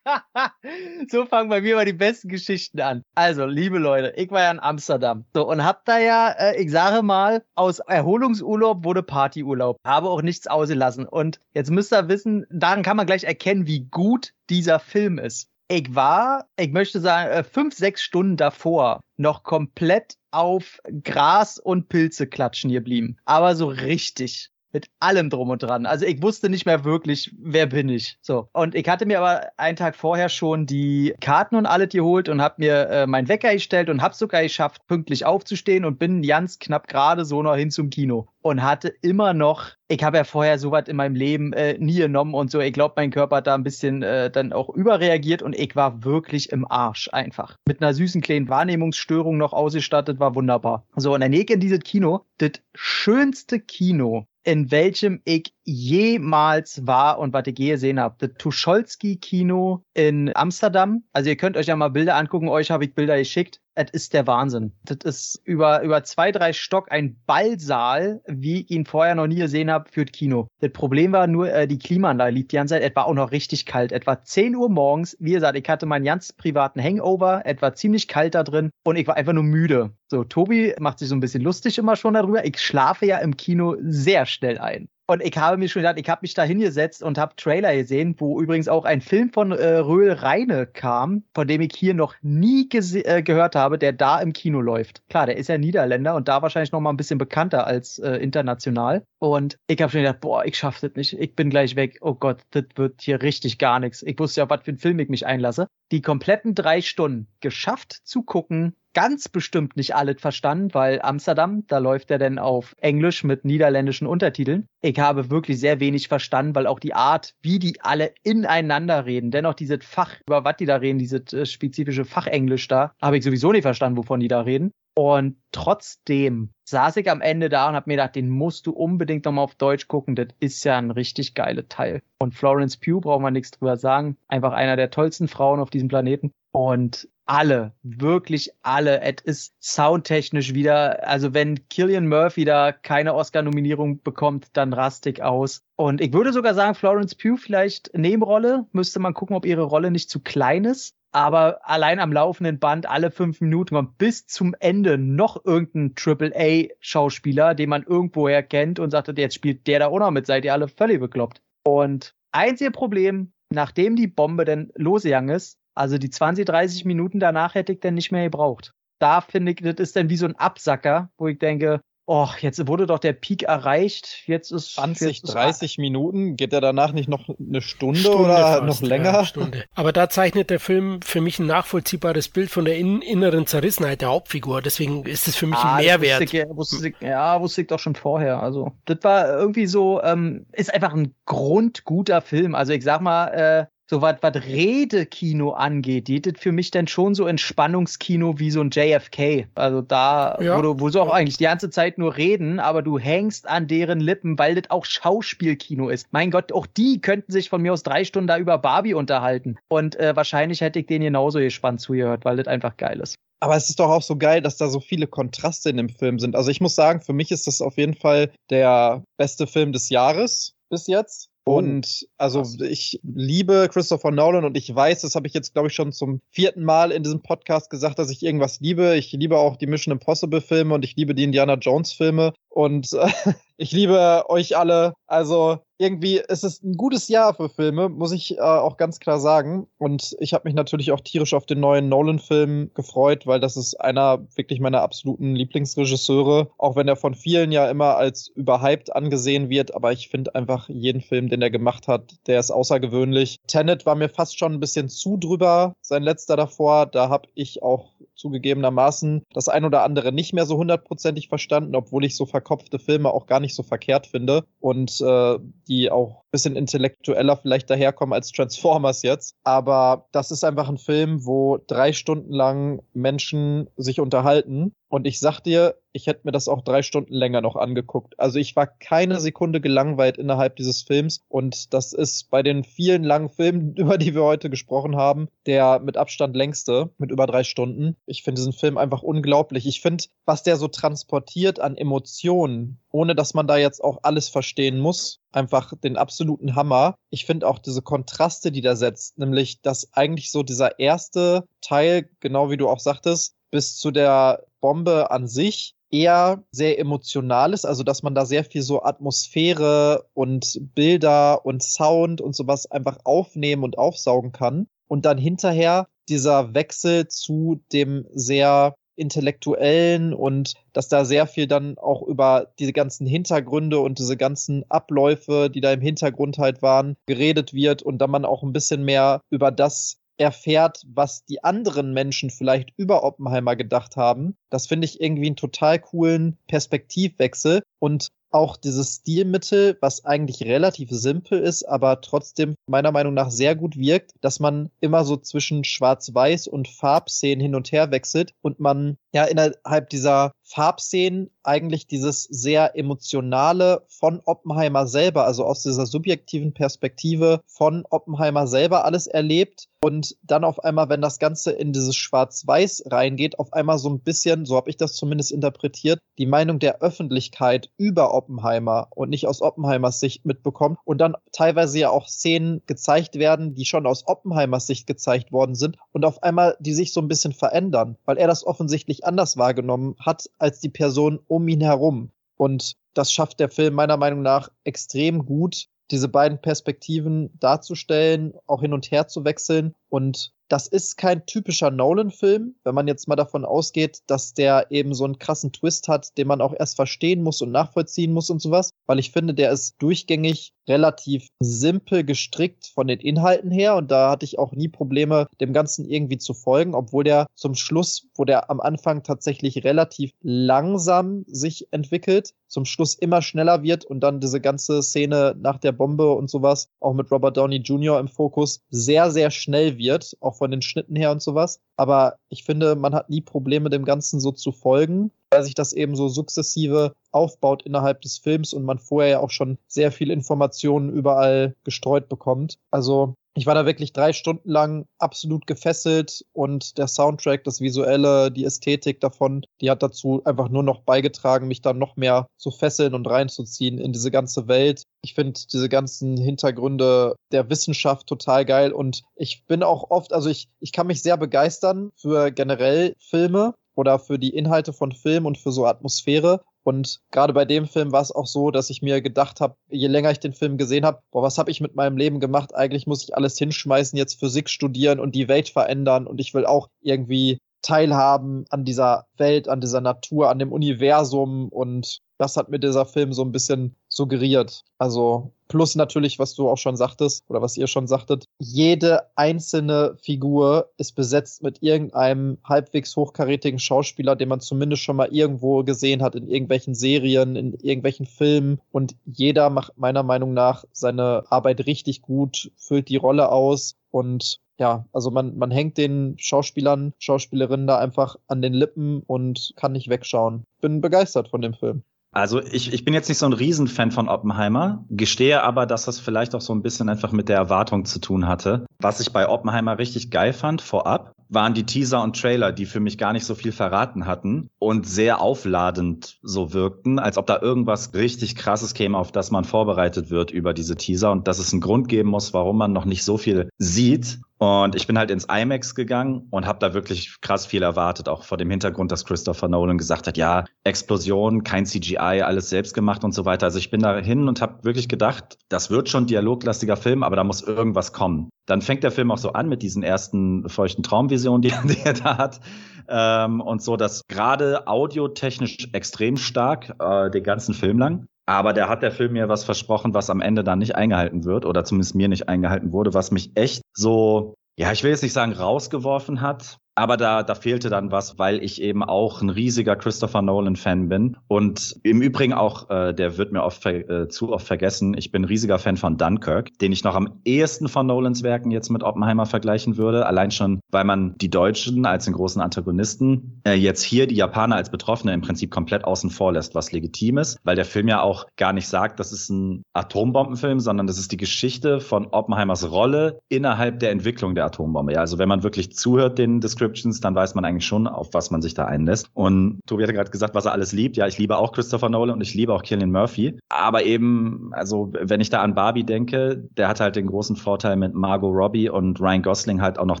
so 1.10 1.26
fangen 1.26 1.48
bei 1.48 1.60
mir 1.60 1.76
mal 1.76 1.84
die 1.84 1.92
besten 1.92 2.28
Geschichten 2.28 2.80
an. 2.80 3.02
Also, 3.14 3.46
liebe 3.46 3.78
Leute, 3.78 4.12
ich 4.16 4.30
war 4.30 4.42
ja 4.42 4.50
in 4.50 4.60
Amsterdam. 4.60 5.24
So, 5.34 5.48
und 5.48 5.64
hab 5.64 5.84
da 5.84 5.98
ja, 5.98 6.30
äh, 6.30 6.60
ich 6.60 6.70
sage 6.70 7.02
mal, 7.02 7.44
aus 7.54 7.78
Erholungsurlaub 7.80 8.84
wurde 8.84 9.02
Partyurlaub. 9.02 9.78
Habe 9.86 10.08
auch 10.08 10.22
nichts 10.22 10.46
ausgelassen. 10.46 11.06
Und 11.06 11.40
jetzt 11.54 11.70
müsst 11.70 11.92
ihr 11.92 12.08
wissen, 12.08 12.46
daran 12.50 12.82
kann 12.82 12.96
man 12.96 13.06
gleich 13.06 13.24
erkennen, 13.24 13.66
wie 13.66 13.84
gut 13.84 14.32
dieser 14.50 14.78
Film 14.80 15.18
ist. 15.18 15.48
Ich 15.70 15.94
war, 15.94 16.48
ich 16.58 16.72
möchte 16.72 16.98
sagen, 16.98 17.30
äh, 17.30 17.44
fünf, 17.44 17.74
sechs 17.74 18.02
Stunden 18.02 18.38
davor 18.38 19.00
noch 19.18 19.42
komplett 19.42 20.14
auf 20.30 20.80
Gras 21.04 21.58
und 21.58 21.88
Pilze 21.90 22.26
klatschen 22.26 22.70
geblieben. 22.70 23.18
Aber 23.26 23.54
so 23.54 23.66
richtig. 23.66 24.50
Mit 24.72 24.88
allem 25.00 25.30
drum 25.30 25.50
und 25.50 25.62
dran. 25.62 25.86
Also 25.86 26.04
ich 26.04 26.22
wusste 26.22 26.50
nicht 26.50 26.66
mehr 26.66 26.84
wirklich, 26.84 27.34
wer 27.38 27.66
bin 27.66 27.88
ich. 27.88 28.18
So. 28.20 28.48
Und 28.52 28.74
ich 28.74 28.88
hatte 28.88 29.06
mir 29.06 29.20
aber 29.20 29.48
einen 29.56 29.76
Tag 29.76 29.96
vorher 29.96 30.28
schon 30.28 30.66
die 30.66 31.14
Karten 31.20 31.56
und 31.56 31.66
alles 31.66 31.88
geholt 31.88 32.28
und 32.28 32.42
hab 32.42 32.58
mir 32.58 32.88
äh, 32.88 33.06
meinen 33.06 33.28
Wecker 33.28 33.52
gestellt 33.52 33.88
und 33.88 34.02
hab's 34.02 34.18
sogar 34.18 34.42
geschafft, 34.42 34.86
pünktlich 34.86 35.24
aufzustehen 35.24 35.84
und 35.84 35.98
bin 35.98 36.22
ganz 36.22 36.58
knapp 36.58 36.86
gerade 36.86 37.24
so 37.24 37.42
noch 37.42 37.56
hin 37.56 37.70
zum 37.70 37.90
Kino. 37.90 38.28
Und 38.40 38.62
hatte 38.62 38.88
immer 39.02 39.34
noch, 39.34 39.70
ich 39.88 40.02
habe 40.02 40.18
ja 40.18 40.24
vorher 40.24 40.58
sowas 40.58 40.84
in 40.86 40.96
meinem 40.96 41.14
Leben 41.14 41.52
äh, 41.52 41.76
nie 41.78 41.96
genommen 41.96 42.34
und 42.34 42.50
so. 42.50 42.60
Ich 42.60 42.72
glaube, 42.72 42.94
mein 42.96 43.10
Körper 43.10 43.36
hat 43.36 43.46
da 43.46 43.54
ein 43.54 43.64
bisschen 43.64 44.02
äh, 44.02 44.30
dann 44.30 44.52
auch 44.52 44.68
überreagiert 44.70 45.42
und 45.42 45.54
ich 45.54 45.74
war 45.76 46.04
wirklich 46.04 46.50
im 46.52 46.70
Arsch 46.70 47.08
einfach. 47.12 47.56
Mit 47.66 47.82
einer 47.82 47.94
süßen 47.94 48.20
kleinen 48.20 48.48
Wahrnehmungsstörung 48.48 49.36
noch 49.38 49.52
ausgestattet, 49.52 50.20
war 50.20 50.34
wunderbar. 50.34 50.84
So, 50.96 51.14
und 51.14 51.20
dann 51.20 51.32
ich 51.32 51.50
in 51.50 51.60
dieses 51.60 51.80
Kino, 51.80 52.24
das 52.38 52.52
schönste 52.74 53.60
Kino 53.60 54.26
in 54.44 54.70
welchem 54.70 55.20
ich 55.24 55.54
jemals 55.68 56.86
war 56.86 57.18
und 57.18 57.34
was 57.34 57.46
ich 57.46 57.58
je 57.58 57.72
gesehen 57.72 58.00
habe. 58.00 58.16
Das 58.18 58.30
Tucholsky-Kino 58.38 59.84
in 59.92 60.34
Amsterdam. 60.34 61.04
Also 61.12 61.28
ihr 61.28 61.36
könnt 61.36 61.56
euch 61.56 61.66
ja 61.66 61.76
mal 61.76 61.88
Bilder 61.88 62.16
angucken, 62.16 62.48
euch 62.48 62.70
habe 62.70 62.84
ich 62.84 62.94
Bilder 62.94 63.18
geschickt. 63.18 63.60
Es 63.74 63.90
ist 63.92 64.12
der 64.12 64.26
Wahnsinn. 64.26 64.72
Das 64.82 64.98
ist 65.04 65.40
über, 65.44 65.82
über 65.82 66.02
zwei, 66.02 66.32
drei 66.32 66.52
Stock 66.52 66.90
ein 66.90 67.20
Ballsaal, 67.26 68.22
wie 68.26 68.62
ich 68.62 68.70
ihn 68.70 68.86
vorher 68.86 69.14
noch 69.14 69.28
nie 69.28 69.36
gesehen 69.36 69.70
habe, 69.70 69.88
für 69.88 70.04
das 70.04 70.12
Kino. 70.12 70.48
Das 70.60 70.72
Problem 70.72 71.12
war 71.12 71.26
nur, 71.28 71.52
äh, 71.52 71.68
die 71.68 71.78
Klimaanlage 71.78 72.34
lief 72.34 72.48
die 72.48 72.56
ganze 72.56 72.74
Zeit, 72.74 72.82
etwa 72.82 73.02
auch 73.02 73.14
noch 73.14 73.30
richtig 73.30 73.66
kalt. 73.66 73.92
Etwa 73.92 74.20
10 74.20 74.56
Uhr 74.56 74.68
morgens, 74.68 75.16
wie 75.20 75.32
gesagt, 75.32 75.56
ich 75.56 75.68
hatte 75.68 75.86
meinen 75.86 76.04
ganz 76.04 76.32
privaten 76.32 76.82
Hangover, 76.82 77.42
etwa 77.44 77.72
ziemlich 77.72 78.08
kalt 78.08 78.34
da 78.34 78.42
drin 78.42 78.70
und 78.84 78.96
ich 78.96 79.06
war 79.06 79.16
einfach 79.16 79.34
nur 79.34 79.44
müde. 79.44 79.92
So, 80.08 80.24
Tobi 80.24 80.74
macht 80.80 80.98
sich 80.98 81.08
so 81.08 81.14
ein 81.14 81.20
bisschen 81.20 81.42
lustig 81.42 81.78
immer 81.78 81.94
schon 81.94 82.14
darüber. 82.14 82.44
Ich 82.44 82.58
schlafe 82.58 83.06
ja 83.06 83.18
im 83.18 83.36
Kino 83.36 83.76
sehr 83.80 84.26
schnell 84.26 84.58
ein. 84.58 84.88
Und 85.10 85.22
ich 85.22 85.38
habe 85.38 85.56
mir 85.56 85.70
schon 85.70 85.80
gedacht, 85.80 85.98
ich 85.98 86.06
habe 86.10 86.18
mich 86.20 86.34
da 86.34 86.42
hingesetzt 86.42 87.02
und 87.02 87.16
habe 87.16 87.34
Trailer 87.34 87.74
gesehen, 87.74 88.14
wo 88.18 88.42
übrigens 88.42 88.68
auch 88.68 88.84
ein 88.84 89.00
Film 89.00 89.32
von 89.32 89.52
äh, 89.52 89.76
Röhl 89.76 90.12
Reine 90.12 90.66
kam, 90.66 91.24
von 91.34 91.48
dem 91.48 91.62
ich 91.62 91.74
hier 91.74 91.94
noch 91.94 92.14
nie 92.20 92.68
äh, 92.70 93.22
gehört 93.22 93.54
habe, 93.54 93.78
der 93.78 93.94
da 93.94 94.20
im 94.20 94.34
Kino 94.34 94.60
läuft. 94.60 95.00
Klar, 95.08 95.24
der 95.24 95.38
ist 95.38 95.48
ja 95.48 95.56
Niederländer 95.56 96.14
und 96.14 96.28
da 96.28 96.42
wahrscheinlich 96.42 96.72
noch 96.72 96.80
mal 96.80 96.90
ein 96.90 96.98
bisschen 96.98 97.16
bekannter 97.16 97.66
als 97.66 97.98
äh, 97.98 98.16
international. 98.16 99.02
Und 99.18 99.56
ich 99.66 99.80
habe 99.80 99.90
schon 99.90 100.02
gedacht, 100.02 100.20
boah, 100.20 100.44
ich 100.44 100.58
schaff 100.58 100.78
das 100.80 100.92
nicht, 100.94 101.18
ich 101.18 101.34
bin 101.34 101.48
gleich 101.48 101.74
weg. 101.74 101.96
Oh 102.02 102.14
Gott, 102.14 102.42
das 102.50 102.64
wird 102.76 103.00
hier 103.00 103.22
richtig 103.22 103.56
gar 103.56 103.80
nichts. 103.80 104.02
Ich 104.02 104.18
wusste 104.18 104.42
ja, 104.42 104.50
was 104.50 104.62
für 104.62 104.72
einen 104.72 104.78
Film 104.78 104.98
ich 104.98 105.08
mich 105.08 105.24
einlasse. 105.24 105.68
Die 105.90 106.02
kompletten 106.02 106.54
drei 106.54 106.82
Stunden 106.82 107.28
geschafft 107.40 107.94
zu 108.04 108.24
gucken, 108.24 108.76
ganz 108.94 109.28
bestimmt 109.28 109.76
nicht 109.76 109.94
alles 109.94 110.20
verstanden, 110.20 110.74
weil 110.74 111.00
Amsterdam, 111.02 111.64
da 111.66 111.78
läuft 111.78 112.10
er 112.10 112.18
denn 112.18 112.38
auf 112.38 112.74
Englisch 112.78 113.24
mit 113.24 113.44
niederländischen 113.44 114.06
Untertiteln. 114.06 114.66
Ich 114.82 114.98
habe 114.98 115.30
wirklich 115.30 115.60
sehr 115.60 115.80
wenig 115.80 116.08
verstanden, 116.08 116.54
weil 116.54 116.66
auch 116.66 116.80
die 116.80 116.94
Art, 116.94 117.34
wie 117.42 117.58
die 117.58 117.80
alle 117.80 118.12
ineinander 118.22 119.06
reden, 119.06 119.30
dennoch 119.30 119.54
dieses 119.54 119.84
Fach, 119.84 120.16
über 120.26 120.44
was 120.44 120.56
die 120.56 120.66
da 120.66 120.76
reden, 120.76 120.98
dieses 120.98 121.32
äh, 121.32 121.46
spezifische 121.46 122.04
Fachenglisch 122.04 122.68
da, 122.68 122.92
habe 123.00 123.18
ich 123.18 123.24
sowieso 123.24 123.52
nicht 123.52 123.62
verstanden, 123.62 123.98
wovon 123.98 124.20
die 124.20 124.28
da 124.28 124.40
reden. 124.40 124.72
Und 124.98 125.36
trotzdem 125.52 126.50
saß 126.64 126.96
ich 126.96 127.08
am 127.08 127.20
Ende 127.20 127.48
da 127.48 127.68
und 127.68 127.76
habe 127.76 127.88
mir 127.88 127.94
gedacht, 127.94 128.16
den 128.16 128.28
musst 128.28 128.66
du 128.66 128.72
unbedingt 128.72 129.26
nochmal 129.26 129.44
auf 129.44 129.54
Deutsch 129.54 129.86
gucken. 129.86 130.16
Das 130.16 130.26
ist 130.40 130.64
ja 130.64 130.76
ein 130.76 130.90
richtig 130.90 131.34
geiler 131.34 131.68
Teil. 131.68 132.02
Und 132.18 132.34
Florence 132.34 132.76
Pugh 132.76 133.00
braucht 133.00 133.22
man 133.22 133.32
nichts 133.32 133.52
drüber 133.52 133.76
sagen. 133.76 134.16
Einfach 134.26 134.52
einer 134.52 134.74
der 134.74 134.90
tollsten 134.90 135.28
Frauen 135.28 135.60
auf 135.60 135.70
diesem 135.70 135.86
Planeten. 135.86 136.32
Und 136.50 137.08
alle, 137.26 137.74
wirklich 137.84 138.50
alle. 138.62 139.00
Es 139.02 139.22
ist 139.22 139.54
soundtechnisch 139.60 140.54
wieder, 140.54 141.06
also 141.06 141.32
wenn 141.32 141.68
Killian 141.68 142.08
Murphy 142.08 142.44
da 142.44 142.72
keine 142.72 143.14
Oscar-Nominierung 143.14 144.02
bekommt, 144.02 144.48
dann 144.54 144.72
rastig 144.72 145.22
aus. 145.22 145.62
Und 145.76 146.00
ich 146.00 146.12
würde 146.12 146.32
sogar 146.32 146.54
sagen, 146.54 146.74
Florence 146.74 147.14
Pugh 147.14 147.36
vielleicht 147.36 147.96
Nebenrolle. 147.96 148.66
Müsste 148.72 148.98
man 148.98 149.14
gucken, 149.14 149.36
ob 149.36 149.46
ihre 149.46 149.62
Rolle 149.62 149.92
nicht 149.92 150.10
zu 150.10 150.18
klein 150.18 150.64
ist 150.64 150.97
aber 151.12 151.60
allein 151.66 152.00
am 152.00 152.12
laufenden 152.12 152.58
Band 152.58 152.88
alle 152.88 153.10
fünf 153.10 153.40
Minuten 153.40 153.74
kommt 153.74 153.98
bis 153.98 154.26
zum 154.26 154.54
Ende 154.60 154.98
noch 154.98 155.44
irgendein 155.44 155.94
Triple-A-Schauspieler, 155.94 157.54
den 157.54 157.70
man 157.70 157.82
irgendwoher 157.82 158.42
kennt 158.42 158.78
und 158.78 158.90
sagt, 158.90 159.16
jetzt 159.18 159.34
spielt 159.34 159.66
der 159.66 159.78
da 159.80 159.86
auch 159.88 159.98
noch 159.98 160.10
mit, 160.10 160.26
seid 160.26 160.44
ihr 160.44 160.52
alle 160.52 160.68
völlig 160.68 161.00
bekloppt. 161.00 161.40
Und 161.64 162.14
einzige 162.32 162.70
Problem, 162.70 163.32
nachdem 163.52 163.96
die 163.96 164.06
Bombe 164.06 164.44
denn 164.44 164.70
losgegangen 164.74 165.34
ist, 165.34 165.58
also 165.74 165.96
die 165.96 166.10
20, 166.10 166.44
30 166.44 166.84
Minuten 166.84 167.20
danach 167.20 167.54
hätte 167.54 167.72
ich 167.72 167.80
dann 167.80 167.94
nicht 167.94 168.12
mehr 168.12 168.24
gebraucht. 168.24 168.74
Da 169.00 169.20
finde 169.20 169.52
ich, 169.52 169.58
das 169.58 169.76
ist 169.76 169.96
dann 169.96 170.10
wie 170.10 170.16
so 170.16 170.26
ein 170.26 170.36
Absacker, 170.36 171.10
wo 171.18 171.28
ich 171.28 171.38
denke, 171.38 171.80
Och, 172.08 172.38
jetzt 172.38 172.66
wurde 172.66 172.86
doch 172.86 172.98
der 172.98 173.12
Peak 173.12 173.42
erreicht. 173.42 174.22
Jetzt 174.24 174.50
ist 174.50 174.72
20, 174.76 175.18
jetzt 175.18 175.34
30 175.34 175.72
ist, 175.72 175.78
Minuten. 175.78 176.36
Geht 176.36 176.54
er 176.54 176.62
danach 176.62 176.92
nicht 176.92 177.06
noch 177.06 177.28
eine 177.28 177.60
Stunde, 177.60 178.00
Stunde 178.00 178.18
oder 178.18 178.64
fast, 178.64 178.80
noch 178.80 178.88
länger? 178.88 179.12
Ja, 179.12 179.24
Stunde. 179.26 179.64
Aber 179.74 179.92
da 179.92 180.08
zeichnet 180.08 180.48
der 180.48 180.58
Film 180.58 181.02
für 181.02 181.20
mich 181.20 181.38
ein 181.38 181.44
nachvollziehbares 181.44 182.30
Bild 182.30 182.48
von 182.48 182.64
der 182.64 182.78
in 182.78 183.02
inneren 183.02 183.46
Zerrissenheit 183.46 184.00
der 184.00 184.08
Hauptfigur. 184.08 184.62
Deswegen 184.62 185.04
ist 185.04 185.28
es 185.28 185.36
für 185.36 185.46
mich 185.46 185.58
ah, 185.58 185.74
ein 185.74 185.84
Mehrwert. 185.84 186.22
Wusste 186.22 186.38
ich, 186.38 186.48
wusste 186.48 186.88
ich, 186.88 186.94
ja, 187.02 187.38
wusste 187.42 187.60
ich 187.60 187.66
doch 187.66 187.78
schon 187.78 187.94
vorher. 187.94 188.42
Also, 188.42 188.72
das 188.86 189.00
war 189.02 189.28
irgendwie 189.28 189.66
so, 189.66 190.02
ähm, 190.02 190.46
ist 190.52 190.72
einfach 190.72 190.94
ein 190.94 191.14
grundguter 191.26 192.22
Film. 192.22 192.54
Also 192.54 192.72
ich 192.72 192.84
sag 192.84 193.02
mal, 193.02 193.26
äh, 193.28 193.66
so 193.90 194.02
was 194.02 194.16
was 194.20 194.34
Redekino 194.34 195.52
angeht, 195.52 196.06
geht 196.06 196.26
es 196.26 196.40
für 196.40 196.52
mich 196.52 196.70
dann 196.70 196.86
schon 196.86 197.14
so 197.14 197.26
Entspannungskino 197.26 198.38
wie 198.38 198.50
so 198.50 198.60
ein 198.60 198.70
JFK. 198.70 199.46
Also 199.54 199.80
da, 199.80 200.38
ja. 200.40 200.58
wo, 200.58 200.62
du, 200.62 200.80
wo 200.80 200.88
sie 200.90 201.00
auch 201.00 201.10
eigentlich 201.10 201.38
die 201.38 201.44
ganze 201.44 201.70
Zeit 201.70 201.98
nur 201.98 202.16
reden, 202.16 202.60
aber 202.60 202.82
du 202.82 202.98
hängst 202.98 203.48
an 203.48 203.66
deren 203.66 204.00
Lippen, 204.00 204.38
weil 204.38 204.54
das 204.54 204.70
auch 204.70 204.84
Schauspielkino 204.84 205.88
ist. 205.88 206.08
Mein 206.10 206.30
Gott, 206.30 206.52
auch 206.52 206.66
die 206.66 207.00
könnten 207.00 207.32
sich 207.32 207.48
von 207.48 207.62
mir 207.62 207.72
aus 207.72 207.82
drei 207.82 208.04
Stunden 208.04 208.28
da 208.28 208.38
über 208.38 208.58
Barbie 208.58 208.94
unterhalten. 208.94 209.56
Und 209.68 209.96
äh, 209.96 210.14
wahrscheinlich 210.14 210.60
hätte 210.60 210.80
ich 210.80 210.86
den 210.86 211.02
genauso 211.02 211.38
gespannt 211.38 211.80
zugehört, 211.80 212.24
weil 212.24 212.36
das 212.36 212.46
einfach 212.46 212.76
geil 212.76 213.00
ist. 213.00 213.14
Aber 213.40 213.56
es 213.56 213.68
ist 213.68 213.78
doch 213.78 213.88
auch 213.88 214.02
so 214.02 214.16
geil, 214.16 214.42
dass 214.42 214.56
da 214.56 214.68
so 214.68 214.80
viele 214.80 215.06
Kontraste 215.06 215.70
in 215.70 215.76
dem 215.76 215.88
Film 215.88 216.18
sind. 216.18 216.34
Also 216.34 216.50
ich 216.50 216.60
muss 216.60 216.74
sagen, 216.74 217.00
für 217.00 217.12
mich 217.12 217.30
ist 217.30 217.46
das 217.46 217.60
auf 217.60 217.76
jeden 217.76 217.94
Fall 217.94 218.32
der 218.50 219.04
beste 219.16 219.46
Film 219.46 219.72
des 219.72 219.90
Jahres 219.90 220.54
bis 220.70 220.88
jetzt. 220.88 221.28
Oh. 221.48 221.56
Und 221.56 222.06
also 222.18 222.42
ich 222.62 223.00
liebe 223.02 223.70
Christopher 223.72 224.10
Nolan 224.10 224.44
und 224.44 224.54
ich 224.54 224.74
weiß, 224.74 225.00
das 225.00 225.14
habe 225.14 225.26
ich 225.26 225.32
jetzt, 225.32 225.54
glaube 225.54 225.68
ich, 225.68 225.74
schon 225.74 225.92
zum 225.92 226.20
vierten 226.30 226.62
Mal 226.62 226.92
in 226.92 227.02
diesem 227.02 227.22
Podcast 227.22 227.70
gesagt, 227.70 227.98
dass 227.98 228.10
ich 228.10 228.22
irgendwas 228.22 228.60
liebe. 228.60 228.96
Ich 228.96 229.12
liebe 229.12 229.38
auch 229.38 229.56
die 229.56 229.66
Mission 229.66 229.92
Impossible 229.92 230.42
Filme 230.42 230.74
und 230.74 230.84
ich 230.84 230.94
liebe 230.96 231.14
die 231.14 231.24
Indiana 231.24 231.54
Jones 231.54 231.92
Filme. 231.92 232.34
Und 232.58 232.92
äh, 232.92 233.06
ich 233.56 233.70
liebe 233.70 234.24
euch 234.28 234.56
alle. 234.56 234.94
Also 235.06 235.58
irgendwie 235.78 236.16
ist 236.16 236.42
es 236.42 236.60
ein 236.60 236.72
gutes 236.72 237.06
Jahr 237.06 237.32
für 237.32 237.48
Filme, 237.48 237.88
muss 237.88 238.10
ich 238.10 238.36
äh, 238.36 238.40
auch 238.40 238.76
ganz 238.76 238.98
klar 238.98 239.20
sagen. 239.20 239.68
Und 239.78 240.16
ich 240.18 240.34
habe 240.34 240.48
mich 240.48 240.54
natürlich 240.54 240.90
auch 240.90 241.00
tierisch 241.00 241.34
auf 241.34 241.46
den 241.46 241.60
neuen 241.60 241.88
Nolan-Film 241.88 242.72
gefreut, 242.74 243.28
weil 243.28 243.38
das 243.38 243.56
ist 243.56 243.80
einer 243.80 244.26
wirklich 244.34 244.58
meiner 244.58 244.82
absoluten 244.82 245.36
Lieblingsregisseure. 245.36 246.50
Auch 246.58 246.74
wenn 246.74 246.88
er 246.88 246.96
von 246.96 247.14
vielen 247.14 247.52
ja 247.52 247.70
immer 247.70 247.96
als 247.96 248.26
überhyped 248.26 248.92
angesehen 248.92 249.50
wird. 249.50 249.72
Aber 249.76 249.92
ich 249.92 250.08
finde 250.08 250.34
einfach 250.34 250.68
jeden 250.68 251.00
Film, 251.00 251.28
den 251.28 251.40
er 251.40 251.50
gemacht 251.50 251.86
hat, 251.86 252.16
der 252.26 252.40
ist 252.40 252.50
außergewöhnlich. 252.50 253.38
Tenet 253.46 253.86
war 253.86 253.94
mir 253.94 254.08
fast 254.08 254.36
schon 254.36 254.54
ein 254.54 254.60
bisschen 254.60 254.88
zu 254.88 255.16
drüber, 255.16 255.76
sein 255.80 256.02
letzter 256.02 256.34
davor. 256.34 256.86
Da 256.86 257.08
habe 257.08 257.28
ich 257.36 257.62
auch 257.62 257.92
zugegebenermaßen 258.18 259.22
das 259.32 259.48
ein 259.48 259.64
oder 259.64 259.82
andere 259.82 260.12
nicht 260.12 260.34
mehr 260.34 260.44
so 260.44 260.56
hundertprozentig 260.56 261.28
verstanden, 261.28 261.74
obwohl 261.74 262.04
ich 262.04 262.16
so 262.16 262.26
verkopfte 262.26 262.78
Filme 262.78 263.10
auch 263.10 263.26
gar 263.26 263.40
nicht 263.40 263.54
so 263.54 263.62
verkehrt 263.62 264.06
finde 264.06 264.44
und 264.60 265.00
äh, 265.00 265.38
die 265.68 265.90
auch 265.90 266.22
ein 266.24 266.30
bisschen 266.32 266.56
intellektueller 266.56 267.36
vielleicht 267.36 267.70
daherkommen 267.70 268.12
als 268.12 268.32
Transformers 268.32 269.02
jetzt. 269.02 269.34
Aber 269.44 270.08
das 270.12 270.30
ist 270.30 270.44
einfach 270.44 270.68
ein 270.68 270.78
Film, 270.78 271.24
wo 271.24 271.58
drei 271.66 271.92
Stunden 271.92 272.32
lang 272.32 272.82
Menschen 272.92 273.68
sich 273.76 274.00
unterhalten 274.00 274.72
und 274.88 275.06
ich 275.06 275.20
sag 275.20 275.40
dir, 275.40 275.76
ich 275.92 276.06
hätte 276.06 276.20
mir 276.24 276.32
das 276.32 276.48
auch 276.48 276.62
drei 276.62 276.82
Stunden 276.82 277.12
länger 277.12 277.40
noch 277.40 277.56
angeguckt. 277.56 278.18
Also 278.18 278.38
ich 278.38 278.56
war 278.56 278.66
keine 278.66 279.20
Sekunde 279.20 279.60
gelangweilt 279.60 280.16
innerhalb 280.16 280.56
dieses 280.56 280.82
Films. 280.82 281.20
Und 281.28 281.74
das 281.74 281.92
ist 281.92 282.30
bei 282.30 282.42
den 282.42 282.64
vielen 282.64 283.04
langen 283.04 283.28
Filmen, 283.28 283.74
über 283.76 283.98
die 283.98 284.14
wir 284.14 284.22
heute 284.22 284.48
gesprochen 284.48 284.96
haben, 284.96 285.28
der 285.46 285.80
mit 285.80 285.96
Abstand 285.96 286.36
längste, 286.36 286.90
mit 286.98 287.10
über 287.10 287.26
drei 287.26 287.44
Stunden. 287.44 287.96
Ich 288.06 288.22
finde 288.22 288.40
diesen 288.40 288.52
Film 288.52 288.78
einfach 288.78 289.02
unglaublich. 289.02 289.66
Ich 289.66 289.80
finde, 289.80 290.04
was 290.24 290.42
der 290.42 290.56
so 290.56 290.68
transportiert 290.68 291.60
an 291.60 291.76
Emotionen, 291.76 292.80
ohne 292.90 293.14
dass 293.14 293.34
man 293.34 293.46
da 293.46 293.56
jetzt 293.56 293.82
auch 293.82 293.98
alles 294.02 294.28
verstehen 294.28 294.78
muss, 294.78 295.20
einfach 295.32 295.74
den 295.76 295.96
absoluten 295.96 296.54
Hammer. 296.54 296.94
Ich 297.10 297.26
finde 297.26 297.46
auch 297.46 297.58
diese 297.58 297.82
Kontraste, 297.82 298.52
die 298.52 298.62
da 298.62 298.76
setzt, 298.76 299.18
nämlich, 299.18 299.60
dass 299.60 299.92
eigentlich 299.92 300.30
so 300.30 300.42
dieser 300.42 300.78
erste 300.78 301.44
Teil, 301.60 302.08
genau 302.20 302.50
wie 302.50 302.56
du 302.56 302.68
auch 302.68 302.80
sagtest, 302.80 303.34
bis 303.50 303.76
zu 303.76 303.90
der 303.90 304.44
Bombe 304.60 305.10
an 305.10 305.26
sich 305.26 305.74
eher 305.90 306.42
sehr 306.50 306.78
emotional 306.78 307.52
ist, 307.52 307.64
also 307.64 307.82
dass 307.82 308.02
man 308.02 308.14
da 308.14 308.26
sehr 308.26 308.44
viel 308.44 308.62
so 308.62 308.82
Atmosphäre 308.82 310.04
und 310.14 310.58
Bilder 310.74 311.44
und 311.46 311.62
Sound 311.62 312.20
und 312.20 312.34
sowas 312.36 312.70
einfach 312.70 312.98
aufnehmen 313.04 313.64
und 313.64 313.78
aufsaugen 313.78 314.32
kann. 314.32 314.66
Und 314.86 315.04
dann 315.06 315.18
hinterher 315.18 315.86
dieser 316.08 316.54
Wechsel 316.54 317.08
zu 317.08 317.60
dem 317.72 318.06
sehr 318.12 318.74
intellektuellen 318.96 320.12
und 320.12 320.54
dass 320.72 320.88
da 320.88 321.04
sehr 321.04 321.26
viel 321.26 321.46
dann 321.46 321.78
auch 321.78 322.02
über 322.02 322.52
diese 322.58 322.72
ganzen 322.72 323.06
Hintergründe 323.06 323.78
und 323.78 323.98
diese 323.98 324.16
ganzen 324.16 324.68
Abläufe, 324.68 325.50
die 325.50 325.60
da 325.60 325.72
im 325.72 325.80
Hintergrund 325.80 326.38
halt 326.38 326.62
waren, 326.62 326.96
geredet 327.06 327.54
wird 327.54 327.82
und 327.82 327.98
dann 327.98 328.10
man 328.10 328.24
auch 328.24 328.42
ein 328.42 328.52
bisschen 328.52 328.84
mehr 328.84 329.20
über 329.30 329.50
das 329.52 329.98
erfährt, 330.18 330.82
was 330.86 331.24
die 331.24 331.42
anderen 331.42 331.94
Menschen 331.94 332.30
vielleicht 332.30 332.72
über 332.76 333.04
Oppenheimer 333.04 333.56
gedacht 333.56 333.96
haben. 333.96 334.36
Das 334.50 334.66
finde 334.66 334.84
ich 334.84 335.00
irgendwie 335.00 335.26
einen 335.26 335.36
total 335.36 335.78
coolen 335.78 336.36
Perspektivwechsel 336.46 337.62
und 337.78 338.10
auch 338.30 338.56
dieses 338.56 338.96
Stilmittel, 338.96 339.78
was 339.80 340.04
eigentlich 340.04 340.42
relativ 340.42 340.90
simpel 340.90 341.40
ist, 341.40 341.62
aber 341.64 342.00
trotzdem 342.00 342.54
meiner 342.66 342.92
Meinung 342.92 343.14
nach 343.14 343.30
sehr 343.30 343.56
gut 343.56 343.76
wirkt, 343.78 344.12
dass 344.20 344.40
man 344.40 344.70
immer 344.80 345.04
so 345.04 345.16
zwischen 345.16 345.64
Schwarz-Weiß 345.64 346.46
und 346.46 346.68
Farbszenen 346.68 347.40
hin 347.40 347.54
und 347.54 347.72
her 347.72 347.90
wechselt 347.90 348.34
und 348.42 348.60
man 348.60 348.96
ja 349.12 349.24
innerhalb 349.24 349.90
dieser 349.90 350.32
Farbszenen 350.44 351.30
eigentlich 351.42 351.86
dieses 351.86 352.24
sehr 352.24 352.76
emotionale 352.76 353.84
von 353.88 354.20
Oppenheimer 354.24 354.86
selber, 354.86 355.24
also 355.24 355.44
aus 355.44 355.62
dieser 355.62 355.86
subjektiven 355.86 356.52
Perspektive 356.52 357.40
von 357.46 357.84
Oppenheimer 357.90 358.46
selber 358.46 358.84
alles 358.84 359.06
erlebt 359.06 359.68
und 359.82 360.16
dann 360.22 360.44
auf 360.44 360.64
einmal, 360.64 360.88
wenn 360.88 361.00
das 361.00 361.18
Ganze 361.18 361.52
in 361.52 361.72
dieses 361.72 361.94
Schwarz-Weiß 361.96 362.84
reingeht, 362.90 363.38
auf 363.38 363.52
einmal 363.52 363.78
so 363.78 363.88
ein 363.88 364.00
bisschen, 364.00 364.44
so 364.44 364.56
habe 364.56 364.70
ich 364.70 364.76
das 364.76 364.94
zumindest 364.94 365.30
interpretiert, 365.30 366.00
die 366.18 366.26
Meinung 366.26 366.58
der 366.58 366.80
Öffentlichkeit 366.80 367.70
über 367.76 368.12
Oppenheimer 368.12 368.88
und 368.94 369.10
nicht 369.10 369.26
aus 369.26 369.40
Oppenheimers 369.40 370.00
Sicht 370.00 370.26
mitbekommt 370.26 370.78
und 370.84 370.98
dann 370.98 371.14
teilweise 371.32 371.78
ja 371.78 371.90
auch 371.90 372.08
Szenen 372.08 372.62
gezeigt 372.66 373.16
werden, 373.16 373.54
die 373.54 373.64
schon 373.64 373.86
aus 373.86 374.06
Oppenheimers 374.06 374.66
Sicht 374.66 374.86
gezeigt 374.86 375.30
worden 375.30 375.54
sind 375.54 375.76
und 375.92 376.04
auf 376.04 376.22
einmal 376.22 376.56
die 376.58 376.74
sich 376.74 376.92
so 376.92 377.00
ein 377.00 377.08
bisschen 377.08 377.32
verändern, 377.32 377.96
weil 378.04 378.18
er 378.18 378.26
das 378.26 378.44
offensichtlich 378.44 378.97
anders 379.04 379.36
wahrgenommen 379.36 379.96
hat 379.98 380.28
als 380.38 380.60
die 380.60 380.68
Person 380.68 381.18
um 381.26 381.48
ihn 381.48 381.60
herum. 381.60 382.12
Und 382.36 382.76
das 382.94 383.12
schafft 383.12 383.40
der 383.40 383.48
Film 383.48 383.74
meiner 383.74 383.96
Meinung 383.96 384.22
nach 384.22 384.50
extrem 384.64 385.24
gut, 385.24 385.66
diese 385.90 386.08
beiden 386.08 386.40
Perspektiven 386.40 387.30
darzustellen, 387.38 388.34
auch 388.46 388.60
hin 388.60 388.72
und 388.72 388.90
her 388.90 389.08
zu 389.08 389.24
wechseln. 389.24 389.74
Und 389.88 390.32
das 390.48 390.66
ist 390.66 390.96
kein 390.96 391.26
typischer 391.26 391.70
Nolan-Film, 391.70 392.54
wenn 392.64 392.74
man 392.74 392.88
jetzt 392.88 393.08
mal 393.08 393.16
davon 393.16 393.44
ausgeht, 393.44 394.00
dass 394.06 394.34
der 394.34 394.70
eben 394.70 394.94
so 394.94 395.04
einen 395.04 395.18
krassen 395.18 395.52
Twist 395.52 395.88
hat, 395.88 396.16
den 396.16 396.26
man 396.26 396.40
auch 396.40 396.54
erst 396.58 396.76
verstehen 396.76 397.22
muss 397.22 397.42
und 397.42 397.52
nachvollziehen 397.52 398.12
muss 398.12 398.30
und 398.30 398.40
sowas, 398.40 398.70
weil 398.86 398.98
ich 398.98 399.12
finde, 399.12 399.34
der 399.34 399.52
ist 399.52 399.76
durchgängig 399.78 400.52
relativ 400.68 401.28
simpel 401.40 402.04
gestrickt 402.04 402.66
von 402.66 402.86
den 402.86 403.00
Inhalten 403.00 403.50
her 403.50 403.76
und 403.76 403.90
da 403.90 404.10
hatte 404.10 404.24
ich 404.24 404.38
auch 404.38 404.52
nie 404.52 404.68
Probleme, 404.68 405.26
dem 405.40 405.52
Ganzen 405.52 405.88
irgendwie 405.88 406.18
zu 406.18 406.34
folgen, 406.34 406.74
obwohl 406.74 407.04
der 407.04 407.26
zum 407.34 407.54
Schluss, 407.54 408.06
wo 408.14 408.24
der 408.24 408.50
am 408.50 408.60
Anfang 408.60 409.02
tatsächlich 409.02 409.64
relativ 409.64 410.12
langsam 410.22 411.24
sich 411.26 411.72
entwickelt, 411.72 412.34
zum 412.48 412.64
Schluss 412.64 412.94
immer 412.94 413.22
schneller 413.22 413.62
wird 413.62 413.84
und 413.84 414.00
dann 414.00 414.20
diese 414.20 414.40
ganze 414.40 414.82
Szene 414.82 415.34
nach 415.38 415.58
der 415.58 415.72
Bombe 415.72 416.12
und 416.12 416.30
sowas, 416.30 416.68
auch 416.80 416.94
mit 416.94 417.10
Robert 417.10 417.36
Downey 417.36 417.56
Jr. 417.56 418.00
im 418.00 418.08
Fokus, 418.08 418.60
sehr, 418.70 419.10
sehr 419.10 419.30
schnell 419.30 419.78
wird, 419.78 420.16
auch 420.20 420.37
von 420.38 420.50
den 420.50 420.62
Schnitten 420.62 420.96
her 420.96 421.10
und 421.10 421.20
sowas. 421.20 421.60
Aber 421.76 422.16
ich 422.28 422.44
finde, 422.44 422.76
man 422.76 422.94
hat 422.94 423.10
nie 423.10 423.20
Probleme, 423.20 423.68
dem 423.68 423.84
Ganzen 423.84 424.20
so 424.20 424.32
zu 424.32 424.52
folgen, 424.52 425.10
weil 425.30 425.42
sich 425.42 425.54
das 425.54 425.72
eben 425.72 425.96
so 425.96 426.08
sukzessive 426.08 426.94
aufbaut 427.12 427.62
innerhalb 427.62 428.00
des 428.00 428.18
Films 428.18 428.54
und 428.54 428.64
man 428.64 428.78
vorher 428.78 429.10
ja 429.10 429.20
auch 429.20 429.30
schon 429.30 429.58
sehr 429.66 429.92
viel 429.92 430.10
Informationen 430.10 430.90
überall 430.90 431.54
gestreut 431.64 432.08
bekommt. 432.08 432.58
Also 432.70 433.14
ich 433.38 433.46
war 433.46 433.54
da 433.54 433.66
wirklich 433.66 433.92
drei 433.92 434.12
Stunden 434.12 434.50
lang 434.50 434.86
absolut 434.98 435.46
gefesselt 435.46 436.24
und 436.32 436.76
der 436.76 436.88
Soundtrack, 436.88 437.44
das 437.44 437.60
Visuelle, 437.60 438.32
die 438.32 438.44
Ästhetik 438.44 439.00
davon, 439.00 439.44
die 439.60 439.70
hat 439.70 439.80
dazu 439.80 440.22
einfach 440.24 440.48
nur 440.48 440.64
noch 440.64 440.80
beigetragen, 440.80 441.46
mich 441.46 441.62
dann 441.62 441.78
noch 441.78 441.96
mehr 441.96 442.26
zu 442.36 442.50
fesseln 442.50 442.94
und 442.94 443.08
reinzuziehen 443.08 443.78
in 443.78 443.92
diese 443.92 444.10
ganze 444.10 444.48
Welt. 444.48 444.82
Ich 445.02 445.14
finde 445.14 445.40
diese 445.52 445.68
ganzen 445.68 446.16
Hintergründe 446.16 447.14
der 447.30 447.48
Wissenschaft 447.48 448.08
total 448.08 448.44
geil 448.44 448.72
und 448.72 449.04
ich 449.14 449.46
bin 449.46 449.62
auch 449.62 449.90
oft, 449.90 450.12
also 450.12 450.28
ich, 450.28 450.48
ich 450.58 450.72
kann 450.72 450.88
mich 450.88 451.02
sehr 451.02 451.16
begeistern 451.16 451.90
für 451.94 452.32
generell 452.32 452.96
Filme 452.98 453.54
oder 453.76 454.00
für 454.00 454.18
die 454.18 454.34
Inhalte 454.34 454.72
von 454.72 454.90
Film 454.90 455.26
und 455.26 455.38
für 455.38 455.52
so 455.52 455.64
Atmosphäre. 455.64 456.42
Und 456.68 457.00
gerade 457.12 457.32
bei 457.32 457.46
dem 457.46 457.66
Film 457.66 457.92
war 457.92 458.02
es 458.02 458.12
auch 458.12 458.26
so, 458.26 458.50
dass 458.50 458.68
ich 458.68 458.82
mir 458.82 459.00
gedacht 459.00 459.40
habe, 459.40 459.56
je 459.70 459.86
länger 459.86 460.10
ich 460.10 460.20
den 460.20 460.34
Film 460.34 460.58
gesehen 460.58 460.84
habe, 460.84 461.00
boah, 461.10 461.22
was 461.22 461.38
habe 461.38 461.50
ich 461.50 461.62
mit 461.62 461.74
meinem 461.74 461.96
Leben 461.96 462.20
gemacht? 462.20 462.54
Eigentlich 462.54 462.86
muss 462.86 463.04
ich 463.04 463.16
alles 463.16 463.38
hinschmeißen, 463.38 463.96
jetzt 463.96 464.20
Physik 464.20 464.50
studieren 464.50 465.00
und 465.00 465.14
die 465.14 465.28
Welt 465.28 465.48
verändern 465.48 466.06
und 466.06 466.20
ich 466.20 466.34
will 466.34 466.44
auch 466.44 466.68
irgendwie 466.82 467.38
teilhaben 467.62 468.44
an 468.50 468.66
dieser 468.66 469.06
Welt, 469.16 469.48
an 469.48 469.62
dieser 469.62 469.80
Natur, 469.80 470.28
an 470.28 470.38
dem 470.38 470.52
Universum 470.52 471.48
und 471.48 472.00
das 472.18 472.36
hat 472.36 472.50
mir 472.50 472.58
dieser 472.58 472.84
Film 472.84 473.14
so 473.14 473.22
ein 473.24 473.32
bisschen 473.32 473.74
suggeriert. 473.88 474.64
Also 474.76 475.32
plus 475.48 475.74
natürlich, 475.74 476.18
was 476.18 476.34
du 476.34 476.48
auch 476.48 476.58
schon 476.58 476.76
sagtest 476.76 477.24
oder 477.28 477.42
was 477.42 477.56
ihr 477.56 477.66
schon 477.66 477.86
sagtet, 477.86 478.26
jede 478.38 479.16
einzelne 479.16 479.96
Figur 480.00 480.70
ist 480.76 480.92
besetzt 480.92 481.42
mit 481.42 481.62
irgendeinem 481.62 482.38
halbwegs 482.44 482.94
hochkarätigen 482.96 483.58
Schauspieler, 483.58 484.14
den 484.16 484.28
man 484.28 484.40
zumindest 484.40 484.82
schon 484.82 484.96
mal 484.96 485.08
irgendwo 485.12 485.64
gesehen 485.64 486.02
hat 486.02 486.14
in 486.14 486.28
irgendwelchen 486.28 486.74
Serien, 486.74 487.36
in 487.36 487.54
irgendwelchen 487.54 488.06
Filmen 488.06 488.60
und 488.70 488.94
jeder 489.06 489.50
macht 489.50 489.76
meiner 489.76 490.02
Meinung 490.02 490.34
nach 490.34 490.64
seine 490.72 491.24
Arbeit 491.30 491.66
richtig 491.66 492.02
gut, 492.02 492.50
füllt 492.56 492.88
die 492.88 492.96
Rolle 492.96 493.30
aus 493.30 493.74
und 493.90 494.40
ja, 494.58 494.86
also 494.92 495.10
man, 495.10 495.38
man 495.38 495.50
hängt 495.50 495.78
den 495.78 496.16
Schauspielern, 496.18 496.92
Schauspielerinnen 496.98 497.66
da 497.66 497.78
einfach 497.78 498.16
an 498.26 498.42
den 498.42 498.52
Lippen 498.52 499.02
und 499.06 499.52
kann 499.56 499.72
nicht 499.72 499.88
wegschauen. 499.88 500.44
Bin 500.60 500.80
begeistert 500.80 501.28
von 501.28 501.40
dem 501.40 501.54
Film. 501.54 501.84
Also 502.12 502.40
ich, 502.42 502.72
ich 502.72 502.84
bin 502.84 502.94
jetzt 502.94 503.08
nicht 503.08 503.18
so 503.18 503.26
ein 503.26 503.32
Riesenfan 503.32 503.90
von 503.90 504.08
Oppenheimer, 504.08 504.84
gestehe 504.88 505.42
aber, 505.42 505.66
dass 505.66 505.84
das 505.84 506.00
vielleicht 506.00 506.34
auch 506.34 506.40
so 506.40 506.54
ein 506.54 506.62
bisschen 506.62 506.88
einfach 506.88 507.12
mit 507.12 507.28
der 507.28 507.36
Erwartung 507.36 507.84
zu 507.84 508.00
tun 508.00 508.26
hatte. 508.26 508.66
Was 508.80 509.00
ich 509.00 509.12
bei 509.12 509.28
Oppenheimer 509.28 509.78
richtig 509.78 510.10
geil 510.10 510.32
fand 510.32 510.62
vorab, 510.62 511.12
waren 511.28 511.54
die 511.54 511.64
Teaser 511.64 512.02
und 512.02 512.20
Trailer, 512.20 512.52
die 512.52 512.66
für 512.66 512.80
mich 512.80 512.98
gar 512.98 513.12
nicht 513.12 513.24
so 513.24 513.34
viel 513.34 513.52
verraten 513.52 514.06
hatten 514.06 514.50
und 514.58 514.86
sehr 514.86 515.20
aufladend 515.20 516.18
so 516.22 516.52
wirkten, 516.52 516.98
als 516.98 517.18
ob 517.18 517.26
da 517.26 517.40
irgendwas 517.40 517.94
richtig 517.94 518.36
krasses 518.36 518.74
käme, 518.74 518.96
auf 518.96 519.12
das 519.12 519.30
man 519.30 519.44
vorbereitet 519.44 520.10
wird 520.10 520.30
über 520.30 520.54
diese 520.54 520.76
Teaser 520.76 521.12
und 521.12 521.28
dass 521.28 521.38
es 521.38 521.52
einen 521.52 521.60
Grund 521.60 521.88
geben 521.88 522.10
muss, 522.10 522.34
warum 522.34 522.58
man 522.58 522.72
noch 522.72 522.84
nicht 522.84 523.04
so 523.04 523.18
viel 523.18 523.48
sieht. 523.58 524.20
Und 524.38 524.76
ich 524.76 524.86
bin 524.86 524.96
halt 524.96 525.10
ins 525.10 525.26
IMAX 525.28 525.74
gegangen 525.74 526.28
und 526.30 526.46
habe 526.46 526.60
da 526.60 526.72
wirklich 526.72 527.20
krass 527.20 527.44
viel 527.44 527.62
erwartet, 527.62 528.08
auch 528.08 528.22
vor 528.22 528.38
dem 528.38 528.48
Hintergrund, 528.50 528.92
dass 528.92 529.04
Christopher 529.04 529.48
Nolan 529.48 529.78
gesagt 529.78 530.06
hat, 530.06 530.16
ja, 530.16 530.44
Explosion, 530.62 531.42
kein 531.42 531.66
CGI, 531.66 532.22
alles 532.22 532.48
selbst 532.48 532.72
gemacht 532.72 533.02
und 533.02 533.12
so 533.12 533.24
weiter. 533.24 533.46
Also 533.46 533.58
ich 533.58 533.70
bin 533.70 533.80
da 533.80 533.98
hin 533.98 534.28
und 534.28 534.40
habe 534.40 534.62
wirklich 534.62 534.88
gedacht, 534.88 535.38
das 535.48 535.70
wird 535.70 535.88
schon 535.88 536.06
dialoglastiger 536.06 536.76
Film, 536.76 537.02
aber 537.02 537.16
da 537.16 537.24
muss 537.24 537.42
irgendwas 537.42 537.92
kommen. 537.92 538.30
Dann 538.48 538.62
fängt 538.62 538.82
der 538.82 538.90
Film 538.90 539.10
auch 539.10 539.18
so 539.18 539.32
an 539.32 539.48
mit 539.48 539.62
diesen 539.62 539.82
ersten 539.82 540.48
feuchten 540.48 540.82
Traumvisionen, 540.82 541.42
die, 541.42 541.52
die 541.64 541.80
er 541.84 541.92
da 541.92 542.16
hat. 542.16 542.40
Ähm, 542.88 543.42
und 543.42 543.62
so, 543.62 543.76
dass 543.76 544.02
gerade 544.08 544.66
audiotechnisch 544.66 545.68
extrem 545.72 546.16
stark 546.16 546.74
äh, 546.80 547.10
den 547.10 547.22
ganzen 547.22 547.54
Film 547.54 547.78
lang. 547.78 548.06
Aber 548.24 548.54
der 548.54 548.68
hat 548.68 548.82
der 548.82 548.90
Film 548.90 549.12
mir 549.12 549.28
was 549.28 549.44
versprochen, 549.44 549.94
was 549.94 550.10
am 550.10 550.20
Ende 550.20 550.44
dann 550.44 550.58
nicht 550.58 550.74
eingehalten 550.74 551.24
wird 551.24 551.44
oder 551.44 551.64
zumindest 551.64 551.94
mir 551.94 552.08
nicht 552.08 552.28
eingehalten 552.28 552.72
wurde, 552.72 552.94
was 552.94 553.10
mich 553.10 553.32
echt 553.36 553.62
so, 553.74 554.34
ja, 554.58 554.72
ich 554.72 554.82
will 554.82 554.90
jetzt 554.90 555.02
nicht 555.02 555.12
sagen 555.12 555.32
rausgeworfen 555.32 556.20
hat, 556.22 556.58
aber 556.78 556.96
da, 556.96 557.24
da 557.24 557.34
fehlte 557.34 557.70
dann 557.70 557.90
was, 557.90 558.18
weil 558.18 558.42
ich 558.42 558.62
eben 558.62 558.84
auch 558.84 559.20
ein 559.20 559.30
riesiger 559.30 559.74
Christopher 559.74 560.22
Nolan-Fan 560.22 560.88
bin. 560.88 561.16
Und 561.26 561.76
im 561.82 562.00
Übrigen 562.00 562.32
auch, 562.32 562.70
äh, 562.70 562.94
der 562.94 563.18
wird 563.18 563.32
mir 563.32 563.42
oft 563.42 563.66
äh, 563.66 564.08
zu 564.08 564.32
oft 564.32 564.46
vergessen, 564.46 564.94
ich 564.96 565.10
bin 565.10 565.22
ein 565.22 565.24
riesiger 565.24 565.58
Fan 565.58 565.76
von 565.76 565.96
Dunkirk, 565.96 566.56
den 566.60 566.70
ich 566.70 566.84
noch 566.84 566.94
am 566.94 567.20
ehesten 567.24 567.66
von 567.68 567.86
Nolans 567.86 568.22
Werken 568.22 568.52
jetzt 568.52 568.70
mit 568.70 568.84
Oppenheimer 568.84 569.26
vergleichen 569.26 569.76
würde. 569.76 570.06
Allein 570.06 570.30
schon, 570.30 570.60
weil 570.70 570.84
man 570.84 571.16
die 571.18 571.30
Deutschen 571.30 571.84
als 571.84 572.04
den 572.04 572.14
großen 572.14 572.40
Antagonisten 572.40 573.40
äh, 573.44 573.54
jetzt 573.54 573.82
hier 573.82 574.06
die 574.06 574.14
Japaner 574.14 574.54
als 574.54 574.70
Betroffene 574.70 575.12
im 575.12 575.20
Prinzip 575.20 575.50
komplett 575.50 575.84
außen 575.84 576.10
vor 576.10 576.32
lässt, 576.32 576.54
was 576.54 576.70
legitim 576.70 577.18
ist, 577.18 577.38
weil 577.42 577.56
der 577.56 577.64
Film 577.64 577.88
ja 577.88 578.02
auch 578.02 578.26
gar 578.36 578.52
nicht 578.52 578.68
sagt, 578.68 579.00
das 579.00 579.12
ist 579.12 579.30
ein 579.30 579.64
Atombombenfilm, 579.72 580.60
sondern 580.60 580.86
das 580.86 580.98
ist 580.98 581.10
die 581.10 581.16
Geschichte 581.16 581.80
von 581.80 582.06
Oppenheimers 582.06 582.70
Rolle 582.70 583.18
innerhalb 583.28 583.80
der 583.80 583.90
Entwicklung 583.90 584.36
der 584.36 584.44
Atombombe. 584.44 584.92
Ja, 584.92 585.00
also 585.00 585.18
wenn 585.18 585.28
man 585.28 585.42
wirklich 585.42 585.74
zuhört 585.74 586.18
den 586.18 586.40
Description 586.40 586.67
Descriptions, 586.68 587.00
dann 587.00 587.14
weiß 587.14 587.34
man 587.34 587.44
eigentlich 587.44 587.66
schon, 587.66 587.86
auf 587.86 588.08
was 588.12 588.30
man 588.30 588.42
sich 588.42 588.54
da 588.54 588.66
einlässt. 588.66 589.10
Und 589.14 589.60
Tobi 589.66 589.82
hatte 589.82 589.92
gerade 589.92 590.10
gesagt, 590.10 590.34
was 590.34 590.44
er 590.44 590.52
alles 590.52 590.72
liebt. 590.72 590.96
Ja, 590.96 591.06
ich 591.06 591.18
liebe 591.18 591.36
auch 591.36 591.52
Christopher 591.52 591.88
Nolan 591.88 592.16
und 592.16 592.20
ich 592.20 592.34
liebe 592.34 592.52
auch 592.52 592.62
Killian 592.62 592.90
Murphy. 592.90 593.38
Aber 593.48 593.84
eben, 593.84 594.50
also 594.52 594.92
wenn 594.92 595.20
ich 595.20 595.30
da 595.30 595.42
an 595.42 595.54
Barbie 595.54 595.84
denke, 595.84 596.48
der 596.56 596.68
hat 596.68 596.80
halt 596.80 596.96
den 596.96 597.06
großen 597.06 597.36
Vorteil 597.36 597.76
mit 597.76 597.94
Margot 597.94 598.34
Robbie 598.34 598.68
und 598.68 599.00
Ryan 599.00 599.22
Gosling 599.22 599.60
halt 599.60 599.78
auch 599.78 599.86
noch 599.86 600.00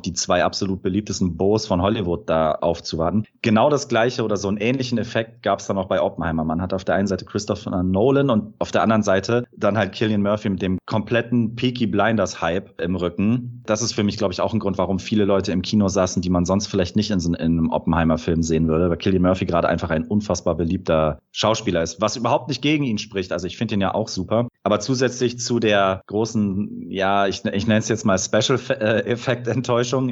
die 0.00 0.12
zwei 0.12 0.44
absolut 0.44 0.82
beliebtesten 0.82 1.36
Bows 1.36 1.66
von 1.66 1.80
Hollywood 1.82 2.28
da 2.28 2.52
aufzuwarten. 2.52 3.24
Genau 3.42 3.70
das 3.70 3.88
gleiche 3.88 4.24
oder 4.24 4.36
so 4.36 4.48
einen 4.48 4.58
ähnlichen 4.58 4.98
Effekt 4.98 5.42
gab 5.42 5.60
es 5.60 5.66
dann 5.66 5.78
auch 5.78 5.86
bei 5.86 6.02
Oppenheimer. 6.02 6.44
Man 6.44 6.60
hat 6.60 6.74
auf 6.74 6.84
der 6.84 6.94
einen 6.94 7.06
Seite 7.06 7.24
Christopher 7.24 7.82
Nolan 7.82 8.30
und 8.30 8.54
auf 8.58 8.70
der 8.70 8.82
anderen 8.82 9.02
Seite 9.02 9.44
dann 9.56 9.78
halt 9.78 9.92
Killian 9.92 10.22
Murphy 10.22 10.50
mit 10.50 10.62
dem 10.62 10.78
kompletten 10.86 11.56
Peaky 11.56 11.86
Blinders 11.86 12.40
Hype 12.42 12.80
im 12.80 12.96
Rücken. 12.96 13.62
Das 13.66 13.82
ist 13.82 13.92
für 13.92 14.02
mich, 14.02 14.18
glaube 14.18 14.32
ich, 14.32 14.40
auch 14.40 14.52
ein 14.52 14.58
Grund, 14.58 14.78
warum 14.78 14.98
viele 14.98 15.24
Leute 15.24 15.52
im 15.52 15.62
Kino 15.62 15.88
saßen, 15.88 16.22
die 16.22 16.30
man 16.30 16.44
sonst 16.44 16.57
sonst 16.58 16.66
vielleicht 16.66 16.96
nicht 16.96 17.10
in, 17.10 17.20
so, 17.20 17.32
in 17.32 17.40
einem 17.40 17.70
Oppenheimer-Film 17.70 18.42
sehen 18.42 18.66
würde, 18.66 18.90
weil 18.90 18.96
Killian 18.96 19.22
Murphy 19.22 19.46
gerade 19.46 19.68
einfach 19.68 19.90
ein 19.90 20.04
unfassbar 20.04 20.56
beliebter 20.56 21.20
Schauspieler 21.30 21.82
ist, 21.82 22.00
was 22.00 22.16
überhaupt 22.16 22.48
nicht 22.48 22.62
gegen 22.62 22.84
ihn 22.84 22.98
spricht. 22.98 23.32
Also 23.32 23.46
ich 23.46 23.56
finde 23.56 23.74
ihn 23.74 23.80
ja 23.80 23.94
auch 23.94 24.08
super. 24.08 24.48
Aber 24.64 24.80
zusätzlich 24.80 25.38
zu 25.38 25.60
der 25.60 26.02
großen, 26.06 26.90
ja, 26.90 27.26
ich, 27.28 27.44
ich 27.44 27.66
nenne 27.66 27.78
es 27.78 27.88
jetzt 27.88 28.04
mal 28.04 28.18
Special 28.18 28.58
äh, 28.70 29.14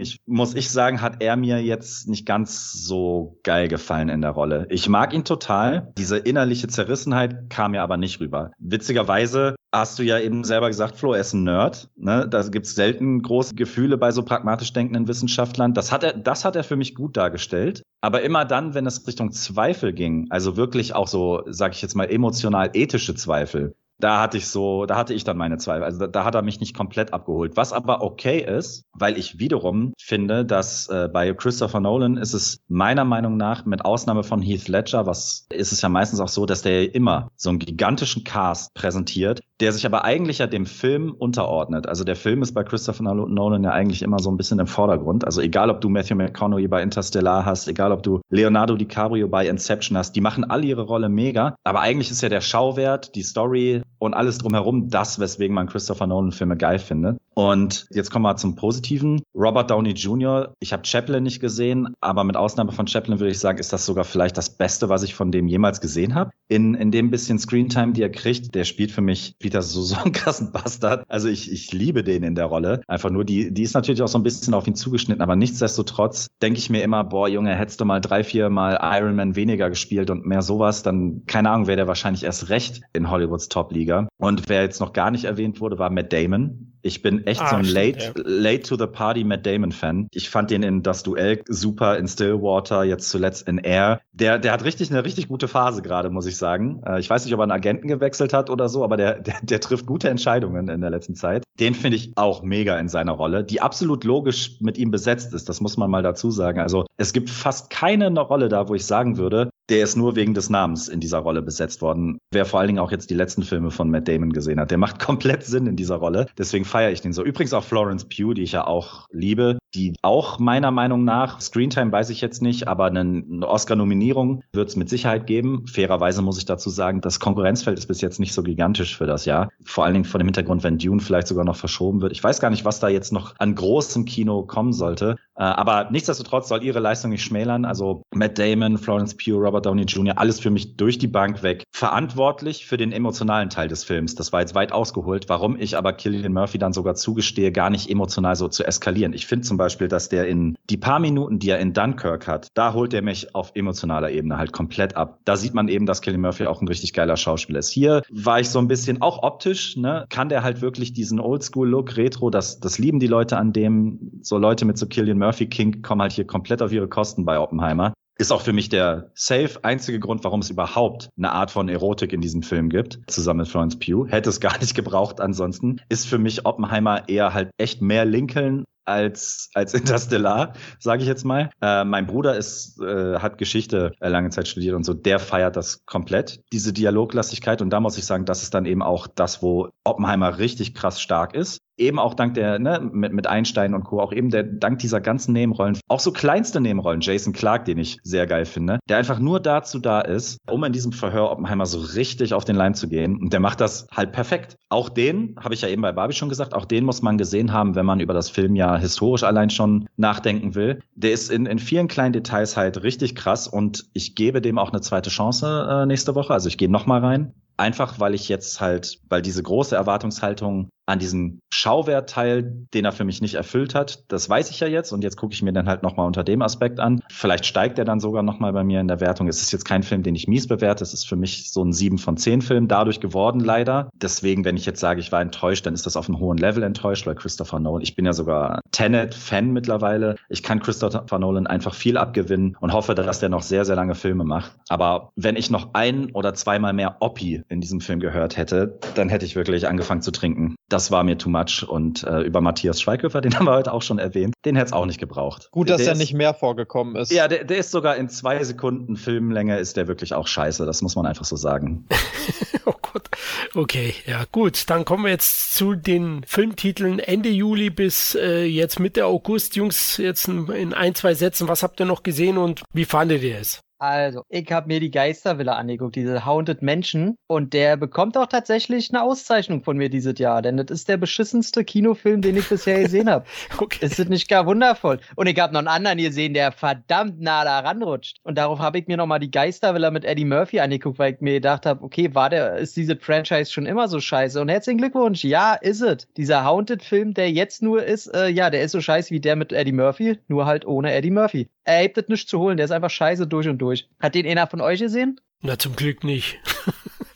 ich 0.01 0.19
muss 0.27 0.55
ich 0.55 0.71
sagen, 0.71 1.01
hat 1.01 1.23
er 1.23 1.37
mir 1.37 1.63
jetzt 1.63 2.09
nicht 2.09 2.27
ganz 2.27 2.73
so 2.73 3.39
geil 3.43 3.67
gefallen 3.69 4.09
in 4.09 4.21
der 4.21 4.31
Rolle. 4.31 4.67
Ich 4.71 4.89
mag 4.89 5.13
ihn 5.13 5.25
total. 5.25 5.93
Diese 5.99 6.17
innerliche 6.17 6.69
Zerrissenheit 6.69 7.51
kam 7.51 7.73
mir 7.73 7.83
aber 7.83 7.97
nicht 7.97 8.21
rüber. 8.21 8.53
Witzigerweise 8.59 9.57
hast 9.79 9.99
du 9.99 10.03
ja 10.03 10.19
eben 10.19 10.45
selber 10.45 10.69
gesagt, 10.69 10.97
Flo, 10.97 11.13
er 11.13 11.21
ist 11.21 11.33
ein 11.33 11.45
Nerd. 11.45 11.89
Ne? 11.97 12.27
Da 12.29 12.43
gibt 12.43 12.67
es 12.67 12.75
selten 12.75 13.23
große 13.23 13.55
Gefühle 13.55 13.99
bei 13.99 14.11
so 14.11 14.23
pragmatisch 14.23 14.73
denkenden 14.73 15.09
Wissenschaftlern. 15.09 15.75
Das 15.75 15.93
hat 15.93 16.03
er, 16.03 16.13
das 16.15 16.45
hat 16.45 16.57
er 16.57 16.65
für 16.65 16.77
mich 16.77 16.95
gut 16.95 17.17
dargestellt. 17.17 17.83
Aber 18.01 18.23
immer 18.23 18.45
dann, 18.45 18.75
wenn 18.75 18.87
es 18.87 19.07
Richtung 19.07 19.33
Zweifel 19.33 19.93
ging, 19.93 20.27
also 20.31 20.57
wirklich 20.57 20.95
auch 20.95 21.09
so, 21.09 21.43
sag 21.47 21.75
ich 21.75 21.83
jetzt 21.83 21.95
mal, 21.95 22.05
emotional 22.05 22.71
ethische 22.75 23.15
Zweifel, 23.15 23.75
da 23.99 24.21
hatte 24.21 24.37
ich 24.37 24.49
so, 24.49 24.87
da 24.87 24.97
hatte 24.97 25.15
ich 25.15 25.25
dann 25.25 25.37
meine 25.37 25.59
Zweifel. 25.59 25.85
Also 25.85 26.01
da, 26.01 26.07
da, 26.07 26.25
hat 26.25 26.35
er 26.35 26.43
mich 26.43 26.61
nicht 26.61 26.77
komplett 26.77 27.13
abgeholt. 27.13 27.57
Was 27.57 27.73
aber 27.73 28.03
okay 28.03 28.41
ist, 28.41 28.85
weil 28.93 29.17
ich 29.17 29.39
wiederum 29.39 29.93
finde, 29.99 30.45
dass 30.45 30.89
äh, 30.89 31.09
bei 31.13 31.33
Christopher 31.33 31.81
Nolan 31.81 32.17
ist 32.17 32.35
es 32.35 32.61
meiner 32.69 33.05
Meinung 33.05 33.37
nach, 33.37 33.65
mit 33.65 33.85
Ausnahme 33.85 34.23
von 34.23 34.43
Heath 34.43 34.69
Ledger, 34.69 35.07
was 35.07 35.47
ist 35.51 35.73
es 35.73 35.81
ja 35.81 35.89
meistens 35.89 36.21
auch 36.21 36.29
so, 36.29 36.47
dass 36.47 36.63
der 36.63 36.95
immer 36.95 37.31
so 37.37 37.51
einen 37.51 37.59
gigantischen 37.59 38.25
Cast 38.25 38.75
präsentiert, 38.75 39.41
der 39.61 39.73
sich 39.73 39.87
aber 39.87 40.05
eigentlich 40.05 40.39
ja 40.39 40.47
dem 40.47 40.67
Film 40.67 41.13
unterordnet. 41.13 41.89
Also 41.89 42.05
der 42.05 42.17
Film 42.17 42.43
ist 42.43 42.53
bei 42.53 42.65
Christopher 42.65 43.03
Nolan 43.03 43.65
ja 43.65 43.71
eigentlich 43.71 44.03
immer 44.03 44.19
so 44.19 44.31
ein 44.31 44.37
bisschen 44.37 44.59
im 44.59 44.67
Vordergrund. 44.67 45.25
Also 45.25 45.41
egal, 45.41 45.71
ob 45.71 45.81
du 45.81 45.89
Matthew 45.89 46.17
McConaughey 46.17 46.69
bei 46.69 46.83
Interstellar 46.83 47.45
hast, 47.45 47.69
egal, 47.69 47.93
ob 47.93 48.03
du 48.03 48.21
Leonardo 48.31 48.77
DiCaprio 48.77 49.29
bei 49.29 49.47
Inception 49.47 49.97
hast, 49.97 50.13
die 50.13 50.21
machen 50.21 50.45
alle 50.45 50.67
ihre 50.67 50.83
Rolle 50.83 51.09
mega. 51.09 51.57
Aber 51.65 51.81
eigentlich 51.81 52.11
ist 52.11 52.23
ja 52.23 52.29
der 52.29 52.41
Schauwert, 52.41 53.15
die 53.15 53.23
Story, 53.23 53.83
und 53.99 54.15
alles 54.15 54.39
drumherum 54.39 54.89
das, 54.89 55.19
weswegen 55.19 55.55
man 55.55 55.67
Christopher 55.67 56.07
Nolan 56.07 56.33
Filme 56.33 56.57
geil 56.57 56.79
findet. 56.79 57.19
Und 57.35 57.87
jetzt 57.91 58.11
kommen 58.11 58.25
wir 58.25 58.37
zum 58.37 58.57
Positiven. 58.57 59.21
Robert 59.35 59.71
Downey 59.71 59.91
Jr., 59.91 60.55
ich 60.59 60.73
habe 60.73 60.87
Chaplin 60.87 61.23
nicht 61.23 61.41
gesehen, 61.41 61.95
aber 62.01 62.25
mit 62.25 62.35
Ausnahme 62.35 62.73
von 62.73 62.87
Chaplin 62.87 63.21
würde 63.21 63.31
ich 63.31 63.39
sagen, 63.39 63.59
ist 63.59 63.75
das 63.75 63.85
sogar 63.85 64.05
vielleicht 64.05 64.39
das 64.39 64.57
Beste, 64.57 64.89
was 64.89 65.03
ich 65.03 65.15
von 65.15 65.31
dem 65.33 65.47
jemals 65.47 65.83
gesehen 65.83 66.15
habe. 66.15 66.31
In, 66.49 66.75
in 66.75 66.91
dem 66.91 67.11
bisschen 67.11 67.39
Screentime, 67.39 67.93
die 67.93 68.01
er 68.01 68.11
kriegt, 68.11 68.55
der 68.55 68.65
spielt 68.65 68.91
für 68.91 69.03
mich 69.03 69.35
wieder 69.39 69.61
so, 69.61 69.83
so 69.83 69.97
einen 69.97 70.13
krassen 70.13 70.51
Bastard. 70.51 71.05
Also 71.09 71.29
ich, 71.29 71.53
ich 71.53 71.73
liebe 71.73 72.03
den 72.03 72.23
in 72.23 72.37
der 72.37 72.47
Rolle. 72.47 72.81
Einfach 72.87 73.11
nur, 73.11 73.25
die, 73.25 73.53
die 73.53 73.63
ist 73.63 73.75
natürlich 73.75 74.01
auch 74.01 74.09
so 74.09 74.19
ein 74.19 74.23
bisschen 74.23 74.55
auf 74.55 74.67
ihn 74.67 74.75
zugeschnitten, 74.75 75.23
aber 75.23 75.37
nichtsdestotrotz 75.37 76.29
denke 76.41 76.59
ich 76.59 76.71
mir 76.71 76.83
immer, 76.83 77.05
boah, 77.05 77.29
Junge, 77.29 77.55
hättest 77.55 77.83
du 77.83 77.85
mal 77.85 78.01
drei, 78.01 78.25
vier 78.25 78.49
Mal 78.49 78.79
Iron 78.81 79.15
Man 79.15 79.37
weniger 79.37 79.69
gespielt 79.69 80.09
und 80.09 80.25
mehr 80.25 80.41
sowas, 80.41 80.83
dann, 80.83 81.25
keine 81.27 81.51
Ahnung, 81.51 81.67
wäre 81.67 81.77
der 81.77 81.87
wahrscheinlich 81.87 82.25
erst 82.25 82.49
recht 82.49 82.81
in 82.95 83.11
Hollywoods 83.11 83.49
Top-Liga. 83.77 84.09
Und 84.19 84.49
wer 84.49 84.63
jetzt 84.63 84.81
noch 84.81 84.93
gar 84.93 85.11
nicht 85.11 85.25
erwähnt 85.25 85.61
wurde, 85.61 85.79
war 85.79 85.91
Matt 85.91 86.13
Damon. 86.13 86.76
Ich 86.87 87.03
bin 87.03 87.27
echt 87.27 87.43
ah, 87.43 87.51
so 87.51 87.57
ein 87.57 87.65
stimmt, 87.65 87.97
late, 87.97 88.13
ja. 88.17 88.23
late 88.25 88.63
to 88.63 88.77
the 88.77 88.87
party 88.87 89.25
Matt 89.25 89.45
Damon 89.45 89.73
Fan. 89.73 90.07
Ich 90.13 90.31
fand 90.31 90.53
den 90.53 90.63
in 90.63 90.85
das 90.85 91.03
Duell 91.03 91.43
super 91.49 91.99
in 91.99 92.07
Stillwater, 92.07 92.85
jetzt 92.85 93.11
zuletzt 93.11 93.49
in 93.49 93.59
Air. 93.59 94.01
Der, 94.13 94.39
der 94.39 94.53
hat 94.53 94.65
richtig 94.65 94.91
eine 94.91 95.05
richtig 95.05 95.27
gute 95.27 95.49
Phase 95.49 95.83
gerade, 95.83 96.11
muss 96.11 96.27
ich 96.27 96.37
sagen. 96.37 96.83
Äh, 96.87 97.01
ich 97.01 97.11
weiß 97.11 97.25
nicht, 97.25 97.35
ob 97.35 97.41
er 97.41 97.43
einen 97.43 97.53
Agenten 97.53 97.89
gewechselt 97.89 98.33
hat 98.33 98.51
oder 98.51 98.69
so, 98.69 98.85
aber 98.85 98.97
der, 98.97 99.19
der, 99.19 99.35
der 99.43 99.61
trifft 99.61 99.87
gute 99.87 100.09
Entscheidungen 100.09 100.69
in 100.69 100.81
der 100.81 100.91
letzten 100.91 101.17
Zeit. 101.17 101.43
Den 101.59 101.75
finde 101.75 101.97
ich 101.97 102.13
auch 102.17 102.43
mega 102.43 102.79
in 102.79 102.89
seiner 102.89 103.13
Rolle, 103.13 103.43
die 103.43 103.61
absolut 103.61 104.05
logisch 104.05 104.61
mit 104.61 104.79
ihm 104.79 104.93
besetzt 104.93 105.35
ist. 105.35 105.49
Das 105.49 105.61
muss 105.61 105.77
man 105.77 105.91
mal 105.91 106.05
dazu 106.05 106.31
sagen. 106.31 106.61
Also 106.61 106.87
es 106.97 107.13
gibt 107.13 107.31
fast 107.31 107.69
keine 107.71 108.07
Rolle 108.17 108.49
da, 108.49 108.69
wo 108.69 108.75
ich 108.75 108.87
sagen 108.87 109.17
würde, 109.17 109.51
der 109.69 109.83
ist 109.83 109.97
nur 109.97 110.15
wegen 110.15 110.35
des 110.35 110.49
Namens 110.49 110.89
in 110.89 111.01
dieser 111.01 111.19
Rolle 111.19 111.43
besetzt 111.43 111.83
worden. 111.83 112.19
Wer 112.31 112.45
vor 112.45 112.61
allen 112.61 112.69
Dingen 112.69 112.79
auch 112.79 112.93
jetzt 112.93 113.11
die 113.11 113.15
letzten 113.15 113.43
Filme 113.43 113.71
von 113.71 113.91
Matt 113.91 114.07
Damon 114.07 114.33
gesehen 114.33 114.61
hat, 114.61 114.71
der 114.71 114.79
macht 114.79 114.99
komplett 115.05 115.45
Sinn 115.45 115.67
in 115.67 115.77
dieser 115.77 115.97
Rolle. 115.97 116.27
Deswegen 116.39 116.65
feiere 116.77 116.93
ich 116.93 117.01
den 117.01 117.15
so. 117.15 117.25
Übrigens 117.25 117.55
auch 117.55 117.65
Florence 117.65 118.07
Pugh, 118.07 118.35
die 118.35 118.43
ich 118.43 118.53
ja 118.53 118.67
auch 118.67 119.07
liebe, 119.11 119.57
die 119.77 119.95
auch 120.03 120.39
meiner 120.39 120.71
Meinung 120.71 121.05
nach, 121.05 121.41
Screentime 121.41 121.93
weiß 121.93 122.11
ich 122.11 122.21
jetzt 122.21 122.41
nicht, 122.41 122.67
aber 122.67 122.87
eine 122.87 123.47
Oscar-Nominierung 123.47 124.43
wird 124.53 124.71
es 124.71 124.77
mit 124.77 124.89
Sicherheit 124.89 125.27
geben. 125.27 125.67
Fairerweise 125.67 126.23
muss 126.23 126.39
ich 126.39 126.47
dazu 126.47 126.71
sagen, 126.71 127.01
das 127.03 127.21
Konkurrenzfeld 127.21 127.79
ist 127.79 127.87
bis 127.87 128.01
jetzt 128.01 128.19
nicht 128.19 128.33
so 128.33 128.43
gigantisch 128.43 128.97
für 128.97 129.07
das 129.07 129.27
Jahr. 129.27 129.51
Vor 129.63 129.85
allen 129.85 129.95
Dingen 129.95 130.05
vor 130.05 130.19
dem 130.19 130.27
Hintergrund, 130.27 130.65
wenn 130.65 130.79
Dune 130.79 131.01
vielleicht 131.01 131.29
sogar 131.29 131.45
noch 131.45 131.57
verschoben 131.57 132.01
wird. 132.01 132.13
Ich 132.13 132.25
weiß 132.25 132.41
gar 132.41 132.51
nicht, 132.51 132.65
was 132.65 132.81
da 132.81 132.89
jetzt 132.89 133.13
noch 133.13 133.35
an 133.39 133.55
großem 133.55 134.07
Kino 134.07 134.43
kommen 134.43 134.73
sollte. 134.73 135.17
Äh, 135.37 135.43
aber 135.43 135.89
nichtsdestotrotz 135.91 136.49
soll 136.49 136.65
ihre 136.65 136.81
Leistung 136.81 137.11
nicht 137.11 137.23
schmälern. 137.23 137.65
Also 137.65 138.03
Matt 138.15 138.39
Damon, 138.39 138.79
Florence 138.79 139.17
Pugh, 139.17 139.39
Robert 139.39 139.67
Downey 139.67 139.83
Jr., 139.83 140.19
alles 140.19 140.41
für 140.41 140.51
mich 140.51 140.77
durch 140.77 140.99
die 140.99 141.07
Bank 141.07 141.43
weg. 141.43 141.65
Verantwortlich 141.73 142.67
für 142.67 142.79
den 142.79 142.93
emotionalen 142.93 143.51
Teil 143.51 143.69
des 143.69 143.85
Films. 143.85 144.15
Das 144.15 144.33
war 144.33 144.41
jetzt 144.41 144.55
weit 144.55 144.73
ausgeholt. 144.73 145.29
Warum 145.29 145.57
ich 145.59 145.77
aber 145.77 145.93
Killian 145.93 146.33
Murphy 146.33 146.59
dann 146.59 146.73
sogar 146.73 146.95
zugestehe, 146.95 147.53
gar 147.53 147.69
nicht 147.69 147.91
emotional 147.91 148.37
so 148.37 148.49
zu 148.49 148.65
eskalieren. 148.65 149.13
Ich 149.13 149.27
finde 149.27 149.47
zum 149.47 149.59
Beispiel, 149.59 149.66
dass 149.69 150.09
der 150.09 150.27
in 150.27 150.57
die 150.71 150.77
paar 150.77 150.99
Minuten, 150.99 151.39
die 151.39 151.51
er 151.51 151.59
in 151.59 151.73
Dunkirk 151.73 152.27
hat, 152.27 152.49
da 152.55 152.73
holt 152.73 152.95
er 152.95 153.03
mich 153.03 153.35
auf 153.35 153.53
emotionaler 153.55 154.11
Ebene 154.11 154.39
halt 154.39 154.53
komplett 154.53 154.97
ab. 154.97 155.19
Da 155.25 155.37
sieht 155.37 155.55
man 155.55 155.69
eben, 155.69 155.87
dass 155.87 156.03
Killian 156.03 156.21
Murphy 156.21 156.47
auch 156.47 156.61
ein 156.61 156.69
richtig 156.69 156.93
geiler 156.93 157.17
Schauspieler 157.17 157.59
ist. 157.59 157.71
Hier 157.71 158.03
war 158.11 158.41
ich 158.41 158.51
so 158.51 158.59
ein 158.59 158.69
bisschen 158.69 159.03
auch 159.03 159.23
optisch, 159.23 159.77
ne, 159.77 160.07
kann 160.09 160.29
der 160.29 160.43
halt 160.43 160.61
wirklich 160.61 160.93
diesen 160.93 161.21
Oldschool-Look, 161.21 161.97
Retro, 161.97 162.31
das, 162.31 162.61
das 162.61 162.79
lieben 162.79 163.01
die 163.01 163.07
Leute 163.07 163.37
an 163.37 163.53
dem, 163.53 164.21
so 164.23 164.39
Leute 164.39 164.65
mit 164.65 164.79
so 164.79 164.87
Killian 164.87 165.19
Murphy 165.19 165.47
King 165.47 165.83
kommen 165.83 166.03
halt 166.03 166.13
hier 166.13 166.27
komplett 166.27 166.63
auf 166.63 166.73
ihre 166.73 166.89
Kosten 166.89 167.25
bei 167.25 167.39
Oppenheimer. 167.39 167.93
Ist 168.19 168.33
auch 168.33 168.41
für 168.41 168.55
mich 168.55 168.71
der 168.71 169.11
safe 169.15 169.63
einzige 169.63 170.01
Grund, 170.01 170.25
warum 170.25 170.41
es 170.41 170.49
überhaupt 170.49 171.11
eine 171.19 171.33
Art 171.33 171.51
von 171.51 171.69
Erotik 171.69 172.15
in 172.15 172.23
diesem 172.23 172.43
Film 172.43 172.71
gibt, 172.71 172.99
zusammen 173.09 173.41
mit 173.41 173.49
Florence 173.49 173.79
Pugh. 173.79 174.07
Hätte 174.09 174.31
es 174.31 174.41
gar 174.41 174.59
nicht 174.59 174.75
gebraucht 174.75 175.21
ansonsten. 175.21 175.83
Ist 175.91 176.07
für 176.07 176.19
mich 176.19 176.47
Oppenheimer 176.47 177.09
eher 177.11 177.35
halt 177.35 177.51
echt 177.59 177.83
mehr 177.83 178.07
Lincoln 178.07 178.65
als 178.87 179.51
als 179.55 179.75
Interstellar, 179.75 180.53
sage 180.79 181.03
ich 181.03 181.09
jetzt 181.09 181.25
mal. 181.25 181.51
Äh, 181.61 181.85
mein 181.85 182.07
Bruder 182.07 182.37
ist 182.37 182.81
äh, 182.81 183.19
hat 183.19 183.39
Geschichte 183.39 183.93
äh, 184.01 184.09
lange 184.09 184.31
Zeit 184.31 184.49
studiert 184.49 184.75
und 184.75 184.85
so, 184.85 184.95
der 184.95 185.19
feiert 185.19 185.57
das 185.57 185.85
komplett, 185.87 186.41
diese 186.53 186.73
Dialoglastigkeit 186.73 187.63
und 187.63 187.71
da 187.71 187.81
muss 187.81 187.99
ich 187.99 188.07
sagen, 188.07 188.25
das 188.25 188.43
ist 188.43 188.55
dann 188.55 188.67
eben 188.67 188.83
auch 188.83 189.07
das, 189.07 189.43
wo 189.43 189.69
Oppenheimer 189.85 190.39
richtig 190.39 190.75
krass 190.75 191.01
stark 191.01 191.35
ist 191.35 191.61
eben 191.79 191.99
auch 191.99 192.15
dank 192.15 192.35
der, 192.35 192.59
ne, 192.59 192.81
mit, 192.93 193.13
mit 193.13 193.27
Einstein 193.27 193.75
und 193.75 193.85
Co., 193.85 194.01
auch 194.01 194.13
eben 194.13 194.31
der, 194.31 194.43
dank 194.43 194.79
dieser 194.79 195.01
ganzen 195.01 195.33
Nebenrollen, 195.33 195.79
auch 195.89 196.01
so 196.01 196.13
kleinste 196.13 196.61
Nebenrollen, 196.61 197.01
Jason 197.01 197.33
Clark, 197.33 197.65
den 197.65 197.79
ich 197.79 197.99
sehr 198.03 198.27
geil 198.27 198.45
finde, 198.45 198.79
der 198.89 198.97
einfach 198.97 199.19
nur 199.19 199.41
dazu 199.41 199.79
da 199.79 200.01
ist, 200.01 200.39
um 200.51 200.65
in 200.65 200.73
diesem 200.73 200.93
Verhör 200.93 201.31
Oppenheimer 201.31 201.67
so 201.67 201.79
richtig 201.79 202.35
auf 202.35 202.45
den 202.45 202.57
Leim 202.57 202.75
zu 202.75 202.89
gehen. 202.89 203.17
Und 203.17 203.33
der 203.33 203.41
macht 203.41 203.61
das 203.61 203.87
halt 203.95 204.13
perfekt. 204.13 204.57
Auch 204.69 204.89
den, 204.89 205.37
habe 205.39 205.55
ich 205.55 205.63
ja 205.63 205.69
eben 205.69 205.83
bei 205.83 205.93
Barbie 205.93 206.15
schon 206.15 206.29
gesagt, 206.29 206.55
auch 206.55 206.65
den 206.65 206.85
muss 206.85 207.03
man 207.03 207.19
gesehen 207.19 207.53
haben, 207.53 207.75
wenn 207.75 207.87
man 207.87 208.01
über 208.01 208.15
das 208.15 208.31
Filmjahr 208.31 208.76
historisch 208.79 209.23
allein 209.23 209.51
schon 209.51 209.89
nachdenken 209.97 210.55
will. 210.55 210.81
Der 210.95 211.13
ist 211.13 211.31
in, 211.31 211.47
in 211.47 211.59
vielen 211.59 211.89
kleinen 211.89 212.13
Details 212.13 212.57
halt 212.57 212.83
richtig 212.83 213.15
krass 213.15 213.49
und 213.49 213.87
ich 213.93 214.15
gebe 214.15 214.41
dem 214.41 214.59
auch 214.59 214.71
eine 214.71 214.81
zweite 214.81 215.11
Chance 215.11 215.67
äh, 215.69 215.87
nächste 215.87 216.15
Woche. 216.15 216.33
Also 216.33 216.49
ich 216.49 216.59
gehe 216.59 216.71
nochmal 216.71 217.05
rein. 217.05 217.35
Einfach 217.57 218.01
weil 218.01 218.15
ich 218.15 218.29
jetzt 218.29 218.61
halt, 218.61 219.01
weil 219.09 219.23
diese 219.23 219.43
große 219.43 219.75
Erwartungshaltung 219.75 220.69
an 220.87 221.01
diesen 221.01 221.43
Schauwertteil, 221.51 222.67
den 222.73 222.85
er 222.85 222.93
für 222.93 223.05
mich 223.05 223.21
nicht 223.21 223.35
erfüllt 223.35 223.75
hat. 223.75 224.05
Das 224.09 224.31
weiß 224.31 224.51
ich 224.51 224.61
ja 224.61 224.69
jetzt 224.69 224.93
und 224.93 225.03
jetzt 225.03 225.17
gucke 225.17 225.35
ich 225.35 225.43
mir 225.43 225.53
dann 225.53 225.69
halt 225.69 225.83
nochmal 225.83 226.07
unter 226.07 226.23
dem 226.23 226.43
Aspekt 226.43 226.79
an. 226.79 227.03
Vielleicht 227.11 227.45
steigt 227.45 227.79
er 227.79 227.85
dann 227.85 227.99
sogar 227.99 228.23
nochmal 228.23 228.53
bei 228.53 228.63
mir 228.63 228.81
in 228.81 228.89
der 228.89 229.01
Wertung. 229.01 229.27
Es 229.27 229.43
ist 229.43 229.53
jetzt 229.53 229.65
kein 229.65 229.83
Film, 229.83 230.05
den 230.05 230.15
ich 230.15 230.29
mies 230.29 230.47
bewerte. 230.47 230.85
Es 230.85 230.95
ist 230.95 231.09
für 231.09 231.17
mich 231.17 231.51
so 231.51 231.63
ein 231.63 231.73
7 231.73 231.99
von 231.99 232.17
10 232.17 232.41
Film 232.41 232.69
dadurch 232.69 233.01
geworden, 233.01 233.41
leider. 233.41 233.91
Deswegen, 234.01 234.45
wenn 234.45 234.57
ich 234.57 234.65
jetzt 234.65 234.81
sage, 234.81 235.01
ich 235.01 235.11
war 235.11 235.21
enttäuscht, 235.21 235.67
dann 235.67 235.75
ist 235.75 235.87
das 235.87 235.97
auf 235.97 236.09
einem 236.09 236.21
hohen 236.21 236.39
Level 236.39 236.63
enttäuscht, 236.63 237.07
weil 237.07 237.17
Christopher 237.17 237.59
Nolan, 237.59 237.83
ich 237.83 237.97
bin 237.97 238.07
ja 238.07 238.13
sogar 238.13 238.61
Tenet-Fan 238.71 239.53
mittlerweile. 239.53 240.17
Ich 240.29 240.45
kann 240.45 240.61
Christopher 240.61 241.19
Nolan 241.19 241.49
einfach 241.49 241.75
viel 241.75 241.97
abgewinnen 241.97 242.57
und 242.61 242.73
hoffe, 242.73 242.95
dass 242.95 243.19
der 243.19 243.29
noch 243.29 243.43
sehr, 243.43 243.65
sehr 243.65 243.77
lange 243.77 243.97
Filme 243.97 244.25
macht. 244.25 244.53
Aber 244.69 245.11
wenn 245.17 245.35
ich 245.35 245.51
noch 245.51 245.71
ein 245.75 246.13
oder 246.13 246.35
zweimal 246.35 246.73
mehr 246.73 246.99
Oppi 247.01 247.43
in 247.49 247.61
diesem 247.61 247.81
Film 247.81 247.99
gehört 247.99 248.37
hätte, 248.37 248.79
dann 248.95 249.09
hätte 249.09 249.27
ich 249.27 249.35
wirklich 249.35 249.67
angefangen 249.67 250.03
zu 250.03 250.13
trinken 250.13 250.55
das 250.76 250.76
war 250.91 251.03
mir 251.03 251.19
too 251.19 251.29
much. 251.29 251.67
Und 251.67 252.05
äh, 252.05 252.21
über 252.21 252.41
Matthias 252.41 252.81
Schweighöfer, 252.81 253.21
den 253.21 253.35
haben 253.39 253.47
wir 253.47 253.55
heute 253.55 253.73
auch 253.73 253.83
schon 253.83 253.99
erwähnt, 253.99 254.35
den 254.45 254.57
hätte 254.57 254.67
es 254.67 254.73
auch 254.73 254.87
nicht 254.87 254.99
gebraucht. 254.99 255.49
Gut, 255.51 255.71
dass 255.71 255.79
der 255.79 255.89
er 255.89 255.93
ist, 255.93 255.99
nicht 255.99 256.15
mehr 256.15 256.35
vorgekommen 256.35 256.97
ist. 256.97 257.13
Ja, 257.13 257.29
der, 257.29 257.45
der 257.45 257.59
ist 257.59 257.71
sogar 257.71 257.97
in 257.97 258.09
zwei 258.09 258.43
Sekunden 258.45 258.97
Filmlänge, 258.97 259.59
ist 259.59 259.77
der 259.77 259.89
wirklich 259.89 260.15
auch 260.15 260.27
scheiße. 260.27 260.67
Das 260.67 260.83
muss 260.83 260.97
man 260.97 261.07
einfach 261.07 261.25
so 261.25 261.37
sagen. 261.37 261.87
oh 262.67 262.75
Gott. 262.81 263.09
Okay, 263.55 263.95
ja 264.07 264.25
gut. 264.31 264.69
Dann 264.71 264.85
kommen 264.85 265.05
wir 265.05 265.11
jetzt 265.11 265.55
zu 265.55 265.75
den 265.75 266.23
Filmtiteln 266.27 266.99
Ende 266.99 267.29
Juli 267.29 267.71
bis 267.71 268.15
äh, 268.15 268.45
jetzt 268.45 268.79
Mitte 268.79 269.07
August. 269.07 269.57
Jungs, 269.57 269.97
jetzt 269.97 270.29
in, 270.29 270.49
in 270.49 270.75
ein, 270.75 270.95
zwei 270.95 271.15
Sätzen, 271.15 271.49
was 271.49 271.63
habt 271.63 271.81
ihr 271.81 271.87
noch 271.87 272.03
gesehen 272.03 272.39
und 272.39 272.63
wie 272.73 272.85
fandet 272.85 273.23
ihr 273.23 273.39
es? 273.39 273.61
Also, 273.79 274.25
ich 274.31 274.51
habe 274.51 274.69
mir 274.69 274.81
die 274.81 274.91
Geistervilla 274.91 275.55
angeguckt, 275.55 275.97
diese 275.97 276.25
Haunted 276.25 276.63
Menschen. 276.63 277.19
Und 277.27 277.53
der 277.53 277.77
bekommt 277.77 278.17
auch 278.17 278.27
tatsächlich 278.27 278.91
eine 278.91 279.03
Auszeichnung 279.03 279.63
von 279.63 279.77
mir 279.77 279.91
dieses 279.91 280.19
Jahr, 280.19 280.41
denn 280.41 280.57
das 280.57 280.71
ist 280.71 280.89
der 280.89 280.97
beschissenste 280.97 281.63
Kinofilm, 281.63 282.23
den 282.23 282.37
ich 282.37 282.49
bisher 282.49 282.81
gesehen 282.83 283.11
habe. 283.11 283.27
okay. 283.59 283.85
Ist 283.85 283.99
das 283.99 284.09
nicht 284.09 284.29
gar 284.29 284.47
wundervoll? 284.47 285.01
Und 285.15 285.27
ich 285.27 285.39
habe 285.39 285.53
noch 285.53 285.59
einen 285.59 285.69
anderen 285.69 285.99
gesehen, 285.99 286.33
der 286.33 286.53
verdammt 286.53 287.21
nah 287.21 287.45
da 287.45 287.59
ranrutscht. 287.61 288.19
Und 288.23 288.39
darauf 288.39 288.61
habe 288.61 288.79
ich 288.79 288.87
mir 288.87 288.97
nochmal 288.97 289.21
die 289.21 289.31
Geistervilla 289.31 289.91
mit 289.91 290.07
Eddie 290.07 290.25
Murphy 290.25 290.61
angeguckt, 290.61 290.99
weil 290.99 291.15
ich 291.15 291.21
mir 291.21 291.35
gedacht 291.35 291.67
habe, 291.67 291.85
okay, 291.85 292.15
war 292.15 292.31
der, 292.31 292.57
ist 292.57 292.77
diese 292.77 292.97
Franchise 292.97 293.53
schon 293.53 293.67
immer 293.67 293.89
so 293.89 294.01
scheiße? 294.01 294.41
Und 294.41 294.49
herzlichen 294.49 294.79
Glückwunsch, 294.79 295.23
ja, 295.23 295.55
ist 295.55 295.83
es. 295.83 296.09
Dieser 296.17 296.45
Haunted-Film, 296.45 297.13
der 297.13 297.31
jetzt 297.31 297.63
nur 297.63 297.85
ist, 297.85 298.07
äh, 298.15 298.29
ja, 298.29 298.49
der 298.49 298.63
ist 298.63 298.73
so 298.73 298.81
scheiße 298.81 299.11
wie 299.11 299.21
der 299.21 299.37
mit 299.37 299.53
Eddie 299.53 299.73
Murphy, 299.73 300.19
nur 300.29 300.47
halt 300.47 300.67
ohne 300.67 300.95
Eddie 300.95 301.11
Murphy. 301.11 301.51
Er 301.67 301.83
hebt 301.83 301.97
das 301.97 302.09
nicht 302.09 302.29
zu 302.29 302.39
holen, 302.39 302.57
der 302.57 302.65
ist 302.65 302.71
einfach 302.71 302.91
scheiße 302.91 303.27
durch 303.27 303.49
und 303.49 303.59
durch 303.59 303.67
durch. 303.67 303.89
Hat 304.01 304.15
den 304.15 304.27
einer 304.27 304.47
von 304.47 304.61
euch 304.61 304.81
gesehen? 304.81 305.21
Na, 305.43 305.59
zum 305.59 305.75
Glück 305.75 306.05
nicht. 306.05 306.39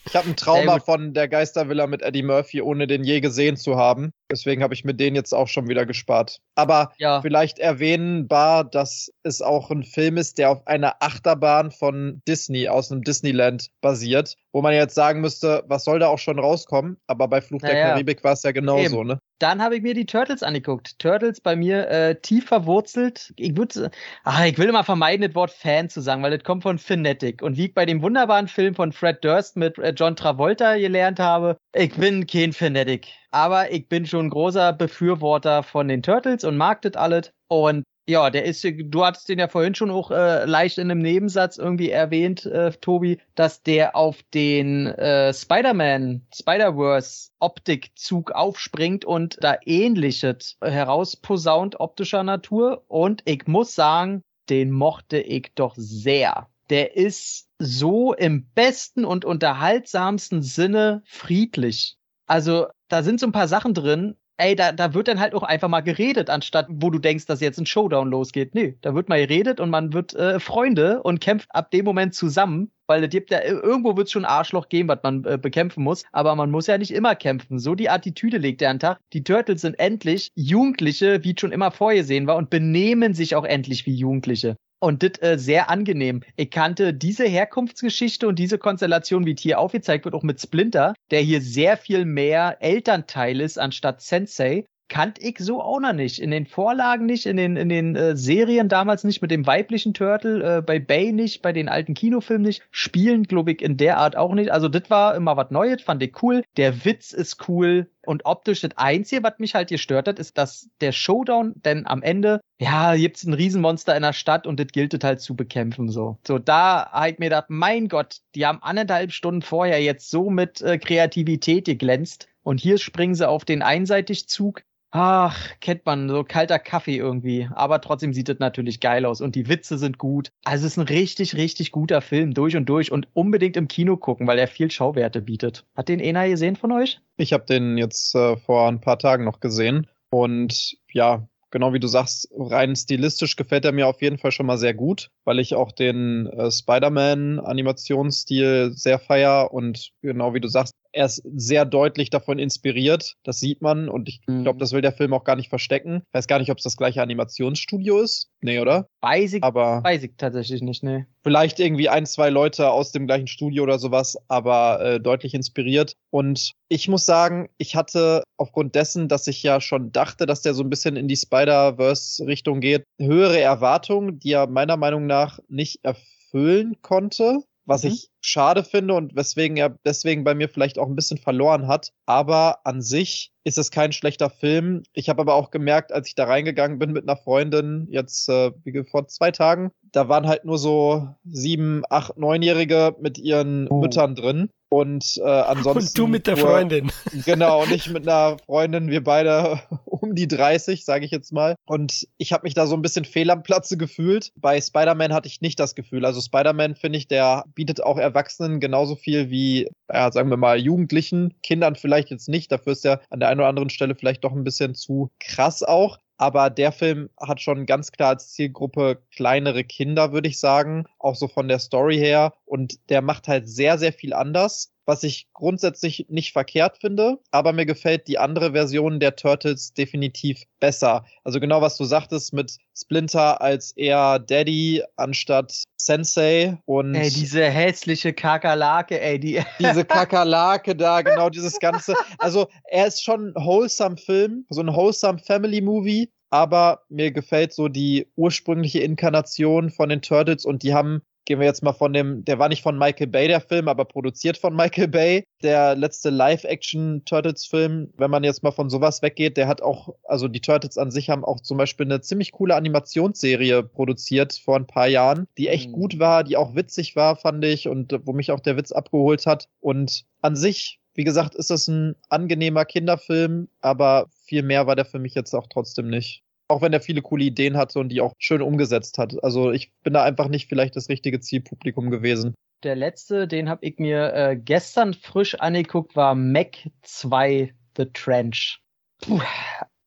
ich 0.06 0.16
habe 0.16 0.28
ein 0.28 0.36
Trauma 0.36 0.81
von 0.81 1.14
der 1.14 1.28
Geistervilla 1.28 1.86
mit 1.86 2.02
Eddie 2.02 2.24
Murphy, 2.24 2.60
ohne 2.60 2.86
den 2.86 3.05
je 3.05 3.20
gesehen 3.20 3.56
zu 3.56 3.77
haben. 3.77 4.12
Deswegen 4.31 4.62
habe 4.62 4.74
ich 4.74 4.85
mir 4.85 4.94
den 4.94 5.15
jetzt 5.15 5.32
auch 5.32 5.48
schon 5.48 5.69
wieder 5.69 5.86
gespart. 5.86 6.40
Aber 6.55 6.93
ja. 6.98 7.20
vielleicht 7.20 7.59
erwähnenbar, 7.59 8.65
dass 8.65 9.12
es 9.23 9.43
auch 9.43 9.70
ein 9.70 9.82
Film 9.82 10.16
ist, 10.16 10.39
der 10.39 10.51
auf 10.51 10.66
einer 10.66 10.97
Achterbahn 11.01 11.70
von 11.70 12.23
Disney 12.28 12.69
aus 12.69 12.93
einem 12.93 13.02
Disneyland 13.02 13.69
basiert, 13.81 14.36
wo 14.52 14.62
man 14.62 14.74
jetzt 14.74 14.94
sagen 14.94 15.20
müsste, 15.20 15.65
was 15.66 15.85
soll 15.85 15.98
da 15.98 16.09
auch 16.09 16.19
schon 16.19 16.39
rauskommen? 16.39 16.97
Aber 17.07 17.28
bei 17.28 17.40
Fluch 17.40 17.61
naja. 17.62 17.74
der 17.74 17.85
Karibik 17.90 18.24
war 18.24 18.32
es 18.32 18.43
ja 18.43 18.52
genauso, 18.52 19.05
ne? 19.05 19.19
Dann 19.39 19.62
habe 19.62 19.77
ich 19.77 19.82
mir 19.82 19.94
die 19.94 20.05
Turtles 20.05 20.43
angeguckt. 20.43 20.98
Turtles 20.98 21.40
bei 21.40 21.57
mir 21.57 21.89
äh, 21.89 22.15
tief 22.20 22.47
verwurzelt. 22.47 23.32
Ich 23.36 23.57
würde, 23.57 23.90
ach, 24.23 24.44
ich 24.44 24.59
will 24.59 24.69
immer 24.69 24.85
vermeiden, 24.85 25.27
das 25.27 25.35
Wort 25.35 25.51
Fan 25.51 25.89
zu 25.89 26.02
sagen, 26.02 26.23
weil 26.23 26.36
das 26.36 26.44
kommt 26.44 26.62
von 26.62 26.78
Finetic. 26.78 27.40
Und 27.43 27.57
wie 27.57 27.66
ich 27.66 27.74
bei 27.74 27.86
dem 27.86 28.02
wunderbaren 28.02 28.48
Film 28.48 28.74
von 28.74 28.93
Fred 28.93 29.24
Durst 29.24 29.57
mit 29.57 29.78
äh, 29.78 29.94
John 29.97 30.15
Travolta 30.15 30.77
gelernt 30.77 31.19
habe, 31.19 31.57
ich 31.74 31.94
bin 31.94 32.27
kein 32.27 32.52
Fanatic. 32.52 33.09
Aber 33.32 33.70
ich 33.73 33.89
bin 33.89 34.07
schon 34.07 34.31
großer 34.31 34.73
Befürworter 34.73 35.62
von 35.62 35.89
den 35.89 36.02
Turtles 36.02 36.44
und 36.44 36.57
mag 36.57 36.82
das 36.82 36.94
alles. 36.94 37.32
Und 37.48 37.85
Ja, 38.09 38.31
der 38.31 38.44
ist, 38.44 38.65
du 38.65 39.05
hattest 39.05 39.28
den 39.28 39.39
ja 39.39 39.47
vorhin 39.47 39.74
schon 39.77 39.90
auch 39.90 40.11
äh, 40.11 40.44
leicht 40.44 40.78
in 40.78 40.90
einem 40.90 41.01
Nebensatz 41.01 41.59
irgendwie 41.59 41.90
erwähnt, 41.90 42.44
äh, 42.44 42.73
Tobi, 42.73 43.20
dass 43.36 43.62
der 43.62 43.94
auf 43.94 44.23
den 44.35 44.86
äh, 44.89 45.32
Spider-Man, 45.32 46.27
Spider-Verse 46.35 47.31
Optikzug 47.39 48.32
aufspringt 48.32 49.05
und 49.05 49.36
da 49.40 49.57
ähnliches 49.65 50.57
herausposaunt 50.61 51.78
optischer 51.78 52.24
Natur. 52.24 52.85
Und 52.89 53.23
ich 53.27 53.47
muss 53.47 53.74
sagen, 53.77 54.23
den 54.48 54.73
mochte 54.73 55.20
ich 55.20 55.52
doch 55.55 55.74
sehr. 55.77 56.48
Der 56.69 56.97
ist 56.97 57.48
so 57.59 58.12
im 58.15 58.48
besten 58.55 59.05
und 59.05 59.24
unterhaltsamsten 59.24 60.43
Sinne 60.43 61.02
friedlich. 61.07 61.97
Also 62.31 62.69
da 62.86 63.02
sind 63.02 63.19
so 63.19 63.27
ein 63.27 63.32
paar 63.32 63.48
Sachen 63.48 63.74
drin, 63.74 64.15
ey, 64.36 64.55
da, 64.55 64.70
da 64.70 64.94
wird 64.94 65.09
dann 65.09 65.19
halt 65.19 65.35
auch 65.35 65.43
einfach 65.43 65.66
mal 65.66 65.81
geredet, 65.81 66.31
anstatt 66.31 66.69
wo 66.70 66.89
du 66.90 67.01
denkst, 67.01 67.27
dass 67.27 67.40
jetzt 67.40 67.59
ein 67.59 67.66
Showdown 67.66 68.09
losgeht. 68.09 68.55
Nee, 68.55 68.77
da 68.82 68.94
wird 68.94 69.09
mal 69.09 69.19
geredet 69.19 69.59
und 69.59 69.69
man 69.69 69.93
wird 69.93 70.15
äh, 70.15 70.39
Freunde 70.39 71.02
und 71.02 71.20
kämpft 71.20 71.48
ab 71.52 71.73
dem 71.73 71.85
Moment 71.85 72.15
zusammen, 72.15 72.70
weil 72.86 73.02
es 73.02 73.11
gibt 73.11 73.32
ja, 73.32 73.43
irgendwo 73.43 73.97
wird 73.97 74.07
es 74.07 74.12
schon 74.12 74.24
Arschloch 74.24 74.69
geben, 74.69 74.89
was 74.89 75.01
man 75.02 75.24
äh, 75.24 75.39
bekämpfen 75.39 75.82
muss, 75.82 76.05
aber 76.12 76.36
man 76.36 76.52
muss 76.52 76.69
ja 76.69 76.78
nicht 76.78 76.93
immer 76.93 77.16
kämpfen. 77.16 77.59
So 77.59 77.74
die 77.74 77.90
Attitüde 77.90 78.39
legt 78.39 78.62
er 78.62 78.70
an 78.70 78.77
den 78.77 78.81
Tag. 78.81 79.01
Die 79.12 79.24
Turtles 79.24 79.62
sind 79.62 79.81
endlich 79.81 80.31
Jugendliche, 80.36 81.24
wie 81.24 81.35
schon 81.36 81.51
immer 81.51 81.73
vorgesehen 81.73 82.28
war 82.28 82.36
und 82.36 82.48
benehmen 82.48 83.12
sich 83.12 83.35
auch 83.35 83.44
endlich 83.44 83.86
wie 83.86 83.94
Jugendliche. 83.97 84.55
Und 84.82 85.02
das 85.02 85.20
äh, 85.20 85.39
sehr 85.39 85.69
angenehm. 85.69 86.23
Ich 86.36 86.51
kannte 86.51 86.94
diese 86.94 87.24
Herkunftsgeschichte 87.24 88.27
und 88.27 88.39
diese 88.39 88.57
Konstellation, 88.59 89.27
wie 89.27 89.36
hier 89.39 89.59
aufgezeigt 89.59 90.07
wird, 90.07 90.15
auch 90.15 90.23
mit 90.23 90.40
Splinter, 90.40 90.94
der 91.11 91.20
hier 91.20 91.43
sehr 91.43 91.77
viel 91.77 92.07
mehr 92.07 92.57
Elternteil 92.61 93.40
ist 93.43 93.59
anstatt 93.59 94.01
Sensei 94.01 94.65
kannte 94.90 95.22
ich 95.22 95.38
so 95.38 95.62
auch 95.62 95.80
noch 95.80 95.94
nicht. 95.94 96.18
In 96.18 96.30
den 96.30 96.44
Vorlagen 96.44 97.06
nicht, 97.06 97.24
in 97.24 97.38
den, 97.38 97.56
in 97.56 97.70
den 97.70 97.96
äh, 97.96 98.16
Serien 98.16 98.68
damals 98.68 99.04
nicht, 99.04 99.22
mit 99.22 99.30
dem 99.30 99.46
weiblichen 99.46 99.94
Turtle, 99.94 100.58
äh, 100.58 100.62
bei 100.62 100.78
Bay 100.78 101.12
nicht, 101.12 101.40
bei 101.40 101.52
den 101.52 101.70
alten 101.70 101.94
Kinofilmen 101.94 102.46
nicht, 102.46 102.62
spielen, 102.70 103.22
glaube 103.22 103.52
ich, 103.52 103.62
in 103.62 103.78
der 103.78 103.96
Art 103.96 104.16
auch 104.16 104.34
nicht. 104.34 104.50
Also 104.50 104.68
das 104.68 104.90
war 104.90 105.14
immer 105.14 105.38
was 105.38 105.50
Neues, 105.50 105.80
fand 105.80 106.02
ich 106.02 106.22
cool. 106.22 106.42
Der 106.58 106.84
Witz 106.84 107.12
ist 107.12 107.48
cool. 107.48 107.88
Und 108.04 108.24
optisch 108.24 108.62
das 108.62 108.76
Einzige, 108.76 109.22
was 109.22 109.38
mich 109.38 109.54
halt 109.54 109.68
gestört 109.68 110.08
hat, 110.08 110.18
ist, 110.18 110.36
dass 110.36 110.68
der 110.80 110.90
Showdown, 110.90 111.52
denn 111.64 111.86
am 111.86 112.02
Ende, 112.02 112.40
ja, 112.58 112.96
gibt's 112.96 113.24
ein 113.24 113.34
Riesenmonster 113.34 113.94
in 113.94 114.02
der 114.02 114.14
Stadt 114.14 114.46
und 114.46 114.58
das 114.58 114.68
gilt 114.68 115.04
halt 115.04 115.20
zu 115.20 115.36
bekämpfen, 115.36 115.88
so. 115.88 116.18
So, 116.26 116.38
da 116.38 116.90
ich 117.06 117.18
mir 117.18 117.26
gedacht, 117.26 117.46
mein 117.48 117.88
Gott, 117.88 118.16
die 118.34 118.46
haben 118.46 118.62
anderthalb 118.62 119.12
Stunden 119.12 119.42
vorher 119.42 119.80
jetzt 119.80 120.10
so 120.10 120.30
mit 120.30 120.60
äh, 120.62 120.78
Kreativität 120.78 121.66
geglänzt. 121.66 122.26
Und 122.42 122.58
hier 122.58 122.78
springen 122.78 123.14
sie 123.14 123.28
auf 123.28 123.44
den 123.44 123.62
Einseitigzug 123.62 124.62
Ach, 124.92 125.50
kennt 125.60 125.86
man, 125.86 126.08
so 126.08 126.24
kalter 126.24 126.58
Kaffee 126.58 126.96
irgendwie. 126.96 127.48
Aber 127.54 127.80
trotzdem 127.80 128.12
sieht 128.12 128.28
es 128.28 128.40
natürlich 128.40 128.80
geil 128.80 129.04
aus 129.04 129.20
und 129.20 129.36
die 129.36 129.48
Witze 129.48 129.78
sind 129.78 129.98
gut. 129.98 130.32
Also 130.44 130.66
es 130.66 130.72
ist 130.72 130.78
ein 130.78 130.88
richtig, 130.88 131.36
richtig 131.36 131.70
guter 131.70 132.00
Film, 132.00 132.34
durch 132.34 132.56
und 132.56 132.68
durch 132.68 132.90
und 132.90 133.06
unbedingt 133.12 133.56
im 133.56 133.68
Kino 133.68 133.96
gucken, 133.96 134.26
weil 134.26 134.38
er 134.38 134.48
viel 134.48 134.70
Schauwerte 134.70 135.22
bietet. 135.22 135.64
Hat 135.76 135.88
den 135.88 136.00
Ena 136.00 136.26
gesehen 136.26 136.56
von 136.56 136.72
euch? 136.72 137.00
Ich 137.16 137.32
habe 137.32 137.44
den 137.44 137.78
jetzt 137.78 138.14
äh, 138.16 138.36
vor 138.36 138.68
ein 138.68 138.80
paar 138.80 138.98
Tagen 138.98 139.24
noch 139.24 139.38
gesehen 139.38 139.86
und 140.10 140.76
ja, 140.92 141.28
genau 141.50 141.72
wie 141.72 141.80
du 141.80 141.86
sagst, 141.86 142.28
rein 142.36 142.74
stilistisch 142.74 143.36
gefällt 143.36 143.64
er 143.64 143.72
mir 143.72 143.86
auf 143.86 144.02
jeden 144.02 144.18
Fall 144.18 144.32
schon 144.32 144.46
mal 144.46 144.58
sehr 144.58 144.74
gut, 144.74 145.10
weil 145.24 145.38
ich 145.38 145.54
auch 145.54 145.70
den 145.72 146.26
äh, 146.26 146.50
Spider-Man-Animationsstil 146.50 148.72
sehr 148.74 148.98
feier 148.98 149.52
und 149.52 149.92
genau 150.02 150.34
wie 150.34 150.40
du 150.40 150.48
sagst, 150.48 150.74
er 150.92 151.06
ist 151.06 151.22
sehr 151.34 151.64
deutlich 151.64 152.10
davon 152.10 152.38
inspiriert. 152.38 153.16
Das 153.22 153.40
sieht 153.40 153.62
man 153.62 153.88
und 153.88 154.08
ich 154.08 154.22
glaube, 154.22 154.54
mhm. 154.54 154.58
das 154.58 154.72
will 154.72 154.82
der 154.82 154.92
Film 154.92 155.12
auch 155.12 155.24
gar 155.24 155.36
nicht 155.36 155.48
verstecken. 155.48 156.02
Ich 156.08 156.14
weiß 156.14 156.26
gar 156.26 156.38
nicht, 156.38 156.50
ob 156.50 156.58
es 156.58 156.64
das 156.64 156.76
gleiche 156.76 157.02
Animationsstudio 157.02 158.00
ist. 158.00 158.28
Nee, 158.40 158.58
oder? 158.60 158.86
Weiß 159.00 159.34
ich, 159.34 159.44
aber 159.44 159.82
weiß 159.84 160.02
ich 160.02 160.12
tatsächlich 160.16 160.62
nicht, 160.62 160.82
nee. 160.82 161.06
Vielleicht 161.22 161.60
irgendwie 161.60 161.88
ein, 161.88 162.06
zwei 162.06 162.30
Leute 162.30 162.70
aus 162.70 162.92
dem 162.92 163.06
gleichen 163.06 163.26
Studio 163.26 163.62
oder 163.62 163.78
sowas, 163.78 164.16
aber 164.28 164.80
äh, 164.80 165.00
deutlich 165.00 165.34
inspiriert. 165.34 165.94
Und 166.10 166.52
ich 166.68 166.88
muss 166.88 167.04
sagen, 167.04 167.48
ich 167.58 167.76
hatte 167.76 168.22
aufgrund 168.36 168.74
dessen, 168.74 169.08
dass 169.08 169.26
ich 169.26 169.42
ja 169.42 169.60
schon 169.60 169.92
dachte, 169.92 170.26
dass 170.26 170.42
der 170.42 170.54
so 170.54 170.62
ein 170.62 170.70
bisschen 170.70 170.96
in 170.96 171.08
die 171.08 171.16
Spider-Verse-Richtung 171.16 172.60
geht, 172.60 172.84
höhere 172.98 173.40
Erwartungen, 173.40 174.18
die 174.18 174.32
er 174.32 174.46
meiner 174.46 174.76
Meinung 174.76 175.06
nach 175.06 175.38
nicht 175.48 175.80
erfüllen 175.82 176.80
konnte 176.80 177.40
was 177.70 177.84
mhm. 177.84 177.90
ich 177.90 178.10
schade 178.20 178.64
finde 178.64 178.94
und 178.94 179.16
weswegen 179.16 179.56
er 179.56 179.76
deswegen 179.84 180.24
bei 180.24 180.34
mir 180.34 180.48
vielleicht 180.48 180.78
auch 180.78 180.88
ein 180.88 180.97
bisschen 180.97 181.18
verloren 181.18 181.66
hat. 181.68 181.92
Aber 182.06 182.59
an 182.64 182.82
sich 182.82 183.32
ist 183.44 183.59
es 183.59 183.70
kein 183.70 183.92
schlechter 183.92 184.30
Film. 184.30 184.82
Ich 184.92 185.09
habe 185.09 185.22
aber 185.22 185.34
auch 185.34 185.51
gemerkt, 185.51 185.92
als 185.92 186.09
ich 186.09 186.14
da 186.14 186.24
reingegangen 186.24 186.78
bin 186.78 186.92
mit 186.92 187.09
einer 187.09 187.16
Freundin, 187.16 187.86
jetzt 187.90 188.28
äh, 188.28 188.52
wie 188.64 188.84
vor 188.84 189.09
zwei 189.09 189.30
Tagen, 189.30 189.70
da 189.92 190.09
waren 190.09 190.26
halt 190.26 190.44
nur 190.44 190.59
so 190.59 191.09
sieben, 191.24 191.82
acht, 191.88 192.16
neunjährige 192.18 192.97
mit 193.01 193.18
ihren 193.18 193.68
oh. 193.68 193.80
Müttern 193.80 194.14
drin. 194.14 194.51
Und 194.72 195.20
äh, 195.20 195.28
ansonsten. 195.28 195.88
Und 195.88 195.98
du 195.98 196.06
mit 196.06 196.26
der 196.28 196.36
nur, 196.36 196.47
Freundin. 196.47 196.92
Genau, 197.24 197.62
und 197.62 197.72
ich 197.72 197.90
mit 197.90 198.06
einer 198.06 198.36
Freundin, 198.47 198.88
wir 198.88 199.02
beide 199.02 199.60
um 199.84 200.14
die 200.14 200.28
30, 200.28 200.84
sage 200.84 201.05
ich 201.05 201.10
jetzt 201.10 201.32
mal. 201.32 201.56
Und 201.66 202.06
ich 202.18 202.32
habe 202.32 202.44
mich 202.44 202.55
da 202.55 202.68
so 202.68 202.76
ein 202.76 202.82
bisschen 202.82 203.05
fehl 203.05 203.30
am 203.30 203.42
Platze 203.42 203.76
gefühlt. 203.76 204.30
Bei 204.36 204.60
Spider-Man 204.60 205.12
hatte 205.12 205.26
ich 205.26 205.40
nicht 205.40 205.59
das 205.59 205.74
Gefühl. 205.74 206.05
Also 206.05 206.20
Spider-Man, 206.20 206.76
finde 206.76 206.98
ich, 206.98 207.09
der 207.09 207.44
bietet 207.55 207.82
auch 207.82 207.98
Erwachsenen 208.11 208.61
genauso 208.61 208.97
viel 208.97 209.31
wie, 209.31 209.69
ja, 209.93 210.11
sagen 210.12 210.31
wir 210.31 210.37
mal, 210.37 210.59
Jugendlichen. 210.59 211.35
Kindern 211.43 211.77
vielleicht 211.77 212.11
jetzt 212.11 212.28
nicht. 212.28 212.53
Dafür 212.53 212.73
ist 212.73 212.85
er 212.85 213.01
an 213.11 213.20
der 213.20 213.28
einen 213.28 213.41
oder 213.41 213.49
anderen 213.49 213.70
Stelle 213.70 213.95
vielleicht 213.95 214.24
doch 214.24 214.32
ein 214.32 214.45
bisschen 214.45 214.74
zu 214.74 215.11
krass 215.19 215.62
auch. 215.62 215.99
Aber 216.16 216.51
der 216.51 216.70
Film 216.70 217.09
hat 217.19 217.41
schon 217.41 217.65
ganz 217.65 217.93
klar 217.93 218.11
als 218.11 218.32
Zielgruppe 218.32 219.03
kleinere 219.11 219.65
Kinder, 219.65 220.12
würde 220.12 220.28
ich 220.28 220.39
sagen. 220.39 220.85
Auch 220.99 221.15
so 221.15 221.28
von 221.28 221.49
der 221.49 221.59
Story 221.59 221.97
her. 221.97 222.35
Und 222.45 222.91
der 222.91 223.01
macht 223.01 223.27
halt 223.27 223.49
sehr, 223.49 223.78
sehr 223.78 223.93
viel 223.95 224.12
anders 224.12 224.70
was 224.90 225.04
ich 225.04 225.28
grundsätzlich 225.34 226.06
nicht 226.08 226.32
verkehrt 226.32 226.78
finde, 226.80 227.20
aber 227.30 227.52
mir 227.52 227.64
gefällt 227.64 228.08
die 228.08 228.18
andere 228.18 228.50
Version 228.54 228.98
der 228.98 229.14
Turtles 229.14 229.72
definitiv 229.72 230.42
besser. 230.58 231.04
Also 231.22 231.38
genau 231.38 231.60
was 231.60 231.76
du 231.76 231.84
sagtest 231.84 232.32
mit 232.32 232.56
Splinter 232.76 233.40
als 233.40 233.70
eher 233.76 234.18
Daddy 234.18 234.82
anstatt 234.96 235.62
Sensei 235.76 236.58
und 236.64 236.96
ey 236.96 237.08
diese 237.08 237.44
hässliche 237.44 238.12
Kakerlake, 238.12 239.00
ey 239.00 239.20
die 239.20 239.40
diese 239.60 239.84
Kakerlake 239.84 240.74
da 240.74 241.02
genau 241.02 241.30
dieses 241.30 241.60
ganze. 241.60 241.94
Also 242.18 242.48
er 242.64 242.88
ist 242.88 243.04
schon 243.04 243.28
ein 243.28 243.34
wholesome 243.36 243.96
Film, 243.96 244.44
so 244.50 244.60
ein 244.60 244.74
wholesome 244.74 245.20
Family 245.20 245.60
Movie, 245.60 246.10
aber 246.30 246.82
mir 246.88 247.12
gefällt 247.12 247.52
so 247.52 247.68
die 247.68 248.08
ursprüngliche 248.16 248.80
Inkarnation 248.80 249.70
von 249.70 249.88
den 249.88 250.02
Turtles 250.02 250.44
und 250.44 250.64
die 250.64 250.74
haben 250.74 251.02
gehen 251.31 251.39
wir 251.39 251.47
jetzt 251.47 251.62
mal 251.62 251.73
von 251.73 251.93
dem, 251.93 252.24
der 252.24 252.40
war 252.40 252.48
nicht 252.48 252.61
von 252.61 252.77
Michael 252.77 253.07
Bay, 253.07 253.28
der 253.28 253.40
Film, 253.40 253.69
aber 253.69 253.85
produziert 253.85 254.36
von 254.36 254.52
Michael 254.52 254.89
Bay. 254.89 255.24
Der 255.44 255.77
letzte 255.77 256.11
Live-Action-Turtles-Film, 256.11 257.93
wenn 257.97 258.11
man 258.11 258.24
jetzt 258.24 258.43
mal 258.43 258.51
von 258.51 258.69
sowas 258.69 259.01
weggeht, 259.01 259.36
der 259.36 259.47
hat 259.47 259.62
auch, 259.62 259.94
also 260.09 260.27
die 260.27 260.40
Turtles 260.40 260.77
an 260.77 260.90
sich 260.90 261.09
haben 261.09 261.24
auch 261.24 261.39
zum 261.39 261.57
Beispiel 261.57 261.86
eine 261.86 262.01
ziemlich 262.01 262.32
coole 262.32 262.57
Animationsserie 262.57 263.62
produziert 263.62 264.40
vor 264.44 264.57
ein 264.57 264.66
paar 264.66 264.89
Jahren, 264.89 265.28
die 265.39 265.47
echt 265.47 265.69
mhm. 265.69 265.74
gut 265.74 265.98
war, 266.01 266.24
die 266.24 266.36
auch 266.36 266.57
witzig 266.57 266.97
war, 266.97 267.15
fand 267.15 267.44
ich, 267.44 267.69
und 267.69 267.97
wo 268.05 268.12
mich 268.12 268.32
auch 268.32 268.40
der 268.40 268.57
Witz 268.57 268.73
abgeholt 268.73 269.24
hat. 269.24 269.47
Und 269.61 270.07
an 270.23 270.35
sich 270.35 270.81
wie 270.94 271.05
gesagt, 271.05 271.36
ist 271.36 271.51
das 271.51 271.69
ein 271.69 271.94
angenehmer 272.09 272.65
Kinderfilm, 272.65 273.48
aber 273.61 274.09
viel 274.24 274.43
mehr 274.43 274.66
war 274.66 274.74
der 274.74 274.85
für 274.85 274.98
mich 274.98 275.15
jetzt 275.15 275.32
auch 275.35 275.47
trotzdem 275.48 275.89
nicht. 275.89 276.24
Auch 276.51 276.62
wenn 276.62 276.72
er 276.72 276.81
viele 276.81 277.01
coole 277.01 277.24
Ideen 277.24 277.56
hatte 277.56 277.78
und 277.78 277.90
die 277.90 278.01
auch 278.01 278.12
schön 278.18 278.43
umgesetzt 278.43 278.98
hat. 278.98 279.22
Also 279.22 279.52
ich 279.52 279.72
bin 279.82 279.93
da 279.93 280.02
einfach 280.02 280.28
nicht 280.28 280.48
vielleicht 280.48 280.74
das 280.74 280.89
richtige 280.89 281.20
Zielpublikum 281.20 281.90
gewesen. 281.90 282.35
Der 282.62 282.74
letzte, 282.77 283.27
den 283.28 283.48
habe 283.48 283.64
ich 283.64 283.78
mir 283.78 284.12
äh, 284.12 284.36
gestern 284.36 284.93
frisch 284.93 285.36
angeguckt, 285.36 285.97
war 285.97 286.14
Mac 286.14 286.56
2 286.82 287.55
The 287.77 287.86
Trench. 287.93 288.60
Puh, 289.01 289.20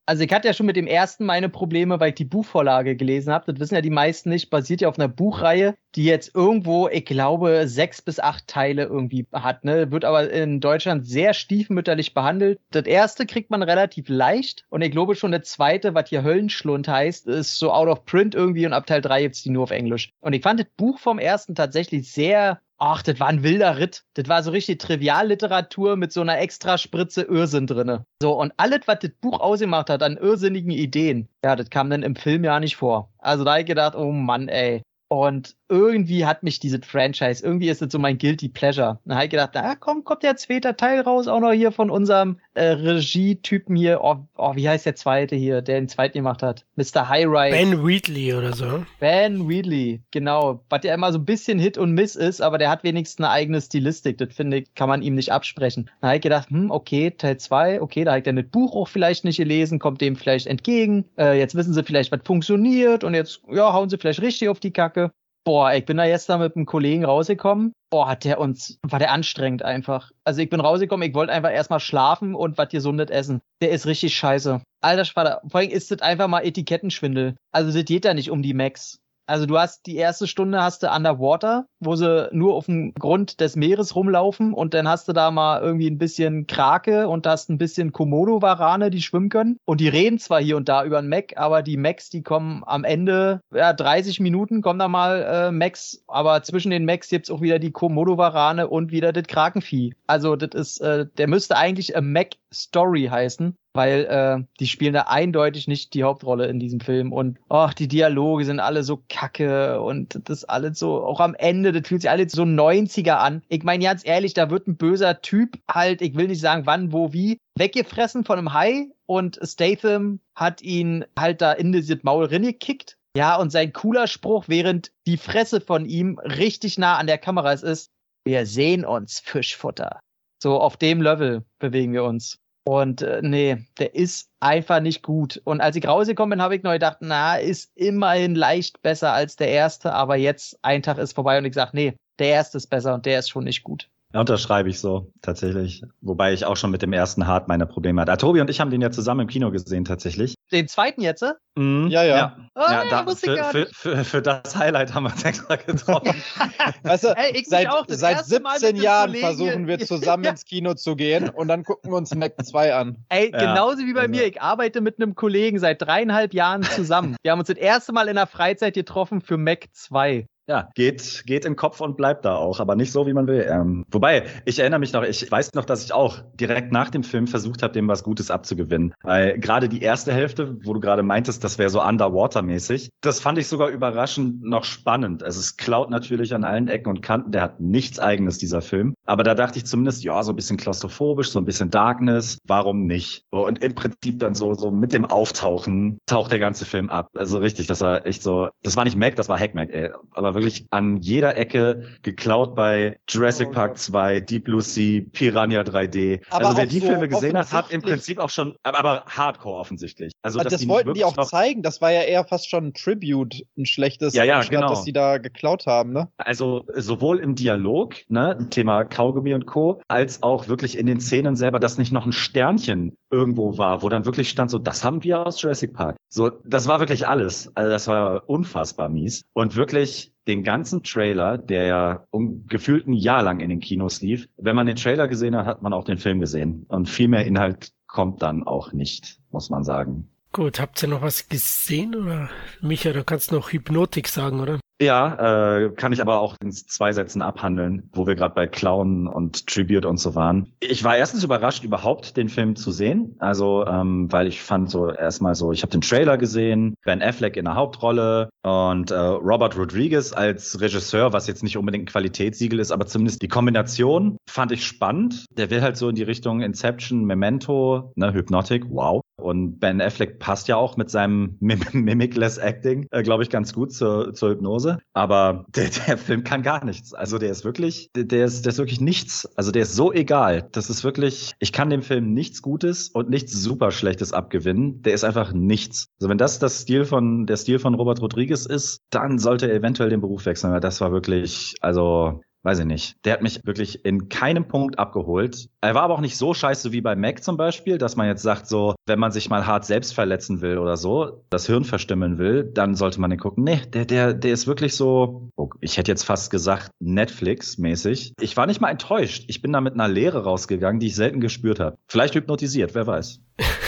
also 0.06 0.22
ich 0.22 0.32
hatte 0.32 0.48
ja 0.48 0.54
schon 0.54 0.66
mit 0.66 0.76
dem 0.76 0.86
ersten 0.86 1.24
meine 1.24 1.48
Probleme, 1.48 1.98
weil 2.00 2.10
ich 2.10 2.14
die 2.14 2.24
Buchvorlage 2.24 2.96
gelesen 2.96 3.32
habe. 3.32 3.52
Das 3.52 3.60
wissen 3.60 3.74
ja 3.74 3.80
die 3.80 3.90
meisten 3.90 4.28
nicht. 4.28 4.50
Basiert 4.50 4.82
ja 4.82 4.88
auf 4.88 4.98
einer 4.98 5.08
Buchreihe, 5.08 5.76
die 5.94 6.04
jetzt 6.04 6.34
irgendwo, 6.34 6.88
ich 6.88 7.04
glaube, 7.04 7.66
sechs 7.66 8.02
bis 8.02 8.20
acht 8.20 8.46
Teile 8.46 8.84
irgendwie 8.84 9.26
hat. 9.32 9.64
Ne? 9.64 9.90
Wird 9.90 10.04
aber 10.04 10.30
in 10.30 10.60
Deutschland 10.60 11.06
sehr 11.06 11.32
stiefmütterlich 11.32 12.14
behandelt. 12.14 12.60
Das 12.70 12.84
erste 12.84 13.26
kriegt 13.26 13.50
man 13.50 13.62
relativ 13.62 14.08
leicht. 14.08 14.64
Und 14.68 14.82
ich 14.82 14.90
glaube 14.90 15.14
schon, 15.14 15.30
der 15.30 15.42
zweite, 15.42 15.94
was 15.94 16.08
hier 16.08 16.22
Höllenschlund 16.22 16.86
heißt, 16.86 17.26
ist 17.26 17.58
so 17.58 17.72
out 17.72 17.88
of 17.88 18.04
print 18.04 18.34
irgendwie. 18.34 18.66
Und 18.66 18.72
ab 18.72 18.86
Teil 18.86 19.00
3 19.00 19.22
gibt's 19.22 19.42
die 19.42 19.50
nur 19.50 19.62
auf 19.62 19.70
Englisch. 19.70 20.12
Und 20.20 20.34
ich 20.34 20.42
fand 20.42 20.60
das 20.60 20.66
Buch 20.76 20.98
vom 20.98 21.18
ersten 21.18 21.54
tatsächlich 21.54 22.10
sehr 22.12 22.60
Ach, 22.78 23.02
das 23.02 23.20
war 23.20 23.28
ein 23.28 23.42
wilder 23.42 23.78
Ritt. 23.78 24.04
Das 24.14 24.28
war 24.28 24.42
so 24.42 24.50
richtig 24.50 24.80
Trivialliteratur 24.80 25.96
mit 25.96 26.12
so 26.12 26.20
einer 26.20 26.38
extra 26.38 26.76
Spritze 26.76 27.22
Irrsinn 27.22 27.66
drinne. 27.66 28.04
So, 28.20 28.32
und 28.38 28.52
alles, 28.56 28.80
was 28.86 28.98
das 28.98 29.12
Buch 29.20 29.38
ausgemacht 29.40 29.90
hat 29.90 30.02
an 30.02 30.16
irrsinnigen 30.16 30.72
Ideen, 30.72 31.28
ja, 31.44 31.54
das 31.56 31.70
kam 31.70 31.88
dann 31.90 32.02
im 32.02 32.16
Film 32.16 32.42
ja 32.44 32.58
nicht 32.58 32.76
vor. 32.76 33.12
Also 33.18 33.44
da 33.44 33.52
hab 33.52 33.60
ich 33.60 33.66
gedacht, 33.66 33.94
oh 33.94 34.10
Mann, 34.10 34.48
ey. 34.48 34.82
Und 35.20 35.54
irgendwie 35.68 36.26
hat 36.26 36.42
mich 36.42 36.60
dieses 36.60 36.84
Franchise, 36.84 37.44
irgendwie 37.44 37.68
ist 37.68 37.80
es 37.82 37.92
so 37.92 37.98
mein 37.98 38.18
Guilty 38.18 38.48
Pleasure. 38.48 38.98
Dann 39.04 39.16
habe 39.16 39.24
ich 39.24 39.30
gedacht, 39.30 39.50
na 39.54 39.74
komm, 39.74 40.04
kommt 40.04 40.22
der 40.22 40.36
zweite 40.36 40.76
Teil 40.76 41.00
raus, 41.00 41.26
auch 41.26 41.40
noch 41.40 41.52
hier 41.52 41.72
von 41.72 41.90
unserem 41.90 42.38
äh, 42.54 42.64
Regie-Typen 42.64 43.74
hier. 43.74 44.00
Oh, 44.02 44.18
oh, 44.36 44.54
wie 44.54 44.68
heißt 44.68 44.86
der 44.86 44.94
zweite 44.94 45.36
hier, 45.36 45.62
der 45.62 45.80
den 45.80 45.88
zweiten 45.88 46.18
gemacht 46.18 46.42
hat? 46.42 46.64
Mr. 46.76 47.08
High 47.08 47.26
Rise. 47.26 47.56
Ben 47.56 47.86
Wheatley 47.86 48.34
oder 48.34 48.52
so. 48.52 48.84
Ben 49.00 49.48
Wheatley, 49.48 50.02
genau. 50.10 50.60
Was 50.68 50.84
ja 50.84 50.94
immer 50.94 51.12
so 51.12 51.18
ein 51.18 51.24
bisschen 51.24 51.58
Hit 51.58 51.78
und 51.78 51.92
Miss 51.92 52.14
ist, 52.14 52.40
aber 52.40 52.58
der 52.58 52.70
hat 52.70 52.84
wenigstens 52.84 53.24
eine 53.24 53.32
eigene 53.32 53.60
Stilistik. 53.60 54.18
Das 54.18 54.34
finde 54.34 54.58
ich, 54.58 54.74
kann 54.74 54.88
man 54.88 55.02
ihm 55.02 55.14
nicht 55.14 55.32
absprechen. 55.32 55.90
Dann 56.00 56.08
habe 56.08 56.16
ich 56.16 56.22
gedacht, 56.22 56.50
hm, 56.50 56.70
okay, 56.70 57.10
Teil 57.10 57.38
zwei, 57.38 57.80
okay, 57.80 58.04
da 58.04 58.14
hat 58.14 58.26
er 58.26 58.32
das 58.34 58.46
Buch 58.50 58.76
auch 58.76 58.88
vielleicht 58.88 59.24
nicht 59.24 59.38
gelesen, 59.38 59.78
kommt 59.78 60.00
dem 60.00 60.16
vielleicht 60.16 60.46
entgegen. 60.46 61.06
Äh, 61.18 61.38
jetzt 61.38 61.54
wissen 61.54 61.72
sie 61.72 61.82
vielleicht, 61.82 62.12
was 62.12 62.20
funktioniert 62.24 63.02
und 63.02 63.14
jetzt, 63.14 63.40
ja, 63.50 63.72
hauen 63.72 63.88
sie 63.88 63.98
vielleicht 63.98 64.20
richtig 64.20 64.48
auf 64.48 64.60
die 64.60 64.72
Kacke. 64.72 65.03
Boah, 65.46 65.74
ich 65.74 65.84
bin 65.84 65.98
da 65.98 66.04
jetzt 66.06 66.30
da 66.30 66.38
mit 66.38 66.56
einem 66.56 66.64
Kollegen 66.64 67.04
rausgekommen. 67.04 67.74
Boah, 67.90 68.08
hat 68.08 68.24
der 68.24 68.40
uns, 68.40 68.78
war 68.82 68.98
der 68.98 69.12
anstrengend 69.12 69.62
einfach. 69.62 70.10
Also 70.24 70.40
ich 70.40 70.48
bin 70.48 70.60
rausgekommen, 70.60 71.06
ich 71.06 71.14
wollte 71.14 71.34
einfach 71.34 71.52
erstmal 71.52 71.80
schlafen 71.80 72.34
und 72.34 72.56
was 72.56 72.70
gesundet 72.70 73.10
essen. 73.10 73.40
Der 73.60 73.70
ist 73.70 73.86
richtig 73.86 74.16
scheiße. 74.16 74.62
Alter 74.80 75.04
Schwader, 75.04 75.42
vor 75.46 75.60
allem 75.60 75.70
ist 75.70 75.90
das 75.90 76.00
einfach 76.00 76.28
mal 76.28 76.46
Etikettenschwindel. 76.46 77.36
Also 77.52 77.70
das 77.72 77.84
geht 77.84 78.06
da 78.06 78.14
nicht 78.14 78.30
um 78.30 78.42
die 78.42 78.54
Max. 78.54 78.98
Also 79.26 79.46
du 79.46 79.58
hast 79.58 79.86
die 79.86 79.96
erste 79.96 80.26
Stunde 80.26 80.62
hast 80.62 80.82
du 80.82 80.90
Underwater, 80.90 81.66
wo 81.80 81.96
sie 81.96 82.28
nur 82.32 82.54
auf 82.54 82.66
dem 82.66 82.92
Grund 82.94 83.40
des 83.40 83.56
Meeres 83.56 83.96
rumlaufen 83.96 84.52
und 84.52 84.74
dann 84.74 84.86
hast 84.86 85.08
du 85.08 85.12
da 85.12 85.30
mal 85.30 85.62
irgendwie 85.62 85.88
ein 85.88 85.98
bisschen 85.98 86.46
Krake 86.46 87.08
und 87.08 87.26
hast 87.26 87.48
ein 87.48 87.58
bisschen 87.58 87.92
Komodo-Warane, 87.92 88.90
die 88.90 89.00
schwimmen 89.00 89.30
können. 89.30 89.56
Und 89.64 89.80
die 89.80 89.88
reden 89.88 90.18
zwar 90.18 90.40
hier 90.40 90.56
und 90.56 90.68
da 90.68 90.84
über 90.84 90.98
einen 90.98 91.08
Mac, 91.08 91.34
aber 91.36 91.62
die 91.62 91.76
Macs, 91.76 92.10
die 92.10 92.22
kommen 92.22 92.62
am 92.66 92.84
Ende, 92.84 93.40
ja, 93.54 93.72
30 93.72 94.20
Minuten 94.20 94.60
kommen 94.60 94.78
da 94.78 94.88
mal 94.88 95.22
äh, 95.22 95.52
Macs, 95.52 96.04
aber 96.06 96.42
zwischen 96.42 96.70
den 96.70 96.84
Macs 96.84 97.08
gibt's 97.08 97.30
auch 97.30 97.40
wieder 97.40 97.58
die 97.58 97.72
Komodo-Warane 97.72 98.68
und 98.68 98.92
wieder 98.92 99.12
das 99.12 99.24
Krakenvieh. 99.24 99.94
Also 100.06 100.36
das 100.36 100.50
ist, 100.54 100.80
äh, 100.80 101.06
der 101.16 101.28
müsste 101.28 101.56
eigentlich 101.56 101.96
a 101.96 102.00
Mac 102.00 102.32
Story 102.52 103.08
heißen 103.10 103.56
weil 103.74 104.04
äh, 104.04 104.44
die 104.60 104.66
spielen 104.66 104.94
da 104.94 105.02
eindeutig 105.02 105.68
nicht 105.68 105.94
die 105.94 106.04
Hauptrolle 106.04 106.46
in 106.46 106.60
diesem 106.60 106.80
Film 106.80 107.12
und 107.12 107.38
ach, 107.48 107.74
die 107.74 107.88
Dialoge 107.88 108.44
sind 108.44 108.60
alle 108.60 108.84
so 108.84 109.02
kacke 109.08 109.80
und 109.82 110.20
das 110.28 110.44
alles 110.44 110.78
so, 110.78 111.04
auch 111.04 111.20
am 111.20 111.34
Ende, 111.34 111.72
das 111.72 111.86
fühlt 111.86 112.02
sich 112.02 112.10
alles 112.10 112.32
so 112.32 112.44
90er 112.44 113.16
an. 113.16 113.42
Ich 113.48 113.64
meine 113.64 113.84
ganz 113.84 114.06
ehrlich, 114.06 114.32
da 114.32 114.48
wird 114.50 114.68
ein 114.68 114.76
böser 114.76 115.20
Typ 115.20 115.58
halt, 115.68 116.00
ich 116.00 116.14
will 116.14 116.28
nicht 116.28 116.40
sagen 116.40 116.66
wann, 116.66 116.92
wo, 116.92 117.12
wie, 117.12 117.38
weggefressen 117.56 118.24
von 118.24 118.38
einem 118.38 118.54
Hai 118.54 118.86
und 119.06 119.38
Statham 119.42 120.20
hat 120.34 120.62
ihn 120.62 121.04
halt 121.18 121.42
da 121.42 121.52
in 121.52 121.72
das 121.72 121.88
Maul 122.02 122.28
gekickt. 122.28 122.96
Ja, 123.16 123.36
und 123.36 123.50
sein 123.50 123.72
cooler 123.72 124.08
Spruch, 124.08 124.44
während 124.48 124.90
die 125.06 125.16
Fresse 125.16 125.60
von 125.60 125.86
ihm 125.86 126.18
richtig 126.18 126.78
nah 126.78 126.96
an 126.96 127.06
der 127.06 127.18
Kamera 127.18 127.52
ist, 127.52 127.90
wir 128.24 128.46
sehen 128.46 128.84
uns, 128.84 129.20
Fischfutter. 129.20 130.00
So 130.42 130.60
auf 130.60 130.76
dem 130.76 131.00
Level 131.00 131.44
bewegen 131.58 131.92
wir 131.92 132.04
uns. 132.04 132.38
Und 132.66 133.02
äh, 133.02 133.20
nee, 133.22 133.66
der 133.78 133.94
ist 133.94 134.30
einfach 134.40 134.80
nicht 134.80 135.02
gut. 135.02 135.40
Und 135.44 135.60
als 135.60 135.76
ich 135.76 135.86
rausgekommen 135.86 136.38
bin, 136.38 136.42
habe 136.42 136.56
ich 136.56 136.62
neu 136.62 136.74
gedacht, 136.74 136.98
na, 137.00 137.36
ist 137.36 137.70
immerhin 137.74 138.34
leicht 138.34 138.80
besser 138.82 139.12
als 139.12 139.36
der 139.36 139.48
erste, 139.48 139.92
aber 139.92 140.16
jetzt 140.16 140.58
ein 140.62 140.82
Tag 140.82 140.98
ist 140.98 141.12
vorbei 141.12 141.36
und 141.38 141.44
ich 141.44 141.54
sage, 141.54 141.72
nee, 141.74 141.96
der 142.18 142.28
erste 142.28 142.56
ist 142.56 142.68
besser 142.68 142.94
und 142.94 143.04
der 143.06 143.18
ist 143.18 143.28
schon 143.28 143.44
nicht 143.44 143.64
gut. 143.64 143.90
Ja, 144.14 144.20
unterschreibe 144.20 144.68
ich 144.68 144.78
so, 144.78 145.10
tatsächlich. 145.22 145.82
Wobei 146.00 146.32
ich 146.32 146.44
auch 146.44 146.56
schon 146.56 146.70
mit 146.70 146.82
dem 146.82 146.92
ersten 146.92 147.26
Hart 147.26 147.48
meine 147.48 147.66
Probleme 147.66 148.00
hatte. 148.00 148.12
Ah, 148.12 148.16
Tobi 148.16 148.40
und 148.40 148.48
ich 148.48 148.60
haben 148.60 148.70
den 148.70 148.80
ja 148.80 148.92
zusammen 148.92 149.22
im 149.22 149.26
Kino 149.26 149.50
gesehen, 149.50 149.84
tatsächlich. 149.84 150.36
Den 150.52 150.68
zweiten 150.68 151.00
jetzt? 151.00 151.24
Mhm. 151.56 151.88
Ja, 151.88 152.04
ja. 152.04 152.16
ja. 152.16 152.36
Oh, 152.54 152.60
ja, 152.60 152.84
da, 152.88 153.04
für, 153.04 153.16
für, 153.16 153.66
für, 153.72 154.04
für, 154.04 154.22
das 154.22 154.54
Highlight 154.54 154.94
haben 154.94 155.02
wir 155.02 155.10
uns 155.10 155.24
extra 155.24 155.56
getroffen. 155.56 156.14
weißt 156.84 157.04
du, 157.04 157.08
Ey, 157.08 157.42
seit, 157.44 157.68
seit 157.88 158.24
17 158.24 158.76
Jahren 158.76 159.06
Kollegen. 159.06 159.26
versuchen 159.26 159.66
wir 159.66 159.80
zusammen 159.80 160.24
ins 160.26 160.44
Kino 160.44 160.74
zu 160.74 160.94
gehen 160.94 161.28
und 161.28 161.48
dann 161.48 161.64
gucken 161.64 161.90
wir 161.90 161.96
uns 161.96 162.14
Mac 162.14 162.34
2 162.40 162.72
an. 162.72 163.04
Ey, 163.08 163.32
genauso 163.32 163.78
wie 163.78 163.94
bei 163.94 164.02
also. 164.02 164.10
mir. 164.12 164.26
Ich 164.28 164.40
arbeite 164.40 164.80
mit 164.80 165.00
einem 165.00 165.16
Kollegen 165.16 165.58
seit 165.58 165.82
dreieinhalb 165.82 166.34
Jahren 166.34 166.62
zusammen. 166.62 167.16
wir 167.24 167.32
haben 167.32 167.40
uns 167.40 167.48
das 167.48 167.58
erste 167.58 167.92
Mal 167.92 168.06
in 168.06 168.14
der 168.14 168.28
Freizeit 168.28 168.74
getroffen 168.74 169.22
für 169.22 169.38
Mac 169.38 169.66
2 169.72 170.28
ja, 170.46 170.68
geht, 170.74 171.24
geht 171.26 171.44
im 171.44 171.56
Kopf 171.56 171.80
und 171.80 171.96
bleibt 171.96 172.24
da 172.24 172.36
auch, 172.36 172.60
aber 172.60 172.76
nicht 172.76 172.92
so, 172.92 173.06
wie 173.06 173.12
man 173.12 173.26
will. 173.26 173.46
Ähm, 173.48 173.84
wobei, 173.90 174.24
ich 174.44 174.58
erinnere 174.58 174.80
mich 174.80 174.92
noch, 174.92 175.02
ich 175.02 175.30
weiß 175.30 175.54
noch, 175.54 175.64
dass 175.64 175.84
ich 175.84 175.92
auch 175.92 176.18
direkt 176.34 176.72
nach 176.72 176.90
dem 176.90 177.02
Film 177.02 177.26
versucht 177.26 177.62
habe, 177.62 177.72
dem 177.72 177.88
was 177.88 178.02
Gutes 178.02 178.30
abzugewinnen. 178.30 178.94
Weil 179.02 179.38
gerade 179.38 179.68
die 179.68 179.80
erste 179.80 180.12
Hälfte, 180.12 180.56
wo 180.64 180.74
du 180.74 180.80
gerade 180.80 181.02
meintest, 181.02 181.44
das 181.44 181.58
wäre 181.58 181.70
so 181.70 181.82
Underwater-mäßig, 181.82 182.90
das 183.00 183.20
fand 183.20 183.38
ich 183.38 183.48
sogar 183.48 183.68
überraschend 183.68 184.42
noch 184.42 184.64
spannend. 184.64 185.22
Also 185.22 185.40
es 185.40 185.56
klaut 185.56 185.90
natürlich 185.90 186.34
an 186.34 186.44
allen 186.44 186.68
Ecken 186.68 186.90
und 186.90 187.02
Kanten, 187.02 187.32
der 187.32 187.42
hat 187.42 187.60
nichts 187.60 187.98
eigenes, 187.98 188.38
dieser 188.38 188.60
Film. 188.60 188.94
Aber 189.06 189.22
da 189.22 189.34
dachte 189.34 189.58
ich 189.58 189.64
zumindest, 189.64 190.04
ja, 190.04 190.22
so 190.22 190.32
ein 190.32 190.36
bisschen 190.36 190.56
klaustrophobisch, 190.56 191.30
so 191.30 191.38
ein 191.38 191.44
bisschen 191.44 191.70
Darkness, 191.70 192.38
warum 192.46 192.86
nicht? 192.86 193.24
Und 193.30 193.62
im 193.62 193.74
Prinzip 193.74 194.18
dann 194.18 194.34
so, 194.34 194.54
so 194.54 194.70
mit 194.70 194.92
dem 194.92 195.04
Auftauchen 195.04 195.98
taucht 196.06 196.32
der 196.32 196.38
ganze 196.38 196.64
Film 196.64 196.90
ab. 196.90 197.08
Also 197.16 197.38
richtig, 197.38 197.66
das 197.66 197.80
war 197.80 198.06
echt 198.06 198.22
so, 198.22 198.48
das 198.62 198.76
war 198.76 198.84
nicht 198.84 198.96
Mac, 198.96 199.16
das 199.16 199.28
war 199.28 199.38
Hack 199.38 199.54
Mac, 199.54 199.70
ey. 199.70 199.90
Aber 200.12 200.33
wirklich 200.34 200.66
an 200.70 200.98
jeder 200.98 201.36
Ecke 201.36 201.84
geklaut 202.02 202.54
bei 202.54 202.98
Jurassic 203.08 203.52
Park 203.52 203.78
2, 203.78 204.20
Deep 204.20 204.44
Blue 204.44 204.60
Sea, 204.60 205.02
Piranha 205.12 205.62
3D. 205.62 206.20
Aber 206.30 206.46
also 206.46 206.58
wer 206.58 206.66
die 206.66 206.80
so 206.80 206.86
Filme 206.86 207.08
gesehen 207.08 207.36
hat, 207.36 207.52
hat 207.52 207.70
im 207.70 207.82
Prinzip 207.82 208.18
auch 208.18 208.30
schon, 208.30 208.56
aber 208.62 209.04
Hardcore 209.06 209.58
offensichtlich. 209.58 210.12
Also, 210.22 210.40
das 210.40 210.60
die 210.60 210.68
wollten 210.68 210.94
die 210.94 211.04
auch 211.04 211.16
zeigen. 211.26 211.62
Das 211.62 211.80
war 211.80 211.92
ja 211.92 212.02
eher 212.02 212.24
fast 212.24 212.48
schon 212.48 212.68
ein 212.68 212.74
Tribute, 212.74 213.42
ein 213.56 213.66
schlechtes, 213.66 214.14
ja, 214.14 214.24
ja, 214.24 214.42
statt, 214.42 214.52
genau. 214.52 214.68
dass 214.68 214.84
die 214.84 214.92
da 214.92 215.18
geklaut 215.18 215.66
haben, 215.66 215.92
ne? 215.92 216.08
Also 216.16 216.64
sowohl 216.74 217.18
im 217.18 217.34
Dialog, 217.34 217.96
ne, 218.08 218.46
Thema 218.50 218.84
Kaugummi 218.84 219.34
und 219.34 219.46
Co., 219.46 219.80
als 219.88 220.22
auch 220.22 220.48
wirklich 220.48 220.78
in 220.78 220.86
den 220.86 221.00
Szenen 221.00 221.36
selber, 221.36 221.60
dass 221.60 221.78
nicht 221.78 221.92
noch 221.92 222.06
ein 222.06 222.12
Sternchen 222.12 222.96
irgendwo 223.10 223.58
war, 223.58 223.82
wo 223.82 223.88
dann 223.88 224.04
wirklich 224.04 224.28
stand, 224.28 224.50
so, 224.50 224.58
das 224.58 224.84
haben 224.84 225.04
wir 225.04 225.26
aus 225.26 225.40
Jurassic 225.40 225.72
Park. 225.72 225.96
So, 226.08 226.30
das 226.44 226.66
war 226.66 226.80
wirklich 226.80 227.06
alles. 227.06 227.50
Also 227.54 227.70
das 227.70 227.86
war 227.86 228.28
unfassbar 228.28 228.88
mies. 228.88 229.22
Und 229.32 229.56
wirklich 229.56 230.12
den 230.26 230.42
ganzen 230.42 230.82
Trailer, 230.82 231.38
der 231.38 231.66
ja 231.66 232.06
um, 232.10 232.46
gefühlt 232.46 232.86
ein 232.86 232.94
Jahr 232.94 233.22
lang 233.22 233.40
in 233.40 233.50
den 233.50 233.60
Kinos 233.60 234.00
lief, 234.00 234.28
wenn 234.36 234.56
man 234.56 234.66
den 234.66 234.76
Trailer 234.76 235.08
gesehen 235.08 235.36
hat, 235.36 235.46
hat 235.46 235.62
man 235.62 235.72
auch 235.72 235.84
den 235.84 235.98
Film 235.98 236.20
gesehen. 236.20 236.64
Und 236.68 236.88
viel 236.88 237.08
mehr 237.08 237.26
Inhalt 237.26 237.72
kommt 237.86 238.22
dann 238.22 238.42
auch 238.42 238.72
nicht, 238.72 239.18
muss 239.30 239.50
man 239.50 239.64
sagen. 239.64 240.08
Gut, 240.32 240.58
habt 240.58 240.82
ihr 240.82 240.88
noch 240.88 241.02
was 241.02 241.28
gesehen 241.28 241.94
oder 241.94 242.28
Micha, 242.60 242.92
du 242.92 243.04
kannst 243.04 243.30
noch 243.30 243.52
Hypnotik 243.52 244.08
sagen, 244.08 244.40
oder? 244.40 244.58
Ja, 244.84 245.62
äh, 245.64 245.70
kann 245.70 245.94
ich 245.94 246.02
aber 246.02 246.20
auch 246.20 246.36
in 246.42 246.52
zwei 246.52 246.92
Sätzen 246.92 247.22
abhandeln, 247.22 247.88
wo 247.94 248.06
wir 248.06 248.16
gerade 248.16 248.34
bei 248.34 248.46
Clown 248.46 249.08
und 249.08 249.46
Tribute 249.46 249.86
und 249.86 249.96
so 249.96 250.14
waren. 250.14 250.52
Ich 250.60 250.84
war 250.84 250.94
erstens 250.94 251.24
überrascht, 251.24 251.64
überhaupt 251.64 252.18
den 252.18 252.28
Film 252.28 252.54
zu 252.54 252.70
sehen. 252.70 253.16
Also, 253.18 253.64
ähm, 253.66 254.12
weil 254.12 254.26
ich 254.26 254.42
fand 254.42 254.70
so 254.70 254.90
erstmal 254.90 255.34
so, 255.36 255.52
ich 255.52 255.62
habe 255.62 255.70
den 255.70 255.80
Trailer 255.80 256.18
gesehen, 256.18 256.74
Ben 256.84 257.00
Affleck 257.00 257.38
in 257.38 257.46
der 257.46 257.54
Hauptrolle 257.54 258.28
und 258.42 258.90
äh, 258.90 258.94
Robert 258.94 259.56
Rodriguez 259.56 260.12
als 260.12 260.60
Regisseur, 260.60 261.14
was 261.14 261.26
jetzt 261.28 261.42
nicht 261.42 261.56
unbedingt 261.56 261.84
ein 261.84 261.92
Qualitätssiegel 261.92 262.60
ist, 262.60 262.70
aber 262.70 262.86
zumindest 262.86 263.22
die 263.22 263.28
Kombination 263.28 264.18
fand 264.28 264.52
ich 264.52 264.66
spannend. 264.66 265.24
Der 265.30 265.48
will 265.48 265.62
halt 265.62 265.78
so 265.78 265.88
in 265.88 265.94
die 265.94 266.02
Richtung 266.02 266.42
Inception, 266.42 267.06
Memento, 267.06 267.92
ne, 267.96 268.12
Hypnotic, 268.12 268.64
wow. 268.68 269.00
Und 269.16 269.60
Ben 269.60 269.80
Affleck 269.80 270.18
passt 270.18 270.48
ja 270.48 270.56
auch 270.56 270.76
mit 270.76 270.90
seinem 270.90 271.36
Mim 271.40 271.60
Mimicless 271.72 272.38
Acting, 272.38 272.86
äh, 272.90 273.02
glaube 273.02 273.22
ich, 273.22 273.30
ganz 273.30 273.52
gut 273.54 273.72
zur, 273.72 274.12
zur 274.12 274.30
Hypnose. 274.30 274.73
Aber 274.92 275.44
der, 275.54 275.70
der 275.86 275.98
Film 275.98 276.24
kann 276.24 276.42
gar 276.42 276.64
nichts. 276.64 276.94
Also 276.94 277.18
der 277.18 277.30
ist 277.30 277.44
wirklich, 277.44 277.90
der, 277.94 278.24
ist, 278.24 278.44
der 278.44 278.52
ist 278.52 278.58
wirklich 278.58 278.80
nichts. 278.80 279.26
Also 279.36 279.50
der 279.50 279.62
ist 279.62 279.74
so 279.74 279.92
egal. 279.92 280.48
Das 280.52 280.70
ist 280.70 280.84
wirklich, 280.84 281.32
ich 281.38 281.52
kann 281.52 281.70
dem 281.70 281.82
Film 281.82 282.12
nichts 282.12 282.42
Gutes 282.42 282.88
und 282.88 283.10
nichts 283.10 283.32
super 283.32 283.70
Schlechtes 283.70 284.12
abgewinnen. 284.12 284.82
Der 284.82 284.94
ist 284.94 285.04
einfach 285.04 285.32
nichts. 285.32 285.88
Also 286.00 286.08
wenn 286.08 286.18
das 286.18 286.38
das 286.38 286.62
Stil 286.62 286.84
von, 286.84 287.26
der 287.26 287.36
Stil 287.36 287.58
von 287.58 287.74
Robert 287.74 288.00
Rodriguez 288.00 288.46
ist, 288.46 288.80
dann 288.90 289.18
sollte 289.18 289.48
er 289.48 289.54
eventuell 289.54 289.90
den 289.90 290.00
Beruf 290.00 290.26
wechseln, 290.26 290.52
weil 290.52 290.60
das 290.60 290.80
war 290.80 290.92
wirklich, 290.92 291.54
also 291.60 292.20
weiß 292.44 292.60
ich 292.60 292.66
nicht. 292.66 292.96
Der 293.04 293.14
hat 293.14 293.22
mich 293.22 293.40
wirklich 293.44 293.84
in 293.84 294.08
keinem 294.08 294.46
Punkt 294.46 294.78
abgeholt. 294.78 295.48
Er 295.60 295.74
war 295.74 295.82
aber 295.82 295.94
auch 295.94 296.00
nicht 296.00 296.16
so 296.16 296.34
scheiße 296.34 296.72
wie 296.72 296.82
bei 296.82 296.94
Mac 296.94 297.24
zum 297.24 297.36
Beispiel, 297.36 297.78
dass 297.78 297.96
man 297.96 298.06
jetzt 298.06 298.22
sagt, 298.22 298.46
so, 298.46 298.74
wenn 298.86 298.98
man 298.98 299.12
sich 299.12 299.30
mal 299.30 299.46
hart 299.46 299.64
selbst 299.64 299.94
verletzen 299.94 300.42
will 300.42 300.58
oder 300.58 300.76
so, 300.76 301.24
das 301.30 301.46
Hirn 301.46 301.64
verstimmeln 301.64 302.18
will, 302.18 302.44
dann 302.44 302.74
sollte 302.74 303.00
man 303.00 303.10
den 303.10 303.18
gucken. 303.18 303.44
Nee, 303.44 303.62
der, 303.72 303.86
der, 303.86 304.12
der 304.12 304.32
ist 304.32 304.46
wirklich 304.46 304.76
so, 304.76 305.30
oh, 305.36 305.48
ich 305.60 305.78
hätte 305.78 305.90
jetzt 305.90 306.04
fast 306.04 306.30
gesagt, 306.30 306.70
Netflix-mäßig. 306.80 308.12
Ich 308.20 308.36
war 308.36 308.46
nicht 308.46 308.60
mal 308.60 308.70
enttäuscht. 308.70 309.24
Ich 309.28 309.40
bin 309.40 309.52
da 309.52 309.60
mit 309.60 309.74
einer 309.74 309.88
Leere 309.88 310.24
rausgegangen, 310.24 310.80
die 310.80 310.88
ich 310.88 310.94
selten 310.94 311.20
gespürt 311.20 311.60
habe. 311.60 311.76
Vielleicht 311.88 312.14
hypnotisiert, 312.14 312.74
wer 312.74 312.86
weiß. 312.86 313.20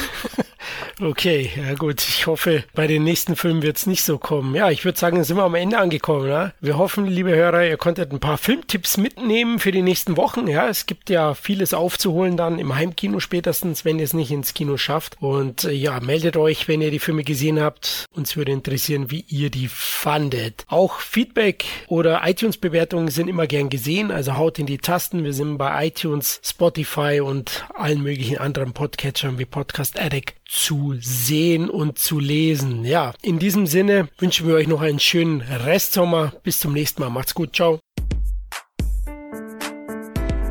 Okay, 0.98 1.50
ja 1.54 1.74
gut. 1.74 2.00
Ich 2.00 2.26
hoffe, 2.26 2.64
bei 2.72 2.86
den 2.86 3.04
nächsten 3.04 3.36
Filmen 3.36 3.60
wird 3.60 3.76
es 3.76 3.84
nicht 3.84 4.02
so 4.02 4.16
kommen. 4.16 4.54
Ja, 4.54 4.70
ich 4.70 4.86
würde 4.86 4.98
sagen, 4.98 5.22
sind 5.24 5.36
wir 5.36 5.42
am 5.44 5.54
Ende 5.54 5.76
angekommen. 5.76 6.26
Ne? 6.26 6.54
Wir 6.60 6.78
hoffen, 6.78 7.06
liebe 7.06 7.36
Hörer, 7.36 7.66
ihr 7.66 7.76
konntet 7.76 8.12
ein 8.12 8.20
paar 8.20 8.38
Filmtipps 8.38 8.96
mitnehmen 8.96 9.58
für 9.58 9.72
die 9.72 9.82
nächsten 9.82 10.16
Wochen. 10.16 10.48
Ja, 10.48 10.68
es 10.68 10.86
gibt 10.86 11.10
ja 11.10 11.34
vieles 11.34 11.74
aufzuholen 11.74 12.38
dann 12.38 12.58
im 12.58 12.74
Heimkino 12.74 13.20
spätestens, 13.20 13.84
wenn 13.84 13.98
ihr 13.98 14.06
es 14.06 14.14
nicht 14.14 14.30
ins 14.30 14.54
Kino 14.54 14.78
schafft. 14.78 15.18
Und 15.20 15.64
äh, 15.64 15.72
ja, 15.72 16.00
meldet 16.00 16.38
euch, 16.38 16.66
wenn 16.66 16.80
ihr 16.80 16.90
die 16.90 16.98
Filme 16.98 17.24
gesehen 17.24 17.60
habt. 17.60 18.06
Uns 18.14 18.34
würde 18.38 18.52
interessieren, 18.52 19.10
wie 19.10 19.26
ihr 19.28 19.50
die 19.50 19.68
fandet. 19.68 20.64
Auch 20.68 21.00
Feedback 21.00 21.66
oder 21.88 22.22
iTunes-Bewertungen 22.24 23.08
sind 23.08 23.28
immer 23.28 23.46
gern 23.46 23.68
gesehen. 23.68 24.10
Also 24.10 24.38
haut 24.38 24.58
in 24.58 24.64
die 24.64 24.78
Tasten. 24.78 25.24
Wir 25.24 25.34
sind 25.34 25.58
bei 25.58 25.88
iTunes, 25.88 26.40
Spotify 26.42 27.20
und 27.20 27.66
allen 27.74 28.02
möglichen 28.02 28.38
anderen 28.38 28.72
Podcatchern 28.72 29.38
wie 29.38 29.44
Podcast 29.44 30.00
Addict 30.00 30.36
zu 30.48 30.85
sehen 30.94 31.70
und 31.70 31.98
zu 31.98 32.18
lesen. 32.18 32.84
Ja, 32.84 33.14
in 33.22 33.38
diesem 33.38 33.66
Sinne 33.66 34.08
wünschen 34.18 34.46
wir 34.46 34.54
euch 34.54 34.66
noch 34.66 34.80
einen 34.80 35.00
schönen 35.00 35.40
Restsommer. 35.40 36.32
Bis 36.42 36.60
zum 36.60 36.72
nächsten 36.72 37.02
Mal. 37.02 37.10
Macht's 37.10 37.34
gut. 37.34 37.54
Ciao. 37.54 37.80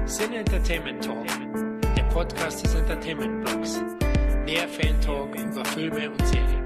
Sin 0.05 0.33
Entertainment 0.33 1.03
Talk, 1.03 1.25
der 1.97 2.03
Podcast 2.03 2.63
des 2.63 2.75
Entertainment 2.75 3.43
Blogs. 3.43 3.81
Mehr 4.45 4.67
Fan 4.67 4.99
Talk 5.01 5.35
über 5.35 5.65
Filme 5.65 6.11
und 6.11 6.27
Serien. 6.27 6.64